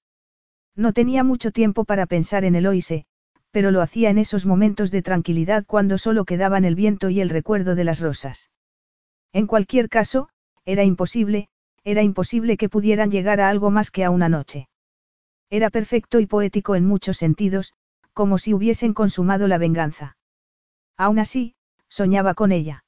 No 0.76 0.94
tenía 0.94 1.24
mucho 1.24 1.52
tiempo 1.52 1.86
para 1.86 2.06
pensar 2.06 2.44
en 2.44 2.56
Eloise, 2.56 3.06
pero 3.52 3.72
lo 3.72 3.82
hacía 3.82 4.10
en 4.10 4.18
esos 4.18 4.46
momentos 4.46 4.92
de 4.92 5.02
tranquilidad 5.02 5.66
cuando 5.66 5.98
solo 5.98 6.26
quedaban 6.26 6.66
el 6.66 6.76
viento 6.76 7.10
y 7.10 7.22
el 7.22 7.30
recuerdo 7.30 7.76
de 7.76 7.84
las 7.84 8.00
rosas. 8.00 8.50
En 9.34 9.48
cualquier 9.48 9.90
caso, 9.90 10.30
era 10.66 10.84
imposible, 10.84 11.50
era 11.84 12.04
imposible 12.04 12.58
que 12.58 12.70
pudieran 12.70 13.12
llegar 13.12 13.42
a 13.42 13.50
algo 13.50 13.72
más 13.72 13.92
que 13.92 14.04
a 14.04 14.10
una 14.10 14.30
noche. 14.30 14.68
Era 15.50 15.70
perfecto 15.70 16.20
y 16.20 16.28
poético 16.28 16.76
en 16.76 16.86
muchos 16.86 17.18
sentidos, 17.18 17.74
como 18.14 18.38
si 18.38 18.54
hubiesen 18.54 18.94
consumado 18.94 19.48
la 19.48 19.58
venganza. 19.58 20.18
Aún 20.98 21.20
así, 21.20 21.56
soñaba 21.90 22.34
con 22.34 22.52
ella. 22.52 22.84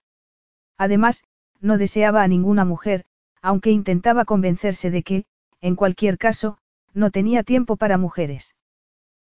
Además, 0.77 1.23
no 1.59 1.77
deseaba 1.77 2.23
a 2.23 2.27
ninguna 2.27 2.65
mujer, 2.65 3.05
aunque 3.41 3.71
intentaba 3.71 4.25
convencerse 4.25 4.91
de 4.91 5.03
que, 5.03 5.25
en 5.61 5.75
cualquier 5.75 6.17
caso, 6.17 6.57
no 6.93 7.11
tenía 7.11 7.43
tiempo 7.43 7.77
para 7.77 7.97
mujeres. 7.97 8.55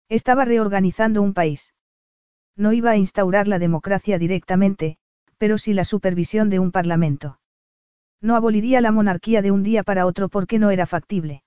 Estaba 0.08 0.44
reorganizando 0.44 1.22
un 1.22 1.34
país. 1.34 1.74
No 2.56 2.72
iba 2.72 2.90
a 2.90 2.96
instaurar 2.96 3.48
la 3.48 3.58
democracia 3.58 4.18
directamente, 4.18 4.98
pero 5.38 5.58
sí 5.58 5.72
la 5.72 5.84
supervisión 5.84 6.50
de 6.50 6.58
un 6.58 6.72
parlamento. 6.72 7.38
No 8.20 8.36
aboliría 8.36 8.80
la 8.80 8.92
monarquía 8.92 9.42
de 9.42 9.50
un 9.50 9.62
día 9.62 9.82
para 9.82 10.06
otro 10.06 10.28
porque 10.28 10.58
no 10.58 10.70
era 10.70 10.86
factible. 10.86 11.42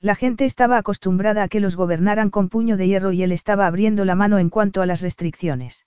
La 0.00 0.14
gente 0.14 0.46
estaba 0.46 0.78
acostumbrada 0.78 1.42
a 1.42 1.48
que 1.48 1.60
los 1.60 1.76
gobernaran 1.76 2.30
con 2.30 2.48
puño 2.48 2.76
de 2.76 2.86
hierro 2.86 3.12
y 3.12 3.22
él 3.22 3.32
estaba 3.32 3.66
abriendo 3.66 4.04
la 4.04 4.14
mano 4.14 4.38
en 4.38 4.48
cuanto 4.48 4.80
a 4.80 4.86
las 4.86 5.02
restricciones. 5.02 5.86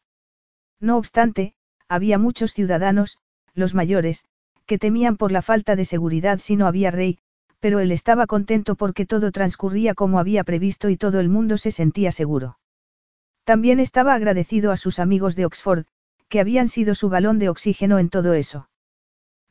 No 0.80 0.98
obstante, 0.98 1.56
había 1.88 2.20
muchos 2.20 2.54
ciudadanos, 2.54 3.18
los 3.54 3.74
mayores, 3.74 4.26
que 4.66 4.78
temían 4.78 5.18
por 5.18 5.32
la 5.32 5.42
falta 5.42 5.76
de 5.76 5.86
seguridad 5.86 6.40
si 6.40 6.56
no 6.56 6.68
había 6.68 6.92
rey, 6.92 7.20
pero 7.60 7.80
él 7.80 7.92
estaba 7.92 8.28
contento 8.28 8.76
porque 8.76 9.06
todo 9.06 9.32
transcurría 9.32 9.94
como 9.94 10.20
había 10.20 10.44
previsto 10.44 10.90
y 10.90 10.98
todo 10.98 11.20
el 11.20 11.30
mundo 11.30 11.58
se 11.58 11.72
sentía 11.72 12.12
seguro. 12.12 12.58
También 13.44 13.80
estaba 13.80 14.14
agradecido 14.14 14.72
a 14.72 14.78
sus 14.78 15.00
amigos 15.00 15.36
de 15.36 15.46
Oxford, 15.46 15.86
que 16.30 16.40
habían 16.40 16.68
sido 16.68 16.96
su 16.96 17.10
balón 17.10 17.40
de 17.40 17.50
oxígeno 17.50 18.00
en 18.00 18.10
todo 18.10 18.34
eso. 18.34 18.70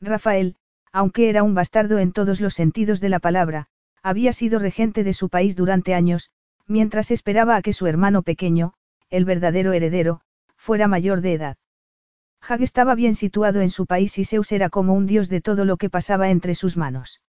Rafael, 0.01 0.55
aunque 0.91 1.29
era 1.29 1.43
un 1.43 1.55
bastardo 1.55 1.97
en 1.99 2.11
todos 2.11 2.41
los 2.41 2.53
sentidos 2.53 2.99
de 2.99 3.09
la 3.09 3.19
palabra, 3.19 3.67
había 4.01 4.33
sido 4.33 4.59
regente 4.59 5.03
de 5.03 5.13
su 5.13 5.29
país 5.29 5.55
durante 5.55 5.93
años, 5.93 6.29
mientras 6.67 7.09
esperaba 7.09 7.55
a 7.55 7.61
que 7.61 7.73
su 7.73 7.87
hermano 7.87 8.21
pequeño, 8.21 8.73
el 9.09 9.25
verdadero 9.25 9.73
heredero, 9.73 10.21
fuera 10.55 10.87
mayor 10.87 11.21
de 11.21 11.33
edad. 11.33 11.57
Hag 12.45 12.61
estaba 12.61 12.93
bien 12.93 13.15
situado 13.15 13.61
en 13.61 13.69
su 13.69 13.85
país 13.85 14.17
y 14.17 14.25
Zeus 14.25 14.51
era 14.51 14.69
como 14.69 14.93
un 14.93 15.05
dios 15.05 15.29
de 15.29 15.39
todo 15.39 15.63
lo 15.63 15.77
que 15.77 15.89
pasaba 15.89 16.29
entre 16.29 16.55
sus 16.55 16.75
manos. 16.75 17.21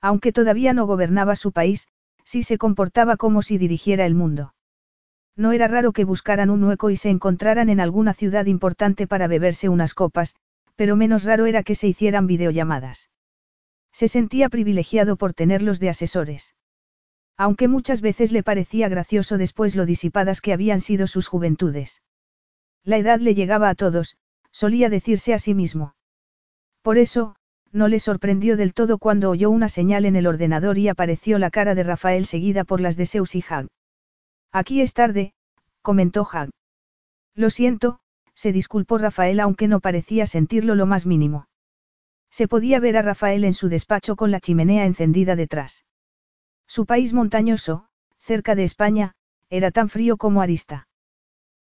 Aunque 0.00 0.32
todavía 0.32 0.72
no 0.72 0.84
gobernaba 0.84 1.36
su 1.36 1.52
país, 1.52 1.86
sí 2.24 2.42
se 2.42 2.58
comportaba 2.58 3.16
como 3.16 3.42
si 3.42 3.56
dirigiera 3.56 4.04
el 4.04 4.16
mundo. 4.16 4.54
No 5.36 5.52
era 5.52 5.68
raro 5.68 5.92
que 5.92 6.04
buscaran 6.04 6.50
un 6.50 6.64
hueco 6.64 6.90
y 6.90 6.96
se 6.96 7.08
encontraran 7.08 7.70
en 7.70 7.78
alguna 7.78 8.14
ciudad 8.14 8.46
importante 8.46 9.06
para 9.06 9.28
beberse 9.28 9.68
unas 9.68 9.94
copas, 9.94 10.34
pero 10.74 10.96
menos 10.96 11.22
raro 11.22 11.46
era 11.46 11.62
que 11.62 11.76
se 11.76 11.86
hicieran 11.86 12.26
videollamadas. 12.26 13.10
Se 13.92 14.08
sentía 14.08 14.48
privilegiado 14.48 15.16
por 15.16 15.34
tenerlos 15.34 15.78
de 15.78 15.90
asesores. 15.90 16.56
Aunque 17.36 17.68
muchas 17.68 18.00
veces 18.00 18.32
le 18.32 18.42
parecía 18.42 18.88
gracioso 18.88 19.38
después 19.38 19.76
lo 19.76 19.86
disipadas 19.86 20.40
que 20.40 20.52
habían 20.52 20.80
sido 20.80 21.06
sus 21.06 21.28
juventudes. 21.28 22.02
La 22.84 22.98
edad 22.98 23.20
le 23.20 23.34
llegaba 23.34 23.68
a 23.68 23.74
todos, 23.76 24.16
solía 24.52 24.88
decirse 24.88 25.34
a 25.34 25.38
sí 25.38 25.54
mismo. 25.54 25.94
Por 26.82 26.98
eso, 26.98 27.36
no 27.72 27.88
le 27.88 27.98
sorprendió 27.98 28.56
del 28.56 28.74
todo 28.74 28.98
cuando 28.98 29.30
oyó 29.30 29.50
una 29.50 29.68
señal 29.68 30.04
en 30.04 30.14
el 30.14 30.26
ordenador 30.26 30.78
y 30.78 30.88
apareció 30.88 31.38
la 31.38 31.50
cara 31.50 31.74
de 31.74 31.82
Rafael 31.82 32.26
seguida 32.26 32.64
por 32.64 32.80
las 32.80 32.96
de 32.96 33.06
Zeus 33.06 33.34
y 33.34 33.44
Hag. 33.48 33.68
Aquí 34.52 34.82
es 34.82 34.92
tarde, 34.92 35.32
comentó 35.80 36.28
Hag. 36.30 36.50
Lo 37.34 37.48
siento, 37.48 38.00
se 38.34 38.52
disculpó 38.52 38.98
Rafael 38.98 39.40
aunque 39.40 39.68
no 39.68 39.80
parecía 39.80 40.26
sentirlo 40.26 40.74
lo 40.74 40.84
más 40.86 41.06
mínimo. 41.06 41.46
Se 42.30 42.48
podía 42.48 42.80
ver 42.80 42.96
a 42.96 43.02
Rafael 43.02 43.44
en 43.44 43.54
su 43.54 43.68
despacho 43.68 44.16
con 44.16 44.30
la 44.30 44.40
chimenea 44.40 44.84
encendida 44.84 45.36
detrás. 45.36 45.84
Su 46.66 46.86
país 46.86 47.12
montañoso, 47.12 47.88
cerca 48.18 48.54
de 48.54 48.64
España, 48.64 49.14
era 49.50 49.70
tan 49.70 49.88
frío 49.88 50.16
como 50.16 50.40
Arista. 50.40 50.88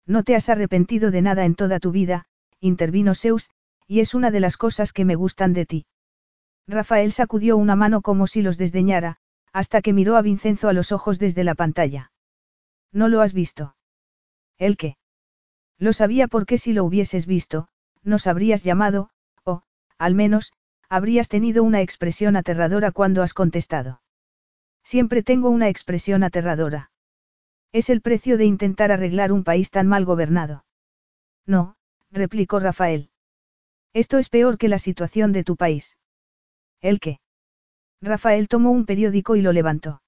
No 0.07 0.23
te 0.23 0.35
has 0.35 0.49
arrepentido 0.49 1.11
de 1.11 1.23
nada 1.23 1.45
en 1.45 1.55
toda 1.55 1.81
tu 1.81 1.91
vida, 1.91 2.27
intervino 2.61 3.15
Zeus, 3.15 3.51
y 3.87 4.01
es 4.01 4.15
una 4.15 4.31
de 4.31 4.41
las 4.41 4.57
cosas 4.57 4.93
que 4.93 5.05
me 5.05 5.17
gustan 5.17 5.53
de 5.53 5.67
ti. 5.67 5.87
Rafael 6.67 7.13
sacudió 7.13 7.57
una 7.57 7.75
mano 7.75 8.03
como 8.03 8.27
si 8.27 8.43
los 8.43 8.57
desdeñara, 8.59 9.17
hasta 9.53 9.83
que 9.83 9.93
miró 9.93 10.17
a 10.17 10.23
Vincenzo 10.23 10.69
a 10.69 10.73
los 10.73 10.93
ojos 10.93 11.19
desde 11.19 11.43
la 11.43 11.55
pantalla. 11.55 12.13
¿No 12.93 13.09
lo 13.09 13.21
has 13.21 13.33
visto? 13.33 13.77
¿El 14.59 14.77
qué? 14.77 14.97
Lo 15.79 15.93
sabía 15.93 16.29
porque 16.29 16.59
si 16.59 16.73
lo 16.73 16.85
hubieses 16.85 17.27
visto, 17.27 17.69
nos 18.03 18.27
habrías 18.27 18.63
llamado, 18.63 19.11
o, 19.45 19.63
al 19.99 20.15
menos, 20.15 20.53
habrías 20.89 21.29
tenido 21.29 21.63
una 21.65 21.81
expresión 21.81 22.37
aterradora 22.37 22.93
cuando 22.93 23.23
has 23.23 23.35
contestado. 23.35 24.03
Siempre 24.85 25.23
tengo 25.23 25.51
una 25.51 25.69
expresión 25.69 26.23
aterradora. 26.23 26.91
Es 27.73 27.91
el 27.91 28.01
precio 28.01 28.37
de 28.37 28.45
intentar 28.45 28.93
arreglar 28.93 29.33
un 29.33 29.45
país 29.45 29.71
tan 29.71 29.87
mal 29.87 30.05
gobernado. 30.05 30.65
No, 31.47 31.77
replicó 32.11 32.61
Rafael. 32.61 33.11
Esto 33.93 34.19
es 34.19 34.29
peor 34.29 34.59
que 34.59 34.69
la 34.69 34.79
situación 34.79 35.33
de 35.33 35.45
tu 35.45 35.57
país. 35.57 35.97
¿El 36.81 37.01
qué? 37.01 37.21
Rafael 38.01 38.49
tomó 38.49 38.71
un 38.71 38.87
periódico 38.87 39.37
y 39.37 39.43
lo 39.43 39.53
levantó. 39.53 40.03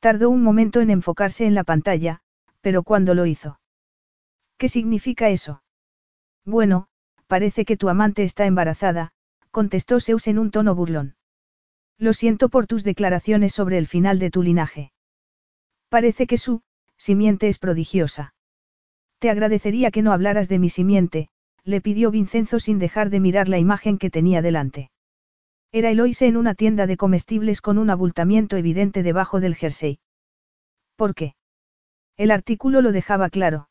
Tardó 0.00 0.30
un 0.30 0.42
momento 0.42 0.80
en 0.80 0.90
enfocarse 0.90 1.46
en 1.46 1.54
la 1.54 1.64
pantalla, 1.64 2.20
pero 2.60 2.82
cuando 2.82 3.14
lo 3.14 3.26
hizo. 3.26 3.60
¿Qué 4.56 4.68
significa 4.68 5.28
eso? 5.28 5.62
Bueno, 6.44 6.88
parece 7.26 7.64
que 7.64 7.76
tu 7.76 7.88
amante 7.88 8.22
está 8.22 8.46
embarazada, 8.46 9.12
contestó 9.50 10.00
Zeus 10.00 10.26
en 10.26 10.38
un 10.38 10.50
tono 10.50 10.74
burlón. 10.74 11.16
Lo 11.98 12.12
siento 12.12 12.48
por 12.48 12.66
tus 12.66 12.84
declaraciones 12.84 13.52
sobre 13.52 13.78
el 13.78 13.86
final 13.86 14.18
de 14.18 14.30
tu 14.30 14.42
linaje. 14.42 14.92
Parece 15.88 16.26
que 16.26 16.38
su 16.38 16.62
simiente 16.96 17.48
es 17.48 17.58
prodigiosa. 17.58 18.34
Te 19.22 19.30
agradecería 19.30 19.92
que 19.92 20.02
no 20.02 20.12
hablaras 20.12 20.48
de 20.48 20.58
mi 20.58 20.68
simiente, 20.68 21.28
le 21.62 21.80
pidió 21.80 22.10
Vincenzo 22.10 22.58
sin 22.58 22.80
dejar 22.80 23.08
de 23.08 23.20
mirar 23.20 23.48
la 23.48 23.60
imagen 23.60 23.96
que 23.96 24.10
tenía 24.10 24.42
delante. 24.42 24.90
Era 25.70 25.92
Eloise 25.92 26.26
en 26.26 26.36
una 26.36 26.56
tienda 26.56 26.88
de 26.88 26.96
comestibles 26.96 27.60
con 27.60 27.78
un 27.78 27.88
abultamiento 27.88 28.56
evidente 28.56 29.04
debajo 29.04 29.38
del 29.38 29.54
jersey. 29.54 30.00
¿Por 30.96 31.14
qué? 31.14 31.36
El 32.16 32.32
artículo 32.32 32.80
lo 32.80 32.90
dejaba 32.90 33.30
claro. 33.30 33.68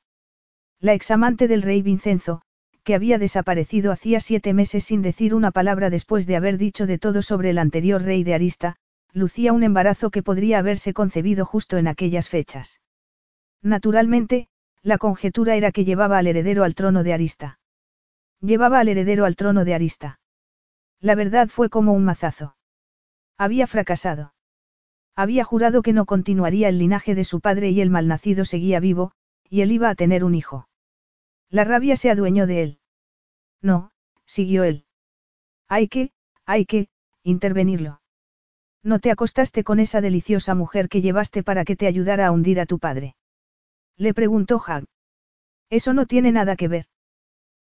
La 0.80 0.94
examante 0.94 1.50
del 1.50 1.64
rey 1.64 1.82
Vincenzo, 1.82 2.44
que 2.86 2.96
había 2.96 3.18
desaparecido 3.18 3.92
hacía 3.92 4.22
siete 4.22 4.54
meses 4.54 4.86
sin 4.86 5.02
decir 5.02 5.36
una 5.36 5.52
palabra 5.52 5.90
después 5.90 6.28
de 6.28 6.38
haber 6.38 6.58
dicho 6.58 6.88
de 6.88 6.98
todo 6.98 7.22
sobre 7.22 7.50
el 7.50 7.58
anterior 7.58 8.02
rey 8.02 8.24
de 8.24 8.36
Arista, 8.36 8.78
lucía 9.12 9.52
un 9.52 9.64
embarazo 9.64 10.12
que 10.12 10.24
podría 10.24 10.60
haberse 10.60 10.94
concebido 10.94 11.44
justo 11.44 11.76
en 11.76 11.90
aquellas 11.90 12.30
fechas. 12.30 12.80
Naturalmente, 13.62 14.48
la 14.84 14.98
conjetura 14.98 15.56
era 15.56 15.72
que 15.72 15.86
llevaba 15.86 16.18
al 16.18 16.28
heredero 16.28 16.64
al 16.64 16.76
trono 16.76 17.04
de 17.04 17.14
Arista. 17.14 17.60
Llevaba 18.40 18.80
al 18.80 18.90
heredero 18.90 19.26
al 19.26 19.36
trono 19.36 19.64
de 19.64 19.74
Arista. 19.74 20.20
La 21.00 21.16
verdad 21.16 21.48
fue 21.48 21.70
como 21.70 21.94
un 21.94 22.04
mazazo. 22.04 22.56
Había 23.38 23.68
fracasado. 23.68 24.34
Había 25.16 25.44
jurado 25.44 25.82
que 25.82 25.94
no 25.94 26.06
continuaría 26.06 26.70
el 26.70 26.80
linaje 26.80 27.16
de 27.16 27.24
su 27.24 27.42
padre 27.42 27.70
y 27.70 27.82
el 27.82 27.90
malnacido 27.90 28.46
seguía 28.46 28.80
vivo, 28.80 29.12
y 29.50 29.62
él 29.62 29.72
iba 29.72 29.90
a 29.90 29.96
tener 29.96 30.24
un 30.24 30.36
hijo. 30.36 30.68
La 31.50 31.64
rabia 31.64 31.96
se 31.96 32.10
adueñó 32.10 32.48
de 32.48 32.64
él. 32.64 32.80
No, 33.62 33.92
siguió 34.26 34.64
él. 34.64 34.86
Hay 35.68 35.88
que, 35.88 36.12
hay 36.46 36.66
que, 36.66 36.88
intervenirlo. 37.24 38.02
No 38.84 39.00
te 39.00 39.12
acostaste 39.12 39.64
con 39.64 39.80
esa 39.80 40.02
deliciosa 40.02 40.56
mujer 40.56 40.90
que 40.90 41.02
llevaste 41.02 41.44
para 41.44 41.66
que 41.66 41.76
te 41.76 41.88
ayudara 41.88 42.28
a 42.28 42.32
hundir 42.32 42.60
a 42.60 42.66
tu 42.66 42.80
padre. 42.80 43.16
Le 44.02 44.16
preguntó 44.16 44.60
Hag. 44.66 44.86
Eso 45.70 45.94
no 45.94 46.08
tiene 46.08 46.32
nada 46.32 46.56
que 46.56 46.68
ver. 46.68 46.88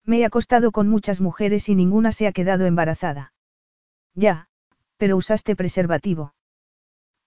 Me 0.04 0.20
he 0.20 0.26
acostado 0.26 0.74
con 0.74 0.90
muchas 0.90 1.22
mujeres 1.22 1.70
y 1.70 1.76
ninguna 1.76 2.12
se 2.12 2.28
ha 2.28 2.34
quedado 2.34 2.66
embarazada. 2.66 3.34
Ya, 4.16 4.50
pero 4.98 5.16
usaste 5.16 5.56
preservativo. 5.56 6.36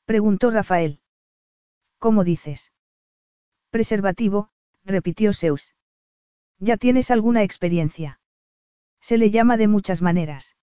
Preguntó 0.05 0.51
Rafael. 0.51 1.01
¿Cómo 1.99 2.23
dices? 2.23 2.71
Preservativo, 3.71 4.51
repitió 4.85 5.33
Zeus. 5.33 5.75
Ya 6.59 6.77
tienes 6.77 7.11
alguna 7.11 7.43
experiencia. 7.45 8.21
Se 9.01 9.17
le 9.17 9.31
llama 9.31 9.57
de 9.57 9.69
muchas 9.69 10.03
maneras. 10.03 10.55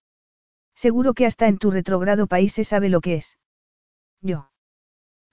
Seguro 0.75 1.15
que 1.15 1.25
hasta 1.25 1.47
en 1.47 1.57
tu 1.57 1.71
retrogrado 1.71 2.27
país 2.27 2.53
se 2.53 2.63
sabe 2.63 2.89
lo 2.89 3.01
que 3.01 3.15
es. 3.15 3.39
Yo. 4.21 4.51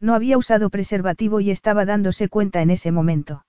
No 0.02 0.14
había 0.16 0.36
usado 0.36 0.68
preservativo 0.68 1.39
y 1.39 1.52
estaba 1.52 1.84
dándose 1.84 2.28
cuenta 2.28 2.60
en 2.60 2.70
ese 2.70 2.90
momento. 2.90 3.47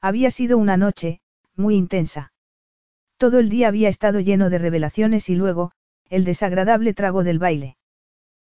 Había 0.00 0.30
sido 0.30 0.56
una 0.56 0.78
noche, 0.78 1.20
muy 1.54 1.76
intensa. 1.76 2.32
Todo 3.18 3.38
el 3.38 3.50
día 3.50 3.68
había 3.68 3.90
estado 3.90 4.20
lleno 4.20 4.48
de 4.48 4.56
revelaciones 4.56 5.28
y 5.28 5.36
luego, 5.36 5.72
el 6.08 6.24
desagradable 6.24 6.94
trago 6.94 7.24
del 7.24 7.38
baile. 7.38 7.76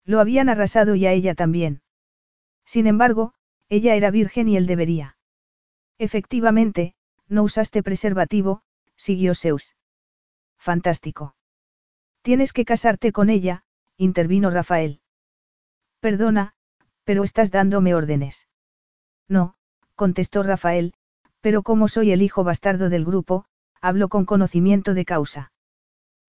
Lo 0.03 0.19
habían 0.19 0.49
arrasado 0.49 0.95
y 0.95 1.05
a 1.05 1.13
ella 1.13 1.33
también. 1.33 1.81
Sin 2.65 2.87
embargo, 2.87 3.33
ella 3.69 3.95
era 3.95 4.11
virgen 4.11 4.49
y 4.49 4.57
él 4.57 4.67
debería. 4.67 5.17
Efectivamente, 5.97 6.93
no 7.29 7.43
usaste 7.43 7.83
preservativo, 7.83 8.63
siguió 8.97 9.33
Zeus. 9.33 9.75
Fantástico. 10.57 11.37
Tienes 12.21 12.51
que 12.51 12.65
casarte 12.65 13.13
con 13.13 13.29
ella, 13.29 13.63
intervino 13.95 14.49
Rafael. 14.49 14.99
Perdona, 16.01 16.52
pero 17.03 17.23
estás 17.23 17.51
dándome 17.51 17.95
órdenes. 17.95 18.47
No, 19.27 19.55
contestó 19.95 20.43
Rafael, 20.43 20.93
pero 21.41 21.63
como 21.63 21.87
soy 21.87 22.11
el 22.11 22.21
hijo 22.21 22.43
bastardo 22.43 22.89
del 22.89 23.05
grupo, 23.05 23.45
hablo 23.81 24.07
con 24.09 24.25
conocimiento 24.25 24.93
de 24.93 25.05
causa. 25.05 25.51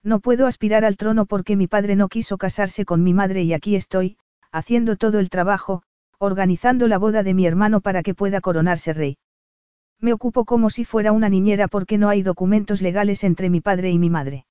No 0.03 0.21
puedo 0.21 0.47
aspirar 0.47 0.85
al 0.85 0.97
trono 0.97 1.25
porque 1.25 1.57
mi 1.57 1.67
padre 1.67 1.97
no 1.97 2.09
quiso 2.09 2.37
casarse 2.37 2.85
con 2.85 3.03
mi 3.03 3.15
madre 3.15 3.43
y 3.43 3.55
aquí 3.55 3.77
estoy, 3.77 4.19
haciendo 4.53 4.97
todo 4.97 5.19
el 5.19 5.31
trabajo, 5.31 5.83
organizando 6.19 6.89
la 6.89 6.99
boda 6.99 7.23
de 7.23 7.33
mi 7.33 7.47
hermano 7.47 7.81
para 7.81 8.03
que 8.03 8.15
pueda 8.15 8.41
coronarse 8.41 8.93
rey. 8.93 9.17
Me 10.01 10.13
ocupo 10.13 10.45
como 10.45 10.69
si 10.69 10.85
fuera 10.85 11.13
una 11.13 11.31
niñera 11.31 11.69
porque 11.69 11.97
no 11.97 12.11
hay 12.11 12.23
documentos 12.23 12.83
legales 12.83 13.25
entre 13.25 13.49
mi 13.49 13.63
padre 13.63 13.91
y 13.91 13.99
mi 13.99 14.11
madre. 14.11 14.45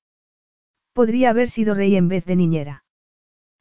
Podría 0.92 1.30
haber 1.30 1.48
sido 1.48 1.74
rey 1.74 1.94
en 1.94 2.08
vez 2.08 2.24
de 2.24 2.34
niñera. 2.34 2.84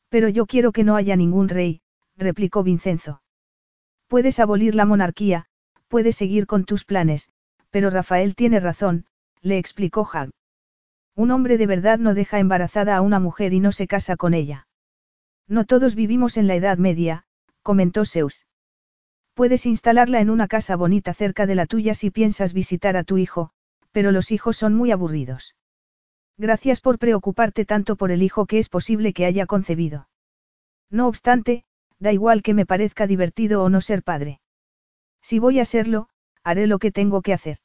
Pero 0.10 0.30
yo 0.30 0.46
quiero 0.46 0.72
que 0.72 0.84
no 0.84 0.96
haya 0.96 1.16
ningún 1.16 1.50
rey, 1.50 1.82
replicó 2.18 2.64
Vincenzo. 2.64 3.22
Puedes 4.08 4.40
abolir 4.40 4.76
la 4.76 4.86
monarquía, 4.86 5.46
puedes 5.88 6.16
seguir 6.16 6.46
con 6.46 6.66
tus 6.66 6.86
planes, 6.86 7.30
pero 7.70 7.90
Rafael 7.90 8.36
tiene 8.36 8.60
razón, 8.60 9.06
le 9.42 9.58
explicó 9.58 10.08
Hag. 10.12 10.32
Un 11.16 11.32
hombre 11.32 11.58
de 11.58 11.68
verdad 11.68 12.00
no 12.00 12.14
deja 12.14 12.40
embarazada 12.40 12.96
a 12.96 13.02
una 13.02 13.20
mujer 13.20 13.54
y 13.54 13.60
no 13.60 13.72
se 13.72 13.88
casa 13.88 14.16
con 14.16 14.34
ella. 14.34 14.68
No 15.48 15.66
todos 15.66 15.96
vivimos 15.96 16.38
en 16.38 16.48
la 16.48 16.56
Edad 16.56 16.78
Media, 16.78 17.26
comentó 17.62 18.06
Zeus. 18.06 18.46
Puedes 19.34 19.66
instalarla 19.66 20.22
en 20.22 20.30
una 20.30 20.48
casa 20.48 20.76
bonita 20.76 21.14
cerca 21.14 21.46
de 21.46 21.56
la 21.56 21.66
tuya 21.66 21.94
si 21.94 22.12
piensas 22.12 22.54
visitar 22.54 22.98
a 22.98 23.04
tu 23.04 23.18
hijo, 23.18 23.52
pero 23.92 24.12
los 24.12 24.32
hijos 24.32 24.58
son 24.58 24.74
muy 24.74 24.92
aburridos. 24.92 25.56
Gracias 26.38 26.82
por 26.82 26.98
preocuparte 26.98 27.66
tanto 27.66 27.96
por 27.96 28.12
el 28.12 28.24
hijo 28.24 28.46
que 28.46 28.60
es 28.60 28.70
posible 28.70 29.14
que 29.14 29.26
haya 29.26 29.46
concebido. 29.46 30.08
No 30.90 31.08
obstante, 31.08 31.66
da 32.04 32.12
igual 32.12 32.44
que 32.44 32.54
me 32.54 32.66
parezca 32.66 33.08
divertido 33.08 33.64
o 33.64 33.70
no 33.70 33.80
ser 33.80 34.04
padre. 34.04 34.42
Si 35.22 35.40
voy 35.40 35.62
a 35.62 35.66
serlo, 35.66 36.10
haré 36.44 36.68
lo 36.68 36.78
que 36.78 36.92
tengo 36.92 37.22
que 37.22 37.32
hacer. 37.32 37.60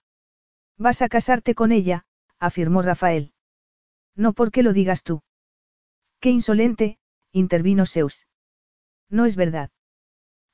Vas 0.77 1.03
a 1.03 1.09
casarte 1.09 1.57
con 1.57 1.73
ella, 1.73 2.07
afirmó 2.39 2.83
Rafael. 2.83 3.33
No 4.15 4.33
porque 4.33 4.63
lo 4.63 4.73
digas 4.73 5.03
tú. 5.03 5.23
Qué 6.21 6.31
insolente, 6.31 6.99
intervino 7.33 7.85
Zeus. 7.85 8.29
No 9.11 9.27
es 9.27 9.35
verdad. 9.35 9.71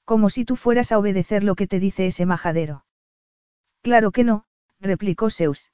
Como 0.06 0.30
si 0.30 0.46
tú 0.46 0.56
fueras 0.56 0.90
a 0.90 0.98
obedecer 0.98 1.44
lo 1.44 1.54
que 1.54 1.66
te 1.66 1.78
dice 1.78 2.06
ese 2.06 2.24
majadero. 2.24 2.86
Claro 3.82 4.12
que 4.12 4.24
no, 4.24 4.46
replicó 4.80 5.28
Zeus. 5.28 5.72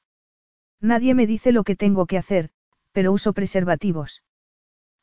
Nadie 0.80 1.14
me 1.14 1.28
dice 1.28 1.52
lo 1.52 1.62
que 1.62 1.76
tengo 1.76 2.06
que 2.06 2.18
hacer, 2.18 2.50
pero 2.90 3.12
uso 3.12 3.32
preservativos. 3.34 4.24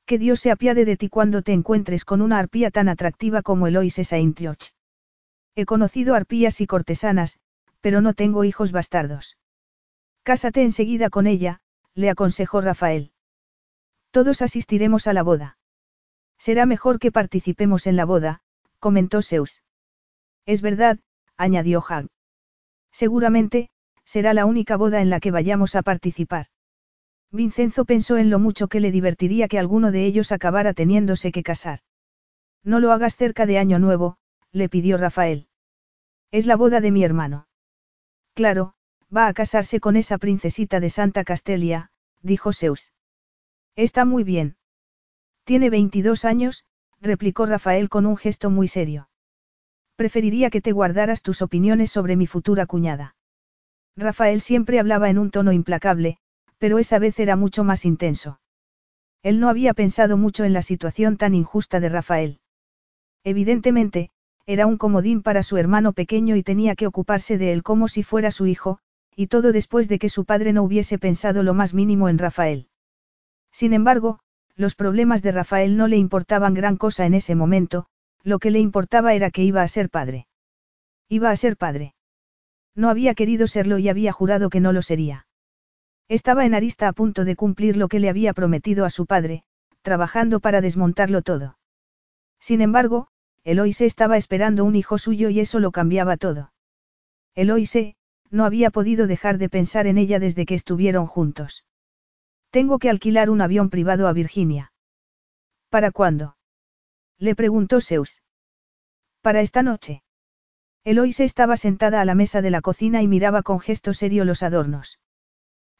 Que 0.07 0.17
Dios 0.17 0.39
se 0.39 0.51
apiade 0.51 0.85
de 0.85 0.95
ti 0.95 1.09
cuando 1.09 1.41
te 1.41 1.51
encuentres 1.51 2.05
con 2.05 2.21
una 2.21 2.39
arpía 2.39 2.71
tan 2.71 2.87
atractiva 2.87 3.41
como 3.41 3.67
Eloise 3.67 4.05
Saint-George. 4.05 4.71
He 5.53 5.65
conocido 5.65 6.15
arpías 6.15 6.61
y 6.61 6.65
cortesanas, 6.65 7.39
pero 7.81 7.99
no 7.99 8.13
tengo 8.13 8.45
hijos 8.45 8.71
bastardos. 8.71 9.37
Cásate 10.23 10.63
enseguida 10.63 11.09
con 11.09 11.27
ella, 11.27 11.59
le 11.93 12.09
aconsejó 12.09 12.61
Rafael. 12.61 13.11
Todos 14.11 14.41
asistiremos 14.41 15.07
a 15.07 15.13
la 15.13 15.23
boda. 15.23 15.57
Será 16.37 16.65
mejor 16.65 16.99
que 16.99 17.11
participemos 17.11 17.85
en 17.85 17.97
la 17.97 18.05
boda, 18.05 18.39
comentó 18.79 19.21
Zeus. 19.21 19.61
Es 20.45 20.61
verdad, 20.61 20.99
añadió 21.35 21.83
Hag. 21.85 22.07
Seguramente, 22.93 23.69
será 24.05 24.33
la 24.33 24.45
única 24.45 24.77
boda 24.77 25.01
en 25.01 25.09
la 25.09 25.19
que 25.19 25.31
vayamos 25.31 25.75
a 25.75 25.81
participar. 25.81 26.47
Vincenzo 27.31 27.85
pensó 27.85 28.17
en 28.17 28.29
lo 28.29 28.39
mucho 28.39 28.67
que 28.67 28.79
le 28.79 28.91
divertiría 28.91 29.47
que 29.47 29.59
alguno 29.59 29.91
de 29.91 30.05
ellos 30.05 30.31
acabara 30.31 30.73
teniéndose 30.73 31.31
que 31.31 31.43
casar. 31.43 31.79
No 32.63 32.79
lo 32.79 32.91
hagas 32.91 33.15
cerca 33.15 33.45
de 33.45 33.57
Año 33.57 33.79
Nuevo, 33.79 34.17
le 34.51 34.69
pidió 34.69 34.97
Rafael. 34.97 35.47
Es 36.31 36.45
la 36.45 36.55
boda 36.55 36.81
de 36.81 36.91
mi 36.91 37.03
hermano. 37.03 37.47
Claro, 38.33 38.73
va 39.15 39.27
a 39.27 39.33
casarse 39.33 39.79
con 39.79 39.95
esa 39.95 40.17
princesita 40.17 40.79
de 40.79 40.89
Santa 40.89 41.23
Castelia, 41.23 41.91
dijo 42.21 42.53
Zeus. 42.53 42.93
Está 43.75 44.05
muy 44.05 44.23
bien. 44.23 44.57
Tiene 45.43 45.69
22 45.69 46.25
años, 46.25 46.65
replicó 46.99 47.45
Rafael 47.45 47.89
con 47.89 48.05
un 48.05 48.17
gesto 48.17 48.49
muy 48.49 48.67
serio. 48.67 49.09
Preferiría 49.95 50.49
que 50.49 50.61
te 50.61 50.71
guardaras 50.71 51.21
tus 51.21 51.41
opiniones 51.41 51.91
sobre 51.91 52.15
mi 52.15 52.27
futura 52.27 52.65
cuñada. 52.65 53.15
Rafael 53.95 54.41
siempre 54.41 54.79
hablaba 54.79 55.09
en 55.09 55.17
un 55.17 55.31
tono 55.31 55.51
implacable, 55.51 56.19
pero 56.57 56.79
esa 56.79 56.99
vez 56.99 57.19
era 57.19 57.35
mucho 57.35 57.63
más 57.63 57.85
intenso. 57.85 58.39
Él 59.23 59.39
no 59.39 59.49
había 59.49 59.73
pensado 59.73 60.17
mucho 60.17 60.43
en 60.43 60.53
la 60.53 60.61
situación 60.61 61.17
tan 61.17 61.35
injusta 61.35 61.79
de 61.79 61.89
Rafael. 61.89 62.39
Evidentemente, 63.23 64.09
era 64.45 64.65
un 64.65 64.77
comodín 64.77 65.21
para 65.21 65.43
su 65.43 65.57
hermano 65.57 65.93
pequeño 65.93 66.35
y 66.35 66.43
tenía 66.43 66.75
que 66.75 66.87
ocuparse 66.87 67.37
de 67.37 67.51
él 67.51 67.63
como 67.63 67.89
si 67.89 68.03
fuera 68.03 68.31
su 68.31 68.45
hijo, 68.47 68.79
y 69.15 69.27
todo 69.27 69.51
después 69.51 69.89
de 69.89 69.99
que 69.99 70.09
su 70.09 70.25
padre 70.25 70.53
no 70.53 70.63
hubiese 70.63 70.97
pensado 70.97 71.43
lo 71.43 71.53
más 71.53 71.73
mínimo 71.73 72.07
en 72.07 72.17
Rafael. 72.17 72.69
Sin 73.51 73.73
embargo, 73.73 74.19
los 74.55 74.75
problemas 74.75 75.21
de 75.21 75.31
Rafael 75.31 75.75
no 75.75 75.87
le 75.87 75.97
importaban 75.97 76.53
gran 76.53 76.77
cosa 76.77 77.05
en 77.05 77.13
ese 77.13 77.35
momento, 77.35 77.87
lo 78.23 78.39
que 78.39 78.51
le 78.51 78.59
importaba 78.59 79.13
era 79.13 79.29
que 79.29 79.43
iba 79.43 79.61
a 79.61 79.67
ser 79.67 79.89
padre. 79.89 80.27
Iba 81.09 81.29
a 81.29 81.35
ser 81.35 81.57
padre. 81.57 81.93
No 82.75 82.89
había 82.89 83.13
querido 83.13 83.47
serlo 83.47 83.77
y 83.77 83.89
había 83.89 84.11
jurado 84.11 84.49
que 84.49 84.59
no 84.59 84.71
lo 84.71 84.81
sería. 84.81 85.26
Estaba 86.09 86.45
en 86.45 86.53
Arista 86.53 86.87
a 86.87 86.93
punto 86.93 87.25
de 87.25 87.35
cumplir 87.35 87.75
lo 87.75 87.89
que 87.89 87.99
le 87.99 88.09
había 88.09 88.33
prometido 88.33 88.85
a 88.85 88.89
su 88.89 89.05
padre, 89.05 89.43
trabajando 89.81 90.39
para 90.39 90.61
desmontarlo 90.61 91.21
todo. 91.21 91.57
Sin 92.39 92.61
embargo, 92.61 93.07
Eloise 93.43 93.85
estaba 93.85 94.17
esperando 94.17 94.63
un 94.63 94.75
hijo 94.75 94.97
suyo 94.97 95.29
y 95.29 95.39
eso 95.39 95.59
lo 95.59 95.71
cambiaba 95.71 96.17
todo. 96.17 96.53
Eloise, 97.35 97.95
no 98.29 98.45
había 98.45 98.71
podido 98.71 99.07
dejar 99.07 99.37
de 99.37 99.49
pensar 99.49 99.87
en 99.87 99.97
ella 99.97 100.19
desde 100.19 100.45
que 100.45 100.55
estuvieron 100.55 101.07
juntos. 101.07 101.65
Tengo 102.51 102.79
que 102.79 102.89
alquilar 102.89 103.29
un 103.29 103.41
avión 103.41 103.69
privado 103.69 104.07
a 104.07 104.13
Virginia. 104.13 104.71
¿Para 105.69 105.91
cuándo? 105.91 106.37
Le 107.17 107.35
preguntó 107.35 107.81
Zeus. 107.81 108.21
Para 109.21 109.41
esta 109.41 109.63
noche. 109.63 110.03
Eloise 110.83 111.25
estaba 111.25 111.57
sentada 111.57 111.99
a 111.99 112.05
la 112.05 112.15
mesa 112.15 112.41
de 112.41 112.49
la 112.49 112.61
cocina 112.61 113.01
y 113.01 113.07
miraba 113.07 113.43
con 113.43 113.59
gesto 113.59 113.93
serio 113.93 114.23
los 114.23 114.43
adornos. 114.43 114.99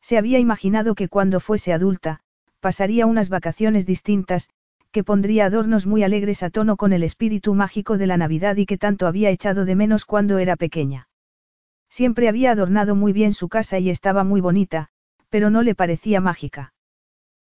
Se 0.08 0.18
había 0.18 0.40
imaginado 0.40 0.95
que 0.95 1.10
cuando 1.10 1.42
fuese 1.42 1.74
adulta, 1.74 2.22
pasaría 2.61 3.06
unas 3.06 3.27
vacaciones 3.27 3.86
distintas, 3.86 4.50
que 4.94 5.03
pondría 5.03 5.48
adornos 5.48 5.86
muy 5.86 6.02
alegres 6.02 6.44
a 6.44 6.50
tono 6.50 6.77
con 6.77 6.94
el 6.94 7.03
espíritu 7.03 7.53
mágico 7.56 7.98
de 7.98 8.08
la 8.08 8.16
Navidad 8.16 8.56
y 8.56 8.66
que 8.66 8.77
tanto 8.77 9.06
había 9.06 9.32
echado 9.32 9.66
de 9.66 9.76
menos 9.76 10.06
cuando 10.06 10.38
era 10.38 10.56
pequeña. 10.56 11.10
Siempre 11.90 12.30
había 12.30 12.52
adornado 12.52 12.95
muy 12.95 13.11
bien 13.11 13.34
su 13.34 13.50
casa 13.50 13.80
y 13.80 13.90
estaba 13.90 14.24
muy 14.24 14.40
bonita, 14.40 14.88
pero 15.27 15.50
no 15.50 15.61
le 15.61 15.76
parecía 15.76 16.22
mágica. 16.22 16.74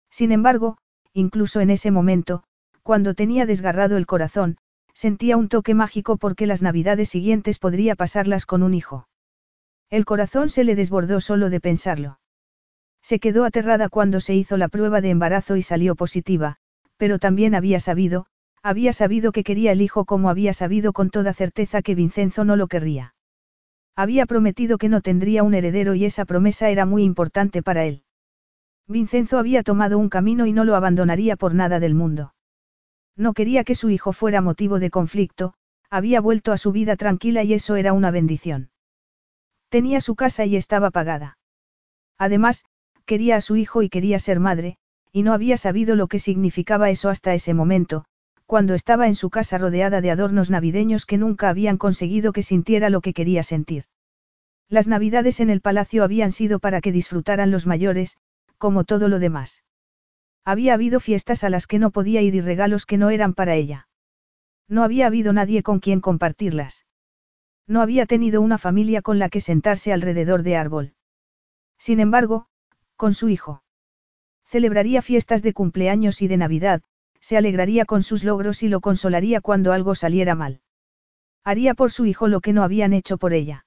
Sin 0.09 0.31
embargo, 0.31 0.77
incluso 1.11 1.59
en 1.59 1.69
ese 1.69 1.91
momento, 1.91 2.45
cuando 2.81 3.13
tenía 3.13 3.45
desgarrado 3.45 3.97
el 3.97 4.05
corazón, 4.05 4.55
sentía 4.93 5.35
un 5.35 5.49
toque 5.49 5.73
mágico 5.73 6.15
porque 6.15 6.47
las 6.47 6.61
navidades 6.61 7.09
siguientes 7.09 7.59
podría 7.59 7.97
pasarlas 7.97 8.45
con 8.45 8.63
un 8.63 8.73
hijo. 8.73 9.09
El 9.89 10.05
corazón 10.05 10.47
se 10.47 10.63
le 10.63 10.75
desbordó 10.75 11.19
solo 11.19 11.49
de 11.49 11.59
pensarlo. 11.59 12.19
Se 13.03 13.19
quedó 13.19 13.45
aterrada 13.45 13.89
cuando 13.89 14.19
se 14.19 14.33
hizo 14.33 14.57
la 14.57 14.69
prueba 14.69 15.01
de 15.01 15.11
embarazo 15.11 15.57
y 15.57 15.61
salió 15.61 15.95
positiva, 15.95 16.55
pero 16.97 17.19
también 17.19 17.53
había 17.53 17.79
sabido, 17.79 18.25
había 18.63 18.93
sabido 18.93 19.31
que 19.31 19.43
quería 19.43 19.73
el 19.73 19.81
hijo 19.81 20.05
como 20.05 20.29
había 20.29 20.53
sabido 20.53 20.93
con 20.93 21.09
toda 21.09 21.33
certeza 21.33 21.81
que 21.81 21.95
Vincenzo 21.95 22.45
no 22.45 22.55
lo 22.55 22.67
querría. 22.67 23.13
Había 23.95 24.25
prometido 24.25 24.77
que 24.77 24.89
no 24.89 25.01
tendría 25.01 25.43
un 25.43 25.53
heredero 25.53 25.93
y 25.93 26.05
esa 26.05 26.25
promesa 26.25 26.69
era 26.69 26.85
muy 26.85 27.03
importante 27.03 27.61
para 27.61 27.85
él. 27.85 28.03
Vincenzo 28.87 29.37
había 29.37 29.61
tomado 29.61 29.99
un 29.99 30.09
camino 30.09 30.45
y 30.45 30.53
no 30.53 30.63
lo 30.63 30.75
abandonaría 30.75 31.35
por 31.35 31.53
nada 31.53 31.79
del 31.79 31.93
mundo. 31.93 32.33
No 33.15 33.33
quería 33.33 33.63
que 33.63 33.75
su 33.75 33.89
hijo 33.91 34.13
fuera 34.13 34.41
motivo 34.41 34.79
de 34.79 34.89
conflicto, 34.89 35.53
Había 35.93 36.21
vuelto 36.21 36.51
a 36.51 36.57
su 36.57 36.71
vida 36.71 36.95
tranquila 36.95 37.43
y 37.43 37.53
eso 37.53 37.75
era 37.75 37.93
una 37.93 38.09
bendición. 38.09 38.71
Tenía 39.69 40.01
su 40.01 40.15
casa 40.15 40.43
y 40.43 40.55
estaba 40.55 40.89
pagada. 40.89 41.37
Además, 42.17 42.65
quería 43.05 43.35
a 43.35 43.41
su 43.41 43.55
hijo 43.55 43.81
y 43.81 43.89
quería 43.89 44.19
ser 44.19 44.39
madre, 44.39 44.77
y 45.11 45.23
no 45.23 45.33
había 45.33 45.57
sabido 45.57 45.95
lo 45.95 46.07
que 46.07 46.19
significaba 46.19 46.89
eso 46.89 47.09
hasta 47.09 47.33
ese 47.33 47.53
momento, 47.53 48.05
cuando 48.45 48.73
estaba 48.73 49.07
en 49.07 49.15
su 49.15 49.29
casa 49.29 49.57
rodeada 49.57 50.01
de 50.01 50.11
adornos 50.11 50.49
navideños 50.49 51.05
que 51.05 51.17
nunca 51.17 51.49
habían 51.49 51.77
conseguido 51.77 52.33
que 52.33 52.43
sintiera 52.43 52.89
lo 52.89 53.01
que 53.01 53.13
quería 53.13 53.43
sentir. 53.43 53.85
Las 54.69 54.87
navidades 54.87 55.39
en 55.39 55.49
el 55.49 55.61
palacio 55.61 56.03
habían 56.03 56.31
sido 56.31 56.59
para 56.59 56.81
que 56.81 56.91
disfrutaran 56.91 57.51
los 57.51 57.67
mayores, 57.67 58.17
como 58.57 58.83
todo 58.83 59.07
lo 59.07 59.19
demás. 59.19 59.63
Había 60.45 60.73
habido 60.73 60.99
fiestas 60.99 61.43
a 61.43 61.49
las 61.49 61.67
que 61.67 61.79
no 61.79 61.91
podía 61.91 62.21
ir 62.21 62.35
y 62.35 62.41
regalos 62.41 62.85
que 62.85 62.97
no 62.97 63.09
eran 63.09 63.33
para 63.33 63.55
ella. 63.55 63.87
No 64.67 64.83
había 64.83 65.07
habido 65.07 65.33
nadie 65.33 65.63
con 65.63 65.79
quien 65.79 66.01
compartirlas. 66.01 66.85
No 67.67 67.81
había 67.81 68.05
tenido 68.05 68.41
una 68.41 68.57
familia 68.57 69.01
con 69.01 69.19
la 69.19 69.29
que 69.29 69.41
sentarse 69.41 69.93
alrededor 69.93 70.43
de 70.43 70.57
árbol. 70.57 70.93
Sin 71.77 71.99
embargo, 71.99 72.47
con 72.95 73.13
su 73.13 73.29
hijo. 73.29 73.63
Celebraría 74.45 75.01
fiestas 75.01 75.41
de 75.41 75.53
cumpleaños 75.53 76.21
y 76.21 76.27
de 76.27 76.37
Navidad, 76.37 76.81
se 77.19 77.37
alegraría 77.37 77.85
con 77.85 78.03
sus 78.03 78.23
logros 78.23 78.63
y 78.63 78.69
lo 78.69 78.81
consolaría 78.81 79.41
cuando 79.41 79.71
algo 79.71 79.95
saliera 79.95 80.35
mal. 80.35 80.61
Haría 81.43 81.73
por 81.73 81.91
su 81.91 82.05
hijo 82.05 82.27
lo 82.27 82.41
que 82.41 82.53
no 82.53 82.63
habían 82.63 82.93
hecho 82.93 83.17
por 83.17 83.33
ella. 83.33 83.65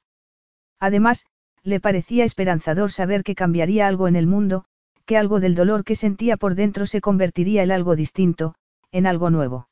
Además, 0.78 1.26
le 1.62 1.80
parecía 1.80 2.24
esperanzador 2.24 2.92
saber 2.92 3.24
que 3.24 3.34
cambiaría 3.34 3.88
algo 3.88 4.08
en 4.08 4.16
el 4.16 4.26
mundo, 4.26 4.64
que 5.04 5.16
algo 5.16 5.40
del 5.40 5.54
dolor 5.54 5.84
que 5.84 5.96
sentía 5.96 6.36
por 6.36 6.54
dentro 6.54 6.86
se 6.86 7.00
convertiría 7.00 7.62
en 7.62 7.72
algo 7.72 7.96
distinto, 7.96 8.54
en 8.92 9.06
algo 9.06 9.30
nuevo. 9.30 9.68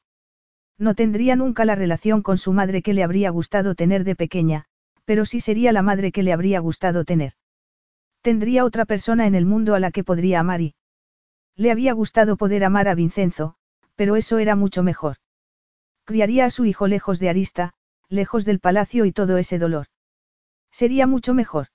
No 0.79 0.95
tendría 0.95 1.37
nunca 1.37 1.65
la 1.65 1.77
relación 1.77 2.23
con 2.23 2.39
su 2.39 2.53
madre 2.53 2.83
que 2.83 2.95
le 2.95 3.05
habría 3.05 3.31
gustado 3.31 3.75
tener 3.75 4.05
de 4.05 4.17
pequeña, 4.17 4.65
pero 5.05 5.25
sí 5.25 5.41
sería 5.41 5.73
la 5.73 5.83
madre 5.83 6.11
que 6.11 6.23
le 6.23 6.33
habría 6.33 6.59
gustado 6.61 7.05
tener. 7.05 7.35
Tendría 8.25 8.65
otra 8.65 8.87
persona 8.87 9.27
en 9.27 9.35
el 9.35 9.45
mundo 9.45 9.75
a 9.75 9.81
la 9.81 9.91
que 9.91 10.03
podría 10.03 10.41
amar 10.41 10.63
y... 10.63 10.75
Le 11.57 11.71
había 11.71 11.93
gustado 11.93 12.39
poder 12.39 12.65
amar 12.65 12.89
a 12.89 12.95
Vincenzo, 12.95 13.57
pero 13.97 14.17
eso 14.17 14.39
era 14.39 14.57
mucho 14.57 14.83
mejor. 14.83 15.19
Criaría 16.05 16.47
a 16.47 16.51
su 16.51 16.65
hijo 16.65 16.87
lejos 16.87 17.19
de 17.19 17.29
Arista, 17.29 17.75
lejos 18.09 18.47
del 18.47 18.61
palacio 18.61 19.05
y 19.05 19.13
todo 19.13 19.37
ese 19.37 19.59
dolor. 19.59 19.89
Sería 20.71 21.07
mucho 21.07 21.35
mejor. 21.35 21.67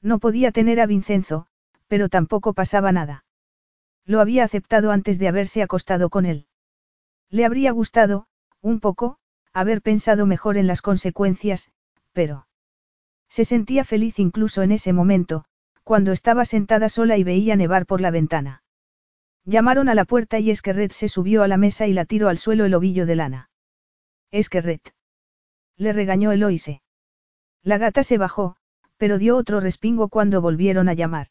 No 0.00 0.20
podía 0.20 0.52
tener 0.52 0.78
a 0.78 0.86
Vincenzo, 0.86 1.48
pero 1.88 2.08
tampoco 2.08 2.52
pasaba 2.52 2.92
nada. 2.92 3.24
Lo 4.04 4.20
había 4.20 4.44
aceptado 4.44 4.92
antes 4.92 5.18
de 5.18 5.26
haberse 5.26 5.60
acostado 5.60 6.08
con 6.08 6.24
él. 6.24 6.46
Le 7.30 7.44
habría 7.44 7.72
gustado, 7.72 8.28
un 8.60 8.78
poco, 8.78 9.18
haber 9.52 9.82
pensado 9.82 10.24
mejor 10.24 10.56
en 10.56 10.68
las 10.68 10.82
consecuencias, 10.82 11.72
pero... 12.12 12.46
Se 13.28 13.44
sentía 13.44 13.82
feliz 13.82 14.20
incluso 14.20 14.62
en 14.62 14.70
ese 14.70 14.92
momento, 14.92 15.46
cuando 15.84 16.12
estaba 16.12 16.44
sentada 16.44 16.88
sola 16.88 17.16
y 17.18 17.24
veía 17.24 17.56
nevar 17.56 17.86
por 17.86 18.00
la 18.00 18.10
ventana. 18.10 18.62
Llamaron 19.44 19.88
a 19.90 19.94
la 19.94 20.06
puerta 20.06 20.38
y 20.38 20.50
Esquerret 20.50 20.92
se 20.92 21.08
subió 21.08 21.42
a 21.42 21.48
la 21.48 21.58
mesa 21.58 21.86
y 21.86 21.92
la 21.92 22.06
tiró 22.06 22.28
al 22.28 22.38
suelo 22.38 22.64
el 22.64 22.74
ovillo 22.74 23.04
de 23.04 23.16
lana. 23.16 23.50
Esquerret. 24.30 24.94
Le 25.76 25.92
regañó 25.92 26.32
Eloise. 26.32 26.82
La 27.62 27.78
gata 27.78 28.02
se 28.02 28.18
bajó, 28.18 28.56
pero 28.96 29.18
dio 29.18 29.36
otro 29.36 29.60
respingo 29.60 30.08
cuando 30.08 30.40
volvieron 30.40 30.88
a 30.88 30.94
llamar. 30.94 31.28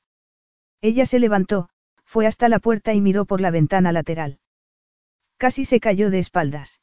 Ella 0.82 1.06
se 1.06 1.20
levantó, 1.20 1.70
fue 2.06 2.28
hasta 2.28 2.50
la 2.50 2.60
puerta 2.60 2.94
y 2.94 3.02
miró 3.02 3.26
por 3.26 3.42
la 3.42 3.50
ventana 3.50 3.92
lateral. 3.92 4.40
Casi 5.38 5.66
se 5.66 5.80
cayó 5.80 6.12
de 6.12 6.20
espaldas. 6.20 6.82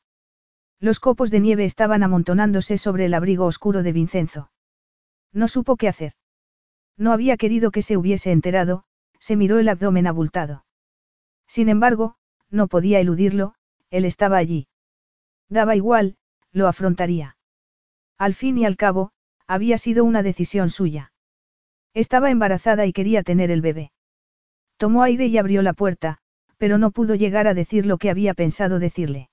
Los 0.81 0.99
copos 0.99 1.31
de 1.31 1.41
nieve 1.41 1.65
estaban 1.65 2.03
amontonándose 2.03 2.79
sobre 2.79 3.05
el 3.05 3.15
abrigo 3.15 3.45
oscuro 3.45 3.83
de 3.83 3.93
Vincenzo. 3.93 4.51
No 5.33 5.47
supo 5.47 5.77
qué 5.77 5.89
hacer. 5.89 6.15
No 7.01 7.15
había 7.15 7.39
querido 7.39 7.71
que 7.71 7.81
se 7.81 7.97
hubiese 7.97 8.31
enterado, 8.31 8.85
se 9.19 9.35
miró 9.35 9.59
el 9.59 9.71
abdomen 9.71 10.07
abultado. 10.07 10.67
Sin 11.47 11.71
embargo, 11.71 12.17
no 12.51 12.69
podía 12.69 13.01
eludirlo, 13.01 13.55
él 13.89 14.05
estaba 14.05 14.37
allí. 14.37 14.69
Daba 15.49 15.77
igual, 15.77 16.19
lo 16.53 16.69
afrontaría. 16.69 17.39
Al 18.19 18.35
fin 18.35 18.59
y 18.59 18.67
al 18.67 18.77
cabo, 18.77 19.13
había 19.47 19.79
sido 19.79 20.05
una 20.05 20.23
decisión 20.23 20.69
suya. 20.69 21.13
Estaba 21.95 22.31
embarazada 22.31 22.85
y 22.85 22.93
quería 22.93 23.23
tener 23.23 23.51
el 23.51 23.63
bebé. 23.63 23.93
Tomó 24.77 25.03
aire 25.03 25.27
y 25.27 25.39
abrió 25.39 25.63
la 25.63 25.73
puerta, 25.73 26.19
pero 26.59 26.77
no 26.77 26.91
pudo 26.91 27.15
llegar 27.15 27.49
a 27.49 27.55
decir 27.55 27.87
lo 27.87 27.97
que 27.97 28.11
había 28.11 28.35
pensado 28.35 28.79
decirle. 28.79 29.31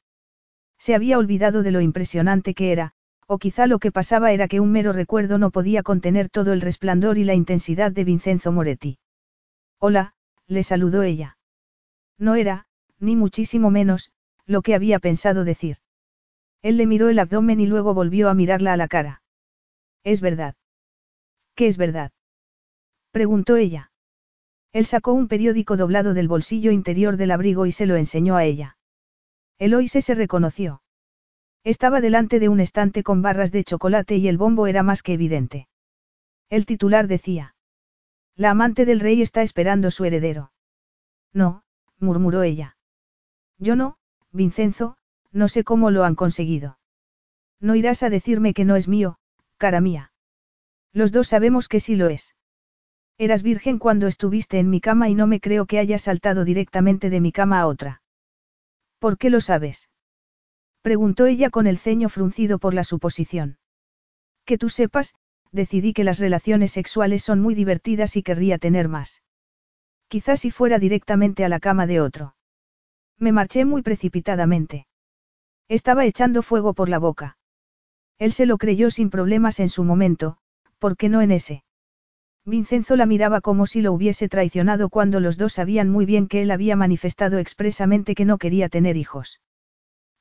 Se 0.78 0.96
había 0.96 1.18
olvidado 1.18 1.64
de 1.64 1.72
lo 1.72 1.82
impresionante 1.82 2.54
que 2.54 2.72
era, 2.72 2.94
o 3.28 3.38
quizá 3.38 3.68
lo 3.68 3.80
que 3.80 3.92
pasaba 3.92 4.32
era 4.32 4.48
que 4.48 4.62
un 4.62 4.72
mero 4.72 4.94
recuerdo 4.94 5.38
no 5.38 5.52
podía 5.52 5.84
contener 5.84 6.30
todo 6.30 6.54
el 6.54 6.62
resplandor 6.62 7.18
y 7.18 7.26
la 7.26 7.34
intensidad 7.34 7.92
de 7.92 8.06
Vincenzo 8.06 8.52
Moretti. 8.54 9.00
Hola, 9.80 10.14
le 10.48 10.64
saludó 10.64 11.04
ella. 11.04 11.38
No 12.18 12.36
era, 12.36 12.68
ni 13.00 13.16
muchísimo 13.16 13.70
menos, 13.70 14.12
lo 14.46 14.62
que 14.62 14.76
había 14.76 15.00
pensado 15.00 15.44
decir. 15.44 15.78
Él 16.62 16.78
le 16.78 16.88
miró 16.88 17.10
el 17.10 17.20
abdomen 17.20 17.60
y 17.60 17.68
luego 17.68 17.94
volvió 17.94 18.30
a 18.30 18.34
mirarla 18.34 18.74
a 18.74 18.78
la 18.78 18.88
cara. 18.88 19.22
Es 20.04 20.22
verdad. 20.22 20.56
¿Qué 21.54 21.68
es 21.68 21.78
verdad? 21.78 22.12
Preguntó 23.12 23.58
ella. 23.58 23.92
Él 24.72 24.86
sacó 24.86 25.12
un 25.12 25.28
periódico 25.28 25.76
doblado 25.76 26.14
del 26.14 26.28
bolsillo 26.28 26.72
interior 26.72 27.18
del 27.18 27.32
abrigo 27.32 27.66
y 27.66 27.72
se 27.72 27.86
lo 27.86 27.98
enseñó 27.98 28.38
a 28.38 28.46
ella. 28.46 28.78
Eloise 29.60 30.02
se 30.02 30.16
reconoció. 30.16 30.82
Estaba 31.68 32.00
delante 32.00 32.40
de 32.40 32.48
un 32.48 32.62
estante 32.62 33.04
con 33.04 33.22
barras 33.22 33.52
de 33.52 33.66
chocolate 33.66 34.16
y 34.16 34.30
el 34.30 34.38
bombo 34.38 34.68
era 34.68 34.84
más 34.84 35.04
que 35.04 35.12
evidente. 35.12 35.68
El 36.50 36.66
titular 36.66 37.08
decía. 37.10 37.56
La 38.38 38.52
amante 38.52 38.86
del 38.86 39.02
rey 39.02 39.22
está 39.22 39.42
esperando 39.42 39.92
su 39.92 40.06
heredero. 40.06 40.54
No, 41.34 41.64
murmuró 42.00 42.44
ella. 42.44 42.78
Yo 43.58 43.76
no, 43.76 43.98
Vincenzo, 44.32 44.96
no 45.34 45.50
sé 45.50 45.66
cómo 45.66 45.92
lo 45.92 46.06
han 46.06 46.16
conseguido. 46.16 46.80
No 47.60 47.76
irás 47.76 48.02
a 48.02 48.10
decirme 48.10 48.54
que 48.54 48.64
no 48.64 48.78
es 48.78 48.88
mío, 48.88 49.18
cara 49.58 49.82
mía. 49.82 50.14
Los 50.94 51.12
dos 51.12 51.28
sabemos 51.28 51.68
que 51.68 51.82
sí 51.82 51.98
lo 51.98 52.08
es. 52.08 52.34
Eras 53.18 53.44
virgen 53.44 53.78
cuando 53.78 54.08
estuviste 54.08 54.60
en 54.60 54.70
mi 54.70 54.80
cama 54.80 55.10
y 55.10 55.16
no 55.16 55.28
me 55.28 55.42
creo 55.42 55.66
que 55.66 55.80
hayas 55.80 56.04
saltado 56.04 56.46
directamente 56.46 57.10
de 57.10 57.20
mi 57.20 57.34
cama 57.34 57.60
a 57.60 57.68
otra. 57.68 58.02
¿Por 59.00 59.18
qué 59.18 59.30
lo 59.30 59.42
sabes? 59.42 59.90
Preguntó 60.82 61.26
ella 61.26 61.50
con 61.50 61.68
el 61.68 61.78
ceño 61.78 62.10
fruncido 62.10 62.60
por 62.60 62.74
la 62.74 62.84
suposición. 62.84 63.58
Que 64.46 64.58
tú 64.58 64.70
sepas, 64.70 65.14
decidí 65.52 65.94
que 65.94 66.04
las 66.04 66.20
relaciones 66.20 66.72
sexuales 66.72 67.24
son 67.24 67.42
muy 67.42 67.56
divertidas 67.56 68.16
y 68.16 68.24
querría 68.24 68.58
tener 68.58 68.88
más. 68.88 69.24
Quizás 70.08 70.42
si 70.42 70.52
fuera 70.52 70.80
directamente 70.80 71.44
a 71.44 71.50
la 71.50 71.60
cama 71.60 71.88
de 71.88 72.00
otro. 72.00 72.36
Me 73.20 73.32
marché 73.32 73.66
muy 73.66 73.82
precipitadamente. 73.82 74.88
Estaba 75.68 76.06
echando 76.06 76.44
fuego 76.44 76.74
por 76.74 76.88
la 76.88 77.00
boca. 77.00 77.38
Él 78.20 78.32
se 78.32 78.46
lo 78.46 78.58
creyó 78.58 78.90
sin 78.90 79.10
problemas 79.10 79.60
en 79.60 79.70
su 79.70 79.84
momento, 79.84 80.38
¿por 80.80 80.96
qué 80.96 81.10
no 81.10 81.22
en 81.22 81.32
ese? 81.32 81.64
Vincenzo 82.46 82.96
la 82.96 83.06
miraba 83.06 83.42
como 83.42 83.68
si 83.68 83.82
lo 83.82 83.92
hubiese 83.92 84.30
traicionado 84.30 84.90
cuando 84.90 85.20
los 85.20 85.38
dos 85.38 85.54
sabían 85.54 85.90
muy 85.90 86.06
bien 86.06 86.28
que 86.28 86.42
él 86.42 86.52
había 86.52 86.78
manifestado 86.78 87.40
expresamente 87.40 88.16
que 88.16 88.24
no 88.24 88.38
quería 88.38 88.70
tener 88.70 88.96
hijos. 88.96 89.42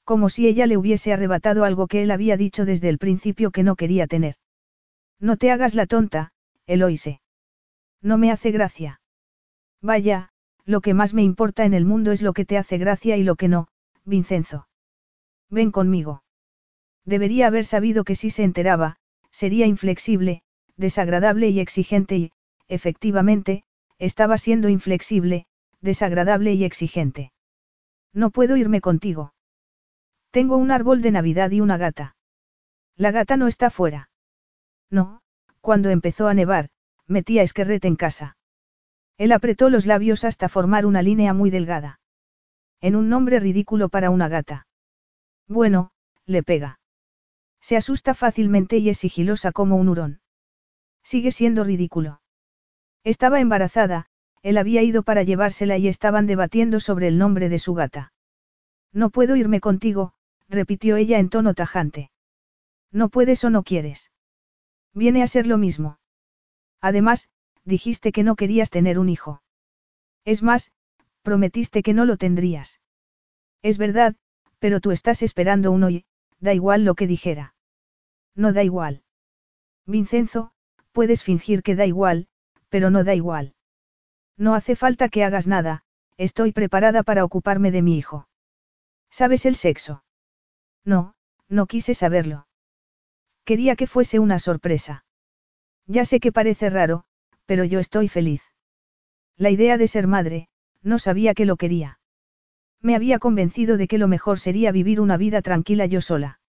Como 0.07 0.31
si 0.31 0.47
ella 0.47 0.67
le 0.67 0.77
hubiese 0.77 1.13
arrebatado 1.13 1.65
algo 1.65 1.89
que 1.89 2.05
él 2.05 2.13
había 2.13 2.37
dicho 2.37 2.65
desde 2.65 2.89
el 2.89 2.99
principio 2.99 3.51
que 3.51 3.65
no 3.65 3.75
quería 3.75 4.07
tener. 4.07 4.37
No 5.19 5.37
te 5.37 5.51
hagas 5.51 5.75
la 5.75 5.87
tonta, 5.87 6.31
Eloise. 6.65 7.21
No 8.01 8.17
me 8.17 8.31
hace 8.31 8.53
gracia. 8.53 9.01
Vaya, 9.83 10.31
lo 10.65 10.81
que 10.81 10.95
más 10.95 11.13
me 11.13 11.25
importa 11.25 11.65
en 11.65 11.75
el 11.75 11.85
mundo 11.85 12.13
es 12.13 12.23
lo 12.23 12.35
que 12.35 12.45
te 12.45 12.57
hace 12.57 12.79
gracia 12.79 13.17
y 13.17 13.25
lo 13.25 13.35
que 13.35 13.49
no, 13.49 13.67
Vincenzo. 14.05 14.69
Ven 15.51 15.73
conmigo. 15.73 16.23
Debería 17.05 17.49
haber 17.49 17.65
sabido 17.65 18.05
que 18.05 18.15
si 18.15 18.31
se 18.31 18.45
enteraba, 18.45 18.99
sería 19.33 19.67
inflexible, 19.67 20.43
desagradable 20.77 21.49
y 21.49 21.59
exigente 21.59 22.17
y, 22.17 22.33
efectivamente, 22.69 23.65
estaba 23.99 24.39
siendo 24.39 24.69
inflexible, 24.69 25.47
desagradable 25.81 26.55
y 26.55 26.63
exigente. 26.63 27.33
No 28.13 28.31
puedo 28.31 28.57
irme 28.57 28.81
contigo. 28.81 29.33
Tengo 30.37 30.59
un 30.59 30.71
árbol 30.71 31.01
de 31.01 31.13
Navidad 31.13 31.51
y 31.51 31.63
una 31.63 31.79
gata. 31.79 32.15
La 32.95 33.11
gata 33.11 33.39
no 33.39 33.47
está 33.47 33.71
fuera. 33.71 34.11
No, 34.91 35.23
cuando 35.63 35.89
empezó 35.89 36.29
a 36.29 36.35
nevar, 36.35 36.69
metí 37.07 37.39
a 37.39 37.43
Esquerret 37.43 37.83
en 37.87 37.97
casa. 37.97 38.37
Él 39.17 39.33
apretó 39.33 39.71
los 39.71 39.87
labios 39.87 40.25
hasta 40.25 40.51
formar 40.51 40.85
una 40.85 41.01
línea 41.01 41.33
muy 41.33 41.49
delgada. 41.49 42.01
En 42.83 42.97
un 42.97 43.09
nombre 43.09 43.41
ridículo 43.41 43.89
para 43.89 44.11
una 44.11 44.29
gata. 44.29 44.67
Bueno, 45.49 45.91
le 46.27 46.43
pega. 46.43 46.81
Se 47.63 47.79
asusta 47.79 48.13
fácilmente 48.13 48.77
y 48.77 48.91
es 48.91 48.99
sigilosa 48.99 49.53
como 49.53 49.77
un 49.77 49.89
hurón. 49.89 50.21
Sigue 51.03 51.31
siendo 51.31 51.65
ridículo. 51.65 52.21
Estaba 53.05 53.41
embarazada, 53.41 54.11
él 54.43 54.59
había 54.59 54.83
ido 54.83 55.03
para 55.03 55.23
llevársela 55.23 55.79
y 55.79 55.89
estaban 55.89 56.27
debatiendo 56.27 56.79
sobre 56.79 57.09
el 57.09 57.17
nombre 57.17 57.49
de 57.49 57.59
su 57.59 57.73
gata. 57.73 58.13
No 58.93 59.09
puedo 59.09 59.35
irme 59.37 59.61
contigo, 59.61 60.13
repitió 60.49 60.97
ella 60.97 61.19
en 61.19 61.29
tono 61.29 61.55
tajante. 61.55 62.11
No 62.93 63.09
puedes 63.09 63.45
o 63.45 63.51
no 63.51 63.63
quieres. 63.63 64.13
Viene 64.95 65.23
a 65.23 65.27
ser 65.27 65.47
lo 65.47 65.59
mismo. 65.59 65.99
Además, 66.81 67.29
dijiste 67.65 68.13
que 68.13 68.23
no 68.23 68.37
querías 68.37 68.71
tener 68.71 68.99
un 68.99 69.09
hijo. 69.09 69.43
Es 70.25 70.43
más, 70.43 70.73
prometiste 71.23 71.83
que 71.83 71.93
no 71.93 72.05
lo 72.05 72.17
tendrías. 72.17 72.81
Es 73.63 73.79
verdad, 73.79 74.15
pero 74.59 74.81
tú 74.81 74.93
estás 74.93 75.23
esperando 75.23 75.73
uno 75.73 75.91
y, 75.91 76.05
da 76.39 76.55
igual 76.55 76.85
lo 76.85 76.95
que 76.95 77.07
dijera. 77.07 77.55
No 78.35 78.53
da 78.53 78.63
igual. 78.63 79.03
Vincenzo, 79.87 80.53
puedes 80.93 81.23
fingir 81.23 81.63
que 81.63 81.75
da 81.75 81.87
igual, 81.87 82.29
pero 82.69 82.91
no 82.91 83.05
da 83.05 83.15
igual. 83.15 83.55
No 84.37 84.55
hace 84.55 84.77
falta 84.77 85.09
que 85.09 85.25
hagas 85.25 85.47
nada, 85.47 85.85
estoy 86.17 86.53
preparada 86.53 87.03
para 87.03 87.25
ocuparme 87.25 87.71
de 87.71 87.83
mi 87.83 87.99
hijo. 87.99 88.29
¿Sabes 89.11 89.47
el 89.47 89.57
sexo? 89.57 90.05
No, 90.87 91.15
no 91.49 91.67
quise 91.67 91.95
saberlo. 91.95 92.47
Quería 93.45 93.77
que 93.77 93.87
fuese 93.87 94.19
una 94.19 94.39
sorpresa. 94.39 95.05
Ya 95.87 96.05
sé 96.05 96.21
que 96.21 96.33
parece 96.33 96.71
raro, 96.71 97.05
pero 97.45 97.65
yo 97.65 97.79
estoy 97.81 98.09
feliz. 98.09 98.43
La 99.37 99.51
idea 99.51 99.77
de 99.77 99.89
ser 99.89 100.07
madre, 100.07 100.49
no 100.83 100.99
sabía 100.99 101.35
que 101.35 101.45
lo 101.45 101.57
quería. 101.57 101.99
Me 102.81 102.95
había 102.95 103.19
convencido 103.19 103.77
de 103.77 103.89
que 103.89 103.99
lo 103.99 104.09
mejor 104.09 104.39
sería 104.39 104.73
vivir 104.73 105.01
una 105.01 105.17
vida 105.17 105.43
tranquila 105.43 105.87
yo 105.87 106.01
sola. 106.01 106.41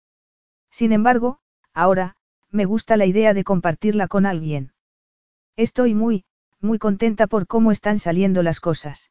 Sin 0.70 0.92
embargo, 0.92 1.40
ahora, 1.72 2.16
me 2.50 2.66
gusta 2.66 2.96
la 2.96 3.06
idea 3.06 3.34
de 3.34 3.44
compartirla 3.44 4.06
con 4.06 4.26
alguien. 4.26 4.72
Estoy 5.56 5.94
muy, 5.94 6.24
muy 6.60 6.78
contenta 6.78 7.26
por 7.26 7.46
cómo 7.46 7.72
están 7.72 7.98
saliendo 7.98 8.42
las 8.42 8.60
cosas. 8.60 9.10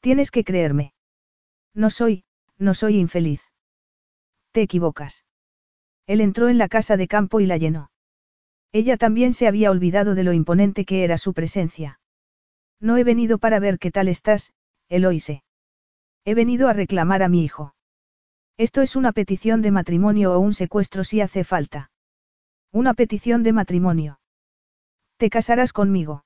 Tienes 0.00 0.30
que 0.30 0.44
creerme. 0.44 0.92
No 1.74 1.90
soy, 1.90 2.24
no 2.58 2.74
soy 2.74 2.98
infeliz. 2.98 3.47
Te 4.52 4.62
equivocas. 4.62 5.24
Él 6.06 6.20
entró 6.20 6.48
en 6.48 6.58
la 6.58 6.68
casa 6.68 6.96
de 6.96 7.08
campo 7.08 7.40
y 7.40 7.46
la 7.46 7.58
llenó. 7.58 7.90
Ella 8.72 8.96
también 8.96 9.32
se 9.32 9.46
había 9.46 9.70
olvidado 9.70 10.14
de 10.14 10.24
lo 10.24 10.32
imponente 10.32 10.84
que 10.84 11.04
era 11.04 11.18
su 11.18 11.32
presencia. 11.34 12.00
No 12.80 12.96
he 12.96 13.04
venido 13.04 13.38
para 13.38 13.58
ver 13.58 13.78
qué 13.78 13.90
tal 13.90 14.08
estás, 14.08 14.52
Eloise. 14.88 15.42
He 16.24 16.34
venido 16.34 16.68
a 16.68 16.72
reclamar 16.72 17.22
a 17.22 17.28
mi 17.28 17.44
hijo. 17.44 17.74
Esto 18.56 18.82
es 18.82 18.96
una 18.96 19.12
petición 19.12 19.62
de 19.62 19.70
matrimonio 19.70 20.34
o 20.34 20.38
un 20.38 20.52
secuestro 20.52 21.04
si 21.04 21.20
hace 21.20 21.44
falta. 21.44 21.90
Una 22.72 22.94
petición 22.94 23.42
de 23.42 23.52
matrimonio. 23.52 24.20
Te 25.16 25.30
casarás 25.30 25.72
conmigo. 25.72 26.24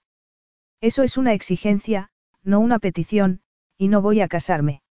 Eso 0.80 1.02
es 1.02 1.16
una 1.16 1.32
exigencia, 1.32 2.10
no 2.42 2.60
una 2.60 2.78
petición, 2.78 3.40
y 3.78 3.88
no 3.88 4.02
voy 4.02 4.20
a 4.20 4.28
casarme. 4.28 4.82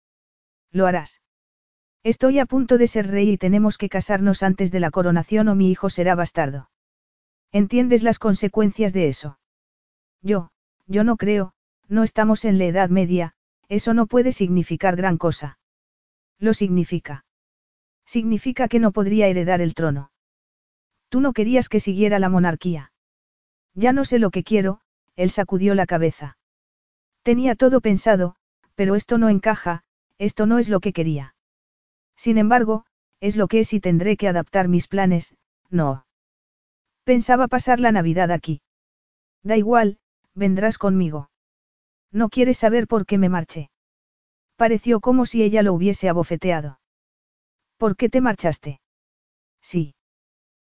Lo 0.71 0.87
harás. 0.87 1.21
Estoy 2.03 2.39
a 2.39 2.47
punto 2.47 2.79
de 2.79 2.87
ser 2.87 3.09
rey 3.09 3.31
y 3.31 3.39
tenemos 3.39 3.77
que 3.77 3.91
casarnos 3.91 4.43
antes 4.43 4.73
de 4.73 4.81
la 4.81 4.91
coronación 4.91 5.49
o 5.49 5.55
mi 5.55 5.71
hijo 5.71 5.91
será 5.91 6.15
bastardo. 6.15 6.71
¿Entiendes 7.53 8.03
las 8.03 8.19
consecuencias 8.19 8.93
de 8.95 9.09
eso? 9.09 9.39
Yo, 10.23 10.51
yo 10.87 11.05
no 11.05 11.17
creo, 11.17 11.53
no 11.89 12.03
estamos 12.03 12.45
en 12.47 12.59
la 12.59 12.65
Edad 12.65 12.89
Media, 12.89 13.35
eso 13.69 13.93
no 13.93 14.07
puede 14.07 14.33
significar 14.33 14.97
gran 14.97 15.19
cosa. 15.19 15.59
Lo 16.39 16.55
significa. 16.55 17.27
Significa 18.07 18.67
que 18.67 18.81
no 18.81 18.93
podría 18.93 19.27
heredar 19.27 19.61
el 19.61 19.75
trono. 19.75 20.11
Tú 21.11 21.21
no 21.21 21.33
querías 21.35 21.69
que 21.69 21.81
siguiera 21.81 22.19
la 22.19 22.31
monarquía. 22.31 22.93
Ya 23.75 23.93
no 23.93 24.05
sé 24.05 24.19
lo 24.19 24.31
que 24.31 24.43
quiero, 24.43 24.81
él 25.17 25.31
sacudió 25.31 25.75
la 25.75 25.87
cabeza. 25.87 26.39
Tenía 27.23 27.57
todo 27.57 27.81
pensado, 27.81 28.37
pero 28.75 28.95
esto 28.97 29.19
no 29.19 29.29
encaja, 29.29 29.83
esto 30.17 30.47
no 30.47 30.59
es 30.59 30.69
lo 30.69 30.81
que 30.81 30.93
quería. 30.93 31.35
Sin 32.21 32.37
embargo, 32.37 32.85
es 33.21 33.35
lo 33.35 33.49
que 33.49 33.61
es 33.61 33.73
y 33.73 33.81
tendré 33.81 34.19
que 34.19 34.29
adaptar 34.29 34.69
mis 34.69 34.89
planes, 34.89 35.35
no. 35.71 36.05
Pensaba 37.03 37.49
pasar 37.49 37.81
la 37.81 37.93
Navidad 37.93 38.31
aquí. 38.31 38.61
Da 39.43 39.57
igual, 39.57 39.99
vendrás 40.35 40.77
conmigo. 40.77 41.31
No 42.13 42.29
quieres 42.29 42.59
saber 42.59 42.87
por 42.89 43.07
qué 43.07 43.17
me 43.17 43.31
marché. 43.31 43.71
Pareció 44.57 45.01
como 45.01 45.25
si 45.25 45.43
ella 45.43 45.63
lo 45.63 45.73
hubiese 45.73 46.11
abofeteado. 46.11 46.79
¿Por 47.79 47.97
qué 47.97 48.11
te 48.11 48.21
marchaste? 48.21 48.83
Sí. 49.63 49.95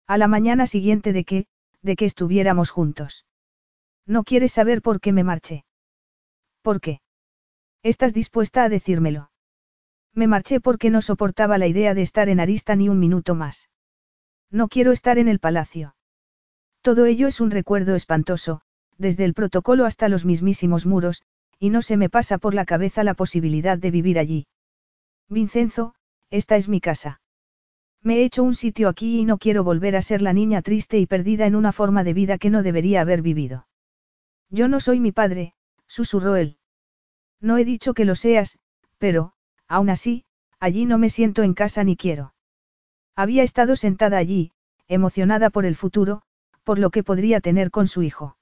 A 0.08 0.18
la 0.18 0.30
mañana 0.30 0.68
siguiente 0.68 1.12
de 1.12 1.26
que, 1.26 1.48
de 1.82 1.98
que 1.98 2.06
estuviéramos 2.06 2.70
juntos. 2.70 3.26
No 4.06 4.24
quieres 4.24 4.54
saber 4.54 4.82
por 4.82 5.02
qué 5.02 5.12
me 5.12 5.26
marché. 5.26 5.66
¿Por 6.62 6.80
qué? 6.80 7.02
¿Estás 7.84 8.14
dispuesta 8.14 8.64
a 8.64 8.70
decírmelo? 8.70 9.31
Me 10.14 10.28
marché 10.28 10.60
porque 10.60 10.90
no 10.90 11.02
soportaba 11.02 11.58
la 11.58 11.68
idea 11.68 11.94
de 11.94 12.02
estar 12.02 12.30
en 12.30 12.40
Arista 12.40 12.76
ni 12.76 12.90
un 12.90 13.00
minuto 13.00 13.36
más. 13.36 13.70
No 14.50 14.68
quiero 14.68 14.92
estar 14.92 15.18
en 15.18 15.28
el 15.28 15.40
palacio. 15.40 15.96
Todo 16.82 17.06
ello 17.06 17.28
es 17.28 17.40
un 17.40 17.52
recuerdo 17.52 17.96
espantoso, 17.96 18.62
desde 18.98 19.24
el 19.24 19.34
protocolo 19.34 19.86
hasta 19.86 20.10
los 20.10 20.26
mismísimos 20.26 20.86
muros, 20.86 21.22
y 21.60 21.70
no 21.70 21.82
se 21.82 21.96
me 21.96 22.10
pasa 22.10 22.38
por 22.38 22.54
la 22.54 22.66
cabeza 22.66 23.04
la 23.04 23.14
posibilidad 23.14 23.78
de 23.78 23.92
vivir 23.92 24.20
allí. 24.20 24.48
Vincenzo, 25.30 25.96
esta 26.30 26.56
es 26.56 26.68
mi 26.68 26.82
casa. 26.82 27.22
Me 28.02 28.18
he 28.18 28.24
hecho 28.24 28.44
un 28.44 28.56
sitio 28.56 28.90
aquí 28.90 29.20
y 29.20 29.26
no 29.26 29.38
quiero 29.38 29.64
volver 29.64 29.96
a 29.96 30.02
ser 30.02 30.22
la 30.22 30.34
niña 30.34 30.62
triste 30.62 30.98
y 30.98 31.06
perdida 31.06 31.46
en 31.46 31.56
una 31.56 31.72
forma 31.72 32.04
de 32.04 32.14
vida 32.14 32.38
que 32.38 32.50
no 32.50 32.64
debería 32.64 33.02
haber 33.02 33.22
vivido. 33.22 33.68
Yo 34.50 34.68
no 34.68 34.80
soy 34.80 35.00
mi 35.00 35.12
padre, 35.12 35.54
susurró 35.88 36.36
él. 36.36 36.58
No 37.40 37.58
he 37.58 37.64
dicho 37.64 37.94
que 37.94 38.06
lo 38.06 38.16
seas, 38.16 38.58
pero, 38.98 39.34
aún 39.72 39.90
así, 39.90 40.26
allí 40.60 40.86
no 40.86 40.98
me 40.98 41.10
siento 41.10 41.44
en 41.44 41.54
casa 41.54 41.84
ni 41.86 41.96
quiero. 41.96 42.34
Había 43.16 43.42
estado 43.42 43.78
sentada 43.78 44.18
allí, 44.18 44.52
emocionada 44.90 45.50
por 45.50 45.66
el 45.66 45.78
futuro, 45.78 46.24
por 46.66 46.78
lo 46.78 46.90
que 46.90 47.04
podría 47.04 47.40
tener 47.40 47.72
con 47.72 47.88
su 47.88 48.04
hijo. 48.04 48.38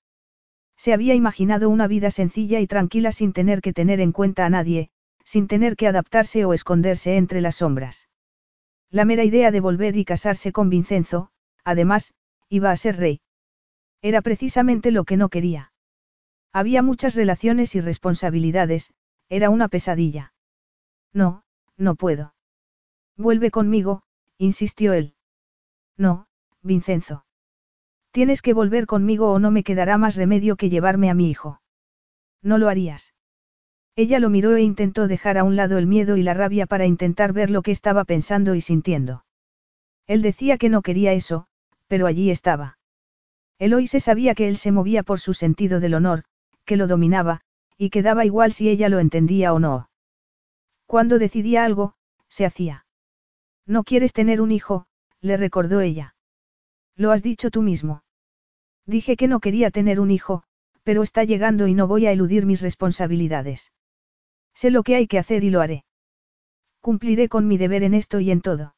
Se 0.76 0.92
había 0.92 1.14
imaginado 1.14 1.70
una 1.70 1.88
vida 1.88 2.10
sencilla 2.10 2.60
y 2.60 2.66
tranquila 2.66 3.12
sin 3.12 3.32
tener 3.32 3.62
que 3.62 3.74
tener 3.74 4.02
en 4.02 4.12
cuenta 4.12 4.46
a 4.48 4.50
nadie, 4.50 4.90
sin 5.24 5.48
tener 5.48 5.76
que 5.76 5.88
adaptarse 5.88 6.46
o 6.46 6.54
esconderse 6.54 7.16
entre 7.16 7.42
las 7.42 7.58
sombras. 7.58 8.10
La 8.90 9.06
mera 9.06 9.24
idea 9.24 9.52
de 9.52 9.60
volver 9.60 9.98
y 9.98 10.06
casarse 10.06 10.52
con 10.52 10.70
Vincenzo, 10.70 11.30
además, 11.64 12.16
iba 12.50 12.72
a 12.72 12.78
ser 12.78 12.98
rey. 12.98 13.22
Era 14.02 14.24
precisamente 14.24 14.90
lo 14.90 15.04
que 15.04 15.18
no 15.18 15.30
quería. 15.30 15.74
Había 16.52 16.82
muchas 16.82 17.14
relaciones 17.14 17.76
y 17.76 17.82
responsabilidades, 17.82 18.94
era 19.30 19.52
una 19.52 19.68
pesadilla. 19.68 20.34
No, 21.14 21.44
no 21.78 21.96
puedo. 21.96 22.34
Vuelve 23.18 23.52
conmigo, 23.52 24.04
insistió 24.38 24.94
él. 24.94 25.16
No, 25.98 26.28
Vincenzo. 26.62 27.26
Tienes 28.12 28.42
que 28.42 28.54
volver 28.54 28.86
conmigo 28.86 29.32
o 29.32 29.40
no 29.40 29.52
me 29.52 29.64
quedará 29.64 29.98
más 29.98 30.16
remedio 30.16 30.56
que 30.56 30.70
llevarme 30.70 31.10
a 31.10 31.14
mi 31.14 31.30
hijo. 31.30 31.62
No 32.42 32.58
lo 32.58 32.70
harías. 32.70 33.14
Ella 33.96 34.20
lo 34.20 34.30
miró 34.30 34.56
e 34.56 34.62
intentó 34.62 35.08
dejar 35.08 35.38
a 35.38 35.44
un 35.44 35.56
lado 35.56 35.78
el 35.78 35.86
miedo 35.86 36.16
y 36.16 36.24
la 36.24 36.34
rabia 36.34 36.66
para 36.66 36.86
intentar 36.86 37.34
ver 37.34 37.50
lo 37.50 37.62
que 37.62 37.72
estaba 37.72 38.06
pensando 38.06 38.56
y 38.56 38.62
sintiendo. 38.62 39.26
Él 40.08 40.22
decía 40.22 40.58
que 40.58 40.70
no 40.70 40.82
quería 40.82 41.14
eso, 41.14 41.48
pero 41.88 42.08
allí 42.08 42.32
estaba. 42.32 42.78
Eloise 43.60 44.00
sabía 44.00 44.36
que 44.36 44.48
él 44.48 44.56
se 44.56 44.72
movía 44.72 45.04
por 45.04 45.20
su 45.20 45.34
sentido 45.34 45.82
del 45.82 45.96
honor, 45.96 46.24
que 46.64 46.78
lo 46.78 46.88
dominaba, 46.88 47.42
y 47.78 47.90
que 47.90 48.02
daba 48.02 48.26
igual 48.26 48.54
si 48.54 48.70
ella 48.70 48.88
lo 48.88 49.00
entendía 49.00 49.54
o 49.54 49.60
no. 49.60 49.89
Cuando 50.90 51.20
decidía 51.20 51.66
algo, 51.66 51.94
se 52.30 52.48
hacía. 52.48 52.88
No 53.68 53.84
quieres 53.84 54.12
tener 54.12 54.42
un 54.42 54.52
hijo, 54.52 54.88
le 55.22 55.38
recordó 55.38 55.82
ella. 55.82 56.16
Lo 56.96 57.12
has 57.12 57.22
dicho 57.22 57.52
tú 57.52 57.62
mismo. 57.62 58.02
Dije 58.88 59.16
que 59.16 59.28
no 59.28 59.40
quería 59.40 59.70
tener 59.70 60.00
un 60.00 60.10
hijo, 60.10 60.42
pero 60.82 61.04
está 61.04 61.26
llegando 61.26 61.68
y 61.68 61.76
no 61.76 61.86
voy 61.86 62.08
a 62.08 62.12
eludir 62.12 62.48
mis 62.48 62.62
responsabilidades. 62.62 63.72
Sé 64.56 64.72
lo 64.72 64.82
que 64.82 64.96
hay 64.96 65.06
que 65.06 65.20
hacer 65.20 65.44
y 65.44 65.52
lo 65.52 65.62
haré. 65.62 65.86
Cumpliré 66.82 67.30
con 67.30 67.48
mi 67.48 67.60
deber 67.60 67.84
en 67.84 67.94
esto 67.94 68.20
y 68.20 68.32
en 68.32 68.42
todo. 68.42 68.74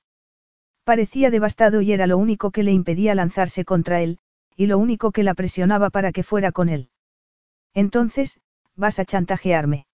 Parecía 0.84 1.32
devastado 1.32 1.80
y 1.80 1.94
era 1.94 2.08
lo 2.08 2.18
único 2.18 2.52
que 2.52 2.64
le 2.64 2.74
impedía 2.74 3.16
lanzarse 3.16 3.64
contra 3.64 4.02
él, 4.02 4.20
y 4.58 4.66
lo 4.66 4.80
único 4.80 5.14
que 5.14 5.24
la 5.24 5.34
presionaba 5.34 5.90
para 5.90 6.12
que 6.12 6.24
fuera 6.24 6.52
con 6.52 6.68
él. 6.68 6.90
Entonces, 7.74 8.42
¿vas 8.76 9.00
a 9.00 9.06
chantajearme? 9.06 9.88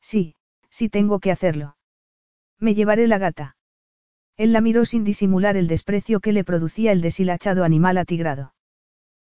Sí, 0.00 0.36
sí 0.74 0.88
tengo 0.88 1.20
que 1.20 1.30
hacerlo. 1.30 1.76
Me 2.58 2.74
llevaré 2.74 3.06
la 3.06 3.18
gata. 3.18 3.56
Él 4.36 4.52
la 4.52 4.60
miró 4.60 4.84
sin 4.84 5.04
disimular 5.04 5.56
el 5.56 5.68
desprecio 5.68 6.18
que 6.18 6.32
le 6.32 6.42
producía 6.42 6.90
el 6.90 7.00
deshilachado 7.00 7.62
animal 7.62 7.96
atigrado. 7.96 8.54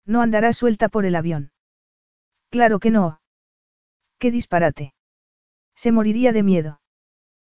No 0.07 0.23
andará 0.23 0.55
suelta 0.55 0.89
por 0.89 1.05
el 1.05 1.15
avión. 1.15 1.53
Claro 2.49 2.79
que 2.79 2.91
no. 2.91 3.21
Qué 4.19 4.31
disparate. 4.31 4.95
Se 5.75 5.93
moriría 5.93 6.33
de 6.33 6.43
miedo. 6.43 6.81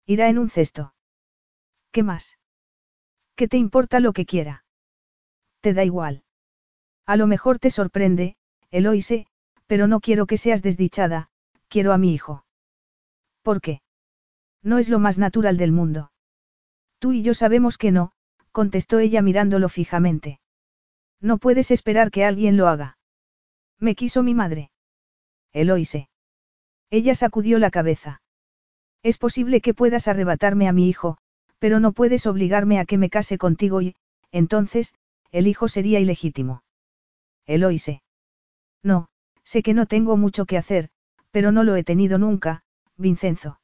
Irá 0.06 0.28
en 0.28 0.38
un 0.38 0.50
cesto. 0.50 0.94
¿Qué 1.92 2.04
más? 2.04 2.38
¿Qué 3.38 3.48
te 3.48 3.56
importa 3.56 4.02
lo 4.02 4.12
que 4.12 4.26
quiera? 4.26 4.66
Te 5.62 5.74
da 5.74 5.86
igual. 5.86 6.26
A 7.06 7.16
lo 7.16 7.26
mejor 7.26 7.58
te 7.58 7.70
sorprende, 7.70 8.36
Eloise, 8.70 9.28
pero 9.66 9.88
no 9.88 10.02
quiero 10.02 10.26
que 10.26 10.36
seas 10.36 10.62
desdichada, 10.62 11.30
quiero 11.70 11.94
a 11.94 11.98
mi 11.98 12.14
hijo. 12.14 12.44
¿Por 13.48 13.62
qué? 13.62 13.80
No 14.62 14.78
es 14.78 14.90
lo 14.90 15.00
más 15.00 15.18
natural 15.18 15.56
del 15.56 15.72
mundo. 15.72 16.12
Tú 17.00 17.14
y 17.14 17.24
yo 17.24 17.34
sabemos 17.34 17.78
que 17.78 17.94
no, 17.94 18.12
contestó 18.52 19.00
ella 19.00 19.22
mirándolo 19.22 19.70
fijamente. 19.70 20.42
No 21.22 21.38
puedes 21.38 21.72
esperar 21.72 22.12
que 22.12 22.26
alguien 22.26 22.58
lo 22.58 22.68
haga. 22.68 22.98
Me 23.80 23.96
quiso 23.96 24.22
mi 24.22 24.34
madre. 24.34 24.70
Eloise. 25.54 26.10
Ella 26.90 27.16
sacudió 27.16 27.58
la 27.58 27.72
cabeza. 27.72 28.22
Es 29.02 29.18
posible 29.18 29.62
que 29.62 29.74
puedas 29.74 30.10
arrebatarme 30.10 30.68
a 30.68 30.74
mi 30.74 30.90
hijo, 30.90 31.18
pero 31.58 31.80
no 31.80 31.94
puedes 31.94 32.26
obligarme 32.26 32.80
a 32.80 32.86
que 32.86 32.98
me 32.98 33.10
case 33.10 33.38
contigo 33.38 33.82
y, 33.82 33.96
entonces, 34.30 34.94
el 35.32 35.48
hijo 35.48 35.70
sería 35.70 36.02
ilegítimo. 36.02 36.64
Eloise. 37.46 38.02
No, 38.84 39.08
sé 39.46 39.64
que 39.64 39.74
no 39.74 39.86
tengo 39.86 40.18
mucho 40.18 40.46
que 40.46 40.58
hacer, 40.58 40.90
pero 41.32 41.54
no 41.54 41.64
lo 41.64 41.78
he 41.78 41.86
tenido 41.86 42.18
nunca, 42.18 42.66
Vincenzo. 42.98 43.60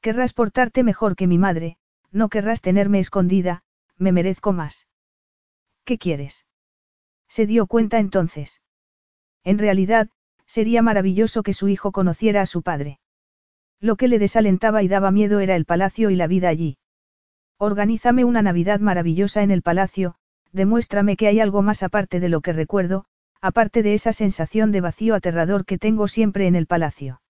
Querrás 0.00 0.34
portarte 0.34 0.82
mejor 0.82 1.16
que 1.16 1.26
mi 1.26 1.38
madre, 1.38 1.78
no 2.10 2.28
querrás 2.28 2.60
tenerme 2.60 2.98
escondida, 2.98 3.62
me 3.96 4.12
merezco 4.12 4.52
más. 4.52 4.86
¿Qué 5.84 5.96
quieres? 5.96 6.46
Se 7.28 7.46
dio 7.46 7.66
cuenta 7.66 7.98
entonces. 7.98 8.60
En 9.42 9.58
realidad, 9.58 10.10
sería 10.46 10.82
maravilloso 10.82 11.42
que 11.42 11.54
su 11.54 11.68
hijo 11.68 11.92
conociera 11.92 12.42
a 12.42 12.46
su 12.46 12.62
padre. 12.62 13.00
Lo 13.80 13.96
que 13.96 14.06
le 14.06 14.18
desalentaba 14.18 14.82
y 14.82 14.88
daba 14.88 15.10
miedo 15.10 15.40
era 15.40 15.56
el 15.56 15.64
palacio 15.64 16.10
y 16.10 16.16
la 16.16 16.26
vida 16.26 16.48
allí. 16.48 16.76
Organízame 17.58 18.24
una 18.24 18.42
Navidad 18.42 18.80
maravillosa 18.80 19.42
en 19.42 19.50
el 19.50 19.62
palacio, 19.62 20.16
demuéstrame 20.52 21.16
que 21.16 21.26
hay 21.26 21.40
algo 21.40 21.62
más 21.62 21.82
aparte 21.82 22.20
de 22.20 22.28
lo 22.28 22.42
que 22.42 22.52
recuerdo, 22.52 23.06
aparte 23.40 23.82
de 23.82 23.94
esa 23.94 24.12
sensación 24.12 24.72
de 24.72 24.82
vacío 24.82 25.14
aterrador 25.14 25.64
que 25.64 25.78
tengo 25.78 26.06
siempre 26.06 26.46
en 26.46 26.54
el 26.54 26.66
palacio. 26.66 27.21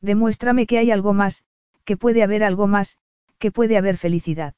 Demuéstrame 0.00 0.66
que 0.66 0.78
hay 0.78 0.90
algo 0.90 1.12
más, 1.12 1.44
que 1.84 1.96
puede 1.96 2.22
haber 2.22 2.42
algo 2.42 2.66
más, 2.66 2.98
que 3.38 3.50
puede 3.50 3.76
haber 3.76 3.96
felicidad. 3.96 4.54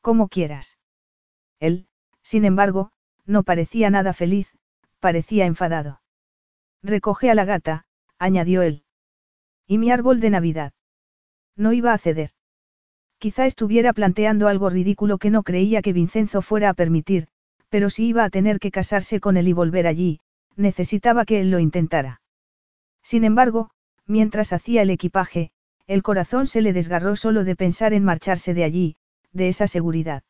Como 0.00 0.28
quieras. 0.28 0.78
Él, 1.60 1.86
sin 2.22 2.44
embargo, 2.44 2.90
no 3.26 3.42
parecía 3.42 3.90
nada 3.90 4.12
feliz, 4.12 4.54
parecía 5.00 5.46
enfadado. 5.46 6.00
Recoge 6.82 7.30
a 7.30 7.34
la 7.34 7.44
gata, 7.44 7.86
añadió 8.18 8.62
él. 8.62 8.84
Y 9.66 9.78
mi 9.78 9.90
árbol 9.90 10.20
de 10.20 10.30
Navidad. 10.30 10.72
No 11.56 11.72
iba 11.72 11.92
a 11.92 11.98
ceder. 11.98 12.30
Quizá 13.18 13.46
estuviera 13.46 13.92
planteando 13.92 14.48
algo 14.48 14.70
ridículo 14.70 15.18
que 15.18 15.30
no 15.30 15.42
creía 15.42 15.82
que 15.82 15.92
Vincenzo 15.92 16.40
fuera 16.40 16.70
a 16.70 16.74
permitir, 16.74 17.28
pero 17.68 17.90
si 17.90 18.06
iba 18.06 18.24
a 18.24 18.30
tener 18.30 18.60
que 18.60 18.70
casarse 18.70 19.20
con 19.20 19.36
él 19.36 19.48
y 19.48 19.52
volver 19.52 19.86
allí, 19.86 20.20
necesitaba 20.56 21.24
que 21.24 21.40
él 21.40 21.50
lo 21.50 21.58
intentara. 21.58 22.20
Sin 23.02 23.24
embargo, 23.24 23.70
mientras 24.08 24.52
hacía 24.52 24.82
el 24.82 24.90
equipaje, 24.90 25.52
el 25.86 26.02
corazón 26.02 26.46
se 26.46 26.60
le 26.60 26.72
desgarró 26.72 27.14
solo 27.14 27.44
de 27.44 27.54
pensar 27.54 27.92
en 27.92 28.04
marcharse 28.04 28.54
de 28.54 28.64
allí, 28.64 28.96
de 29.32 29.48
esa 29.48 29.66
seguridad. 29.66 30.24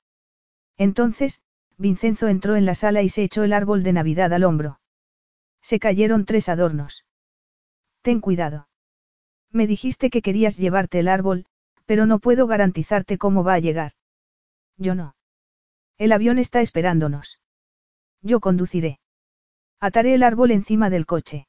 Entonces, 0.76 1.40
Vincenzo 1.78 2.28
entró 2.28 2.56
en 2.56 2.66
la 2.66 2.74
sala 2.74 3.02
y 3.02 3.08
se 3.08 3.22
echó 3.22 3.44
el 3.44 3.52
árbol 3.52 3.82
de 3.82 3.92
Navidad 3.92 4.32
al 4.32 4.44
hombro. 4.44 4.80
Se 5.62 5.78
cayeron 5.78 6.24
tres 6.24 6.48
adornos. 6.48 7.04
Ten 8.02 8.20
cuidado. 8.20 8.68
Me 9.50 9.66
dijiste 9.66 10.10
que 10.10 10.22
querías 10.22 10.56
llevarte 10.56 10.98
el 10.98 11.08
árbol, 11.08 11.46
pero 11.86 12.04
no 12.04 12.18
puedo 12.18 12.46
garantizarte 12.46 13.16
cómo 13.16 13.44
va 13.44 13.54
a 13.54 13.60
llegar. 13.60 13.92
Yo 14.76 14.94
no. 14.94 15.14
El 15.96 16.12
avión 16.12 16.38
está 16.38 16.60
esperándonos. 16.60 17.40
Yo 18.22 18.40
conduciré. 18.40 19.00
Ataré 19.80 20.14
el 20.14 20.22
árbol 20.22 20.50
encima 20.50 20.90
del 20.90 21.06
coche. 21.06 21.48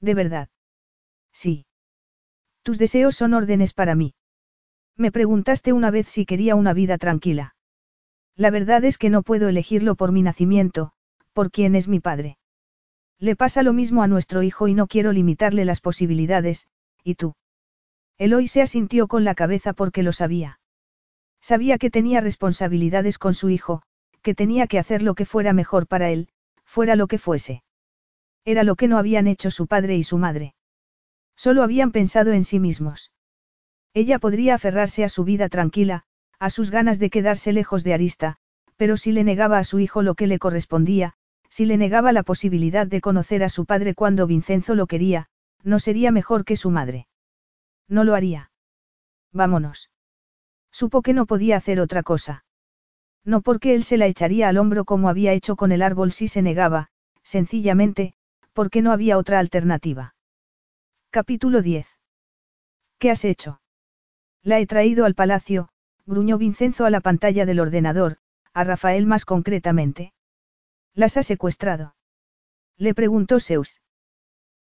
¿De 0.00 0.14
verdad? 0.14 0.48
Sí. 1.32 1.66
Tus 2.62 2.78
deseos 2.78 3.16
son 3.16 3.34
órdenes 3.34 3.72
para 3.72 3.94
mí. 3.94 4.14
Me 4.96 5.12
preguntaste 5.12 5.72
una 5.72 5.90
vez 5.90 6.08
si 6.08 6.26
quería 6.26 6.54
una 6.54 6.74
vida 6.74 6.98
tranquila. 6.98 7.54
La 8.36 8.50
verdad 8.50 8.84
es 8.84 8.98
que 8.98 9.10
no 9.10 9.22
puedo 9.22 9.48
elegirlo 9.48 9.94
por 9.94 10.12
mi 10.12 10.22
nacimiento, 10.22 10.92
por 11.32 11.50
quién 11.50 11.74
es 11.74 11.88
mi 11.88 12.00
padre. 12.00 12.38
Le 13.18 13.36
pasa 13.36 13.62
lo 13.62 13.72
mismo 13.72 14.02
a 14.02 14.08
nuestro 14.08 14.42
hijo 14.42 14.68
y 14.68 14.74
no 14.74 14.86
quiero 14.86 15.12
limitarle 15.12 15.64
las 15.64 15.80
posibilidades, 15.80 16.66
¿y 17.04 17.14
tú? 17.14 17.34
Eloy 18.18 18.48
se 18.48 18.62
asintió 18.62 19.08
con 19.08 19.24
la 19.24 19.34
cabeza 19.34 19.72
porque 19.72 20.02
lo 20.02 20.12
sabía. 20.12 20.60
Sabía 21.40 21.78
que 21.78 21.90
tenía 21.90 22.20
responsabilidades 22.20 23.18
con 23.18 23.34
su 23.34 23.48
hijo, 23.48 23.82
que 24.22 24.34
tenía 24.34 24.66
que 24.66 24.78
hacer 24.78 25.02
lo 25.02 25.14
que 25.14 25.24
fuera 25.24 25.52
mejor 25.52 25.86
para 25.86 26.10
él, 26.10 26.28
fuera 26.64 26.96
lo 26.96 27.06
que 27.06 27.18
fuese. 27.18 27.62
Era 28.44 28.64
lo 28.64 28.76
que 28.76 28.88
no 28.88 28.98
habían 28.98 29.26
hecho 29.26 29.50
su 29.50 29.66
padre 29.66 29.96
y 29.96 30.02
su 30.02 30.18
madre. 30.18 30.54
Solo 31.40 31.62
habían 31.62 31.90
pensado 31.90 32.32
en 32.32 32.44
sí 32.44 32.60
mismos. 32.60 33.12
Ella 33.94 34.18
podría 34.18 34.56
aferrarse 34.56 35.04
a 35.04 35.08
su 35.08 35.24
vida 35.24 35.48
tranquila, 35.48 36.02
a 36.38 36.50
sus 36.50 36.70
ganas 36.70 36.98
de 36.98 37.08
quedarse 37.08 37.54
lejos 37.54 37.82
de 37.82 37.94
Arista, 37.94 38.36
pero 38.76 38.98
si 38.98 39.10
le 39.10 39.24
negaba 39.24 39.56
a 39.56 39.64
su 39.64 39.78
hijo 39.78 40.02
lo 40.02 40.14
que 40.14 40.26
le 40.26 40.38
correspondía, 40.38 41.14
si 41.48 41.64
le 41.64 41.78
negaba 41.78 42.12
la 42.12 42.24
posibilidad 42.24 42.86
de 42.86 43.00
conocer 43.00 43.42
a 43.42 43.48
su 43.48 43.64
padre 43.64 43.94
cuando 43.94 44.26
Vincenzo 44.26 44.74
lo 44.74 44.86
quería, 44.86 45.28
no 45.62 45.78
sería 45.78 46.12
mejor 46.12 46.44
que 46.44 46.56
su 46.56 46.68
madre. 46.68 47.08
No 47.88 48.04
lo 48.04 48.14
haría. 48.14 48.50
Vámonos. 49.32 49.90
Supo 50.70 51.00
que 51.00 51.14
no 51.14 51.24
podía 51.24 51.56
hacer 51.56 51.80
otra 51.80 52.02
cosa. 52.02 52.44
No 53.24 53.40
porque 53.40 53.74
él 53.74 53.84
se 53.84 53.96
la 53.96 54.08
echaría 54.08 54.50
al 54.50 54.58
hombro 54.58 54.84
como 54.84 55.08
había 55.08 55.32
hecho 55.32 55.56
con 55.56 55.72
el 55.72 55.80
árbol 55.80 56.12
si 56.12 56.28
se 56.28 56.42
negaba, 56.42 56.88
sencillamente, 57.22 58.12
porque 58.52 58.82
no 58.82 58.92
había 58.92 59.16
otra 59.16 59.38
alternativa. 59.38 60.14
Capítulo 61.12 61.60
10. 61.60 61.88
¿Qué 63.00 63.10
has 63.10 63.24
hecho? 63.24 63.60
La 64.44 64.60
he 64.60 64.66
traído 64.68 65.04
al 65.04 65.16
palacio, 65.16 65.68
gruñó 66.06 66.38
Vincenzo 66.38 66.84
a 66.84 66.90
la 66.90 67.00
pantalla 67.00 67.46
del 67.46 67.58
ordenador, 67.58 68.18
a 68.52 68.62
Rafael 68.62 69.06
más 69.06 69.24
concretamente. 69.24 70.12
¿Las 70.94 71.16
ha 71.16 71.24
secuestrado? 71.24 71.96
Le 72.76 72.94
preguntó 72.94 73.40
Zeus. 73.40 73.80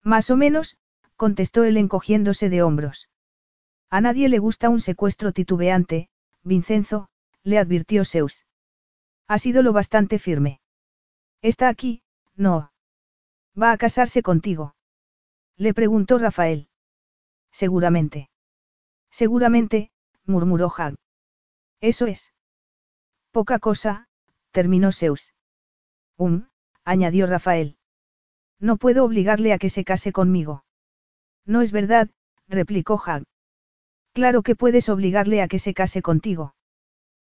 Más 0.03 0.31
o 0.31 0.39
menos, 0.39 0.79
contestó 1.17 1.65
él 1.65 1.77
encogiéndose 1.77 2.49
de 2.49 2.63
hombros. 2.63 3.11
A 3.91 4.01
nadie 4.01 4.31
le 4.31 4.39
gusta 4.39 4.71
un 4.71 4.81
secuestro 4.81 5.33
titubeante, 5.33 6.09
Vincenzo, 6.45 7.11
le 7.43 7.59
advirtió 7.59 8.07
Zeus. 8.07 8.47
Ha 9.27 9.37
sido 9.37 9.63
lo 9.63 9.75
bastante 9.75 10.19
firme. 10.19 10.63
Está 11.43 11.69
aquí, 11.69 12.01
no. 12.37 12.73
Va 13.61 13.73
a 13.73 13.77
casarse 13.77 14.23
contigo. 14.23 14.75
Le 15.59 15.75
preguntó 15.75 16.19
Rafael. 16.19 16.69
Seguramente. 17.51 18.31
Seguramente, 19.11 19.91
murmuró 20.25 20.71
Hag. 20.77 20.95
Eso 21.81 22.07
es. 22.07 22.33
Poca 23.33 23.59
cosa, 23.59 24.07
terminó 24.53 24.93
Zeus. 24.93 25.35
Um, 26.17 26.47
añadió 26.85 27.27
Rafael. 27.27 27.77
No 28.61 28.77
puedo 28.77 29.05
obligarle 29.05 29.53
a 29.53 29.59
que 29.59 29.69
se 29.69 29.85
case 29.85 30.13
conmigo. 30.13 30.65
No 31.45 31.61
es 31.61 31.73
verdad, 31.73 32.09
replicó 32.47 33.01
Hag. 33.05 33.25
Claro 34.13 34.43
que 34.43 34.55
puedes 34.55 34.89
obligarle 34.89 35.43
a 35.43 35.49
que 35.49 35.59
se 35.59 35.75
case 35.75 36.03
contigo. 36.03 36.55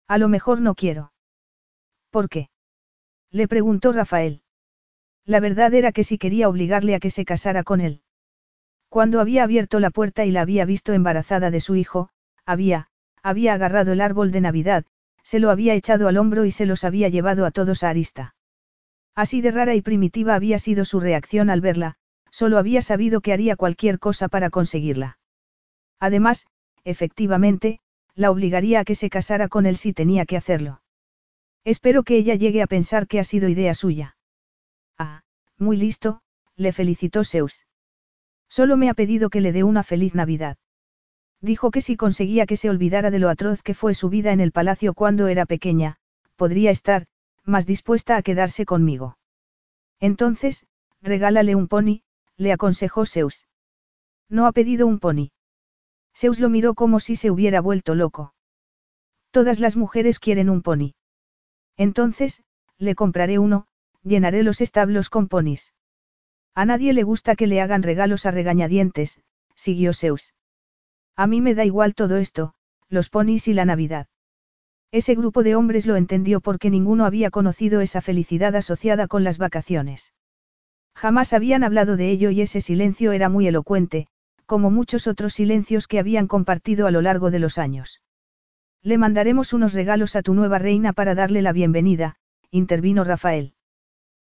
A 0.07 0.19
lo 0.19 0.27
mejor 0.27 0.61
no 0.61 0.75
quiero. 0.75 1.13
¿Por 2.11 2.29
qué? 2.29 2.49
Le 3.31 3.47
preguntó 3.47 3.91
Rafael. 3.91 4.43
La 5.25 5.39
verdad 5.39 5.73
era 5.73 5.91
que 5.91 6.03
sí 6.03 6.19
quería 6.19 6.47
obligarle 6.47 6.93
a 6.93 6.99
que 6.99 7.09
se 7.09 7.25
casara 7.25 7.63
con 7.63 7.81
él. 7.81 8.03
Cuando 8.89 9.21
había 9.21 9.43
abierto 9.43 9.79
la 9.79 9.91
puerta 9.91 10.25
y 10.25 10.31
la 10.31 10.41
había 10.41 10.65
visto 10.65 10.93
embarazada 10.93 11.51
de 11.51 11.59
su 11.59 11.75
hijo, 11.75 12.09
había, 12.45 12.89
había 13.21 13.53
agarrado 13.53 13.91
el 13.93 14.01
árbol 14.01 14.31
de 14.31 14.41
Navidad, 14.41 14.85
se 15.23 15.39
lo 15.39 15.51
había 15.51 15.75
echado 15.75 16.07
al 16.07 16.17
hombro 16.17 16.45
y 16.45 16.51
se 16.51 16.65
los 16.65 16.83
había 16.83 17.07
llevado 17.07 17.45
a 17.45 17.51
todos 17.51 17.83
a 17.83 17.89
Arista. 17.89 18.33
Así 19.13 19.41
de 19.41 19.51
rara 19.51 19.75
y 19.75 19.81
primitiva 19.81 20.33
había 20.33 20.57
sido 20.57 20.85
su 20.85 20.99
reacción 20.99 21.51
al 21.51 21.61
verla, 21.61 21.97
solo 22.31 22.57
había 22.57 22.81
sabido 22.81 23.21
que 23.21 23.31
haría 23.31 23.55
cualquier 23.55 23.99
cosa 23.99 24.27
para 24.27 24.49
conseguirla. 24.49 25.19
Además, 25.99 26.47
efectivamente, 26.83 27.81
la 28.15 28.31
obligaría 28.31 28.79
a 28.79 28.85
que 28.85 28.95
se 28.95 29.09
casara 29.09 29.49
con 29.49 29.67
él 29.67 29.77
si 29.77 29.93
tenía 29.93 30.25
que 30.25 30.37
hacerlo. 30.37 30.81
Espero 31.63 32.03
que 32.03 32.17
ella 32.17 32.35
llegue 32.35 32.63
a 32.63 32.67
pensar 32.67 33.07
que 33.07 33.19
ha 33.19 33.23
sido 33.23 33.49
idea 33.49 33.75
suya. 33.75 34.17
Ah, 34.97 35.21
muy 35.57 35.77
listo, 35.77 36.21
le 36.55 36.71
felicitó 36.71 37.23
Zeus. 37.23 37.65
Solo 38.49 38.77
me 38.77 38.89
ha 38.89 38.93
pedido 38.93 39.29
que 39.29 39.41
le 39.41 39.51
dé 39.51 39.63
una 39.63 39.83
feliz 39.83 40.15
Navidad. 40.15 40.57
Dijo 41.41 41.71
que 41.71 41.81
si 41.81 41.95
conseguía 41.95 42.45
que 42.45 42.57
se 42.57 42.69
olvidara 42.69 43.11
de 43.11 43.19
lo 43.19 43.29
atroz 43.29 43.61
que 43.61 43.73
fue 43.73 43.93
su 43.93 44.09
vida 44.09 44.33
en 44.33 44.41
el 44.41 44.51
palacio 44.51 44.93
cuando 44.93 45.27
era 45.27 45.45
pequeña, 45.45 45.97
podría 46.35 46.71
estar, 46.71 47.05
más 47.45 47.65
dispuesta 47.65 48.17
a 48.17 48.21
quedarse 48.21 48.65
conmigo. 48.65 49.17
Entonces, 49.99 50.65
regálale 51.01 51.55
un 51.55 51.67
pony, 51.67 52.01
le 52.37 52.51
aconsejó 52.51 53.05
Zeus. 53.05 53.47
No 54.27 54.45
ha 54.45 54.51
pedido 54.51 54.87
un 54.87 54.99
pony. 54.99 55.31
Zeus 56.15 56.39
lo 56.39 56.49
miró 56.49 56.73
como 56.73 56.99
si 56.99 57.15
se 57.15 57.31
hubiera 57.31 57.61
vuelto 57.61 57.95
loco. 57.95 58.33
Todas 59.31 59.59
las 59.59 59.75
mujeres 59.77 60.19
quieren 60.19 60.49
un 60.49 60.61
pony. 60.61 60.95
Entonces, 61.77 62.43
le 62.77 62.95
compraré 62.95 63.39
uno, 63.39 63.67
llenaré 64.03 64.43
los 64.43 64.59
establos 64.59 65.09
con 65.09 65.27
ponis. 65.27 65.73
A 66.55 66.65
nadie 66.65 66.93
le 66.93 67.03
gusta 67.03 67.35
que 67.35 67.47
le 67.47 67.61
hagan 67.61 67.83
regalos 67.83 68.25
a 68.25 68.31
regañadientes, 68.31 69.21
siguió 69.55 69.93
Zeus. 69.93 70.33
A 71.15 71.27
mí 71.27 71.41
me 71.41 71.55
da 71.55 71.65
igual 71.65 71.95
todo 71.95 72.17
esto, 72.17 72.53
los 72.89 73.09
ponis 73.09 73.47
y 73.47 73.53
la 73.53 73.65
Navidad. 73.65 74.07
Ese 74.91 75.13
grupo 75.15 75.43
de 75.43 75.55
hombres 75.55 75.85
lo 75.85 75.95
entendió 75.95 76.41
porque 76.41 76.69
ninguno 76.69 77.05
había 77.05 77.29
conocido 77.29 77.81
esa 77.81 78.01
felicidad 78.01 78.55
asociada 78.55 79.07
con 79.07 79.23
las 79.23 79.37
vacaciones. 79.37 80.13
Jamás 80.95 81.33
habían 81.33 81.63
hablado 81.63 81.95
de 81.95 82.09
ello 82.09 82.31
y 82.31 82.41
ese 82.41 82.61
silencio 82.61 83.11
era 83.11 83.29
muy 83.29 83.47
elocuente, 83.47 84.07
como 84.45 84.71
muchos 84.71 85.05
otros 85.05 85.33
silencios 85.33 85.87
que 85.87 85.99
habían 85.99 86.27
compartido 86.27 86.87
a 86.87 86.91
lo 86.91 87.01
largo 87.01 87.29
de 87.29 87.39
los 87.39 87.59
años. 87.59 88.01
Le 88.81 88.97
mandaremos 88.97 89.53
unos 89.53 89.73
regalos 89.73 90.15
a 90.15 90.23
tu 90.23 90.33
nueva 90.33 90.57
reina 90.57 90.91
para 90.93 91.13
darle 91.13 91.41
la 91.41 91.53
bienvenida, 91.53 92.15
intervino 92.49 93.03
Rafael. 93.03 93.53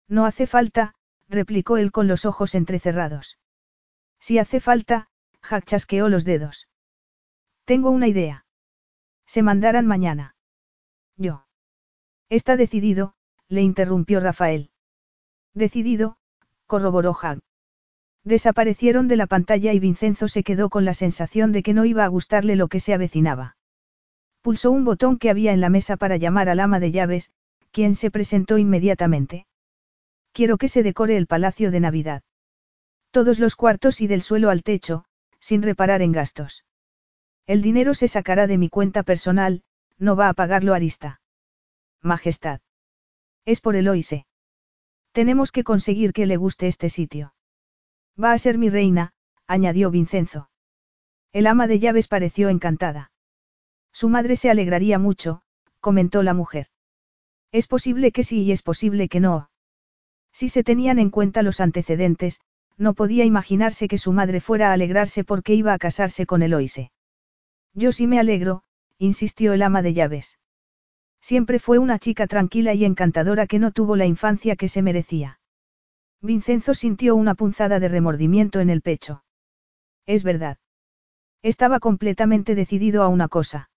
No 0.08 0.26
hace 0.26 0.46
falta, 0.46 0.94
replicó 1.30 1.76
él 1.76 1.92
con 1.92 2.08
los 2.08 2.24
ojos 2.24 2.54
entrecerrados. 2.54 3.38
Si 4.18 4.38
hace 4.38 4.60
falta, 4.60 5.08
Jack 5.48 5.64
chasqueó 5.64 6.08
los 6.08 6.24
dedos. 6.24 6.68
Tengo 7.64 7.90
una 7.90 8.08
idea. 8.08 8.44
Se 9.26 9.42
mandarán 9.42 9.86
mañana. 9.86 10.34
Yo. 11.16 11.46
Está 12.28 12.56
decidido, 12.56 13.14
le 13.48 13.62
interrumpió 13.62 14.20
Rafael. 14.20 14.70
Decidido, 15.54 16.18
corroboró 16.66 17.16
Jack. 17.20 17.38
Desaparecieron 18.24 19.08
de 19.08 19.16
la 19.16 19.26
pantalla 19.26 19.72
y 19.72 19.80
Vincenzo 19.80 20.28
se 20.28 20.42
quedó 20.42 20.68
con 20.68 20.84
la 20.84 20.94
sensación 20.94 21.52
de 21.52 21.62
que 21.62 21.72
no 21.72 21.84
iba 21.84 22.04
a 22.04 22.08
gustarle 22.08 22.54
lo 22.54 22.68
que 22.68 22.80
se 22.80 22.92
avecinaba. 22.92 23.56
Pulsó 24.42 24.70
un 24.70 24.84
botón 24.84 25.18
que 25.18 25.30
había 25.30 25.52
en 25.52 25.60
la 25.60 25.70
mesa 25.70 25.96
para 25.96 26.16
llamar 26.16 26.48
al 26.48 26.60
ama 26.60 26.80
de 26.80 26.90
llaves, 26.90 27.32
quien 27.70 27.94
se 27.94 28.10
presentó 28.10 28.58
inmediatamente. 28.58 29.46
Quiero 30.40 30.56
que 30.56 30.68
se 30.68 30.82
decore 30.82 31.18
el 31.18 31.26
palacio 31.26 31.70
de 31.70 31.80
Navidad. 31.80 32.22
Todos 33.10 33.38
los 33.38 33.56
cuartos 33.56 34.00
y 34.00 34.06
del 34.06 34.22
suelo 34.22 34.48
al 34.48 34.62
techo, 34.62 35.04
sin 35.38 35.60
reparar 35.60 36.00
en 36.00 36.12
gastos. 36.12 36.64
El 37.46 37.60
dinero 37.60 37.92
se 37.92 38.08
sacará 38.08 38.46
de 38.46 38.56
mi 38.56 38.70
cuenta 38.70 39.02
personal, 39.02 39.64
no 39.98 40.16
va 40.16 40.30
a 40.30 40.32
pagarlo 40.32 40.72
Arista. 40.72 41.20
Majestad. 42.00 42.62
Es 43.44 43.60
por 43.60 43.76
Eloise. 43.76 44.24
Tenemos 45.12 45.52
que 45.52 45.62
conseguir 45.62 46.14
que 46.14 46.24
le 46.24 46.38
guste 46.38 46.68
este 46.68 46.88
sitio. 46.88 47.34
Va 48.18 48.32
a 48.32 48.38
ser 48.38 48.56
mi 48.56 48.70
reina, 48.70 49.12
añadió 49.46 49.90
Vincenzo. 49.90 50.48
El 51.34 51.46
ama 51.48 51.66
de 51.66 51.80
llaves 51.80 52.08
pareció 52.08 52.48
encantada. 52.48 53.12
Su 53.92 54.08
madre 54.08 54.36
se 54.36 54.48
alegraría 54.48 54.98
mucho, 54.98 55.42
comentó 55.80 56.22
la 56.22 56.32
mujer. 56.32 56.68
Es 57.52 57.66
posible 57.66 58.10
que 58.10 58.24
sí 58.24 58.44
y 58.44 58.52
es 58.52 58.62
posible 58.62 59.10
que 59.10 59.20
no. 59.20 59.49
Si 60.32 60.48
se 60.48 60.62
tenían 60.62 60.98
en 60.98 61.10
cuenta 61.10 61.42
los 61.42 61.60
antecedentes, 61.60 62.40
no 62.76 62.94
podía 62.94 63.24
imaginarse 63.24 63.88
que 63.88 63.98
su 63.98 64.12
madre 64.12 64.40
fuera 64.40 64.70
a 64.70 64.72
alegrarse 64.72 65.24
porque 65.24 65.54
iba 65.54 65.74
a 65.74 65.78
casarse 65.78 66.26
con 66.26 66.42
Eloise. 66.42 66.92
Yo 67.74 67.92
sí 67.92 68.06
me 68.06 68.18
alegro, 68.18 68.62
insistió 68.98 69.52
el 69.52 69.62
ama 69.62 69.82
de 69.82 69.92
llaves. 69.92 70.38
Siempre 71.20 71.58
fue 71.58 71.78
una 71.78 71.98
chica 71.98 72.26
tranquila 72.26 72.72
y 72.74 72.84
encantadora 72.84 73.46
que 73.46 73.58
no 73.58 73.70
tuvo 73.72 73.96
la 73.96 74.06
infancia 74.06 74.56
que 74.56 74.68
se 74.68 74.82
merecía. 74.82 75.40
Vincenzo 76.22 76.74
sintió 76.74 77.16
una 77.16 77.34
punzada 77.34 77.80
de 77.80 77.88
remordimiento 77.88 78.60
en 78.60 78.70
el 78.70 78.82
pecho. 78.82 79.24
Es 80.06 80.22
verdad. 80.22 80.58
Estaba 81.42 81.80
completamente 81.80 82.54
decidido 82.54 83.02
a 83.02 83.08
una 83.08 83.28
cosa. 83.28 83.70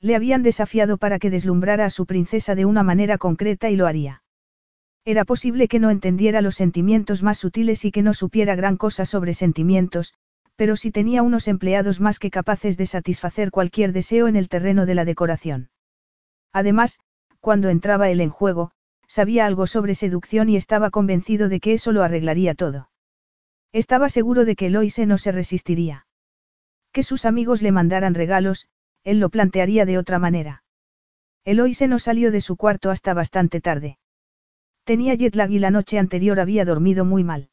Le 0.00 0.16
habían 0.16 0.42
desafiado 0.42 0.98
para 0.98 1.18
que 1.18 1.30
deslumbrara 1.30 1.84
a 1.84 1.90
su 1.90 2.06
princesa 2.06 2.54
de 2.54 2.64
una 2.64 2.82
manera 2.82 3.18
concreta 3.18 3.70
y 3.70 3.76
lo 3.76 3.86
haría. 3.86 4.19
Era 5.10 5.24
posible 5.24 5.66
que 5.66 5.80
no 5.80 5.90
entendiera 5.90 6.40
los 6.40 6.54
sentimientos 6.54 7.24
más 7.24 7.36
sutiles 7.36 7.84
y 7.84 7.90
que 7.90 8.00
no 8.00 8.14
supiera 8.14 8.54
gran 8.54 8.76
cosa 8.76 9.04
sobre 9.04 9.34
sentimientos, 9.34 10.14
pero 10.54 10.76
si 10.76 10.92
tenía 10.92 11.24
unos 11.24 11.48
empleados 11.48 11.98
más 11.98 12.20
que 12.20 12.30
capaces 12.30 12.76
de 12.76 12.86
satisfacer 12.86 13.50
cualquier 13.50 13.92
deseo 13.92 14.28
en 14.28 14.36
el 14.36 14.48
terreno 14.48 14.86
de 14.86 14.94
la 14.94 15.04
decoración. 15.04 15.70
Además, 16.52 17.00
cuando 17.40 17.70
entraba 17.70 18.08
él 18.08 18.20
en 18.20 18.30
juego, 18.30 18.70
sabía 19.08 19.46
algo 19.46 19.66
sobre 19.66 19.96
seducción 19.96 20.48
y 20.48 20.54
estaba 20.54 20.90
convencido 20.90 21.48
de 21.48 21.58
que 21.58 21.72
eso 21.72 21.90
lo 21.90 22.04
arreglaría 22.04 22.54
todo. 22.54 22.88
Estaba 23.72 24.08
seguro 24.10 24.44
de 24.44 24.54
que 24.54 24.66
Eloise 24.66 25.06
no 25.06 25.18
se 25.18 25.32
resistiría. 25.32 26.06
Que 26.92 27.02
sus 27.02 27.24
amigos 27.24 27.62
le 27.62 27.72
mandaran 27.72 28.14
regalos, 28.14 28.68
él 29.02 29.18
lo 29.18 29.28
plantearía 29.28 29.86
de 29.86 29.98
otra 29.98 30.20
manera. 30.20 30.62
Eloise 31.44 31.88
no 31.88 31.98
salió 31.98 32.30
de 32.30 32.40
su 32.40 32.54
cuarto 32.54 32.92
hasta 32.92 33.12
bastante 33.12 33.60
tarde. 33.60 33.98
Tenía 34.84 35.14
jet 35.14 35.34
lag 35.34 35.50
y 35.50 35.58
la 35.58 35.70
noche 35.70 35.98
anterior 35.98 36.40
había 36.40 36.64
dormido 36.64 37.04
muy 37.04 37.24
mal. 37.24 37.50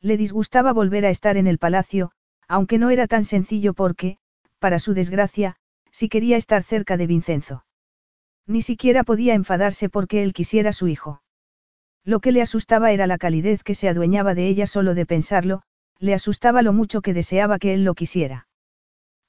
Le 0.00 0.16
disgustaba 0.16 0.72
volver 0.72 1.06
a 1.06 1.10
estar 1.10 1.36
en 1.36 1.46
el 1.46 1.58
palacio, 1.58 2.12
aunque 2.46 2.78
no 2.78 2.90
era 2.90 3.06
tan 3.06 3.24
sencillo 3.24 3.74
porque, 3.74 4.18
para 4.58 4.78
su 4.78 4.94
desgracia, 4.94 5.56
sí 5.90 6.08
quería 6.08 6.36
estar 6.36 6.62
cerca 6.62 6.96
de 6.96 7.06
Vincenzo. 7.06 7.64
Ni 8.46 8.62
siquiera 8.62 9.04
podía 9.04 9.34
enfadarse 9.34 9.88
porque 9.88 10.22
él 10.22 10.32
quisiera 10.32 10.72
su 10.72 10.88
hijo. 10.88 11.22
Lo 12.04 12.20
que 12.20 12.32
le 12.32 12.40
asustaba 12.40 12.92
era 12.92 13.06
la 13.06 13.18
calidez 13.18 13.62
que 13.62 13.74
se 13.74 13.88
adueñaba 13.88 14.34
de 14.34 14.48
ella 14.48 14.66
solo 14.66 14.94
de 14.94 15.04
pensarlo, 15.04 15.62
le 15.98 16.14
asustaba 16.14 16.62
lo 16.62 16.72
mucho 16.72 17.02
que 17.02 17.12
deseaba 17.12 17.58
que 17.58 17.74
él 17.74 17.84
lo 17.84 17.94
quisiera. 17.94 18.48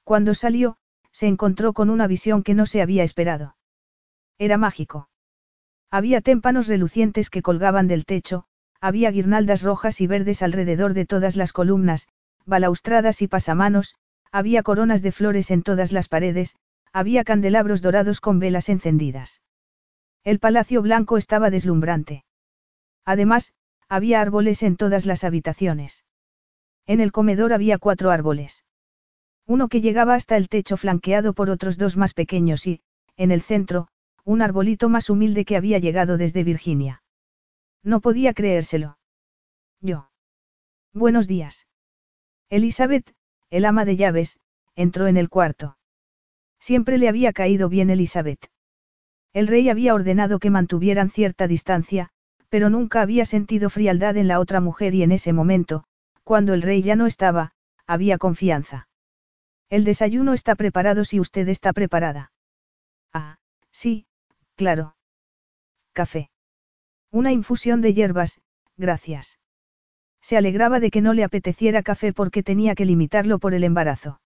Cuando 0.03 0.33
salió, 0.33 0.77
se 1.11 1.27
encontró 1.27 1.73
con 1.73 1.89
una 1.89 2.07
visión 2.07 2.43
que 2.43 2.53
no 2.53 2.65
se 2.65 2.81
había 2.81 3.03
esperado. 3.03 3.57
Era 4.37 4.57
mágico. 4.57 5.08
Había 5.91 6.21
témpanos 6.21 6.67
relucientes 6.67 7.29
que 7.29 7.41
colgaban 7.41 7.87
del 7.87 8.05
techo, 8.05 8.45
había 8.79 9.11
guirnaldas 9.11 9.63
rojas 9.63 10.01
y 10.01 10.07
verdes 10.07 10.43
alrededor 10.43 10.93
de 10.93 11.05
todas 11.05 11.35
las 11.35 11.51
columnas, 11.51 12.07
balaustradas 12.45 13.21
y 13.21 13.27
pasamanos, 13.27 13.95
había 14.31 14.63
coronas 14.63 15.01
de 15.01 15.11
flores 15.11 15.51
en 15.51 15.63
todas 15.63 15.91
las 15.91 16.07
paredes, 16.07 16.55
había 16.93 17.23
candelabros 17.23 17.81
dorados 17.81 18.21
con 18.21 18.39
velas 18.39 18.69
encendidas. 18.69 19.41
El 20.23 20.39
palacio 20.39 20.81
blanco 20.81 21.17
estaba 21.17 21.49
deslumbrante. 21.49 22.23
Además, 23.05 23.53
había 23.87 24.21
árboles 24.21 24.61
en 24.63 24.75
todas 24.75 25.05
las 25.05 25.23
habitaciones. 25.23 26.05
En 26.85 26.99
el 26.99 27.11
comedor 27.11 27.53
había 27.53 27.79
cuatro 27.79 28.11
árboles. 28.11 28.63
Uno 29.47 29.67
que 29.67 29.81
llegaba 29.81 30.13
hasta 30.13 30.37
el 30.37 30.49
techo 30.49 30.77
flanqueado 30.77 31.33
por 31.33 31.49
otros 31.49 31.77
dos 31.77 31.97
más 31.97 32.13
pequeños 32.13 32.67
y, 32.67 32.81
en 33.17 33.31
el 33.31 33.41
centro, 33.41 33.87
un 34.25 34.41
arbolito 34.41 34.89
más 34.89 35.09
humilde 35.09 35.45
que 35.45 35.57
había 35.57 35.79
llegado 35.79 36.17
desde 36.17 36.43
Virginia. 36.43 37.03
No 37.83 38.01
podía 38.01 38.33
creérselo. 38.33 38.97
Yo. 39.81 40.09
Buenos 40.93 41.27
días. 41.27 41.67
Elizabeth, 42.49 43.13
el 43.49 43.65
ama 43.65 43.85
de 43.85 43.95
llaves, 43.95 44.39
entró 44.75 45.07
en 45.07 45.17
el 45.17 45.29
cuarto. 45.29 45.77
Siempre 46.59 46.97
le 46.97 47.07
había 47.07 47.33
caído 47.33 47.69
bien 47.69 47.89
Elizabeth. 47.89 48.49
El 49.33 49.47
rey 49.47 49.69
había 49.69 49.93
ordenado 49.93 50.39
que 50.39 50.49
mantuvieran 50.49 51.09
cierta 51.09 51.47
distancia, 51.47 52.09
pero 52.49 52.69
nunca 52.69 53.01
había 53.01 53.25
sentido 53.25 53.69
frialdad 53.69 54.17
en 54.17 54.27
la 54.27 54.39
otra 54.39 54.59
mujer 54.59 54.95
y 54.95 55.03
en 55.03 55.11
ese 55.11 55.33
momento, 55.33 55.83
cuando 56.23 56.53
el 56.53 56.61
rey 56.61 56.81
ya 56.81 56.95
no 56.95 57.05
estaba, 57.05 57.53
había 57.85 58.17
confianza. 58.17 58.87
El 59.69 59.83
desayuno 59.83 60.33
está 60.33 60.55
preparado 60.55 61.05
si 61.05 61.19
usted 61.19 61.47
está 61.47 61.73
preparada. 61.73 62.31
Ah, 63.13 63.37
sí, 63.71 64.07
claro. 64.59 64.97
Café. 65.93 66.29
Una 67.11 67.31
infusión 67.31 67.79
de 67.79 67.93
hierbas, 67.93 68.41
gracias. 68.75 69.39
Se 70.21 70.35
alegraba 70.35 70.81
de 70.81 70.91
que 70.91 70.99
no 70.99 71.13
le 71.13 71.23
apeteciera 71.23 71.81
café 71.81 72.11
porque 72.11 72.43
tenía 72.43 72.75
que 72.75 72.83
limitarlo 72.83 73.39
por 73.39 73.53
el 73.53 73.63
embarazo. 73.63 74.19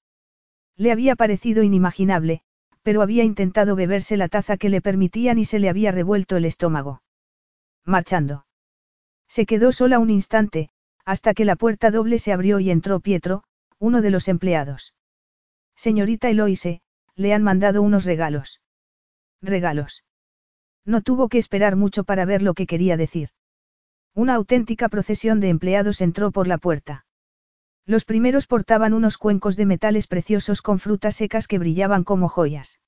Le 0.76 0.92
había 0.92 1.16
parecido 1.16 1.62
inimaginable, 1.62 2.42
pero 2.82 3.04
había 3.04 3.24
intentado 3.24 3.76
beberse 3.76 4.18
la 4.18 4.28
taza 4.28 4.58
que 4.58 4.70
le 4.70 4.82
permitían 4.82 5.38
y 5.38 5.46
se 5.46 5.60
le 5.60 5.70
había 5.70 5.92
revuelto 5.92 6.36
el 6.36 6.46
estómago. 6.46 7.04
Marchando. 7.86 8.48
Se 9.28 9.46
quedó 9.46 9.72
sola 9.72 10.00
un 10.00 10.10
instante, 10.10 10.70
hasta 11.06 11.36
que 11.36 11.46
la 11.46 11.56
puerta 11.56 11.92
doble 11.92 12.18
se 12.18 12.34
abrió 12.34 12.60
y 12.60 12.72
entró 12.72 13.02
Pietro, 13.02 13.44
uno 13.78 14.02
de 14.02 14.10
los 14.10 14.28
empleados. 14.28 14.96
Señorita 15.76 16.28
Eloise, 16.32 16.82
le 17.16 17.36
han 17.36 17.44
mandado 17.44 17.84
unos 17.84 18.04
regalos. 18.04 18.62
Regalos. 19.44 20.04
No 20.86 21.02
tuvo 21.02 21.30
que 21.30 21.38
esperar 21.38 21.76
mucho 21.76 22.04
para 22.04 22.26
ver 22.26 22.42
lo 22.42 22.54
que 22.54 22.68
quería 22.68 22.98
decir. 22.98 23.30
Una 24.14 24.36
auténtica 24.36 24.90
procesión 24.90 25.40
de 25.40 25.50
empleados 25.50 26.02
entró 26.02 26.32
por 26.32 26.48
la 26.48 26.58
puerta. 26.58 27.06
Los 27.86 28.06
primeros 28.06 28.48
portaban 28.48 28.94
unos 28.94 29.18
cuencos 29.18 29.56
de 29.56 29.66
metales 29.66 30.08
preciosos 30.08 30.62
con 30.62 30.80
frutas 30.80 31.16
secas 31.16 31.48
que 31.48 31.60
brillaban 31.60 32.04
como 32.04 32.30
joyas. 32.30 32.80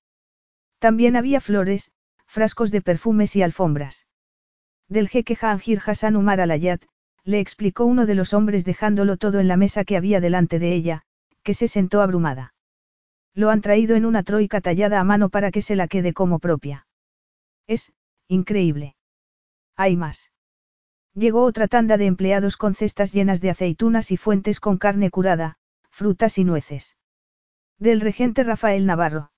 También 0.80 1.16
había 1.16 1.42
flores, 1.42 1.92
frascos 2.26 2.72
de 2.72 2.82
perfumes 2.82 3.36
y 3.36 3.42
alfombras. 3.42 4.08
Del 4.88 5.10
jeque 5.10 5.36
Jahangir 5.36 5.82
Hassan 5.86 6.16
Umar 6.16 6.40
al-Ayat, 6.40 6.84
le 7.24 7.40
explicó 7.40 7.86
uno 7.86 8.06
de 8.06 8.16
los 8.16 8.34
hombres 8.34 8.66
dejándolo 8.66 9.18
todo 9.18 9.40
en 9.40 9.48
la 9.48 9.58
mesa 9.58 9.84
que 9.84 9.98
había 9.98 10.22
delante 10.22 10.60
de 10.60 10.74
ella, 10.74 11.02
que 11.44 11.54
se 11.54 11.68
sentó 11.68 12.02
abrumada. 12.02 12.54
Lo 13.34 13.50
han 13.50 13.62
traído 13.62 13.96
en 13.96 14.06
una 14.06 14.24
troika 14.24 14.62
tallada 14.62 15.00
a 15.00 15.04
mano 15.04 15.30
para 15.30 15.52
que 15.52 15.62
se 15.62 15.76
la 15.76 15.88
quede 15.88 16.14
como 16.14 16.40
propia. 16.40 16.86
Es, 17.68 17.94
increíble. 18.28 18.96
Hay 19.76 19.96
más. 19.98 20.32
Llegó 21.14 21.44
otra 21.44 21.68
tanda 21.68 21.98
de 21.98 22.06
empleados 22.06 22.58
con 22.58 22.76
cestas 22.76 23.14
llenas 23.14 23.42
de 23.42 23.50
aceitunas 23.50 24.12
y 24.12 24.18
fuentes 24.18 24.60
con 24.60 24.78
carne 24.78 25.10
curada, 25.10 25.58
frutas 25.90 26.38
y 26.38 26.44
nueces. 26.44 26.98
Del 27.80 28.02
regente 28.02 28.44
Rafael 28.44 28.86
Navarro. 28.86 29.32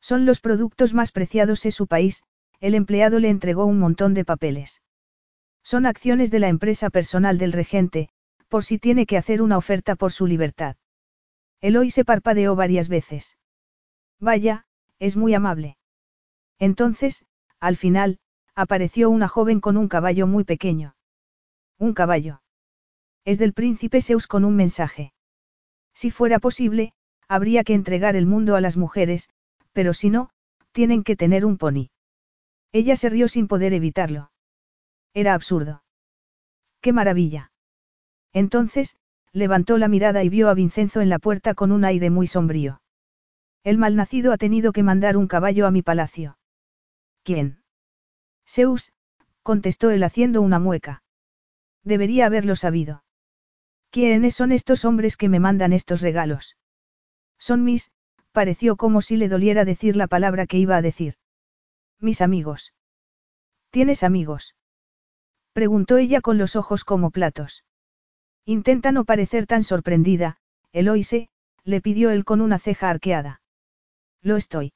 Son 0.00 0.26
los 0.26 0.40
productos 0.40 0.94
más 0.94 1.12
preciados 1.12 1.64
en 1.64 1.72
su 1.72 1.86
país, 1.86 2.22
el 2.60 2.74
empleado 2.74 3.18
le 3.18 3.30
entregó 3.30 3.66
un 3.66 3.78
montón 3.78 4.14
de 4.14 4.24
papeles. 4.24 4.80
Son 5.64 5.86
acciones 5.86 6.30
de 6.30 6.38
la 6.38 6.48
empresa 6.48 6.90
personal 6.90 7.38
del 7.38 7.52
regente, 7.52 8.08
por 8.48 8.64
si 8.64 8.78
tiene 8.78 9.06
que 9.06 9.16
hacer 9.16 9.42
una 9.42 9.58
oferta 9.58 9.96
por 9.96 10.12
su 10.12 10.26
libertad. 10.26 10.76
Eloy 11.60 11.90
se 11.90 12.04
parpadeó 12.04 12.56
varias 12.56 12.88
veces. 12.88 13.38
Vaya, 14.20 14.66
es 14.98 15.16
muy 15.16 15.34
amable. 15.34 15.76
Entonces, 16.58 17.24
al 17.62 17.76
final, 17.76 18.18
apareció 18.56 19.08
una 19.08 19.28
joven 19.28 19.60
con 19.60 19.76
un 19.76 19.86
caballo 19.86 20.26
muy 20.26 20.42
pequeño. 20.42 20.96
Un 21.78 21.94
caballo. 21.94 22.42
Es 23.24 23.38
del 23.38 23.52
príncipe 23.52 24.02
Zeus 24.02 24.26
con 24.26 24.44
un 24.44 24.56
mensaje. 24.56 25.12
Si 25.94 26.10
fuera 26.10 26.40
posible, 26.40 26.92
habría 27.28 27.62
que 27.62 27.74
entregar 27.74 28.16
el 28.16 28.26
mundo 28.26 28.56
a 28.56 28.60
las 28.60 28.76
mujeres, 28.76 29.30
pero 29.72 29.94
si 29.94 30.10
no, 30.10 30.30
tienen 30.72 31.04
que 31.04 31.14
tener 31.14 31.46
un 31.46 31.56
pony. 31.56 31.90
Ella 32.72 32.96
se 32.96 33.08
rió 33.08 33.28
sin 33.28 33.46
poder 33.46 33.74
evitarlo. 33.74 34.32
Era 35.14 35.32
absurdo. 35.32 35.84
¡Qué 36.80 36.92
maravilla! 36.92 37.52
Entonces, 38.32 38.96
levantó 39.32 39.78
la 39.78 39.86
mirada 39.86 40.24
y 40.24 40.28
vio 40.30 40.48
a 40.48 40.54
Vincenzo 40.54 41.00
en 41.00 41.10
la 41.10 41.20
puerta 41.20 41.54
con 41.54 41.70
un 41.70 41.84
aire 41.84 42.10
muy 42.10 42.26
sombrío. 42.26 42.82
El 43.62 43.78
malnacido 43.78 44.32
ha 44.32 44.36
tenido 44.36 44.72
que 44.72 44.82
mandar 44.82 45.16
un 45.16 45.28
caballo 45.28 45.68
a 45.68 45.70
mi 45.70 45.82
palacio. 45.82 46.38
¿Quién? 47.22 47.62
Zeus, 48.46 48.92
contestó 49.42 49.90
él 49.90 50.02
haciendo 50.02 50.42
una 50.42 50.58
mueca. 50.58 51.02
Debería 51.84 52.26
haberlo 52.26 52.56
sabido. 52.56 53.04
¿Quiénes 53.90 54.34
son 54.34 54.52
estos 54.52 54.84
hombres 54.84 55.16
que 55.16 55.28
me 55.28 55.40
mandan 55.40 55.72
estos 55.72 56.00
regalos? 56.00 56.56
Son 57.38 57.64
mis, 57.64 57.90
pareció 58.32 58.76
como 58.76 59.02
si 59.02 59.16
le 59.16 59.28
doliera 59.28 59.64
decir 59.64 59.96
la 59.96 60.06
palabra 60.06 60.46
que 60.46 60.58
iba 60.58 60.76
a 60.76 60.82
decir. 60.82 61.16
Mis 62.00 62.20
amigos. 62.20 62.72
¿Tienes 63.70 64.02
amigos? 64.02 64.54
Preguntó 65.52 65.98
ella 65.98 66.20
con 66.20 66.38
los 66.38 66.56
ojos 66.56 66.84
como 66.84 67.10
platos. 67.10 67.64
Intenta 68.44 68.90
no 68.90 69.04
parecer 69.04 69.46
tan 69.46 69.62
sorprendida, 69.62 70.38
Eloise, 70.72 71.28
le 71.64 71.80
pidió 71.80 72.10
él 72.10 72.24
con 72.24 72.40
una 72.40 72.58
ceja 72.58 72.90
arqueada. 72.90 73.42
Lo 74.22 74.36
estoy. 74.36 74.72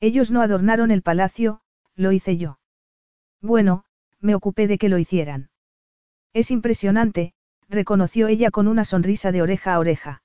Ellos 0.00 0.30
no 0.30 0.42
adornaron 0.42 0.90
el 0.90 1.02
palacio, 1.02 1.60
lo 1.94 2.12
hice 2.12 2.36
yo. 2.36 2.58
Bueno, 3.40 3.84
me 4.20 4.34
ocupé 4.34 4.66
de 4.66 4.78
que 4.78 4.88
lo 4.88 4.98
hicieran. 4.98 5.50
Es 6.32 6.50
impresionante, 6.50 7.34
reconoció 7.68 8.28
ella 8.28 8.50
con 8.50 8.68
una 8.68 8.84
sonrisa 8.84 9.32
de 9.32 9.42
oreja 9.42 9.74
a 9.74 9.78
oreja. 9.78 10.22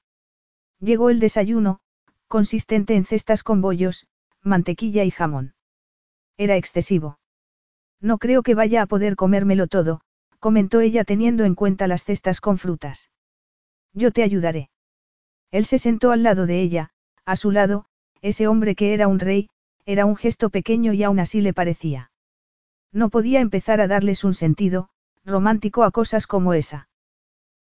Llegó 0.80 1.10
el 1.10 1.20
desayuno, 1.20 1.80
consistente 2.28 2.96
en 2.96 3.06
cestas 3.06 3.44
con 3.44 3.62
bollos, 3.62 4.08
mantequilla 4.42 5.04
y 5.04 5.12
jamón. 5.12 5.56
Era 6.38 6.56
excesivo. 6.56 7.20
No 8.02 8.18
creo 8.18 8.44
que 8.44 8.56
vaya 8.56 8.82
a 8.82 8.86
poder 8.86 9.16
comérmelo 9.16 9.68
todo, 9.68 10.02
comentó 10.40 10.82
ella 10.82 11.04
teniendo 11.04 11.46
en 11.46 11.56
cuenta 11.56 11.88
las 11.88 12.04
cestas 12.04 12.42
con 12.42 12.58
frutas. 12.58 13.10
Yo 13.94 14.12
te 14.12 14.24
ayudaré. 14.24 14.70
Él 15.52 15.66
se 15.66 15.78
sentó 15.78 16.12
al 16.12 16.24
lado 16.24 16.46
de 16.46 16.62
ella, 16.62 16.92
a 17.26 17.36
su 17.36 17.52
lado, 17.52 17.86
ese 18.22 18.48
hombre 18.48 18.76
que 18.76 18.94
era 18.94 19.08
un 19.08 19.20
rey, 19.20 19.50
era 19.86 20.06
un 20.06 20.16
gesto 20.16 20.50
pequeño 20.50 20.94
y 20.94 21.04
aún 21.04 21.20
así 21.20 21.42
le 21.42 21.54
parecía. 21.54 22.12
No 22.92 23.10
podía 23.10 23.40
empezar 23.40 23.82
a 23.82 23.88
darles 23.88 24.24
un 24.24 24.34
sentido, 24.34 24.90
romántico 25.26 25.84
a 25.84 25.92
cosas 25.92 26.28
como 26.28 26.54
esa. 26.54 26.90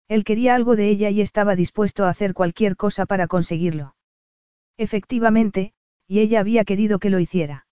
Él 0.09 0.25
quería 0.25 0.55
algo 0.55 0.77
de 0.77 0.89
ella 0.89 1.11
y 1.11 1.21
estaba 1.21 1.57
dispuesto 1.57 2.05
a 2.05 2.11
hacer 2.11 2.35
cualquier 2.35 2.77
cosa 2.77 3.07
para 3.07 3.27
conseguirlo. 3.27 3.97
Efectivamente, 4.77 5.73
y 6.07 6.21
ella 6.21 6.41
había 6.41 6.65
querido 6.65 6.99
que 6.99 7.11
lo 7.11 7.19
hiciera. 7.19 7.67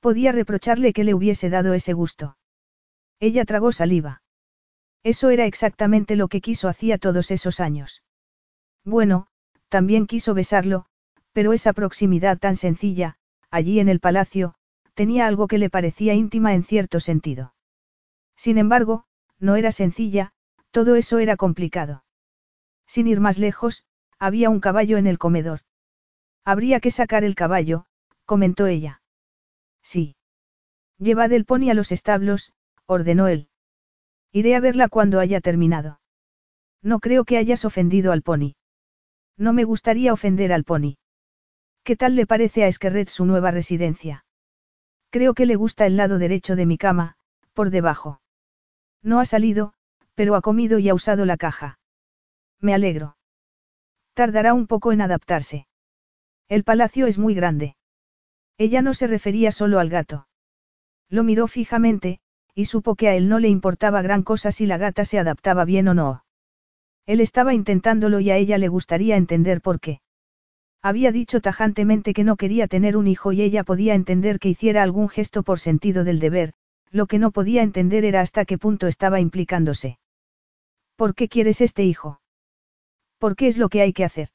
Podía 0.00 0.32
reprocharle 0.32 0.92
que 0.92 1.04
le 1.04 1.12
hubiese 1.12 1.50
dado 1.50 1.74
ese 1.74 1.92
gusto. 1.92 2.38
Ella 3.18 3.44
tragó 3.44 3.72
saliva. 3.72 4.22
Eso 5.02 5.30
era 5.30 5.44
exactamente 5.44 6.16
lo 6.16 6.28
que 6.28 6.40
quiso 6.40 6.68
hacía 6.68 6.98
todos 6.98 7.30
esos 7.30 7.60
años. 7.60 8.02
Bueno, 8.84 9.26
también 9.68 10.06
quiso 10.06 10.32
besarlo, 10.34 10.86
pero 11.32 11.52
esa 11.52 11.72
proximidad 11.72 12.38
tan 12.38 12.56
sencilla, 12.56 13.16
allí 13.50 13.80
en 13.80 13.88
el 13.88 14.00
palacio, 14.00 14.54
tenía 14.94 15.26
algo 15.26 15.48
que 15.48 15.58
le 15.58 15.70
parecía 15.70 16.14
íntima 16.14 16.54
en 16.54 16.62
cierto 16.62 17.00
sentido. 17.00 17.54
Sin 18.36 18.58
embargo, 18.58 19.04
no 19.38 19.56
era 19.56 19.72
sencilla, 19.72 20.32
todo 20.70 20.94
eso 20.94 21.18
era 21.18 21.36
complicado. 21.36 22.04
Sin 22.86 23.06
ir 23.06 23.20
más 23.20 23.38
lejos, 23.38 23.84
había 24.18 24.50
un 24.50 24.60
caballo 24.60 24.98
en 24.98 25.06
el 25.06 25.18
comedor. 25.18 25.60
Habría 26.44 26.80
que 26.80 26.90
sacar 26.90 27.24
el 27.24 27.34
caballo, 27.34 27.86
comentó 28.24 28.66
ella. 28.66 29.02
Sí. 29.82 30.16
Llevad 30.98 31.32
el 31.32 31.44
pony 31.44 31.70
a 31.70 31.74
los 31.74 31.92
establos, 31.92 32.52
ordenó 32.86 33.28
él. 33.28 33.48
Iré 34.32 34.54
a 34.54 34.60
verla 34.60 34.88
cuando 34.88 35.18
haya 35.20 35.40
terminado. 35.40 36.00
No 36.82 37.00
creo 37.00 37.24
que 37.24 37.38
hayas 37.38 37.64
ofendido 37.64 38.12
al 38.12 38.22
pony. 38.22 38.54
No 39.36 39.52
me 39.52 39.64
gustaría 39.64 40.12
ofender 40.12 40.52
al 40.52 40.64
pony. 40.64 40.96
¿Qué 41.90 41.96
tal 41.96 42.14
le 42.14 42.24
parece 42.24 42.62
a 42.62 42.68
Esquerret 42.68 43.08
su 43.08 43.24
nueva 43.24 43.50
residencia? 43.50 44.24
Creo 45.10 45.34
que 45.34 45.44
le 45.44 45.56
gusta 45.56 45.86
el 45.86 45.96
lado 45.96 46.20
derecho 46.20 46.54
de 46.54 46.64
mi 46.64 46.78
cama, 46.78 47.16
por 47.52 47.70
debajo. 47.70 48.20
No 49.02 49.18
ha 49.18 49.24
salido, 49.24 49.72
pero 50.14 50.36
ha 50.36 50.40
comido 50.40 50.78
y 50.78 50.88
ha 50.88 50.94
usado 50.94 51.24
la 51.24 51.36
caja. 51.36 51.80
Me 52.60 52.74
alegro. 52.74 53.16
Tardará 54.14 54.54
un 54.54 54.68
poco 54.68 54.92
en 54.92 55.00
adaptarse. 55.00 55.66
El 56.48 56.62
palacio 56.62 57.08
es 57.08 57.18
muy 57.18 57.34
grande. 57.34 57.74
Ella 58.56 58.82
no 58.82 58.94
se 58.94 59.08
refería 59.08 59.50
solo 59.50 59.80
al 59.80 59.88
gato. 59.88 60.28
Lo 61.08 61.24
miró 61.24 61.48
fijamente, 61.48 62.20
y 62.54 62.66
supo 62.66 62.94
que 62.94 63.08
a 63.08 63.16
él 63.16 63.28
no 63.28 63.40
le 63.40 63.48
importaba 63.48 64.00
gran 64.00 64.22
cosa 64.22 64.52
si 64.52 64.64
la 64.64 64.78
gata 64.78 65.04
se 65.04 65.18
adaptaba 65.18 65.64
bien 65.64 65.88
o 65.88 65.94
no. 65.94 66.24
Él 67.04 67.20
estaba 67.20 67.52
intentándolo 67.52 68.20
y 68.20 68.30
a 68.30 68.36
ella 68.36 68.58
le 68.58 68.68
gustaría 68.68 69.16
entender 69.16 69.60
por 69.60 69.80
qué. 69.80 70.00
Había 70.82 71.12
dicho 71.12 71.40
tajantemente 71.40 72.14
que 72.14 72.24
no 72.24 72.36
quería 72.36 72.66
tener 72.66 72.96
un 72.96 73.06
hijo 73.06 73.32
y 73.32 73.42
ella 73.42 73.64
podía 73.64 73.94
entender 73.94 74.38
que 74.38 74.48
hiciera 74.48 74.82
algún 74.82 75.08
gesto 75.08 75.42
por 75.42 75.60
sentido 75.60 76.04
del 76.04 76.20
deber, 76.20 76.54
lo 76.90 77.06
que 77.06 77.18
no 77.18 77.30
podía 77.30 77.62
entender 77.62 78.04
era 78.04 78.22
hasta 78.22 78.46
qué 78.46 78.56
punto 78.56 78.86
estaba 78.86 79.20
implicándose. 79.20 79.98
¿Por 80.96 81.14
qué 81.14 81.28
quieres 81.28 81.60
este 81.60 81.84
hijo? 81.84 82.20
¿Por 83.18 83.36
qué 83.36 83.46
es 83.48 83.58
lo 83.58 83.68
que 83.68 83.82
hay 83.82 83.92
que 83.92 84.04
hacer? 84.04 84.30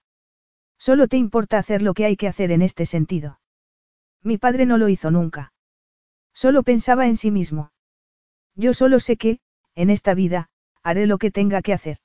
Solo 0.78 1.08
te 1.08 1.18
importa 1.18 1.58
hacer 1.58 1.82
lo 1.82 1.94
que 1.94 2.06
hay 2.06 2.16
que 2.16 2.28
hacer 2.28 2.52
en 2.52 2.62
este 2.62 2.86
sentido. 2.86 3.40
Mi 4.22 4.38
padre 4.38 4.66
no 4.66 4.78
lo 4.78 4.90
hizo 4.90 5.10
nunca. 5.10 5.54
Solo 6.34 6.64
pensaba 6.64 7.08
en 7.08 7.16
sí 7.16 7.32
mismo. 7.32 7.72
Yo 8.56 8.74
solo 8.74 9.00
sé 9.00 9.18
que, 9.18 9.40
en 9.74 9.90
esta 9.90 10.14
vida, 10.14 10.50
haré 10.84 11.08
lo 11.08 11.18
que 11.18 11.32
tenga 11.32 11.62
que 11.62 11.74
hacer. 11.74 11.98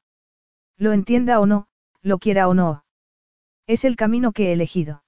Lo 0.78 0.92
entienda 0.92 1.40
o 1.40 1.46
no, 1.46 1.66
lo 2.00 2.18
quiera 2.18 2.48
o 2.48 2.54
no. 2.54 2.84
Es 3.70 3.84
el 3.84 3.94
camino 3.94 4.32
que 4.32 4.48
he 4.48 4.52
elegido. 4.52 5.04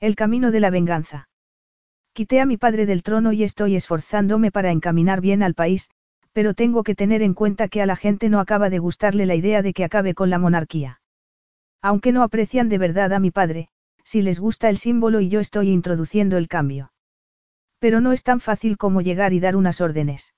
El 0.00 0.16
camino 0.16 0.50
de 0.50 0.58
la 0.58 0.70
venganza. 0.70 1.28
Quité 2.14 2.40
a 2.40 2.46
mi 2.46 2.56
padre 2.56 2.86
del 2.86 3.02
trono 3.02 3.30
y 3.32 3.44
estoy 3.44 3.76
esforzándome 3.76 4.50
para 4.50 4.70
encaminar 4.70 5.20
bien 5.20 5.42
al 5.42 5.52
país, 5.52 5.90
pero 6.32 6.54
tengo 6.54 6.82
que 6.82 6.94
tener 6.94 7.20
en 7.20 7.34
cuenta 7.34 7.68
que 7.68 7.82
a 7.82 7.86
la 7.86 7.94
gente 7.94 8.30
no 8.30 8.40
acaba 8.40 8.70
de 8.70 8.78
gustarle 8.78 9.26
la 9.26 9.34
idea 9.34 9.60
de 9.60 9.74
que 9.74 9.84
acabe 9.84 10.14
con 10.14 10.30
la 10.30 10.38
monarquía. 10.38 11.02
Aunque 11.82 12.10
no 12.10 12.22
aprecian 12.22 12.70
de 12.70 12.78
verdad 12.78 13.12
a 13.12 13.18
mi 13.18 13.30
padre, 13.30 13.68
si 14.02 14.22
les 14.22 14.40
gusta 14.40 14.70
el 14.70 14.78
símbolo 14.78 15.20
y 15.20 15.28
yo 15.28 15.40
estoy 15.40 15.68
introduciendo 15.68 16.38
el 16.38 16.48
cambio. 16.48 16.90
Pero 17.80 18.00
no 18.00 18.12
es 18.12 18.22
tan 18.22 18.40
fácil 18.40 18.78
como 18.78 19.02
llegar 19.02 19.34
y 19.34 19.40
dar 19.40 19.56
unas 19.56 19.82
órdenes. 19.82 20.32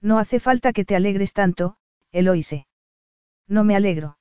No 0.00 0.20
hace 0.20 0.38
falta 0.38 0.72
que 0.72 0.84
te 0.84 0.94
alegres 0.94 1.32
tanto, 1.32 1.78
Eloise. 2.12 2.68
No 3.48 3.64
me 3.64 3.74
alegro. 3.74 4.18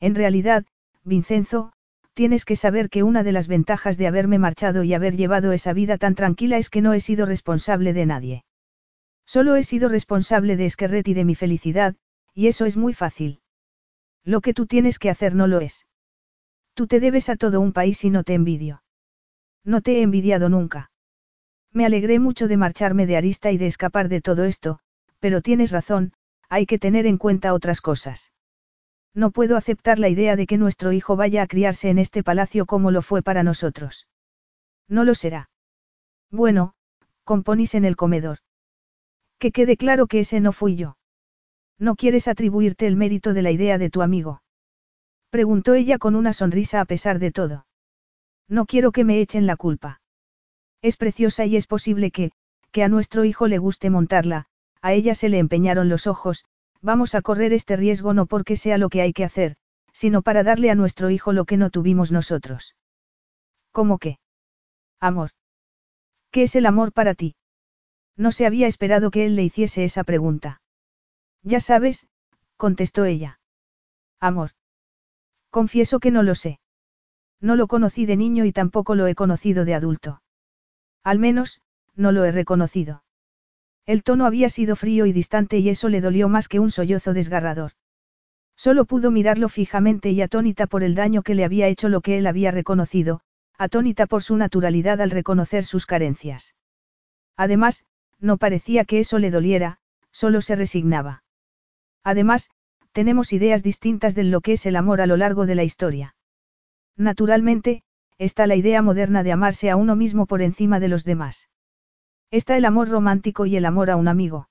En 0.00 0.16
realidad, 0.16 0.66
Vincenzo, 1.04 1.72
tienes 2.14 2.44
que 2.44 2.56
saber 2.56 2.90
que 2.90 3.02
una 3.02 3.22
de 3.22 3.32
las 3.32 3.48
ventajas 3.48 3.96
de 3.96 4.06
haberme 4.06 4.38
marchado 4.38 4.84
y 4.84 4.94
haber 4.94 5.16
llevado 5.16 5.52
esa 5.52 5.72
vida 5.72 5.96
tan 5.98 6.14
tranquila 6.14 6.58
es 6.58 6.68
que 6.68 6.82
no 6.82 6.92
he 6.92 7.00
sido 7.00 7.26
responsable 7.26 7.92
de 7.92 8.06
nadie. 8.06 8.44
Solo 9.26 9.56
he 9.56 9.62
sido 9.62 9.88
responsable 9.88 10.56
de 10.56 10.66
Esquerret 10.66 11.06
y 11.08 11.14
de 11.14 11.24
mi 11.24 11.34
felicidad, 11.34 11.96
y 12.34 12.48
eso 12.48 12.66
es 12.66 12.76
muy 12.76 12.94
fácil. 12.94 13.40
Lo 14.24 14.40
que 14.40 14.54
tú 14.54 14.66
tienes 14.66 14.98
que 14.98 15.10
hacer 15.10 15.34
no 15.34 15.46
lo 15.46 15.60
es. 15.60 15.86
Tú 16.74 16.86
te 16.86 17.00
debes 17.00 17.28
a 17.28 17.36
todo 17.36 17.60
un 17.60 17.72
país 17.72 18.04
y 18.04 18.10
no 18.10 18.24
te 18.24 18.34
envidio. 18.34 18.82
No 19.64 19.80
te 19.80 19.98
he 19.98 20.02
envidiado 20.02 20.48
nunca. 20.48 20.90
Me 21.72 21.86
alegré 21.86 22.18
mucho 22.18 22.48
de 22.48 22.56
marcharme 22.56 23.06
de 23.06 23.16
Arista 23.16 23.52
y 23.52 23.58
de 23.58 23.66
escapar 23.66 24.08
de 24.08 24.20
todo 24.20 24.44
esto, 24.44 24.80
pero 25.20 25.40
tienes 25.40 25.70
razón, 25.70 26.12
hay 26.48 26.66
que 26.66 26.78
tener 26.78 27.06
en 27.06 27.18
cuenta 27.18 27.54
otras 27.54 27.80
cosas. 27.80 28.32
No 29.14 29.30
puedo 29.30 29.56
aceptar 29.56 29.98
la 29.98 30.08
idea 30.08 30.36
de 30.36 30.46
que 30.46 30.58
nuestro 30.58 30.92
hijo 30.92 31.16
vaya 31.16 31.42
a 31.42 31.46
criarse 31.46 31.90
en 31.90 31.98
este 31.98 32.22
palacio 32.22 32.66
como 32.66 32.90
lo 32.90 33.02
fue 33.02 33.22
para 33.22 33.42
nosotros. 33.42 34.06
No 34.88 35.04
lo 35.04 35.14
será. 35.14 35.50
Bueno, 36.30 36.74
componís 37.24 37.74
en 37.74 37.84
el 37.84 37.96
comedor. 37.96 38.38
Que 39.38 39.52
quede 39.52 39.76
claro 39.76 40.06
que 40.06 40.20
ese 40.20 40.40
no 40.40 40.52
fui 40.52 40.76
yo. 40.76 40.96
¿No 41.78 41.96
quieres 41.96 42.28
atribuirte 42.28 42.86
el 42.86 42.96
mérito 42.96 43.32
de 43.32 43.42
la 43.42 43.50
idea 43.50 43.78
de 43.78 43.90
tu 43.90 44.02
amigo? 44.02 44.42
Preguntó 45.30 45.74
ella 45.74 45.98
con 45.98 46.14
una 46.14 46.32
sonrisa 46.32 46.80
a 46.80 46.84
pesar 46.84 47.18
de 47.18 47.32
todo. 47.32 47.66
No 48.48 48.66
quiero 48.66 48.92
que 48.92 49.04
me 49.04 49.20
echen 49.20 49.46
la 49.46 49.56
culpa. 49.56 50.00
Es 50.82 50.96
preciosa 50.96 51.46
y 51.46 51.56
es 51.56 51.66
posible 51.66 52.10
que, 52.10 52.32
que 52.70 52.82
a 52.82 52.88
nuestro 52.88 53.24
hijo 53.24 53.48
le 53.48 53.58
guste 53.58 53.90
montarla, 53.90 54.46
a 54.82 54.92
ella 54.92 55.14
se 55.14 55.28
le 55.28 55.38
empeñaron 55.38 55.88
los 55.88 56.06
ojos, 56.06 56.44
vamos 56.82 57.14
a 57.14 57.22
correr 57.22 57.52
este 57.52 57.76
riesgo 57.76 58.14
no 58.14 58.26
porque 58.26 58.56
sea 58.56 58.78
lo 58.78 58.88
que 58.88 59.02
hay 59.02 59.12
que 59.12 59.24
hacer, 59.24 59.56
sino 59.92 60.22
para 60.22 60.42
darle 60.42 60.70
a 60.70 60.74
nuestro 60.74 61.10
hijo 61.10 61.32
lo 61.32 61.44
que 61.44 61.56
no 61.56 61.70
tuvimos 61.70 62.12
nosotros. 62.12 62.74
¿Cómo 63.72 63.98
qué? 63.98 64.18
Amor. 65.00 65.30
¿Qué 66.30 66.44
es 66.44 66.54
el 66.56 66.66
amor 66.66 66.92
para 66.92 67.14
ti? 67.14 67.34
No 68.16 68.32
se 68.32 68.46
había 68.46 68.66
esperado 68.66 69.10
que 69.10 69.26
él 69.26 69.36
le 69.36 69.44
hiciese 69.44 69.84
esa 69.84 70.04
pregunta. 70.04 70.60
Ya 71.42 71.60
sabes, 71.60 72.06
contestó 72.56 73.04
ella. 73.04 73.40
Amor. 74.20 74.50
Confieso 75.50 75.98
que 75.98 76.10
no 76.10 76.22
lo 76.22 76.34
sé. 76.34 76.60
No 77.40 77.56
lo 77.56 77.66
conocí 77.66 78.06
de 78.06 78.16
niño 78.16 78.44
y 78.44 78.52
tampoco 78.52 78.94
lo 78.94 79.06
he 79.06 79.14
conocido 79.14 79.64
de 79.64 79.74
adulto. 79.74 80.22
Al 81.02 81.18
menos, 81.18 81.60
no 81.94 82.12
lo 82.12 82.24
he 82.24 82.32
reconocido. 82.32 83.02
El 83.90 84.04
tono 84.04 84.24
había 84.24 84.48
sido 84.50 84.76
frío 84.76 85.04
y 85.04 85.12
distante 85.12 85.58
y 85.58 85.68
eso 85.68 85.88
le 85.88 86.00
dolió 86.00 86.28
más 86.28 86.46
que 86.46 86.60
un 86.60 86.70
sollozo 86.70 87.12
desgarrador. 87.12 87.72
Solo 88.54 88.84
pudo 88.84 89.10
mirarlo 89.10 89.48
fijamente 89.48 90.12
y 90.12 90.22
atónita 90.22 90.68
por 90.68 90.84
el 90.84 90.94
daño 90.94 91.22
que 91.22 91.34
le 91.34 91.44
había 91.44 91.66
hecho 91.66 91.88
lo 91.88 92.00
que 92.00 92.16
él 92.16 92.28
había 92.28 92.52
reconocido, 92.52 93.22
atónita 93.58 94.06
por 94.06 94.22
su 94.22 94.36
naturalidad 94.36 95.00
al 95.00 95.10
reconocer 95.10 95.64
sus 95.64 95.86
carencias. 95.86 96.54
Además, 97.36 97.84
no 98.20 98.36
parecía 98.36 98.84
que 98.84 99.00
eso 99.00 99.18
le 99.18 99.32
doliera, 99.32 99.78
solo 100.12 100.40
se 100.40 100.54
resignaba. 100.54 101.24
Además, 102.04 102.48
tenemos 102.92 103.32
ideas 103.32 103.64
distintas 103.64 104.14
de 104.14 104.22
lo 104.22 104.40
que 104.40 104.52
es 104.52 104.66
el 104.66 104.76
amor 104.76 105.00
a 105.00 105.08
lo 105.08 105.16
largo 105.16 105.46
de 105.46 105.56
la 105.56 105.64
historia. 105.64 106.14
Naturalmente, 106.96 107.82
está 108.18 108.46
la 108.46 108.54
idea 108.54 108.82
moderna 108.82 109.24
de 109.24 109.32
amarse 109.32 109.68
a 109.68 109.74
uno 109.74 109.96
mismo 109.96 110.26
por 110.26 110.42
encima 110.42 110.78
de 110.78 110.86
los 110.86 111.02
demás. 111.02 111.48
Está 112.30 112.56
el 112.56 112.64
amor 112.64 112.88
romántico 112.88 113.46
y 113.46 113.56
el 113.56 113.64
amor 113.64 113.90
a 113.90 113.96
un 113.96 114.06
amigo. 114.06 114.48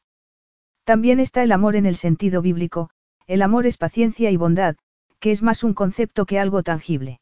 También 0.83 1.19
está 1.19 1.43
el 1.43 1.51
amor 1.51 1.75
en 1.75 1.85
el 1.85 1.95
sentido 1.95 2.41
bíblico, 2.41 2.89
el 3.25 3.41
amor 3.41 3.65
es 3.65 3.77
paciencia 3.77 4.31
y 4.31 4.37
bondad, 4.37 4.75
que 5.19 5.31
es 5.31 5.41
más 5.41 5.63
un 5.63 5.73
concepto 5.73 6.25
que 6.25 6.39
algo 6.39 6.63
tangible. 6.63 7.21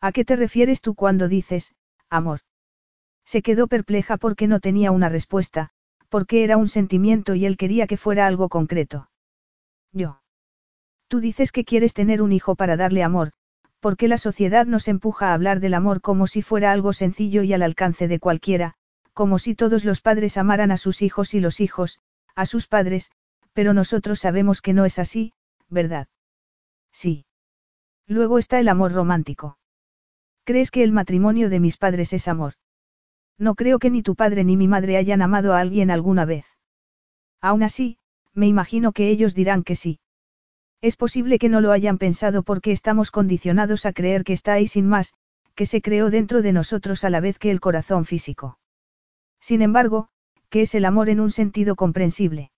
¿A 0.00 0.10
qué 0.10 0.24
te 0.24 0.36
refieres 0.36 0.80
tú 0.80 0.94
cuando 0.94 1.28
dices, 1.28 1.74
amor? 2.08 2.40
Se 3.24 3.42
quedó 3.42 3.66
perpleja 3.66 4.16
porque 4.16 4.48
no 4.48 4.58
tenía 4.58 4.90
una 4.90 5.08
respuesta, 5.08 5.70
porque 6.08 6.44
era 6.44 6.56
un 6.56 6.68
sentimiento 6.68 7.34
y 7.34 7.46
él 7.46 7.56
quería 7.56 7.86
que 7.86 7.96
fuera 7.96 8.26
algo 8.26 8.48
concreto. 8.48 9.10
Yo. 9.92 10.22
Tú 11.08 11.20
dices 11.20 11.52
que 11.52 11.64
quieres 11.64 11.94
tener 11.94 12.22
un 12.22 12.32
hijo 12.32 12.56
para 12.56 12.76
darle 12.76 13.02
amor, 13.02 13.32
porque 13.80 14.08
la 14.08 14.18
sociedad 14.18 14.66
nos 14.66 14.88
empuja 14.88 15.28
a 15.28 15.34
hablar 15.34 15.60
del 15.60 15.74
amor 15.74 16.00
como 16.00 16.26
si 16.26 16.42
fuera 16.42 16.72
algo 16.72 16.92
sencillo 16.92 17.42
y 17.42 17.52
al 17.52 17.62
alcance 17.62 18.08
de 18.08 18.18
cualquiera, 18.18 18.74
como 19.18 19.40
si 19.40 19.56
todos 19.56 19.84
los 19.84 20.00
padres 20.00 20.36
amaran 20.36 20.70
a 20.70 20.76
sus 20.76 21.02
hijos 21.02 21.34
y 21.34 21.40
los 21.40 21.58
hijos, 21.58 21.98
a 22.36 22.46
sus 22.46 22.68
padres, 22.68 23.10
pero 23.52 23.74
nosotros 23.74 24.20
sabemos 24.20 24.62
que 24.62 24.74
no 24.74 24.84
es 24.84 25.00
así, 25.00 25.32
¿verdad? 25.68 26.06
Sí. 26.92 27.26
Luego 28.06 28.38
está 28.38 28.60
el 28.60 28.68
amor 28.68 28.92
romántico. 28.92 29.58
¿Crees 30.44 30.70
que 30.70 30.84
el 30.84 30.92
matrimonio 30.92 31.50
de 31.50 31.58
mis 31.58 31.78
padres 31.78 32.12
es 32.12 32.28
amor? 32.28 32.52
No 33.38 33.56
creo 33.56 33.80
que 33.80 33.90
ni 33.90 34.04
tu 34.04 34.14
padre 34.14 34.44
ni 34.44 34.56
mi 34.56 34.68
madre 34.68 34.96
hayan 34.96 35.20
amado 35.20 35.52
a 35.52 35.58
alguien 35.58 35.90
alguna 35.90 36.24
vez. 36.24 36.46
Aún 37.40 37.64
así, 37.64 37.98
me 38.34 38.46
imagino 38.46 38.92
que 38.92 39.08
ellos 39.08 39.34
dirán 39.34 39.64
que 39.64 39.74
sí. 39.74 39.98
Es 40.80 40.94
posible 40.94 41.40
que 41.40 41.48
no 41.48 41.60
lo 41.60 41.72
hayan 41.72 41.98
pensado 41.98 42.44
porque 42.44 42.70
estamos 42.70 43.10
condicionados 43.10 43.84
a 43.84 43.92
creer 43.92 44.22
que 44.22 44.34
está 44.34 44.52
ahí 44.52 44.68
sin 44.68 44.86
más, 44.86 45.12
que 45.56 45.66
se 45.66 45.82
creó 45.82 46.08
dentro 46.08 46.40
de 46.40 46.52
nosotros 46.52 47.02
a 47.02 47.10
la 47.10 47.18
vez 47.18 47.40
que 47.40 47.50
el 47.50 47.58
corazón 47.58 48.04
físico. 48.04 48.57
Sin 49.40 49.62
embargo, 49.62 50.08
¿qué 50.50 50.62
es 50.62 50.74
el 50.74 50.84
amor 50.84 51.08
en 51.08 51.20
un 51.20 51.30
sentido 51.30 51.76
comprensible? 51.76 52.50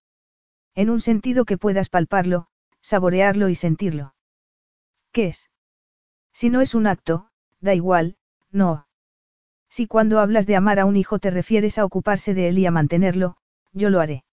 En 0.74 0.90
un 0.90 1.00
sentido 1.00 1.44
que 1.44 1.58
puedas 1.58 1.88
palparlo, 1.88 2.46
saborearlo 2.80 3.48
y 3.48 3.54
sentirlo. 3.54 4.14
¿Qué 5.12 5.28
es? 5.28 5.50
Si 6.32 6.50
no 6.50 6.60
es 6.60 6.74
un 6.74 6.86
acto, 6.86 7.28
da 7.60 7.74
igual, 7.74 8.16
no. 8.50 8.86
Si 9.68 9.86
cuando 9.86 10.18
hablas 10.18 10.46
de 10.46 10.56
amar 10.56 10.80
a 10.80 10.84
un 10.84 10.96
hijo 10.96 11.18
te 11.18 11.30
refieres 11.30 11.78
a 11.78 11.84
ocuparse 11.84 12.34
de 12.34 12.48
él 12.48 12.58
y 12.58 12.66
a 12.66 12.70
mantenerlo, 12.70 13.36
yo 13.72 13.90
lo 13.90 14.00
haré. 14.00 14.24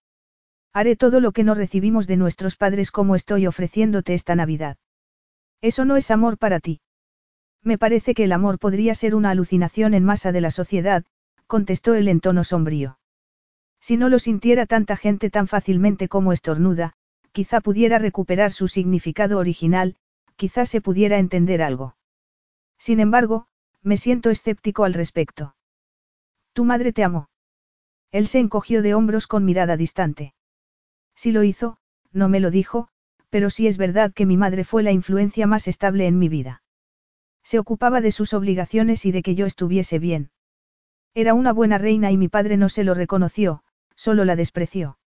Haré 0.72 0.96
todo 0.96 1.20
lo 1.20 1.32
que 1.32 1.44
no 1.44 1.54
recibimos 1.54 2.06
de 2.06 2.16
nuestros 2.16 2.56
padres 2.56 2.90
como 2.90 3.14
estoy 3.14 3.46
ofreciéndote 3.46 4.14
esta 4.14 4.34
Navidad. 4.34 4.76
Eso 5.60 5.84
no 5.84 5.96
es 5.96 6.10
amor 6.10 6.38
para 6.38 6.60
ti. 6.60 6.80
Me 7.62 7.78
parece 7.78 8.14
que 8.14 8.24
el 8.24 8.32
amor 8.32 8.58
podría 8.58 8.94
ser 8.94 9.14
una 9.14 9.30
alucinación 9.30 9.94
en 9.94 10.04
masa 10.04 10.30
de 10.30 10.40
la 10.40 10.50
sociedad, 10.50 11.04
contestó 11.48 11.94
él 11.94 12.06
en 12.06 12.20
tono 12.20 12.44
sombrío. 12.44 12.98
Si 13.80 13.96
no 13.96 14.08
lo 14.08 14.20
sintiera 14.20 14.66
tanta 14.66 14.96
gente 14.96 15.30
tan 15.30 15.48
fácilmente 15.48 16.08
como 16.08 16.32
estornuda, 16.32 16.92
quizá 17.32 17.60
pudiera 17.60 17.98
recuperar 17.98 18.52
su 18.52 18.68
significado 18.68 19.38
original, 19.38 19.96
quizá 20.36 20.66
se 20.66 20.80
pudiera 20.80 21.18
entender 21.18 21.62
algo. 21.62 21.96
Sin 22.78 23.00
embargo, 23.00 23.46
me 23.82 23.96
siento 23.96 24.30
escéptico 24.30 24.84
al 24.84 24.94
respecto. 24.94 25.56
Tu 26.52 26.64
madre 26.64 26.92
te 26.92 27.02
amó. 27.02 27.28
Él 28.12 28.28
se 28.28 28.38
encogió 28.38 28.82
de 28.82 28.94
hombros 28.94 29.26
con 29.26 29.44
mirada 29.44 29.76
distante. 29.76 30.34
Si 31.14 31.32
lo 31.32 31.42
hizo, 31.42 31.78
no 32.12 32.28
me 32.28 32.40
lo 32.40 32.50
dijo, 32.50 32.88
pero 33.30 33.50
sí 33.50 33.66
es 33.66 33.78
verdad 33.78 34.12
que 34.12 34.26
mi 34.26 34.36
madre 34.36 34.64
fue 34.64 34.82
la 34.82 34.92
influencia 34.92 35.46
más 35.46 35.66
estable 35.68 36.06
en 36.06 36.18
mi 36.18 36.28
vida. 36.28 36.62
Se 37.42 37.58
ocupaba 37.58 38.00
de 38.00 38.12
sus 38.12 38.34
obligaciones 38.34 39.06
y 39.06 39.12
de 39.12 39.22
que 39.22 39.34
yo 39.34 39.46
estuviese 39.46 39.98
bien. 39.98 40.30
Era 41.14 41.34
una 41.34 41.52
buena 41.52 41.78
reina 41.78 42.10
y 42.10 42.16
mi 42.16 42.28
padre 42.28 42.56
no 42.56 42.68
se 42.68 42.84
lo 42.84 42.94
reconoció, 42.94 43.62
solo 43.96 44.24
la 44.24 44.36
despreció. 44.36 44.98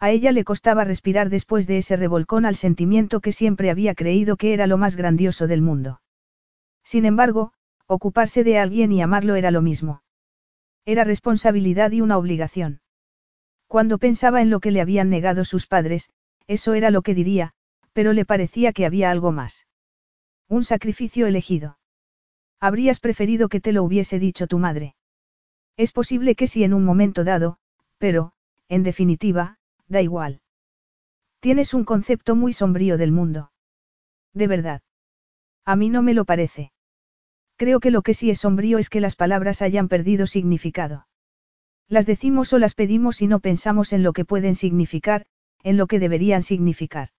A 0.00 0.10
ella 0.10 0.32
le 0.32 0.44
costaba 0.44 0.84
respirar 0.84 1.28
después 1.28 1.66
de 1.66 1.78
ese 1.78 1.96
revolcón 1.96 2.46
al 2.46 2.54
sentimiento 2.54 3.20
que 3.20 3.32
siempre 3.32 3.70
había 3.70 3.94
creído 3.94 4.36
que 4.36 4.52
era 4.52 4.66
lo 4.66 4.78
más 4.78 4.96
grandioso 4.96 5.46
del 5.46 5.62
mundo. 5.62 6.00
Sin 6.84 7.04
embargo, 7.04 7.52
ocuparse 7.86 8.44
de 8.44 8.58
alguien 8.58 8.92
y 8.92 9.02
amarlo 9.02 9.34
era 9.34 9.50
lo 9.50 9.60
mismo. 9.60 10.02
Era 10.84 11.04
responsabilidad 11.04 11.90
y 11.90 12.00
una 12.00 12.16
obligación. 12.16 12.80
Cuando 13.66 13.98
pensaba 13.98 14.40
en 14.40 14.50
lo 14.50 14.60
que 14.60 14.70
le 14.70 14.80
habían 14.80 15.10
negado 15.10 15.44
sus 15.44 15.66
padres, 15.66 16.10
eso 16.46 16.74
era 16.74 16.90
lo 16.90 17.02
que 17.02 17.14
diría, 17.14 17.52
pero 17.92 18.12
le 18.12 18.24
parecía 18.24 18.72
que 18.72 18.86
había 18.86 19.10
algo 19.10 19.32
más. 19.32 19.66
Un 20.48 20.64
sacrificio 20.64 21.26
elegido. 21.26 21.78
Habrías 22.60 23.00
preferido 23.00 23.48
que 23.48 23.60
te 23.60 23.72
lo 23.72 23.82
hubiese 23.82 24.18
dicho 24.18 24.46
tu 24.46 24.58
madre. 24.58 24.94
Es 25.78 25.92
posible 25.92 26.34
que 26.34 26.48
sí 26.48 26.64
en 26.64 26.74
un 26.74 26.84
momento 26.84 27.22
dado, 27.22 27.56
pero, 27.98 28.32
en 28.68 28.82
definitiva, 28.82 29.58
da 29.86 30.02
igual. 30.02 30.40
Tienes 31.38 31.72
un 31.72 31.84
concepto 31.84 32.34
muy 32.34 32.52
sombrío 32.52 32.98
del 32.98 33.12
mundo. 33.12 33.52
De 34.34 34.48
verdad. 34.48 34.82
A 35.64 35.76
mí 35.76 35.88
no 35.88 36.02
me 36.02 36.14
lo 36.14 36.24
parece. 36.24 36.72
Creo 37.56 37.78
que 37.78 37.92
lo 37.92 38.02
que 38.02 38.12
sí 38.12 38.28
es 38.28 38.40
sombrío 38.40 38.78
es 38.78 38.90
que 38.90 39.00
las 39.00 39.14
palabras 39.14 39.62
hayan 39.62 39.86
perdido 39.86 40.26
significado. 40.26 41.06
Las 41.88 42.06
decimos 42.06 42.52
o 42.52 42.58
las 42.58 42.74
pedimos 42.74 43.22
y 43.22 43.28
no 43.28 43.38
pensamos 43.38 43.92
en 43.92 44.02
lo 44.02 44.12
que 44.12 44.24
pueden 44.24 44.56
significar, 44.56 45.26
en 45.62 45.76
lo 45.76 45.86
que 45.86 46.00
deberían 46.00 46.42
significar. 46.42 47.10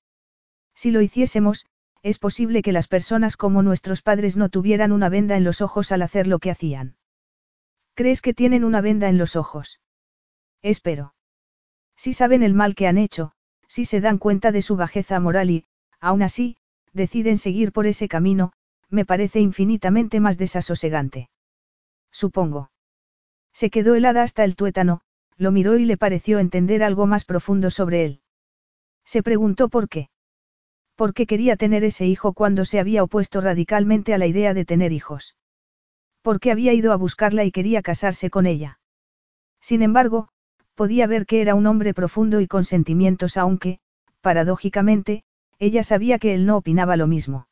Si 0.75 0.91
lo 0.91 1.01
hiciésemos, 1.01 1.65
es 2.03 2.19
posible 2.19 2.61
que 2.61 2.73
las 2.73 2.89
personas 2.89 3.37
como 3.37 3.63
nuestros 3.63 4.01
padres 4.01 4.35
no 4.35 4.49
tuvieran 4.49 4.91
una 4.91 5.07
venda 5.07 5.37
en 5.37 5.45
los 5.45 5.61
ojos 5.61 5.93
al 5.93 6.01
hacer 6.01 6.27
lo 6.27 6.39
que 6.39 6.51
hacían. 6.51 6.98
¿Crees 7.99 8.21
que 8.21 8.33
tienen 8.33 8.63
una 8.63 8.79
venda 8.79 9.09
en 9.09 9.17
los 9.17 9.35
ojos? 9.35 9.81
Espero. 10.61 11.15
Si 11.97 12.13
saben 12.13 12.43
el 12.43 12.53
mal 12.53 12.73
que 12.73 12.87
han 12.87 12.97
hecho, 12.97 13.33
si 13.67 13.83
se 13.83 13.99
dan 13.99 14.19
cuenta 14.19 14.53
de 14.53 14.61
su 14.61 14.77
bajeza 14.77 15.19
moral 15.19 15.49
y, 15.49 15.65
aún 15.99 16.21
así, 16.21 16.55
deciden 16.93 17.37
seguir 17.37 17.73
por 17.73 17.87
ese 17.87 18.07
camino, 18.07 18.53
me 18.89 19.03
parece 19.03 19.41
infinitamente 19.41 20.21
más 20.21 20.37
desasosegante. 20.37 21.29
Supongo. 22.09 22.71
Se 23.51 23.69
quedó 23.69 23.95
helada 23.95 24.23
hasta 24.23 24.45
el 24.45 24.55
tuétano, 24.55 25.01
lo 25.35 25.51
miró 25.51 25.77
y 25.77 25.83
le 25.83 25.97
pareció 25.97 26.39
entender 26.39 26.83
algo 26.83 27.05
más 27.05 27.25
profundo 27.25 27.69
sobre 27.69 28.05
él. 28.05 28.21
Se 29.03 29.23
preguntó 29.23 29.67
por 29.67 29.89
qué. 29.89 30.09
¿Por 30.95 31.13
qué 31.13 31.25
quería 31.25 31.57
tener 31.57 31.83
ese 31.83 32.05
hijo 32.05 32.31
cuando 32.31 32.63
se 32.63 32.79
había 32.79 33.03
opuesto 33.03 33.41
radicalmente 33.41 34.13
a 34.13 34.17
la 34.17 34.25
idea 34.25 34.53
de 34.53 34.63
tener 34.63 34.93
hijos? 34.93 35.35
¿Por 36.21 36.39
qué 36.39 36.51
había 36.51 36.73
ido 36.73 36.91
a 36.91 36.97
buscarla 36.97 37.43
y 37.45 37.51
quería 37.51 37.81
casarse 37.81 38.29
con 38.29 38.45
ella? 38.45 38.79
Sin 39.61 39.81
embargo, 39.81 40.29
podía 40.75 41.07
ver 41.07 41.25
que 41.25 41.41
era 41.41 41.55
un 41.55 41.65
hombre 41.65 41.93
profundo 41.93 42.41
y 42.41 42.47
con 42.47 42.65
sentimientos 42.65 43.37
aunque, 43.37 43.79
paradójicamente, 44.21 45.23
ella 45.59 45.83
sabía 45.83 46.19
que 46.19 46.33
él 46.33 46.45
no 46.45 46.57
opinaba 46.57 46.95
lo 46.95 47.07
mismo. 47.07 47.47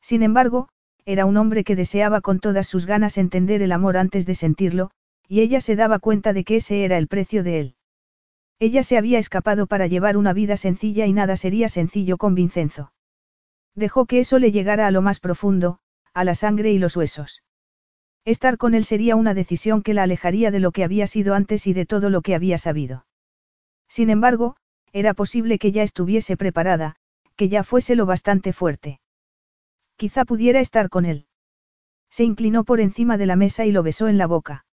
Sin 0.00 0.22
embargo, 0.22 0.68
era 1.04 1.26
un 1.26 1.36
hombre 1.36 1.64
que 1.64 1.76
deseaba 1.76 2.20
con 2.20 2.40
todas 2.40 2.66
sus 2.66 2.86
ganas 2.86 3.18
entender 3.18 3.62
el 3.62 3.72
amor 3.72 3.96
antes 3.96 4.26
de 4.26 4.34
sentirlo, 4.34 4.90
y 5.28 5.40
ella 5.40 5.60
se 5.60 5.76
daba 5.76 5.98
cuenta 5.98 6.32
de 6.32 6.44
que 6.44 6.56
ese 6.56 6.84
era 6.84 6.98
el 6.98 7.06
precio 7.06 7.42
de 7.42 7.60
él. 7.60 7.74
Ella 8.58 8.82
se 8.82 8.98
había 8.98 9.18
escapado 9.18 9.66
para 9.66 9.86
llevar 9.86 10.16
una 10.16 10.32
vida 10.32 10.56
sencilla 10.56 11.06
y 11.06 11.12
nada 11.12 11.36
sería 11.36 11.68
sencillo 11.68 12.18
con 12.18 12.34
Vincenzo. 12.34 12.92
Dejó 13.74 14.06
que 14.06 14.20
eso 14.20 14.38
le 14.38 14.52
llegara 14.52 14.86
a 14.86 14.90
lo 14.90 15.02
más 15.02 15.20
profundo, 15.20 15.78
a 16.12 16.24
la 16.24 16.34
sangre 16.34 16.72
y 16.72 16.78
los 16.78 16.96
huesos. 16.96 17.42
Estar 18.24 18.58
con 18.58 18.74
él 18.74 18.84
sería 18.84 19.16
una 19.16 19.34
decisión 19.34 19.82
que 19.82 19.94
la 19.94 20.02
alejaría 20.02 20.50
de 20.50 20.60
lo 20.60 20.72
que 20.72 20.84
había 20.84 21.06
sido 21.06 21.34
antes 21.34 21.66
y 21.66 21.72
de 21.72 21.86
todo 21.86 22.10
lo 22.10 22.20
que 22.20 22.34
había 22.34 22.58
sabido. 22.58 23.06
Sin 23.88 24.10
embargo, 24.10 24.56
era 24.92 25.14
posible 25.14 25.58
que 25.58 25.72
ya 25.72 25.82
estuviese 25.82 26.36
preparada, 26.36 26.96
que 27.36 27.48
ya 27.48 27.64
fuese 27.64 27.96
lo 27.96 28.06
bastante 28.06 28.52
fuerte. 28.52 29.00
Quizá 29.96 30.24
pudiera 30.24 30.60
estar 30.60 30.88
con 30.88 31.06
él. 31.06 31.26
Se 32.10 32.24
inclinó 32.24 32.64
por 32.64 32.80
encima 32.80 33.16
de 33.16 33.26
la 33.26 33.36
mesa 33.36 33.64
y 33.64 33.72
lo 33.72 33.82
besó 33.82 34.08
en 34.08 34.18
la 34.18 34.26
boca. 34.26 34.64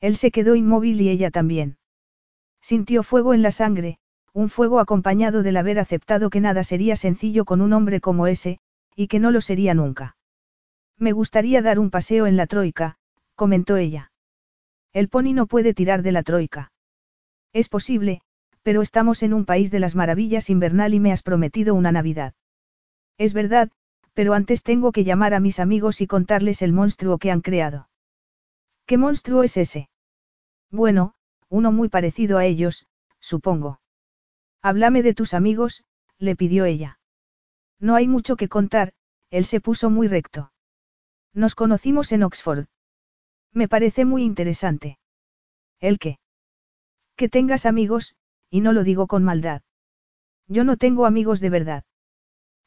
Él 0.00 0.16
se 0.16 0.30
quedó 0.30 0.54
inmóvil 0.56 1.00
y 1.00 1.08
ella 1.08 1.30
también. 1.30 1.78
Sintió 2.60 3.02
fuego 3.02 3.34
en 3.34 3.42
la 3.42 3.50
sangre, 3.50 3.98
un 4.32 4.48
fuego 4.48 4.80
acompañado 4.80 5.42
del 5.42 5.56
haber 5.56 5.78
aceptado 5.78 6.30
que 6.30 6.40
nada 6.40 6.64
sería 6.64 6.96
sencillo 6.96 7.44
con 7.44 7.60
un 7.60 7.72
hombre 7.72 8.00
como 8.00 8.26
ese, 8.26 8.58
y 8.96 9.06
que 9.06 9.20
no 9.20 9.30
lo 9.30 9.40
sería 9.40 9.74
nunca. 9.74 10.16
Me 10.98 11.12
gustaría 11.12 11.62
dar 11.62 11.78
un 11.78 11.90
paseo 11.90 12.26
en 12.26 12.36
la 12.36 12.46
troika, 12.46 12.96
comentó 13.34 13.76
ella. 13.76 14.12
El 14.92 15.08
pony 15.08 15.32
no 15.32 15.46
puede 15.46 15.74
tirar 15.74 16.02
de 16.02 16.12
la 16.12 16.22
troika. 16.22 16.72
Es 17.52 17.68
posible, 17.68 18.20
pero 18.62 18.80
estamos 18.80 19.22
en 19.22 19.34
un 19.34 19.44
país 19.44 19.70
de 19.70 19.80
las 19.80 19.94
maravillas 19.94 20.50
invernal 20.50 20.94
y 20.94 21.00
me 21.00 21.12
has 21.12 21.22
prometido 21.22 21.74
una 21.74 21.92
Navidad. 21.92 22.34
Es 23.18 23.34
verdad, 23.34 23.70
pero 24.14 24.34
antes 24.34 24.62
tengo 24.62 24.92
que 24.92 25.04
llamar 25.04 25.34
a 25.34 25.40
mis 25.40 25.58
amigos 25.58 26.00
y 26.00 26.06
contarles 26.06 26.62
el 26.62 26.72
monstruo 26.72 27.18
que 27.18 27.30
han 27.30 27.40
creado. 27.40 27.88
¿Qué 28.86 28.96
monstruo 28.96 29.42
es 29.42 29.56
ese? 29.56 29.88
Bueno, 30.70 31.14
uno 31.48 31.72
muy 31.72 31.88
parecido 31.88 32.38
a 32.38 32.44
ellos, 32.44 32.86
supongo. 33.18 33.80
Háblame 34.62 35.02
de 35.02 35.14
tus 35.14 35.34
amigos, 35.34 35.84
le 36.18 36.36
pidió 36.36 36.64
ella. 36.64 36.98
No 37.80 37.96
hay 37.96 38.08
mucho 38.08 38.36
que 38.36 38.48
contar, 38.48 38.92
él 39.30 39.44
se 39.44 39.60
puso 39.60 39.90
muy 39.90 40.08
recto. 40.08 40.52
Nos 41.34 41.56
conocimos 41.56 42.12
en 42.12 42.22
Oxford. 42.22 42.66
Me 43.52 43.66
parece 43.68 44.04
muy 44.04 44.22
interesante. 44.22 44.98
¿El 45.80 45.98
qué? 45.98 46.18
Que 47.16 47.28
tengas 47.28 47.66
amigos, 47.66 48.14
y 48.50 48.60
no 48.60 48.72
lo 48.72 48.84
digo 48.84 49.08
con 49.08 49.24
maldad. 49.24 49.62
Yo 50.46 50.62
no 50.62 50.76
tengo 50.76 51.06
amigos 51.06 51.40
de 51.40 51.50
verdad. 51.50 51.84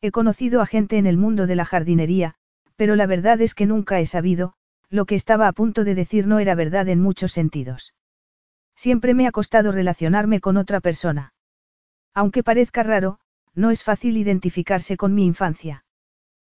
He 0.01 0.11
conocido 0.11 0.61
a 0.61 0.65
gente 0.65 0.97
en 0.97 1.07
el 1.07 1.17
mundo 1.17 1.47
de 1.47 1.55
la 1.55 1.65
jardinería, 1.65 2.35
pero 2.75 2.95
la 2.95 3.07
verdad 3.07 3.39
es 3.41 3.55
que 3.55 3.65
nunca 3.65 3.99
he 4.01 4.05
sabido, 4.05 4.53
lo 4.89 5.05
que 5.05 5.15
estaba 5.15 5.47
a 5.47 5.53
punto 5.53 5.83
de 5.83 5.95
decir 5.95 6.27
no 6.27 6.39
era 6.39 6.53
verdad 6.53 6.89
en 6.89 7.01
muchos 7.01 7.31
sentidos. 7.31 7.93
Siempre 8.75 9.13
me 9.13 9.27
ha 9.27 9.31
costado 9.31 9.71
relacionarme 9.71 10.41
con 10.41 10.57
otra 10.57 10.81
persona. 10.81 11.33
Aunque 12.13 12.43
parezca 12.43 12.83
raro, 12.83 13.19
no 13.55 13.71
es 13.71 13.83
fácil 13.83 14.17
identificarse 14.17 14.97
con 14.97 15.13
mi 15.15 15.25
infancia. 15.25 15.85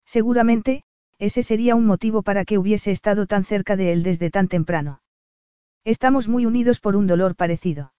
Seguramente, 0.06 0.84
ese 1.20 1.44
sería 1.44 1.76
un 1.76 1.86
motivo 1.86 2.22
para 2.22 2.46
que 2.46 2.58
hubiese 2.58 2.92
estado 2.92 3.26
tan 3.26 3.44
cerca 3.44 3.76
de 3.76 3.92
él 3.92 4.04
desde 4.04 4.30
tan 4.30 4.48
temprano. 4.48 5.02
Estamos 5.84 6.28
muy 6.28 6.46
unidos 6.46 6.80
por 6.80 6.96
un 6.96 7.08
dolor 7.08 7.36
parecido. 7.36 7.94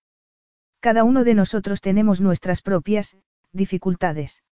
Cada 0.81 1.05
uno 1.05 1.25
de 1.25 1.35
nosotros 1.35 1.81
tenemos 1.81 2.21
nuestras 2.21 2.63
propias, 2.63 3.17
dificultades. 3.53 4.45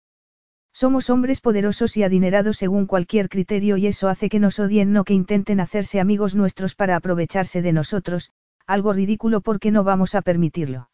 Somos 0.72 1.08
hombres 1.08 1.40
poderosos 1.40 1.96
y 1.96 2.02
adinerados 2.02 2.58
según 2.58 2.86
cualquier 2.86 3.28
criterio 3.28 3.76
y 3.76 3.86
eso 3.86 4.08
hace 4.08 4.28
que 4.28 4.40
nos 4.40 4.58
odien 4.58 4.92
no 4.92 5.04
que 5.04 5.14
intenten 5.14 5.60
hacerse 5.60 6.00
amigos 6.00 6.34
nuestros 6.34 6.74
para 6.74 6.96
aprovecharse 6.96 7.62
de 7.62 7.72
nosotros, 7.72 8.32
algo 8.66 8.92
ridículo 8.92 9.40
porque 9.40 9.70
no 9.70 9.84
vamos 9.84 10.14
a 10.14 10.22
permitirlo. 10.22 10.90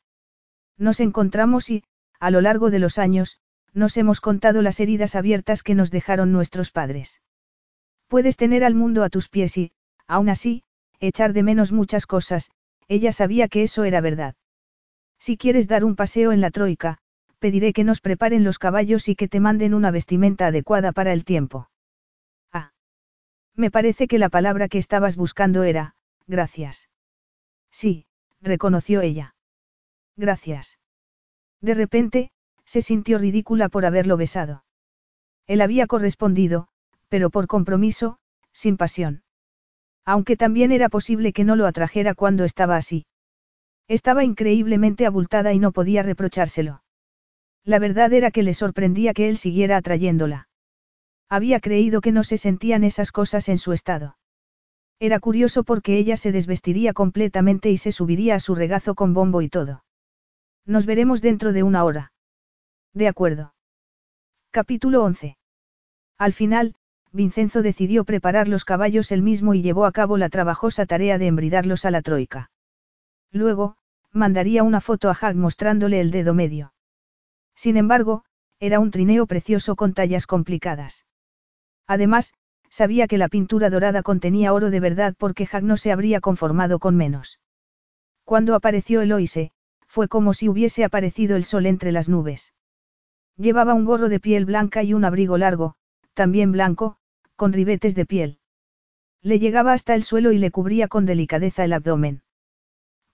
Nos 0.76 1.00
encontramos 1.00 1.70
y, 1.70 1.84
a 2.20 2.30
lo 2.30 2.40
largo 2.40 2.70
de 2.70 2.78
los 2.78 2.98
años, 2.98 3.38
nos 3.72 3.96
hemos 3.96 4.20
contado 4.20 4.62
las 4.62 4.78
heridas 4.78 5.16
abiertas 5.16 5.62
que 5.62 5.74
nos 5.74 5.90
dejaron 5.90 6.32
nuestros 6.32 6.70
padres. 6.70 7.22
Puedes 8.12 8.36
tener 8.36 8.62
al 8.62 8.74
mundo 8.74 9.04
a 9.04 9.08
tus 9.08 9.30
pies 9.30 9.56
y, 9.56 9.72
aún 10.06 10.28
así, 10.28 10.64
echar 11.00 11.32
de 11.32 11.42
menos 11.42 11.72
muchas 11.72 12.04
cosas, 12.04 12.50
ella 12.86 13.10
sabía 13.10 13.48
que 13.48 13.62
eso 13.62 13.84
era 13.84 14.02
verdad. 14.02 14.34
Si 15.18 15.38
quieres 15.38 15.66
dar 15.66 15.82
un 15.82 15.96
paseo 15.96 16.30
en 16.30 16.42
la 16.42 16.50
troika, 16.50 16.98
pediré 17.38 17.72
que 17.72 17.84
nos 17.84 18.02
preparen 18.02 18.44
los 18.44 18.58
caballos 18.58 19.08
y 19.08 19.16
que 19.16 19.28
te 19.28 19.40
manden 19.40 19.72
una 19.72 19.90
vestimenta 19.90 20.48
adecuada 20.48 20.92
para 20.92 21.14
el 21.14 21.24
tiempo. 21.24 21.70
Ah. 22.52 22.74
Me 23.54 23.70
parece 23.70 24.06
que 24.08 24.18
la 24.18 24.28
palabra 24.28 24.68
que 24.68 24.76
estabas 24.76 25.16
buscando 25.16 25.62
era, 25.62 25.94
gracias. 26.26 26.90
Sí, 27.70 28.04
reconoció 28.42 29.00
ella. 29.00 29.34
Gracias. 30.18 30.78
De 31.62 31.72
repente, 31.72 32.30
se 32.66 32.82
sintió 32.82 33.16
ridícula 33.16 33.70
por 33.70 33.86
haberlo 33.86 34.18
besado. 34.18 34.64
Él 35.46 35.62
había 35.62 35.86
correspondido, 35.86 36.68
pero 37.12 37.28
por 37.28 37.46
compromiso, 37.46 38.16
sin 38.52 38.78
pasión. 38.78 39.22
Aunque 40.06 40.34
también 40.38 40.72
era 40.72 40.88
posible 40.88 41.34
que 41.34 41.44
no 41.44 41.56
lo 41.56 41.66
atrajera 41.66 42.14
cuando 42.14 42.44
estaba 42.44 42.78
así. 42.78 43.04
Estaba 43.86 44.24
increíblemente 44.24 45.04
abultada 45.04 45.52
y 45.52 45.58
no 45.58 45.72
podía 45.72 46.02
reprochárselo. 46.02 46.82
La 47.64 47.78
verdad 47.78 48.14
era 48.14 48.30
que 48.30 48.42
le 48.42 48.54
sorprendía 48.54 49.12
que 49.12 49.28
él 49.28 49.36
siguiera 49.36 49.76
atrayéndola. 49.76 50.48
Había 51.28 51.60
creído 51.60 52.00
que 52.00 52.12
no 52.12 52.24
se 52.24 52.38
sentían 52.38 52.82
esas 52.82 53.12
cosas 53.12 53.50
en 53.50 53.58
su 53.58 53.74
estado. 53.74 54.16
Era 54.98 55.20
curioso 55.20 55.64
porque 55.64 55.98
ella 55.98 56.16
se 56.16 56.32
desvestiría 56.32 56.94
completamente 56.94 57.70
y 57.70 57.76
se 57.76 57.92
subiría 57.92 58.36
a 58.36 58.40
su 58.40 58.54
regazo 58.54 58.94
con 58.94 59.12
bombo 59.12 59.42
y 59.42 59.50
todo. 59.50 59.84
Nos 60.64 60.86
veremos 60.86 61.20
dentro 61.20 61.52
de 61.52 61.62
una 61.62 61.84
hora. 61.84 62.14
De 62.94 63.06
acuerdo. 63.06 63.52
Capítulo 64.50 65.04
11. 65.04 65.36
Al 66.16 66.32
final, 66.32 66.74
Vincenzo 67.12 67.60
decidió 67.60 68.04
preparar 68.04 68.48
los 68.48 68.64
caballos 68.64 69.12
él 69.12 69.20
mismo 69.20 69.52
y 69.52 69.60
llevó 69.60 69.84
a 69.84 69.92
cabo 69.92 70.16
la 70.16 70.30
trabajosa 70.30 70.86
tarea 70.86 71.18
de 71.18 71.26
embridarlos 71.26 71.84
a 71.84 71.90
la 71.90 72.00
troika. 72.00 72.50
Luego, 73.30 73.76
mandaría 74.12 74.62
una 74.62 74.80
foto 74.80 75.10
a 75.10 75.16
Hag 75.20 75.36
mostrándole 75.36 76.00
el 76.00 76.10
dedo 76.10 76.32
medio. 76.32 76.72
Sin 77.54 77.76
embargo, 77.76 78.24
era 78.60 78.80
un 78.80 78.90
trineo 78.90 79.26
precioso 79.26 79.76
con 79.76 79.92
tallas 79.92 80.26
complicadas. 80.26 81.04
Además, 81.86 82.32
sabía 82.70 83.06
que 83.06 83.18
la 83.18 83.28
pintura 83.28 83.68
dorada 83.68 84.02
contenía 84.02 84.54
oro 84.54 84.70
de 84.70 84.80
verdad 84.80 85.14
porque 85.18 85.46
Hag 85.50 85.64
no 85.64 85.76
se 85.76 85.92
habría 85.92 86.20
conformado 86.20 86.78
con 86.78 86.96
menos. 86.96 87.40
Cuando 88.24 88.54
apareció 88.54 89.02
Eloise, 89.02 89.52
fue 89.86 90.08
como 90.08 90.32
si 90.32 90.48
hubiese 90.48 90.84
aparecido 90.84 91.36
el 91.36 91.44
sol 91.44 91.66
entre 91.66 91.92
las 91.92 92.08
nubes. 92.08 92.54
Llevaba 93.36 93.74
un 93.74 93.84
gorro 93.84 94.08
de 94.08 94.20
piel 94.20 94.46
blanca 94.46 94.82
y 94.82 94.94
un 94.94 95.04
abrigo 95.04 95.36
largo, 95.36 95.74
también 96.14 96.52
blanco, 96.52 96.96
con 97.42 97.52
ribetes 97.52 97.96
de 97.96 98.06
piel. 98.06 98.38
Le 99.20 99.40
llegaba 99.40 99.72
hasta 99.72 99.96
el 99.96 100.04
suelo 100.04 100.30
y 100.30 100.38
le 100.38 100.52
cubría 100.52 100.86
con 100.86 101.06
delicadeza 101.06 101.64
el 101.64 101.72
abdomen. 101.72 102.22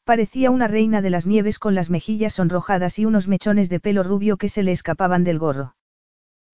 Parecía 0.05 0.51
una 0.51 0.69
reina 0.69 1.01
de 1.01 1.09
las 1.09 1.27
nieves 1.27 1.59
con 1.59 1.75
las 1.75 1.89
mejillas 1.89 2.35
sonrojadas 2.35 2.99
y 2.99 3.07
unos 3.07 3.27
mechones 3.27 3.71
de 3.71 3.81
pelo 3.81 4.03
rubio 4.03 4.37
que 4.37 4.51
se 4.51 4.63
le 4.63 4.73
escapaban 4.73 5.25
del 5.25 5.39
gorro. 5.39 5.77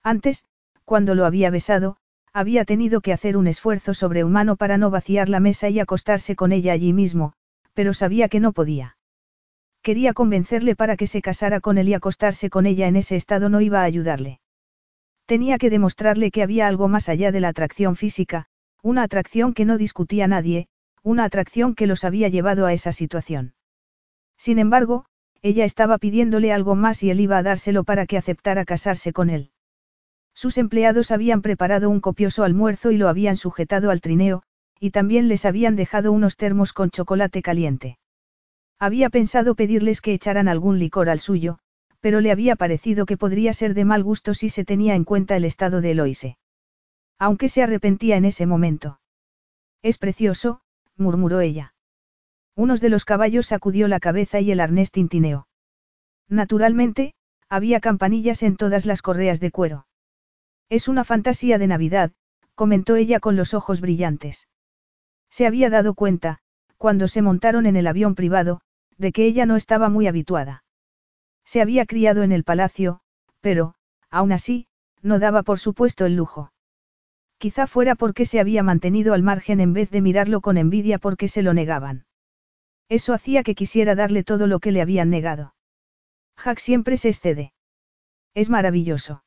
Antes, 0.04 0.46
cuando 0.84 1.16
lo 1.16 1.26
había 1.26 1.50
besado, 1.50 1.96
había 2.32 2.64
tenido 2.64 3.00
que 3.00 3.12
hacer 3.12 3.36
un 3.36 3.48
esfuerzo 3.48 3.92
sobrehumano 3.92 4.54
para 4.54 4.78
no 4.78 4.90
vaciar 4.90 5.28
la 5.28 5.40
mesa 5.40 5.68
y 5.68 5.80
acostarse 5.80 6.36
con 6.36 6.52
ella 6.52 6.74
allí 6.74 6.92
mismo, 6.92 7.32
pero 7.72 7.92
sabía 7.92 8.28
que 8.28 8.38
no 8.38 8.52
podía. 8.52 8.98
Quería 9.82 10.12
convencerle 10.12 10.76
para 10.76 10.96
que 10.96 11.08
se 11.08 11.22
casara 11.22 11.58
con 11.58 11.76
él 11.76 11.88
y 11.88 11.94
acostarse 11.94 12.50
con 12.50 12.66
ella 12.66 12.86
en 12.86 12.94
ese 12.94 13.16
estado 13.16 13.48
no 13.48 13.60
iba 13.60 13.80
a 13.80 13.84
ayudarle. 13.84 14.38
Tenía 15.26 15.58
que 15.58 15.70
demostrarle 15.70 16.30
que 16.30 16.42
había 16.42 16.66
algo 16.66 16.88
más 16.88 17.08
allá 17.08 17.32
de 17.32 17.40
la 17.40 17.48
atracción 17.48 17.96
física, 17.96 18.46
una 18.82 19.02
atracción 19.02 19.54
que 19.54 19.64
no 19.64 19.78
discutía 19.78 20.26
nadie, 20.28 20.68
una 21.02 21.24
atracción 21.24 21.74
que 21.74 21.86
los 21.86 22.04
había 22.04 22.28
llevado 22.28 22.66
a 22.66 22.72
esa 22.72 22.92
situación. 22.92 23.54
Sin 24.36 24.58
embargo, 24.58 25.06
ella 25.40 25.64
estaba 25.64 25.98
pidiéndole 25.98 26.52
algo 26.52 26.74
más 26.74 27.02
y 27.02 27.10
él 27.10 27.20
iba 27.20 27.38
a 27.38 27.42
dárselo 27.42 27.84
para 27.84 28.06
que 28.06 28.18
aceptara 28.18 28.64
casarse 28.64 29.12
con 29.12 29.30
él. 29.30 29.50
Sus 30.34 30.58
empleados 30.58 31.10
habían 31.10 31.42
preparado 31.42 31.88
un 31.88 32.00
copioso 32.00 32.44
almuerzo 32.44 32.90
y 32.90 32.96
lo 32.96 33.08
habían 33.08 33.36
sujetado 33.36 33.90
al 33.90 34.00
trineo, 34.00 34.42
y 34.80 34.90
también 34.90 35.28
les 35.28 35.44
habían 35.44 35.76
dejado 35.76 36.12
unos 36.12 36.36
termos 36.36 36.72
con 36.72 36.90
chocolate 36.90 37.40
caliente. 37.40 37.98
Había 38.78 39.08
pensado 39.10 39.54
pedirles 39.54 40.00
que 40.00 40.12
echaran 40.12 40.48
algún 40.48 40.78
licor 40.78 41.08
al 41.08 41.20
suyo, 41.20 41.58
pero 42.04 42.20
le 42.20 42.30
había 42.30 42.54
parecido 42.54 43.06
que 43.06 43.16
podría 43.16 43.54
ser 43.54 43.72
de 43.72 43.86
mal 43.86 44.02
gusto 44.02 44.34
si 44.34 44.50
se 44.50 44.66
tenía 44.66 44.94
en 44.94 45.04
cuenta 45.04 45.36
el 45.36 45.46
estado 45.46 45.80
de 45.80 45.92
Eloise. 45.92 46.36
Aunque 47.18 47.48
se 47.48 47.62
arrepentía 47.62 48.18
en 48.18 48.26
ese 48.26 48.44
momento. 48.44 49.00
Es 49.80 49.96
precioso, 49.96 50.60
murmuró 50.98 51.40
ella. 51.40 51.72
Unos 52.54 52.82
de 52.82 52.90
los 52.90 53.06
caballos 53.06 53.46
sacudió 53.46 53.88
la 53.88 54.00
cabeza 54.00 54.38
y 54.40 54.50
el 54.50 54.60
arnés 54.60 54.90
tintineó. 54.90 55.48
Naturalmente, 56.28 57.14
había 57.48 57.80
campanillas 57.80 58.42
en 58.42 58.58
todas 58.58 58.84
las 58.84 59.00
correas 59.00 59.40
de 59.40 59.50
cuero. 59.50 59.86
Es 60.68 60.88
una 60.88 61.04
fantasía 61.04 61.56
de 61.56 61.68
Navidad, 61.68 62.12
comentó 62.54 62.96
ella 62.96 63.18
con 63.18 63.34
los 63.34 63.54
ojos 63.54 63.80
brillantes. 63.80 64.46
Se 65.30 65.46
había 65.46 65.70
dado 65.70 65.94
cuenta, 65.94 66.40
cuando 66.76 67.08
se 67.08 67.22
montaron 67.22 67.64
en 67.64 67.76
el 67.76 67.86
avión 67.86 68.14
privado, 68.14 68.60
de 68.98 69.10
que 69.10 69.24
ella 69.24 69.46
no 69.46 69.56
estaba 69.56 69.88
muy 69.88 70.06
habituada. 70.06 70.63
Se 71.44 71.60
había 71.60 71.86
criado 71.86 72.22
en 72.22 72.32
el 72.32 72.44
palacio, 72.44 73.00
pero, 73.40 73.74
aún 74.10 74.32
así, 74.32 74.66
no 75.02 75.18
daba 75.18 75.42
por 75.42 75.58
supuesto 75.58 76.06
el 76.06 76.16
lujo. 76.16 76.52
Quizá 77.38 77.66
fuera 77.66 77.94
porque 77.94 78.24
se 78.24 78.40
había 78.40 78.62
mantenido 78.62 79.12
al 79.12 79.22
margen 79.22 79.60
en 79.60 79.72
vez 79.72 79.90
de 79.90 80.00
mirarlo 80.00 80.40
con 80.40 80.56
envidia 80.56 80.98
porque 80.98 81.28
se 81.28 81.42
lo 81.42 81.52
negaban. 81.52 82.06
Eso 82.88 83.12
hacía 83.12 83.42
que 83.42 83.54
quisiera 83.54 83.94
darle 83.94 84.24
todo 84.24 84.46
lo 84.46 84.60
que 84.60 84.72
le 84.72 84.80
habían 84.80 85.10
negado. 85.10 85.54
Jack 86.42 86.58
siempre 86.58 86.96
se 86.96 87.10
excede. 87.10 87.52
Es 88.34 88.50
maravilloso. 88.50 89.24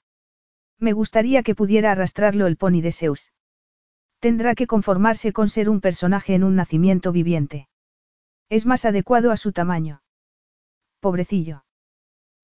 Me 0.79 0.93
gustaría 0.93 1.43
que 1.43 1.55
pudiera 1.55 1.91
arrastrarlo 1.91 2.47
el 2.47 2.57
pony 2.57 2.81
de 2.81 2.91
Zeus. 2.91 3.33
Tendrá 4.19 4.55
que 4.55 4.67
conformarse 4.67 5.31
con 5.31 5.47
ser 5.47 5.69
un 5.69 5.79
personaje 5.79 6.33
en 6.33 6.43
un 6.43 6.55
nacimiento 6.55 7.11
viviente. 7.11 7.69
Es 8.49 8.65
más 8.65 8.85
adecuado 8.85 9.31
a 9.31 9.37
su 9.37 9.51
tamaño. 9.51 10.01
Pobrecillo. 10.99 11.66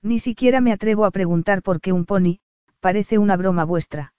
Ni 0.03 0.19
siquiera 0.19 0.59
me 0.59 0.73
atrevo 0.73 1.05
a 1.05 1.11
preguntar 1.11 1.61
por 1.63 1.79
qué 1.79 1.93
un 1.93 2.05
pony, 2.05 2.39
parece 2.81 3.17
una 3.17 3.37
broma 3.37 3.63
vuestra. 3.63 4.13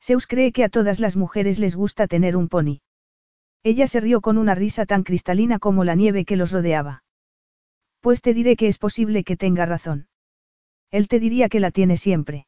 Zeus 0.00 0.26
cree 0.26 0.52
que 0.52 0.64
a 0.64 0.68
todas 0.68 1.00
las 1.00 1.16
mujeres 1.16 1.58
les 1.58 1.74
gusta 1.74 2.06
tener 2.06 2.36
un 2.36 2.48
pony. 2.48 2.82
Ella 3.62 3.86
se 3.86 4.00
rió 4.00 4.20
con 4.20 4.36
una 4.36 4.54
risa 4.54 4.84
tan 4.84 5.02
cristalina 5.02 5.58
como 5.58 5.82
la 5.82 5.94
nieve 5.94 6.26
que 6.26 6.36
los 6.36 6.52
rodeaba. 6.52 7.04
Pues 8.00 8.20
te 8.20 8.34
diré 8.34 8.54
que 8.54 8.68
es 8.68 8.76
posible 8.76 9.24
que 9.24 9.36
tenga 9.36 9.64
razón. 9.64 10.08
Él 10.90 11.08
te 11.08 11.18
diría 11.18 11.48
que 11.48 11.58
la 11.58 11.70
tiene 11.70 11.96
siempre. 11.96 12.46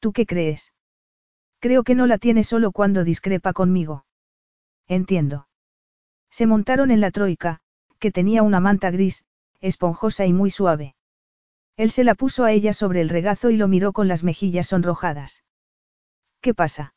¿Tú 0.00 0.12
qué 0.12 0.26
crees? 0.26 0.74
Creo 1.60 1.82
que 1.82 1.94
no 1.94 2.06
la 2.06 2.18
tiene 2.18 2.44
solo 2.44 2.72
cuando 2.72 3.04
discrepa 3.04 3.54
conmigo. 3.54 4.04
Entiendo. 4.86 5.48
Se 6.30 6.46
montaron 6.46 6.90
en 6.90 7.00
la 7.00 7.10
troika, 7.10 7.60
que 7.98 8.10
tenía 8.10 8.42
una 8.42 8.60
manta 8.60 8.90
gris, 8.90 9.24
esponjosa 9.60 10.26
y 10.26 10.34
muy 10.34 10.50
suave. 10.50 10.94
Él 11.76 11.90
se 11.90 12.04
la 12.04 12.14
puso 12.14 12.44
a 12.44 12.52
ella 12.52 12.72
sobre 12.72 13.00
el 13.00 13.08
regazo 13.08 13.50
y 13.50 13.56
lo 13.56 13.68
miró 13.68 13.92
con 13.92 14.06
las 14.06 14.22
mejillas 14.22 14.68
sonrojadas. 14.68 15.44
¿Qué 16.40 16.54
pasa? 16.54 16.94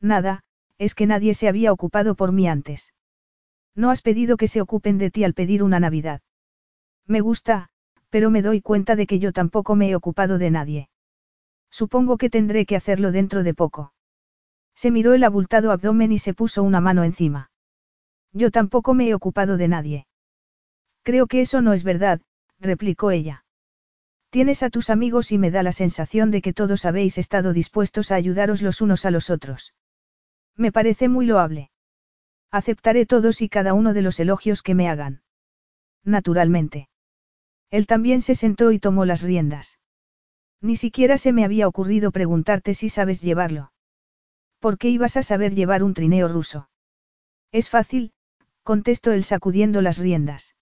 Nada, 0.00 0.42
es 0.78 0.94
que 0.94 1.06
nadie 1.06 1.34
se 1.34 1.48
había 1.48 1.72
ocupado 1.72 2.14
por 2.14 2.32
mí 2.32 2.48
antes. 2.48 2.94
No 3.74 3.90
has 3.90 4.00
pedido 4.00 4.36
que 4.36 4.48
se 4.48 4.60
ocupen 4.60 4.98
de 4.98 5.10
ti 5.10 5.24
al 5.24 5.34
pedir 5.34 5.62
una 5.62 5.80
Navidad. 5.80 6.22
Me 7.06 7.20
gusta, 7.20 7.68
pero 8.08 8.30
me 8.30 8.42
doy 8.42 8.60
cuenta 8.60 8.96
de 8.96 9.06
que 9.06 9.18
yo 9.18 9.32
tampoco 9.32 9.76
me 9.76 9.90
he 9.90 9.96
ocupado 9.96 10.38
de 10.38 10.50
nadie. 10.50 10.88
Supongo 11.70 12.16
que 12.16 12.30
tendré 12.30 12.66
que 12.66 12.76
hacerlo 12.76 13.12
dentro 13.12 13.42
de 13.42 13.54
poco. 13.54 13.92
Se 14.74 14.90
miró 14.90 15.12
el 15.14 15.24
abultado 15.24 15.72
abdomen 15.72 16.10
y 16.10 16.18
se 16.18 16.34
puso 16.34 16.62
una 16.62 16.80
mano 16.80 17.04
encima. 17.04 17.50
Yo 18.32 18.50
tampoco 18.50 18.94
me 18.94 19.08
he 19.08 19.14
ocupado 19.14 19.56
de 19.56 19.68
nadie. 19.68 20.06
Creo 21.02 21.26
que 21.26 21.42
eso 21.42 21.60
no 21.60 21.72
es 21.72 21.84
verdad, 21.84 22.20
replicó 22.58 23.10
ella. 23.10 23.44
Tienes 24.30 24.62
a 24.62 24.70
tus 24.70 24.90
amigos 24.90 25.32
y 25.32 25.38
me 25.38 25.50
da 25.50 25.64
la 25.64 25.72
sensación 25.72 26.30
de 26.30 26.40
que 26.40 26.52
todos 26.52 26.84
habéis 26.84 27.18
estado 27.18 27.52
dispuestos 27.52 28.12
a 28.12 28.14
ayudaros 28.14 28.62
los 28.62 28.80
unos 28.80 29.04
a 29.04 29.10
los 29.10 29.28
otros. 29.28 29.74
Me 30.56 30.70
parece 30.70 31.08
muy 31.08 31.26
loable. 31.26 31.70
Aceptaré 32.52 33.06
todos 33.06 33.42
y 33.42 33.48
cada 33.48 33.74
uno 33.74 33.92
de 33.92 34.02
los 34.02 34.20
elogios 34.20 34.62
que 34.62 34.76
me 34.76 34.88
hagan. 34.88 35.22
Naturalmente. 36.04 36.88
Él 37.70 37.86
también 37.86 38.20
se 38.20 38.36
sentó 38.36 38.70
y 38.70 38.78
tomó 38.78 39.04
las 39.04 39.22
riendas. 39.22 39.80
Ni 40.60 40.76
siquiera 40.76 41.18
se 41.18 41.32
me 41.32 41.44
había 41.44 41.66
ocurrido 41.66 42.12
preguntarte 42.12 42.74
si 42.74 42.88
sabes 42.88 43.20
llevarlo. 43.22 43.72
¿Por 44.60 44.78
qué 44.78 44.90
ibas 44.90 45.16
a 45.16 45.22
saber 45.22 45.54
llevar 45.54 45.82
un 45.82 45.94
trineo 45.94 46.28
ruso? 46.28 46.68
Es 47.50 47.68
fácil, 47.68 48.12
contestó 48.62 49.10
él 49.10 49.24
sacudiendo 49.24 49.82
las 49.82 49.98
riendas. 49.98 50.54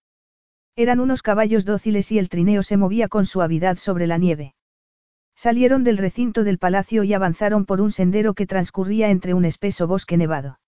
Eran 0.78 1.00
unos 1.00 1.23
caballos 1.23 1.65
dóciles 1.65 2.12
y 2.12 2.20
el 2.20 2.28
trineo 2.28 2.62
se 2.62 2.76
movía 2.76 3.08
con 3.08 3.26
suavidad 3.26 3.78
sobre 3.78 4.07
la 4.07 4.16
nieve. 4.16 4.55
Salieron 5.34 5.82
del 5.82 5.98
recinto 5.98 6.44
del 6.44 6.58
palacio 6.58 7.02
y 7.02 7.15
avanzaron 7.15 7.66
por 7.66 7.81
un 7.81 7.90
sendero 7.90 8.32
que 8.34 8.47
transcurría 8.47 9.10
entre 9.10 9.34
un 9.34 9.44
espeso 9.44 9.89
bosque 9.89 10.16
nevado. 10.16 10.60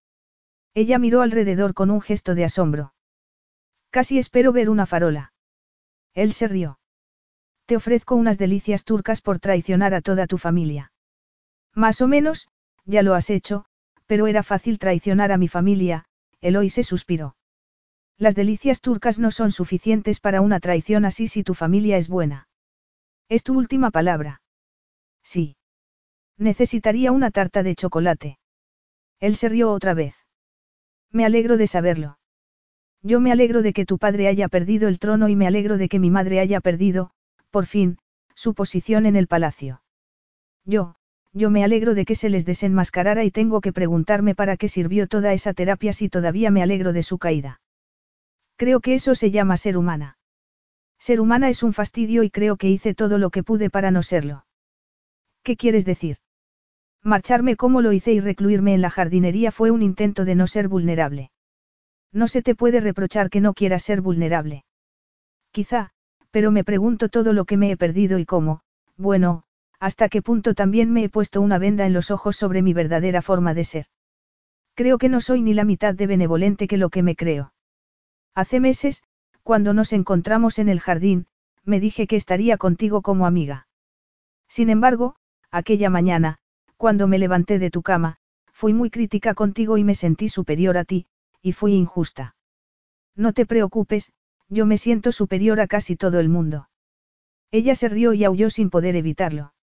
Ella 0.74 0.98
miró 0.98 1.22
alrededor 1.22 1.74
con 1.74 1.92
un 1.92 2.00
gesto 2.00 2.34
de 2.34 2.42
asombro. 2.42 2.92
Casi 3.90 4.18
espero 4.18 4.50
ver 4.50 4.68
una 4.68 4.84
farola. 4.84 5.32
Él 6.12 6.32
se 6.32 6.48
rió. 6.48 6.80
Te 7.66 7.76
ofrezco 7.76 8.16
unas 8.16 8.36
delicias 8.36 8.82
turcas 8.82 9.20
por 9.20 9.38
traicionar 9.38 9.94
a 9.94 10.00
toda 10.00 10.26
tu 10.26 10.38
familia. 10.38 10.90
Más 11.72 12.00
o 12.00 12.08
menos, 12.08 12.48
ya 12.84 13.02
lo 13.02 13.14
has 13.14 13.30
hecho, 13.30 13.64
pero 14.06 14.26
era 14.26 14.42
fácil 14.42 14.80
traicionar 14.80 15.30
a 15.30 15.38
mi 15.38 15.46
familia, 15.46 16.06
Eloy 16.40 16.68
se 16.68 16.82
suspiró. 16.82 17.36
Las 18.20 18.34
delicias 18.34 18.82
turcas 18.82 19.18
no 19.18 19.30
son 19.30 19.50
suficientes 19.50 20.20
para 20.20 20.42
una 20.42 20.60
traición 20.60 21.06
así 21.06 21.26
si 21.26 21.42
tu 21.42 21.54
familia 21.54 21.96
es 21.96 22.06
buena. 22.06 22.48
Es 23.30 23.42
tu 23.42 23.56
última 23.56 23.90
palabra. 23.90 24.42
Sí. 25.22 25.56
Necesitaría 26.36 27.12
una 27.12 27.30
tarta 27.30 27.62
de 27.62 27.74
chocolate. 27.74 28.38
Él 29.20 29.36
se 29.36 29.48
rió 29.48 29.72
otra 29.72 29.94
vez. 29.94 30.14
Me 31.10 31.24
alegro 31.24 31.56
de 31.56 31.66
saberlo. 31.66 32.18
Yo 33.02 33.20
me 33.20 33.32
alegro 33.32 33.62
de 33.62 33.72
que 33.72 33.86
tu 33.86 33.96
padre 33.96 34.28
haya 34.28 34.48
perdido 34.48 34.88
el 34.88 34.98
trono 34.98 35.30
y 35.30 35.34
me 35.34 35.46
alegro 35.46 35.78
de 35.78 35.88
que 35.88 35.98
mi 35.98 36.10
madre 36.10 36.40
haya 36.40 36.60
perdido, 36.60 37.12
por 37.48 37.64
fin, 37.64 37.96
su 38.34 38.52
posición 38.52 39.06
en 39.06 39.16
el 39.16 39.28
palacio. 39.28 39.80
Yo, 40.66 40.94
yo 41.32 41.48
me 41.48 41.64
alegro 41.64 41.94
de 41.94 42.04
que 42.04 42.16
se 42.16 42.28
les 42.28 42.44
desenmascarara 42.44 43.24
y 43.24 43.30
tengo 43.30 43.62
que 43.62 43.72
preguntarme 43.72 44.34
para 44.34 44.58
qué 44.58 44.68
sirvió 44.68 45.06
toda 45.06 45.32
esa 45.32 45.54
terapia 45.54 45.94
si 45.94 46.10
todavía 46.10 46.50
me 46.50 46.62
alegro 46.62 46.92
de 46.92 47.02
su 47.02 47.16
caída. 47.16 47.62
Creo 48.60 48.80
que 48.80 48.92
eso 48.92 49.14
se 49.14 49.30
llama 49.30 49.56
ser 49.56 49.78
humana. 49.78 50.18
Ser 50.98 51.22
humana 51.22 51.48
es 51.48 51.62
un 51.62 51.72
fastidio 51.72 52.22
y 52.24 52.28
creo 52.28 52.58
que 52.58 52.68
hice 52.68 52.94
todo 52.94 53.16
lo 53.16 53.30
que 53.30 53.42
pude 53.42 53.70
para 53.70 53.90
no 53.90 54.02
serlo. 54.02 54.44
¿Qué 55.42 55.56
quieres 55.56 55.86
decir? 55.86 56.18
Marcharme 57.02 57.56
como 57.56 57.80
lo 57.80 57.92
hice 57.92 58.12
y 58.12 58.20
recluirme 58.20 58.74
en 58.74 58.82
la 58.82 58.90
jardinería 58.90 59.50
fue 59.50 59.70
un 59.70 59.80
intento 59.80 60.26
de 60.26 60.34
no 60.34 60.46
ser 60.46 60.68
vulnerable. 60.68 61.30
No 62.12 62.28
se 62.28 62.42
te 62.42 62.54
puede 62.54 62.80
reprochar 62.80 63.30
que 63.30 63.40
no 63.40 63.54
quieras 63.54 63.82
ser 63.82 64.02
vulnerable. 64.02 64.66
Quizá, 65.52 65.92
pero 66.30 66.50
me 66.50 66.62
pregunto 66.62 67.08
todo 67.08 67.32
lo 67.32 67.46
que 67.46 67.56
me 67.56 67.70
he 67.70 67.78
perdido 67.78 68.18
y 68.18 68.26
cómo, 68.26 68.60
bueno, 68.98 69.44
hasta 69.78 70.10
qué 70.10 70.20
punto 70.20 70.52
también 70.52 70.92
me 70.92 71.04
he 71.04 71.08
puesto 71.08 71.40
una 71.40 71.56
venda 71.56 71.86
en 71.86 71.94
los 71.94 72.10
ojos 72.10 72.36
sobre 72.36 72.60
mi 72.60 72.74
verdadera 72.74 73.22
forma 73.22 73.54
de 73.54 73.64
ser. 73.64 73.86
Creo 74.74 74.98
que 74.98 75.08
no 75.08 75.22
soy 75.22 75.40
ni 75.40 75.54
la 75.54 75.64
mitad 75.64 75.94
de 75.94 76.06
benevolente 76.06 76.68
que 76.68 76.76
lo 76.76 76.90
que 76.90 77.02
me 77.02 77.16
creo. 77.16 77.54
Hace 78.34 78.60
meses, 78.60 79.02
cuando 79.42 79.72
nos 79.74 79.92
encontramos 79.92 80.58
en 80.58 80.68
el 80.68 80.80
jardín, 80.80 81.26
me 81.64 81.80
dije 81.80 82.06
que 82.06 82.16
estaría 82.16 82.56
contigo 82.56 83.02
como 83.02 83.26
amiga. 83.26 83.68
Sin 84.48 84.70
embargo, 84.70 85.16
aquella 85.50 85.90
mañana, 85.90 86.38
cuando 86.76 87.06
me 87.06 87.18
levanté 87.18 87.58
de 87.58 87.70
tu 87.70 87.82
cama, 87.82 88.16
fui 88.52 88.72
muy 88.72 88.90
crítica 88.90 89.34
contigo 89.34 89.76
y 89.78 89.84
me 89.84 89.94
sentí 89.94 90.28
superior 90.28 90.76
a 90.76 90.84
ti, 90.84 91.06
y 91.42 91.52
fui 91.52 91.74
injusta. 91.74 92.36
No 93.16 93.32
te 93.32 93.46
preocupes, 93.46 94.12
yo 94.48 94.66
me 94.66 94.78
siento 94.78 95.12
superior 95.12 95.60
a 95.60 95.66
casi 95.66 95.96
todo 95.96 96.20
el 96.20 96.28
mundo. 96.28 96.68
Ella 97.50 97.74
se 97.74 97.88
rió 97.88 98.12
y 98.12 98.24
aulló 98.24 98.50
sin 98.50 98.70
poder 98.70 98.96
evitarlo. 98.96 99.54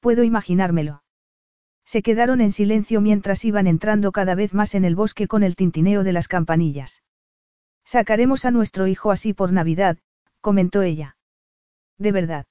Puedo 0.00 0.24
imaginármelo. 0.24 1.02
Se 1.84 2.02
quedaron 2.02 2.40
en 2.40 2.52
silencio 2.52 3.00
mientras 3.00 3.44
iban 3.44 3.66
entrando 3.66 4.12
cada 4.12 4.34
vez 4.34 4.52
más 4.52 4.74
en 4.74 4.84
el 4.84 4.94
bosque 4.94 5.26
con 5.26 5.42
el 5.42 5.56
tintineo 5.56 6.04
de 6.04 6.12
las 6.12 6.28
campanillas. 6.28 7.02
Sacaremos 7.88 8.44
a 8.44 8.50
nuestro 8.50 8.86
hijo 8.86 9.10
así 9.10 9.32
por 9.32 9.50
Navidad, 9.50 9.96
comentó 10.42 10.82
ella. 10.82 11.16
¿De 11.96 12.12
verdad? 12.12 12.44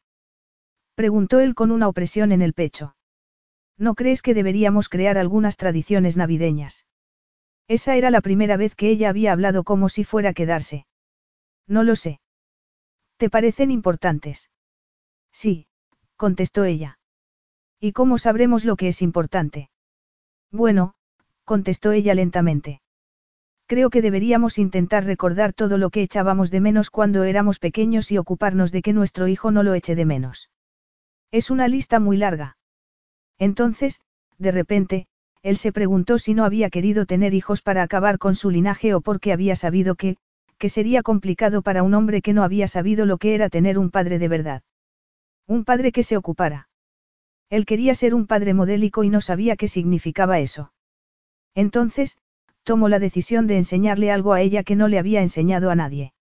Preguntó 0.96 1.40
él 1.42 1.54
con 1.54 1.70
una 1.70 1.88
opresión 1.88 2.32
en 2.32 2.42
el 2.42 2.54
pecho. 2.54 2.96
¿No 3.78 3.94
crees 3.94 4.24
que 4.24 4.34
deberíamos 4.34 4.90
crear 4.90 5.16
algunas 5.16 5.56
tradiciones 5.56 6.18
navideñas? 6.18 6.88
Esa 7.68 7.96
era 7.96 8.10
la 8.10 8.22
primera 8.22 8.58
vez 8.58 8.74
que 8.74 8.90
ella 8.90 9.10
había 9.10 9.32
hablado 9.32 9.64
como 9.64 9.90
si 9.90 10.04
fuera 10.04 10.32
a 10.32 10.34
quedarse. 10.34 10.88
No 11.68 11.84
lo 11.84 11.96
sé. 11.96 12.20
¿Te 13.18 13.30
parecen 13.30 13.70
importantes? 13.70 14.50
Sí, 15.32 15.68
contestó 16.16 16.64
ella. 16.64 16.98
¿Y 17.80 17.92
cómo 17.92 18.18
sabremos 18.18 18.66
lo 18.66 18.76
que 18.76 18.88
es 18.88 19.04
importante? 19.04 19.70
Bueno, 20.50 20.96
contestó 21.46 21.92
ella 21.92 22.16
lentamente. 22.16 22.82
Creo 23.68 23.90
que 23.90 24.02
deberíamos 24.02 24.58
intentar 24.60 25.04
recordar 25.04 25.52
todo 25.52 25.78
lo 25.78 25.90
que 25.90 26.02
echábamos 26.02 26.52
de 26.52 26.62
menos 26.62 26.90
cuando 26.90 27.26
éramos 27.26 27.60
pequeños 27.60 28.12
y 28.14 28.18
ocuparnos 28.18 28.72
de 28.72 28.82
que 28.82 28.94
nuestro 28.94 29.28
hijo 29.28 29.52
no 29.52 29.62
lo 29.62 29.74
eche 29.74 29.94
de 29.94 30.06
menos. 30.06 30.50
Es 31.32 31.52
una 31.52 31.68
lista 31.68 32.00
muy 32.00 32.16
larga. 32.16 32.58
Entonces, 33.38 34.00
de 34.38 34.52
repente, 34.52 35.08
él 35.44 35.58
se 35.58 35.74
preguntó 35.74 36.18
si 36.18 36.34
no 36.34 36.46
había 36.46 36.70
querido 36.70 37.06
tener 37.06 37.34
hijos 37.34 37.62
para 37.62 37.84
acabar 37.84 38.18
con 38.20 38.36
su 38.36 38.50
linaje 38.50 38.94
o 38.94 39.02
porque 39.02 39.34
había 39.34 39.58
sabido 39.58 39.96
que, 39.96 40.16
que 40.58 40.70
sería 40.70 41.04
complicado 41.04 41.62
para 41.62 41.84
un 41.84 41.94
hombre 41.94 42.22
que 42.22 42.34
no 42.34 42.44
había 42.44 42.70
sabido 42.70 43.06
lo 43.06 43.18
que 43.18 43.36
era 43.36 43.50
tener 43.50 43.78
un 43.78 43.92
padre 43.92 44.18
de 44.18 44.30
verdad. 44.30 44.64
Un 45.46 45.66
padre 45.66 45.92
que 45.92 46.04
se 46.04 46.16
ocupara. 46.16 46.70
Él 47.50 47.66
quería 47.66 47.96
ser 47.96 48.16
un 48.16 48.28
padre 48.28 48.54
modélico 48.54 49.04
y 49.04 49.10
no 49.10 49.20
sabía 49.20 49.58
qué 49.58 49.68
significaba 49.68 50.40
eso. 50.40 50.72
Entonces, 51.54 52.18
tomó 52.68 52.90
la 52.90 53.00
decisión 53.00 53.48
de 53.48 53.56
enseñarle 53.56 54.12
algo 54.12 54.34
a 54.34 54.42
ella 54.42 54.62
que 54.62 54.76
no 54.76 54.90
le 54.90 55.00
había 55.00 55.22
enseñado 55.22 55.72
a 55.72 55.76
nadie. 55.76 56.12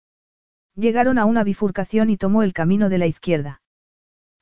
Llegaron 0.77 1.19
a 1.19 1.25
una 1.25 1.43
bifurcación 1.43 2.09
y 2.09 2.17
tomó 2.17 2.45
el 2.45 2.53
camino 2.53 2.89
de 2.89 2.99
la 2.99 3.09
izquierda. 3.09 3.63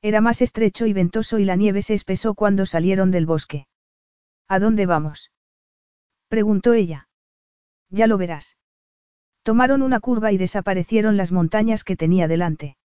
Era 0.03 0.21
más 0.21 0.43
estrecho 0.43 0.85
y 0.85 0.93
ventoso 0.93 1.39
y 1.39 1.45
la 1.45 1.55
nieve 1.55 1.81
se 1.81 1.95
espesó 1.95 2.35
cuando 2.35 2.67
salieron 2.67 3.09
del 3.09 3.25
bosque. 3.25 3.65
¿A 4.47 4.59
dónde 4.59 4.85
vamos? 4.85 5.31
preguntó 6.27 6.73
ella. 6.73 7.09
Ya 7.89 8.05
lo 8.05 8.19
verás. 8.19 8.55
Tomaron 9.41 9.81
una 9.81 9.99
curva 9.99 10.31
y 10.31 10.37
desaparecieron 10.37 11.17
las 11.17 11.31
montañas 11.31 11.83
que 11.83 11.95
tenía 11.95 12.27
delante. 12.27 12.77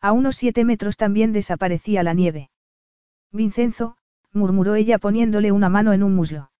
A 0.00 0.12
unos 0.12 0.36
siete 0.36 0.64
metros 0.64 0.96
también 0.96 1.34
desaparecía 1.34 2.02
la 2.02 2.14
nieve. 2.14 2.48
Vincenzo, 3.30 3.98
murmuró 4.32 4.74
ella 4.74 4.96
poniéndole 4.96 5.52
una 5.52 5.68
mano 5.68 5.92
en 5.92 6.02
un 6.02 6.14
muslo. 6.14 6.50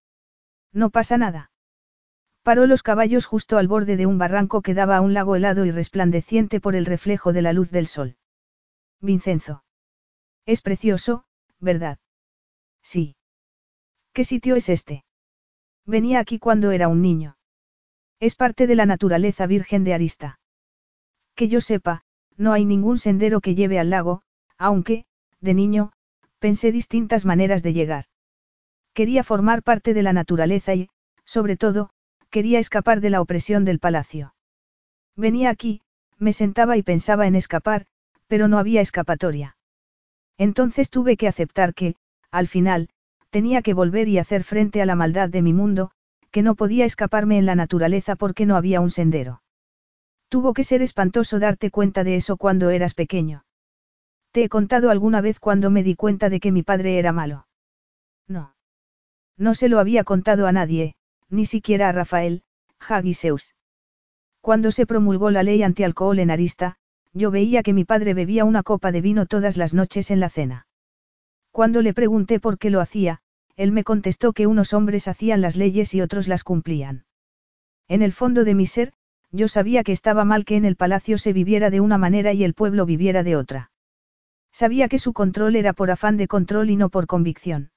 No 0.75 0.91
pasa 0.91 1.17
nada. 1.17 1.48
Paró 2.43 2.67
los 2.67 2.83
caballos 2.83 3.27
justo 3.27 3.59
al 3.59 3.69
borde 3.69 3.97
de 3.97 4.07
un 4.07 4.19
barranco 4.19 4.63
que 4.63 4.75
daba 4.75 4.97
a 4.97 5.01
un 5.01 5.15
lago 5.15 5.37
helado 5.37 5.67
y 5.67 5.71
resplandeciente 5.71 6.61
por 6.61 6.75
el 6.75 6.87
reflejo 6.87 7.33
de 7.33 7.43
la 7.43 7.53
luz 7.53 7.71
del 7.71 7.87
sol. 7.87 8.17
Vincenzo. 9.01 9.65
Es 10.47 10.63
precioso, 10.63 11.25
¿verdad? 11.61 11.99
Sí. 12.83 13.17
¿Qué 14.13 14.25
sitio 14.25 14.57
es 14.57 14.69
este? 14.69 15.05
Venía 15.85 16.21
aquí 16.21 16.39
cuando 16.39 16.71
era 16.71 16.89
un 16.89 17.03
niño. 17.03 17.37
Es 18.21 18.35
parte 18.35 18.67
de 18.67 18.75
la 18.75 18.87
naturaleza 18.87 19.47
virgen 19.47 19.85
de 19.85 19.95
Arista. 19.95 20.41
Que 21.35 21.49
yo 21.49 21.61
sepa, 21.61 22.03
no 22.37 22.53
hay 22.53 22.65
ningún 22.65 22.99
sendero 22.99 23.41
que 23.41 23.55
lleve 23.55 23.79
al 23.79 23.91
lago, 23.91 24.23
aunque, 24.57 25.05
de 25.41 25.55
niño, 25.55 25.93
pensé 26.39 26.73
distintas 26.73 27.25
maneras 27.25 27.63
de 27.63 27.73
llegar. 27.73 28.07
Quería 28.93 29.23
formar 29.23 29.63
parte 29.63 29.95
de 29.95 30.03
la 30.03 30.13
naturaleza 30.13 30.75
y, 30.75 30.89
sobre 31.25 31.57
todo, 31.57 31.91
quería 32.31 32.59
escapar 32.59 33.01
de 33.01 33.11
la 33.11 33.21
opresión 33.21 33.65
del 33.65 33.79
palacio. 33.79 34.35
Venía 35.17 35.51
aquí, 35.51 35.83
me 36.19 36.33
sentaba 36.33 36.77
y 36.77 36.83
pensaba 36.83 37.27
en 37.27 37.35
escapar, 37.35 37.87
pero 38.27 38.49
no 38.49 38.59
había 38.59 38.81
escapatoria. 38.81 39.57
Entonces 40.37 40.91
tuve 40.91 41.17
que 41.17 41.29
aceptar 41.29 41.75
que, 41.75 41.97
al 42.31 42.49
final, 42.49 42.89
tenía 43.31 43.63
que 43.63 43.75
volver 43.75 44.09
y 44.09 44.19
hacer 44.19 44.45
frente 44.45 44.81
a 44.83 44.87
la 44.87 44.95
maldad 44.95 45.29
de 45.29 45.43
mi 45.43 45.53
mundo, 45.53 45.91
que 46.31 46.43
no 46.43 46.55
podía 46.55 46.85
escaparme 46.85 47.39
en 47.39 47.47
la 47.47 47.55
naturaleza 47.55 48.17
porque 48.17 48.47
no 48.47 48.57
había 48.57 48.81
un 48.81 48.91
sendero. 48.91 49.43
Tuvo 50.29 50.53
que 50.53 50.65
ser 50.65 50.83
espantoso 50.83 51.39
darte 51.39 51.71
cuenta 51.71 52.05
de 52.05 52.17
eso 52.17 52.37
cuando 52.37 52.71
eras 52.71 52.95
pequeño. 52.95 53.45
Te 54.31 54.45
he 54.45 54.49
contado 54.49 54.91
alguna 54.91 55.21
vez 55.21 55.41
cuando 55.41 55.71
me 55.71 55.83
di 55.83 55.95
cuenta 55.95 56.29
de 56.29 56.39
que 56.39 56.53
mi 56.53 56.63
padre 56.63 56.99
era 56.99 57.13
malo. 57.13 57.49
No. 58.27 58.55
No 59.39 59.55
se 59.55 59.69
lo 59.69 59.79
había 59.79 60.05
contado 60.05 60.47
a 60.47 60.53
nadie, 60.53 60.95
ni 61.31 61.47
siquiera 61.47 61.89
a 61.89 61.93
Rafael, 61.93 62.43
Hagiseus. 62.79 63.55
Cuando 64.41 64.71
se 64.71 64.87
promulgó 64.87 65.31
la 65.31 65.43
ley 65.43 65.63
anti-alcohol 65.63 66.19
en 66.19 66.31
Arista, 66.31 66.77
yo 67.13 67.31
veía 67.31 67.63
que 67.63 67.73
mi 67.73 67.85
padre 67.85 68.15
bebía 68.15 68.45
una 68.45 68.63
copa 68.63 68.93
de 68.93 69.01
vino 69.01 69.27
todas 69.27 69.57
las 69.57 69.75
noches 69.75 70.11
en 70.11 70.21
la 70.21 70.31
cena. 70.31 70.67
Cuando 71.51 71.83
le 71.83 71.95
pregunté 71.95 72.41
por 72.41 72.59
qué 72.59 72.71
lo 72.71 72.81
hacía, 72.81 73.21
él 73.57 73.73
me 73.73 73.85
contestó 73.85 74.33
que 74.33 74.47
unos 74.47 74.73
hombres 74.73 75.09
hacían 75.09 75.41
las 75.41 75.57
leyes 75.57 75.93
y 75.95 76.01
otros 76.01 76.29
las 76.29 76.45
cumplían. 76.45 77.05
En 77.89 78.03
el 78.03 78.13
fondo 78.13 78.45
de 78.45 78.55
mi 78.55 78.67
ser, 78.67 78.93
yo 79.33 79.49
sabía 79.49 79.83
que 79.83 79.93
estaba 79.93 80.25
mal 80.25 80.45
que 80.45 80.57
en 80.57 80.65
el 80.65 80.77
palacio 80.77 81.19
se 81.19 81.33
viviera 81.33 81.71
de 81.71 81.81
una 81.81 81.99
manera 81.99 82.33
y 82.33 82.45
el 82.45 82.55
pueblo 82.55 82.87
viviera 82.87 83.23
de 83.23 83.37
otra. 83.37 83.71
Sabía 84.53 84.89
que 84.89 84.99
su 84.99 85.13
control 85.13 85.57
era 85.57 85.73
por 85.73 85.91
afán 85.91 86.17
de 86.17 86.29
control 86.29 86.71
y 86.71 86.77
no 86.77 86.89
por 86.89 87.07
convicción. 87.07 87.71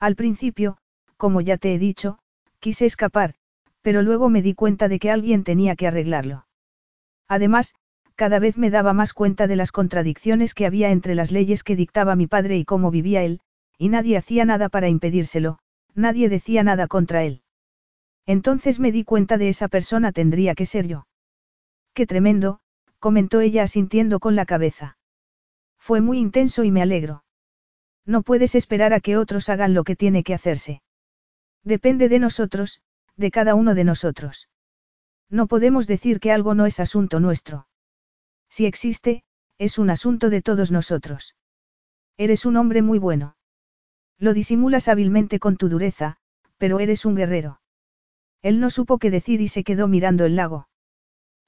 Al 0.00 0.16
principio, 0.16 0.78
como 1.16 1.40
ya 1.40 1.56
te 1.56 1.74
he 1.74 1.78
dicho, 1.78 2.18
quise 2.64 2.86
escapar, 2.86 3.34
pero 3.82 4.00
luego 4.00 4.30
me 4.30 4.40
di 4.40 4.54
cuenta 4.54 4.88
de 4.88 4.98
que 4.98 5.10
alguien 5.10 5.44
tenía 5.44 5.76
que 5.76 5.86
arreglarlo. 5.86 6.46
Además, 7.28 7.74
cada 8.14 8.38
vez 8.38 8.56
me 8.56 8.70
daba 8.70 8.94
más 8.94 9.12
cuenta 9.12 9.46
de 9.46 9.54
las 9.54 9.70
contradicciones 9.70 10.54
que 10.54 10.64
había 10.64 10.90
entre 10.90 11.14
las 11.14 11.30
leyes 11.30 11.62
que 11.62 11.76
dictaba 11.76 12.16
mi 12.16 12.26
padre 12.26 12.56
y 12.56 12.64
cómo 12.64 12.90
vivía 12.90 13.22
él, 13.22 13.40
y 13.76 13.90
nadie 13.90 14.16
hacía 14.16 14.46
nada 14.46 14.70
para 14.70 14.88
impedírselo, 14.88 15.58
nadie 15.94 16.30
decía 16.30 16.62
nada 16.62 16.86
contra 16.86 17.22
él. 17.24 17.42
Entonces 18.24 18.80
me 18.80 18.92
di 18.92 19.04
cuenta 19.04 19.36
de 19.36 19.50
esa 19.50 19.68
persona 19.68 20.10
tendría 20.10 20.54
que 20.54 20.64
ser 20.64 20.86
yo. 20.86 21.06
Qué 21.92 22.06
tremendo, 22.06 22.60
comentó 22.98 23.42
ella 23.42 23.64
asintiendo 23.64 24.20
con 24.20 24.36
la 24.36 24.46
cabeza. 24.46 24.96
Fue 25.78 26.00
muy 26.00 26.16
intenso 26.18 26.64
y 26.64 26.70
me 26.70 26.80
alegro. 26.80 27.24
No 28.06 28.22
puedes 28.22 28.54
esperar 28.54 28.94
a 28.94 29.00
que 29.00 29.18
otros 29.18 29.50
hagan 29.50 29.74
lo 29.74 29.84
que 29.84 29.96
tiene 29.96 30.22
que 30.22 30.32
hacerse. 30.32 30.80
Depende 31.64 32.08
de 32.08 32.18
nosotros, 32.18 32.80
de 33.16 33.30
cada 33.30 33.54
uno 33.54 33.74
de 33.74 33.84
nosotros. 33.84 34.48
No 35.30 35.46
podemos 35.46 35.86
decir 35.86 36.20
que 36.20 36.30
algo 36.30 36.54
no 36.54 36.66
es 36.66 36.78
asunto 36.78 37.20
nuestro. 37.20 37.66
Si 38.50 38.66
existe, 38.66 39.24
es 39.58 39.78
un 39.78 39.90
asunto 39.90 40.30
de 40.30 40.42
todos 40.42 40.70
nosotros. 40.70 41.36
Eres 42.16 42.44
un 42.44 42.56
hombre 42.56 42.82
muy 42.82 42.98
bueno. 42.98 43.36
Lo 44.18 44.34
disimulas 44.34 44.88
hábilmente 44.88 45.38
con 45.38 45.56
tu 45.56 45.68
dureza, 45.68 46.18
pero 46.58 46.78
eres 46.80 47.04
un 47.04 47.16
guerrero. 47.16 47.60
Él 48.42 48.60
no 48.60 48.70
supo 48.70 48.98
qué 48.98 49.10
decir 49.10 49.40
y 49.40 49.48
se 49.48 49.64
quedó 49.64 49.88
mirando 49.88 50.24
el 50.24 50.36
lago. 50.36 50.68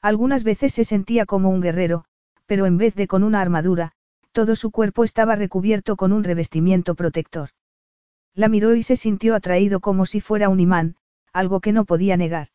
Algunas 0.01 0.45
veces 0.45 0.73
se 0.73 0.85
sentía 0.85 1.27
como 1.27 1.51
un 1.51 1.61
guerrero, 1.61 2.07
pero 2.47 2.67
en 2.67 2.79
vez 2.79 2.95
de 2.95 3.07
con 3.07 3.23
una 3.23 3.41
armadura, 3.41 3.93
todo 4.33 4.57
su 4.57 4.71
cuerpo 4.71 5.05
estaba 5.05 5.37
recubierto 5.37 5.97
con 5.97 6.13
un 6.13 6.25
revestimiento 6.25 6.95
protector. 6.95 7.51
La 8.37 8.49
miró 8.49 8.77
y 8.77 8.83
se 8.83 8.97
sintió 8.97 9.35
atraído 9.35 9.81
como 9.81 10.05
si 10.05 10.21
fuera 10.21 10.51
un 10.51 10.61
imán, 10.61 10.97
algo 11.33 11.61
que 11.61 11.73
no 11.73 11.87
podía 11.87 12.17
negar. 12.19 12.49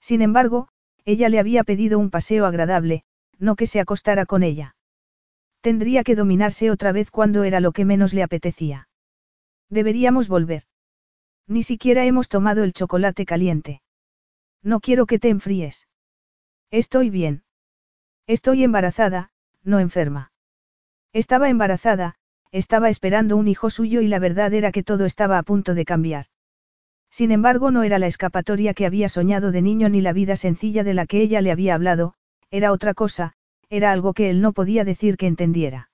Sin 0.00 0.22
embargo, 0.22 0.68
ella 1.04 1.28
le 1.28 1.38
había 1.38 1.62
pedido 1.62 1.98
un 1.98 2.10
paseo 2.10 2.46
agradable, 2.46 3.04
no 3.38 3.54
que 3.54 3.66
se 3.66 3.80
acostara 3.80 4.24
con 4.24 4.42
ella. 4.42 4.76
Tendría 5.60 6.04
que 6.04 6.14
dominarse 6.14 6.70
otra 6.70 6.90
vez 6.92 7.10
cuando 7.10 7.44
era 7.44 7.60
lo 7.60 7.72
que 7.72 7.84
menos 7.84 8.14
le 8.14 8.22
apetecía. 8.22 8.88
Deberíamos 9.68 10.28
volver. 10.28 10.64
Ni 11.46 11.62
siquiera 11.62 12.06
hemos 12.06 12.30
tomado 12.30 12.64
el 12.64 12.72
chocolate 12.72 13.26
caliente. 13.26 13.82
No 14.62 14.80
quiero 14.80 15.04
que 15.04 15.18
te 15.18 15.28
enfríes. 15.28 15.86
Estoy 16.70 17.10
bien. 17.10 17.44
Estoy 18.26 18.64
embarazada, 18.64 19.32
no 19.62 19.80
enferma. 19.80 20.32
Estaba 21.12 21.50
embarazada, 21.50 22.16
estaba 22.54 22.88
esperando 22.88 23.36
un 23.36 23.48
hijo 23.48 23.68
suyo 23.68 24.00
y 24.00 24.08
la 24.08 24.18
verdad 24.18 24.54
era 24.54 24.72
que 24.72 24.82
todo 24.82 25.04
estaba 25.04 25.38
a 25.38 25.42
punto 25.42 25.74
de 25.74 25.84
cambiar. 25.84 26.26
Sin 27.10 27.30
embargo, 27.30 27.70
no 27.70 27.82
era 27.82 27.98
la 27.98 28.06
escapatoria 28.06 28.74
que 28.74 28.86
había 28.86 29.08
soñado 29.08 29.52
de 29.52 29.60
niño 29.60 29.88
ni 29.88 30.00
la 30.00 30.12
vida 30.12 30.36
sencilla 30.36 30.84
de 30.84 30.94
la 30.94 31.06
que 31.06 31.20
ella 31.20 31.40
le 31.40 31.50
había 31.50 31.74
hablado, 31.74 32.14
era 32.50 32.72
otra 32.72 32.94
cosa, 32.94 33.32
era 33.68 33.92
algo 33.92 34.14
que 34.14 34.30
él 34.30 34.40
no 34.40 34.52
podía 34.52 34.84
decir 34.84 35.16
que 35.16 35.26
entendiera. 35.26 35.90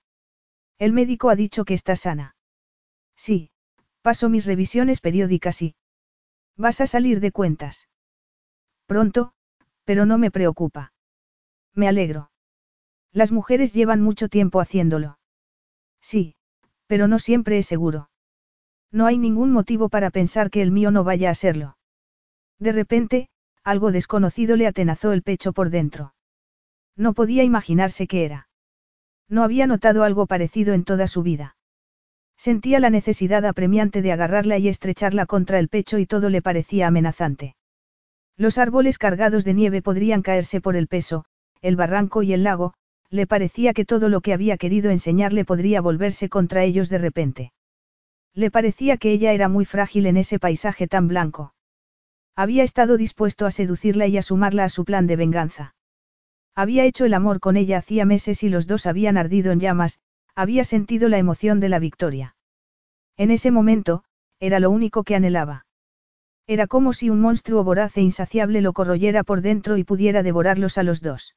El 0.77 0.93
médico 0.93 1.29
ha 1.29 1.35
dicho 1.35 1.65
que 1.65 1.73
está 1.73 1.95
sana. 1.95 2.35
Sí, 3.15 3.51
Paso 4.01 4.29
mis 4.29 4.45
revisiones 4.45 4.99
periódicas 4.99 5.61
y... 5.61 5.75
Vas 6.57 6.81
a 6.81 6.87
salir 6.87 7.19
de 7.19 7.31
cuentas. 7.31 7.87
Pronto, 8.87 9.33
pero 9.83 10.05
no 10.05 10.17
me 10.17 10.31
preocupa. 10.31 10.93
Me 11.75 11.87
alegro. 11.87 12.31
Las 13.11 13.31
mujeres 13.31 13.73
llevan 13.73 14.01
mucho 14.01 14.27
tiempo 14.27 14.59
haciéndolo. 14.59 15.19
Sí, 16.01 16.35
pero 16.91 17.07
no 17.07 17.19
siempre 17.19 17.57
es 17.57 17.67
seguro. 17.67 18.09
No 18.91 19.05
hay 19.05 19.17
ningún 19.17 19.49
motivo 19.53 19.87
para 19.87 20.09
pensar 20.09 20.49
que 20.49 20.61
el 20.61 20.71
mío 20.71 20.91
no 20.91 21.05
vaya 21.05 21.29
a 21.29 21.35
serlo. 21.35 21.77
De 22.59 22.73
repente, 22.73 23.29
algo 23.63 23.93
desconocido 23.93 24.57
le 24.57 24.67
atenazó 24.67 25.13
el 25.13 25.21
pecho 25.23 25.53
por 25.53 25.69
dentro. 25.69 26.13
No 26.97 27.13
podía 27.13 27.45
imaginarse 27.45 28.07
qué 28.07 28.25
era. 28.25 28.49
No 29.29 29.43
había 29.43 29.67
notado 29.67 30.03
algo 30.03 30.25
parecido 30.25 30.73
en 30.73 30.83
toda 30.83 31.07
su 31.07 31.23
vida. 31.23 31.55
Sentía 32.35 32.81
la 32.81 32.89
necesidad 32.89 33.45
apremiante 33.45 34.01
de 34.01 34.11
agarrarla 34.11 34.57
y 34.57 34.67
estrecharla 34.67 35.25
contra 35.25 35.59
el 35.59 35.69
pecho 35.69 35.97
y 35.97 36.05
todo 36.05 36.29
le 36.29 36.41
parecía 36.41 36.87
amenazante. 36.87 37.55
Los 38.35 38.57
árboles 38.57 38.97
cargados 38.97 39.45
de 39.45 39.53
nieve 39.53 39.81
podrían 39.81 40.23
caerse 40.23 40.59
por 40.59 40.75
el 40.75 40.89
peso, 40.89 41.23
el 41.61 41.77
barranco 41.77 42.21
y 42.21 42.33
el 42.33 42.43
lago, 42.43 42.73
le 43.11 43.27
parecía 43.27 43.73
que 43.73 43.83
todo 43.83 44.07
lo 44.07 44.21
que 44.21 44.33
había 44.33 44.57
querido 44.57 44.89
enseñarle 44.89 45.43
podría 45.43 45.81
volverse 45.81 46.29
contra 46.29 46.63
ellos 46.63 46.89
de 46.89 46.97
repente. 46.97 47.51
Le 48.33 48.49
parecía 48.49 48.95
que 48.95 49.11
ella 49.11 49.33
era 49.33 49.49
muy 49.49 49.65
frágil 49.65 50.05
en 50.05 50.15
ese 50.15 50.39
paisaje 50.39 50.87
tan 50.87 51.09
blanco. 51.09 51.53
Había 52.37 52.63
estado 52.63 52.95
dispuesto 52.95 53.45
a 53.45 53.51
seducirla 53.51 54.07
y 54.07 54.17
a 54.17 54.21
sumarla 54.21 54.63
a 54.63 54.69
su 54.69 54.85
plan 54.85 55.07
de 55.07 55.17
venganza. 55.17 55.75
Había 56.55 56.85
hecho 56.85 57.03
el 57.03 57.13
amor 57.13 57.41
con 57.41 57.57
ella 57.57 57.79
hacía 57.79 58.05
meses 58.05 58.43
y 58.43 58.49
los 58.49 58.65
dos 58.65 58.85
habían 58.85 59.17
ardido 59.17 59.51
en 59.51 59.59
llamas, 59.59 59.99
había 60.33 60.63
sentido 60.63 61.09
la 61.09 61.17
emoción 61.17 61.59
de 61.59 61.67
la 61.67 61.79
victoria. 61.79 62.37
En 63.17 63.29
ese 63.29 63.51
momento, 63.51 64.05
era 64.39 64.61
lo 64.61 64.71
único 64.71 65.03
que 65.03 65.15
anhelaba. 65.15 65.65
Era 66.47 66.67
como 66.67 66.93
si 66.93 67.09
un 67.09 67.19
monstruo 67.19 67.65
voraz 67.65 67.97
e 67.97 68.01
insaciable 68.01 68.61
lo 68.61 68.71
corroyera 68.71 69.23
por 69.23 69.41
dentro 69.41 69.75
y 69.77 69.83
pudiera 69.83 70.23
devorarlos 70.23 70.77
a 70.77 70.83
los 70.83 71.01
dos. 71.01 71.35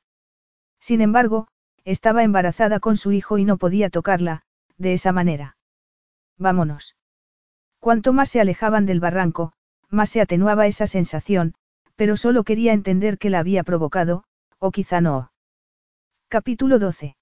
Sin 0.80 1.00
embargo, 1.00 1.48
estaba 1.84 2.22
embarazada 2.22 2.80
con 2.80 2.96
su 2.96 3.12
hijo 3.12 3.38
y 3.38 3.44
no 3.44 3.56
podía 3.56 3.90
tocarla, 3.90 4.42
de 4.78 4.94
esa 4.94 5.12
manera. 5.12 5.56
Vámonos. 6.38 6.96
Cuanto 7.78 8.12
más 8.12 8.30
se 8.30 8.40
alejaban 8.40 8.86
del 8.86 9.00
barranco, 9.00 9.52
más 9.90 10.10
se 10.10 10.20
atenuaba 10.20 10.66
esa 10.66 10.86
sensación, 10.86 11.54
pero 11.96 12.16
solo 12.16 12.42
quería 12.44 12.72
entender 12.72 13.18
que 13.18 13.30
la 13.30 13.38
había 13.38 13.62
provocado, 13.62 14.24
o 14.58 14.70
quizá 14.70 15.00
no. 15.00 15.30
Capítulo 16.28 16.78
12. 16.78 17.16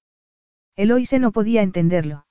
Eloise 0.76 1.18
no 1.18 1.32
podía 1.32 1.62
entenderlo. 1.62 2.26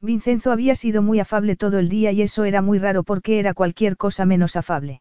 Vincenzo 0.00 0.52
había 0.52 0.74
sido 0.74 1.00
muy 1.00 1.18
afable 1.18 1.56
todo 1.56 1.78
el 1.78 1.88
día 1.88 2.12
y 2.12 2.20
eso 2.20 2.44
era 2.44 2.60
muy 2.60 2.78
raro 2.78 3.04
porque 3.04 3.38
era 3.38 3.54
cualquier 3.54 3.96
cosa 3.96 4.26
menos 4.26 4.56
afable. 4.56 5.00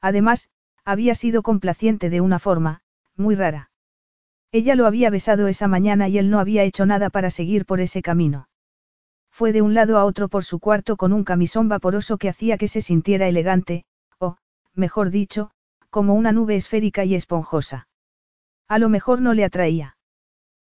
Además, 0.00 0.48
había 0.84 1.16
sido 1.16 1.42
complaciente 1.42 2.08
de 2.08 2.20
una 2.20 2.38
forma, 2.38 2.82
muy 3.16 3.34
rara. 3.34 3.71
Ella 4.52 4.74
lo 4.74 4.86
había 4.86 5.08
besado 5.08 5.48
esa 5.48 5.66
mañana 5.66 6.08
y 6.08 6.18
él 6.18 6.28
no 6.28 6.38
había 6.38 6.62
hecho 6.62 6.84
nada 6.84 7.08
para 7.08 7.30
seguir 7.30 7.64
por 7.64 7.80
ese 7.80 8.02
camino. 8.02 8.48
Fue 9.30 9.52
de 9.52 9.62
un 9.62 9.72
lado 9.72 9.96
a 9.96 10.04
otro 10.04 10.28
por 10.28 10.44
su 10.44 10.60
cuarto 10.60 10.98
con 10.98 11.14
un 11.14 11.24
camisón 11.24 11.70
vaporoso 11.70 12.18
que 12.18 12.28
hacía 12.28 12.58
que 12.58 12.68
se 12.68 12.82
sintiera 12.82 13.26
elegante, 13.28 13.86
o, 14.18 14.36
mejor 14.74 15.08
dicho, 15.08 15.50
como 15.88 16.12
una 16.12 16.32
nube 16.32 16.54
esférica 16.54 17.06
y 17.06 17.14
esponjosa. 17.14 17.88
A 18.68 18.78
lo 18.78 18.90
mejor 18.90 19.22
no 19.22 19.32
le 19.32 19.44
atraía. 19.44 19.96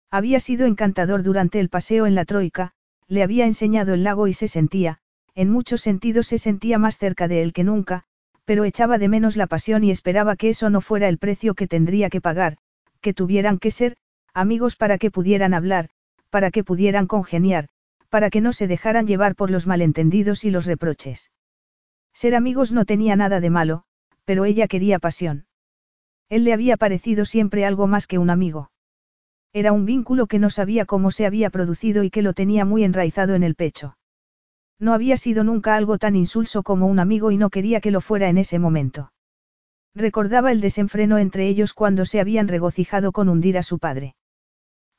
Había 0.09 0.39
sido 0.39 0.65
encantador 0.65 1.21
durante 1.21 1.59
el 1.59 1.69
paseo 1.69 2.07
en 2.07 2.15
la 2.15 2.25
Troika, 2.25 2.71
le 3.07 3.21
había 3.21 3.45
enseñado 3.45 3.93
el 3.93 4.03
lago 4.03 4.25
y 4.25 4.33
se 4.33 4.47
sentía, 4.47 4.97
en 5.35 5.51
muchos 5.51 5.81
sentidos 5.81 6.25
se 6.25 6.39
sentía 6.39 6.79
más 6.79 6.97
cerca 6.97 7.27
de 7.27 7.43
él 7.43 7.53
que 7.53 7.63
nunca, 7.63 8.03
pero 8.45 8.63
echaba 8.63 8.97
de 8.97 9.09
menos 9.09 9.35
la 9.35 9.45
pasión 9.45 9.83
y 9.83 9.91
esperaba 9.91 10.35
que 10.35 10.49
eso 10.49 10.71
no 10.71 10.81
fuera 10.81 11.07
el 11.07 11.19
precio 11.19 11.53
que 11.53 11.67
tendría 11.67 12.09
que 12.09 12.21
pagar, 12.21 12.57
que 13.05 13.13
tuvieran 13.13 13.59
que 13.59 13.69
ser, 13.69 13.97
amigos 14.33 14.75
para 14.75 14.97
que 14.97 15.11
pudieran 15.11 15.53
hablar, 15.53 15.89
para 16.31 16.49
que 16.49 16.63
pudieran 16.63 17.05
congeniar, 17.05 17.67
para 18.09 18.31
que 18.31 18.41
no 18.41 18.51
se 18.51 18.65
dejaran 18.65 19.05
llevar 19.05 19.35
por 19.35 19.51
los 19.51 19.67
malentendidos 19.67 20.43
y 20.43 20.49
los 20.49 20.65
reproches. 20.65 21.29
Ser 22.15 22.33
amigos 22.33 22.71
no 22.71 22.83
tenía 22.83 23.15
nada 23.15 23.39
de 23.41 23.51
malo, 23.51 23.83
pero 24.23 24.43
ella 24.43 24.67
quería 24.67 24.97
pasión. 24.97 25.45
Él 26.29 26.45
le 26.45 26.53
había 26.53 26.77
parecido 26.77 27.25
siempre 27.25 27.63
algo 27.63 27.85
más 27.85 28.07
que 28.07 28.17
un 28.17 28.31
amigo. 28.31 28.71
Era 29.53 29.71
un 29.71 29.85
vínculo 29.85 30.25
que 30.25 30.39
no 30.39 30.49
sabía 30.49 30.85
cómo 30.85 31.11
se 31.11 31.27
había 31.27 31.51
producido 31.51 32.03
y 32.03 32.09
que 32.09 32.23
lo 32.23 32.33
tenía 32.33 32.65
muy 32.65 32.83
enraizado 32.83 33.35
en 33.35 33.43
el 33.43 33.53
pecho. 33.53 33.99
No 34.79 34.95
había 34.95 35.15
sido 35.15 35.43
nunca 35.43 35.75
algo 35.75 35.99
tan 35.99 36.15
insulso 36.15 36.63
como 36.63 36.87
un 36.87 36.97
amigo 36.97 37.29
y 37.29 37.37
no 37.37 37.51
quería 37.51 37.81
que 37.81 37.91
lo 37.91 38.01
fuera 38.01 38.29
en 38.29 38.39
ese 38.39 38.57
momento. 38.57 39.11
Recordaba 39.95 40.51
el 40.51 40.59
desenfreno 40.59 41.17
entre 41.17 41.47
ellos 41.47 41.73
cuando 41.73 42.05
se 42.05 42.19
habían 42.19 42.49
regocijado 42.49 43.13
con 43.13 43.29
hundir 43.29 43.57
a 43.57 43.63
su 43.63 43.79
padre. 43.79 44.15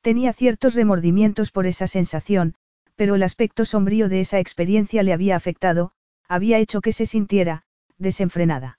Tenía 0.01 0.33
ciertos 0.33 0.75
remordimientos 0.75 1.51
por 1.51 1.67
esa 1.67 1.87
sensación, 1.87 2.55
pero 2.95 3.15
el 3.15 3.23
aspecto 3.23 3.67
sombrío 3.67 4.09
de 4.09 4.21
esa 4.21 4.39
experiencia 4.39 5.03
le 5.03 5.13
había 5.13 5.37
afectado, 5.37 5.93
había 6.29 6.59
hecho 6.59 6.81
que 6.81 6.93
se 6.93 7.05
sintiera, 7.05 7.65
desenfrenada. 7.99 8.79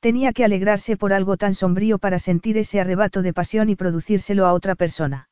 Tenía 0.00 0.32
que 0.32 0.44
alegrarse 0.44 0.96
por 0.96 1.12
algo 1.12 1.36
tan 1.36 1.54
sombrío 1.54 1.98
para 1.98 2.18
sentir 2.18 2.58
ese 2.58 2.80
arrebato 2.80 3.22
de 3.22 3.32
pasión 3.32 3.70
y 3.70 3.76
producírselo 3.76 4.46
a 4.46 4.52
otra 4.52 4.74
persona. 4.74 5.30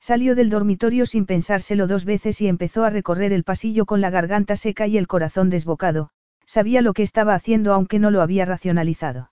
Salió 0.00 0.34
del 0.34 0.50
dormitorio 0.50 1.06
sin 1.06 1.26
pensárselo 1.26 1.86
dos 1.86 2.04
veces 2.04 2.40
y 2.40 2.48
empezó 2.48 2.84
a 2.84 2.90
recorrer 2.90 3.32
el 3.32 3.44
pasillo 3.44 3.86
con 3.86 4.00
la 4.00 4.10
garganta 4.10 4.56
seca 4.56 4.88
y 4.88 4.98
el 4.98 5.06
corazón 5.06 5.48
desbocado, 5.48 6.10
sabía 6.46 6.82
lo 6.82 6.92
que 6.92 7.02
estaba 7.02 7.34
haciendo 7.34 7.72
aunque 7.72 7.98
no 7.98 8.10
lo 8.10 8.22
había 8.22 8.44
racionalizado. 8.44 9.30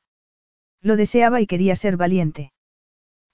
Lo 0.83 0.97
deseaba 0.97 1.41
y 1.41 1.47
quería 1.47 1.77
ser 1.77 1.97
valiente. 1.97 2.53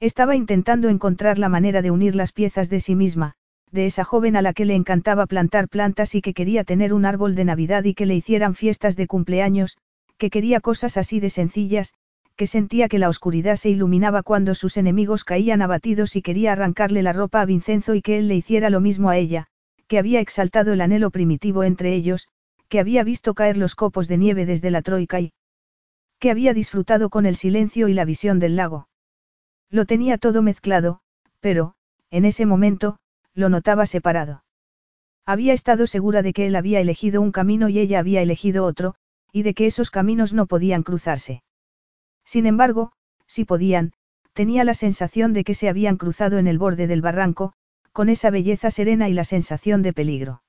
Estaba 0.01 0.37
intentando 0.37 0.89
encontrar 0.89 1.39
la 1.39 1.49
manera 1.49 1.81
de 1.83 1.91
unir 1.91 2.15
las 2.15 2.33
piezas 2.33 2.69
de 2.69 2.81
sí 2.81 2.95
misma, 2.95 3.35
de 3.71 3.87
esa 3.87 4.05
joven 4.05 4.37
a 4.37 4.43
la 4.43 4.53
que 4.53 4.65
le 4.65 4.75
encantaba 4.75 5.27
plantar 5.27 5.69
plantas 5.69 6.15
y 6.15 6.21
que 6.21 6.35
quería 6.35 6.65
tener 6.65 6.93
un 6.93 7.05
árbol 7.05 7.35
de 7.35 7.45
Navidad 7.45 7.85
y 7.85 7.95
que 7.95 8.07
le 8.07 8.15
hicieran 8.15 8.55
fiestas 8.55 8.97
de 8.97 9.07
cumpleaños, 9.07 9.77
que 10.19 10.31
quería 10.31 10.61
cosas 10.61 10.97
así 10.97 11.21
de 11.21 11.31
sencillas, 11.31 11.95
que 12.37 12.47
sentía 12.47 12.89
que 12.89 12.99
la 12.99 13.09
oscuridad 13.09 13.57
se 13.57 13.71
iluminaba 13.71 14.23
cuando 14.23 14.55
sus 14.55 14.77
enemigos 14.77 15.25
caían 15.25 15.63
abatidos 15.63 16.17
y 16.17 16.23
quería 16.23 16.53
arrancarle 16.53 17.03
la 17.03 17.13
ropa 17.13 17.41
a 17.41 17.47
Vincenzo 17.47 17.95
y 17.95 18.03
que 18.03 18.19
él 18.19 18.29
le 18.29 18.37
hiciera 18.37 18.69
lo 18.71 18.81
mismo 18.81 19.09
a 19.09 19.17
ella, 19.17 19.47
que 19.89 19.99
había 19.99 20.21
exaltado 20.21 20.73
el 20.75 20.83
anhelo 20.83 21.11
primitivo 21.11 21.65
entre 21.65 21.95
ellos, 21.95 22.29
que 22.69 22.81
había 22.81 23.05
visto 23.05 23.35
caer 23.35 23.57
los 23.57 23.75
copos 23.75 24.09
de 24.09 24.19
nieve 24.19 24.47
desde 24.47 24.71
la 24.71 24.83
troika 24.83 25.21
y 25.21 25.33
que 26.19 26.31
había 26.31 26.55
disfrutado 26.55 27.11
con 27.11 27.27
el 27.27 27.37
silencio 27.37 27.89
y 27.89 27.95
la 27.95 28.05
visión 28.05 28.39
del 28.39 28.57
lago. 28.57 28.89
Lo 29.71 29.85
tenía 29.85 30.19
todo 30.19 30.43
mezclado, 30.43 31.01
pero, 31.41 31.75
en 32.11 32.25
ese 32.25 32.47
momento, 32.47 32.99
lo 33.35 33.49
notaba 33.49 33.85
separado. 33.87 34.45
Había 35.27 35.53
estado 35.53 35.87
segura 35.87 36.23
de 36.23 36.33
que 36.33 36.47
él 36.47 36.57
había 36.57 36.81
elegido 36.81 37.21
un 37.21 37.33
camino 37.33 37.69
y 37.69 37.79
ella 37.79 37.99
había 37.99 38.23
elegido 38.23 38.65
otro, 38.65 38.95
y 39.33 39.43
de 39.43 39.55
que 39.55 39.67
esos 39.67 39.91
caminos 39.91 40.33
no 40.33 40.47
podían 40.47 40.83
cruzarse. 40.83 41.43
Sin 42.25 42.47
embargo, 42.47 42.93
si 43.27 43.45
podían, 43.45 43.93
tenía 44.33 44.65
la 44.65 44.75
sensación 44.75 45.33
de 45.33 45.45
que 45.45 45.55
se 45.55 45.69
habían 45.69 45.97
cruzado 45.97 46.39
en 46.39 46.47
el 46.47 46.59
borde 46.59 46.87
del 46.87 47.03
barranco, 47.03 47.53
con 47.93 48.09
esa 48.09 48.31
belleza 48.31 48.71
serena 48.71 49.09
y 49.09 49.15
la 49.15 49.25
sensación 49.25 49.83
de 49.83 49.93
peligro. 49.93 50.43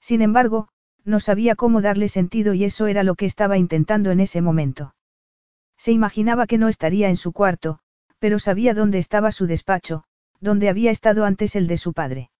Sin 0.00 0.20
embargo, 0.20 0.68
no 1.04 1.20
sabía 1.20 1.56
cómo 1.56 1.80
darle 1.80 2.08
sentido 2.08 2.54
y 2.54 2.64
eso 2.64 2.86
era 2.86 3.02
lo 3.02 3.14
que 3.14 3.26
estaba 3.26 3.58
intentando 3.58 4.10
en 4.10 4.20
ese 4.20 4.40
momento. 4.40 4.94
Se 5.76 5.92
imaginaba 5.92 6.46
que 6.46 6.58
no 6.58 6.68
estaría 6.68 7.08
en 7.08 7.16
su 7.16 7.32
cuarto, 7.32 7.78
pero 8.18 8.38
sabía 8.38 8.72
dónde 8.72 8.98
estaba 8.98 9.32
su 9.32 9.46
despacho, 9.46 10.04
donde 10.40 10.68
había 10.68 10.90
estado 10.90 11.24
antes 11.24 11.56
el 11.56 11.66
de 11.66 11.76
su 11.76 11.92
padre. 11.92 12.30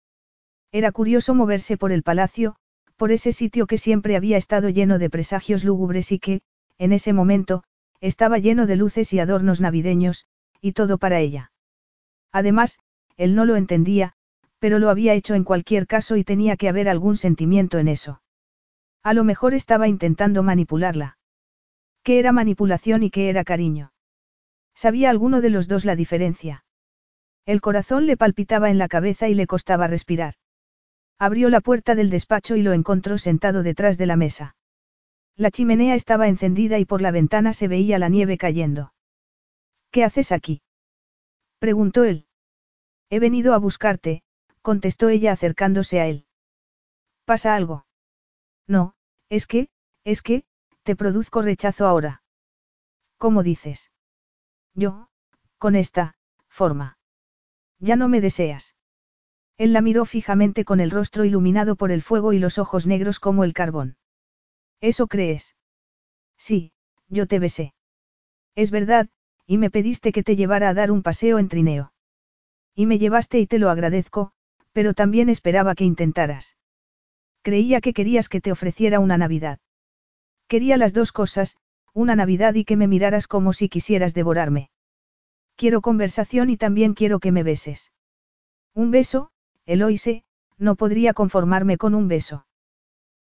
Era 0.71 0.93
curioso 0.93 1.35
moverse 1.35 1.77
por 1.77 1.93
el 1.93 2.03
palacio, 2.03 2.57
por 2.97 3.11
ese 3.11 3.33
sitio 3.33 3.67
que 3.67 3.79
siempre 3.79 4.17
había 4.17 4.37
estado 4.37 4.69
lleno 4.69 4.99
de 4.99 5.11
presagios 5.11 5.65
lúgubres 5.65 6.13
y 6.13 6.19
que, 6.19 6.43
en 6.79 6.93
ese 6.93 7.13
momento, 7.13 7.65
estaba 8.01 8.39
lleno 8.39 8.67
de 8.67 8.77
luces 8.77 9.13
y 9.13 9.19
adornos 9.19 9.61
navideños, 9.61 10.27
y 10.61 10.73
todo 10.73 10.99
para 10.99 11.19
ella. 11.19 11.53
Además, 12.31 12.79
él 13.17 13.35
no 13.35 13.45
lo 13.45 13.57
entendía, 13.57 14.15
pero 14.59 14.79
lo 14.79 14.91
había 14.91 15.15
hecho 15.15 15.35
en 15.35 15.45
cualquier 15.45 15.87
caso 15.87 16.17
y 16.17 16.25
tenía 16.25 16.57
que 16.57 16.69
haber 16.69 16.89
algún 16.89 17.17
sentimiento 17.17 17.79
en 17.79 17.89
eso. 17.89 18.22
A 19.03 19.15
lo 19.15 19.25
mejor 19.25 19.55
estaba 19.55 19.89
intentando 19.89 20.43
manipularla. 20.43 21.19
¿Qué 22.03 22.19
era 22.19 22.33
manipulación 22.33 23.03
y 23.03 23.11
qué 23.11 23.29
era 23.29 23.45
cariño? 23.45 23.93
¿Sabía 24.75 25.11
alguno 25.11 25.41
de 25.41 25.51
los 25.51 25.69
dos 25.69 25.85
la 25.85 25.97
diferencia? 25.97 26.65
El 27.45 27.61
corazón 27.61 28.07
le 28.07 28.17
palpitaba 28.17 28.71
en 28.71 28.79
la 28.79 28.89
cabeza 28.89 29.29
y 29.29 29.35
le 29.35 29.47
costaba 29.47 29.89
respirar. 29.89 30.35
Abrió 31.19 31.51
la 31.51 31.61
puerta 31.61 31.95
del 31.95 32.11
despacho 32.11 32.57
y 32.57 32.63
lo 32.63 32.73
encontró 32.73 33.19
sentado 33.19 33.63
detrás 33.63 33.99
de 33.99 34.07
la 34.07 34.17
mesa. 34.17 34.57
La 35.37 35.51
chimenea 35.51 35.95
estaba 35.95 36.29
encendida 36.29 36.79
y 36.79 36.85
por 36.85 37.01
la 37.01 37.11
ventana 37.11 37.53
se 37.53 37.69
veía 37.69 37.99
la 37.99 38.09
nieve 38.09 38.39
cayendo. 38.39 38.93
¿Qué 39.91 40.05
haces 40.05 40.33
aquí? 40.33 40.63
preguntó 41.59 42.05
él. 42.05 42.27
He 43.11 43.19
venido 43.19 43.55
a 43.55 43.59
buscarte, 43.59 44.23
contestó 44.63 45.09
ella 45.09 45.33
acercándose 45.33 46.01
a 46.01 46.07
él. 46.07 46.27
¿Pasa 47.25 47.55
algo? 47.55 47.87
No, 48.67 48.95
es 49.29 49.47
que, 49.47 49.69
es 50.05 50.23
que, 50.23 50.45
te 50.83 50.97
produzco 50.97 51.43
rechazo 51.43 51.87
ahora. 51.87 52.23
¿Cómo 53.19 53.43
dices? 53.43 53.91
Yo, 54.75 55.09
con 55.59 55.77
esta, 55.77 56.17
forma. 56.49 56.99
Ya 57.79 57.97
no 57.97 58.09
me 58.09 58.21
deseas. 58.21 58.75
Él 59.59 59.73
la 59.73 59.81
miró 59.81 60.05
fijamente 60.05 60.65
con 60.65 60.81
el 60.81 60.91
rostro 60.91 61.25
iluminado 61.25 61.77
por 61.77 61.93
el 61.93 62.03
fuego 62.03 62.33
y 62.33 62.39
los 62.39 62.59
ojos 62.59 62.87
negros 62.87 63.21
como 63.21 63.45
el 63.45 63.53
carbón. 63.53 63.97
¿Eso 64.81 65.07
crees? 65.07 65.57
Sí, 66.37 66.73
yo 67.09 67.27
te 67.27 67.39
besé. 67.39 67.75
Es 68.55 68.71
verdad, 68.71 69.09
y 69.47 69.59
me 69.59 69.71
pediste 69.71 70.13
que 70.13 70.23
te 70.23 70.37
llevara 70.37 70.69
a 70.69 70.75
dar 70.75 70.91
un 70.91 71.03
paseo 71.03 71.39
en 71.39 71.49
trineo. 71.49 71.93
Y 72.75 72.87
me 72.87 72.99
llevaste 72.99 73.39
y 73.39 73.47
te 73.47 73.59
lo 73.59 73.71
agradezco, 73.71 74.33
pero 74.73 74.95
también 74.95 75.29
esperaba 75.29 75.75
que 75.75 75.85
intentaras. 75.85 76.57
Creía 77.43 77.81
que 77.81 77.93
querías 77.93 78.29
que 78.29 78.41
te 78.41 78.53
ofreciera 78.53 79.01
una 79.01 79.19
Navidad. 79.19 79.59
Quería 80.47 80.77
las 80.77 80.93
dos 80.93 81.13
cosas, 81.13 81.57
una 81.93 82.15
Navidad 82.15 82.55
y 82.55 82.65
que 82.65 82.77
me 82.77 82.87
miraras 82.87 83.27
como 83.27 83.53
si 83.53 83.69
quisieras 83.69 84.15
devorarme. 84.15 84.71
Quiero 85.57 85.81
conversación 85.81 86.51
y 86.51 86.57
también 86.57 86.95
quiero 86.95 87.19
que 87.19 87.33
me 87.33 87.43
beses. 87.43 87.93
Un 88.75 88.91
beso, 88.91 89.31
Eloise, 89.67 90.25
no 90.57 90.77
podría 90.77 91.15
conformarme 91.15 91.77
con 91.79 91.95
un 91.95 92.09
beso. 92.09 92.47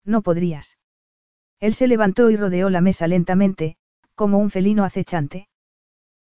No 0.03 0.21
podrías. 0.21 0.77
Él 1.59 1.73
se 1.73 1.87
levantó 1.87 2.29
y 2.29 2.35
rodeó 2.35 2.69
la 2.69 2.81
mesa 2.81 3.07
lentamente, 3.07 3.77
como 4.15 4.37
un 4.37 4.49
felino 4.49 4.83
acechante. 4.83 5.47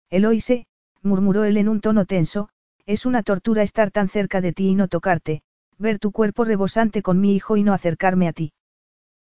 Eloise, 0.09 0.65
murmuró 1.01 1.43
él 1.43 1.57
en 1.57 1.69
un 1.69 1.81
tono 1.81 2.05
tenso, 2.05 2.49
es 2.85 3.05
una 3.05 3.23
tortura 3.23 3.61
estar 3.61 3.91
tan 3.91 4.09
cerca 4.09 4.41
de 4.41 4.53
ti 4.53 4.69
y 4.69 4.75
no 4.75 4.87
tocarte, 4.87 5.43
ver 5.79 5.97
tu 5.97 6.11
cuerpo 6.11 6.43
rebosante 6.43 7.01
con 7.01 7.19
mi 7.19 7.35
hijo 7.35 7.57
y 7.57 7.63
no 7.63 7.73
acercarme 7.73 8.27
a 8.27 8.33
ti. 8.33 8.53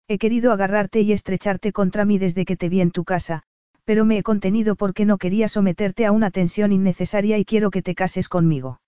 He 0.07 0.19
querido 0.19 0.53
agarrarte 0.53 1.01
y 1.01 1.13
estrecharte 1.13 1.73
contra 1.73 2.05
mí 2.05 2.19
desde 2.19 2.45
que 2.45 2.57
te 2.57 2.69
vi 2.69 2.81
en 2.81 2.93
tu 2.93 3.05
casa, 3.05 3.43
pero 3.85 4.05
me 4.05 4.19
he 4.19 4.23
contenido 4.23 4.77
porque 4.77 5.05
no 5.05 5.19
quería 5.19 5.49
someterte 5.49 6.07
a 6.07 6.13
una 6.13 6.31
tensión 6.31 6.71
innecesaria 6.71 7.39
y 7.39 7.45
quiero 7.45 7.71
que 7.71 7.83
te 7.83 7.95
cases 7.95 8.29
conmigo. 8.29 8.81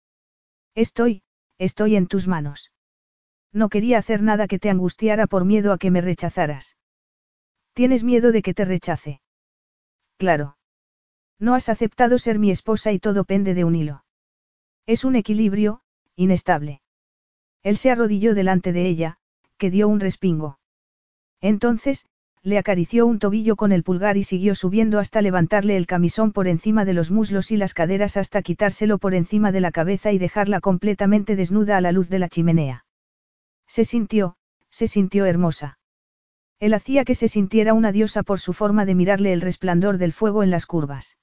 Estoy, 0.75 1.23
Estoy 1.59 1.97
en 1.97 2.07
tus 2.07 2.27
manos. 2.27 2.73
No 3.53 3.69
quería 3.69 3.99
hacer 3.99 4.23
nada 4.23 4.49
que 4.49 4.59
te 4.59 4.71
angustiara 4.71 5.27
por 5.27 5.45
miedo 5.45 5.73
a 5.73 5.79
que 5.79 5.91
me 5.91 6.01
rechazaras. 6.01 6.77
¿Tienes 7.73 8.03
miedo 8.03 8.33
de 8.33 8.43
que 8.43 8.55
te 8.55 8.65
rechace? 8.65 9.21
Claro. 10.19 10.57
No 11.39 11.55
has 11.55 11.69
aceptado 11.69 12.19
ser 12.19 12.39
mi 12.39 12.51
esposa 12.51 12.93
y 12.93 12.99
todo 12.99 13.25
pende 13.25 13.55
de 13.55 13.65
un 13.65 13.75
hilo. 13.77 14.05
Es 14.87 15.05
un 15.05 15.17
equilibrio, 15.17 15.83
inestable. 16.17 16.81
Él 17.65 17.77
se 17.77 17.91
arrodilló 17.91 18.35
delante 18.35 18.73
de 18.73 18.87
ella, 18.87 19.17
que 19.59 19.71
dio 19.71 19.89
un 19.89 19.99
respingo. 19.99 20.59
Entonces, 21.41 22.07
le 22.43 22.59
acarició 22.59 23.07
un 23.07 23.19
tobillo 23.19 23.57
con 23.57 23.73
el 23.73 23.83
pulgar 23.83 24.19
y 24.19 24.23
siguió 24.23 24.55
subiendo 24.55 24.99
hasta 24.99 25.23
levantarle 25.23 25.79
el 25.79 25.87
camisón 25.87 26.31
por 26.31 26.47
encima 26.47 26.85
de 26.85 26.93
los 26.93 27.11
muslos 27.11 27.51
y 27.51 27.57
las 27.57 27.73
caderas 27.73 28.19
hasta 28.19 28.43
quitárselo 28.43 28.99
por 28.99 29.15
encima 29.15 29.51
de 29.51 29.63
la 29.63 29.73
cabeza 29.73 30.13
y 30.13 30.19
dejarla 30.19 30.61
completamente 30.61 31.37
desnuda 31.37 31.79
a 31.79 31.81
la 31.81 31.91
luz 31.91 32.11
de 32.11 32.19
la 32.19 32.29
chimenea. 32.29 32.85
Se 33.67 33.85
sintió, 33.85 34.37
se 34.69 34.87
sintió 34.87 35.25
hermosa. 35.25 35.79
Él 36.61 36.75
hacía 36.75 37.05
que 37.07 37.15
se 37.15 37.29
sintiera 37.29 37.73
una 37.73 37.93
diosa 37.93 38.23
por 38.23 38.41
su 38.41 38.53
forma 38.53 38.85
de 38.85 38.95
mirarle 38.95 39.33
el 39.33 39.41
resplandor 39.41 39.97
del 39.97 40.13
fuego 40.13 40.43
en 40.43 40.51
las 40.51 40.67
curvas. 40.67 41.17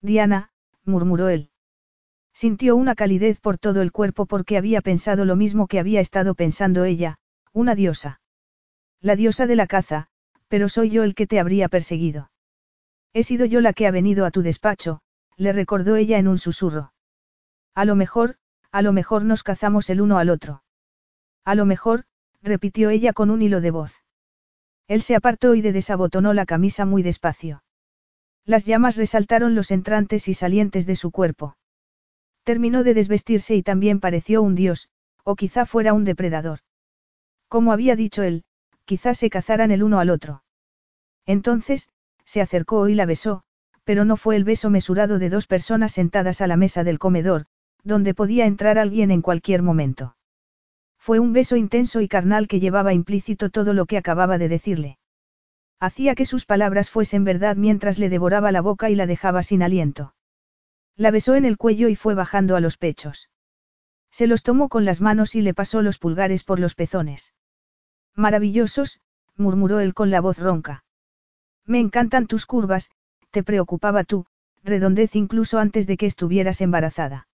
Diana, 0.00 0.50
murmuró 0.84 1.28
él. 1.28 1.50
Sintió 2.36 2.76
una 2.76 2.94
calidez 2.94 3.40
por 3.40 3.56
todo 3.56 3.80
el 3.80 3.92
cuerpo 3.92 4.26
porque 4.26 4.58
había 4.58 4.82
pensado 4.82 5.24
lo 5.24 5.36
mismo 5.36 5.68
que 5.68 5.78
había 5.78 6.00
estado 6.00 6.34
pensando 6.34 6.84
ella, 6.84 7.16
una 7.54 7.74
diosa. 7.74 8.20
La 9.00 9.16
diosa 9.16 9.46
de 9.46 9.56
la 9.56 9.66
caza, 9.66 10.08
pero 10.48 10.68
soy 10.68 10.90
yo 10.90 11.02
el 11.02 11.14
que 11.14 11.26
te 11.26 11.40
habría 11.40 11.70
perseguido. 11.70 12.30
He 13.14 13.22
sido 13.22 13.46
yo 13.46 13.62
la 13.62 13.72
que 13.72 13.86
ha 13.86 13.90
venido 13.90 14.26
a 14.26 14.30
tu 14.30 14.42
despacho, 14.42 15.00
le 15.38 15.54
recordó 15.54 15.96
ella 15.96 16.18
en 16.18 16.28
un 16.28 16.36
susurro. 16.36 16.92
A 17.74 17.86
lo 17.86 17.96
mejor, 17.96 18.36
a 18.70 18.82
lo 18.82 18.92
mejor 18.92 19.24
nos 19.24 19.42
cazamos 19.42 19.88
el 19.88 20.02
uno 20.02 20.18
al 20.18 20.28
otro. 20.28 20.62
A 21.42 21.54
lo 21.54 21.64
mejor, 21.64 22.04
repitió 22.42 22.90
ella 22.90 23.14
con 23.14 23.30
un 23.30 23.40
hilo 23.40 23.62
de 23.62 23.70
voz. 23.70 24.02
Él 24.88 25.00
se 25.00 25.14
apartó 25.14 25.54
y 25.54 25.62
de 25.62 25.72
desabotonó 25.72 26.34
la 26.34 26.44
camisa 26.44 26.84
muy 26.84 27.02
despacio. 27.02 27.64
Las 28.44 28.66
llamas 28.66 28.98
resaltaron 28.98 29.54
los 29.54 29.70
entrantes 29.70 30.28
y 30.28 30.34
salientes 30.34 30.84
de 30.84 30.96
su 30.96 31.10
cuerpo. 31.10 31.56
Terminó 32.46 32.84
de 32.84 32.94
desvestirse 32.94 33.56
y 33.56 33.64
también 33.64 33.98
pareció 33.98 34.40
un 34.40 34.54
dios, 34.54 34.88
o 35.24 35.34
quizá 35.34 35.66
fuera 35.66 35.92
un 35.94 36.04
depredador. 36.04 36.60
Como 37.48 37.72
había 37.72 37.96
dicho 37.96 38.22
él, 38.22 38.44
quizás 38.84 39.18
se 39.18 39.30
cazaran 39.30 39.72
el 39.72 39.82
uno 39.82 39.98
al 39.98 40.10
otro. 40.10 40.44
Entonces, 41.26 41.88
se 42.24 42.40
acercó 42.40 42.86
y 42.86 42.94
la 42.94 43.04
besó, 43.04 43.42
pero 43.82 44.04
no 44.04 44.16
fue 44.16 44.36
el 44.36 44.44
beso 44.44 44.70
mesurado 44.70 45.18
de 45.18 45.28
dos 45.28 45.48
personas 45.48 45.90
sentadas 45.90 46.40
a 46.40 46.46
la 46.46 46.56
mesa 46.56 46.84
del 46.84 47.00
comedor, 47.00 47.46
donde 47.82 48.14
podía 48.14 48.46
entrar 48.46 48.78
alguien 48.78 49.10
en 49.10 49.22
cualquier 49.22 49.62
momento. 49.62 50.16
Fue 51.00 51.18
un 51.18 51.32
beso 51.32 51.56
intenso 51.56 52.00
y 52.00 52.06
carnal 52.06 52.46
que 52.46 52.60
llevaba 52.60 52.94
implícito 52.94 53.50
todo 53.50 53.72
lo 53.72 53.86
que 53.86 53.98
acababa 53.98 54.38
de 54.38 54.48
decirle. 54.48 54.98
Hacía 55.80 56.14
que 56.14 56.24
sus 56.24 56.46
palabras 56.46 56.90
fuesen 56.90 57.24
verdad 57.24 57.56
mientras 57.56 57.98
le 57.98 58.08
devoraba 58.08 58.52
la 58.52 58.60
boca 58.60 58.88
y 58.88 58.94
la 58.94 59.06
dejaba 59.06 59.42
sin 59.42 59.64
aliento. 59.64 60.14
La 60.96 61.10
besó 61.10 61.34
en 61.34 61.44
el 61.44 61.58
cuello 61.58 61.88
y 61.88 61.96
fue 61.96 62.14
bajando 62.14 62.56
a 62.56 62.60
los 62.60 62.78
pechos. 62.78 63.28
Se 64.10 64.26
los 64.26 64.42
tomó 64.42 64.68
con 64.68 64.84
las 64.84 65.00
manos 65.00 65.34
y 65.34 65.42
le 65.42 65.52
pasó 65.52 65.82
los 65.82 65.98
pulgares 65.98 66.42
por 66.42 66.58
los 66.58 66.74
pezones. 66.74 67.34
Maravillosos, 68.14 69.00
murmuró 69.36 69.80
él 69.80 69.92
con 69.92 70.10
la 70.10 70.22
voz 70.22 70.38
ronca. 70.38 70.84
Me 71.66 71.80
encantan 71.80 72.26
tus 72.26 72.46
curvas, 72.46 72.90
te 73.30 73.42
preocupaba 73.42 74.04
tú, 74.04 74.24
redondez 74.64 75.14
incluso 75.16 75.58
antes 75.58 75.86
de 75.86 75.98
que 75.98 76.06
estuvieras 76.06 76.62
embarazada. 76.62 77.28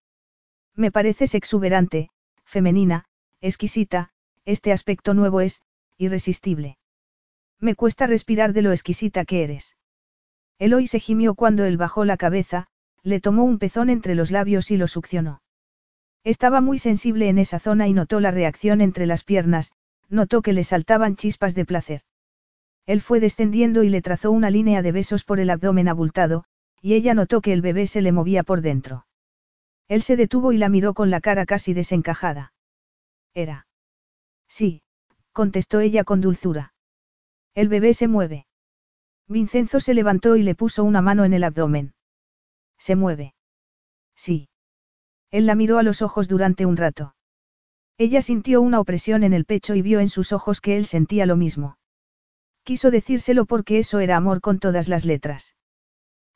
Me 0.74 0.90
pareces 0.90 1.34
exuberante, 1.34 2.10
femenina, 2.44 3.04
exquisita, 3.40 4.10
este 4.44 4.72
aspecto 4.72 5.14
nuevo 5.14 5.40
es, 5.40 5.62
irresistible. 5.98 6.78
Me 7.60 7.76
cuesta 7.76 8.08
respirar 8.08 8.52
de 8.52 8.62
lo 8.62 8.72
exquisita 8.72 9.24
que 9.24 9.44
eres. 9.44 9.76
Eloy 10.58 10.88
se 10.88 10.98
gimió 10.98 11.34
cuando 11.36 11.64
él 11.64 11.76
bajó 11.76 12.04
la 12.04 12.16
cabeza, 12.16 12.68
le 13.02 13.20
tomó 13.20 13.44
un 13.44 13.58
pezón 13.58 13.90
entre 13.90 14.14
los 14.14 14.30
labios 14.30 14.70
y 14.70 14.76
lo 14.76 14.86
succionó. 14.86 15.42
Estaba 16.24 16.60
muy 16.60 16.78
sensible 16.78 17.28
en 17.28 17.38
esa 17.38 17.58
zona 17.58 17.88
y 17.88 17.92
notó 17.92 18.20
la 18.20 18.30
reacción 18.30 18.80
entre 18.80 19.06
las 19.06 19.24
piernas, 19.24 19.72
notó 20.08 20.42
que 20.42 20.52
le 20.52 20.62
saltaban 20.62 21.16
chispas 21.16 21.54
de 21.54 21.64
placer. 21.64 22.02
Él 22.86 23.00
fue 23.00 23.20
descendiendo 23.20 23.82
y 23.82 23.88
le 23.88 24.02
trazó 24.02 24.30
una 24.30 24.50
línea 24.50 24.82
de 24.82 24.92
besos 24.92 25.24
por 25.24 25.40
el 25.40 25.50
abdomen 25.50 25.88
abultado, 25.88 26.44
y 26.80 26.94
ella 26.94 27.14
notó 27.14 27.40
que 27.40 27.52
el 27.52 27.62
bebé 27.62 27.86
se 27.86 28.02
le 28.02 28.12
movía 28.12 28.42
por 28.42 28.60
dentro. 28.60 29.06
Él 29.88 30.02
se 30.02 30.16
detuvo 30.16 30.52
y 30.52 30.58
la 30.58 30.68
miró 30.68 30.94
con 30.94 31.10
la 31.10 31.20
cara 31.20 31.46
casi 31.46 31.74
desencajada. 31.74 32.52
Era. 33.34 33.66
Sí, 34.48 34.82
contestó 35.32 35.80
ella 35.80 36.04
con 36.04 36.20
dulzura. 36.20 36.74
El 37.54 37.68
bebé 37.68 37.94
se 37.94 38.08
mueve. 38.08 38.46
Vincenzo 39.28 39.80
se 39.80 39.94
levantó 39.94 40.36
y 40.36 40.42
le 40.42 40.54
puso 40.54 40.84
una 40.84 41.02
mano 41.02 41.24
en 41.24 41.32
el 41.32 41.44
abdomen. 41.44 41.94
Se 42.82 42.96
mueve. 42.96 43.36
Sí. 44.16 44.48
Él 45.30 45.46
la 45.46 45.54
miró 45.54 45.78
a 45.78 45.84
los 45.84 46.02
ojos 46.02 46.26
durante 46.26 46.66
un 46.66 46.76
rato. 46.76 47.14
Ella 47.96 48.22
sintió 48.22 48.60
una 48.60 48.80
opresión 48.80 49.22
en 49.22 49.34
el 49.34 49.44
pecho 49.44 49.76
y 49.76 49.82
vio 49.82 50.00
en 50.00 50.08
sus 50.08 50.32
ojos 50.32 50.60
que 50.60 50.76
él 50.76 50.86
sentía 50.86 51.24
lo 51.24 51.36
mismo. 51.36 51.78
Quiso 52.64 52.90
decírselo 52.90 53.46
porque 53.46 53.78
eso 53.78 54.00
era 54.00 54.16
amor 54.16 54.40
con 54.40 54.58
todas 54.58 54.88
las 54.88 55.04
letras. 55.04 55.54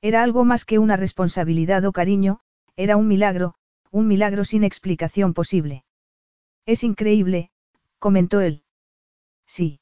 Era 0.01 0.23
algo 0.23 0.45
más 0.45 0.65
que 0.65 0.79
una 0.79 0.97
responsabilidad 0.97 1.85
o 1.85 1.91
cariño, 1.91 2.39
era 2.77 2.97
un 2.97 3.09
milagro, 3.09 3.57
un 3.91 4.07
milagro 4.07 4.45
sin 4.45 4.63
explicación 4.63 5.35
posible. 5.35 5.85
Es 6.65 6.85
increíble, 6.85 7.51
comentó 7.99 8.41
él. 8.41 8.63
Sí. 9.49 9.81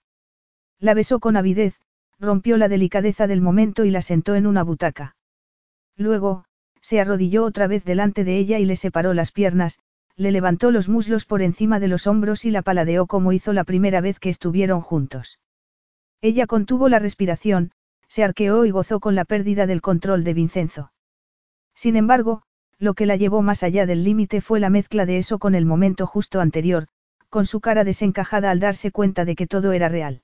La 0.79 0.95
besó 0.95 1.21
con 1.21 1.37
avidez, 1.37 1.79
rompió 2.19 2.57
la 2.57 2.69
delicadeza 2.69 3.27
del 3.27 3.43
momento 3.43 3.85
y 3.85 3.91
la 3.91 4.01
sentó 4.01 4.35
en 4.35 4.47
una 4.47 4.63
butaca. 4.63 5.15
Luego, 5.97 6.47
se 6.85 7.01
arrodilló 7.01 7.45
otra 7.45 7.67
vez 7.67 7.83
delante 7.87 8.25
de 8.25 8.37
ella 8.37 8.59
y 8.59 8.67
le 8.67 8.77
separó 8.77 9.15
las 9.15 9.33
piernas, 9.33 9.79
le 10.17 10.31
levantó 10.31 10.71
los 10.71 10.87
muslos 10.87 11.25
por 11.25 11.41
encima 11.41 11.81
de 11.81 11.89
los 11.89 12.07
hombros 12.07 12.45
y 12.45 12.51
la 12.51 12.61
paladeó 12.61 13.07
como 13.07 13.33
hizo 13.33 13.55
la 13.55 13.65
primera 13.65 14.03
vez 14.03 14.19
que 14.19 14.29
estuvieron 14.29 14.83
juntos. 14.83 15.41
Ella 16.21 16.47
contuvo 16.47 16.91
la 16.91 16.99
respiración, 16.99 17.71
se 18.07 18.23
arqueó 18.23 18.67
y 18.67 18.71
gozó 18.71 19.01
con 19.01 19.15
la 19.15 19.25
pérdida 19.25 19.67
del 19.67 19.81
control 19.81 20.25
de 20.25 20.35
Vincenzo. 20.35 20.93
Sin 21.75 21.97
embargo, 21.97 22.43
lo 22.79 22.93
que 22.93 23.07
la 23.07 23.17
llevó 23.17 23.41
más 23.41 23.63
allá 23.63 23.87
del 23.87 24.05
límite 24.05 24.43
fue 24.43 24.61
la 24.61 24.69
mezcla 24.69 25.07
de 25.07 25.17
eso 25.17 25.39
con 25.39 25.55
el 25.55 25.65
momento 25.65 26.07
justo 26.07 26.43
anterior, 26.43 26.89
con 27.31 27.47
su 27.47 27.61
cara 27.61 27.85
desencajada 27.85 28.51
al 28.51 28.61
darse 28.61 28.91
cuenta 28.91 29.25
de 29.25 29.37
que 29.37 29.47
todo 29.47 29.73
era 29.73 29.89
real. 29.89 30.21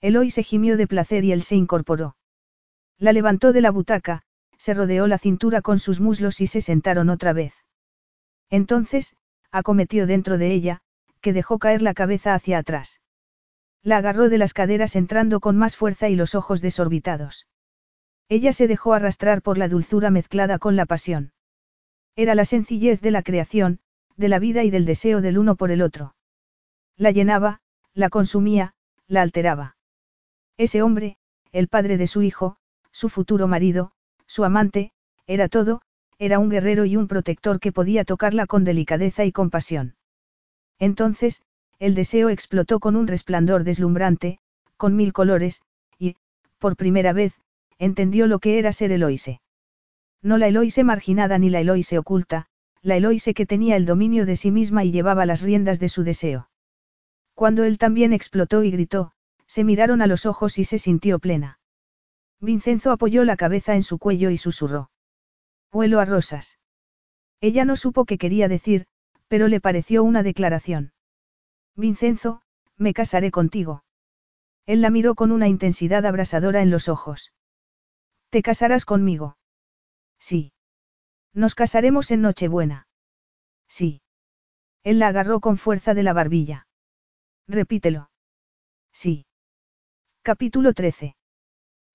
Eloy 0.00 0.32
se 0.32 0.42
gimió 0.42 0.76
de 0.76 0.88
placer 0.88 1.22
y 1.22 1.30
él 1.30 1.42
se 1.42 1.54
incorporó. 1.54 2.16
La 2.98 3.12
levantó 3.12 3.52
de 3.52 3.60
la 3.60 3.70
butaca, 3.70 4.24
se 4.58 4.74
rodeó 4.74 5.06
la 5.06 5.18
cintura 5.18 5.62
con 5.62 5.78
sus 5.78 6.00
muslos 6.00 6.40
y 6.40 6.46
se 6.46 6.60
sentaron 6.60 7.08
otra 7.08 7.32
vez. 7.32 7.54
Entonces, 8.50 9.16
acometió 9.50 10.06
dentro 10.06 10.36
de 10.36 10.52
ella, 10.52 10.82
que 11.20 11.32
dejó 11.32 11.58
caer 11.58 11.80
la 11.80 11.94
cabeza 11.94 12.34
hacia 12.34 12.58
atrás. 12.58 13.00
La 13.82 13.98
agarró 13.98 14.28
de 14.28 14.38
las 14.38 14.52
caderas 14.52 14.96
entrando 14.96 15.40
con 15.40 15.56
más 15.56 15.76
fuerza 15.76 16.08
y 16.08 16.16
los 16.16 16.34
ojos 16.34 16.60
desorbitados. 16.60 17.46
Ella 18.28 18.52
se 18.52 18.68
dejó 18.68 18.92
arrastrar 18.92 19.40
por 19.40 19.56
la 19.56 19.68
dulzura 19.68 20.10
mezclada 20.10 20.58
con 20.58 20.76
la 20.76 20.84
pasión. 20.84 21.32
Era 22.16 22.34
la 22.34 22.44
sencillez 22.44 23.00
de 23.00 23.10
la 23.10 23.22
creación, 23.22 23.80
de 24.16 24.28
la 24.28 24.38
vida 24.38 24.64
y 24.64 24.70
del 24.70 24.84
deseo 24.84 25.20
del 25.20 25.38
uno 25.38 25.54
por 25.54 25.70
el 25.70 25.80
otro. 25.80 26.14
La 26.96 27.12
llenaba, 27.12 27.60
la 27.94 28.10
consumía, 28.10 28.74
la 29.06 29.22
alteraba. 29.22 29.76
Ese 30.56 30.82
hombre, 30.82 31.16
el 31.52 31.68
padre 31.68 31.96
de 31.96 32.08
su 32.08 32.22
hijo, 32.22 32.58
su 32.90 33.08
futuro 33.08 33.46
marido, 33.46 33.92
su 34.28 34.44
amante, 34.44 34.92
era 35.26 35.48
todo, 35.48 35.82
era 36.18 36.38
un 36.38 36.50
guerrero 36.50 36.84
y 36.84 36.96
un 36.96 37.08
protector 37.08 37.58
que 37.58 37.72
podía 37.72 38.04
tocarla 38.04 38.46
con 38.46 38.62
delicadeza 38.62 39.24
y 39.24 39.32
compasión. 39.32 39.96
Entonces, 40.78 41.42
el 41.80 41.94
deseo 41.94 42.28
explotó 42.28 42.78
con 42.78 42.94
un 42.94 43.06
resplandor 43.06 43.64
deslumbrante, 43.64 44.38
con 44.76 44.94
mil 44.94 45.12
colores, 45.12 45.62
y, 45.98 46.16
por 46.58 46.76
primera 46.76 47.12
vez, 47.12 47.34
entendió 47.78 48.26
lo 48.26 48.38
que 48.38 48.58
era 48.58 48.72
ser 48.72 48.92
Eloise. 48.92 49.40
No 50.22 50.38
la 50.38 50.48
Eloise 50.48 50.84
marginada 50.84 51.38
ni 51.38 51.50
la 51.50 51.60
Eloise 51.60 51.98
oculta, 51.98 52.46
la 52.82 52.96
Eloise 52.96 53.34
que 53.34 53.46
tenía 53.46 53.76
el 53.76 53.86
dominio 53.86 54.26
de 54.26 54.36
sí 54.36 54.50
misma 54.50 54.84
y 54.84 54.90
llevaba 54.90 55.26
las 55.26 55.42
riendas 55.42 55.78
de 55.78 55.88
su 55.88 56.02
deseo. 56.02 56.50
Cuando 57.34 57.64
él 57.64 57.78
también 57.78 58.12
explotó 58.12 58.64
y 58.64 58.70
gritó, 58.72 59.12
se 59.46 59.62
miraron 59.62 60.02
a 60.02 60.08
los 60.08 60.26
ojos 60.26 60.58
y 60.58 60.64
se 60.64 60.78
sintió 60.78 61.20
plena. 61.20 61.57
Vincenzo 62.40 62.92
apoyó 62.92 63.24
la 63.24 63.36
cabeza 63.36 63.74
en 63.74 63.82
su 63.82 63.98
cuello 63.98 64.30
y 64.30 64.38
susurró. 64.38 64.90
Huelo 65.72 66.00
a 66.00 66.04
rosas. 66.04 66.58
Ella 67.40 67.64
no 67.64 67.76
supo 67.76 68.04
qué 68.04 68.18
quería 68.18 68.48
decir, 68.48 68.86
pero 69.28 69.48
le 69.48 69.60
pareció 69.60 70.02
una 70.04 70.22
declaración. 70.22 70.92
Vincenzo, 71.74 72.42
me 72.76 72.94
casaré 72.94 73.30
contigo. 73.30 73.84
Él 74.66 74.82
la 74.82 74.90
miró 74.90 75.14
con 75.14 75.32
una 75.32 75.48
intensidad 75.48 76.04
abrasadora 76.06 76.62
en 76.62 76.70
los 76.70 76.88
ojos. 76.88 77.32
¿Te 78.30 78.42
casarás 78.42 78.84
conmigo? 78.84 79.36
Sí. 80.18 80.52
Nos 81.32 81.54
casaremos 81.54 82.10
en 82.10 82.22
Nochebuena. 82.22 82.86
Sí. 83.68 84.02
Él 84.82 84.98
la 84.98 85.08
agarró 85.08 85.40
con 85.40 85.58
fuerza 85.58 85.94
de 85.94 86.02
la 86.02 86.12
barbilla. 86.12 86.66
Repítelo. 87.46 88.10
Sí. 88.92 89.26
Capítulo 90.22 90.72
13. 90.72 91.17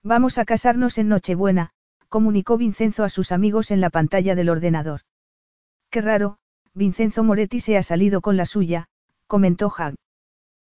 Vamos 0.06 0.36
a 0.36 0.44
casarnos 0.44 0.98
en 0.98 1.08
Nochebuena, 1.08 1.70
comunicó 2.10 2.58
Vincenzo 2.58 3.04
a 3.04 3.08
sus 3.08 3.32
amigos 3.32 3.70
en 3.70 3.80
la 3.80 3.88
pantalla 3.88 4.34
del 4.34 4.50
ordenador. 4.50 5.00
Qué 5.90 6.02
raro, 6.02 6.36
Vincenzo 6.74 7.24
Moretti 7.24 7.58
se 7.58 7.78
ha 7.78 7.82
salido 7.82 8.20
con 8.20 8.36
la 8.36 8.44
suya, 8.44 8.86
comentó 9.26 9.72
Hag. 9.74 9.94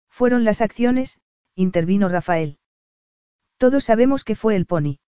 Fueron 0.07 0.43
las 0.43 0.61
acciones, 0.61 1.19
intervino 1.55 2.09
Rafael. 2.09 2.59
Todos 3.57 3.85
sabemos 3.85 4.23
que 4.23 4.35
fue 4.35 4.55
el 4.55 4.67
pony. 4.67 4.99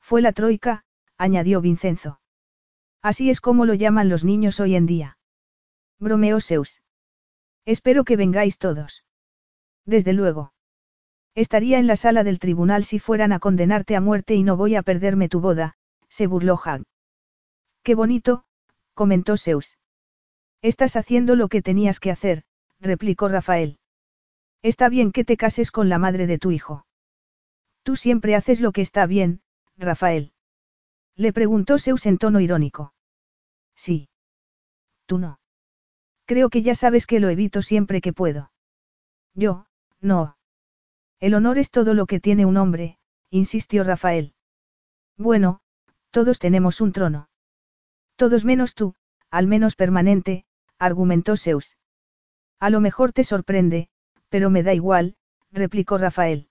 Fue 0.00 0.22
la 0.22 0.32
troika, 0.32 0.84
añadió 1.18 1.60
Vincenzo. 1.60 2.20
Así 3.02 3.28
es 3.28 3.42
como 3.42 3.66
lo 3.66 3.74
llaman 3.74 4.08
los 4.08 4.24
niños 4.24 4.60
hoy 4.60 4.76
en 4.76 4.86
día. 4.86 5.18
Bromeó 5.98 6.40
Zeus. 6.40 6.80
Espero 7.66 8.04
que 8.04 8.16
vengáis 8.16 8.56
todos. 8.56 9.04
Desde 9.84 10.14
luego. 10.14 10.51
Estaría 11.34 11.78
en 11.78 11.86
la 11.86 11.96
sala 11.96 12.24
del 12.24 12.38
tribunal 12.38 12.84
si 12.84 12.98
fueran 12.98 13.32
a 13.32 13.38
condenarte 13.38 13.96
a 13.96 14.00
muerte 14.00 14.34
y 14.34 14.42
no 14.42 14.56
voy 14.56 14.74
a 14.74 14.82
perderme 14.82 15.28
tu 15.28 15.40
boda, 15.40 15.76
se 16.08 16.26
burló 16.26 16.58
Hag. 16.62 16.82
Qué 17.82 17.94
bonito, 17.94 18.44
comentó 18.94 19.36
Zeus. 19.36 19.78
Estás 20.60 20.96
haciendo 20.96 21.34
lo 21.34 21.48
que 21.48 21.62
tenías 21.62 22.00
que 22.00 22.10
hacer, 22.10 22.44
replicó 22.80 23.28
Rafael. 23.28 23.78
Está 24.62 24.88
bien 24.88 25.10
que 25.10 25.24
te 25.24 25.36
cases 25.36 25.70
con 25.70 25.88
la 25.88 25.98
madre 25.98 26.26
de 26.26 26.38
tu 26.38 26.50
hijo. 26.50 26.86
Tú 27.82 27.96
siempre 27.96 28.36
haces 28.36 28.60
lo 28.60 28.72
que 28.72 28.82
está 28.82 29.06
bien, 29.06 29.40
Rafael. 29.76 30.32
Le 31.16 31.32
preguntó 31.32 31.78
Zeus 31.78 32.06
en 32.06 32.18
tono 32.18 32.40
irónico. 32.40 32.94
Sí. 33.74 34.08
Tú 35.06 35.18
no. 35.18 35.40
Creo 36.26 36.48
que 36.48 36.62
ya 36.62 36.74
sabes 36.74 37.06
que 37.06 37.20
lo 37.20 37.28
evito 37.28 37.62
siempre 37.62 38.00
que 38.00 38.12
puedo. 38.12 38.52
Yo, 39.34 39.66
no. 40.00 40.36
El 41.22 41.34
honor 41.34 41.56
es 41.58 41.70
todo 41.70 41.94
lo 41.94 42.06
que 42.06 42.18
tiene 42.18 42.46
un 42.46 42.56
hombre, 42.56 42.98
insistió 43.30 43.84
Rafael. 43.84 44.34
Bueno, 45.16 45.60
todos 46.10 46.40
tenemos 46.40 46.80
un 46.80 46.90
trono. 46.90 47.28
Todos 48.16 48.44
menos 48.44 48.74
tú, 48.74 48.96
al 49.30 49.46
menos 49.46 49.76
permanente, 49.76 50.46
argumentó 50.80 51.36
Zeus. 51.36 51.78
A 52.58 52.70
lo 52.70 52.80
mejor 52.80 53.12
te 53.12 53.22
sorprende, 53.22 53.88
pero 54.30 54.50
me 54.50 54.64
da 54.64 54.74
igual, 54.74 55.14
replicó 55.52 55.96
Rafael. 55.96 56.48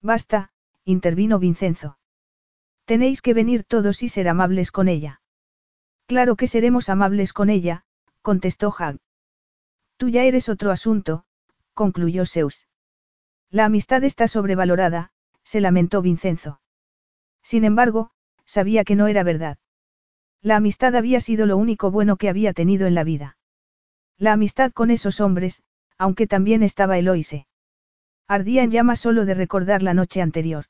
Basta, 0.00 0.54
intervino 0.86 1.38
Vincenzo. 1.38 1.98
Tenéis 2.86 3.20
que 3.20 3.34
venir 3.34 3.62
todos 3.62 4.02
y 4.02 4.08
ser 4.08 4.26
amables 4.26 4.72
con 4.72 4.88
ella. 4.88 5.20
Claro 6.06 6.36
que 6.36 6.46
seremos 6.46 6.88
amables 6.88 7.34
con 7.34 7.50
ella, 7.50 7.84
contestó 8.22 8.74
Hag. 8.74 8.96
Tú 9.98 10.08
ya 10.08 10.24
eres 10.24 10.48
otro 10.48 10.70
asunto, 10.70 11.26
concluyó 11.74 12.24
Zeus. 12.24 12.68
La 13.52 13.66
amistad 13.66 14.02
está 14.02 14.28
sobrevalorada, 14.28 15.10
se 15.44 15.60
lamentó 15.60 16.00
Vincenzo. 16.00 16.62
Sin 17.42 17.64
embargo, 17.64 18.10
sabía 18.46 18.82
que 18.82 18.96
no 18.96 19.08
era 19.08 19.24
verdad. 19.24 19.58
La 20.40 20.56
amistad 20.56 20.96
había 20.96 21.20
sido 21.20 21.44
lo 21.44 21.58
único 21.58 21.90
bueno 21.90 22.16
que 22.16 22.30
había 22.30 22.54
tenido 22.54 22.86
en 22.86 22.94
la 22.94 23.04
vida. 23.04 23.36
La 24.16 24.32
amistad 24.32 24.72
con 24.72 24.90
esos 24.90 25.20
hombres, 25.20 25.64
aunque 25.98 26.26
también 26.26 26.62
estaba 26.62 26.96
Eloise. 26.96 27.46
Ardía 28.26 28.62
en 28.62 28.70
llamas 28.70 29.00
solo 29.00 29.26
de 29.26 29.34
recordar 29.34 29.82
la 29.82 29.92
noche 29.92 30.22
anterior. 30.22 30.64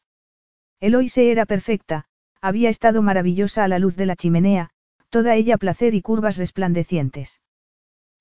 Eloise 0.80 1.30
era 1.30 1.46
perfecta, 1.46 2.06
había 2.40 2.68
estado 2.68 3.00
maravillosa 3.00 3.62
a 3.62 3.68
la 3.68 3.78
luz 3.78 3.94
de 3.94 4.06
la 4.06 4.16
chimenea, 4.16 4.70
toda 5.08 5.36
ella 5.36 5.56
placer 5.56 5.94
y 5.94 6.02
curvas 6.02 6.36
resplandecientes. 6.36 7.40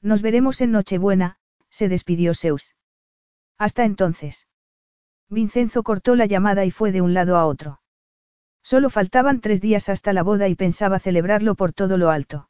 Nos 0.04 0.22
veremos 0.22 0.62
en 0.62 0.72
Nochebuena, 0.72 1.38
se 1.72 1.90
despidió 1.90 2.36
Zeus. 2.36 2.76
Hasta 3.58 3.86
entonces. 3.86 4.46
Vincenzo 5.32 5.82
cortó 5.82 6.16
la 6.16 6.26
llamada 6.26 6.66
y 6.66 6.72
fue 6.72 6.92
de 6.92 7.02
un 7.02 7.14
lado 7.14 7.38
a 7.38 7.46
otro. 7.46 7.80
Solo 8.62 8.90
faltaban 8.90 9.40
tres 9.40 9.62
días 9.62 9.88
hasta 9.88 10.12
la 10.12 10.24
boda 10.24 10.50
y 10.50 10.56
pensaba 10.56 11.00
celebrarlo 11.00 11.56
por 11.56 11.72
todo 11.72 11.98
lo 11.98 12.12
alto. 12.12 12.50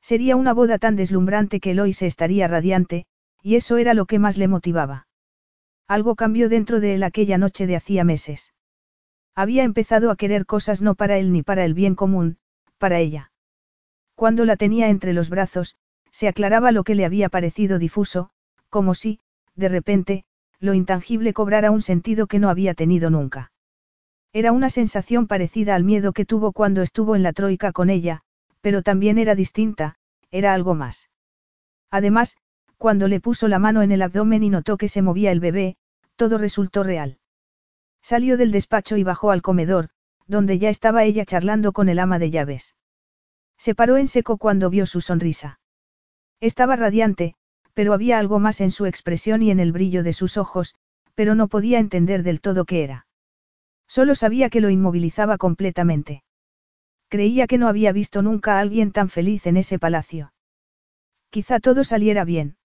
Sería 0.00 0.34
una 0.34 0.52
boda 0.52 0.78
tan 0.78 0.96
deslumbrante 0.96 1.60
que 1.60 1.70
Eloise 1.70 2.06
estaría 2.06 2.48
radiante, 2.48 3.06
y 3.40 3.54
eso 3.54 3.76
era 3.76 3.94
lo 3.94 4.06
que 4.06 4.18
más 4.18 4.36
le 4.36 4.48
motivaba. 4.48 5.06
Algo 5.86 6.16
cambió 6.16 6.48
dentro 6.48 6.80
de 6.80 6.96
él 6.96 7.04
aquella 7.04 7.38
noche 7.38 7.68
de 7.68 7.76
hacía 7.76 8.02
meses. 8.02 8.52
Había 9.36 9.62
empezado 9.62 10.10
a 10.10 10.16
querer 10.16 10.44
cosas 10.44 10.82
no 10.82 10.96
para 10.96 11.18
él 11.18 11.32
ni 11.32 11.42
para 11.42 11.64
el 11.64 11.72
bien 11.72 11.94
común, 11.94 12.36
para 12.78 12.98
ella. 12.98 13.30
Cuando 14.16 14.44
la 14.44 14.56
tenía 14.56 14.88
entre 14.88 15.12
los 15.12 15.30
brazos, 15.30 15.76
se 16.10 16.26
aclaraba 16.26 16.72
lo 16.72 16.82
que 16.82 16.96
le 16.96 17.04
había 17.04 17.28
parecido 17.28 17.78
difuso, 17.78 18.30
como 18.70 18.94
si, 18.94 19.20
de 19.54 19.68
repente, 19.68 20.24
lo 20.62 20.74
intangible 20.74 21.34
cobrara 21.34 21.72
un 21.72 21.82
sentido 21.82 22.28
que 22.28 22.38
no 22.38 22.48
había 22.48 22.72
tenido 22.72 23.10
nunca. 23.10 23.50
Era 24.32 24.52
una 24.52 24.70
sensación 24.70 25.26
parecida 25.26 25.74
al 25.74 25.82
miedo 25.82 26.12
que 26.12 26.24
tuvo 26.24 26.52
cuando 26.52 26.82
estuvo 26.82 27.16
en 27.16 27.24
la 27.24 27.32
troika 27.32 27.72
con 27.72 27.90
ella, 27.90 28.22
pero 28.60 28.82
también 28.82 29.18
era 29.18 29.34
distinta, 29.34 29.96
era 30.30 30.54
algo 30.54 30.76
más. 30.76 31.10
Además, 31.90 32.36
cuando 32.78 33.08
le 33.08 33.20
puso 33.20 33.48
la 33.48 33.58
mano 33.58 33.82
en 33.82 33.90
el 33.90 34.02
abdomen 34.02 34.44
y 34.44 34.50
notó 34.50 34.76
que 34.76 34.88
se 34.88 35.02
movía 35.02 35.32
el 35.32 35.40
bebé, 35.40 35.76
todo 36.14 36.38
resultó 36.38 36.84
real. 36.84 37.18
Salió 38.00 38.36
del 38.36 38.52
despacho 38.52 38.96
y 38.96 39.02
bajó 39.02 39.32
al 39.32 39.42
comedor, 39.42 39.88
donde 40.28 40.58
ya 40.60 40.68
estaba 40.68 41.02
ella 41.02 41.24
charlando 41.24 41.72
con 41.72 41.88
el 41.88 41.98
ama 41.98 42.20
de 42.20 42.30
llaves. 42.30 42.76
Se 43.58 43.74
paró 43.74 43.96
en 43.96 44.06
seco 44.06 44.38
cuando 44.38 44.70
vio 44.70 44.86
su 44.86 45.00
sonrisa. 45.00 45.58
Estaba 46.40 46.76
radiante, 46.76 47.34
pero 47.74 47.92
había 47.92 48.18
algo 48.18 48.38
más 48.38 48.60
en 48.60 48.70
su 48.70 48.86
expresión 48.86 49.42
y 49.42 49.50
en 49.50 49.60
el 49.60 49.72
brillo 49.72 50.02
de 50.02 50.12
sus 50.12 50.36
ojos, 50.36 50.74
pero 51.14 51.34
no 51.34 51.48
podía 51.48 51.78
entender 51.78 52.22
del 52.22 52.40
todo 52.40 52.64
qué 52.64 52.84
era. 52.84 53.06
Solo 53.86 54.14
sabía 54.14 54.48
que 54.48 54.60
lo 54.60 54.70
inmovilizaba 54.70 55.38
completamente. 55.38 56.22
Creía 57.08 57.46
que 57.46 57.58
no 57.58 57.68
había 57.68 57.92
visto 57.92 58.22
nunca 58.22 58.56
a 58.56 58.60
alguien 58.60 58.90
tan 58.90 59.10
feliz 59.10 59.46
en 59.46 59.58
ese 59.58 59.78
palacio. 59.78 60.32
Quizá 61.28 61.60
todo 61.60 61.84
saliera 61.84 62.24
bien. 62.24 62.56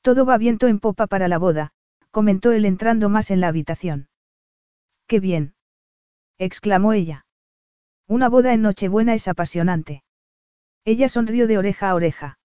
Todo 0.00 0.26
va 0.26 0.38
viento 0.38 0.66
en 0.66 0.80
popa 0.80 1.06
para 1.06 1.28
la 1.28 1.38
boda, 1.38 1.72
comentó 2.10 2.50
él 2.50 2.64
entrando 2.64 3.08
más 3.08 3.30
en 3.30 3.40
la 3.40 3.46
habitación. 3.46 4.08
¡Qué 5.06 5.20
bien! 5.20 5.54
exclamó 6.36 6.94
ella. 6.94 7.26
Una 8.08 8.28
boda 8.28 8.52
en 8.52 8.62
Nochebuena 8.62 9.14
es 9.14 9.28
apasionante. 9.28 10.02
Ella 10.84 11.08
sonrió 11.08 11.46
de 11.46 11.58
oreja 11.58 11.90
a 11.90 11.94
oreja. 11.94 12.39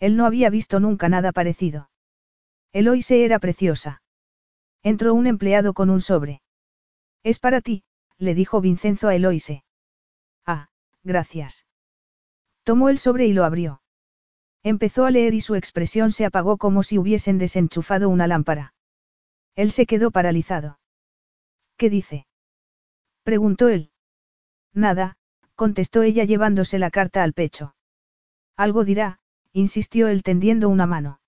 Él 0.00 0.16
no 0.16 0.26
había 0.26 0.50
visto 0.50 0.80
nunca 0.80 1.08
nada 1.08 1.30
parecido. 1.30 1.90
Eloise 2.72 3.24
era 3.24 3.38
preciosa. 3.38 4.02
Entró 4.82 5.14
un 5.14 5.26
empleado 5.26 5.74
con 5.74 5.90
un 5.90 6.00
sobre. 6.00 6.40
Es 7.22 7.38
para 7.38 7.60
ti, 7.60 7.84
le 8.16 8.34
dijo 8.34 8.60
Vincenzo 8.60 9.08
a 9.08 9.14
Eloise. 9.14 9.62
Ah, 10.46 10.68
gracias. 11.04 11.66
Tomó 12.64 12.88
el 12.88 12.98
sobre 12.98 13.26
y 13.26 13.34
lo 13.34 13.44
abrió. 13.44 13.82
Empezó 14.62 15.04
a 15.04 15.10
leer 15.10 15.34
y 15.34 15.40
su 15.40 15.54
expresión 15.54 16.12
se 16.12 16.24
apagó 16.24 16.56
como 16.56 16.82
si 16.82 16.98
hubiesen 16.98 17.38
desenchufado 17.38 18.08
una 18.08 18.26
lámpara. 18.26 18.74
Él 19.54 19.70
se 19.70 19.86
quedó 19.86 20.10
paralizado. 20.10 20.78
¿Qué 21.76 21.90
dice? 21.90 22.26
preguntó 23.22 23.68
él. 23.68 23.90
Nada, 24.72 25.16
contestó 25.54 26.02
ella 26.02 26.24
llevándose 26.24 26.78
la 26.78 26.90
carta 26.90 27.22
al 27.22 27.32
pecho. 27.32 27.74
Algo 28.56 28.84
dirá, 28.84 29.19
insistió 29.52 30.08
él 30.08 30.22
tendiendo 30.22 30.68
una 30.68 30.86
mano. 30.86 31.20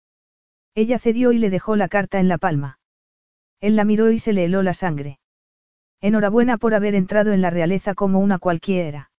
Ella 0.75 0.99
cedió 0.99 1.33
y 1.33 1.39
le 1.39 1.51
dejó 1.51 1.77
la 1.77 1.89
carta 1.89 2.21
en 2.21 2.29
la 2.29 2.39
palma. 2.39 2.79
Él 3.61 3.77
la 3.77 3.85
miró 3.85 4.11
y 4.11 4.19
se 4.19 4.33
le 4.33 4.45
heló 4.45 4.63
la 4.63 4.75
sangre. 4.75 5.21
Enhorabuena 6.01 6.59
por 6.59 6.75
haber 6.75 6.95
entrado 6.95 7.33
en 7.33 7.43
la 7.43 7.51
realeza 7.51 7.95
como 7.95 8.19
una 8.19 8.39
cualquiera. 8.39 9.11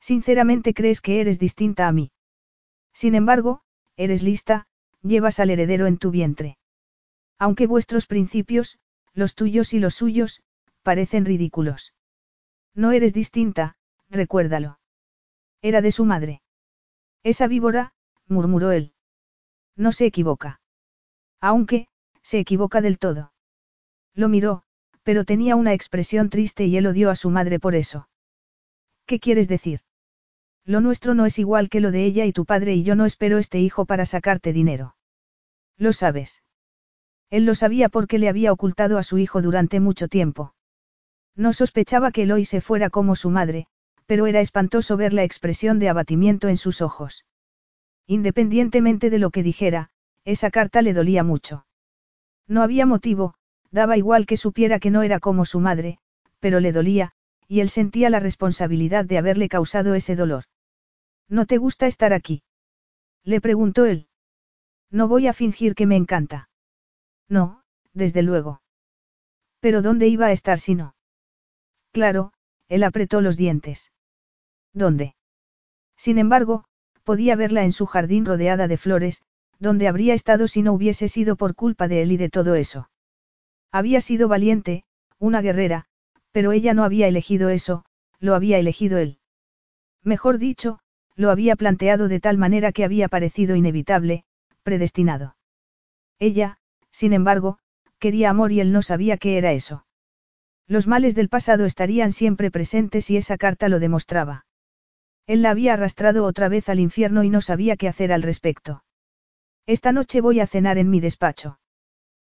Sinceramente 0.00 0.74
crees 0.74 1.00
que 1.00 1.20
eres 1.20 1.38
distinta 1.38 1.86
a 1.86 1.92
mí. 1.92 2.10
Sin 2.92 3.14
embargo, 3.14 3.62
eres 3.96 4.22
lista, 4.22 4.66
llevas 5.02 5.38
al 5.38 5.50
heredero 5.50 5.86
en 5.86 5.98
tu 5.98 6.10
vientre. 6.10 6.58
Aunque 7.38 7.66
vuestros 7.66 8.06
principios, 8.06 8.78
los 9.12 9.34
tuyos 9.34 9.72
y 9.72 9.78
los 9.78 9.94
suyos, 9.94 10.42
parecen 10.82 11.24
ridículos. 11.24 11.94
No 12.74 12.92
eres 12.92 13.12
distinta, 13.12 13.76
recuérdalo. 14.08 14.78
Era 15.62 15.80
de 15.82 15.92
su 15.92 16.04
madre. 16.04 16.42
Esa 17.22 17.46
víbora, 17.46 17.92
murmuró 18.30 18.72
él. 18.72 18.94
No 19.76 19.92
se 19.92 20.06
equivoca. 20.06 20.60
Aunque, 21.40 21.88
se 22.22 22.38
equivoca 22.38 22.80
del 22.80 22.98
todo. 22.98 23.32
Lo 24.14 24.28
miró, 24.28 24.62
pero 25.02 25.24
tenía 25.24 25.56
una 25.56 25.72
expresión 25.72 26.30
triste 26.30 26.66
y 26.66 26.76
él 26.76 26.86
odió 26.86 27.10
a 27.10 27.16
su 27.16 27.30
madre 27.30 27.58
por 27.58 27.74
eso. 27.74 28.08
¿Qué 29.06 29.20
quieres 29.20 29.48
decir? 29.48 29.80
Lo 30.64 30.80
nuestro 30.80 31.14
no 31.14 31.26
es 31.26 31.38
igual 31.38 31.68
que 31.68 31.80
lo 31.80 31.90
de 31.90 32.04
ella 32.04 32.26
y 32.26 32.32
tu 32.32 32.44
padre 32.44 32.74
y 32.74 32.82
yo 32.82 32.94
no 32.94 33.06
espero 33.06 33.38
este 33.38 33.58
hijo 33.58 33.86
para 33.86 34.06
sacarte 34.06 34.52
dinero. 34.52 34.94
Lo 35.76 35.92
sabes. 35.92 36.42
Él 37.30 37.44
lo 37.44 37.54
sabía 37.54 37.88
porque 37.88 38.18
le 38.18 38.28
había 38.28 38.52
ocultado 38.52 38.98
a 38.98 39.02
su 39.02 39.18
hijo 39.18 39.40
durante 39.40 39.80
mucho 39.80 40.08
tiempo. 40.08 40.54
No 41.34 41.52
sospechaba 41.52 42.10
que 42.12 42.24
Eloy 42.24 42.44
se 42.44 42.60
fuera 42.60 42.90
como 42.90 43.16
su 43.16 43.30
madre, 43.30 43.66
pero 44.06 44.26
era 44.26 44.40
espantoso 44.40 44.96
ver 44.96 45.12
la 45.12 45.24
expresión 45.24 45.78
de 45.78 45.88
abatimiento 45.88 46.48
en 46.48 46.56
sus 46.56 46.82
ojos. 46.82 47.24
Independientemente 48.06 49.10
de 49.10 49.18
lo 49.18 49.30
que 49.30 49.42
dijera, 49.42 49.90
esa 50.24 50.50
carta 50.50 50.82
le 50.82 50.92
dolía 50.92 51.22
mucho. 51.24 51.66
No 52.46 52.62
había 52.62 52.86
motivo, 52.86 53.34
daba 53.70 53.96
igual 53.96 54.26
que 54.26 54.36
supiera 54.36 54.80
que 54.80 54.90
no 54.90 55.02
era 55.02 55.20
como 55.20 55.44
su 55.44 55.60
madre, 55.60 55.98
pero 56.40 56.60
le 56.60 56.72
dolía, 56.72 57.12
y 57.46 57.60
él 57.60 57.68
sentía 57.68 58.10
la 58.10 58.20
responsabilidad 58.20 59.04
de 59.04 59.18
haberle 59.18 59.48
causado 59.48 59.94
ese 59.94 60.16
dolor. 60.16 60.44
¿No 61.28 61.46
te 61.46 61.58
gusta 61.58 61.86
estar 61.86 62.12
aquí? 62.12 62.42
Le 63.24 63.40
preguntó 63.40 63.86
él. 63.86 64.08
No 64.90 65.06
voy 65.06 65.28
a 65.28 65.32
fingir 65.32 65.74
que 65.74 65.86
me 65.86 65.96
encanta. 65.96 66.48
No, 67.28 67.62
desde 67.92 68.22
luego. 68.22 68.62
Pero 69.60 69.82
¿dónde 69.82 70.08
iba 70.08 70.26
a 70.26 70.32
estar 70.32 70.58
si 70.58 70.74
no? 70.74 70.94
Claro, 71.92 72.32
él 72.68 72.82
apretó 72.82 73.20
los 73.20 73.36
dientes. 73.36 73.92
¿Dónde? 74.72 75.14
Sin 75.96 76.18
embargo, 76.18 76.64
podía 77.04 77.36
verla 77.36 77.64
en 77.64 77.72
su 77.72 77.86
jardín 77.86 78.24
rodeada 78.24 78.68
de 78.68 78.76
flores, 78.76 79.22
donde 79.58 79.88
habría 79.88 80.14
estado 80.14 80.48
si 80.48 80.62
no 80.62 80.72
hubiese 80.72 81.08
sido 81.08 81.36
por 81.36 81.54
culpa 81.54 81.88
de 81.88 82.02
él 82.02 82.12
y 82.12 82.16
de 82.16 82.30
todo 82.30 82.54
eso. 82.54 82.90
Había 83.72 84.00
sido 84.00 84.28
valiente, 84.28 84.84
una 85.18 85.42
guerrera, 85.42 85.86
pero 86.32 86.52
ella 86.52 86.74
no 86.74 86.84
había 86.84 87.08
elegido 87.08 87.50
eso, 87.50 87.84
lo 88.18 88.34
había 88.34 88.58
elegido 88.58 88.98
él. 88.98 89.18
Mejor 90.02 90.38
dicho, 90.38 90.78
lo 91.14 91.30
había 91.30 91.56
planteado 91.56 92.08
de 92.08 92.20
tal 92.20 92.38
manera 92.38 92.72
que 92.72 92.84
había 92.84 93.08
parecido 93.08 93.54
inevitable, 93.56 94.24
predestinado. 94.62 95.36
Ella, 96.18 96.58
sin 96.90 97.12
embargo, 97.12 97.58
quería 97.98 98.30
amor 98.30 98.52
y 98.52 98.60
él 98.60 98.72
no 98.72 98.82
sabía 98.82 99.18
qué 99.18 99.36
era 99.36 99.52
eso. 99.52 99.84
Los 100.66 100.86
males 100.86 101.14
del 101.14 101.28
pasado 101.28 101.64
estarían 101.64 102.12
siempre 102.12 102.50
presentes 102.50 103.10
y 103.10 103.16
esa 103.16 103.36
carta 103.36 103.68
lo 103.68 103.80
demostraba. 103.80 104.46
Él 105.30 105.42
la 105.42 105.50
había 105.50 105.74
arrastrado 105.74 106.24
otra 106.24 106.48
vez 106.48 106.68
al 106.68 106.80
infierno 106.80 107.22
y 107.22 107.30
no 107.30 107.40
sabía 107.40 107.76
qué 107.76 107.86
hacer 107.86 108.12
al 108.12 108.24
respecto. 108.24 108.82
Esta 109.64 109.92
noche 109.92 110.20
voy 110.20 110.40
a 110.40 110.46
cenar 110.48 110.76
en 110.76 110.90
mi 110.90 110.98
despacho. 110.98 111.60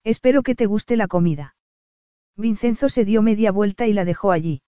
Espero 0.04 0.42
que 0.42 0.54
te 0.54 0.66
guste 0.66 0.98
la 0.98 1.08
comida. 1.08 1.56
Vincenzo 2.36 2.90
se 2.90 3.06
dio 3.06 3.22
media 3.22 3.50
vuelta 3.50 3.86
y 3.86 3.94
la 3.94 4.04
dejó 4.04 4.30
allí. 4.30 4.60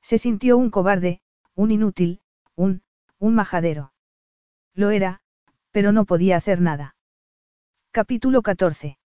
Se 0.00 0.16
sintió 0.16 0.56
un 0.56 0.70
cobarde, 0.70 1.22
un 1.56 1.72
inútil, 1.72 2.20
un, 2.54 2.82
un 3.18 3.34
majadero. 3.34 3.94
Lo 4.72 4.90
era, 4.90 5.20
pero 5.72 5.90
no 5.90 6.04
podía 6.04 6.36
hacer 6.36 6.60
nada. 6.60 6.94
Capítulo 7.90 8.42
14. 8.42 8.96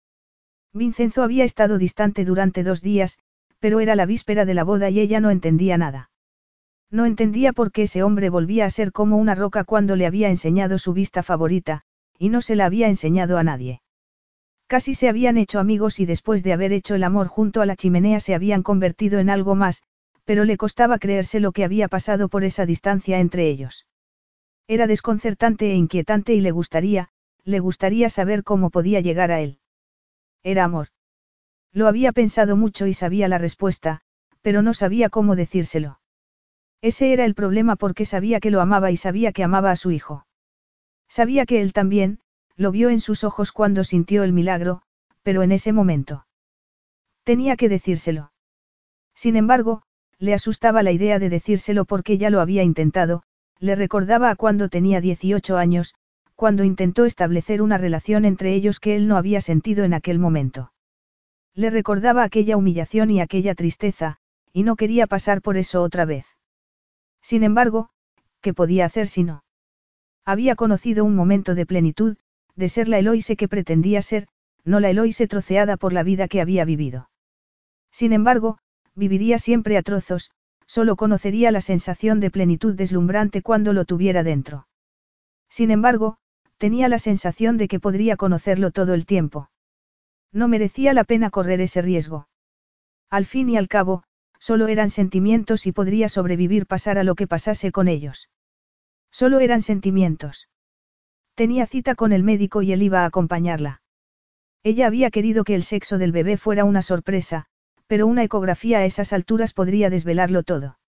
Vincenzo 0.75 1.23
había 1.23 1.45
estado 1.45 1.79
distante 1.79 2.27
durante 2.27 2.63
dos 2.63 2.83
días, 2.83 3.19
pero 3.59 3.81
era 3.81 3.97
la 3.97 4.05
víspera 4.05 4.45
de 4.45 4.53
la 4.53 4.65
boda 4.65 4.91
y 4.91 5.01
ella 5.01 5.21
no 5.21 5.31
entendía 5.31 5.79
nada. 5.79 6.11
No 6.91 7.07
entendía 7.07 7.53
por 7.53 7.73
qué 7.73 7.83
ese 7.83 8.03
hombre 8.03 8.31
volvía 8.31 8.67
a 8.67 8.71
ser 8.71 8.93
como 8.93 9.17
una 9.17 9.35
roca 9.35 9.65
cuando 9.65 9.97
le 9.97 10.07
había 10.07 10.29
enseñado 10.29 10.79
su 10.79 10.93
vista 10.93 11.23
favorita, 11.23 11.83
y 12.19 12.29
no 12.29 12.41
se 12.41 12.57
la 12.57 12.67
había 12.67 12.89
enseñado 12.89 13.39
a 13.39 13.43
nadie. 13.43 13.81
Casi 14.67 14.95
se 14.95 15.09
habían 15.09 15.37
hecho 15.37 15.61
amigos 15.61 16.01
y 16.01 16.07
después 16.07 16.43
de 16.43 16.53
haber 16.53 16.73
hecho 16.73 16.95
el 16.95 17.05
amor 17.05 17.27
junto 17.27 17.61
a 17.61 17.67
la 17.67 17.77
chimenea 17.77 18.21
se 18.21 18.35
habían 18.35 18.63
convertido 18.63 19.19
en 19.19 19.31
algo 19.31 19.55
más, 19.55 19.83
pero 20.25 20.45
le 20.45 20.57
costaba 20.57 20.99
creerse 20.99 21.41
lo 21.41 21.53
que 21.53 21.65
había 21.65 21.89
pasado 21.89 22.29
por 22.29 22.45
esa 22.45 22.65
distancia 22.65 23.21
entre 23.21 23.49
ellos. 23.49 23.87
Era 24.67 24.87
desconcertante 24.87 25.71
e 25.71 25.75
inquietante 25.75 26.33
y 26.35 26.41
le 26.41 26.51
gustaría, 26.51 27.11
le 27.45 27.59
gustaría 27.61 28.09
saber 28.09 28.43
cómo 28.43 28.71
podía 28.71 29.01
llegar 29.01 29.31
a 29.31 29.41
él. 29.41 29.59
Era 30.43 30.65
amor. 30.65 30.89
Lo 31.73 31.89
había 31.89 32.13
pensado 32.13 32.57
mucho 32.57 32.87
y 32.87 32.95
sabía 32.95 33.29
la 33.29 33.39
respuesta, 33.39 34.01
pero 34.41 34.63
no 34.63 34.73
sabía 34.73 35.11
cómo 35.11 35.37
decírselo. 35.37 35.99
Ese 36.85 37.15
era 37.15 37.25
el 37.25 37.35
problema 37.35 37.77
porque 37.77 38.05
sabía 38.05 38.41
que 38.41 38.51
lo 38.51 38.61
amaba 38.61 38.91
y 38.91 38.99
sabía 38.99 39.33
que 39.33 39.43
amaba 39.43 39.71
a 39.71 39.77
su 39.77 39.91
hijo. 39.91 40.27
Sabía 41.09 41.47
que 41.47 41.63
él 41.63 41.73
también, 41.73 42.19
lo 42.57 42.73
vio 42.73 42.91
en 42.91 43.01
sus 43.01 43.25
ojos 43.25 43.53
cuando 43.53 43.85
sintió 43.85 44.23
el 44.23 44.35
milagro, 44.35 44.83
pero 45.23 45.43
en 45.43 45.53
ese 45.53 45.73
momento. 45.73 46.27
Tenía 47.23 47.57
que 47.57 47.71
decírselo. 47.71 48.33
Sin 49.15 49.37
embargo, 49.37 49.81
le 50.19 50.35
asustaba 50.35 50.83
la 50.83 50.93
idea 50.93 51.19
de 51.19 51.31
decírselo 51.31 51.87
porque 51.87 52.19
ya 52.19 52.29
lo 52.29 52.43
había 52.43 52.63
intentado, 52.63 53.23
le 53.59 53.77
recordaba 53.77 54.29
a 54.29 54.37
cuando 54.37 54.69
tenía 54.69 55.01
18 55.01 55.57
años, 55.57 55.95
cuando 56.35 56.65
intentó 56.65 57.07
establecer 57.07 57.63
una 57.63 57.79
relación 57.79 58.27
entre 58.27 58.53
ellos 58.53 58.79
que 58.79 58.95
él 58.95 59.09
no 59.09 59.17
había 59.17 59.41
sentido 59.41 59.85
en 59.85 59.95
aquel 59.95 60.19
momento. 60.19 60.75
Le 61.55 61.71
recordaba 61.71 62.25
aquella 62.25 62.59
humillación 62.59 63.11
y 63.11 63.23
aquella 63.23 63.55
tristeza, 63.55 64.19
y 64.53 64.65
no 64.65 64.77
quería 64.77 65.07
pasar 65.07 65.41
por 65.41 65.57
eso 65.57 65.81
otra 65.81 66.05
vez. 66.05 66.34
Sin 67.25 67.43
embargo, 67.43 67.89
¿qué 68.43 68.53
podía 68.53 68.85
hacer 68.85 69.09
si 69.09 69.25
no? 69.25 69.45
Había 70.27 70.57
conocido 70.57 71.07
un 71.07 71.17
momento 71.17 71.55
de 71.55 71.65
plenitud, 71.65 72.19
de 72.55 72.69
ser 72.69 72.87
la 72.87 72.99
Eloise 72.99 73.35
que 73.37 73.49
pretendía 73.49 74.03
ser, 74.03 74.29
no 74.63 74.79
la 74.79 74.91
Eloise 74.91 75.27
troceada 75.27 75.79
por 75.79 75.95
la 75.95 76.03
vida 76.03 76.29
que 76.29 76.43
había 76.43 76.67
vivido. 76.67 77.09
Sin 77.91 78.13
embargo, 78.13 78.59
viviría 78.95 79.39
siempre 79.39 79.79
a 79.79 79.83
trozos, 79.83 80.33
solo 80.67 80.97
conocería 80.97 81.51
la 81.51 81.63
sensación 81.63 82.21
de 82.21 82.31
plenitud 82.31 82.75
deslumbrante 82.75 83.41
cuando 83.41 83.73
lo 83.73 83.87
tuviera 83.87 84.23
dentro. 84.23 84.69
Sin 85.49 85.71
embargo, 85.71 86.19
tenía 86.59 86.91
la 86.91 86.99
sensación 86.99 87.57
de 87.57 87.69
que 87.69 87.81
podría 87.81 88.19
conocerlo 88.19 88.71
todo 88.71 88.93
el 88.93 89.07
tiempo. 89.07 89.49
No 90.31 90.47
merecía 90.47 90.93
la 90.93 91.05
pena 91.05 91.31
correr 91.31 91.63
ese 91.63 91.81
riesgo. 91.81 92.29
Al 93.09 93.25
fin 93.25 93.49
y 93.49 93.57
al 93.57 93.69
cabo, 93.69 94.05
solo 94.45 94.69
eran 94.69 94.91
sentimientos 94.91 95.67
y 95.67 95.73
podría 95.73 96.11
sobrevivir 96.11 96.67
pasara 96.67 97.03
lo 97.03 97.15
que 97.15 97.27
pasase 97.27 97.73
con 97.73 97.89
ellos. 97.89 98.29
Solo 99.11 99.41
eran 99.41 99.63
sentimientos. 99.63 100.51
Tenía 101.35 101.65
cita 101.65 101.95
con 101.95 102.13
el 102.13 102.23
médico 102.23 102.61
y 102.61 102.71
él 102.73 102.83
iba 102.83 103.01
a 103.01 103.07
acompañarla. 103.07 103.81
Ella 104.63 104.87
había 104.87 105.11
querido 105.11 105.45
que 105.45 105.55
el 105.55 105.63
sexo 105.63 105.97
del 105.97 106.13
bebé 106.13 106.37
fuera 106.37 106.67
una 106.67 106.83
sorpresa, 106.83 107.47
pero 107.87 108.07
una 108.07 108.23
ecografía 108.23 108.81
a 108.81 108.85
esas 108.85 109.15
alturas 109.15 109.55
podría 109.55 109.89
desvelarlo 109.89 110.43
todo. 110.43 110.79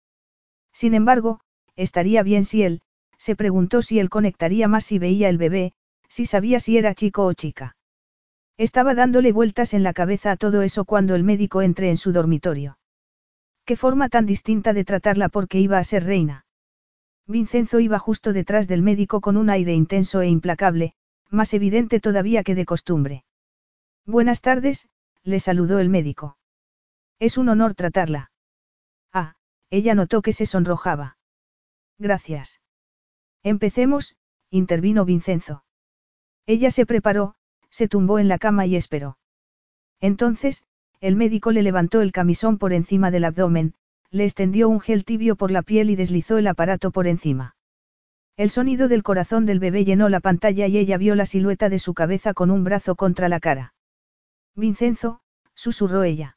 Sin 0.75 0.93
embargo, 0.93 1.41
estaría 1.77 2.23
bien 2.23 2.45
si 2.45 2.63
él, 2.63 2.83
se 3.17 3.37
preguntó 3.37 3.81
si 3.81 3.99
él 4.01 4.11
conectaría 4.11 4.69
más 4.69 4.85
si 4.85 4.99
veía 4.99 5.31
el 5.31 5.39
bebé, 5.39 5.73
si 6.11 6.27
sabía 6.27 6.61
si 6.61 6.77
era 6.77 6.95
chico 6.95 7.25
o 7.25 7.33
chica. 7.33 7.75
Estaba 8.59 8.95
dándole 8.95 9.33
vueltas 9.33 9.73
en 9.73 9.83
la 9.83 9.95
cabeza 9.95 10.33
a 10.33 10.37
todo 10.37 10.61
eso 10.61 10.85
cuando 10.85 11.15
el 11.15 11.25
médico 11.25 11.63
entre 11.63 11.89
en 11.89 11.97
su 11.97 12.13
dormitorio. 12.13 12.77
Qué 13.67 13.77
forma 13.77 14.09
tan 14.09 14.27
distinta 14.27 14.73
de 14.73 14.85
tratarla 14.85 15.29
porque 15.29 15.59
iba 15.59 15.79
a 15.79 15.85
ser 15.85 16.05
reina. 16.05 16.47
Vincenzo 17.27 17.81
iba 17.81 17.99
justo 17.99 18.33
detrás 18.33 18.69
del 18.69 18.81
médico 18.81 19.21
con 19.21 19.37
un 19.37 19.51
aire 19.51 19.75
intenso 19.75 20.21
e 20.21 20.29
implacable, 20.29 20.95
más 21.31 21.53
evidente 21.53 21.99
todavía 21.99 22.45
que 22.45 22.55
de 22.55 22.65
costumbre. 22.65 23.25
Buenas 24.05 24.41
tardes, 24.41 24.89
le 25.25 25.41
saludó 25.41 25.81
el 25.81 25.89
médico. 25.89 26.39
Es 27.19 27.37
un 27.39 27.49
honor 27.49 27.75
tratarla. 27.75 28.31
Ah, 29.13 29.35
ella 29.71 29.97
notó 29.97 30.23
que 30.23 30.33
se 30.33 30.47
sonrojaba. 30.47 31.19
Gracias. 31.99 32.61
Empecemos, 33.43 34.15
intervino 34.51 35.05
Vincenzo. 35.05 35.65
Ella 36.47 36.71
se 36.71 36.87
preparó, 36.87 37.35
se 37.69 37.89
tumbó 37.89 38.21
en 38.21 38.29
la 38.29 38.39
cama 38.39 38.65
y 38.67 38.77
esperó. 38.77 39.19
Entonces, 40.01 40.65
el 41.01 41.17
médico 41.17 41.53
le 41.53 41.63
levantó 41.63 42.01
el 42.01 42.13
camisón 42.13 42.59
por 42.59 42.73
encima 42.73 43.11
del 43.11 43.25
abdomen, 43.25 43.75
le 44.11 44.25
extendió 44.25 44.69
un 44.69 44.81
gel 44.81 45.05
tibio 45.05 45.37
por 45.37 45.51
la 45.51 45.63
piel 45.63 45.91
y 45.91 45.97
deslizó 45.97 46.39
el 46.39 46.47
aparato 46.47 46.91
por 46.91 47.07
encima. 47.07 47.57
El 48.37 48.51
sonido 48.51 48.89
del 48.89 49.03
corazón 49.03 49.47
del 49.47 49.59
bebé 49.59 49.85
llenó 49.85 50.09
la 50.09 50.21
pantalla 50.21 50.67
y 50.67 50.77
ella 50.77 50.99
vio 50.99 51.15
la 51.15 51.27
silueta 51.27 51.69
de 51.69 51.79
su 51.79 51.95
cabeza 51.95 52.35
con 52.35 52.51
un 52.51 52.65
brazo 52.65 52.95
contra 52.95 53.29
la 53.29 53.41
cara. 53.41 53.75
Vincenzo, 54.55 55.21
susurró 55.55 56.03
ella. 56.03 56.37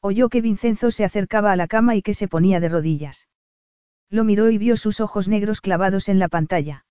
Oyó 0.00 0.30
que 0.30 0.40
Vincenzo 0.40 0.90
se 0.90 1.04
acercaba 1.04 1.52
a 1.52 1.56
la 1.56 1.68
cama 1.68 1.94
y 1.94 2.02
que 2.02 2.14
se 2.14 2.26
ponía 2.26 2.58
de 2.58 2.70
rodillas. 2.70 3.28
Lo 4.08 4.24
miró 4.24 4.50
y 4.50 4.58
vio 4.58 4.76
sus 4.76 5.00
ojos 5.00 5.28
negros 5.28 5.60
clavados 5.60 6.08
en 6.08 6.18
la 6.18 6.28
pantalla. 6.28 6.86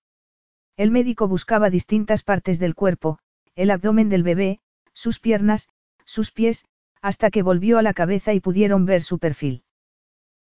El 0.76 0.90
médico 0.90 1.28
buscaba 1.28 1.68
distintas 1.68 2.22
partes 2.22 2.58
del 2.58 2.74
cuerpo, 2.74 3.18
el 3.56 3.70
abdomen 3.70 4.08
del 4.08 4.22
bebé, 4.22 4.60
sus 4.92 5.18
piernas, 5.18 5.68
sus 6.04 6.30
pies, 6.30 6.64
hasta 7.02 7.30
que 7.30 7.42
volvió 7.42 7.78
a 7.78 7.82
la 7.82 7.94
cabeza 7.94 8.32
y 8.34 8.40
pudieron 8.40 8.84
ver 8.84 9.02
su 9.02 9.18
perfil. 9.18 9.64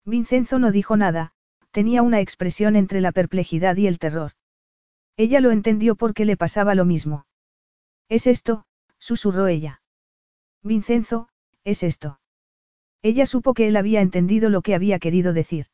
Vincenzo 0.05 0.59
no 0.59 0.73
dijo 0.73 0.97
nada, 0.97 1.33
tenía 1.71 2.03
una 2.03 2.21
expresión 2.21 2.77
entre 2.77 3.01
la 3.01 3.13
perplejidad 3.13 3.77
y 3.77 3.87
el 3.87 3.99
terror. 3.99 4.33
Ella 5.17 5.41
lo 5.41 5.51
entendió 5.51 5.97
porque 5.97 6.25
le 6.25 6.37
pasaba 6.37 6.75
lo 6.75 6.85
mismo. 6.85 7.27
Es 8.09 8.27
esto, 8.27 8.65
susurró 8.99 9.47
ella. 9.47 9.83
Vincenzo, 10.63 11.29
es 11.65 11.83
esto. 11.83 12.21
Ella 13.03 13.27
supo 13.27 13.55
que 13.55 13.69
él 13.69 13.77
había 13.77 14.01
entendido 14.01 14.49
lo 14.49 14.63
que 14.63 14.75
había 14.75 14.99
querido 14.99 15.33
decir. 15.33 15.67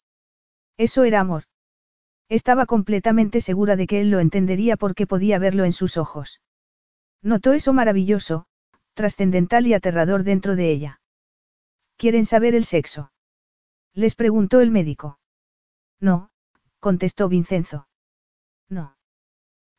Eso 0.76 1.04
era 1.04 1.20
amor. 1.20 1.44
Estaba 2.28 2.66
completamente 2.66 3.40
segura 3.40 3.76
de 3.76 3.86
que 3.86 4.00
él 4.00 4.10
lo 4.10 4.18
entendería 4.18 4.76
porque 4.76 5.06
podía 5.06 5.38
verlo 5.38 5.64
en 5.64 5.72
sus 5.72 5.96
ojos. 5.96 6.40
Notó 7.22 7.52
eso 7.52 7.72
maravilloso, 7.72 8.46
trascendental 8.94 9.66
y 9.66 9.74
aterrador 9.74 10.24
dentro 10.24 10.56
de 10.56 10.70
ella. 10.70 11.00
¿Quieren 11.96 12.24
saber 12.24 12.54
el 12.54 12.64
sexo? 12.64 13.12
Les 13.92 14.14
preguntó 14.14 14.60
el 14.60 14.70
médico. 14.70 15.18
No, 16.00 16.30
contestó 16.80 17.28
Vincenzo. 17.28 17.86
No. 18.68 18.96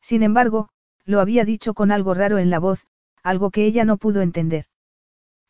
Sin 0.00 0.22
embargo, 0.22 0.68
lo 1.04 1.20
había 1.20 1.44
dicho 1.44 1.74
con 1.74 1.90
algo 1.90 2.14
raro 2.14 2.38
en 2.38 2.50
la 2.50 2.58
voz, 2.58 2.86
algo 3.22 3.50
que 3.50 3.66
ella 3.66 3.84
no 3.84 3.96
pudo 3.96 4.22
entender. 4.22 4.66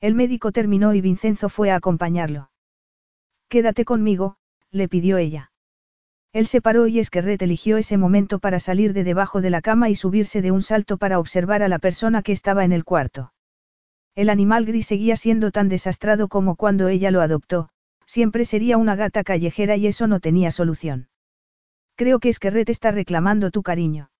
El 0.01 0.15
médico 0.15 0.53
terminó 0.53 0.95
y 0.95 1.01
Vincenzo 1.01 1.49
fue 1.49 1.71
a 1.71 1.77
acompañarlo. 1.77 2.51
Quédate 3.49 3.85
conmigo, 3.85 4.37
le 4.71 4.89
pidió 4.89 5.19
ella. 5.19 5.53
Él 6.33 6.47
se 6.47 6.61
paró 6.61 6.87
y 6.87 6.99
Esquerret 6.99 7.41
eligió 7.41 7.79
ese 7.79 7.97
momento 7.97 8.39
para 8.39 8.61
salir 8.61 8.93
de 8.93 9.05
debajo 9.05 9.41
de 9.41 9.51
la 9.51 9.63
cama 9.63 9.89
y 9.89 9.95
subirse 9.95 10.43
de 10.43 10.51
un 10.51 10.63
salto 10.63 10.99
para 10.99 11.19
observar 11.19 11.63
a 11.63 11.69
la 11.69 11.79
persona 11.79 12.23
que 12.23 12.33
estaba 12.33 12.65
en 12.65 12.73
el 12.73 12.85
cuarto. 12.85 13.33
El 14.17 14.31
animal 14.31 14.65
gris 14.65 14.87
seguía 14.87 15.15
siendo 15.17 15.51
tan 15.53 15.69
desastrado 15.69 16.29
como 16.29 16.57
cuando 16.57 16.89
ella 16.89 17.11
lo 17.11 17.21
adoptó, 17.21 17.69
siempre 18.07 18.47
sería 18.47 18.79
una 18.79 18.97
gata 18.97 19.23
callejera 19.23 19.77
y 19.77 19.87
eso 19.87 20.07
no 20.07 20.21
tenía 20.21 20.51
solución. 20.51 21.09
Creo 21.97 22.19
que 22.19 22.31
Esquerret 22.31 22.71
está 22.71 22.91
reclamando 22.91 23.51
tu 23.51 23.63
cariño. 23.63 24.11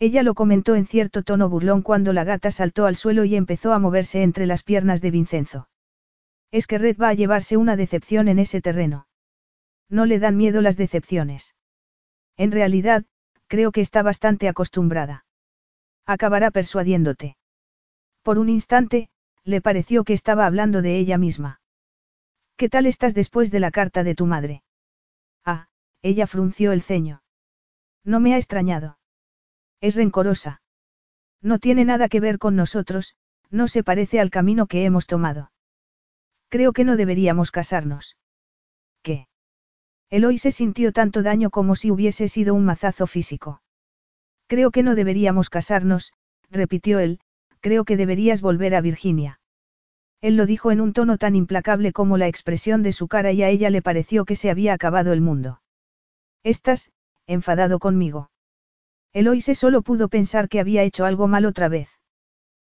Ella 0.00 0.24
lo 0.24 0.34
comentó 0.34 0.74
en 0.74 0.86
cierto 0.86 1.22
tono 1.22 1.48
burlón 1.48 1.82
cuando 1.82 2.12
la 2.12 2.24
gata 2.24 2.50
saltó 2.50 2.86
al 2.86 2.96
suelo 2.96 3.24
y 3.24 3.36
empezó 3.36 3.72
a 3.72 3.78
moverse 3.78 4.24
entre 4.24 4.46
las 4.46 4.64
piernas 4.64 5.00
de 5.00 5.12
Vincenzo. 5.12 5.68
Esquerret 6.50 7.00
va 7.00 7.10
a 7.10 7.14
llevarse 7.14 7.56
una 7.56 7.76
decepción 7.76 8.26
en 8.26 8.40
ese 8.40 8.60
terreno. 8.60 9.06
No 9.88 10.04
le 10.04 10.18
dan 10.18 10.36
miedo 10.36 10.62
las 10.62 10.76
decepciones. 10.76 11.54
En 12.36 12.50
realidad, 12.50 13.04
creo 13.46 13.70
que 13.70 13.82
está 13.82 14.02
bastante 14.02 14.48
acostumbrada. 14.48 15.24
Acabará 16.06 16.50
persuadiéndote. 16.50 17.36
Por 18.22 18.38
un 18.38 18.48
instante, 18.48 19.08
le 19.44 19.60
pareció 19.60 20.04
que 20.04 20.12
estaba 20.12 20.46
hablando 20.46 20.82
de 20.82 20.96
ella 20.98 21.18
misma. 21.18 21.60
¿Qué 22.56 22.68
tal 22.68 22.86
estás 22.86 23.14
después 23.14 23.50
de 23.50 23.60
la 23.60 23.70
carta 23.70 24.04
de 24.04 24.14
tu 24.14 24.26
madre? 24.26 24.62
Ah, 25.44 25.68
ella 26.02 26.26
frunció 26.26 26.72
el 26.72 26.82
ceño. 26.82 27.22
No 28.04 28.20
me 28.20 28.34
ha 28.34 28.36
extrañado. 28.36 28.98
Es 29.80 29.96
rencorosa. 29.96 30.62
No 31.40 31.58
tiene 31.58 31.84
nada 31.84 32.08
que 32.08 32.20
ver 32.20 32.38
con 32.38 32.54
nosotros, 32.54 33.16
no 33.50 33.66
se 33.66 33.82
parece 33.82 34.20
al 34.20 34.30
camino 34.30 34.66
que 34.66 34.84
hemos 34.84 35.06
tomado. 35.06 35.50
Creo 36.48 36.72
que 36.72 36.84
no 36.84 36.96
deberíamos 36.96 37.50
casarnos. 37.50 38.16
¿Qué? 39.02 39.26
Eloy 40.10 40.38
se 40.38 40.52
sintió 40.52 40.92
tanto 40.92 41.22
daño 41.22 41.50
como 41.50 41.74
si 41.74 41.90
hubiese 41.90 42.28
sido 42.28 42.54
un 42.54 42.64
mazazo 42.64 43.06
físico. 43.06 43.62
Creo 44.46 44.70
que 44.70 44.82
no 44.82 44.94
deberíamos 44.94 45.50
casarnos, 45.50 46.12
repitió 46.50 47.00
él, 47.00 47.20
creo 47.62 47.86
que 47.86 47.96
deberías 47.96 48.42
volver 48.42 48.74
a 48.74 48.82
Virginia. 48.82 49.40
Él 50.20 50.36
lo 50.36 50.44
dijo 50.44 50.70
en 50.70 50.80
un 50.80 50.92
tono 50.92 51.16
tan 51.16 51.34
implacable 51.34 51.92
como 51.92 52.18
la 52.18 52.28
expresión 52.28 52.82
de 52.82 52.92
su 52.92 53.08
cara 53.08 53.32
y 53.32 53.42
a 53.42 53.48
ella 53.48 53.70
le 53.70 53.80
pareció 53.80 54.26
que 54.26 54.36
se 54.36 54.50
había 54.50 54.74
acabado 54.74 55.12
el 55.14 55.22
mundo. 55.22 55.62
Estás, 56.42 56.92
enfadado 57.26 57.78
conmigo. 57.78 58.30
Eloise 59.12 59.54
solo 59.54 59.82
pudo 59.82 60.08
pensar 60.08 60.48
que 60.48 60.60
había 60.60 60.82
hecho 60.82 61.04
algo 61.04 61.28
mal 61.28 61.44
otra 61.44 61.68
vez. 61.68 61.88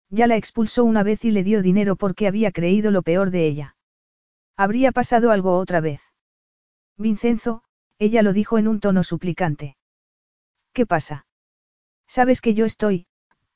Ya 0.09 0.27
la 0.27 0.37
expulsó 0.37 0.85
una 0.85 1.03
vez 1.03 1.25
y 1.25 1.31
le 1.31 1.43
dio 1.43 1.63
dinero 1.63 1.97
porque 1.97 2.27
había 2.27 2.53
creído 2.53 2.91
lo 2.91 3.03
peor 3.03 3.31
de 3.31 3.47
ella. 3.47 3.77
Habría 4.57 4.93
pasado 4.93 5.31
algo 5.31 5.59
otra 5.59 5.81
vez. 5.81 6.01
Vincenzo, 6.97 7.63
ella 7.99 8.23
lo 8.23 8.33
dijo 8.33 8.59
en 8.59 8.69
un 8.69 8.81
tono 8.81 9.03
suplicante. 9.03 9.77
¿Qué 10.73 10.87
pasa? 10.87 11.27
Sabes 12.07 12.41
que 12.41 12.55
yo 12.55 12.67
estoy, 12.67 13.07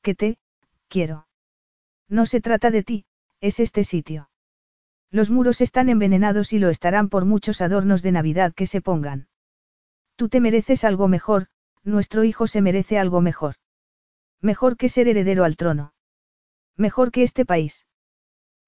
que 0.01 0.15
te, 0.15 0.37
quiero. 0.91 1.25
No 2.09 2.25
se 2.25 2.41
trata 2.41 2.69
de 2.69 2.83
ti, 2.83 3.05
es 3.39 3.59
este 3.59 3.83
sitio. 3.83 4.29
Los 5.09 5.29
muros 5.29 5.61
están 5.61 5.89
envenenados 5.89 6.51
y 6.53 6.59
lo 6.59 6.69
estarán 6.69 7.09
por 7.09 7.25
muchos 7.25 7.61
adornos 7.61 8.01
de 8.03 8.11
Navidad 8.11 8.53
que 8.53 8.67
se 8.67 8.81
pongan. 8.81 9.29
Tú 10.17 10.27
te 10.29 10.41
mereces 10.41 10.83
algo 10.83 11.07
mejor, 11.07 11.47
nuestro 11.83 12.23
hijo 12.25 12.45
se 12.45 12.61
merece 12.61 12.99
algo 12.99 13.21
mejor. 13.21 13.55
Mejor 14.41 14.75
que 14.75 14.89
ser 14.89 15.07
heredero 15.07 15.45
al 15.45 15.55
trono. 15.55 15.93
Mejor 16.75 17.11
que 17.11 17.23
este 17.23 17.45
país. 17.45 17.85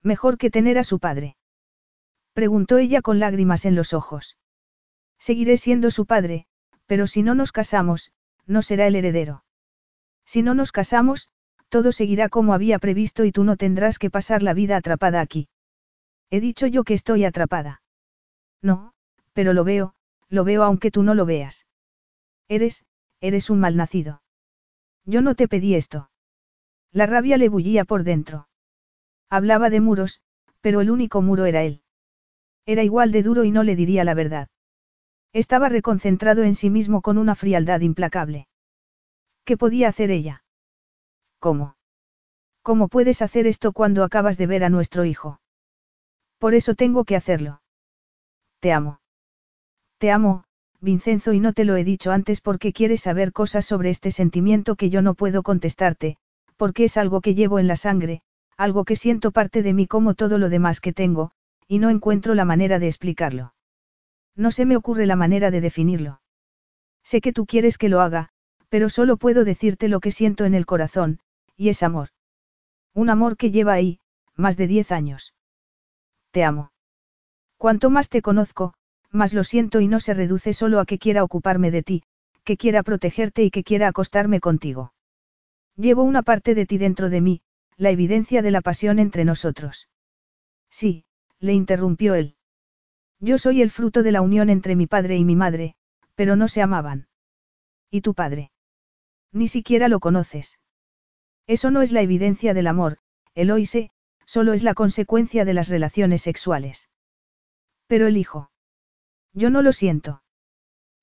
Mejor 0.01 0.37
que 0.37 0.49
tener 0.49 0.77
a 0.77 0.83
su 0.83 0.99
padre. 0.99 1.35
Preguntó 2.33 2.77
ella 2.77 3.01
con 3.01 3.19
lágrimas 3.19 3.65
en 3.65 3.75
los 3.75 3.93
ojos. 3.93 4.37
Seguiré 5.19 5.57
siendo 5.57 5.91
su 5.91 6.05
padre, 6.05 6.47
pero 6.85 7.05
si 7.05 7.21
no 7.21 7.35
nos 7.35 7.51
casamos, 7.51 8.11
no 8.45 8.61
será 8.61 8.87
el 8.87 8.95
heredero. 8.95 9.43
Si 10.25 10.41
no 10.41 10.53
nos 10.53 10.71
casamos, 10.71 11.29
todo 11.73 11.91
seguirá 11.91 12.29
como 12.29 12.53
había 12.53 12.77
previsto 12.77 13.25
y 13.25 13.31
tú 13.31 13.43
no 13.43 13.57
tendrás 13.57 13.97
que 13.97 14.11
pasar 14.11 14.43
la 14.43 14.53
vida 14.53 14.77
atrapada 14.77 15.21
aquí. 15.21 15.47
He 16.29 16.39
dicho 16.39 16.67
yo 16.67 16.83
que 16.83 16.93
estoy 16.93 17.25
atrapada. 17.25 17.81
No, 18.61 18.93
pero 19.33 19.53
lo 19.53 19.63
veo, 19.63 19.95
lo 20.29 20.43
veo 20.43 20.61
aunque 20.61 20.91
tú 20.91 21.01
no 21.01 21.15
lo 21.15 21.25
veas. 21.25 21.65
Eres, 22.47 22.85
eres 23.21 23.49
un 23.49 23.59
malnacido. 23.59 24.21
Yo 25.03 25.23
no 25.23 25.33
te 25.33 25.47
pedí 25.47 25.73
esto. 25.73 26.11
La 26.91 27.07
rabia 27.07 27.37
le 27.37 27.49
bullía 27.49 27.85
por 27.85 28.03
dentro. 28.03 28.47
Hablaba 29.27 29.71
de 29.71 29.81
muros, 29.81 30.21
pero 30.61 30.79
el 30.79 30.91
único 30.91 31.23
muro 31.23 31.45
era 31.45 31.63
él. 31.63 31.81
Era 32.67 32.83
igual 32.83 33.11
de 33.11 33.23
duro 33.23 33.45
y 33.45 33.49
no 33.49 33.63
le 33.63 33.75
diría 33.75 34.03
la 34.03 34.13
verdad. 34.13 34.47
Estaba 35.33 35.69
reconcentrado 35.69 36.43
en 36.43 36.53
sí 36.53 36.69
mismo 36.69 37.01
con 37.01 37.17
una 37.17 37.33
frialdad 37.33 37.81
implacable. 37.81 38.47
¿Qué 39.43 39.57
podía 39.57 39.87
hacer 39.87 40.11
ella? 40.11 40.42
¿Cómo? 41.43 41.75
¿Cómo 42.61 42.87
puedes 42.87 43.21
hacer 43.21 43.47
esto 43.47 43.73
cuando 43.73 44.05
acabas 44.05 44.37
de 44.37 44.47
ver 44.47 44.63
a 44.63 44.69
nuestro 44.69 45.03
hijo? 45.03 45.41
Por 46.37 46.53
eso 46.53 46.73
tengo 46.73 47.03
que 47.03 47.17
hacerlo. 47.17 47.61
Te 48.61 48.71
amo. 48.71 49.01
Te 49.97 50.09
amo, 50.09 50.45
Vincenzo, 50.79 51.33
y 51.33 51.41
no 51.41 51.51
te 51.51 51.65
lo 51.65 51.75
he 51.75 51.83
dicho 51.83 52.13
antes 52.13 52.39
porque 52.39 52.71
quieres 52.71 53.01
saber 53.01 53.33
cosas 53.33 53.65
sobre 53.65 53.89
este 53.89 54.09
sentimiento 54.11 54.77
que 54.77 54.89
yo 54.89 55.01
no 55.01 55.15
puedo 55.15 55.43
contestarte, 55.43 56.15
porque 56.55 56.85
es 56.85 56.95
algo 56.95 57.19
que 57.19 57.35
llevo 57.35 57.59
en 57.59 57.67
la 57.67 57.75
sangre, 57.75 58.21
algo 58.55 58.85
que 58.85 58.95
siento 58.95 59.31
parte 59.31 59.63
de 59.63 59.73
mí 59.73 59.85
como 59.85 60.13
todo 60.13 60.37
lo 60.37 60.47
demás 60.47 60.79
que 60.79 60.93
tengo, 60.93 61.31
y 61.67 61.79
no 61.79 61.89
encuentro 61.89 62.35
la 62.35 62.45
manera 62.45 62.79
de 62.79 62.87
explicarlo. 62.87 63.53
No 64.33 64.49
se 64.49 64.65
me 64.65 64.77
ocurre 64.77 65.07
la 65.07 65.17
manera 65.17 65.51
de 65.51 65.59
definirlo. 65.59 66.21
Sé 67.03 67.19
que 67.19 67.33
tú 67.33 67.45
quieres 67.45 67.77
que 67.77 67.89
lo 67.89 67.99
haga, 67.99 68.29
pero 68.69 68.87
solo 68.87 69.17
puedo 69.17 69.43
decirte 69.43 69.89
lo 69.89 69.99
que 69.99 70.13
siento 70.13 70.45
en 70.45 70.53
el 70.53 70.65
corazón, 70.65 71.19
y 71.63 71.69
es 71.69 71.81
amor. 71.81 72.09
Un 72.93 73.09
amor 73.09 73.37
que 73.37 73.49
lleva 73.49 73.71
ahí, 73.71 73.97
más 74.35 74.57
de 74.57 74.67
diez 74.67 74.91
años. 74.91 75.33
Te 76.31 76.43
amo. 76.43 76.73
Cuanto 77.55 77.89
más 77.89 78.09
te 78.09 78.21
conozco, 78.21 78.73
más 79.11 79.33
lo 79.33 79.45
siento 79.45 79.79
y 79.79 79.87
no 79.87 80.01
se 80.01 80.13
reduce 80.13 80.51
solo 80.51 80.81
a 80.81 80.85
que 80.85 80.99
quiera 80.99 81.23
ocuparme 81.23 81.71
de 81.71 81.81
ti, 81.81 82.03
que 82.43 82.57
quiera 82.57 82.83
protegerte 82.83 83.43
y 83.43 83.49
que 83.49 83.63
quiera 83.63 83.87
acostarme 83.87 84.41
contigo. 84.41 84.93
Llevo 85.77 86.03
una 86.03 86.21
parte 86.21 86.53
de 86.53 86.65
ti 86.65 86.77
dentro 86.77 87.09
de 87.09 87.21
mí, 87.21 87.41
la 87.77 87.91
evidencia 87.91 88.41
de 88.41 88.51
la 88.51 88.59
pasión 88.59 88.99
entre 88.99 89.23
nosotros. 89.23 89.87
Sí, 90.69 91.05
le 91.39 91.53
interrumpió 91.53 92.13
él. 92.15 92.35
Yo 93.21 93.37
soy 93.37 93.61
el 93.61 93.71
fruto 93.71 94.03
de 94.03 94.11
la 94.11 94.21
unión 94.21 94.49
entre 94.49 94.75
mi 94.75 94.85
padre 94.85 95.15
y 95.15 95.23
mi 95.23 95.37
madre, 95.37 95.75
pero 96.15 96.35
no 96.35 96.49
se 96.49 96.61
amaban. 96.61 97.07
¿Y 97.89 98.01
tu 98.01 98.13
padre? 98.13 98.51
Ni 99.31 99.47
siquiera 99.47 99.87
lo 99.87 100.01
conoces. 100.01 100.57
Eso 101.47 101.71
no 101.71 101.81
es 101.81 101.91
la 101.91 102.01
evidencia 102.01 102.53
del 102.53 102.67
amor, 102.67 102.97
Eloise, 103.35 103.91
solo 104.25 104.53
es 104.53 104.63
la 104.63 104.73
consecuencia 104.73 105.45
de 105.45 105.53
las 105.53 105.69
relaciones 105.69 106.21
sexuales. 106.21 106.89
Pero 107.87 108.07
el 108.07 108.17
hijo. 108.17 108.49
Yo 109.33 109.49
no 109.49 109.61
lo 109.61 109.73
siento. 109.73 110.23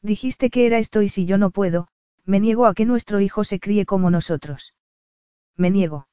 Dijiste 0.02 0.50
que 0.50 0.66
era 0.66 0.78
esto 0.78 1.02
y 1.02 1.08
si 1.08 1.26
yo 1.26 1.36
no 1.36 1.50
puedo, 1.50 1.88
me 2.24 2.40
niego 2.40 2.66
a 2.66 2.74
que 2.74 2.86
nuestro 2.86 3.20
hijo 3.20 3.44
se 3.44 3.60
críe 3.60 3.84
como 3.84 4.10
nosotros. 4.10 4.74
Me 5.56 5.70
niego. 5.70 6.08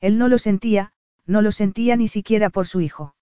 Él 0.00 0.18
no 0.18 0.28
lo 0.28 0.38
sentía, 0.38 0.92
no 1.26 1.42
lo 1.42 1.52
sentía 1.52 1.96
ni 1.96 2.08
siquiera 2.08 2.50
por 2.50 2.66
su 2.66 2.80
hijo. 2.80 3.14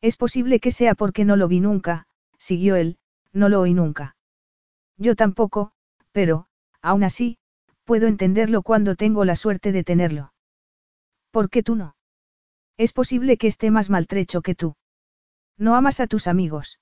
Es 0.00 0.16
posible 0.16 0.58
que 0.60 0.72
sea 0.72 0.94
porque 0.94 1.24
no 1.24 1.36
lo 1.36 1.48
vi 1.48 1.60
nunca, 1.60 2.06
siguió 2.38 2.76
él, 2.76 2.98
no 3.32 3.48
lo 3.48 3.60
oí 3.60 3.72
nunca. 3.74 4.16
Yo 4.96 5.16
tampoco, 5.16 5.72
pero, 6.12 6.46
aún 6.82 7.04
así, 7.04 7.38
puedo 7.84 8.06
entenderlo 8.06 8.62
cuando 8.62 8.96
tengo 8.96 9.24
la 9.24 9.36
suerte 9.36 9.72
de 9.72 9.84
tenerlo. 9.84 10.32
¿Por 11.30 11.50
qué 11.50 11.62
tú 11.62 11.76
no? 11.76 11.96
Es 12.76 12.92
posible 12.92 13.36
que 13.36 13.46
esté 13.46 13.70
más 13.70 13.90
maltrecho 13.90 14.42
que 14.42 14.54
tú. 14.54 14.76
¿No 15.56 15.76
amas 15.76 16.00
a 16.00 16.06
tus 16.06 16.26
amigos? 16.26 16.80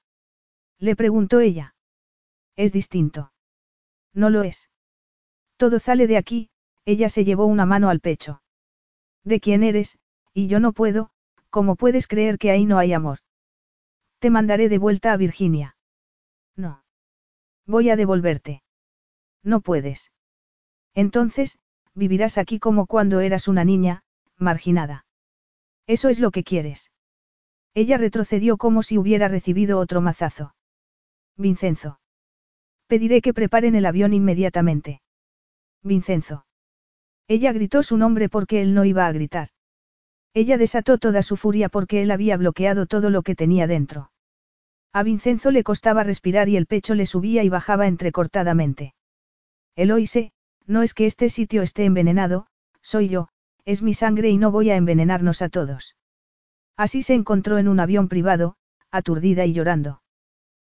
Le 0.78 0.96
preguntó 0.96 1.40
ella. 1.40 1.74
Es 2.56 2.72
distinto. 2.72 3.32
No 4.14 4.30
lo 4.30 4.42
es. 4.42 4.70
Todo 5.56 5.78
sale 5.78 6.06
de 6.06 6.16
aquí, 6.16 6.50
ella 6.84 7.08
se 7.08 7.24
llevó 7.24 7.46
una 7.46 7.66
mano 7.66 7.88
al 7.88 8.00
pecho. 8.00 8.42
¿De 9.24 9.40
quién 9.40 9.62
eres? 9.62 9.98
Y 10.34 10.48
yo 10.48 10.60
no 10.60 10.72
puedo, 10.72 11.12
¿Cómo 11.52 11.76
puedes 11.76 12.08
creer 12.08 12.38
que 12.38 12.50
ahí 12.50 12.64
no 12.64 12.78
hay 12.78 12.94
amor? 12.94 13.18
Te 14.20 14.30
mandaré 14.30 14.70
de 14.70 14.78
vuelta 14.78 15.12
a 15.12 15.18
Virginia. 15.18 15.76
No. 16.56 16.82
Voy 17.66 17.90
a 17.90 17.96
devolverte. 17.96 18.62
No 19.42 19.60
puedes. 19.60 20.11
Entonces, 20.94 21.58
vivirás 21.94 22.38
aquí 22.38 22.58
como 22.58 22.86
cuando 22.86 23.20
eras 23.20 23.48
una 23.48 23.64
niña, 23.64 24.02
marginada. 24.36 25.06
Eso 25.86 26.08
es 26.08 26.20
lo 26.20 26.30
que 26.30 26.44
quieres. 26.44 26.90
Ella 27.74 27.96
retrocedió 27.96 28.56
como 28.58 28.82
si 28.82 28.98
hubiera 28.98 29.28
recibido 29.28 29.78
otro 29.78 30.00
mazazo. 30.00 30.54
Vincenzo. 31.36 31.98
Pediré 32.86 33.22
que 33.22 33.32
preparen 33.32 33.74
el 33.74 33.86
avión 33.86 34.12
inmediatamente. 34.12 35.00
Vincenzo. 35.82 36.44
Ella 37.28 37.52
gritó 37.52 37.82
su 37.82 37.96
nombre 37.96 38.28
porque 38.28 38.60
él 38.60 38.74
no 38.74 38.84
iba 38.84 39.06
a 39.06 39.12
gritar. 39.12 39.48
Ella 40.34 40.58
desató 40.58 40.98
toda 40.98 41.22
su 41.22 41.36
furia 41.36 41.68
porque 41.68 42.02
él 42.02 42.10
había 42.10 42.36
bloqueado 42.36 42.86
todo 42.86 43.10
lo 43.10 43.22
que 43.22 43.34
tenía 43.34 43.66
dentro. 43.66 44.10
A 44.92 45.02
Vincenzo 45.02 45.50
le 45.50 45.64
costaba 45.64 46.04
respirar 46.04 46.48
y 46.50 46.56
el 46.56 46.66
pecho 46.66 46.94
le 46.94 47.06
subía 47.06 47.42
y 47.44 47.48
bajaba 47.48 47.86
entrecortadamente. 47.86 48.94
Eloise, 49.74 50.32
no 50.66 50.82
es 50.82 50.94
que 50.94 51.06
este 51.06 51.28
sitio 51.28 51.62
esté 51.62 51.84
envenenado, 51.84 52.46
soy 52.80 53.08
yo, 53.08 53.28
es 53.64 53.82
mi 53.82 53.94
sangre 53.94 54.30
y 54.30 54.38
no 54.38 54.50
voy 54.50 54.70
a 54.70 54.76
envenenarnos 54.76 55.42
a 55.42 55.48
todos. 55.48 55.96
Así 56.76 57.02
se 57.02 57.14
encontró 57.14 57.58
en 57.58 57.68
un 57.68 57.80
avión 57.80 58.08
privado, 58.08 58.56
aturdida 58.90 59.44
y 59.44 59.52
llorando. 59.52 60.02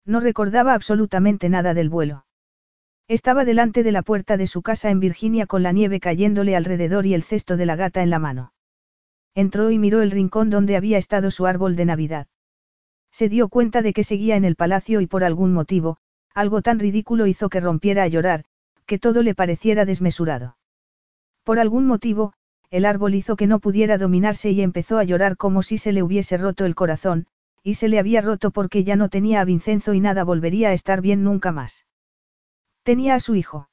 No 0.04 0.20
recordaba 0.20 0.74
absolutamente 0.74 1.48
nada 1.48 1.72
del 1.74 1.88
vuelo. 1.88 2.26
Estaba 3.08 3.44
delante 3.44 3.82
de 3.82 3.92
la 3.92 4.02
puerta 4.02 4.36
de 4.36 4.46
su 4.46 4.62
casa 4.62 4.90
en 4.90 5.00
Virginia 5.00 5.46
con 5.46 5.62
la 5.62 5.72
nieve 5.72 6.00
cayéndole 6.00 6.56
alrededor 6.56 7.06
y 7.06 7.14
el 7.14 7.22
cesto 7.22 7.56
de 7.56 7.66
la 7.66 7.76
gata 7.76 8.02
en 8.02 8.10
la 8.10 8.18
mano. 8.18 8.52
Entró 9.34 9.70
y 9.70 9.78
miró 9.78 10.00
el 10.00 10.10
rincón 10.10 10.48
donde 10.48 10.76
había 10.76 10.96
estado 10.96 11.30
su 11.30 11.46
árbol 11.46 11.76
de 11.76 11.84
Navidad. 11.84 12.28
Se 13.10 13.28
dio 13.28 13.48
cuenta 13.48 13.82
de 13.82 13.92
que 13.92 14.04
seguía 14.04 14.36
en 14.36 14.44
el 14.44 14.56
palacio 14.56 15.00
y 15.00 15.06
por 15.06 15.24
algún 15.24 15.52
motivo, 15.52 15.98
algo 16.34 16.62
tan 16.62 16.78
ridículo 16.78 17.26
hizo 17.26 17.48
que 17.48 17.60
rompiera 17.60 18.04
a 18.04 18.08
llorar, 18.08 18.44
que 18.86 18.98
todo 18.98 19.22
le 19.22 19.34
pareciera 19.34 19.84
desmesurado. 19.84 20.56
Por 21.42 21.58
algún 21.58 21.86
motivo, 21.86 22.32
el 22.70 22.84
árbol 22.84 23.14
hizo 23.14 23.36
que 23.36 23.46
no 23.46 23.60
pudiera 23.60 23.98
dominarse 23.98 24.50
y 24.50 24.60
empezó 24.62 24.98
a 24.98 25.04
llorar 25.04 25.36
como 25.36 25.62
si 25.62 25.78
se 25.78 25.92
le 25.92 26.02
hubiese 26.02 26.36
roto 26.36 26.64
el 26.64 26.74
corazón, 26.74 27.26
y 27.62 27.74
se 27.74 27.88
le 27.88 27.98
había 27.98 28.20
roto 28.20 28.50
porque 28.50 28.84
ya 28.84 28.96
no 28.96 29.08
tenía 29.08 29.40
a 29.40 29.44
Vincenzo 29.44 29.94
y 29.94 30.00
nada 30.00 30.24
volvería 30.24 30.68
a 30.68 30.72
estar 30.72 31.00
bien 31.00 31.24
nunca 31.24 31.52
más. 31.52 31.86
Tenía 32.82 33.14
a 33.14 33.20
su 33.20 33.34
hijo. 33.34 33.70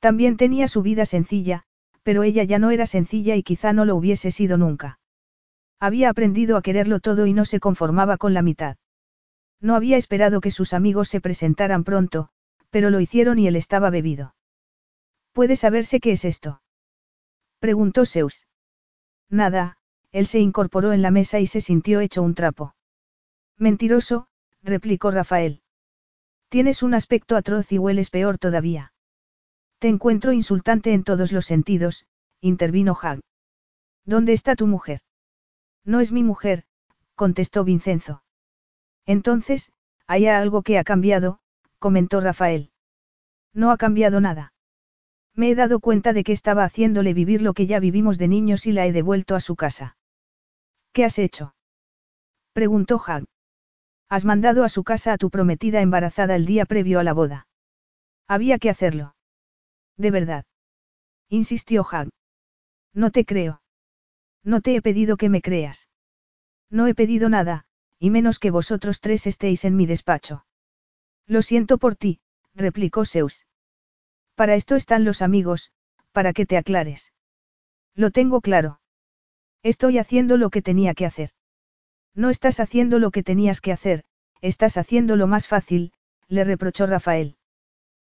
También 0.00 0.36
tenía 0.36 0.68
su 0.68 0.82
vida 0.82 1.06
sencilla, 1.06 1.64
pero 2.02 2.22
ella 2.22 2.44
ya 2.44 2.58
no 2.58 2.70
era 2.70 2.86
sencilla 2.86 3.36
y 3.36 3.42
quizá 3.42 3.72
no 3.72 3.84
lo 3.84 3.96
hubiese 3.96 4.30
sido 4.30 4.58
nunca. 4.58 4.98
Había 5.80 6.10
aprendido 6.10 6.56
a 6.56 6.62
quererlo 6.62 7.00
todo 7.00 7.26
y 7.26 7.32
no 7.32 7.44
se 7.44 7.60
conformaba 7.60 8.16
con 8.16 8.34
la 8.34 8.42
mitad. 8.42 8.76
No 9.60 9.74
había 9.74 9.96
esperado 9.96 10.40
que 10.40 10.50
sus 10.50 10.72
amigos 10.72 11.08
se 11.08 11.20
presentaran 11.20 11.84
pronto, 11.84 12.30
pero 12.70 12.90
lo 12.90 13.00
hicieron 13.00 13.38
y 13.38 13.46
él 13.46 13.56
estaba 13.56 13.90
bebido. 13.90 14.34
¿Puede 15.32 15.56
saberse 15.56 16.00
qué 16.00 16.12
es 16.12 16.24
esto? 16.24 16.62
Preguntó 17.58 18.06
Zeus. 18.06 18.46
Nada, 19.28 19.78
él 20.12 20.26
se 20.26 20.40
incorporó 20.40 20.92
en 20.92 21.02
la 21.02 21.10
mesa 21.10 21.38
y 21.38 21.46
se 21.46 21.60
sintió 21.60 22.00
hecho 22.00 22.22
un 22.22 22.34
trapo. 22.34 22.74
Mentiroso, 23.56 24.28
replicó 24.62 25.10
Rafael. 25.10 25.62
Tienes 26.48 26.82
un 26.82 26.94
aspecto 26.94 27.36
atroz 27.36 27.70
y 27.72 27.78
hueles 27.78 28.10
peor 28.10 28.38
todavía. 28.38 28.92
Te 29.78 29.88
encuentro 29.88 30.32
insultante 30.32 30.92
en 30.92 31.04
todos 31.04 31.30
los 31.30 31.46
sentidos, 31.46 32.06
intervino 32.40 32.96
Hag. 33.00 33.20
¿Dónde 34.04 34.32
está 34.32 34.56
tu 34.56 34.66
mujer? 34.66 35.00
No 35.84 36.00
es 36.00 36.10
mi 36.10 36.22
mujer, 36.22 36.64
contestó 37.14 37.64
Vincenzo. 37.64 38.22
Entonces, 39.04 39.72
hay 40.06 40.26
algo 40.26 40.62
que 40.62 40.78
ha 40.78 40.84
cambiado, 40.84 41.40
comentó 41.78 42.20
Rafael. 42.20 42.70
No 43.52 43.70
ha 43.70 43.76
cambiado 43.76 44.20
nada. 44.20 44.52
Me 45.34 45.50
he 45.50 45.54
dado 45.54 45.80
cuenta 45.80 46.12
de 46.12 46.24
que 46.24 46.32
estaba 46.32 46.64
haciéndole 46.64 47.14
vivir 47.14 47.42
lo 47.42 47.54
que 47.54 47.66
ya 47.66 47.78
vivimos 47.78 48.18
de 48.18 48.28
niños 48.28 48.66
y 48.66 48.72
la 48.72 48.86
he 48.86 48.92
devuelto 48.92 49.36
a 49.36 49.40
su 49.40 49.56
casa. 49.56 49.96
¿Qué 50.92 51.04
has 51.04 51.18
hecho? 51.18 51.54
preguntó 52.52 53.00
Hag. 53.04 53.24
Has 54.08 54.24
mandado 54.24 54.64
a 54.64 54.68
su 54.68 54.82
casa 54.82 55.12
a 55.12 55.18
tu 55.18 55.30
prometida 55.30 55.80
embarazada 55.80 56.34
el 56.34 56.44
día 56.44 56.64
previo 56.64 56.98
a 56.98 57.04
la 57.04 57.12
boda. 57.12 57.46
Había 58.26 58.58
que 58.58 58.70
hacerlo. 58.70 59.14
De 59.96 60.10
verdad. 60.10 60.44
Insistió 61.28 61.86
Hag. 61.88 62.08
No 62.92 63.12
te 63.12 63.24
creo. 63.24 63.62
No 64.42 64.60
te 64.60 64.74
he 64.74 64.82
pedido 64.82 65.16
que 65.16 65.28
me 65.28 65.40
creas. 65.40 65.88
No 66.68 66.86
he 66.88 66.94
pedido 66.94 67.28
nada, 67.28 67.64
y 67.98 68.10
menos 68.10 68.40
que 68.40 68.50
vosotros 68.50 69.00
tres 69.00 69.26
estéis 69.26 69.64
en 69.64 69.76
mi 69.76 69.86
despacho. 69.86 70.46
Lo 71.28 71.42
siento 71.42 71.76
por 71.76 71.94
ti, 71.94 72.20
replicó 72.54 73.04
Zeus. 73.04 73.46
Para 74.34 74.54
esto 74.54 74.76
están 74.76 75.04
los 75.04 75.20
amigos, 75.20 75.72
para 76.12 76.32
que 76.32 76.46
te 76.46 76.56
aclares. 76.56 77.12
Lo 77.94 78.10
tengo 78.10 78.40
claro. 78.40 78.80
Estoy 79.62 79.98
haciendo 79.98 80.38
lo 80.38 80.48
que 80.48 80.62
tenía 80.62 80.94
que 80.94 81.04
hacer. 81.04 81.30
No 82.14 82.30
estás 82.30 82.60
haciendo 82.60 82.98
lo 82.98 83.10
que 83.10 83.22
tenías 83.22 83.60
que 83.60 83.72
hacer, 83.72 84.04
estás 84.40 84.78
haciendo 84.78 85.16
lo 85.16 85.26
más 85.26 85.46
fácil, 85.46 85.92
le 86.28 86.44
reprochó 86.44 86.86
Rafael. 86.86 87.36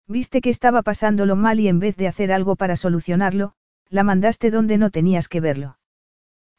Viste 0.08 0.42
que 0.42 0.50
estaba 0.50 0.84
pasándolo 0.84 1.36
mal 1.36 1.60
y 1.60 1.70
en 1.70 1.80
vez 1.80 1.96
de 1.96 2.08
hacer 2.08 2.34
algo 2.34 2.56
para 2.58 2.76
solucionarlo, 2.76 3.54
la 3.90 4.04
mandaste 4.04 4.52
donde 4.52 4.78
no 4.78 4.90
tenías 4.90 5.28
que 5.30 5.40
verlo. 5.40 5.78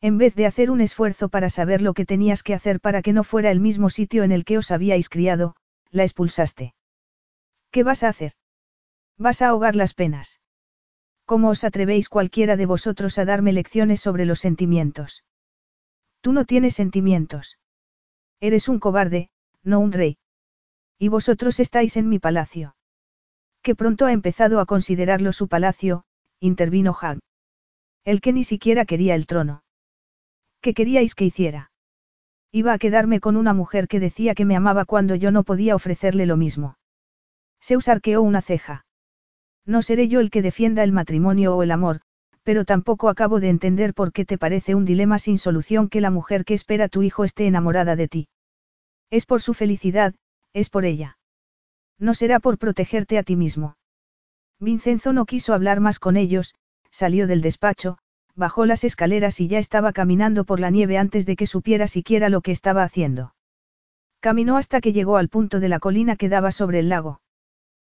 En 0.00 0.18
vez 0.18 0.34
de 0.34 0.46
hacer 0.46 0.70
un 0.70 0.80
esfuerzo 0.80 1.28
para 1.28 1.50
saber 1.50 1.82
lo 1.82 1.92
que 1.92 2.06
tenías 2.06 2.42
que 2.42 2.54
hacer 2.54 2.80
para 2.80 3.02
que 3.02 3.12
no 3.12 3.24
fuera 3.24 3.50
el 3.50 3.60
mismo 3.60 3.90
sitio 3.90 4.24
en 4.24 4.32
el 4.32 4.44
que 4.44 4.58
os 4.58 4.70
habíais 4.70 5.08
criado, 5.08 5.56
la 5.96 6.04
expulsaste. 6.04 6.74
¿Qué 7.70 7.82
vas 7.82 8.04
a 8.04 8.08
hacer? 8.08 8.32
Vas 9.18 9.42
a 9.42 9.48
ahogar 9.48 9.74
las 9.74 9.94
penas. 9.94 10.40
¿Cómo 11.24 11.48
os 11.48 11.64
atrevéis 11.64 12.08
cualquiera 12.08 12.56
de 12.56 12.66
vosotros 12.66 13.18
a 13.18 13.24
darme 13.24 13.52
lecciones 13.52 14.00
sobre 14.00 14.26
los 14.26 14.38
sentimientos? 14.38 15.24
Tú 16.20 16.32
no 16.32 16.44
tienes 16.44 16.74
sentimientos. 16.74 17.58
Eres 18.40 18.68
un 18.68 18.78
cobarde, 18.78 19.30
no 19.62 19.80
un 19.80 19.92
rey. 19.92 20.18
Y 20.98 21.08
vosotros 21.08 21.58
estáis 21.60 21.96
en 21.96 22.08
mi 22.08 22.18
palacio. 22.18 22.76
Que 23.62 23.74
pronto 23.74 24.06
ha 24.06 24.12
empezado 24.12 24.60
a 24.60 24.66
considerarlo 24.66 25.32
su 25.32 25.48
palacio, 25.48 26.04
intervino 26.38 26.94
Hag. 27.00 27.18
El 28.04 28.20
que 28.20 28.32
ni 28.32 28.44
siquiera 28.44 28.84
quería 28.84 29.14
el 29.14 29.26
trono. 29.26 29.64
¿Qué 30.60 30.74
queríais 30.74 31.14
que 31.14 31.24
hiciera? 31.24 31.70
Iba 32.56 32.72
a 32.72 32.78
quedarme 32.78 33.20
con 33.20 33.36
una 33.36 33.52
mujer 33.52 33.86
que 33.86 34.00
decía 34.00 34.34
que 34.34 34.46
me 34.46 34.56
amaba 34.56 34.86
cuando 34.86 35.14
yo 35.14 35.30
no 35.30 35.44
podía 35.44 35.74
ofrecerle 35.74 36.24
lo 36.24 36.38
mismo. 36.38 36.78
Zeus 37.62 37.86
arqueó 37.86 38.22
una 38.22 38.40
ceja. 38.40 38.86
No 39.66 39.82
seré 39.82 40.08
yo 40.08 40.20
el 40.20 40.30
que 40.30 40.40
defienda 40.40 40.82
el 40.82 40.90
matrimonio 40.90 41.54
o 41.54 41.62
el 41.62 41.70
amor, 41.70 42.00
pero 42.44 42.64
tampoco 42.64 43.10
acabo 43.10 43.40
de 43.40 43.50
entender 43.50 43.92
por 43.92 44.10
qué 44.10 44.24
te 44.24 44.38
parece 44.38 44.74
un 44.74 44.86
dilema 44.86 45.18
sin 45.18 45.36
solución 45.36 45.90
que 45.90 46.00
la 46.00 46.10
mujer 46.10 46.46
que 46.46 46.54
espera 46.54 46.88
tu 46.88 47.02
hijo 47.02 47.24
esté 47.24 47.46
enamorada 47.46 47.94
de 47.94 48.08
ti. 48.08 48.28
Es 49.10 49.26
por 49.26 49.42
su 49.42 49.52
felicidad, 49.52 50.14
es 50.54 50.70
por 50.70 50.86
ella. 50.86 51.18
No 51.98 52.14
será 52.14 52.40
por 52.40 52.56
protegerte 52.56 53.18
a 53.18 53.22
ti 53.22 53.36
mismo. 53.36 53.76
Vincenzo 54.60 55.12
no 55.12 55.26
quiso 55.26 55.52
hablar 55.52 55.80
más 55.80 55.98
con 55.98 56.16
ellos, 56.16 56.54
salió 56.90 57.26
del 57.26 57.42
despacho, 57.42 57.98
bajó 58.36 58.66
las 58.66 58.84
escaleras 58.84 59.40
y 59.40 59.48
ya 59.48 59.58
estaba 59.58 59.92
caminando 59.92 60.44
por 60.44 60.60
la 60.60 60.70
nieve 60.70 60.98
antes 60.98 61.26
de 61.26 61.36
que 61.36 61.46
supiera 61.46 61.86
siquiera 61.86 62.28
lo 62.28 62.42
que 62.42 62.52
estaba 62.52 62.82
haciendo. 62.82 63.34
Caminó 64.20 64.56
hasta 64.56 64.80
que 64.80 64.92
llegó 64.92 65.16
al 65.16 65.28
punto 65.28 65.58
de 65.58 65.68
la 65.68 65.80
colina 65.80 66.16
que 66.16 66.28
daba 66.28 66.52
sobre 66.52 66.80
el 66.80 66.88
lago. 66.88 67.20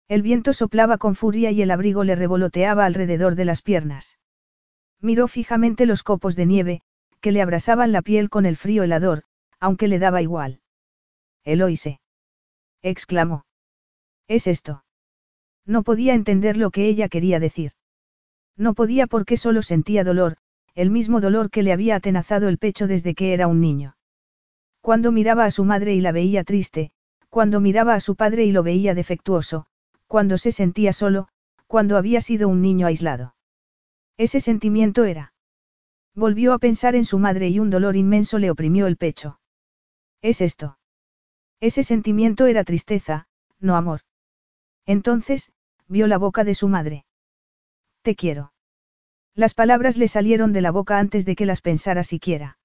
El 0.07 0.23
viento 0.23 0.53
soplaba 0.53 0.97
con 0.97 1.15
furia 1.15 1.51
y 1.51 1.61
el 1.61 1.71
abrigo 1.71 2.03
le 2.03 2.15
revoloteaba 2.15 2.85
alrededor 2.85 3.35
de 3.35 3.45
las 3.45 3.61
piernas. 3.61 4.17
Miró 4.99 5.27
fijamente 5.27 5.85
los 5.85 6.03
copos 6.03 6.35
de 6.35 6.45
nieve, 6.45 6.81
que 7.21 7.31
le 7.31 7.41
abrasaban 7.41 7.91
la 7.91 8.01
piel 8.01 8.29
con 8.29 8.45
el 8.45 8.57
frío 8.57 8.83
helador, 8.83 9.23
aunque 9.59 9.87
le 9.87 9.99
daba 9.99 10.21
igual. 10.21 10.61
Eloise. 11.43 11.99
exclamó. 12.81 13.45
¿Es 14.27 14.47
esto? 14.47 14.83
No 15.65 15.83
podía 15.83 16.13
entender 16.13 16.57
lo 16.57 16.71
que 16.71 16.87
ella 16.87 17.09
quería 17.09 17.39
decir. 17.39 17.73
No 18.57 18.73
podía 18.73 19.07
porque 19.07 19.37
solo 19.37 19.61
sentía 19.61 20.03
dolor, 20.03 20.37
el 20.75 20.89
mismo 20.89 21.21
dolor 21.21 21.49
que 21.49 21.63
le 21.63 21.73
había 21.73 21.95
atenazado 21.95 22.47
el 22.47 22.57
pecho 22.57 22.87
desde 22.87 23.15
que 23.15 23.33
era 23.33 23.47
un 23.47 23.59
niño. 23.59 23.95
Cuando 24.81 25.11
miraba 25.11 25.45
a 25.45 25.51
su 25.51 25.65
madre 25.65 25.93
y 25.93 26.01
la 26.01 26.11
veía 26.11 26.43
triste, 26.43 26.91
cuando 27.29 27.59
miraba 27.59 27.93
a 27.95 27.99
su 27.99 28.15
padre 28.15 28.45
y 28.45 28.51
lo 28.51 28.63
veía 28.63 28.93
defectuoso, 28.93 29.67
cuando 30.07 30.37
se 30.37 30.51
sentía 30.51 30.91
solo, 30.91 31.27
cuando 31.67 31.97
había 31.97 32.19
sido 32.19 32.49
un 32.49 32.61
niño 32.61 32.87
aislado. 32.87 33.35
Ese 34.17 34.41
sentimiento 34.41 35.05
era. 35.05 35.33
Volvió 36.13 36.53
a 36.53 36.59
pensar 36.59 36.95
en 36.95 37.05
su 37.05 37.19
madre 37.19 37.47
y 37.47 37.59
un 37.59 37.69
dolor 37.69 37.95
inmenso 37.95 38.37
le 38.37 38.51
oprimió 38.51 38.87
el 38.87 38.97
pecho. 38.97 39.39
¿Es 40.21 40.41
esto? 40.41 40.77
Ese 41.61 41.83
sentimiento 41.83 42.47
era 42.47 42.63
tristeza, 42.63 43.27
no 43.59 43.75
amor. 43.75 44.01
Entonces, 44.85 45.53
vio 45.87 46.07
la 46.07 46.17
boca 46.17 46.43
de 46.43 46.55
su 46.55 46.67
madre. 46.67 47.05
Te 48.01 48.15
quiero. 48.15 48.53
Las 49.35 49.53
palabras 49.53 49.97
le 49.97 50.07
salieron 50.07 50.53
de 50.53 50.61
la 50.61 50.71
boca 50.71 50.99
antes 50.99 51.25
de 51.25 51.35
que 51.35 51.45
las 51.45 51.61
pensara 51.61 52.03
siquiera. 52.03 52.57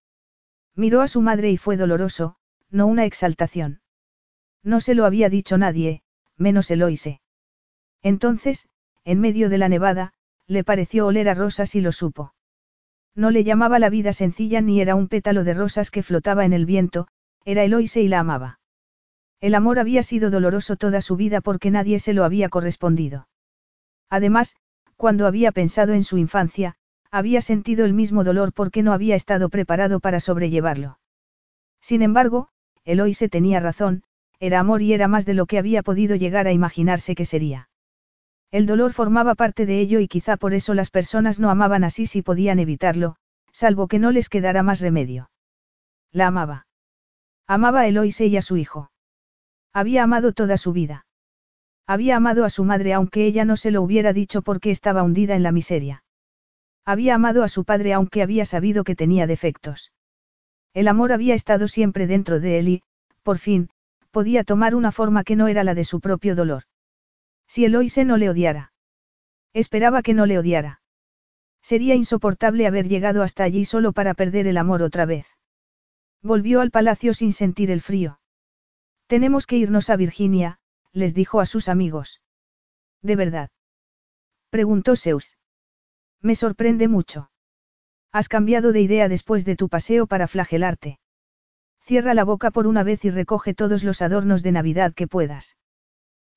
Miró 0.74 1.00
a 1.00 1.08
su 1.08 1.20
madre 1.20 1.50
y 1.50 1.56
fue 1.56 1.76
doloroso, 1.76 2.36
no 2.70 2.86
una 2.86 3.04
exaltación. 3.04 3.80
No 4.62 4.80
se 4.80 4.94
lo 4.94 5.04
había 5.04 5.28
dicho 5.28 5.58
nadie, 5.58 6.02
menos 6.36 6.70
Eloise. 6.70 7.20
Entonces, 8.02 8.68
en 9.04 9.20
medio 9.20 9.48
de 9.48 9.58
la 9.58 9.68
nevada, 9.68 10.12
le 10.46 10.64
pareció 10.64 11.06
oler 11.06 11.28
a 11.28 11.34
rosas 11.34 11.74
y 11.74 11.80
lo 11.80 11.92
supo. 11.92 12.34
No 13.14 13.30
le 13.30 13.44
llamaba 13.44 13.78
la 13.78 13.88
vida 13.88 14.12
sencilla 14.12 14.60
ni 14.60 14.80
era 14.80 14.94
un 14.94 15.08
pétalo 15.08 15.44
de 15.44 15.54
rosas 15.54 15.90
que 15.90 16.02
flotaba 16.02 16.44
en 16.44 16.52
el 16.52 16.66
viento, 16.66 17.08
era 17.44 17.64
Eloise 17.64 18.02
y 18.02 18.08
la 18.08 18.20
amaba. 18.20 18.60
El 19.40 19.54
amor 19.54 19.78
había 19.78 20.02
sido 20.02 20.30
doloroso 20.30 20.76
toda 20.76 21.00
su 21.00 21.16
vida 21.16 21.40
porque 21.40 21.70
nadie 21.70 21.98
se 21.98 22.12
lo 22.12 22.24
había 22.24 22.48
correspondido. 22.48 23.28
Además, 24.10 24.56
cuando 24.96 25.26
había 25.26 25.52
pensado 25.52 25.92
en 25.92 26.04
su 26.04 26.18
infancia, 26.18 26.74
había 27.10 27.40
sentido 27.40 27.84
el 27.84 27.94
mismo 27.94 28.24
dolor 28.24 28.52
porque 28.52 28.82
no 28.82 28.92
había 28.92 29.14
estado 29.14 29.48
preparado 29.48 30.00
para 30.00 30.20
sobrellevarlo. 30.20 30.98
Sin 31.80 32.02
embargo, 32.02 32.48
Eloise 32.84 33.28
tenía 33.28 33.60
razón, 33.60 34.02
era 34.38 34.60
amor 34.60 34.82
y 34.82 34.92
era 34.92 35.08
más 35.08 35.24
de 35.24 35.34
lo 35.34 35.46
que 35.46 35.58
había 35.58 35.82
podido 35.82 36.16
llegar 36.16 36.46
a 36.46 36.52
imaginarse 36.52 37.14
que 37.14 37.24
sería. 37.24 37.68
El 38.50 38.66
dolor 38.66 38.92
formaba 38.92 39.34
parte 39.34 39.66
de 39.66 39.80
ello 39.80 40.00
y 40.00 40.08
quizá 40.08 40.36
por 40.36 40.54
eso 40.54 40.74
las 40.74 40.90
personas 40.90 41.40
no 41.40 41.50
amaban 41.50 41.84
así 41.84 42.06
si 42.06 42.22
podían 42.22 42.58
evitarlo, 42.58 43.16
salvo 43.52 43.88
que 43.88 43.98
no 43.98 44.12
les 44.12 44.28
quedara 44.28 44.62
más 44.62 44.80
remedio. 44.80 45.30
La 46.12 46.28
amaba. 46.28 46.66
Amaba 47.46 47.80
a 47.80 47.86
Eloise 47.86 48.26
y 48.26 48.36
a 48.36 48.42
su 48.42 48.56
hijo. 48.56 48.90
Había 49.72 50.02
amado 50.02 50.32
toda 50.32 50.56
su 50.56 50.72
vida. 50.72 51.05
Había 51.86 52.16
amado 52.16 52.44
a 52.44 52.50
su 52.50 52.64
madre 52.64 52.92
aunque 52.92 53.26
ella 53.26 53.44
no 53.44 53.56
se 53.56 53.70
lo 53.70 53.82
hubiera 53.82 54.12
dicho 54.12 54.42
porque 54.42 54.70
estaba 54.70 55.04
hundida 55.04 55.36
en 55.36 55.42
la 55.42 55.52
miseria. 55.52 56.02
Había 56.84 57.14
amado 57.14 57.42
a 57.42 57.48
su 57.48 57.64
padre 57.64 57.92
aunque 57.92 58.22
había 58.22 58.44
sabido 58.44 58.84
que 58.84 58.96
tenía 58.96 59.26
defectos. 59.26 59.92
El 60.74 60.88
amor 60.88 61.12
había 61.12 61.34
estado 61.34 61.68
siempre 61.68 62.06
dentro 62.06 62.40
de 62.40 62.58
él 62.58 62.68
y, 62.68 62.82
por 63.22 63.38
fin, 63.38 63.70
podía 64.10 64.44
tomar 64.44 64.74
una 64.74 64.92
forma 64.92 65.24
que 65.24 65.36
no 65.36 65.48
era 65.48 65.64
la 65.64 65.74
de 65.74 65.84
su 65.84 66.00
propio 66.00 66.34
dolor. 66.34 66.64
Si 67.46 67.64
Eloise 67.64 68.04
no 68.04 68.16
le 68.16 68.30
odiara. 68.30 68.72
Esperaba 69.52 70.02
que 70.02 70.14
no 70.14 70.26
le 70.26 70.38
odiara. 70.38 70.80
Sería 71.62 71.94
insoportable 71.94 72.66
haber 72.66 72.88
llegado 72.88 73.22
hasta 73.22 73.44
allí 73.44 73.64
solo 73.64 73.92
para 73.92 74.14
perder 74.14 74.46
el 74.46 74.58
amor 74.58 74.82
otra 74.82 75.06
vez. 75.06 75.26
Volvió 76.22 76.60
al 76.60 76.70
palacio 76.70 77.14
sin 77.14 77.32
sentir 77.32 77.70
el 77.70 77.80
frío. 77.80 78.20
Tenemos 79.06 79.46
que 79.46 79.56
irnos 79.56 79.90
a 79.90 79.96
Virginia, 79.96 80.58
les 80.96 81.14
dijo 81.14 81.40
a 81.40 81.46
sus 81.46 81.68
amigos. 81.68 82.22
¿De 83.02 83.16
verdad? 83.16 83.50
Preguntó 84.48 84.96
Zeus. 84.96 85.36
Me 86.22 86.34
sorprende 86.34 86.88
mucho. 86.88 87.30
Has 88.12 88.28
cambiado 88.30 88.72
de 88.72 88.80
idea 88.80 89.08
después 89.08 89.44
de 89.44 89.56
tu 89.56 89.68
paseo 89.68 90.06
para 90.06 90.26
flagelarte. 90.26 90.98
Cierra 91.80 92.14
la 92.14 92.24
boca 92.24 92.50
por 92.50 92.66
una 92.66 92.82
vez 92.82 93.04
y 93.04 93.10
recoge 93.10 93.52
todos 93.52 93.84
los 93.84 94.00
adornos 94.00 94.42
de 94.42 94.52
Navidad 94.52 94.94
que 94.94 95.06
puedas. 95.06 95.58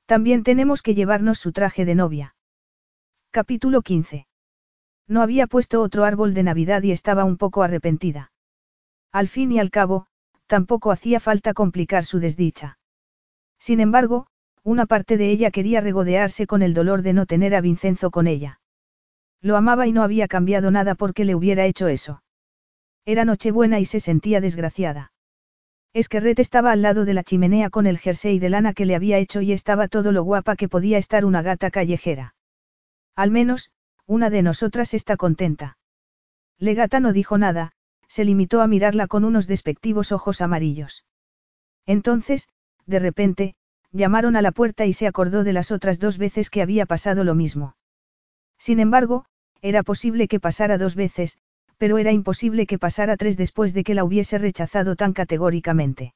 También 0.06 0.44
tenemos 0.44 0.82
que 0.82 0.94
llevarnos 0.94 1.40
su 1.40 1.54
traje 1.54 1.86
de 1.86 1.96
novia. 1.96 2.36
Capítulo 3.32 3.82
15. 3.82 4.28
No 5.08 5.22
había 5.22 5.48
puesto 5.48 5.82
otro 5.82 6.04
árbol 6.04 6.34
de 6.34 6.44
Navidad 6.44 6.84
y 6.84 6.92
estaba 6.92 7.24
un 7.24 7.38
poco 7.38 7.64
arrepentida. 7.64 8.34
Al 9.14 9.30
fin 9.30 9.54
y 9.54 9.60
al 9.60 9.72
cabo, 9.72 10.08
tampoco 10.48 10.92
hacía 10.92 11.22
falta 11.22 11.54
complicar 11.54 12.04
su 12.04 12.20
desdicha. 12.20 12.78
Sin 13.58 13.80
embargo, 13.80 14.28
una 14.70 14.86
parte 14.86 15.18
de 15.18 15.32
ella 15.32 15.50
quería 15.50 15.82
regodearse 15.82 16.46
con 16.46 16.62
el 16.62 16.76
dolor 16.76 17.02
de 17.02 17.14
no 17.14 17.26
tener 17.26 17.56
a 17.56 17.62
Vincenzo 17.62 18.12
con 18.12 18.28
ella. 18.28 18.62
Lo 19.42 19.58
amaba 19.58 19.88
y 19.88 19.92
no 19.92 20.04
había 20.04 20.28
cambiado 20.28 20.70
nada 20.70 20.94
porque 20.94 21.26
le 21.26 21.34
hubiera 21.34 21.66
hecho 21.66 21.88
eso. 21.88 22.22
Era 23.04 23.26
Nochebuena 23.26 23.80
y 23.80 23.86
se 23.86 24.00
sentía 24.00 24.42
desgraciada. 24.42 25.12
Esquerret 25.94 26.38
estaba 26.38 26.72
al 26.72 26.84
lado 26.84 27.04
de 27.04 27.16
la 27.16 27.24
chimenea 27.24 27.72
con 27.72 27.88
el 27.88 27.98
jersey 27.98 28.38
de 28.38 28.50
lana 28.50 28.74
que 28.74 28.86
le 28.86 28.94
había 28.94 29.18
hecho 29.18 29.42
y 29.42 29.54
estaba 29.54 29.88
todo 29.88 30.12
lo 30.12 30.22
guapa 30.22 30.56
que 30.56 30.70
podía 30.70 31.00
estar 31.00 31.26
una 31.26 31.42
gata 31.42 31.72
callejera. 31.72 32.36
Al 33.16 33.32
menos, 33.32 33.72
una 34.06 34.30
de 34.30 34.44
nosotras 34.44 34.94
está 34.94 35.18
contenta. 35.18 35.80
Legata 36.60 37.00
no 37.00 37.12
dijo 37.12 37.40
nada, 37.40 37.72
se 38.08 38.24
limitó 38.24 38.62
a 38.62 38.68
mirarla 38.68 39.08
con 39.08 39.26
unos 39.26 39.48
despectivos 39.48 40.12
ojos 40.12 40.42
amarillos. 40.42 41.06
Entonces, 41.88 42.50
de 42.86 43.00
repente, 43.00 43.56
llamaron 43.92 44.36
a 44.36 44.42
la 44.42 44.52
puerta 44.52 44.86
y 44.86 44.94
se 44.94 45.08
acordó 45.08 45.44
de 45.44 45.54
las 45.54 45.72
otras 45.72 46.00
dos 46.00 46.18
veces 46.18 46.50
que 46.50 46.62
había 46.62 46.86
pasado 46.86 47.24
lo 47.24 47.36
mismo. 47.36 47.76
Sin 48.58 48.80
embargo, 48.80 49.26
era 49.62 49.84
posible 49.84 50.28
que 50.28 50.40
pasara 50.40 50.78
dos 50.78 50.96
veces, 50.96 51.38
pero 51.78 51.98
era 51.98 52.12
imposible 52.12 52.68
que 52.68 52.78
pasara 52.78 53.18
tres 53.18 53.38
después 53.38 53.74
de 53.74 53.84
que 53.84 53.96
la 53.96 54.04
hubiese 54.04 54.38
rechazado 54.38 54.96
tan 54.96 55.14
categóricamente. 55.14 56.14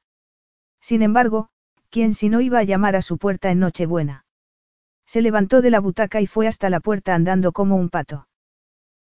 Sin 0.80 1.02
embargo, 1.02 1.48
¿quién 1.90 2.14
si 2.14 2.28
no 2.28 2.40
iba 2.40 2.58
a 2.58 2.64
llamar 2.64 2.96
a 2.96 3.02
su 3.02 3.18
puerta 3.18 3.50
en 3.50 3.60
Nochebuena? 3.60 4.24
Se 5.06 5.22
levantó 5.22 5.62
de 5.62 5.70
la 5.70 5.80
butaca 5.80 6.20
y 6.20 6.26
fue 6.26 6.46
hasta 6.46 6.70
la 6.70 6.80
puerta 6.80 7.14
andando 7.14 7.52
como 7.52 7.76
un 7.76 7.88
pato. 7.88 8.28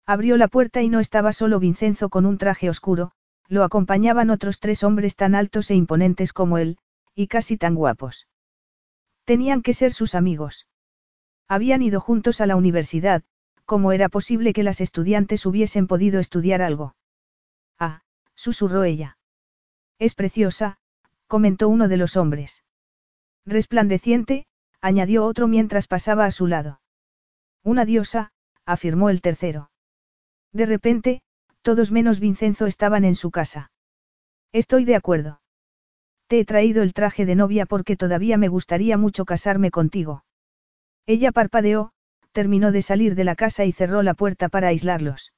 Abrió 0.05 0.37
la 0.37 0.47
puerta 0.47 0.81
y 0.81 0.89
no 0.89 0.99
estaba 0.99 1.33
solo 1.33 1.59
Vincenzo 1.59 2.09
con 2.09 2.25
un 2.25 2.37
traje 2.37 2.69
oscuro, 2.69 3.11
lo 3.47 3.63
acompañaban 3.63 4.29
otros 4.29 4.59
tres 4.59 4.83
hombres 4.83 5.15
tan 5.15 5.35
altos 5.35 5.71
e 5.71 5.75
imponentes 5.75 6.33
como 6.33 6.57
él, 6.57 6.77
y 7.15 7.27
casi 7.27 7.57
tan 7.57 7.75
guapos. 7.75 8.27
Tenían 9.31 9.61
que 9.61 9.73
ser 9.73 9.93
sus 9.93 10.13
amigos. 10.13 10.67
Habían 11.47 11.81
ido 11.81 12.01
juntos 12.01 12.41
a 12.41 12.45
la 12.47 12.57
universidad, 12.57 13.23
¿cómo 13.63 13.93
era 13.93 14.09
posible 14.09 14.51
que 14.51 14.61
las 14.61 14.81
estudiantes 14.81 15.45
hubiesen 15.45 15.87
podido 15.87 16.19
estudiar 16.19 16.61
algo? 16.61 16.97
Ah, 17.79 18.01
susurró 18.35 18.83
ella. 18.83 19.17
Es 19.99 20.15
preciosa, 20.15 20.79
comentó 21.27 21.69
uno 21.69 21.87
de 21.87 21.95
los 21.95 22.17
hombres. 22.17 22.65
Resplandeciente, 23.45 24.47
añadió 24.81 25.23
otro 25.23 25.47
mientras 25.47 25.87
pasaba 25.87 26.25
a 26.25 26.31
su 26.31 26.47
lado. 26.47 26.81
Una 27.63 27.85
diosa, 27.85 28.33
afirmó 28.65 29.09
el 29.09 29.21
tercero. 29.21 29.71
De 30.51 30.65
repente, 30.65 31.21
todos 31.61 31.89
menos 31.89 32.19
Vincenzo 32.19 32.65
estaban 32.65 33.05
en 33.05 33.15
su 33.15 33.31
casa. 33.31 33.71
Estoy 34.51 34.83
de 34.83 34.97
acuerdo. 34.97 35.40
Te 36.31 36.39
he 36.39 36.45
traído 36.45 36.81
el 36.81 36.93
traje 36.93 37.25
de 37.25 37.35
novia 37.35 37.65
porque 37.65 37.97
todavía 37.97 38.37
me 38.37 38.47
gustaría 38.47 38.97
mucho 38.97 39.25
casarme 39.25 39.69
contigo. 39.69 40.23
Ella 41.05 41.33
parpadeó, 41.33 41.91
terminó 42.31 42.71
de 42.71 42.81
salir 42.81 43.15
de 43.15 43.25
la 43.25 43.35
casa 43.35 43.65
y 43.65 43.73
cerró 43.73 44.01
la 44.01 44.13
puerta 44.13 44.47
para 44.47 44.69
aislarlos. 44.69 45.33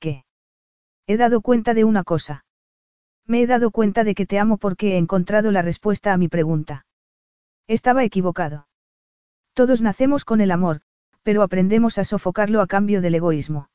¿Qué? 0.00 0.26
He 1.06 1.16
dado 1.16 1.40
cuenta 1.40 1.72
de 1.72 1.84
una 1.84 2.04
cosa. 2.04 2.44
Me 3.26 3.40
he 3.40 3.46
dado 3.46 3.70
cuenta 3.70 4.04
de 4.04 4.14
que 4.14 4.26
te 4.26 4.38
amo 4.38 4.58
porque 4.58 4.92
he 4.92 4.98
encontrado 4.98 5.50
la 5.50 5.62
respuesta 5.62 6.12
a 6.12 6.18
mi 6.18 6.28
pregunta. 6.28 6.84
Estaba 7.66 8.04
equivocado. 8.04 8.68
Todos 9.54 9.80
nacemos 9.80 10.26
con 10.26 10.42
el 10.42 10.50
amor, 10.50 10.82
pero 11.22 11.42
aprendemos 11.42 11.96
a 11.96 12.04
sofocarlo 12.04 12.60
a 12.60 12.66
cambio 12.66 13.00
del 13.00 13.14
egoísmo. 13.14 13.70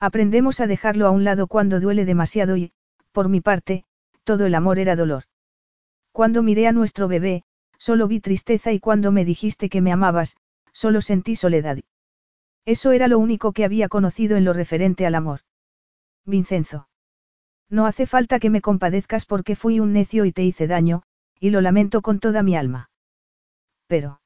Aprendemos 0.00 0.60
a 0.60 0.66
dejarlo 0.66 1.06
a 1.06 1.10
un 1.10 1.24
lado 1.24 1.48
cuando 1.48 1.80
duele 1.80 2.06
demasiado 2.06 2.56
y, 2.56 2.72
por 3.12 3.28
mi 3.28 3.42
parte, 3.42 3.84
todo 4.24 4.46
el 4.46 4.54
amor 4.54 4.78
era 4.78 4.96
dolor. 4.96 5.24
Cuando 6.12 6.42
miré 6.42 6.66
a 6.66 6.72
nuestro 6.72 7.08
bebé, 7.08 7.44
solo 7.78 8.08
vi 8.08 8.20
tristeza 8.20 8.72
y 8.72 8.80
cuando 8.80 9.12
me 9.12 9.24
dijiste 9.24 9.68
que 9.68 9.80
me 9.80 9.92
amabas, 9.92 10.36
solo 10.72 11.00
sentí 11.00 11.36
soledad. 11.36 11.78
Eso 12.66 12.92
era 12.92 13.08
lo 13.08 13.18
único 13.18 13.52
que 13.52 13.64
había 13.64 13.88
conocido 13.88 14.36
en 14.36 14.44
lo 14.44 14.52
referente 14.52 15.06
al 15.06 15.14
amor. 15.14 15.40
Vincenzo. 16.24 16.88
No 17.68 17.86
hace 17.86 18.06
falta 18.06 18.38
que 18.38 18.50
me 18.50 18.60
compadezcas 18.60 19.24
porque 19.24 19.56
fui 19.56 19.80
un 19.80 19.92
necio 19.92 20.24
y 20.24 20.32
te 20.32 20.44
hice 20.44 20.66
daño, 20.66 21.02
y 21.38 21.50
lo 21.50 21.60
lamento 21.60 22.02
con 22.02 22.20
toda 22.20 22.42
mi 22.42 22.56
alma. 22.56 22.90
Pero. 23.86 24.20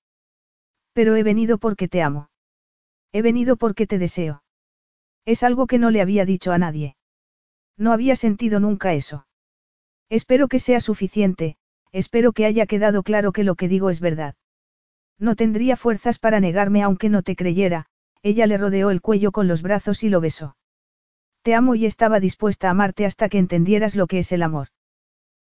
Pero 0.92 1.16
he 1.16 1.22
venido 1.22 1.58
porque 1.58 1.88
te 1.88 2.02
amo. 2.02 2.30
He 3.12 3.22
venido 3.22 3.56
porque 3.56 3.86
te 3.86 3.98
deseo. 3.98 4.42
Es 5.24 5.42
algo 5.42 5.66
que 5.66 5.78
no 5.78 5.90
le 5.90 6.00
había 6.00 6.24
dicho 6.24 6.52
a 6.52 6.58
nadie. 6.58 6.96
No 7.76 7.92
había 7.92 8.16
sentido 8.16 8.60
nunca 8.60 8.94
eso. 8.94 9.26
Espero 10.08 10.48
que 10.48 10.58
sea 10.58 10.80
suficiente, 10.80 11.56
espero 11.94 12.32
que 12.32 12.44
haya 12.44 12.66
quedado 12.66 13.02
claro 13.02 13.32
que 13.32 13.44
lo 13.44 13.55
que 13.55 13.68
digo 13.68 13.89
es 13.89 14.00
verdad. 14.00 14.34
No 15.18 15.36
tendría 15.36 15.76
fuerzas 15.76 16.18
para 16.18 16.40
negarme 16.40 16.82
aunque 16.82 17.08
no 17.08 17.23
te 17.23 17.36
creyera, 17.36 17.86
ella 18.23 18.47
le 18.47 18.58
rodeó 18.58 18.90
el 18.90 19.00
cuello 19.00 19.32
con 19.32 19.48
los 19.48 19.62
brazos 19.62 20.02
y 20.02 20.10
lo 20.10 20.20
besó. 20.20 20.56
Te 21.42 21.55
amo 21.55 21.74
y 21.74 21.86
estaba 21.86 22.20
dispuesta 22.20 22.68
a 22.68 22.73
amarte 22.73 23.06
hasta 23.06 23.31
que 23.31 23.39
entendieras 23.39 23.97
lo 23.97 24.06
que 24.06 24.18
es 24.18 24.32
el 24.32 24.42
amor. 24.42 24.68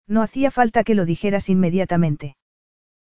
No 0.07 0.21
hacía 0.21 0.51
falta 0.51 0.83
que 0.83 0.95
lo 0.95 1.05
dijeras 1.05 1.47
inmediatamente. 1.49 2.35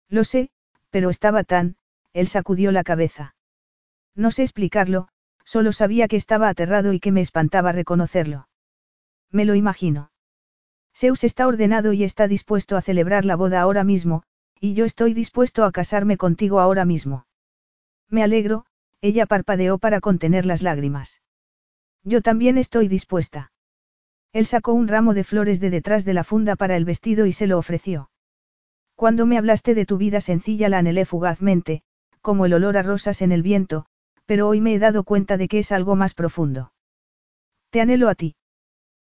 Lo 0.09 0.23
sé, 0.23 0.51
pero 0.91 1.10
estaba 1.10 1.43
tan, 1.43 1.77
él 2.12 2.28
sacudió 2.28 2.70
la 2.70 2.85
cabeza. 2.85 3.35
No 4.15 4.31
sé 4.31 4.43
explicarlo, 4.43 5.09
Solo 5.44 5.73
sabía 5.73 6.07
que 6.07 6.15
estaba 6.15 6.49
aterrado 6.49 6.93
y 6.93 7.01
que 7.01 7.10
me 7.10 7.20
espantaba 7.20 7.73
reconocerlo. 7.73 8.47
Me 9.33 9.44
lo 9.44 9.57
imagino. 9.57 10.12
Zeus 10.94 11.25
está 11.25 11.47
ordenado 11.47 11.93
y 11.93 12.05
está 12.05 12.28
dispuesto 12.28 12.77
a 12.77 12.83
celebrar 12.83 13.25
la 13.25 13.36
boda 13.36 13.60
ahora 13.60 13.85
mismo, 13.85 14.23
y 14.60 14.75
yo 14.75 14.85
estoy 14.85 15.15
dispuesto 15.15 15.65
a 15.65 15.73
casarme 15.73 16.17
contigo 16.17 16.60
ahora 16.60 16.85
mismo. 16.85 17.27
Me 18.09 18.23
alegro, 18.23 18.67
ella 19.01 19.27
parpadeó 19.27 19.78
para 19.78 20.01
contener 20.01 20.44
las 20.47 20.62
lágrimas. 20.62 21.23
Yo 22.05 22.23
también 22.23 22.59
estoy 22.59 22.89
dispuesta. 22.89 23.52
Él 24.33 24.47
sacó 24.47 24.75
un 24.75 24.89
ramo 24.89 25.15
de 25.15 25.25
flores 25.25 25.60
de 25.60 25.70
detrás 25.70 26.05
de 26.05 26.15
la 26.15 26.25
funda 26.25 26.57
para 26.57 26.77
el 26.77 26.85
vestido 26.85 27.27
y 27.27 27.33
se 27.33 27.47
lo 27.47 27.59
ofreció. 27.59 28.10
Cuando 28.94 29.27
me 29.27 29.39
hablaste 29.39 29.75
de 29.75 29.86
tu 29.86 29.97
vida 29.97 30.20
sencilla 30.20 30.69
la 30.69 30.78
anhelé 30.78 31.05
fugazmente, 31.07 31.83
como 32.20 32.44
el 32.44 32.52
olor 32.52 32.77
a 32.77 32.83
rosas 32.83 33.23
en 33.23 33.33
el 33.33 33.43
viento, 33.43 33.86
pero 34.27 34.47
hoy 34.47 34.60
me 34.60 34.75
he 34.75 34.78
dado 34.78 35.05
cuenta 35.05 35.36
de 35.36 35.49
que 35.49 35.59
es 35.59 35.73
algo 35.73 35.97
más 35.97 36.15
profundo. 36.15 36.73
Te 37.70 37.81
anhelo 37.81 38.09
a 38.09 38.15
ti. 38.15 38.36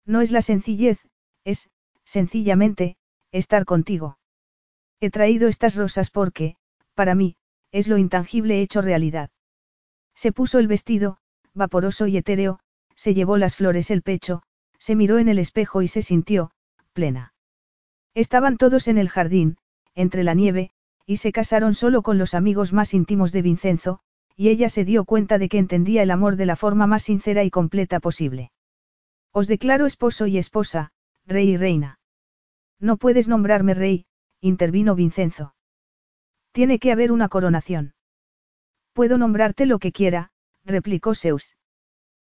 No 0.05 0.21
es 0.21 0.31
la 0.31 0.41
sencillez, 0.41 1.08
es, 1.49 1.69
sencillamente, 2.03 2.97
estar 3.31 3.65
contigo. 3.65 4.17
He 4.99 5.09
traído 5.09 5.47
estas 5.47 5.75
rosas 5.75 6.09
porque, 6.11 6.55
para 6.93 7.15
mí, 7.15 7.35
es 7.71 7.87
lo 7.87 7.97
intangible 7.97 8.61
hecho 8.61 8.81
realidad. 8.81 9.29
Se 10.15 10.31
puso 10.31 10.59
el 10.59 10.67
vestido, 10.67 11.17
vaporoso 11.53 12.07
y 12.07 12.17
etéreo, 12.17 12.59
se 12.95 13.13
llevó 13.13 13.37
las 13.37 13.55
flores 13.55 13.91
el 13.91 14.01
pecho, 14.01 14.43
se 14.77 14.95
miró 14.95 15.19
en 15.19 15.29
el 15.29 15.39
espejo 15.39 15.81
y 15.81 15.87
se 15.87 16.01
sintió, 16.01 16.51
plena. 16.93 17.33
Estaban 18.13 18.57
todos 18.57 18.87
en 18.87 18.97
el 18.97 19.09
jardín, 19.09 19.57
entre 19.95 20.23
la 20.23 20.33
nieve, 20.33 20.71
y 21.05 21.17
se 21.17 21.31
casaron 21.31 21.73
solo 21.73 22.01
con 22.01 22.17
los 22.17 22.33
amigos 22.33 22.73
más 22.73 22.93
íntimos 22.93 23.31
de 23.31 23.41
Vincenzo, 23.41 23.99
y 24.35 24.49
ella 24.49 24.69
se 24.69 24.85
dio 24.85 25.05
cuenta 25.05 25.37
de 25.37 25.49
que 25.49 25.57
entendía 25.57 26.03
el 26.03 26.11
amor 26.11 26.35
de 26.35 26.45
la 26.45 26.55
forma 26.55 26.87
más 26.87 27.03
sincera 27.03 27.43
y 27.43 27.49
completa 27.49 27.99
posible. 27.99 28.51
Os 29.31 29.47
declaro 29.47 29.85
esposo 29.85 30.27
y 30.27 30.37
esposa, 30.37 30.91
rey 31.29 31.51
y 31.51 31.57
reina. 31.57 31.99
No 32.79 32.97
puedes 32.97 33.27
nombrarme 33.27 33.73
rey, 33.73 34.05
intervino 34.41 34.95
Vincenzo. 34.95 35.53
Tiene 36.51 36.79
que 36.79 36.91
haber 36.91 37.11
una 37.11 37.29
coronación. 37.29 37.93
Puedo 38.93 39.17
nombrarte 39.17 39.65
lo 39.65 39.79
que 39.79 39.91
quiera, 39.91 40.31
replicó 40.65 41.13
Zeus. 41.13 41.55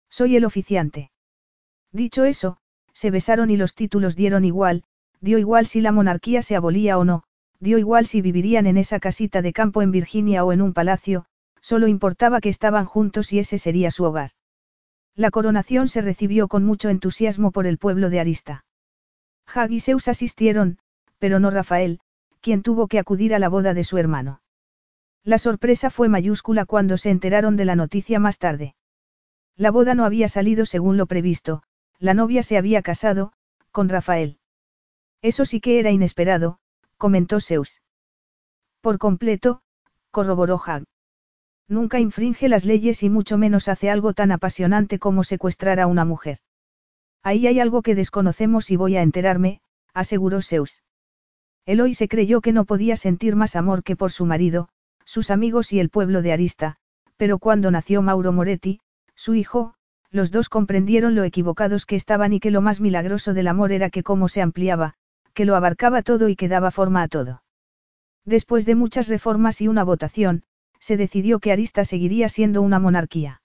Soy 0.10 0.36
el 0.36 0.46
oficiante. 0.46 1.12
Dicho 1.92 2.26
eso, 2.26 2.58
se 2.94 3.10
besaron 3.10 3.50
y 3.50 3.58
los 3.58 3.74
títulos 3.74 4.16
dieron 4.16 4.44
igual, 4.44 4.84
dio 5.22 5.38
igual 5.38 5.66
si 5.66 5.82
la 5.82 5.92
monarquía 5.92 6.42
se 6.42 6.56
abolía 6.56 6.98
o 6.98 7.06
no, 7.06 7.24
dio 7.60 7.78
igual 7.78 8.06
si 8.06 8.22
vivirían 8.22 8.68
en 8.68 8.78
esa 8.78 9.00
casita 9.00 9.42
de 9.42 9.54
campo 9.54 9.82
en 9.82 9.92
Virginia 9.92 10.44
o 10.44 10.52
en 10.52 10.62
un 10.62 10.74
palacio, 10.74 11.26
solo 11.62 11.88
importaba 11.88 12.42
que 12.42 12.50
estaban 12.50 12.86
juntos 12.86 13.32
y 13.32 13.40
ese 13.40 13.58
sería 13.58 13.92
su 13.92 14.04
hogar. 14.04 14.32
La 15.16 15.32
coronación 15.32 15.88
se 15.88 16.02
recibió 16.02 16.48
con 16.48 16.66
mucho 16.66 16.90
entusiasmo 16.90 17.52
por 17.52 17.66
el 17.66 17.78
pueblo 17.78 18.10
de 18.10 18.20
Arista. 18.20 18.66
Hag 19.54 19.72
y 19.72 19.80
Zeus 19.80 20.08
asistieron, 20.08 20.78
pero 21.18 21.40
no 21.40 21.52
Rafael, 21.52 22.00
quien 22.42 22.64
tuvo 22.64 22.88
que 22.88 23.00
acudir 23.00 23.34
a 23.34 23.40
la 23.40 23.50
boda 23.50 23.74
de 23.74 23.84
su 23.84 23.98
hermano. 23.98 24.42
La 25.24 25.38
sorpresa 25.38 25.90
fue 25.90 26.10
mayúscula 26.10 26.66
cuando 26.66 26.98
se 26.98 27.10
enteraron 27.10 27.58
de 27.58 27.66
la 27.66 27.76
noticia 27.76 28.20
más 28.20 28.38
tarde. 28.38 28.76
La 29.56 29.72
boda 29.72 29.94
no 29.94 30.06
había 30.06 30.30
salido 30.30 30.66
según 30.66 30.98
lo 30.98 31.06
previsto, 31.06 31.64
la 32.00 32.14
novia 32.14 32.44
se 32.44 32.58
había 32.58 32.82
casado, 32.82 33.34
con 33.72 33.90
Rafael. 33.90 34.38
Eso 35.22 35.46
sí 35.46 35.60
que 35.60 35.80
era 35.80 35.92
inesperado, 35.92 36.60
comentó 36.98 37.42
Zeus. 37.42 37.82
Por 38.82 38.98
completo, 38.98 39.62
corroboró 40.12 40.62
Hag. 40.66 40.86
Nunca 41.68 42.00
infringe 42.00 42.48
las 42.48 42.66
leyes 42.66 43.04
y 43.04 43.10
mucho 43.10 43.38
menos 43.38 43.68
hace 43.68 43.90
algo 43.90 44.14
tan 44.14 44.32
apasionante 44.32 44.98
como 44.98 45.24
secuestrar 45.24 45.80
a 45.80 45.88
una 45.88 46.06
mujer. 46.06 46.40
Ahí 47.24 47.48
hay 47.48 47.60
algo 47.60 47.82
que 47.82 47.96
desconocemos 47.96 48.72
y 48.72 48.76
voy 48.76 48.96
a 48.96 49.02
enterarme, 49.02 49.62
aseguró 49.94 50.42
Zeus. 50.42 50.84
Eloy 51.66 51.94
se 51.94 52.08
creyó 52.08 52.42
que 52.42 52.54
no 52.54 52.66
podía 52.66 52.96
sentir 52.96 53.36
más 53.36 53.56
amor 53.56 53.84
que 53.84 53.96
por 53.96 54.12
su 54.12 54.26
marido, 54.26 54.70
sus 55.06 55.32
amigos 55.32 55.74
y 55.74 55.80
el 55.80 55.90
pueblo 55.90 56.22
de 56.22 56.32
Arista, 56.32 56.78
pero 57.18 57.40
cuando 57.40 57.72
nació 57.72 58.02
Mauro 58.02 58.32
Moretti, 58.32 58.80
su 59.16 59.36
hijo, 59.36 59.74
los 60.12 60.32
dos 60.32 60.50
comprendieron 60.50 61.16
lo 61.16 61.24
equivocados 61.24 61.86
que 61.86 61.96
estaban 61.96 62.34
y 62.34 62.40
que 62.40 62.52
lo 62.52 62.62
más 62.62 62.80
milagroso 62.80 63.34
del 63.34 63.48
amor 63.48 63.72
era 63.72 63.90
que 63.90 64.04
cómo 64.04 64.30
se 64.30 64.42
ampliaba, 64.42 64.96
que 65.34 65.46
lo 65.46 65.56
abarcaba 65.56 66.02
todo 66.02 66.30
y 66.30 66.36
que 66.36 66.48
daba 66.48 66.72
forma 66.72 67.04
a 67.04 67.08
todo. 67.08 67.44
Después 68.26 68.66
de 68.66 68.76
muchas 68.76 69.08
reformas 69.08 69.62
y 69.62 69.68
una 69.68 69.84
votación, 69.84 70.44
se 70.80 70.98
decidió 70.98 71.40
que 71.40 71.52
Arista 71.52 71.86
seguiría 71.86 72.30
siendo 72.30 72.62
una 72.62 72.80
monarquía. 72.80 73.42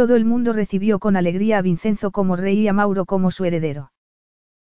Todo 0.00 0.16
el 0.16 0.24
mundo 0.24 0.54
recibió 0.54 0.98
con 0.98 1.14
alegría 1.14 1.58
a 1.58 1.60
Vincenzo 1.60 2.10
como 2.10 2.34
rey 2.34 2.60
y 2.60 2.68
a 2.68 2.72
Mauro 2.72 3.04
como 3.04 3.30
su 3.30 3.44
heredero. 3.44 3.92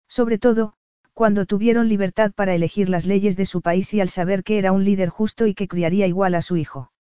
Sobre 0.08 0.38
todo, 0.38 0.74
cuando 1.12 1.44
tuvieron 1.44 1.88
libertad 1.88 2.30
para 2.32 2.54
elegir 2.54 2.88
las 2.88 3.04
leyes 3.04 3.36
de 3.36 3.44
su 3.44 3.60
país 3.60 3.92
y 3.94 4.00
al 4.00 4.10
saber 4.10 4.44
que 4.44 4.58
era 4.58 4.70
un 4.70 4.84
líder 4.84 5.08
justo 5.08 5.48
y 5.48 5.54
que 5.54 5.66
criaría 5.66 6.06
igual 6.06 6.36
a 6.36 6.40
su 6.40 6.56
hijo. 6.56 6.92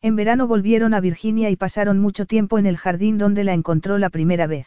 En 0.00 0.16
verano 0.16 0.48
volvieron 0.48 0.92
a 0.92 0.98
Virginia 0.98 1.50
y 1.50 1.54
pasaron 1.54 2.00
mucho 2.00 2.26
tiempo 2.26 2.58
en 2.58 2.66
el 2.66 2.76
jardín 2.76 3.16
donde 3.16 3.44
la 3.44 3.54
encontró 3.54 3.96
la 3.96 4.10
primera 4.10 4.48
vez. 4.48 4.66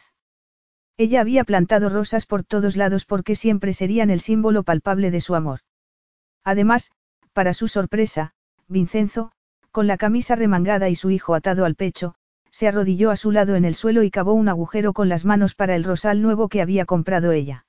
Ella 0.96 1.20
había 1.20 1.44
plantado 1.44 1.90
rosas 1.90 2.24
por 2.24 2.44
todos 2.44 2.76
lados 2.76 3.04
porque 3.04 3.36
siempre 3.36 3.74
serían 3.74 4.08
el 4.08 4.20
símbolo 4.20 4.62
palpable 4.62 5.10
de 5.10 5.20
su 5.20 5.34
amor. 5.34 5.60
Además, 6.44 6.92
para 7.34 7.52
su 7.52 7.68
sorpresa, 7.68 8.32
Vincenzo, 8.68 9.32
con 9.70 9.86
la 9.86 9.98
camisa 9.98 10.34
remangada 10.34 10.88
y 10.88 10.94
su 10.94 11.10
hijo 11.10 11.34
atado 11.34 11.66
al 11.66 11.74
pecho, 11.74 12.16
se 12.56 12.66
arrodilló 12.66 13.10
a 13.10 13.16
su 13.16 13.32
lado 13.32 13.54
en 13.54 13.66
el 13.66 13.74
suelo 13.74 14.02
y 14.02 14.10
cavó 14.10 14.32
un 14.32 14.48
agujero 14.48 14.94
con 14.94 15.10
las 15.10 15.26
manos 15.26 15.54
para 15.54 15.76
el 15.76 15.84
rosal 15.84 16.22
nuevo 16.22 16.48
que 16.48 16.62
había 16.62 16.86
comprado 16.86 17.32
ella. 17.32 17.66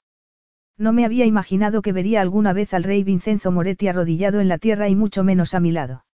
No 0.78 0.94
me 0.94 1.04
había 1.04 1.26
imaginado 1.26 1.82
que 1.82 1.92
vería 1.92 2.22
alguna 2.22 2.54
vez 2.54 2.74
al 2.74 2.86
rey 2.86 3.04
Vincenzo 3.04 3.52
Moretti 3.52 3.90
arrodillado 3.90 4.40
en 4.40 4.48
la 4.48 4.58
tierra 4.58 4.88
y 4.88 4.96
mucho 4.96 5.26
menos 5.26 5.54
a 5.54 5.60
mi 5.60 5.74
lado. 5.74 6.06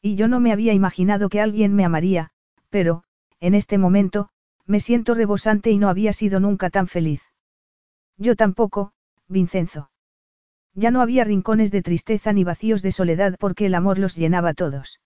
Y 0.00 0.16
yo 0.16 0.26
no 0.26 0.40
me 0.40 0.50
había 0.50 0.72
imaginado 0.72 1.28
que 1.28 1.40
alguien 1.40 1.76
me 1.76 1.84
amaría, 1.84 2.30
pero, 2.70 3.04
en 3.38 3.54
este 3.54 3.78
momento, 3.78 4.30
me 4.66 4.80
siento 4.80 5.14
rebosante 5.14 5.70
y 5.70 5.78
no 5.78 5.88
había 5.88 6.12
sido 6.12 6.40
nunca 6.40 6.70
tan 6.70 6.88
feliz. 6.88 7.22
Yo 8.16 8.34
tampoco, 8.34 8.94
Vincenzo. 9.28 9.92
Ya 10.74 10.90
no 10.90 11.02
había 11.02 11.22
rincones 11.22 11.70
de 11.70 11.82
tristeza 11.82 12.32
ni 12.32 12.42
vacíos 12.42 12.82
de 12.82 12.90
soledad 12.90 13.36
porque 13.38 13.66
el 13.66 13.76
amor 13.76 14.00
los 14.00 14.16
llenaba 14.16 14.54
todos. 14.54 14.98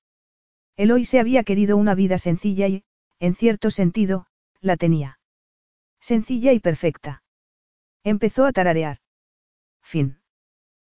Eloy 0.78 1.05
se 1.05 1.20
había 1.20 1.42
querido 1.42 1.76
una 1.76 1.94
vida 1.94 2.18
sencilla 2.18 2.68
y, 2.68 2.84
en 3.20 3.35
cierto 3.35 3.70
sentido, 3.70 4.27
la 4.61 4.77
tenía. 4.77 5.19
Sencilla 6.01 6.53
y 6.53 6.61
perfecta. 6.61 7.23
Empezó 8.05 8.45
a 8.45 8.53
tararear. 8.53 8.99
Fin. 9.83 10.20